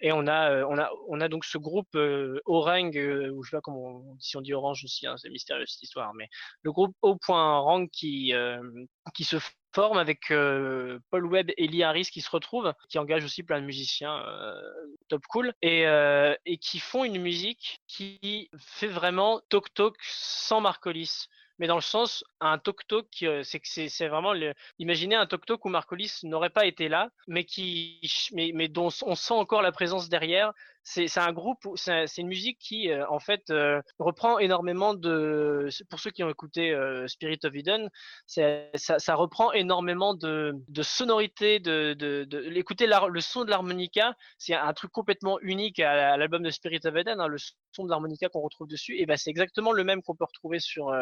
Et 0.00 0.12
on 0.12 0.26
a 0.26 0.50
euh, 0.52 1.28
donc 1.28 1.44
ce 1.44 1.58
groupe 1.58 1.88
euh, 1.96 2.40
Orang 2.46 2.96
euh, 2.96 3.30
ou 3.30 3.42
je 3.42 3.50
sais 3.50 3.56
pas 3.56 3.60
comment 3.60 4.04
si 4.20 4.36
on 4.36 4.40
dit 4.40 4.54
Orange 4.54 4.84
aussi 4.84 5.06
hein, 5.08 5.16
c'est 5.16 5.28
mystérieux 5.28 5.66
cette 5.66 5.82
histoire 5.82 6.14
mais 6.14 6.28
le 6.62 6.70
groupe 6.70 6.94
O.Rang 7.02 7.88
qui 7.88 8.32
qui 9.14 9.24
se 9.24 9.38
forme 9.74 9.98
avec 9.98 10.28
Paul 10.28 11.26
Webb 11.26 11.50
et 11.56 11.66
Lee 11.66 11.82
Harris 11.82 12.08
qui 12.12 12.20
se 12.20 12.30
retrouvent, 12.30 12.72
qui 12.88 12.98
engagent 12.98 13.24
aussi 13.24 13.42
plein 13.42 13.60
de 13.60 13.66
musiciens 13.66 14.24
top 15.08 15.24
cool, 15.28 15.52
et, 15.62 15.82
et 16.46 16.58
qui 16.58 16.78
font 16.78 17.04
une 17.04 17.20
musique 17.20 17.80
qui 17.86 18.50
fait 18.56 18.86
vraiment 18.86 19.40
Tok 19.48 19.96
sans 20.00 20.60
Marcolis 20.60 21.26
mais 21.58 21.66
dans 21.66 21.76
le 21.76 21.80
sens 21.80 22.24
un 22.40 22.58
tok 22.58 22.86
tok 22.86 23.24
c'est 23.42 24.08
vraiment 24.08 24.32
le 24.32 24.54
imaginez 24.78 25.14
un 25.14 25.26
tok 25.26 25.64
où 25.64 25.68
Marcolis 25.68 26.20
n'aurait 26.22 26.50
pas 26.50 26.66
été 26.66 26.88
là 26.88 27.10
mais 27.26 27.44
qui 27.44 28.00
mais 28.32 28.68
dont 28.68 28.90
on 29.02 29.14
sent 29.14 29.34
encore 29.34 29.62
la 29.62 29.72
présence 29.72 30.08
derrière 30.08 30.52
c'est 30.82 31.18
un 31.18 31.32
groupe 31.32 31.58
c'est 31.76 32.06
une 32.18 32.28
musique 32.28 32.58
qui 32.58 32.90
euh, 32.90 33.06
en 33.10 33.18
fait 33.18 33.50
euh, 33.50 33.80
reprend 33.98 34.38
énormément 34.38 34.94
de 34.94 35.68
pour 35.90 36.00
ceux 36.00 36.10
qui 36.10 36.24
ont 36.24 36.30
écouté 36.30 36.70
euh, 36.70 37.06
Spirit 37.08 37.40
of 37.44 37.54
Eden 37.54 37.90
ça, 38.26 39.14
reprend 39.14 39.52
énormément 39.52 40.14
de, 40.14 40.54
de 40.68 40.82
sonorités 40.82 41.60
de, 41.60 42.26
l'écouter 42.48 42.86
le 42.86 43.20
son 43.20 43.44
de 43.44 43.50
l'harmonica 43.50 44.14
c'est 44.38 44.54
un 44.54 44.72
truc 44.72 44.90
complètement 44.90 45.38
unique 45.40 45.80
à, 45.80 46.16
l'album 46.16 46.42
de 46.42 46.50
Spirit 46.50 46.80
of 46.84 46.96
Eden 46.96 47.20
hein, 47.20 47.28
le 47.28 47.38
son 47.72 47.84
de 47.84 47.90
l'harmonica 47.90 48.28
qu'on 48.28 48.40
retrouve 48.40 48.68
dessus 48.68 48.98
et 48.98 49.06
ben 49.06 49.16
c'est 49.16 49.30
exactement 49.30 49.72
le 49.72 49.84
même 49.84 50.02
qu'on 50.02 50.14
peut 50.14 50.24
retrouver 50.24 50.58
sur 50.58 50.92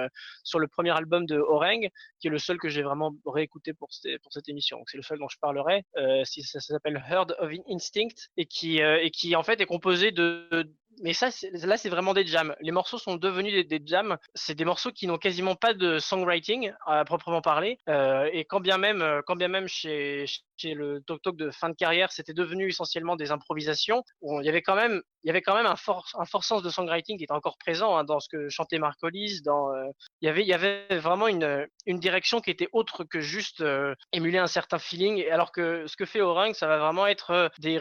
sur 0.42 0.58
le 0.58 0.68
premier 0.68 0.90
album 0.90 1.26
de 1.26 1.38
Orang, 1.38 1.88
qui 2.18 2.28
est 2.28 2.30
le 2.30 2.38
seul 2.38 2.58
que 2.58 2.68
j'ai 2.68 2.82
vraiment 2.82 3.14
réécouté 3.24 3.72
pour, 3.72 3.92
cette- 3.92 4.20
pour 4.22 4.32
cette 4.32 4.48
émission. 4.48 4.82
C'est 4.86 4.96
le 4.96 5.02
seul 5.02 5.18
dont 5.18 5.28
je 5.28 5.38
parlerai. 5.38 5.84
Si 6.24 6.42
ça, 6.42 6.60
s'appelle 6.60 7.02
Herd 7.08 7.36
of 7.38 7.50
Instinct 7.68 8.14
et 8.36 8.46
qui 8.46 8.78
et 8.78 9.10
qui 9.10 9.36
en 9.36 9.42
fait 9.42 9.60
composé 9.66 10.12
de 10.12 10.68
mais 11.02 11.12
ça, 11.12 11.28
là, 11.64 11.76
c'est 11.76 11.88
vraiment 11.88 12.14
des 12.14 12.26
jams. 12.26 12.54
Les 12.60 12.72
morceaux 12.72 12.98
sont 12.98 13.16
devenus 13.16 13.66
des, 13.66 13.82
jams. 13.84 14.16
C'est 14.34 14.54
des 14.54 14.64
morceaux 14.64 14.90
qui 14.90 15.06
n'ont 15.06 15.18
quasiment 15.18 15.54
pas 15.54 15.74
de 15.74 15.98
songwriting 15.98 16.72
à 16.86 17.04
proprement 17.04 17.40
parler. 17.40 17.78
Euh, 17.88 18.28
et 18.32 18.44
quand 18.44 18.60
bien 18.60 18.78
même, 18.78 19.02
euh, 19.02 19.20
quand 19.26 19.36
bien 19.36 19.48
même 19.48 19.68
chez, 19.68 20.24
chez 20.56 20.74
le 20.74 21.00
Tok 21.02 21.22
Tok 21.22 21.36
de 21.36 21.50
fin 21.50 21.68
de 21.68 21.74
carrière, 21.74 22.12
c'était 22.12 22.34
devenu 22.34 22.68
essentiellement 22.68 23.16
des 23.16 23.30
improvisations. 23.30 24.02
Il 24.22 24.44
y 24.44 24.48
avait 24.48 24.62
quand 24.62 24.74
même, 24.74 25.02
il 25.22 25.28
y 25.28 25.30
avait 25.30 25.42
quand 25.42 25.54
même 25.54 25.66
un 25.66 25.76
fort, 25.76 26.06
un 26.14 26.24
fort 26.24 26.44
sens 26.44 26.62
de 26.62 26.70
songwriting 26.70 27.18
qui 27.18 27.24
était 27.24 27.32
encore 27.32 27.58
présent 27.58 27.96
hein, 27.96 28.04
dans 28.04 28.20
ce 28.20 28.28
que 28.28 28.48
chantait 28.48 28.78
Marc 28.78 29.02
Hollis, 29.02 29.42
dans 29.42 29.72
euh, 29.74 29.86
il 30.20 30.26
y 30.26 30.28
avait 30.28 30.42
il 30.42 30.48
y 30.48 30.54
avait 30.54 30.98
vraiment 30.98 31.28
une 31.28 31.66
une 31.86 31.98
direction 31.98 32.40
qui 32.40 32.50
était 32.50 32.68
autre 32.72 33.04
que 33.04 33.20
juste 33.20 33.60
euh, 33.60 33.94
émuler 34.12 34.38
un 34.38 34.46
certain 34.46 34.78
feeling 34.78 35.24
alors 35.30 35.52
que 35.52 35.86
ce 35.86 35.96
que 35.96 36.04
fait 36.04 36.20
Orang 36.20 36.54
ça 36.54 36.66
va 36.66 36.78
vraiment 36.78 37.06
être 37.06 37.30
euh, 37.30 37.48
des 37.58 37.78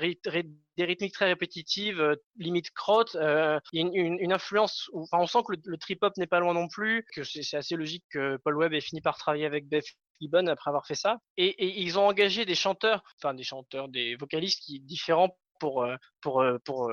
des 0.77 0.85
rythmiques 0.85 1.13
très 1.13 1.25
répétitives 1.25 1.99
euh, 2.01 2.15
limite 2.37 2.71
crotte 2.71 3.04
euh, 3.15 3.59
une, 3.73 4.33
influence 4.33 4.89
où- 4.93 5.03
enfin 5.03 5.19
on 5.19 5.27
sent 5.27 5.39
que 5.47 5.53
le, 5.53 5.61
le 5.65 5.77
trip 5.77 6.01
hop 6.03 6.17
n'est 6.17 6.27
pas 6.27 6.39
loin 6.39 6.53
non 6.53 6.67
plus 6.67 7.05
que 7.13 7.23
c'est 7.23 7.57
assez 7.57 7.75
logique 7.75 8.03
que 8.09 8.37
Paul 8.43 8.57
Webb 8.57 8.73
ait 8.73 8.81
fini 8.81 9.01
par 9.01 9.17
travailler 9.17 9.45
avec 9.45 9.67
Beth 9.67 9.85
Gibbon 10.21 10.47
après 10.47 10.69
avoir 10.69 10.87
fait 10.87 10.95
ça. 10.95 11.17
Et, 11.37 11.81
ils 11.81 11.99
ont 11.99 12.07
engagé 12.07 12.45
des 12.45 12.55
chanteurs 12.55 13.03
enfin 13.21 13.33
des 13.33 13.43
chanteurs 13.43 13.89
des 13.89 14.15
vocalistes 14.15 14.63
différents 14.81 15.37
pour 15.59 15.83
euh, 15.83 15.95
pour 16.21 16.41
euh, 16.41 16.57
pour 16.65 16.91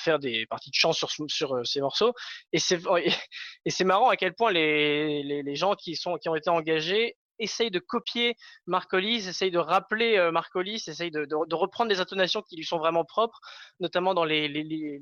faire 0.00 0.18
des 0.18 0.46
parties 0.46 0.70
de 0.70 0.74
chant 0.74 0.92
sur 0.92 1.10
sur 1.28 1.66
ces 1.66 1.80
morceaux. 1.80 2.14
Et 2.52 2.58
c'est 2.58 2.80
et 3.64 3.70
c'est 3.70 3.84
marrant 3.84 4.08
à 4.08 4.16
quel 4.16 4.34
point 4.34 4.50
les, 4.52 5.22
les, 5.22 5.42
les 5.42 5.56
gens 5.56 5.74
qui, 5.74 5.96
sont, 5.96 6.16
qui 6.16 6.28
ont 6.28 6.36
été 6.36 6.50
engagés 6.50 7.16
essayent 7.38 7.70
de 7.70 7.78
copier 7.78 8.36
Marcolis, 8.66 9.28
essayent 9.28 9.50
de 9.50 9.58
rappeler 9.58 10.16
euh, 10.16 10.30
Marcolis, 10.32 10.84
essayent 10.86 11.10
de, 11.10 11.54
reprendre 11.54 11.88
des 11.88 12.00
intonations 12.00 12.42
qui 12.42 12.56
lui 12.56 12.64
sont 12.64 12.78
vraiment 12.78 13.04
propres, 13.04 13.40
notamment 13.80 14.14
dans 14.14 14.24
les, 14.24 15.00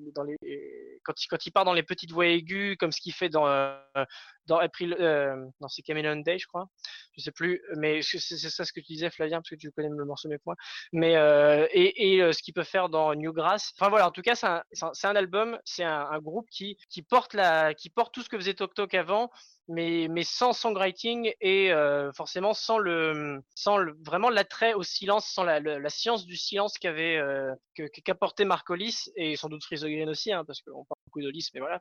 quand 1.05 1.47
il, 1.47 1.52
part 1.52 1.65
dans 1.65 1.73
les 1.73 1.82
petites 1.82 2.12
voix 2.12 2.27
aiguës, 2.27 2.77
comme 2.78 2.93
ce 2.93 3.01
qu'il 3.01 3.12
fait 3.12 3.28
dans 3.28 3.47
euh, 3.47 3.77
dans 4.51 4.59
April, 4.59 4.97
euh, 4.98 5.47
c'est 5.69 5.86
Day 5.86 6.39
je 6.39 6.47
crois, 6.47 6.69
je 7.16 7.23
sais 7.23 7.31
plus, 7.31 7.62
mais 7.77 8.02
c'est 8.02 8.19
ça 8.19 8.65
ce 8.65 8.73
que 8.73 8.81
tu 8.81 8.93
disais 8.93 9.11
Flavien 9.11 9.39
parce 9.39 9.51
que 9.51 9.55
tu 9.55 9.70
connais 9.70 9.89
le 9.89 10.05
morceau 10.05 10.28
mieux 10.28 10.39
que 10.39 10.43
moi, 10.44 10.57
mais 10.93 11.16
euh, 11.16 11.66
et, 11.73 12.20
euh, 12.20 12.32
ce 12.32 12.43
qu'il 12.43 12.52
peut 12.52 12.65
faire 12.65 12.89
dans 12.89 13.15
Newgrass. 13.15 13.73
Enfin 13.78 13.89
voilà, 13.89 14.09
en 14.09 14.11
tout 14.11 14.23
cas 14.23 14.35
c'est 14.35 14.47
un, 14.47 15.16
album, 15.16 15.59
c'est 15.65 15.85
un, 15.85 16.19
groupe 16.19 16.48
qui 16.51 16.77
porte 17.09 17.36
qui 17.78 17.90
porte 17.90 18.12
tout 18.12 18.23
ce 18.23 18.28
que 18.28 18.36
faisait 18.36 18.55
Tok 18.55 18.74
Tok 18.74 18.94
avant, 18.94 19.31
mais 19.70 20.09
mais 20.10 20.24
sans 20.24 20.52
songwriting 20.52 21.32
et 21.40 21.72
euh, 21.72 22.12
forcément 22.12 22.52
sans 22.55 22.78
le 22.78 23.40
sans 23.55 23.76
le, 23.78 23.97
vraiment 24.05 24.28
l'attrait 24.28 24.74
au 24.74 24.82
silence, 24.82 25.26
sans 25.26 25.44
la, 25.44 25.60
science 25.88 26.26
du 26.26 26.36
silence 26.36 26.76
qu'avait 26.78 27.16
euh, 27.16 27.55
qu'apportait 28.05 28.44
Marcolis 28.44 29.10
et 29.16 29.36
sans 29.36 29.48
doute 29.48 29.64
Freeze 29.64 29.82
Green 29.82 30.09
aussi, 30.09 30.32
hein, 30.32 30.44
parce 30.44 30.60
qu'on 30.60 30.84
parle 30.84 30.98
beaucoup 31.06 31.22
d'Olis, 31.22 31.48
mais 31.55 31.60
voilà. 31.60 31.80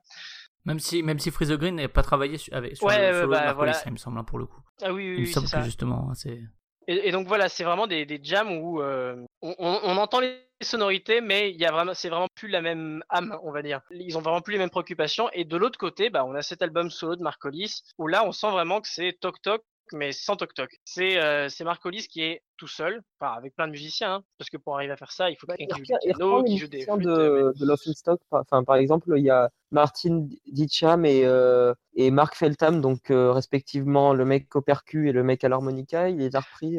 Même 0.66 0.80
si, 0.80 1.04
même 1.04 1.20
si 1.20 1.32
Freeze 1.32 1.52
Green 1.52 1.76
n'a 1.76 1.88
pas 1.90 2.04
travaillé 2.04 2.38
sur, 2.38 2.54
avec, 2.54 2.76
sur 2.78 2.86
Ouais, 2.86 3.12
le 3.12 3.14
solo 3.22 3.32
bah, 3.32 3.40
de 3.40 3.46
Mark 3.46 3.56
voilà. 3.58 3.82
Il 3.86 3.92
me 3.94 3.98
semble, 3.98 4.20
hein, 4.20 4.24
pour 4.24 4.40
le 4.40 4.46
coup. 4.46 4.62
Ah 4.82 4.94
oui, 4.94 5.10
oui, 5.10 5.16
il 5.16 5.20
me 5.22 5.26
oui, 5.26 5.28
c'est 5.28 5.34
semble 5.34 5.48
ça. 5.48 5.64
justement, 5.64 6.14
c'est. 6.14 6.40
Et, 6.88 7.08
et 7.08 7.12
donc 7.12 7.28
voilà, 7.28 7.50
c'est 7.50 7.64
vraiment 7.64 7.88
des, 7.88 8.06
des 8.06 8.20
jams 8.22 8.52
où 8.52 8.82
euh, 8.82 9.16
on, 9.42 9.56
on- 9.58 9.80
on 9.84 9.98
entend 9.98 10.20
les 10.20 10.38
sonorités, 10.66 11.22
mais 11.22 11.52
il 11.52 11.58
y 11.58 11.66
a 11.66 11.72
vraiment, 11.72 11.94
c'est 11.94 12.10
vraiment 12.10 12.28
plus 12.36 12.48
la 12.50 12.62
même 12.62 13.04
âme, 13.10 13.38
on 13.44 13.52
va 13.52 13.62
dire. 13.62 13.82
Ils 13.92 14.18
ont 14.18 14.22
vraiment 14.22 14.42
plus 14.42 14.54
les 14.54 14.60
mêmes 14.60 14.70
préoccupations. 14.70 15.30
Et 15.34 15.46
de 15.46 15.58
l'autre 15.58 15.78
côté, 15.80 16.10
bah, 16.10 16.26
on 16.26 16.36
a 16.36 16.42
cet 16.42 16.62
album 16.62 16.90
solo 16.90 17.16
de 17.16 17.24
Marcolis 17.24 17.84
où 17.98 18.08
là, 18.08 18.26
on 18.26 18.32
sent 18.32 18.50
vraiment 18.52 18.82
que 18.82 18.88
c'est 18.90 19.14
Tok 19.20 19.42
Tok, 19.42 19.64
mais 19.94 20.12
sans 20.12 20.36
Tok 20.36 20.54
Tok. 20.54 20.70
C'est 20.86 21.18
euh, 21.18 21.50
c'est 21.50 21.64
Marcolis 21.64 22.08
qui 22.08 22.22
est 22.22 22.44
tout 22.58 22.68
seul, 22.68 23.02
enfin 23.20 23.34
avec 23.34 23.56
plein 23.56 23.66
de 23.68 23.72
musiciens, 23.72 24.16
hein, 24.16 24.24
parce 24.38 24.50
que 24.50 24.58
pour 24.58 24.76
arriver 24.76 24.94
à 24.94 24.98
faire 24.98 25.12
ça, 25.12 25.30
il 25.32 25.36
faut 25.38 25.48
Bah, 25.48 25.56
quelqu'un 25.58 25.78
qui 25.78 25.86
joue 25.86 25.98
du 25.98 26.14
piano, 26.14 26.44
qui 26.44 26.58
joue 26.58 26.68
des 26.68 26.86
flûtes. 26.86 27.06
de, 27.06 27.54
de 27.58 27.66
Laughing 27.66 27.94
Stock. 27.94 28.20
Par, 28.30 28.42
enfin, 28.42 28.64
par 28.64 28.76
exemple, 28.76 29.12
il 29.18 29.24
y 29.24 29.30
a 29.32 29.50
Martin 29.72 30.28
Ditcham 30.48 31.06
et, 31.06 31.26
euh, 31.26 31.74
et 31.96 32.12
Mark 32.12 32.36
Feltham, 32.36 32.82
donc 32.82 33.10
euh, 33.12 33.32
respectivement 33.32 34.14
le 34.14 34.26
mec 34.26 34.56
au 34.56 34.62
percu 34.62 35.10
et 35.10 35.12
le 35.12 35.24
mec 35.24 35.44
à 35.44 35.50
l'harmonica. 35.50 36.10
Il 36.10 36.18
les 36.18 36.36
a 36.36 36.42
repris 36.42 36.78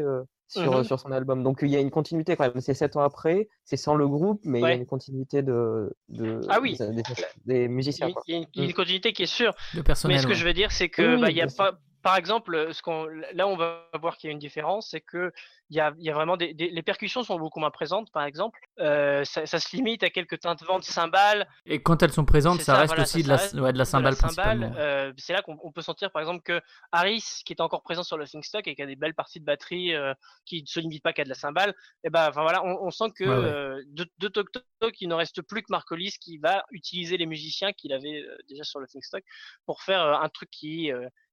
sur, 0.51 0.79
Mhm. 0.79 0.85
sur 0.85 0.99
son 0.99 1.13
album. 1.13 1.43
Donc 1.43 1.61
il 1.63 1.69
y 1.69 1.77
a 1.77 1.81
une 1.81 1.91
continuité 1.91 2.37
quand 2.37 2.45
même. 2.53 2.61
C'est 2.61 2.75
sept 2.75 2.97
ans 2.97 3.03
après, 3.03 3.49
c'est 3.65 3.77
sans 3.77 3.95
le 3.95 4.07
groupe, 4.09 4.41
mais 4.45 4.59
il 4.59 4.63
y 4.63 4.67
a 4.67 4.75
une 4.75 4.87
continuité 4.87 5.43
de, 5.43 5.95
de, 6.09 6.41
Ah 6.49 6.59
oui. 6.61 6.77
des, 6.77 6.89
des- 6.91 7.03
des 7.47 7.69
musiciens. 7.69 8.09
Il 8.09 8.15
quoi. 8.15 8.23
y 8.27 8.35
a 8.35 8.37
une, 8.39 8.47
une 8.65 8.73
continuité 8.73 9.13
qui 9.13 9.23
est 9.23 9.27
sûre. 9.27 9.55
Mais 9.75 9.83
ce 9.95 10.07
que 10.25 10.29
ouais. 10.29 10.35
je 10.35 10.45
veux 10.45 10.53
dire, 10.53 10.73
c'est 10.73 10.89
que 10.89 11.15
oui, 11.15 11.21
bah, 11.21 11.31
il 11.31 11.37
y 11.37 11.41
a 11.43 11.47
pas 11.47 11.79
par 12.03 12.17
exemple, 12.17 12.55
euh, 12.55 12.73
ce 12.73 12.83
qu'on, 12.83 13.05
là 13.33 13.47
on 13.47 13.57
va 13.57 13.89
voir 14.01 14.17
qu'il 14.17 14.29
y 14.29 14.31
a 14.31 14.33
une 14.33 14.39
différence, 14.39 14.91
c'est 14.91 15.01
que 15.01 15.33
il 15.73 15.77
y 15.77 15.81
a, 15.81 15.93
il 15.99 16.05
y 16.05 16.11
a 16.11 16.15
vraiment 16.15 16.37
des, 16.37 16.53
des- 16.53 16.71
les 16.71 16.83
percussions 16.83 17.23
sont 17.23 17.39
beaucoup 17.39 17.61
moins 17.61 17.71
présentes, 17.71 18.11
par 18.11 18.25
exemple. 18.25 18.59
Euh, 18.81 19.25
ça, 19.25 19.47
ça 19.47 19.61
se 19.61 19.77
limite 19.77 20.03
à 20.03 20.11
quelques 20.11 20.41
teintements 20.41 20.81
de 20.81 20.85
cymbales. 20.85 21.47
Et 21.65 21.81
quand 21.81 22.03
elles 22.03 22.13
sont 22.13 22.25
présentes, 22.25 22.61
ça, 22.61 22.75
reste 22.75 22.89
voilà, 22.89 23.03
aussi 23.05 23.19
ça 23.21 23.23
de 23.25 23.29
la, 23.29 23.37
reste 23.37 23.55
ouais, 23.55 23.73
de 23.73 23.79
la 23.79 23.85
cymbale 23.85 24.17
principalement. 24.17 24.73
euh, 24.77 25.13
c'est 25.17 25.33
là 25.33 25.43
qu'on 25.43 25.57
on 25.63 25.71
peut 25.71 25.83
sentir, 25.83 26.11
par 26.11 26.23
exemple, 26.23 26.43
que 26.43 26.61
Harris, 26.91 27.43
qui 27.45 27.53
est 27.53 27.61
encore 27.61 27.83
présent 27.83 28.03
sur 28.03 28.17
le 28.17 28.27
Stock 28.27 28.67
et 28.67 28.75
qui 28.75 28.83
a 28.83 28.87
des 28.87 28.97
belles 28.97 29.15
parties 29.15 29.39
de 29.39 29.45
batterie, 29.45 29.95
euh, 29.95 30.13
qui 30.45 30.63
ne 30.63 30.67
se 30.67 30.81
limite 30.81 31.05
pas 31.05 31.13
qu'à 31.13 31.23
de 31.23 31.29
la 31.29 31.37
cymbale, 31.37 31.73
et 32.03 32.11
ben, 32.11 32.29
enfin 32.29 32.43
voilà, 32.43 32.65
on, 32.65 32.79
on 32.87 32.91
sent 32.91 33.13
que 33.15 33.25
Ouais, 33.25 33.77
ouais. 33.77 33.85
de, 33.87 34.11
de 34.19 34.29
Tok 34.29 34.49
Tok, 34.81 35.01
il 35.01 35.09
ne 35.09 35.15
reste 35.15 35.41
plus 35.43 35.63
que 35.63 35.69
Marcolis 35.71 36.17
qui 36.21 36.39
va 36.39 36.65
utiliser 36.73 37.17
les 37.17 37.27
musiciens 37.27 37.73
qu'il 37.73 37.93
avait 37.93 38.25
déjà 38.49 38.65
sur 38.65 38.81
le 38.81 38.87
Stock 38.89 39.23
pour 39.67 39.83
faire 39.83 40.01
un 40.03 40.29
truc 40.31 40.51
qui 40.51 40.91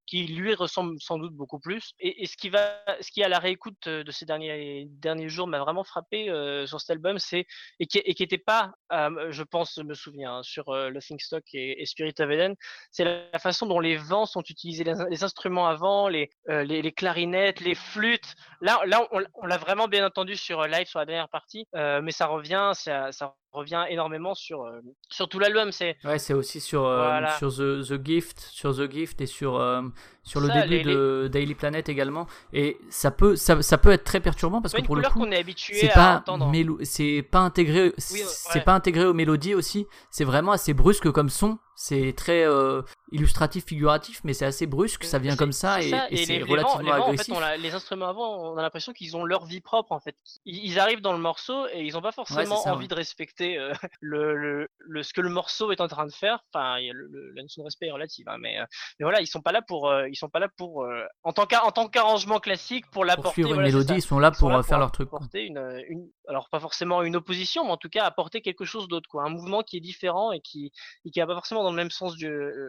qui 0.07 0.25
lui 0.25 0.55
ressemble 0.55 0.99
sans 0.99 1.19
doute 1.19 1.33
beaucoup 1.33 1.59
plus. 1.59 1.93
Et, 1.99 2.25
ce 2.25 2.37
qui 2.37 2.49
va, 2.49 2.81
ce 3.01 3.11
qui 3.11 3.21
à 3.23 3.29
la 3.29 3.39
réécoute 3.39 3.87
euh, 3.87 4.03
de 4.03 4.11
ces 4.11 4.25
derniers 4.25 4.87
derniers 4.89 5.29
jours 5.29 5.47
m'a 5.47 5.59
vraiment 5.59 5.83
frappé 5.83 6.29
euh, 6.29 6.65
sur 6.65 6.79
cet 6.79 6.91
album, 6.91 7.19
c'est 7.19 7.45
et 7.79 7.85
qui 7.85 8.01
qui 8.01 8.23
était 8.23 8.37
pas, 8.37 8.71
euh, 8.93 9.31
je 9.31 9.43
pense, 9.43 9.77
me 9.77 9.93
souviens 9.93 10.37
hein, 10.37 10.43
sur 10.43 10.69
euh, 10.69 10.89
le 10.89 10.99
Stock 11.01 11.43
et, 11.53 11.85
Spirit 11.85 12.15
of 12.19 12.31
Eden, 12.31 12.55
c'est 12.91 13.03
la, 13.03 13.39
façon 13.39 13.65
dont 13.65 13.79
les 13.79 13.97
vents 13.97 14.25
sont 14.25 14.41
utilisés, 14.41 14.83
les, 14.83 15.23
instruments 15.23 15.67
avant, 15.67 16.07
les, 16.07 16.29
les 16.47 16.91
clarinettes, 16.91 17.59
les 17.59 17.75
flûtes. 17.75 18.35
Là, 18.61 18.79
là, 18.85 19.07
on, 19.11 19.45
l'a 19.45 19.57
vraiment 19.57 19.87
bien 19.87 20.05
entendu 20.05 20.35
sur 20.35 20.63
live 20.63 20.87
sur 20.87 20.99
la 20.99 21.05
dernière 21.05 21.29
partie, 21.29 21.67
mais 21.73 22.11
ça 22.11 22.25
revient, 22.27 22.71
ça, 22.73 23.11
ça 23.11 23.35
revient 23.57 23.85
énormément 23.89 24.33
sur 24.35 24.63
euh, 24.63 24.79
sur 25.09 25.27
tout 25.27 25.39
l'album. 25.39 25.71
C'est 25.71 25.97
Ouais, 26.03 26.19
c'est 26.19 26.33
aussi 26.33 26.59
sur, 26.61 26.85
euh, 26.85 26.97
Voilà. 26.97 27.37
sur 27.37 27.49
The, 27.53 27.81
The 27.87 28.05
Gift, 28.05 28.39
sur 28.39 28.75
The 28.75 28.89
Gift 28.91 29.21
et 29.21 29.25
sur, 29.25 29.55
euh, 29.59 29.81
sur 30.27 30.39
le 30.41 30.47
Ça, 30.47 30.61
début 30.67 30.83
les- 30.83 30.83
de 30.95 31.29
Daily 31.31 31.55
Planet 31.55 31.87
également. 31.89 32.27
Et 32.53 32.77
ça 32.89 33.11
peut, 33.11 33.35
ça, 33.35 33.61
ça 33.61 33.77
peut 33.77 33.91
être 33.91 34.03
très 34.03 34.19
perturbant 34.19 34.61
parce 34.61 34.73
que 34.73 34.81
pour 34.81 34.95
le 34.95 35.03
coup, 35.03 35.19
qu'on 35.19 35.31
est 35.31 35.37
habitué 35.39 35.73
c'est 35.75 35.87
pas 35.89 36.23
mélo- 36.51 36.79
c'est 36.83 37.21
pas 37.23 37.39
intégré, 37.39 37.93
Oui, 38.11 38.21
c'est 38.27 38.59
ouais. 38.59 38.63
pas 38.65 38.73
intégré 38.73 39.05
aux 39.05 39.13
mélodies 39.13 39.55
aussi. 39.55 39.87
C'est 40.11 40.25
vraiment 40.25 40.51
assez 40.51 40.73
brusque 40.73 41.09
comme 41.11 41.29
son. 41.29 41.57
C'est 41.79 42.13
très 42.17 42.43
euh, 42.43 42.81
illustratif, 43.11 43.65
figuratif, 43.65 44.21
mais 44.23 44.33
c'est 44.33 44.45
assez 44.45 44.65
brusque. 44.65 45.03
Ça 45.03 45.19
vient 45.19 45.35
comme 45.35 45.51
ça 45.51 45.79
et, 45.79 45.91
c'est 46.25 46.41
relativement 46.41 46.79
les 46.79 46.89
vents, 46.89 46.97
en 46.97 47.11
fait, 47.11 47.31
agressif. 47.31 47.33
on 47.37 47.61
les 47.61 47.73
instruments 47.75 48.07
avant, 48.09 48.51
on 48.51 48.57
a 48.57 48.63
l'impression 48.63 48.93
qu'ils 48.93 49.15
ont 49.15 49.23
leur 49.23 49.45
vie 49.45 49.61
propre 49.61 49.91
en 49.91 49.99
fait. 49.99 50.15
Ils, 50.45 50.65
ils 50.71 50.79
arrivent 50.79 51.01
dans 51.01 51.13
le 51.13 51.19
morceau 51.19 51.67
et 51.71 51.81
ils 51.83 51.93
n'ont 51.93 52.01
pas 52.01 52.11
forcément 52.11 52.57
ça, 52.57 52.73
envie 52.73 52.85
ouais. 52.85 52.87
de 52.87 52.95
respecter 52.95 53.59
euh, 53.59 53.73
le, 54.01 54.35
le, 54.35 54.67
le- 54.79 55.03
ce 55.03 55.13
que 55.13 55.21
le 55.21 55.29
morceau 55.29 55.71
est 55.71 55.79
en 55.79 55.87
train 55.87 56.07
de 56.07 56.11
faire. 56.11 56.39
Enfin, 56.51 56.79
il 56.79 56.87
y 56.87 56.89
a 56.89 56.93
le, 56.93 57.07
le- 57.11 57.31
la 57.35 57.43
notion 57.43 57.61
de 57.61 57.65
respect 57.67 57.85
est 57.85 57.91
relative, 57.91 58.27
hein, 58.27 58.37
mais, 58.39 58.59
euh, 58.59 58.65
mais 58.99 59.03
voilà, 59.03 59.21
ils 59.21 59.27
sont 59.27 59.41
pas 59.41 59.51
là 59.51 59.61
pour, 59.61 59.93
ils 60.09 60.15
sont 60.17 60.29
pas 60.29 60.39
là 60.39 60.47
pour, 60.57 60.83
euh, 60.83 61.05
en 61.23 61.31
tant 61.33 61.45
qu'ar- 61.45 61.65
en 61.65 61.71
tant 61.71 61.87
qu'arrangement 61.87 62.39
classique 62.39 62.85
pour 62.85 62.93
Pour 62.93 63.05
l'apporter. 63.05 63.31
suivre 63.33 63.49
une 63.49 63.55
voilà, 63.55 63.67
c'est 63.69 63.73
mélodie, 63.73 63.87
ça. 63.89 63.95
ils 63.95 64.01
sont 64.01 64.19
là 64.19 64.29
Ils 64.29 64.35
sont 64.35 64.39
pour 64.39 64.49
là 64.49 64.57
euh, 64.59 64.63
faire 64.63 64.79
leur 64.79 64.91
truc. 64.91 65.07
apporter 65.07 65.45
une, 65.45 65.57
euh, 65.57 65.81
une, 65.89 66.09
alors 66.27 66.49
pas 66.49 66.59
forcément 66.59 67.01
une 67.03 67.15
opposition, 67.15 67.63
mais 67.65 67.71
en 67.71 67.77
tout 67.77 67.89
cas 67.89 68.03
apporter 68.05 68.41
quelque 68.41 68.65
chose 68.65 68.87
d'autre, 68.87 69.07
quoi, 69.09 69.23
un 69.23 69.29
mouvement 69.29 69.61
qui 69.63 69.77
est 69.77 69.81
différent 69.81 70.31
et 70.31 70.41
qui, 70.41 70.71
et 71.05 71.11
qui 71.11 71.19
va 71.19 71.27
pas 71.27 71.35
forcément 71.35 71.63
dans 71.63 71.71
le 71.71 71.75
même 71.77 71.91
sens 71.91 72.15
du, 72.15 72.27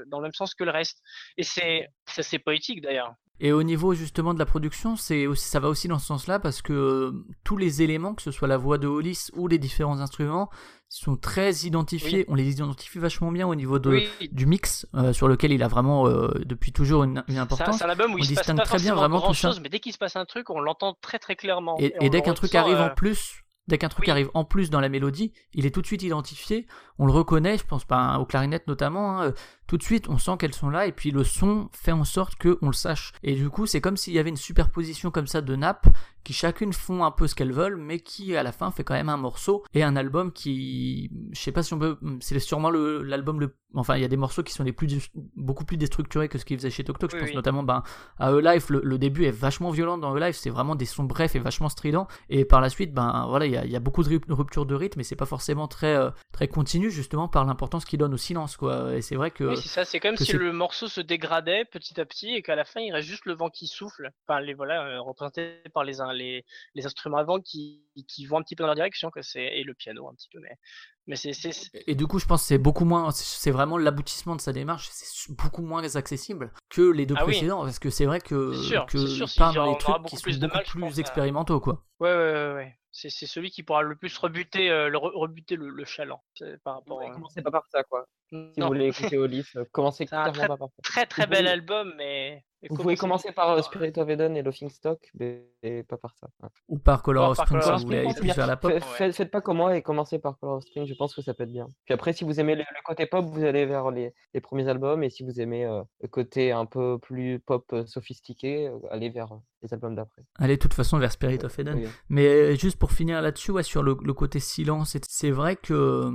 dans 0.09 0.19
le 0.19 0.23
même 0.25 0.35
sens 0.35 0.55
que 0.55 0.65
le 0.65 0.70
reste. 0.70 1.01
Et 1.37 1.43
c'est, 1.43 1.89
c'est 2.07 2.20
assez 2.20 2.39
poétique 2.39 2.81
d'ailleurs. 2.81 3.12
Et 3.40 3.52
au 3.52 3.62
niveau 3.62 3.94
justement 3.94 4.35
de 4.35 4.39
la 4.39 4.47
production, 4.47 4.97
c'est 4.97 5.27
aussi, 5.27 5.48
ça 5.48 5.60
va 5.60 5.69
aussi 5.69 5.86
dans 5.89 5.98
ce 5.98 6.06
sens-là 6.06 6.39
parce 6.39 6.60
que 6.60 6.73
euh, 6.73 7.24
tous 7.44 7.56
les 7.56 7.82
éléments, 7.82 8.15
que 8.15 8.23
ce 8.23 8.31
soit 8.31 8.48
la 8.48 8.56
voix 8.56 8.78
de 8.78 8.89
Hollis 8.89 9.28
ou 9.35 9.47
les 9.47 9.59
différents 9.59 10.01
instruments, 10.01 10.51
sont 10.89 11.16
très 11.16 11.52
identifiés. 11.66 12.20
Oui. 12.20 12.24
On 12.28 12.35
les 12.35 12.51
identifie 12.51 12.98
vachement 12.98 13.31
bien 13.31 13.47
au 13.47 13.55
niveau 13.55 13.78
de, 13.78 13.90
Oui, 13.90 14.09
du 14.32 14.47
mix, 14.47 14.86
euh, 14.94 15.12
sur 15.12 15.28
lequel 15.28 15.52
il 15.52 15.62
a 15.62 15.69
vraiment 15.69 16.09
euh, 16.09 16.31
depuis 16.47 16.73
toujours 16.73 17.05
une, 17.05 17.23
importance. 17.36 17.78
C'est 17.78 17.85
un 17.85 17.90
album 17.90 18.12
où 18.12 18.15
On 18.15 18.19
il 18.19 18.24
se 18.24 18.35
passe 18.35 18.39
distingue 18.39 18.56
pas 18.56 18.65
très 18.65 18.78
bien 18.78 18.94
vraiment 18.94 19.19
grand 19.19 19.28
tout 19.28 19.35
ça. 19.35 19.48
chose, 19.48 19.60
mais 19.60 19.69
dès 19.69 19.81
qu'il 19.81 19.93
se 19.93 19.98
passe 19.98 20.16
un 20.16 20.24
truc, 20.24 20.51
on 20.51 20.60
l'entend 20.60 20.97
très 21.01 21.19
très 21.19 21.36
clairement. 21.36 21.77
Et, 21.78 22.10
dès 22.10 22.23
qu'un 22.23 22.35
truc 22.35 22.55
arrive 22.55 22.78
en 22.78 22.90
plus, 22.90 23.43
dès 23.69 23.78
qu'un 23.78 23.89
truc 23.89 24.06
oui. 24.06 24.10
arrive 24.10 24.31
en 24.35 24.44
plus 24.44 24.70
dans 24.70 24.81
la 24.81 24.89
mélodie, 24.89 25.32
il 25.52 25.66
est 25.66 25.70
tout 25.70 25.82
de 25.82 25.86
suite 25.86 26.02
identifié. 26.02 26.66
On 26.99 27.07
le 27.07 27.12
reconnaît, 27.12 27.59
je 27.59 27.65
pense 27.65 27.85
pas 27.85 28.19
aux 28.19 28.27
clarinettes 28.27 28.66
notamment. 28.66 29.19
hein, 29.20 29.25
euh, 29.27 29.33
tout 29.66 29.77
de 29.77 29.83
suite, 29.83 30.09
on 30.09 30.16
sent 30.16 30.33
qu'elles 30.39 30.55
sont 30.55 30.70
là 30.70 30.87
et 30.87 30.93
puis 30.93 31.11
le 31.11 31.25
son 31.25 31.69
fait 31.73 31.93
en 31.93 32.05
sorte 32.05 32.37
que 32.37 32.59
on 32.62 32.69
le 32.69 32.73
sache. 32.73 33.12
Et 33.23 33.35
du 33.35 33.51
coup, 33.51 33.66
c'est 33.66 33.81
comme 33.83 33.97
s'il 33.99 34.15
y 34.15 34.19
avait 34.19 34.31
une 34.31 34.37
superposition 34.37 35.11
comme 35.11 35.27
ça 35.27 35.43
de 35.43 35.55
nappes 35.57 35.89
qui 36.25 36.33
chacune 36.33 36.73
font 36.73 37.05
un 37.05 37.11
peu 37.11 37.27
ce 37.27 37.35
qu'elles 37.35 37.53
veulent, 37.53 37.77
mais 37.77 38.01
qui 38.01 38.35
à 38.37 38.43
la 38.43 38.53
fin 38.53 38.70
fait 38.70 38.83
quand 38.83 38.95
même 38.95 39.09
un 39.11 39.16
morceau 39.19 39.65
et 39.75 39.83
un 39.83 39.95
album 39.97 40.33
qui, 40.33 41.11
je 41.33 41.41
sais 41.41 41.53
pas 41.53 41.62
si 41.62 41.75
on 41.75 41.79
peut, 41.79 41.99
c'est 42.20 42.39
sûrement 42.39 42.70
l'album 42.70 43.41
le, 43.41 43.57
enfin 43.75 43.97
il 43.97 44.03
y 44.03 44.05
a 44.05 44.09
des 44.09 44.16
morceaux 44.16 44.43
qui 44.43 44.53
sont 44.53 44.65
les 44.65 44.73
plus 44.73 45.11
beaucoup 45.37 45.65
plus 45.65 45.77
déstructurés 45.77 46.29
que 46.29 46.39
ce 46.39 46.45
qu'ils 46.45 46.57
faisaient 46.59 46.70
chez 46.70 46.85
Tok 46.85 46.99
Tok. 46.99 47.11
Je 47.11 47.16
Oui, 47.16 47.20
pense 47.20 47.31
oui. 47.31 47.37
notamment 47.37 47.62
ben 47.62 47.83
à 48.19 48.33
E-Life, 48.33 48.70
le, 48.70 48.81
le 48.83 48.99
début 48.99 49.25
est 49.25 49.31
vachement 49.31 49.70
violent 49.70 49.99
dans 49.99 50.15
E-Life, 50.16 50.37
c'est 50.37 50.51
vraiment 50.51 50.75
des 50.77 50.87
sons 50.87 51.05
brefs 51.05 51.37
et 51.37 51.39
vachement 51.39 51.69
stridents. 51.69 52.09
Et 52.31 52.45
par 52.47 52.61
la 52.62 52.70
suite, 52.70 52.93
ben 52.95 53.27
voilà, 53.29 53.45
il 53.47 53.53
y 53.53 53.57
a, 53.57 53.65
il 53.66 53.70
y 53.70 53.77
a 53.77 53.81
beaucoup 53.81 54.03
de 54.03 54.09
rup- 54.09 54.25
ruptures 54.31 54.66
de 54.66 54.75
rythme, 54.75 55.01
et 55.01 55.05
c'est 55.05 55.16
pas 55.16 55.27
forcément 55.27 55.69
très 55.69 55.95
euh, 55.95 56.11
très 56.33 56.49
continu 56.49 56.88
justement 56.90 57.28
par 57.28 57.44
l'importance 57.44 57.85
qu'il 57.85 57.98
donne 57.98 58.15
au 58.15 58.19
silence, 58.19 58.56
quoi. 58.56 58.94
Et 58.97 59.02
c'est 59.02 59.16
vrai 59.16 59.31
que 59.31 59.44
Oui, 59.44 59.56
c'est 59.56 59.69
ça. 59.69 59.85
C'est 59.85 60.01
comme 60.01 60.16
si 60.16 60.32
le 60.32 60.52
morceau 60.52 60.89
se 60.89 61.01
dégradait 61.01 61.65
petit 61.65 62.01
à 62.01 62.05
petit 62.05 62.35
et 62.35 62.43
qu'à 62.43 62.56
la 62.56 62.65
fin, 62.65 62.81
il 62.81 62.93
reste 62.93 63.09
juste 63.09 63.24
le 63.27 63.35
vent 63.35 63.51
qui 63.51 63.66
souffle. 63.66 64.10
Enfin, 64.27 64.40
les 64.40 64.55
voilà, 64.55 64.85
euh, 64.86 65.01
représentés 65.01 65.60
par 65.74 65.85
les, 65.85 66.01
in- 66.01 66.12
les, 66.12 66.44
les 66.74 66.86
instruments 66.86 67.19
avant 67.19 67.40
qui, 67.40 67.82
qui 68.06 68.27
vont 68.27 68.39
un 68.39 68.43
petit 68.43 68.56
peu 68.56 68.62
dans 68.62 68.69
leur 68.69 68.77
direction, 68.77 69.10
que 69.10 69.23
c'est 69.23 69.44
et 69.44 69.65
le 69.65 69.74
piano 69.74 70.09
un 70.09 70.15
petit 70.15 70.28
peu, 70.32 70.40
mais 70.40 70.56
mais 71.06 71.16
c'est 71.16 71.32
et 71.86 71.94
du 71.94 72.06
coup, 72.06 72.19
je 72.19 72.27
pense 72.27 72.43
que 72.43 72.48
c'est 72.48 72.59
beaucoup 72.59 72.85
moins, 72.85 73.10
c'est 73.12 73.51
vraiment 73.51 73.78
l'aboutissement 73.78 74.36
de 74.36 74.43
sa 74.43 74.52
démarche, 74.52 74.90
c'est 74.93 75.32
beaucoup 75.35 75.62
moins 75.62 75.82
accessible 75.97 76.52
que 76.69 76.82
les 76.82 77.06
deux 77.06 77.15
Ah 77.16 77.24
oui. 77.24 77.32
précédents, 77.32 77.62
parce 77.65 77.78
que 77.78 77.89
c'est 77.89 78.05
vrai 78.05 78.20
que 78.20 78.52
sûr, 78.62 78.85
que 78.86 78.98
sûr, 78.98 79.65
les 79.65 79.78
trucs 79.78 80.05
qui 80.05 80.16
sont 80.19 80.31
beaucoup 80.31 80.62
plus 80.70 80.98
à- 80.98 81.01
expérimentaux, 81.01 81.60
quoi. 81.60 81.82
ouais 82.01 82.10
ouais 82.10 82.16
ouais. 82.16 82.55
ouais. 82.55 82.78
C'est 83.01 83.11
c'est 83.11 83.27
celui 83.27 83.53
qui 83.53 83.62
pourra 83.62 83.83
le 83.83 83.95
plus 83.95 84.19
rebuter 84.19 84.70
euh, 84.70 84.89
le 84.89 84.99
re- 84.99 85.16
rebuter 85.16 85.55
le, 85.55 85.69
le 85.69 85.85
chaland 85.85 86.20
par 86.65 86.75
rapport. 86.75 86.99
Ouais, 86.99 87.09
euh, 87.09 87.12
commencez 87.12 87.43
pas 87.43 87.53
par 87.53 87.65
ça, 87.69 87.85
quoi. 87.85 88.09
Si 88.29 88.35
non. 88.35 88.66
vous 88.66 88.66
voulez 88.66 88.89
écouter 88.89 89.16
Hollis, 89.16 89.47
euh, 89.55 89.65
commencez 89.70 90.05
clairement 90.05 90.33
pas 90.33 90.57
par 90.57 90.69
ça. 90.69 90.83
Très 90.83 91.07
très 91.07 91.29
bel 91.29 91.47
album, 91.47 91.95
mais. 91.97 92.45
Vous 92.68 92.76
pouvez 92.76 92.97
commencer 92.97 93.30
par 93.32 93.51
euh, 93.51 93.56
par- 93.56 93.64
Spirit 93.64 93.93
of 93.97 94.09
Eden 94.09 94.36
et 94.36 94.43
Laughing 94.43 94.68
Stock, 94.68 94.98
mais 95.18 95.44
pas 95.89 95.97
par 95.97 96.14
ça. 96.16 96.28
Ou 96.68 96.78
par 96.78 97.02
Color 97.02 97.30
of 97.30 97.39
Spring 97.39 97.60
si 97.62 97.70
vous 97.70 97.78
voulez 97.78 98.09
plus 98.16 98.32
vers 98.32 98.47
la 98.47 98.56
pop. 98.56 98.72
Faites, 98.97 99.14
faites 99.14 99.30
pas 99.30 99.40
comme 99.40 99.59
moi 99.59 99.76
et 99.76 99.82
commencez 99.82 100.18
par 100.18 100.39
Color 100.39 100.56
of 100.56 100.64
Spring, 100.64 100.86
je 100.86 100.94
pense 100.94 101.14
que 101.14 101.22
ça 101.22 101.35
peut 101.35 101.44
être 101.44 101.52
bien. 101.52 101.68
Puis 101.85 101.94
après, 101.94 102.12
si 102.12 102.24
vous 102.24 102.40
aimez 102.40 102.55
le, 102.56 102.62
le 102.62 102.82
côté 102.85 103.06
pop, 103.06 103.24
vous 103.26 103.44
allez 103.44 103.64
vers 103.66 103.90
les, 103.90 104.12
les 104.35 104.40
premiers 104.40 104.68
albums, 104.68 105.02
et 105.05 105.10
si 105.10 105.22
vous 105.22 105.40
aimez 105.40 105.64
euh, 105.64 105.82
le 106.01 106.09
côté 106.09 106.51
un 106.52 106.66
peu 106.66 106.98
plus 106.98 107.39
pop 107.39 107.64
euh, 107.72 107.86
sophistiqué, 107.86 108.70
allez 108.90 109.10
vers 109.10 109.28
les 109.62 109.72
albums 109.72 109.94
d'après. 109.94 110.22
Allez, 110.36 110.56
de 110.56 110.60
toute 110.60 110.74
façon, 110.74 110.98
vers 110.98 111.12
Spirit 111.12 111.44
of 111.44 111.59
Eden. 111.59 111.78
Oui. 111.78 111.89
Mais 112.09 112.56
juste 112.56 112.78
pour 112.78 112.93
finir 112.93 113.22
là-dessus, 113.22 113.51
ouais, 113.52 113.62
sur 113.62 113.82
le, 113.82 113.97
le 114.02 114.14
côté 114.14 114.40
silence, 114.40 114.97
c'est 115.09 115.30
vrai 115.30 115.56
que, 115.56 116.10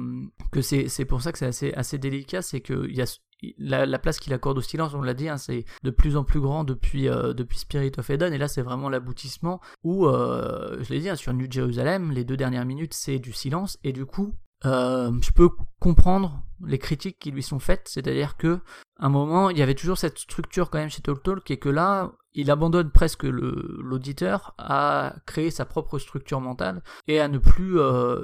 que 0.52 0.62
c'est 0.62 1.06
pour 1.06 1.22
ça 1.22 1.32
que 1.32 1.38
c'est 1.38 1.48
assez, 1.48 1.74
assez 1.74 1.98
délicat, 1.98 2.42
c'est 2.42 2.62
que 2.62 2.86
il 2.88 2.96
y 2.96 3.02
a 3.02 3.20
la, 3.58 3.86
la 3.86 4.00
place 4.00 4.20
qu'il 4.20 4.34
accorde 4.34 4.58
au 4.58 4.62
silence, 4.62 4.94
on 4.94 5.02
l'a 5.02 5.14
dit, 5.14 5.30
hein, 5.30 5.38
c'est 5.38 5.66
de 5.84 5.92
plus 5.92 6.18
en 6.18 6.24
plus 6.24 6.40
grand 6.40 6.64
depuis, 6.64 7.08
euh, 7.08 7.34
depuis 7.34 7.60
Spirit 7.60 7.92
of 7.98 8.10
Eden, 8.10 8.34
et 8.34 8.38
là 8.38 8.48
c'est 8.48 8.62
vraiment 8.62 8.90
l'aboutissement 8.90 9.60
où, 9.84 10.08
euh, 10.08 10.78
je 10.82 10.94
l'ai 10.94 11.00
dit, 11.00 11.10
hein, 11.10 11.16
sur 11.16 11.34
New 11.34 11.52
Jerusalem, 11.52 12.12
les 12.12 12.24
deux 12.24 12.38
dernières 12.38 12.66
minutes 12.66 12.94
c'est 12.94 13.20
du 13.20 13.34
silence, 13.34 13.78
et 13.84 13.92
du 13.92 14.06
coup, 14.06 14.34
euh, 14.66 15.12
je 15.22 15.32
peux 15.32 15.50
comprendre 15.80 16.42
les 16.66 16.80
critiques 16.80 17.20
qui 17.20 17.32
lui 17.32 17.44
sont 17.44 17.60
faites, 17.60 17.88
c'est-à-dire 17.90 18.38
que 18.38 18.60
un 18.98 19.10
moment, 19.10 19.50
il 19.50 19.58
y 19.58 19.62
avait 19.62 19.76
toujours 19.76 19.98
cette 19.98 20.18
structure 20.18 20.70
quand 20.70 20.80
même 20.80 20.90
chez 20.90 21.02
Talk 21.02 21.22
Talk, 21.24 21.52
et 21.52 21.58
que 21.58 21.70
là, 21.70 22.12
il 22.34 22.50
abandonne 22.50 22.90
presque 22.90 23.24
l'auditeur 23.24 24.56
à 24.58 25.16
créer 25.26 25.52
sa 25.52 25.66
propre 25.66 26.00
structure 26.00 26.40
mentale 26.40 26.82
et 27.08 27.20
à 27.20 27.28
ne 27.28 27.38
plus, 27.38 27.78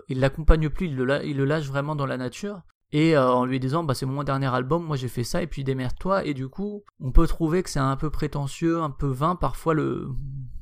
il 0.07 0.19
l'accompagne 0.19 0.69
plus, 0.69 0.87
il 0.87 1.21
il 1.25 1.37
le 1.37 1.45
lâche 1.45 1.67
vraiment 1.67 1.95
dans 1.95 2.07
la 2.07 2.17
nature. 2.17 2.61
Et 2.91 3.15
euh, 3.15 3.31
en 3.31 3.45
lui 3.45 3.59
disant, 3.59 3.83
bah 3.83 3.93
c'est 3.93 4.05
mon 4.07 4.23
dernier 4.23 4.47
album, 4.47 4.83
moi 4.83 4.97
j'ai 4.97 5.07
fait 5.07 5.23
ça, 5.23 5.43
et 5.43 5.47
puis 5.47 5.63
démerde-toi. 5.63 6.25
Et 6.25 6.33
du 6.33 6.47
coup, 6.47 6.83
on 6.99 7.11
peut 7.11 7.27
trouver 7.27 7.61
que 7.61 7.69
c'est 7.69 7.79
un 7.79 7.95
peu 7.95 8.09
prétentieux, 8.09 8.81
un 8.81 8.89
peu 8.89 9.07
vain, 9.07 9.35
parfois 9.35 9.73
le 9.73 10.09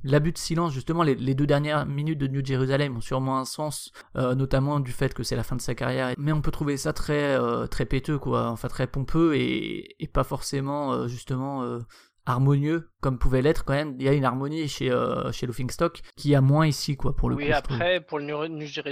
l'abus 0.04 0.32
de 0.32 0.38
silence. 0.38 0.74
Justement, 0.74 1.04
les, 1.04 1.16
les 1.16 1.36
deux 1.36 1.48
dernières 1.48 1.86
minutes 1.86 2.20
de 2.20 2.28
New 2.28 2.46
Jerusalem 2.46 2.98
ont 2.98 3.02
sûrement 3.02 3.40
un 3.40 3.46
sens, 3.46 3.92
euh, 4.16 4.36
notamment 4.36 4.80
du 4.80 4.92
fait 4.92 5.14
que 5.14 5.24
c'est 5.24 5.36
la 5.36 5.44
fin 5.44 5.56
de 5.56 5.62
sa 5.62 5.76
carrière. 5.76 6.14
Mais 6.18 6.32
on 6.32 6.42
peut 6.42 6.52
trouver 6.52 6.78
ça 6.78 6.94
très 6.94 7.36
euh, 7.36 7.66
très 7.68 7.86
péteux, 7.86 8.20
quoi, 8.20 8.50
enfin 8.50 8.68
très 8.68 8.88
pompeux 8.88 9.36
et, 9.36 9.96
et 10.02 10.08
pas 10.08 10.24
forcément 10.24 11.08
justement 11.08 11.64
harmonieux 12.26 12.90
comme 13.02 13.20
pouvait 13.20 13.42
l'être 13.42 13.64
quand 13.66 13.74
même. 13.74 13.96
Il 14.00 14.06
y 14.06 14.10
a 14.10 14.14
une 14.14 14.26
harmonie 14.26 14.68
chez 14.68 14.90
euh, 14.92 15.32
chez 15.32 15.48
Stock 15.70 16.02
qui 16.16 16.36
a 16.36 16.42
moins 16.42 16.68
ici, 16.68 16.96
quoi, 16.96 17.16
pour 17.16 17.30
le 17.30 17.36
oui, 17.36 17.46
coup. 17.46 17.52
trouve. 17.62 17.76
après, 17.76 18.02
pour 18.02 18.20
le 18.20 18.26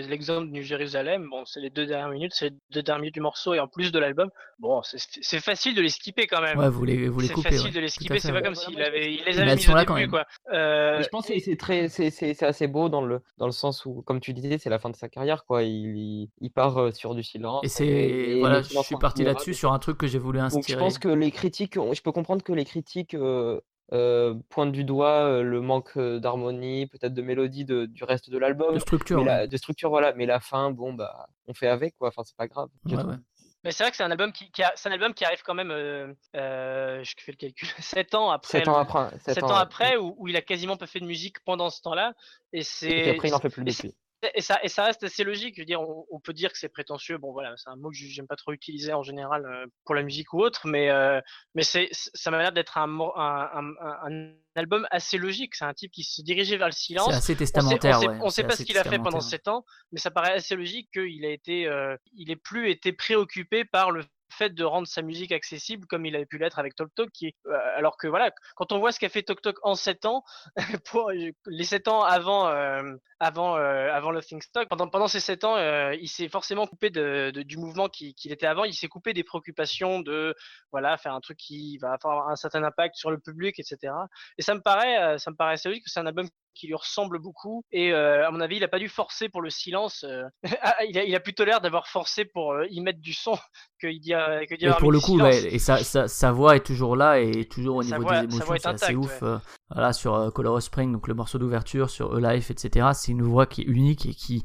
l'exemple 0.07 0.47
de 0.47 0.51
New 0.51 0.61
Jérusalem, 0.63 1.27
bon, 1.29 1.43
c'est 1.45 1.59
les 1.59 1.69
deux 1.69 1.85
dernières 1.85 2.09
minutes, 2.09 2.31
c'est 2.33 2.49
les 2.49 2.55
deux 2.71 2.83
dernières 2.83 3.01
minutes 3.01 3.13
du 3.15 3.21
morceau 3.21 3.53
et 3.53 3.59
en 3.59 3.67
plus 3.67 3.91
de 3.91 3.99
l'album. 3.99 4.29
Bon, 4.59 4.81
c'est- 4.83 4.97
c'est 5.21 5.41
facile 5.41 5.75
de 5.75 5.81
les 5.81 5.89
skipper 5.89 6.27
quand 6.27 6.41
même. 6.41 6.57
Ouais, 6.57 6.69
vous 6.69 6.85
les 6.85 7.09
vous 7.09 7.19
les 7.19 7.27
c'est 7.27 7.33
coupez. 7.33 7.49
facile 7.49 7.65
ouais, 7.67 7.71
de 7.71 7.79
les 7.81 7.89
skipper, 7.89 8.19
c'est 8.19 8.29
pas 8.29 8.35
ouais. 8.35 8.41
comme 8.43 8.55
s'il 8.55 8.81
avait, 8.81 9.13
il 9.13 9.23
les 9.25 9.39
avait 9.39 9.51
elles 9.51 9.57
mis 9.57 9.63
sont 9.63 9.73
au 9.73 9.75
là 9.75 9.85
quand 9.85 9.95
début, 9.95 10.11
même. 10.11 10.23
quoi. 10.23 10.25
Euh, 10.53 11.01
je 11.03 11.07
pense 11.09 11.27
que 11.27 11.37
c'est 11.39 11.57
très, 11.57 11.89
c'est, 11.89 12.09
c'est, 12.09 12.33
c'est 12.33 12.45
assez 12.45 12.67
beau 12.67 12.87
dans 12.89 13.01
le, 13.01 13.21
dans 13.37 13.47
le 13.47 13.51
sens 13.51 13.85
où, 13.85 14.01
comme 14.03 14.19
tu 14.21 14.33
disais, 14.33 14.57
c'est 14.57 14.69
la 14.69 14.79
fin 14.79 14.89
de 14.89 14.95
sa 14.95 15.09
carrière, 15.09 15.45
quoi. 15.45 15.63
Il, 15.63 15.97
il, 15.97 16.29
il 16.39 16.51
part 16.51 16.77
euh, 16.77 16.91
sur 16.91 17.15
du 17.15 17.23
silence. 17.23 17.63
Et 17.63 17.67
c'est 17.67 18.37
voilà, 18.39 18.61
je 18.61 18.77
suis 18.79 18.95
parti 18.97 19.23
là-dessus 19.23 19.53
sur 19.53 19.73
un 19.73 19.79
truc 19.79 19.97
que 19.97 20.07
j'ai 20.07 20.19
voulu 20.19 20.39
Donc 20.39 20.51
je 20.51 20.57
inspirer. 20.57 20.79
pense 20.79 20.99
que 20.99 21.09
les 21.09 21.31
critiques, 21.31 21.75
je 21.75 22.01
peux 22.01 22.11
comprendre 22.11 22.43
que 22.43 22.53
les 22.53 22.65
critiques 22.65 23.13
euh, 23.13 23.59
euh, 23.93 24.33
pointe 24.49 24.71
du 24.71 24.83
doigt 24.83 25.25
euh, 25.25 25.43
le 25.43 25.61
manque 25.61 25.95
euh, 25.97 26.19
d'harmonie, 26.19 26.87
peut-être 26.87 27.13
de 27.13 27.21
mélodie 27.21 27.65
de- 27.65 27.85
du 27.85 28.03
reste 28.03 28.29
de 28.29 28.37
l'album. 28.37 28.73
De 28.73 28.79
structure. 28.79 29.17
Mais 29.17 29.23
ouais. 29.23 29.37
la, 29.37 29.47
de 29.47 29.57
structure, 29.57 29.89
voilà. 29.89 30.13
Mais 30.13 30.25
la 30.25 30.39
fin, 30.39 30.71
bon, 30.71 30.93
bah, 30.93 31.27
on 31.47 31.53
fait 31.53 31.67
avec, 31.67 31.95
quoi. 31.97 32.07
Enfin, 32.09 32.23
c'est 32.25 32.35
pas 32.35 32.47
grave. 32.47 32.69
Ouais, 32.85 32.95
ouais. 32.95 33.15
Mais 33.63 33.71
c'est 33.71 33.83
vrai 33.83 33.89
que 33.91 33.97
c'est 33.97 34.03
un 34.03 34.11
album 34.11 34.31
qui, 34.31 34.51
qui 34.51 34.61
a- 34.61 34.71
c'est 34.75 34.89
un 34.89 34.91
album 34.91 35.13
qui 35.15 35.25
arrive 35.25 35.41
quand 35.43 35.55
même, 35.55 35.71
euh, 35.71 36.13
euh, 36.35 37.03
je 37.03 37.13
fais 37.19 37.31
le 37.31 37.37
calcul, 37.37 37.67
7 37.79 38.13
ans 38.15 38.29
après. 38.29 38.59
Sept 38.59 38.67
le- 38.67 38.71
ans 38.73 38.77
après. 38.77 39.09
sept 39.19 39.35
sept 39.35 39.43
ans, 39.43 39.47
ans 39.47 39.55
ouais. 39.55 39.59
après, 39.61 39.97
où, 39.97 40.15
où 40.19 40.27
il 40.27 40.35
a 40.35 40.41
quasiment 40.41 40.77
pas 40.77 40.85
fait 40.87 40.99
de 40.99 41.05
musique 41.05 41.39
pendant 41.45 41.69
ce 41.71 41.81
temps-là. 41.81 42.13
Et 42.53 42.57
Et 42.57 42.61
puis 42.61 42.67
c'est. 42.69 43.09
après, 43.11 43.27
il 43.27 43.31
n'en 43.31 43.39
fait 43.39 43.49
plus 43.49 43.63
depuis. 43.63 43.95
Et 44.33 44.41
ça, 44.41 44.59
et 44.63 44.67
ça 44.69 44.83
reste 44.85 45.03
assez 45.03 45.23
logique. 45.23 45.55
Je 45.55 45.61
veux 45.61 45.65
dire, 45.65 45.81
on, 45.81 46.05
on 46.09 46.19
peut 46.19 46.33
dire 46.33 46.51
que 46.51 46.57
c'est 46.57 46.69
prétentieux. 46.69 47.17
Bon, 47.17 47.31
voilà, 47.31 47.53
c'est 47.57 47.69
un 47.69 47.75
mot 47.75 47.89
que 47.91 47.95
j'aime 47.97 48.27
pas 48.27 48.35
trop 48.35 48.51
utiliser 48.53 48.93
en 48.93 49.03
général 49.03 49.45
euh, 49.45 49.65
pour 49.85 49.93
la 49.95 50.03
musique 50.03 50.33
ou 50.33 50.39
autre, 50.41 50.67
mais, 50.67 50.89
euh, 50.89 51.21
mais 51.53 51.63
c'est, 51.63 51.89
ça 51.91 52.31
m'a 52.31 52.39
l'air 52.39 52.51
d'être 52.51 52.77
un, 52.77 52.89
un, 52.89 53.49
un- 53.53 53.73
un- 53.81 54.11
un 54.11 54.33
album 54.55 54.87
assez 54.91 55.17
logique. 55.17 55.55
C'est 55.55 55.65
un 55.65 55.73
type 55.73 55.91
qui 55.91 56.03
se 56.03 56.21
dirigeait 56.21 56.57
vers 56.57 56.67
le 56.67 56.73
silence. 56.73 57.09
C'est 57.09 57.15
assez 57.17 57.19
On 57.19 57.25
sait, 57.25 57.33
on 57.33 57.37
testamentaire. 57.37 57.99
sait, 57.99 58.07
ouais. 58.07 58.17
on 58.21 58.29
sait 58.29 58.41
C'est 58.41 58.47
pas 58.47 58.55
ce 58.55 58.63
qu'il 58.63 58.77
a 58.77 58.83
fait 58.83 58.97
pendant. 58.97 59.19
7 59.19 59.47
ans, 59.47 59.65
mais 59.91 59.99
ça 59.99 60.11
paraît 60.11 60.33
assez 60.33 60.55
logique 60.55 60.89
qu'il 60.91 61.25
a 61.25 61.29
été, 61.29 61.67
euh, 61.67 61.95
il 62.15 62.31
ait 62.31 62.35
plus 62.35 62.69
été 62.69 62.93
préoccupé 62.93 63.65
par 63.65 63.91
le 63.91 64.03
fait 64.35 64.49
de 64.51 64.63
rendre 64.63 64.87
sa 64.87 65.01
musique 65.01 65.31
accessible 65.31 65.87
comme 65.87 66.05
il 66.05 66.15
avait 66.15 66.25
pu 66.25 66.37
l'être 66.37 66.59
avec 66.59 66.75
Tok 66.75 66.93
Tok, 66.95 67.09
qui 67.11 67.33
euh, 67.47 67.57
alors 67.75 67.97
que 67.97 68.07
voilà, 68.07 68.31
quand 68.55 68.71
on 68.71 68.79
voit 68.79 68.91
ce 68.91 68.99
qu'a 68.99 69.09
fait 69.09 69.23
Tok 69.23 69.41
Tok 69.41 69.57
en 69.63 69.75
7 69.75 70.05
ans, 70.05 70.23
pour 70.91 71.11
les 71.11 71.63
7 71.63 71.87
ans 71.87 72.01
avant, 72.03 72.47
euh, 72.47 72.83
avant, 73.19 73.57
euh, 73.57 73.91
avant 73.91 74.11
Stock, 74.41 74.67
pendant, 74.69 74.87
pendant 74.89 75.07
ces 75.07 75.19
7 75.19 75.43
ans, 75.43 75.55
euh, 75.55 75.93
il 75.95 76.07
s'est 76.07 76.29
forcément 76.29 76.67
coupé 76.67 76.89
du 76.89 77.57
mouvement 77.57 77.87
qui- 77.89 78.13
qu'il 78.15 78.31
était 78.31 78.47
avant, 78.47 78.63
il 78.65 78.73
s'est 78.73 78.87
coupé 78.87 79.13
des 79.13 79.23
préoccupations 79.23 79.99
de 80.01 80.35
voilà, 80.71 80.97
faire 80.97 81.13
un 81.13 81.21
truc 81.21 81.37
qui 81.37 81.77
va 81.77 81.93
avoir 81.93 82.29
un 82.29 82.35
certain 82.35 82.63
impact 82.63 82.95
sur 82.95 83.11
le 83.11 83.19
public, 83.19 83.59
etc. 83.59 83.93
Et 84.37 84.41
ça 84.41 84.53
me 84.55 84.61
paraît, 84.61 85.01
euh, 85.01 85.17
ça 85.17 85.31
me 85.31 85.35
paraît 85.35 85.53
assez 85.53 85.69
logique 85.69 85.85
que 85.85 85.89
c'est 85.91 85.99
un 85.99 86.05
album 86.05 86.27
qui 86.55 86.67
lui 86.67 86.73
ressemble 86.75 87.19
beaucoup. 87.19 87.63
Et 87.71 87.91
euh, 87.93 88.25
à 88.27 88.31
mon 88.31 88.39
avis, 88.41 88.55
il 88.57 88.63
a 88.63 88.67
pas 88.67 88.79
dû 88.79 88.89
forcer 88.89 89.29
pour 89.29 89.41
le 89.41 89.49
silence. 89.49 90.03
euh, 90.07 90.23
ah, 90.61 90.75
il, 90.89 90.97
a, 90.97 91.03
il 91.03 91.13
a 91.15 91.19
plutôt 91.19 91.45
l'air 91.45 91.61
d'avoir 91.61 91.87
forcé 91.87 92.25
pour 92.25 92.53
euh, 92.53 92.65
y 92.69 92.81
mettre 92.81 92.99
du 93.01 93.13
son 93.13 93.37
que 93.81 93.87
d'y 93.87 94.13
a- 94.13 94.45
que 94.47 94.55
Et 94.59 94.65
avoir 94.65 94.79
pour 94.79 94.91
le 94.91 94.99
coup, 94.99 95.19
ouais, 95.19 95.53
et 95.53 95.59
sa, 95.59 95.77
sa, 95.83 96.07
sa 96.07 96.31
voix 96.31 96.55
est 96.55 96.65
toujours 96.65 96.95
là 96.95 97.19
et 97.19 97.45
toujours 97.45 97.75
au 97.77 97.83
niveau 97.83 98.01
voix- 98.01 98.21
des 98.25 98.33
émotions, 98.35 98.53
c'est 98.57 98.67
assez 98.67 98.95
ouf. 98.95 99.21
ouais. 99.21 99.37
voilà, 99.69 99.93
sur 99.93 100.31
Color 100.33 100.55
of 100.55 100.63
Spring, 100.63 100.91
donc 100.93 101.07
le 101.07 101.13
morceau 101.13 101.37
d'ouverture, 101.37 101.89
sur 101.89 102.15
A 102.15 102.33
Life, 102.33 102.49
etc. 102.51 102.87
C'est 102.93 103.11
une 103.11 103.21
voix 103.21 103.45
qui 103.45 103.61
est 103.61 103.65
unique 103.65 104.05
et 104.05 104.13
qui, 104.13 104.43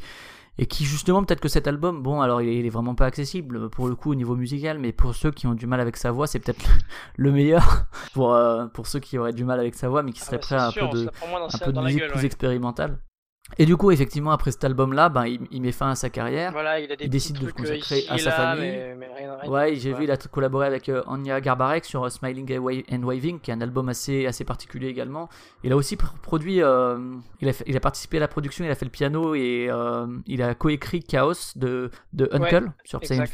et 0.61 0.67
qui 0.67 0.85
justement, 0.85 1.25
peut-être 1.25 1.41
que 1.41 1.49
cet 1.49 1.67
album, 1.67 2.03
bon, 2.03 2.21
alors 2.21 2.43
il 2.43 2.49
est, 2.51 2.59
il 2.59 2.67
est 2.67 2.71
vraiment 2.71 2.95
pas 2.95 3.07
accessible 3.07 3.71
pour 3.71 3.89
le 3.89 3.95
coup 3.95 4.11
au 4.11 4.15
niveau 4.15 4.37
musical, 4.37 4.79
mais 4.79 4.93
pour 4.93 5.15
ceux 5.15 5.31
qui 5.31 5.47
ont 5.47 5.55
du 5.55 5.67
mal 5.67 5.81
avec 5.81 5.97
sa 5.97 6.11
voix, 6.11 6.27
c'est 6.27 6.39
peut-être 6.39 6.63
le 7.17 7.33
meilleur 7.33 7.87
pour, 8.13 8.35
euh, 8.35 8.67
pour 8.67 8.87
ceux 8.87 9.01
qui 9.01 9.17
auraient 9.17 9.33
du 9.33 9.47
mal 9.47 9.59
avec 9.59 9.75
sa 9.75 9.89
voix, 9.89 10.03
mais 10.03 10.13
qui 10.13 10.21
Ah 10.21 10.25
seraient 10.27 10.37
bah, 10.37 10.43
prêts 10.43 10.57
à 10.57 10.67
un 10.67 10.73
peu 10.73 10.89
de, 10.89 11.09
un 11.09 11.73
peu 11.73 11.81
musique 11.81 12.01
gueule, 12.01 12.11
plus 12.11 12.21
ouais. 12.21 12.27
expérimentale. 12.27 12.99
Et 13.59 13.67
du 13.67 13.77
coup, 13.77 13.91
effectivement, 13.91 14.31
après 14.31 14.53
cet 14.53 14.65
album-là, 14.65 15.09
ben, 15.09 15.27
il, 15.27 15.41
il 15.51 15.61
met 15.61 15.73
fin 15.73 15.91
à 15.91 15.95
sa 15.95 16.09
carrière. 16.09 16.53
Voilà, 16.53 16.81
il 16.81 16.85
a 16.91 16.97
des 16.97 17.05
il 17.05 17.09
petits 17.09 17.09
décide 17.11 17.39
de 17.39 17.45
se 17.45 17.47
euh, 17.49 17.53
consacrer 17.53 18.05
à 18.09 18.17
sa 18.19 18.31
là, 18.31 18.37
famille. 18.37 18.71
mais- 18.71 18.95
mais 18.97 19.07
rien- 19.15 19.37
rien 19.37 19.51
Ouais, 19.51 19.75
j'ai 19.77 19.93
vu, 19.93 20.05
il 20.05 20.11
a 20.11 20.17
collaboré 20.17 20.67
avec 20.67 20.89
euh, 20.89 21.03
Anya 21.07 21.41
Garbarek 21.41 21.85
sur 21.85 22.05
euh, 22.05 22.09
Smiling 22.09 22.57
and 22.57 22.63
Wa- 22.63 22.73
and 22.93 23.03
Waving, 23.03 23.41
qui 23.41 23.51
est 23.51 23.55
un 23.55 23.61
album 23.61 23.89
assez, 23.89 24.27
assez 24.27 24.45
particulier 24.45 24.89
également. 24.89 25.29
Il 25.65 25.73
a 25.73 25.77
aussi 25.77 25.97
pr- 25.97 26.17
produit, 26.23 26.63
euh, 26.63 26.99
il, 27.41 27.49
a 27.49 27.53
fait- 27.53 27.65
il 27.67 27.77
a 27.77 27.81
participé 27.81 28.17
à 28.19 28.21
la 28.21 28.29
production, 28.29 28.65
il 28.65 28.71
a 28.71 28.75
fait 28.75 28.85
le 28.87 28.91
piano 28.91 29.35
et 29.35 29.69
il 30.27 30.43
a 30.43 30.55
coécrit 30.55 31.03
Chaos 31.03 31.33
de, 31.57 31.91
de 32.13 32.29
Uncle 32.33 32.71
sur. 32.85 33.01
Science 33.05 33.31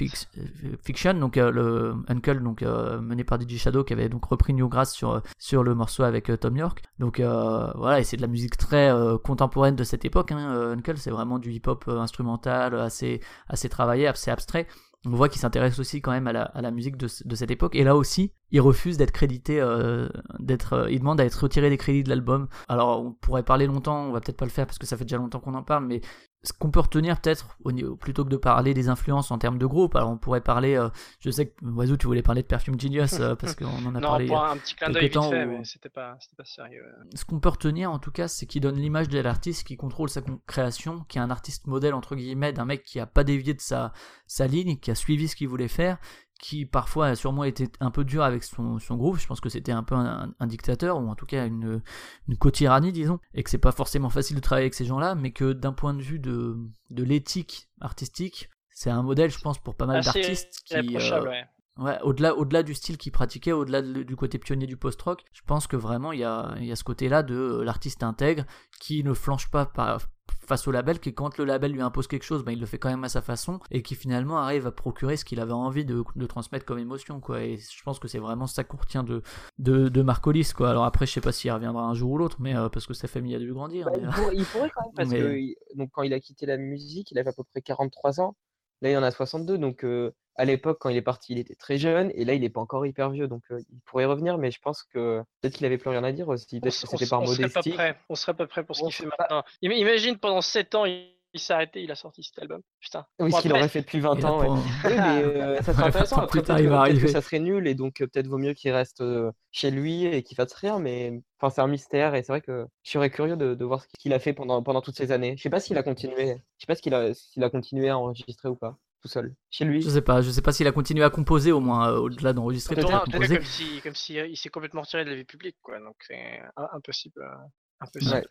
Fiction, 0.83 1.15
donc 1.15 1.37
le 1.37 1.95
Uncle, 2.09 2.41
donc 2.43 2.63
mené 2.63 3.25
par 3.25 3.39
DJ 3.41 3.59
Shadow, 3.59 3.85
qui 3.85 3.93
avait 3.93 4.09
donc 4.09 4.25
repris 4.25 4.55
Newgrass 4.55 4.93
sur, 4.93 5.23
sur 5.39 5.63
le 5.63 5.75
morceau 5.75 6.03
avec 6.05 6.31
Tom 6.41 6.57
York. 6.57 6.83
Donc 6.99 7.21
voilà, 7.21 8.01
et 8.01 8.05
c'est 8.05 8.17
de 8.17 8.23
la 8.23 8.29
musique 8.29 8.57
très 8.57 8.91
contemporaine 9.23 9.77
de 9.77 9.85
cette 9.85 10.05
époque. 10.07 10.33
Hein. 10.33 10.55
euh, 10.55 10.75
Uncle, 10.75 10.97
c'est 10.97 11.11
vraiment 11.11 11.39
du 11.39 11.53
hip-hop 11.53 11.85
euh, 11.89 11.99
instrumental, 11.99 12.75
assez, 12.79 13.21
assez 13.49 13.69
travaillé, 13.69 14.07
assez 14.07 14.31
abstrait 14.31 14.67
on 15.07 15.11
voit 15.11 15.29
qu'il 15.29 15.41
s'intéresse 15.41 15.79
aussi 15.79 16.01
quand 16.01 16.11
même 16.11 16.27
à 16.27 16.33
la, 16.33 16.71
musique 16.71 16.97
de, 16.97 17.07
de 17.25 17.37
cette 17.37 17.51
époque. 17.51 17.77
Et 17.77 17.85
là 17.85 17.95
aussi, 17.95 18.33
il 18.51 18.61
refuse 18.61 18.97
d'être 18.97 19.13
crédité, 19.13 19.61
euh, 19.61 20.09
d'être, 20.41 20.89
il 20.91 20.99
demande 20.99 21.21
à 21.21 21.25
être 21.25 21.37
retiré 21.37 21.71
des 21.71 21.77
crédits 21.77 22.03
de 22.03 22.09
l'album. 22.09 22.49
Alors, 22.69 23.05
on 23.05 23.13
pourrait 23.13 23.45
parler 23.45 23.67
longtemps, 23.67 24.07
on 24.09 24.13
va 24.13 24.21
peut-être 24.21 24.37
pas 24.37 24.47
le 24.47 24.51
faire 24.51 24.67
parce 24.67 24.79
que 24.79 24.87
ça 24.87 24.97
fait 24.97 25.05
déjà 25.05 25.17
longtemps 25.17 25.39
qu'on 25.39 25.55
en 25.55 25.63
parle, 25.63 25.87
mais 25.87 26.01
ce 26.47 26.53
qu'on 26.53 26.71
peut 26.71 26.81
retenir 26.81 27.21
peut-être, 27.21 27.57
plutôt 28.01 28.25
que 28.25 28.29
de 28.31 28.37
parler 28.37 28.73
des 28.75 28.89
influences 28.89 29.31
en 29.31 29.39
termes 29.39 29.59
de 29.59 29.67
groupe, 29.67 29.97
alors 29.97 30.11
on 30.11 30.17
pourrait 30.19 30.41
parler, 30.41 30.77
euh, 30.77 30.89
je 31.21 31.31
sais 31.31 31.47
que 31.49 31.65
Oiseau, 31.65 31.97
tu 31.97 32.07
voulais 32.07 32.23
parler 32.23 32.43
de 32.43 32.47
Perfume 32.47 32.79
Genius 32.81 33.15
euh, 33.21 33.35
parce 33.35 33.55
qu'on 33.55 33.67
en 33.67 33.95
a 33.95 34.01
Non, 34.01 34.09
parlé. 34.09 34.27
pour 34.27 34.43
un 34.45 34.57
petit 34.57 34.75
clin 34.77 34.91
d'œil 34.91 35.05
vite 35.05 35.15
temps 35.15 35.31
fait, 35.31 35.45
où- 35.45 35.59
mais 35.59 35.65
c'était 35.65 35.89
pas, 35.89 36.17
sérieux. 36.45 36.85
Ce 37.15 37.25
qu'on 37.25 37.41
peut 37.41 37.49
retenir 37.49 37.91
en 37.91 37.99
tout 37.99 38.11
cas, 38.13 38.29
c'est 38.29 38.47
qu'il 38.47 38.61
donne 38.63 38.77
l'image 38.77 39.09
de 39.09 39.19
l'artiste 39.19 39.67
qui 39.67 39.77
contrôle 39.77 40.09
sa 40.09 40.21
création, 40.47 41.05
qui 41.09 41.19
est 41.19 41.21
un 41.21 41.31
artiste 41.31 41.67
modèle 41.67 41.95
entre 41.95 42.15
guillemets, 42.17 42.53
d'un 42.53 42.65
mec 42.65 42.83
qui 42.85 43.01
a 43.01 43.07
pas 43.07 43.25
dévié 43.25 43.53
de 43.55 43.61
sa, 43.61 43.93
sa 44.27 44.47
ligne, 44.47 44.77
qui 44.77 44.91
a 44.91 44.95
suivi 44.95 45.29
ce 45.29 45.35
qu'il 45.37 45.49
voulait 45.49 45.69
faire, 45.69 45.99
qui 46.41 46.67
parfois 46.67 47.09
a 47.09 47.15
sûrement 47.15 47.45
été 47.45 47.69
un 47.81 47.91
peu 47.91 48.05
dur 48.05 48.23
avec 48.23 48.45
son, 48.45 48.79
son 48.79 48.97
groupe. 48.97 49.19
Je 49.19 49.27
pense 49.27 49.41
que 49.41 49.49
c'était 49.49 49.73
un 49.73 49.83
peu 49.83 49.95
un, 49.95 50.35
un 50.39 50.47
dictateur, 50.47 50.99
ou 50.99 51.09
en 51.09 51.15
tout 51.15 51.27
cas 51.27 51.47
une, 51.47 51.83
une 52.29 52.37
co-tyrannie, 52.37 52.93
disons, 52.93 53.19
et 53.35 53.43
que 53.43 53.51
c'est 53.51 53.59
pas 53.59 53.73
forcément 53.73 54.11
facile 54.11 54.37
de 54.37 54.41
travailler 54.41 54.65
avec 54.65 54.75
ces 54.75 54.85
gens-là, 54.85 55.15
mais 55.15 55.33
que 55.33 55.53
d'un 55.53 55.73
point 55.73 55.95
de 55.95 56.03
vue 56.03 56.19
de, 56.19 56.57
de 56.91 57.03
l'éthique 57.03 57.69
artistique, 57.81 58.51
c'est 58.71 58.91
un 58.91 59.03
modèle, 59.03 59.31
je 59.31 59.39
pense, 59.39 59.59
pour 59.59 59.75
pas 59.75 59.87
mal 59.87 60.03
d'artistes 60.03 60.63
qui, 60.67 60.75
euh, 60.75 61.25
ouais. 61.25 61.47
Ouais, 61.79 61.99
au-delà, 62.03 62.35
au-delà 62.35 62.63
du 62.63 62.73
style 62.75 62.97
qu'il 62.97 63.13
pratiquait, 63.13 63.53
au-delà 63.53 63.83
de- 63.83 64.03
du 64.03 64.17
côté 64.17 64.39
pionnier 64.39 64.67
du 64.67 64.77
post-rock, 64.79 65.23
je 65.35 65.43
pense 65.47 65.67
que 65.67 65.77
vraiment 65.77 66.11
il 66.13 66.21
y 66.21 66.25
a, 66.25 66.55
y 66.61 66.73
a 66.73 66.77
ce 66.77 66.85
côté-là 66.85 67.23
de 67.23 67.35
euh, 67.35 67.65
l'artiste 67.65 68.03
intègre 68.03 68.45
qui 68.81 69.05
ne 69.05 69.13
flanche 69.13 69.51
pas 69.51 69.67
par- 69.67 70.01
face 70.47 70.67
au 70.69 70.71
label, 70.71 71.01
qui 71.01 71.13
quand 71.13 71.37
le 71.39 71.45
label 71.45 71.73
lui 71.73 71.83
impose 71.83 72.07
quelque 72.07 72.23
chose, 72.23 72.45
ben, 72.45 72.53
il 72.53 72.61
le 72.61 72.67
fait 72.67 72.79
quand 72.79 72.89
même 72.89 73.03
à 73.05 73.09
sa 73.09 73.21
façon 73.21 73.59
et 73.71 73.83
qui 73.83 73.95
finalement 73.97 74.39
arrive 74.39 74.67
à 74.67 74.71
procurer 74.73 75.17
ce 75.17 75.25
qu'il 75.25 75.41
avait 75.41 75.53
envie 75.53 75.85
de, 75.85 76.03
de 76.15 76.27
transmettre 76.27 76.65
comme 76.65 76.79
émotion, 76.79 77.21
quoi. 77.21 77.43
Et 77.43 77.57
je 77.59 77.83
pense 77.83 77.99
que 77.99 78.07
c'est 78.09 78.21
vraiment 78.21 78.47
ça 78.47 78.63
qu'on 78.65 78.77
retient 78.77 79.03
de, 79.03 79.23
de, 79.59 79.89
de 79.89 80.03
Marc 80.03 80.27
Hollis, 80.27 80.53
quoi. 80.57 80.71
Alors 80.71 80.85
après, 80.85 81.05
je 81.05 81.13
sais 81.13 81.21
pas 81.21 81.33
s'il 81.33 81.51
reviendra 81.53 81.83
un 81.83 81.95
jour 81.95 82.13
ou 82.13 82.19
l'autre, 82.19 82.37
mais 82.41 82.57
euh, 82.57 82.69
parce 82.69 82.87
que 82.87 82.95
sa 82.95 83.09
famille 83.09 83.35
a 83.35 83.39
dû 83.39 83.53
grandir. 83.53 83.87
Bah, 83.87 83.93
mais, 83.97 84.03
il, 84.03 84.07
euh, 84.07 84.13
pourrait, 84.13 84.35
il 84.37 84.45
pourrait 84.47 84.71
quand 84.75 84.83
même, 84.85 84.95
parce 84.95 85.09
Mais- 85.11 85.21
que 85.21 85.77
donc, 85.79 85.91
quand 85.93 86.03
il 86.05 86.13
a 86.15 86.21
quitté 86.21 86.47
la 86.47 86.57
musique, 86.57 87.11
il 87.11 87.19
avait 87.19 87.31
à 87.31 87.33
peu 87.35 87.45
près 87.45 87.61
43 87.61 88.21
ans. 88.21 88.35
Là, 88.83 88.91
il 88.93 88.97
en 88.97 89.03
a 89.03 89.11
62. 89.11 89.59
Donc, 89.59 89.85
euh, 89.85 90.13
à 90.39 90.45
l'époque, 90.45 90.79
quand 90.81 90.89
il 90.89 90.97
est 90.97 91.03
parti, 91.03 91.33
il 91.33 91.39
était 91.39 91.55
très 91.55 91.79
jeune. 91.79 92.11
Et 92.15 92.25
là, 92.25 92.35
il 92.35 92.41
n'est 92.43 92.51
pas 92.51 92.61
encore 92.61 92.85
hyper 92.87 93.11
vieux. 93.11 93.29
Donc, 93.29 93.43
euh, 93.51 93.61
il 93.71 93.81
pourrait 93.85 94.05
revenir. 94.05 94.39
Mais 94.39 94.51
je 94.51 94.61
pense 94.61 94.83
que 94.85 95.23
peut-être 95.41 95.55
qu'il 95.55 95.67
avait 95.67 95.79
plus 95.79 95.91
rien 95.91 96.05
à 96.05 96.13
dire 96.13 96.29
aussi. 96.29 96.61
Peut-être 96.61 96.81
que 96.81 96.87
c'était 96.89 97.07
par 97.07 97.23
on 97.23 97.27
serait 97.27 97.49
pas 97.49 97.49
modestie. 97.61 97.71
prêt. 97.73 97.97
On 98.09 98.15
serait 98.15 98.35
pas 98.35 98.47
prêt 98.47 98.65
pour 98.65 98.77
ce 98.77 98.83
qu'il 98.85 98.93
fait 98.93 99.07
pas- 99.07 99.17
maintenant. 99.21 99.43
Im- 99.65 99.71
Imagine 99.73 100.19
pendant 100.19 100.41
7 100.41 100.75
ans, 100.75 100.85
il, 100.85 101.13
il 101.35 101.41
s'est 101.41 101.53
arrêté, 101.53 101.83
il 101.83 101.91
a 101.91 101.95
sorti 101.95 102.23
cet 102.23 102.39
album. 102.39 102.63
Putain. 102.81 103.05
Oui, 103.19 103.31
ce 103.31 103.43
qu'il 103.43 103.53
aurait 103.53 103.69
fait 103.69 103.81
depuis 103.83 104.01
20 104.01 104.15
et 104.17 104.23
là, 104.23 104.33
ans. 104.33 104.41
ouais. 104.41 104.47
pour- 104.47 104.57
Oui, 104.57 104.63
mais 104.85 104.91
euh, 105.25 105.63
ça 105.63 105.75
serait 105.75 105.85
intéressant. 105.89 106.17
20 106.17 106.23
ans 106.23 106.25
Après, 106.25 106.39
plus 106.41 106.47
tard, 106.47 106.57
peut-être 106.57 106.65
il 106.65 106.69
que, 106.69 106.71
va 106.71 106.83
peut-être 106.85 106.95
que 106.95 106.99
arriver. 107.03 107.13
ça 107.13 107.21
serait 107.21 107.41
nul 107.41 107.67
et 107.67 107.75
donc 107.75 108.01
euh, 108.01 108.07
peut-être 108.07 108.27
vaut 108.27 108.39
mieux 108.39 108.55
qu'il 108.55 108.73
reste 108.73 109.01
euh, 109.03 109.31
chez 109.53 109.71
lui 109.71 110.05
et 110.07 110.23
qu'il 110.23 110.35
fasse 110.37 110.55
rien. 110.55 110.79
Mais 110.79 111.21
enfin, 111.41 111.51
c'est 111.55 111.61
un 111.61 111.67
mystère 111.67 112.15
et 112.15 112.23
c'est 112.23 112.33
vrai 112.33 112.41
que 112.41 112.67
je 112.85 112.91
serais 112.91 113.11
curieux 113.11 113.37
de, 113.37 113.55
de 113.55 113.65
voir 113.67 113.83
ce 113.83 113.87
qu'il 113.99 114.15
a 114.15 114.19
fait 114.19 114.33
pendant, 114.33 114.63
pendant 114.63 114.81
toutes 114.81 114.97
ces 114.97 115.13
années. 115.13 115.35
Je 115.37 115.43
sais 115.43 115.51
pas 115.51 115.61
s'il 115.61 115.77
a 115.77 115.83
continué. 115.83 116.37
Je 116.59 116.65
sais 116.65 116.67
pas 116.67 116.75
s'il 116.75 116.95
a, 116.95 117.13
s'il 117.13 117.45
a 117.45 117.51
continué 117.51 117.91
à 117.91 117.99
enregistrer 117.99 118.49
ou 118.49 118.57
pas, 118.57 118.79
tout 119.07 119.13
seul, 119.13 119.35
chez 119.51 119.65
lui. 119.65 119.81
je 119.83 119.89
sais 119.91 120.03
pas, 120.03 120.21
je 120.23 120.31
sais 120.31 120.43
pas 120.43 120.53
s'il 120.53 120.67
a 120.67 120.73
continué 120.73 121.05
à 121.05 121.11
composer 121.11 121.53
au 121.53 121.61
moins, 121.61 121.91
euh, 121.91 121.99
au-delà 121.99 122.33
d'enregistrer, 122.33 122.75
peut-être 122.75 123.05
comme 123.11 123.45
si, 123.45 123.81
comme 123.83 123.95
si 123.95 124.19
euh, 124.19 124.27
il 124.27 124.37
s'est 124.37 124.49
complètement 124.49 124.83
retiré 124.83 125.05
de 125.05 125.11
la 125.11 125.17
vie 125.17 125.25
publique, 125.25 125.57
quoi. 125.63 125.79
Donc 125.79 125.97
c'est 126.07 126.41
impossible. 126.73 127.21
euh, 127.23 127.37
impossible. 127.81 128.15
Ouais. 128.15 128.25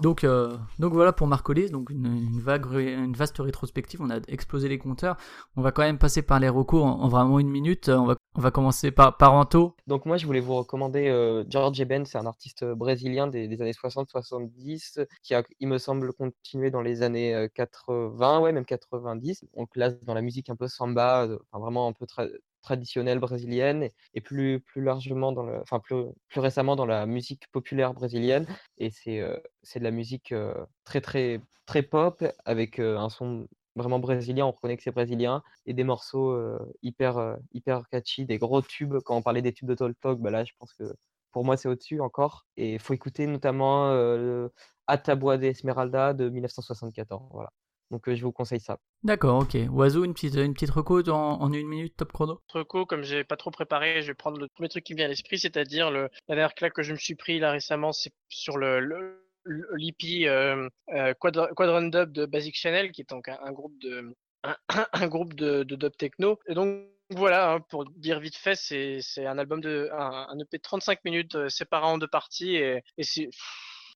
Donc, 0.00 0.24
euh, 0.24 0.56
donc 0.78 0.94
voilà 0.94 1.12
pour 1.12 1.26
Marc 1.26 1.46
Hollis, 1.48 1.68
donc 1.70 1.90
une, 1.90 2.06
une 2.06 2.40
vague, 2.40 2.64
une 2.72 3.12
vaste 3.14 3.36
rétrospective. 3.38 4.00
On 4.00 4.08
a 4.08 4.18
explosé 4.28 4.68
les 4.68 4.78
compteurs. 4.78 5.16
On 5.56 5.62
va 5.62 5.72
quand 5.72 5.82
même 5.82 5.98
passer 5.98 6.22
par 6.22 6.40
les 6.40 6.48
recos 6.48 6.82
en, 6.82 7.00
en 7.00 7.08
vraiment 7.08 7.38
une 7.38 7.50
minute. 7.50 7.90
On 7.90 8.06
va, 8.06 8.16
on 8.34 8.40
va 8.40 8.50
commencer 8.50 8.90
par, 8.90 9.16
par 9.16 9.34
Anto. 9.34 9.76
Donc 9.86 10.06
moi, 10.06 10.16
je 10.16 10.26
voulais 10.26 10.40
vous 10.40 10.54
recommander 10.54 11.08
euh, 11.08 11.44
George 11.48 11.80
Eben, 11.80 12.04
c'est 12.04 12.18
un 12.18 12.26
artiste 12.26 12.64
euh, 12.64 12.74
brésilien 12.74 13.26
des, 13.26 13.60
années 13.60 13.72
60-70 13.72 15.06
qui 15.22 15.34
a, 15.34 15.44
il 15.60 15.68
me 15.68 15.78
semble, 15.78 16.12
continué 16.12 16.70
dans 16.70 16.82
les 16.82 17.02
années 17.02 17.34
euh, 17.34 17.48
80, 17.54 18.40
ouais, 18.40 18.52
même 18.52 18.64
90. 18.64 19.44
On 19.54 19.66
classe 19.66 20.00
dans 20.00 20.14
la 20.14 20.22
musique 20.22 20.50
un 20.50 20.56
peu 20.56 20.68
samba, 20.68 21.24
euh, 21.26 21.38
enfin, 21.52 21.62
vraiment 21.62 21.86
un 21.88 21.92
peu 21.92 22.06
tra- 22.06 22.30
traditionnelle 22.62 23.20
brésilienne 23.20 23.88
et, 24.14 24.20
plus, 24.20 24.60
plus 24.60 24.82
largement, 24.82 25.32
dans 25.32 25.44
le, 25.44 25.60
enfin 25.60 25.78
plus, 25.78 26.04
plus 26.28 26.40
récemment 26.40 26.74
dans 26.76 26.86
la 26.86 27.06
musique 27.06 27.46
populaire 27.52 27.94
brésilienne. 27.94 28.46
Et 28.78 28.90
c'est 28.90 29.20
euh, 29.20 29.36
c'est 29.62 29.78
de 29.78 29.84
la 29.84 29.90
musique 29.92 30.32
euh, 30.32 30.54
très, 30.84 31.00
très, 31.00 31.40
très 31.66 31.82
pop 31.82 32.24
avec 32.44 32.80
euh, 32.80 32.98
un 32.98 33.08
son 33.10 33.46
vraiment 33.76 33.98
brésilien, 33.98 34.46
on 34.46 34.52
reconnaît 34.52 34.76
que 34.76 34.82
c'est 34.82 34.92
brésilien, 34.92 35.42
et 35.66 35.74
des 35.74 35.84
morceaux 35.84 36.30
euh, 36.30 36.58
hyper, 36.82 37.18
euh, 37.18 37.36
hyper 37.52 37.88
catchy, 37.88 38.26
des 38.26 38.38
gros 38.38 38.62
tubes. 38.62 38.96
Quand 39.04 39.16
on 39.16 39.22
parlait 39.22 39.42
des 39.42 39.52
tubes 39.52 39.68
de 39.68 39.74
Talk 39.74 39.98
Talk, 40.00 40.18
bah 40.20 40.30
là, 40.30 40.44
je 40.44 40.52
pense 40.58 40.72
que 40.74 40.84
pour 41.32 41.44
moi, 41.44 41.56
c'est 41.56 41.68
au-dessus 41.68 42.00
encore. 42.00 42.46
Et 42.56 42.74
il 42.74 42.78
faut 42.78 42.94
écouter 42.94 43.26
notamment 43.26 43.90
euh, 43.90 44.48
Atabua 44.86 45.36
de 45.36 45.46
Esmeralda 45.46 46.14
de 46.14 46.28
1974. 46.28 47.28
Voilà. 47.32 47.50
Donc 47.90 48.08
euh, 48.08 48.14
je 48.14 48.24
vous 48.24 48.32
conseille 48.32 48.60
ça. 48.60 48.78
D'accord, 49.02 49.42
ok. 49.42 49.56
Oiseau, 49.70 50.04
une 50.04 50.14
petite, 50.14 50.36
une 50.36 50.54
petite 50.54 50.70
reco 50.70 51.02
en, 51.10 51.40
en 51.40 51.52
une 51.52 51.66
minute, 51.66 51.96
top 51.96 52.12
chrono? 52.12 52.40
Reco, 52.52 52.86
comme 52.86 53.02
j'ai 53.02 53.24
pas 53.24 53.36
trop 53.36 53.50
préparé, 53.50 54.02
je 54.02 54.08
vais 54.08 54.14
prendre 54.14 54.38
le 54.38 54.48
premier 54.48 54.68
truc 54.68 54.84
qui 54.84 54.94
me 54.94 54.98
vient 54.98 55.06
à 55.06 55.08
l'esprit, 55.08 55.38
c'est-à-dire 55.38 55.90
le, 55.90 56.08
la 56.28 56.34
dernière 56.34 56.54
claque 56.54 56.72
que 56.72 56.82
je 56.82 56.92
me 56.92 56.98
suis 56.98 57.14
pris 57.14 57.38
là 57.38 57.50
récemment, 57.50 57.92
c'est 57.92 58.12
sur 58.28 58.56
le, 58.56 58.80
le 58.80 59.23
l'EP 59.46 60.28
euh, 60.28 60.68
euh, 60.94 61.14
Quadra- 61.20 61.48
Quadrant 61.54 61.82
Dub 61.82 62.12
de 62.12 62.26
Basic 62.26 62.56
Channel, 62.56 62.92
qui 62.92 63.02
est 63.02 63.08
donc 63.10 63.28
un, 63.28 63.38
un 63.42 63.52
groupe 63.52 63.78
de 63.80 64.14
un, 64.42 64.56
un 64.92 65.06
groupe 65.06 65.34
de, 65.34 65.62
de 65.62 65.76
dub 65.76 65.96
techno. 65.96 66.38
Et 66.48 66.54
donc 66.54 66.84
voilà, 67.10 67.52
hein, 67.52 67.60
pour 67.60 67.84
dire 67.90 68.20
vite 68.20 68.36
fait, 68.36 68.56
c'est 68.56 68.98
c'est 69.00 69.26
un 69.26 69.38
album 69.38 69.60
de 69.60 69.88
un, 69.92 70.26
un 70.30 70.38
EP 70.38 70.56
de 70.58 70.62
35 70.62 71.04
minutes 71.04 71.34
euh, 71.34 71.48
séparé 71.48 71.86
en 71.86 71.98
deux 71.98 72.08
parties 72.08 72.56
et, 72.56 72.82
et 72.98 73.02
c'est 73.04 73.28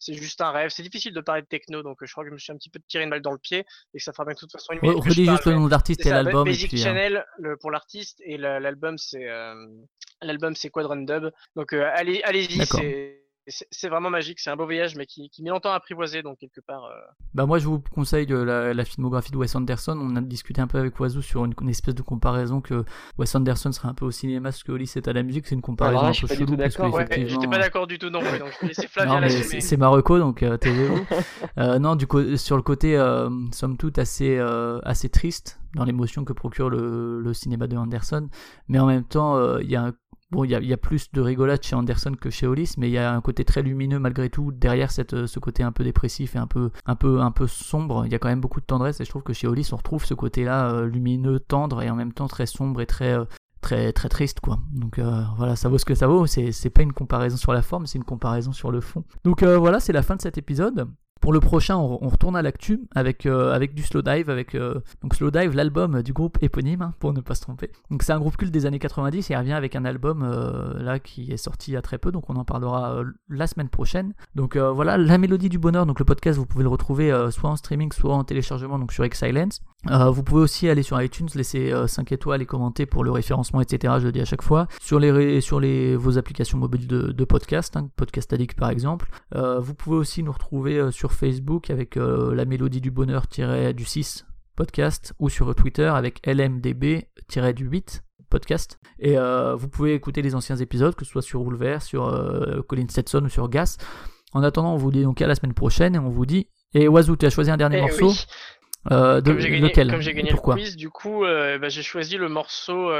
c'est 0.00 0.14
juste 0.14 0.40
un 0.42 0.52
rêve. 0.52 0.70
C'est 0.70 0.82
difficile 0.84 1.12
de 1.12 1.20
parler 1.20 1.42
de 1.42 1.46
techno, 1.48 1.82
donc 1.82 2.02
euh, 2.02 2.06
je 2.06 2.12
crois 2.12 2.22
que 2.22 2.30
je 2.30 2.34
me 2.34 2.38
suis 2.38 2.52
un 2.52 2.56
petit 2.56 2.70
peu 2.70 2.78
tiré 2.86 3.02
une 3.04 3.10
balle 3.10 3.20
dans 3.22 3.32
le 3.32 3.38
pied 3.38 3.60
et 3.94 3.98
que 3.98 4.02
ça 4.04 4.12
fera 4.12 4.24
bien 4.26 4.34
de 4.34 4.38
toute 4.38 4.52
façon 4.52 4.72
une 4.74 4.78
minute 4.90 5.04
Redis 5.10 5.24
juste 5.32 5.44
le 5.46 5.52
nom 5.56 5.68
d'artiste 5.68 6.02
c'est 6.02 6.08
et 6.08 6.12
l'album. 6.12 6.44
Basic 6.44 6.68
puis, 6.68 6.80
euh, 6.80 6.84
Channel 6.84 7.24
pour 7.60 7.70
l'artiste 7.72 8.22
et 8.24 8.36
la- 8.38 8.60
l'album 8.60 8.96
c'est 8.96 9.28
euh, 9.28 9.54
l'album 10.22 10.54
c'est 10.54 10.70
Quadrant 10.70 10.96
Dub. 10.96 11.30
Donc 11.56 11.72
euh, 11.72 11.90
allez 11.94 12.22
allez-y, 12.22 12.58
c'est 12.78 13.24
c'est 13.70 13.88
vraiment 13.88 14.10
magique. 14.10 14.40
C'est 14.40 14.50
un 14.50 14.56
beau 14.56 14.64
voyage, 14.64 14.96
mais 14.96 15.06
qui, 15.06 15.30
qui 15.30 15.42
met 15.42 15.50
longtemps 15.50 15.70
à 15.70 15.74
apprivoiser, 15.74 16.22
donc 16.22 16.38
quelque 16.38 16.60
part. 16.60 16.84
euh, 16.84 16.94
Bah 17.34 17.46
moi 17.46 17.58
je 17.58 17.66
vous 17.66 17.80
conseille 17.80 18.26
la, 18.26 18.74
la 18.74 18.84
filmographie 18.84 19.30
de 19.32 19.36
Wes 19.36 19.54
Anderson. 19.54 19.98
On 20.00 20.16
a 20.16 20.20
discuté 20.20 20.60
un 20.60 20.66
peu 20.66 20.78
avec 20.78 20.98
Oiseau 21.00 21.22
sur 21.22 21.44
une, 21.44 21.54
une 21.60 21.68
espèce 21.68 21.94
de 21.94 22.02
comparaison 22.02 22.60
que 22.60 22.84
Wes 23.18 23.34
Anderson 23.34 23.72
serait 23.72 23.88
un 23.88 23.94
peu 23.94 24.04
au 24.04 24.10
cinéma 24.10 24.52
ce 24.52 24.64
que 24.64 24.72
Hollis 24.72 24.92
est 24.96 25.08
à 25.08 25.12
la 25.12 25.22
musique. 25.22 25.46
C'est 25.46 25.54
une 25.54 25.62
comparaison 25.62 25.98
Alors 25.98 26.10
là, 26.10 26.16
un 26.16 26.20
peu 26.20 26.26
chelou. 26.34 26.56
Ouais, 26.96 27.06
j'étais 27.28 27.46
pas 27.46 27.58
d'accord 27.58 27.86
du 27.86 27.98
tout 27.98 28.10
non 28.10 28.20
plus, 28.20 28.38
donc 28.38 28.50
je 28.60 28.66
vais 28.66 28.74
c'est 29.60 29.76
Marocco, 29.76 30.18
donc 30.18 30.42
euh, 30.42 30.56
taisez-vous. 30.56 31.06
Euh, 31.58 31.78
non, 31.78 31.96
du 31.96 32.06
coup, 32.06 32.36
sur 32.36 32.56
le 32.56 32.62
côté, 32.62 32.96
euh, 32.96 33.28
somme 33.52 33.76
toute, 33.76 33.98
assez, 33.98 34.36
euh, 34.38 34.80
assez 34.84 35.08
triste 35.08 35.58
dans 35.74 35.84
l'émotion 35.84 36.24
que 36.24 36.32
procure 36.32 36.70
le, 36.70 37.20
le 37.20 37.34
cinéma 37.34 37.66
de 37.66 37.76
Anderson, 37.76 38.28
mais 38.68 38.78
en 38.78 38.86
même 38.86 39.04
temps, 39.04 39.36
euh, 39.36 39.58
il 39.62 39.70
y 39.70 39.76
a 39.76 39.82
un- 39.84 39.92
Bon, 40.30 40.44
il 40.44 40.50
y 40.50 40.72
a, 40.74 40.76
plus 40.76 41.10
de 41.12 41.22
rigolade 41.22 41.62
chez 41.62 41.74
Anderson 41.74 42.12
que 42.12 42.28
chez 42.28 42.46
Hollis, 42.46 42.74
mais 42.76 42.90
il 42.90 42.92
y 42.92 42.98
a 42.98 43.14
un 43.14 43.20
côté 43.22 43.46
très 43.46 43.62
lumineux 43.62 43.98
malgré 43.98 44.28
tout 44.28 44.52
derrière 44.52 44.90
euh, 45.14 45.26
ce 45.26 45.38
côté 45.38 45.62
un 45.62 45.72
peu 45.72 45.84
dépressif 45.84 46.36
et 46.36 46.38
un 46.38 46.46
peu, 46.46 46.70
un 46.84 46.96
peu, 46.96 47.22
un 47.22 47.30
peu 47.30 47.46
sombre. 47.46 48.04
Il 48.04 48.12
y 48.12 48.14
a 48.14 48.18
quand 48.18 48.28
même 48.28 48.42
beaucoup 48.42 48.60
de 48.60 48.66
tendresse 48.66 49.00
et 49.00 49.06
je 49.06 49.10
trouve 49.10 49.22
que 49.22 49.32
chez 49.32 49.46
Hollis 49.46 49.70
on 49.72 49.76
retrouve 49.76 50.04
ce 50.04 50.12
côté-là 50.12 50.70
euh, 50.70 50.86
lumineux, 50.86 51.40
tendre 51.40 51.80
et 51.80 51.88
en 51.88 51.94
même 51.94 52.12
temps 52.12 52.28
très 52.28 52.44
sombre 52.44 52.82
et 52.82 52.86
très, 52.86 53.14
euh, 53.14 53.24
très, 53.62 53.90
très 53.94 54.10
triste 54.10 54.40
quoi. 54.40 54.58
Donc 54.70 55.00
voilà, 55.38 55.56
ça 55.56 55.70
vaut 55.70 55.78
ce 55.78 55.86
que 55.86 55.94
ça 55.94 56.06
vaut. 56.06 56.26
C'est, 56.26 56.52
c'est 56.52 56.70
pas 56.70 56.82
une 56.82 56.92
comparaison 56.92 57.38
sur 57.38 57.54
la 57.54 57.62
forme, 57.62 57.86
c'est 57.86 57.96
une 57.96 58.04
comparaison 58.04 58.52
sur 58.52 58.70
le 58.70 58.82
fond. 58.82 59.04
Donc 59.24 59.42
voilà, 59.42 59.80
c'est 59.80 59.94
la 59.94 60.02
fin 60.02 60.16
de 60.16 60.20
cet 60.20 60.36
épisode. 60.36 60.88
Pour 61.20 61.32
le 61.32 61.40
prochain, 61.40 61.76
on, 61.76 62.08
retourne 62.08 62.36
à 62.36 62.42
l'actu 62.42 62.80
avec, 62.94 63.26
euh, 63.26 63.52
avec 63.52 63.74
du 63.74 63.82
slow 63.82 64.02
dive, 64.02 64.30
avec 64.30 64.54
euh, 64.54 64.80
donc 65.02 65.14
slow 65.14 65.30
dive, 65.30 65.54
l'album 65.54 66.02
du 66.02 66.12
groupe 66.12 66.38
éponyme, 66.42 66.82
hein, 66.82 66.94
pour 67.00 67.12
ne 67.12 67.20
pas 67.20 67.34
se 67.34 67.42
tromper. 67.42 67.70
Donc 67.90 68.02
c'est 68.02 68.12
un 68.12 68.18
groupe 68.18 68.36
culte 68.36 68.52
des 68.52 68.66
années 68.66 68.78
90 68.78 69.30
et 69.30 69.34
il 69.34 69.36
revient 69.36 69.52
avec 69.52 69.76
un 69.76 69.84
album 69.84 70.22
euh, 70.22 70.82
là 70.82 70.98
qui 70.98 71.32
est 71.32 71.36
sorti 71.36 71.72
il 71.72 71.74
y 71.74 71.76
a 71.76 71.82
très 71.82 71.98
peu, 71.98 72.12
donc 72.12 72.30
on 72.30 72.36
en 72.36 72.44
parlera 72.44 73.02
la 73.28 73.46
semaine 73.46 73.68
prochaine. 73.68 74.14
Donc 74.34 74.56
voilà, 74.56 74.96
la 74.96 75.18
mélodie 75.18 75.48
du 75.48 75.58
bonheur, 75.58 75.86
donc 75.86 75.98
le 75.98 76.04
podcast, 76.04 76.38
vous 76.38 76.46
pouvez 76.46 76.64
le 76.64 76.70
retrouver 76.70 77.12
soit 77.30 77.50
en 77.50 77.56
streaming, 77.56 77.92
soit 77.92 78.14
en 78.14 78.24
téléchargement, 78.24 78.78
donc 78.78 78.92
sur 78.92 79.04
X-Silence. 79.04 79.60
Vous 79.84 80.22
pouvez 80.22 80.42
aussi 80.42 80.68
aller 80.68 80.82
sur 80.82 81.00
iTunes, 81.00 81.28
laisser 81.34 81.72
euh, 81.72 81.86
5 81.86 82.10
étoiles 82.10 82.42
et 82.42 82.46
commenter 82.46 82.84
pour 82.84 83.04
le 83.04 83.12
référencement, 83.12 83.60
etc. 83.60 83.94
Je 84.00 84.06
le 84.06 84.12
dis 84.12 84.20
à 84.20 84.24
chaque 84.24 84.42
fois. 84.42 84.66
Sur 84.80 84.98
les, 84.98 85.40
sur 85.40 85.60
les 85.60 85.94
vos 85.94 86.18
applications 86.18 86.58
mobiles 86.58 86.86
de, 86.86 87.12
de 87.12 87.24
podcast, 87.24 87.76
hein, 87.76 87.88
Podcast 87.96 88.32
Addict 88.32 88.58
par 88.58 88.70
exemple. 88.70 89.08
Vous 89.34 89.74
pouvez 89.74 89.96
aussi 89.96 90.22
nous 90.22 90.32
retrouver 90.32 90.78
euh, 90.78 90.90
sur 91.08 91.12
Facebook 91.16 91.70
avec 91.70 91.96
euh, 91.96 92.34
la 92.34 92.44
mélodie 92.44 92.80
du 92.80 92.90
bonheur 92.90 93.26
tiré 93.28 93.72
du 93.72 93.84
6 93.84 94.26
podcast 94.56 95.14
ou 95.18 95.28
sur 95.30 95.54
Twitter 95.54 95.86
avec 95.86 96.20
LMDB-du8 96.26 98.02
podcast. 98.28 98.78
Et 98.98 99.16
euh, 99.16 99.54
vous 99.54 99.68
pouvez 99.68 99.94
écouter 99.94 100.20
les 100.20 100.34
anciens 100.34 100.56
épisodes, 100.56 100.94
que 100.94 101.04
ce 101.06 101.10
soit 101.10 101.22
sur 101.22 101.40
Woolver, 101.40 101.78
sur 101.80 102.08
euh, 102.08 102.60
Colin 102.62 102.86
Stetson 102.88 103.24
ou 103.24 103.28
sur 103.28 103.48
Gas. 103.48 103.78
En 104.32 104.42
attendant, 104.42 104.74
on 104.74 104.76
vous 104.76 104.90
dit 104.90 105.02
donc 105.02 105.22
à 105.22 105.26
la 105.26 105.34
semaine 105.34 105.54
prochaine 105.54 105.94
et 105.94 105.98
on 105.98 106.10
vous 106.10 106.26
dit. 106.26 106.48
Et 106.74 106.88
Oazou, 106.88 107.16
tu 107.16 107.24
as 107.24 107.30
choisi 107.30 107.50
un 107.50 107.56
dernier 107.56 107.78
Eh 107.78 107.80
morceau 107.82 108.10
oui. 108.10 108.26
euh, 108.92 109.22
de 109.22 109.30
comme 109.30 109.40
j'ai 109.40 109.50
gagné, 109.50 109.68
lequel 109.68 109.90
comme 109.90 110.00
j'ai 110.02 110.12
gagné 110.12 110.28
Et 110.28 110.32
Pourquoi 110.32 110.56
le 110.56 110.60
quiz, 110.60 110.76
du 110.76 110.90
coup, 110.90 111.24
euh, 111.24 111.58
bah, 111.58 111.70
j'ai 111.70 111.82
choisi 111.82 112.18
le 112.18 112.28
morceau, 112.28 112.90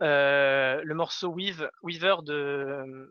le 0.00 0.94
morceau 0.94 1.34
Weave, 1.34 1.68
Weaver 1.82 2.16
de 2.24 3.10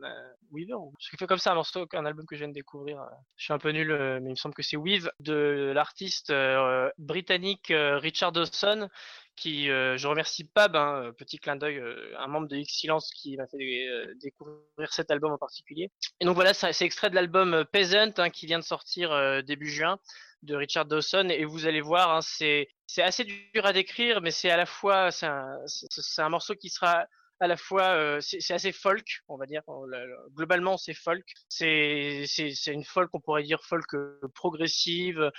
Weaver. 0.55 0.75
Je 0.99 1.09
fais 1.17 1.27
comme 1.27 1.37
ça 1.37 1.51
un 1.51 1.55
morceau, 1.55 1.85
un 1.93 2.05
album 2.05 2.25
que 2.25 2.35
je 2.35 2.39
viens 2.39 2.47
de 2.47 2.53
découvrir. 2.53 2.99
euh, 3.01 3.05
Je 3.37 3.43
suis 3.43 3.53
un 3.53 3.59
peu 3.59 3.69
nul, 3.71 3.91
euh, 3.91 4.19
mais 4.21 4.29
il 4.29 4.31
me 4.31 4.35
semble 4.35 4.55
que 4.55 4.63
c'est 4.63 4.77
Weave 4.77 5.11
de 5.19 5.71
l'artiste 5.75 6.29
euh, 6.29 6.89
britannique 6.97 7.71
Richard 7.71 8.31
Dawson. 8.31 8.89
Qui, 9.37 9.65
je 9.65 10.07
remercie 10.07 10.45
Pab, 10.45 10.77
hein, 10.77 11.11
petit 11.17 11.39
clin 11.39 11.57
d'œil, 11.57 11.83
un 12.17 12.27
membre 12.27 12.47
de 12.47 12.55
X 12.55 12.73
Silence 12.73 13.11
qui 13.13 13.35
m'a 13.35 13.45
fait 13.47 13.57
découvrir 14.21 14.93
cet 14.93 15.11
album 15.11 15.33
en 15.33 15.37
particulier. 15.37 15.91
Et 16.21 16.25
donc 16.25 16.35
voilà, 16.35 16.53
c'est 16.53 16.85
extrait 16.85 17.09
de 17.09 17.15
l'album 17.15 17.65
Peasant 17.69 18.13
hein, 18.15 18.29
qui 18.29 18.45
vient 18.45 18.59
de 18.59 18.63
sortir 18.63 19.43
début 19.43 19.69
juin 19.69 19.99
de 20.43 20.55
Richard 20.55 20.85
Dawson 20.85 21.27
et 21.29 21.43
vous 21.43 21.65
allez 21.65 21.81
voir 21.81 22.15
hein, 22.15 22.21
c'est 22.21 22.67
assez 23.01 23.25
dur 23.25 23.65
à 23.65 23.73
décrire 23.73 24.21
mais 24.21 24.31
c'est 24.31 24.49
à 24.49 24.57
la 24.57 24.65
fois 24.65 25.11
c'est 25.11 25.27
un 25.27 26.29
morceau 26.29 26.55
qui 26.55 26.69
sera 26.69 27.05
à 27.39 27.47
la 27.47 27.57
fois 27.57 27.83
euh, 27.89 28.21
c'est 28.21 28.53
assez 28.53 28.71
folk 28.71 29.19
on 29.27 29.37
va 29.37 29.45
dire 29.45 29.61
globalement 30.35 30.77
c'est 30.77 30.93
folk. 30.93 31.25
C'est 31.49 32.25
une 32.67 32.83
folk 32.83 33.09
on 33.13 33.19
pourrait 33.19 33.43
dire 33.43 33.63
folk 33.63 33.93
euh, 33.93 34.19
progressive 34.33 35.31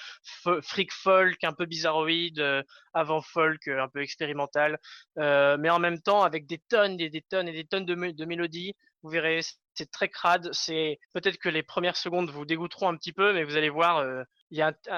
freak 0.62 0.92
folk 0.92 1.42
un 1.44 1.52
peu 1.52 1.66
bizarroïde 1.66 2.40
euh, 2.40 2.62
avant 2.94 3.22
folk 3.22 3.68
un 3.68 3.88
peu 3.88 4.02
expérimental. 4.02 4.78
Mais 5.16 5.70
en 5.70 5.78
même 5.78 6.00
temps 6.00 6.22
avec 6.22 6.46
des 6.46 6.58
tonnes 6.58 7.00
et 7.00 7.10
des 7.10 7.22
tonnes 7.22 7.48
et 7.48 7.52
des 7.52 7.64
tonnes 7.64 7.86
de, 7.86 7.94
mé- 7.94 8.14
de 8.14 8.24
mélodies 8.24 8.74
vous 9.02 9.10
verrez 9.10 9.40
c'est 9.74 9.90
très 9.90 10.08
crade. 10.08 10.48
C'est 10.52 10.98
peut-être 11.12 11.36
que 11.36 11.50
les 11.50 11.62
premières 11.62 11.96
secondes 11.96 12.30
vous 12.30 12.44
dégoûteront 12.46 12.88
un 12.88 12.96
petit 12.96 13.12
peu 13.12 13.32
mais 13.32 13.44
vous 13.44 13.56
allez 13.56 13.70
voir 13.70 14.04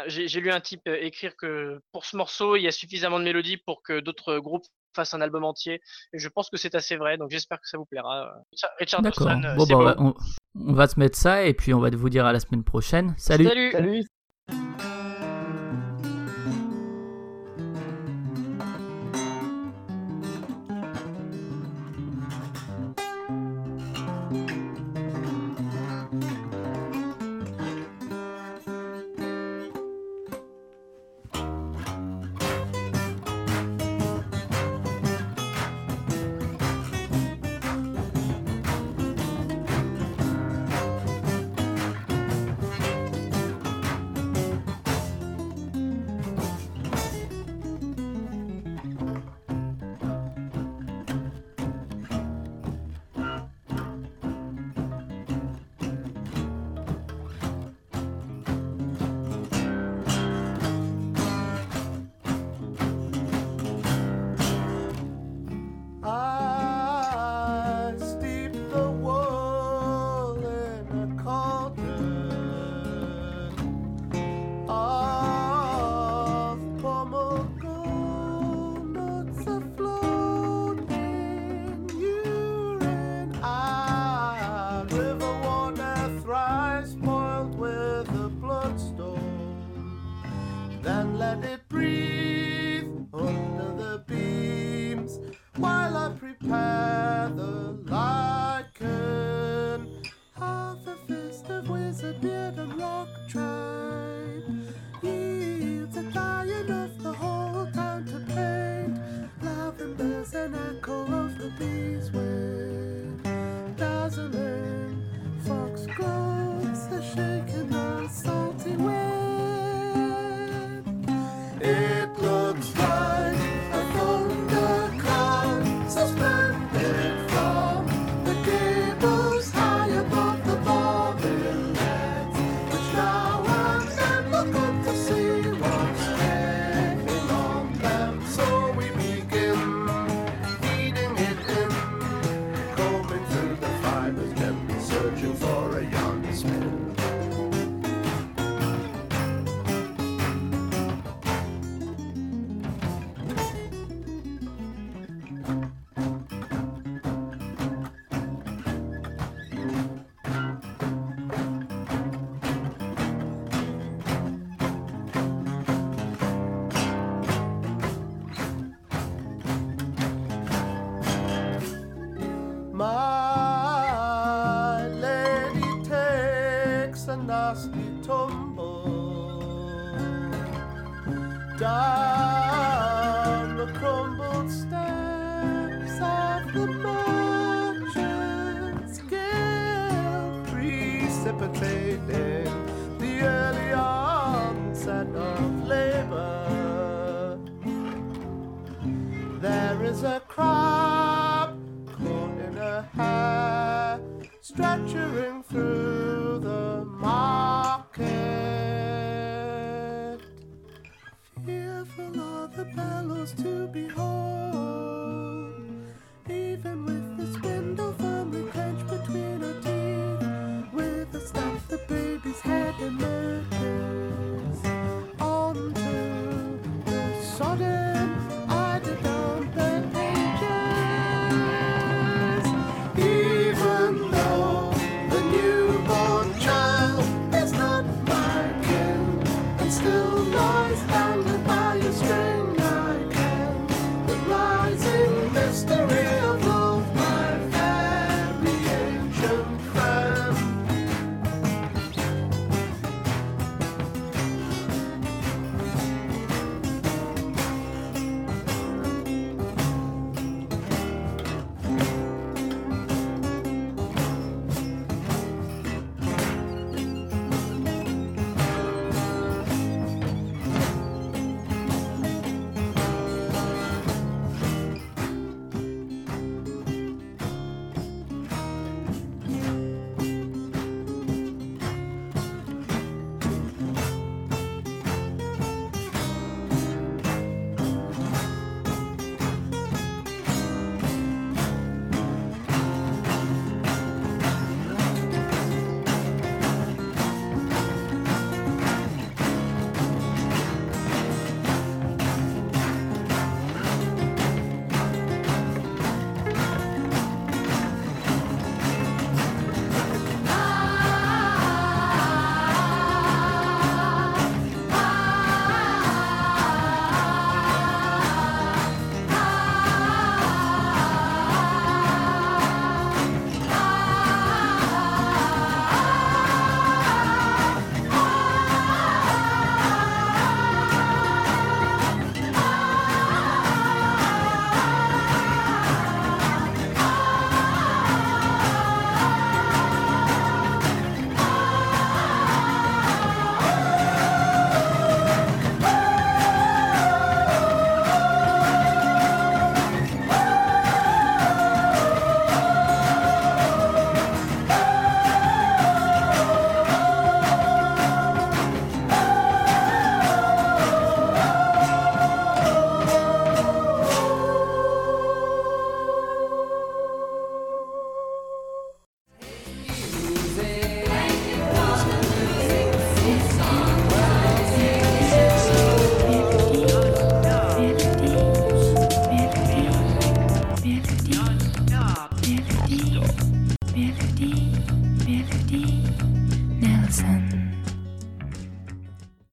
j'ai 0.07 0.41
lu 0.41 0.51
un 0.51 0.61
type 0.61 0.87
écrire 0.87 1.37
que 1.37 1.81
pour 1.93 2.05
ce 2.05 2.17
morceau, 2.17 2.57
il 2.57 2.63
y 2.63 2.69
a 2.69 2.73
suffisamment 2.73 3.19
de 3.19 3.25
mélodies 3.25 3.57
pour 3.57 3.83
que 3.83 4.01
d'autres 4.01 4.39
groupes 4.39 4.67
fassent 4.99 5.15
un 5.15 5.21
album 5.21 5.45
entier. 5.45 5.81
Et 6.13 6.19
je 6.19 6.29
pense 6.29 6.51
que 6.51 6.57
c'est 6.57 6.75
assez 6.75 6.97
vrai, 6.97 7.17
donc 7.19 7.31
j'espère 7.31 7.59
que 7.61 7.69
ça 7.69 7.79
vous 7.79 7.85
plaira. 7.87 8.33
Richard-. 8.79 9.03
Dawson, 9.03 9.43
euh, 9.45 9.55
Bon, 9.57 9.65
bah, 9.67 9.95
on, 9.99 10.09
on- 10.09 10.15
on 10.71 10.73
va 10.73 10.87
se 10.89 10.99
mettre 10.99 11.17
ça 11.17 11.45
et 11.45 11.55
puis 11.55 11.73
on 11.73 11.79
va 11.81 11.89
vous 11.91 12.11
dire 12.11 12.27
à 12.27 12.33
la 12.33 12.41
semaine 12.41 12.65
prochaine. 12.65 13.15
Salut. 13.17 13.45
Salut. 13.47 13.71
Salut 13.73 14.05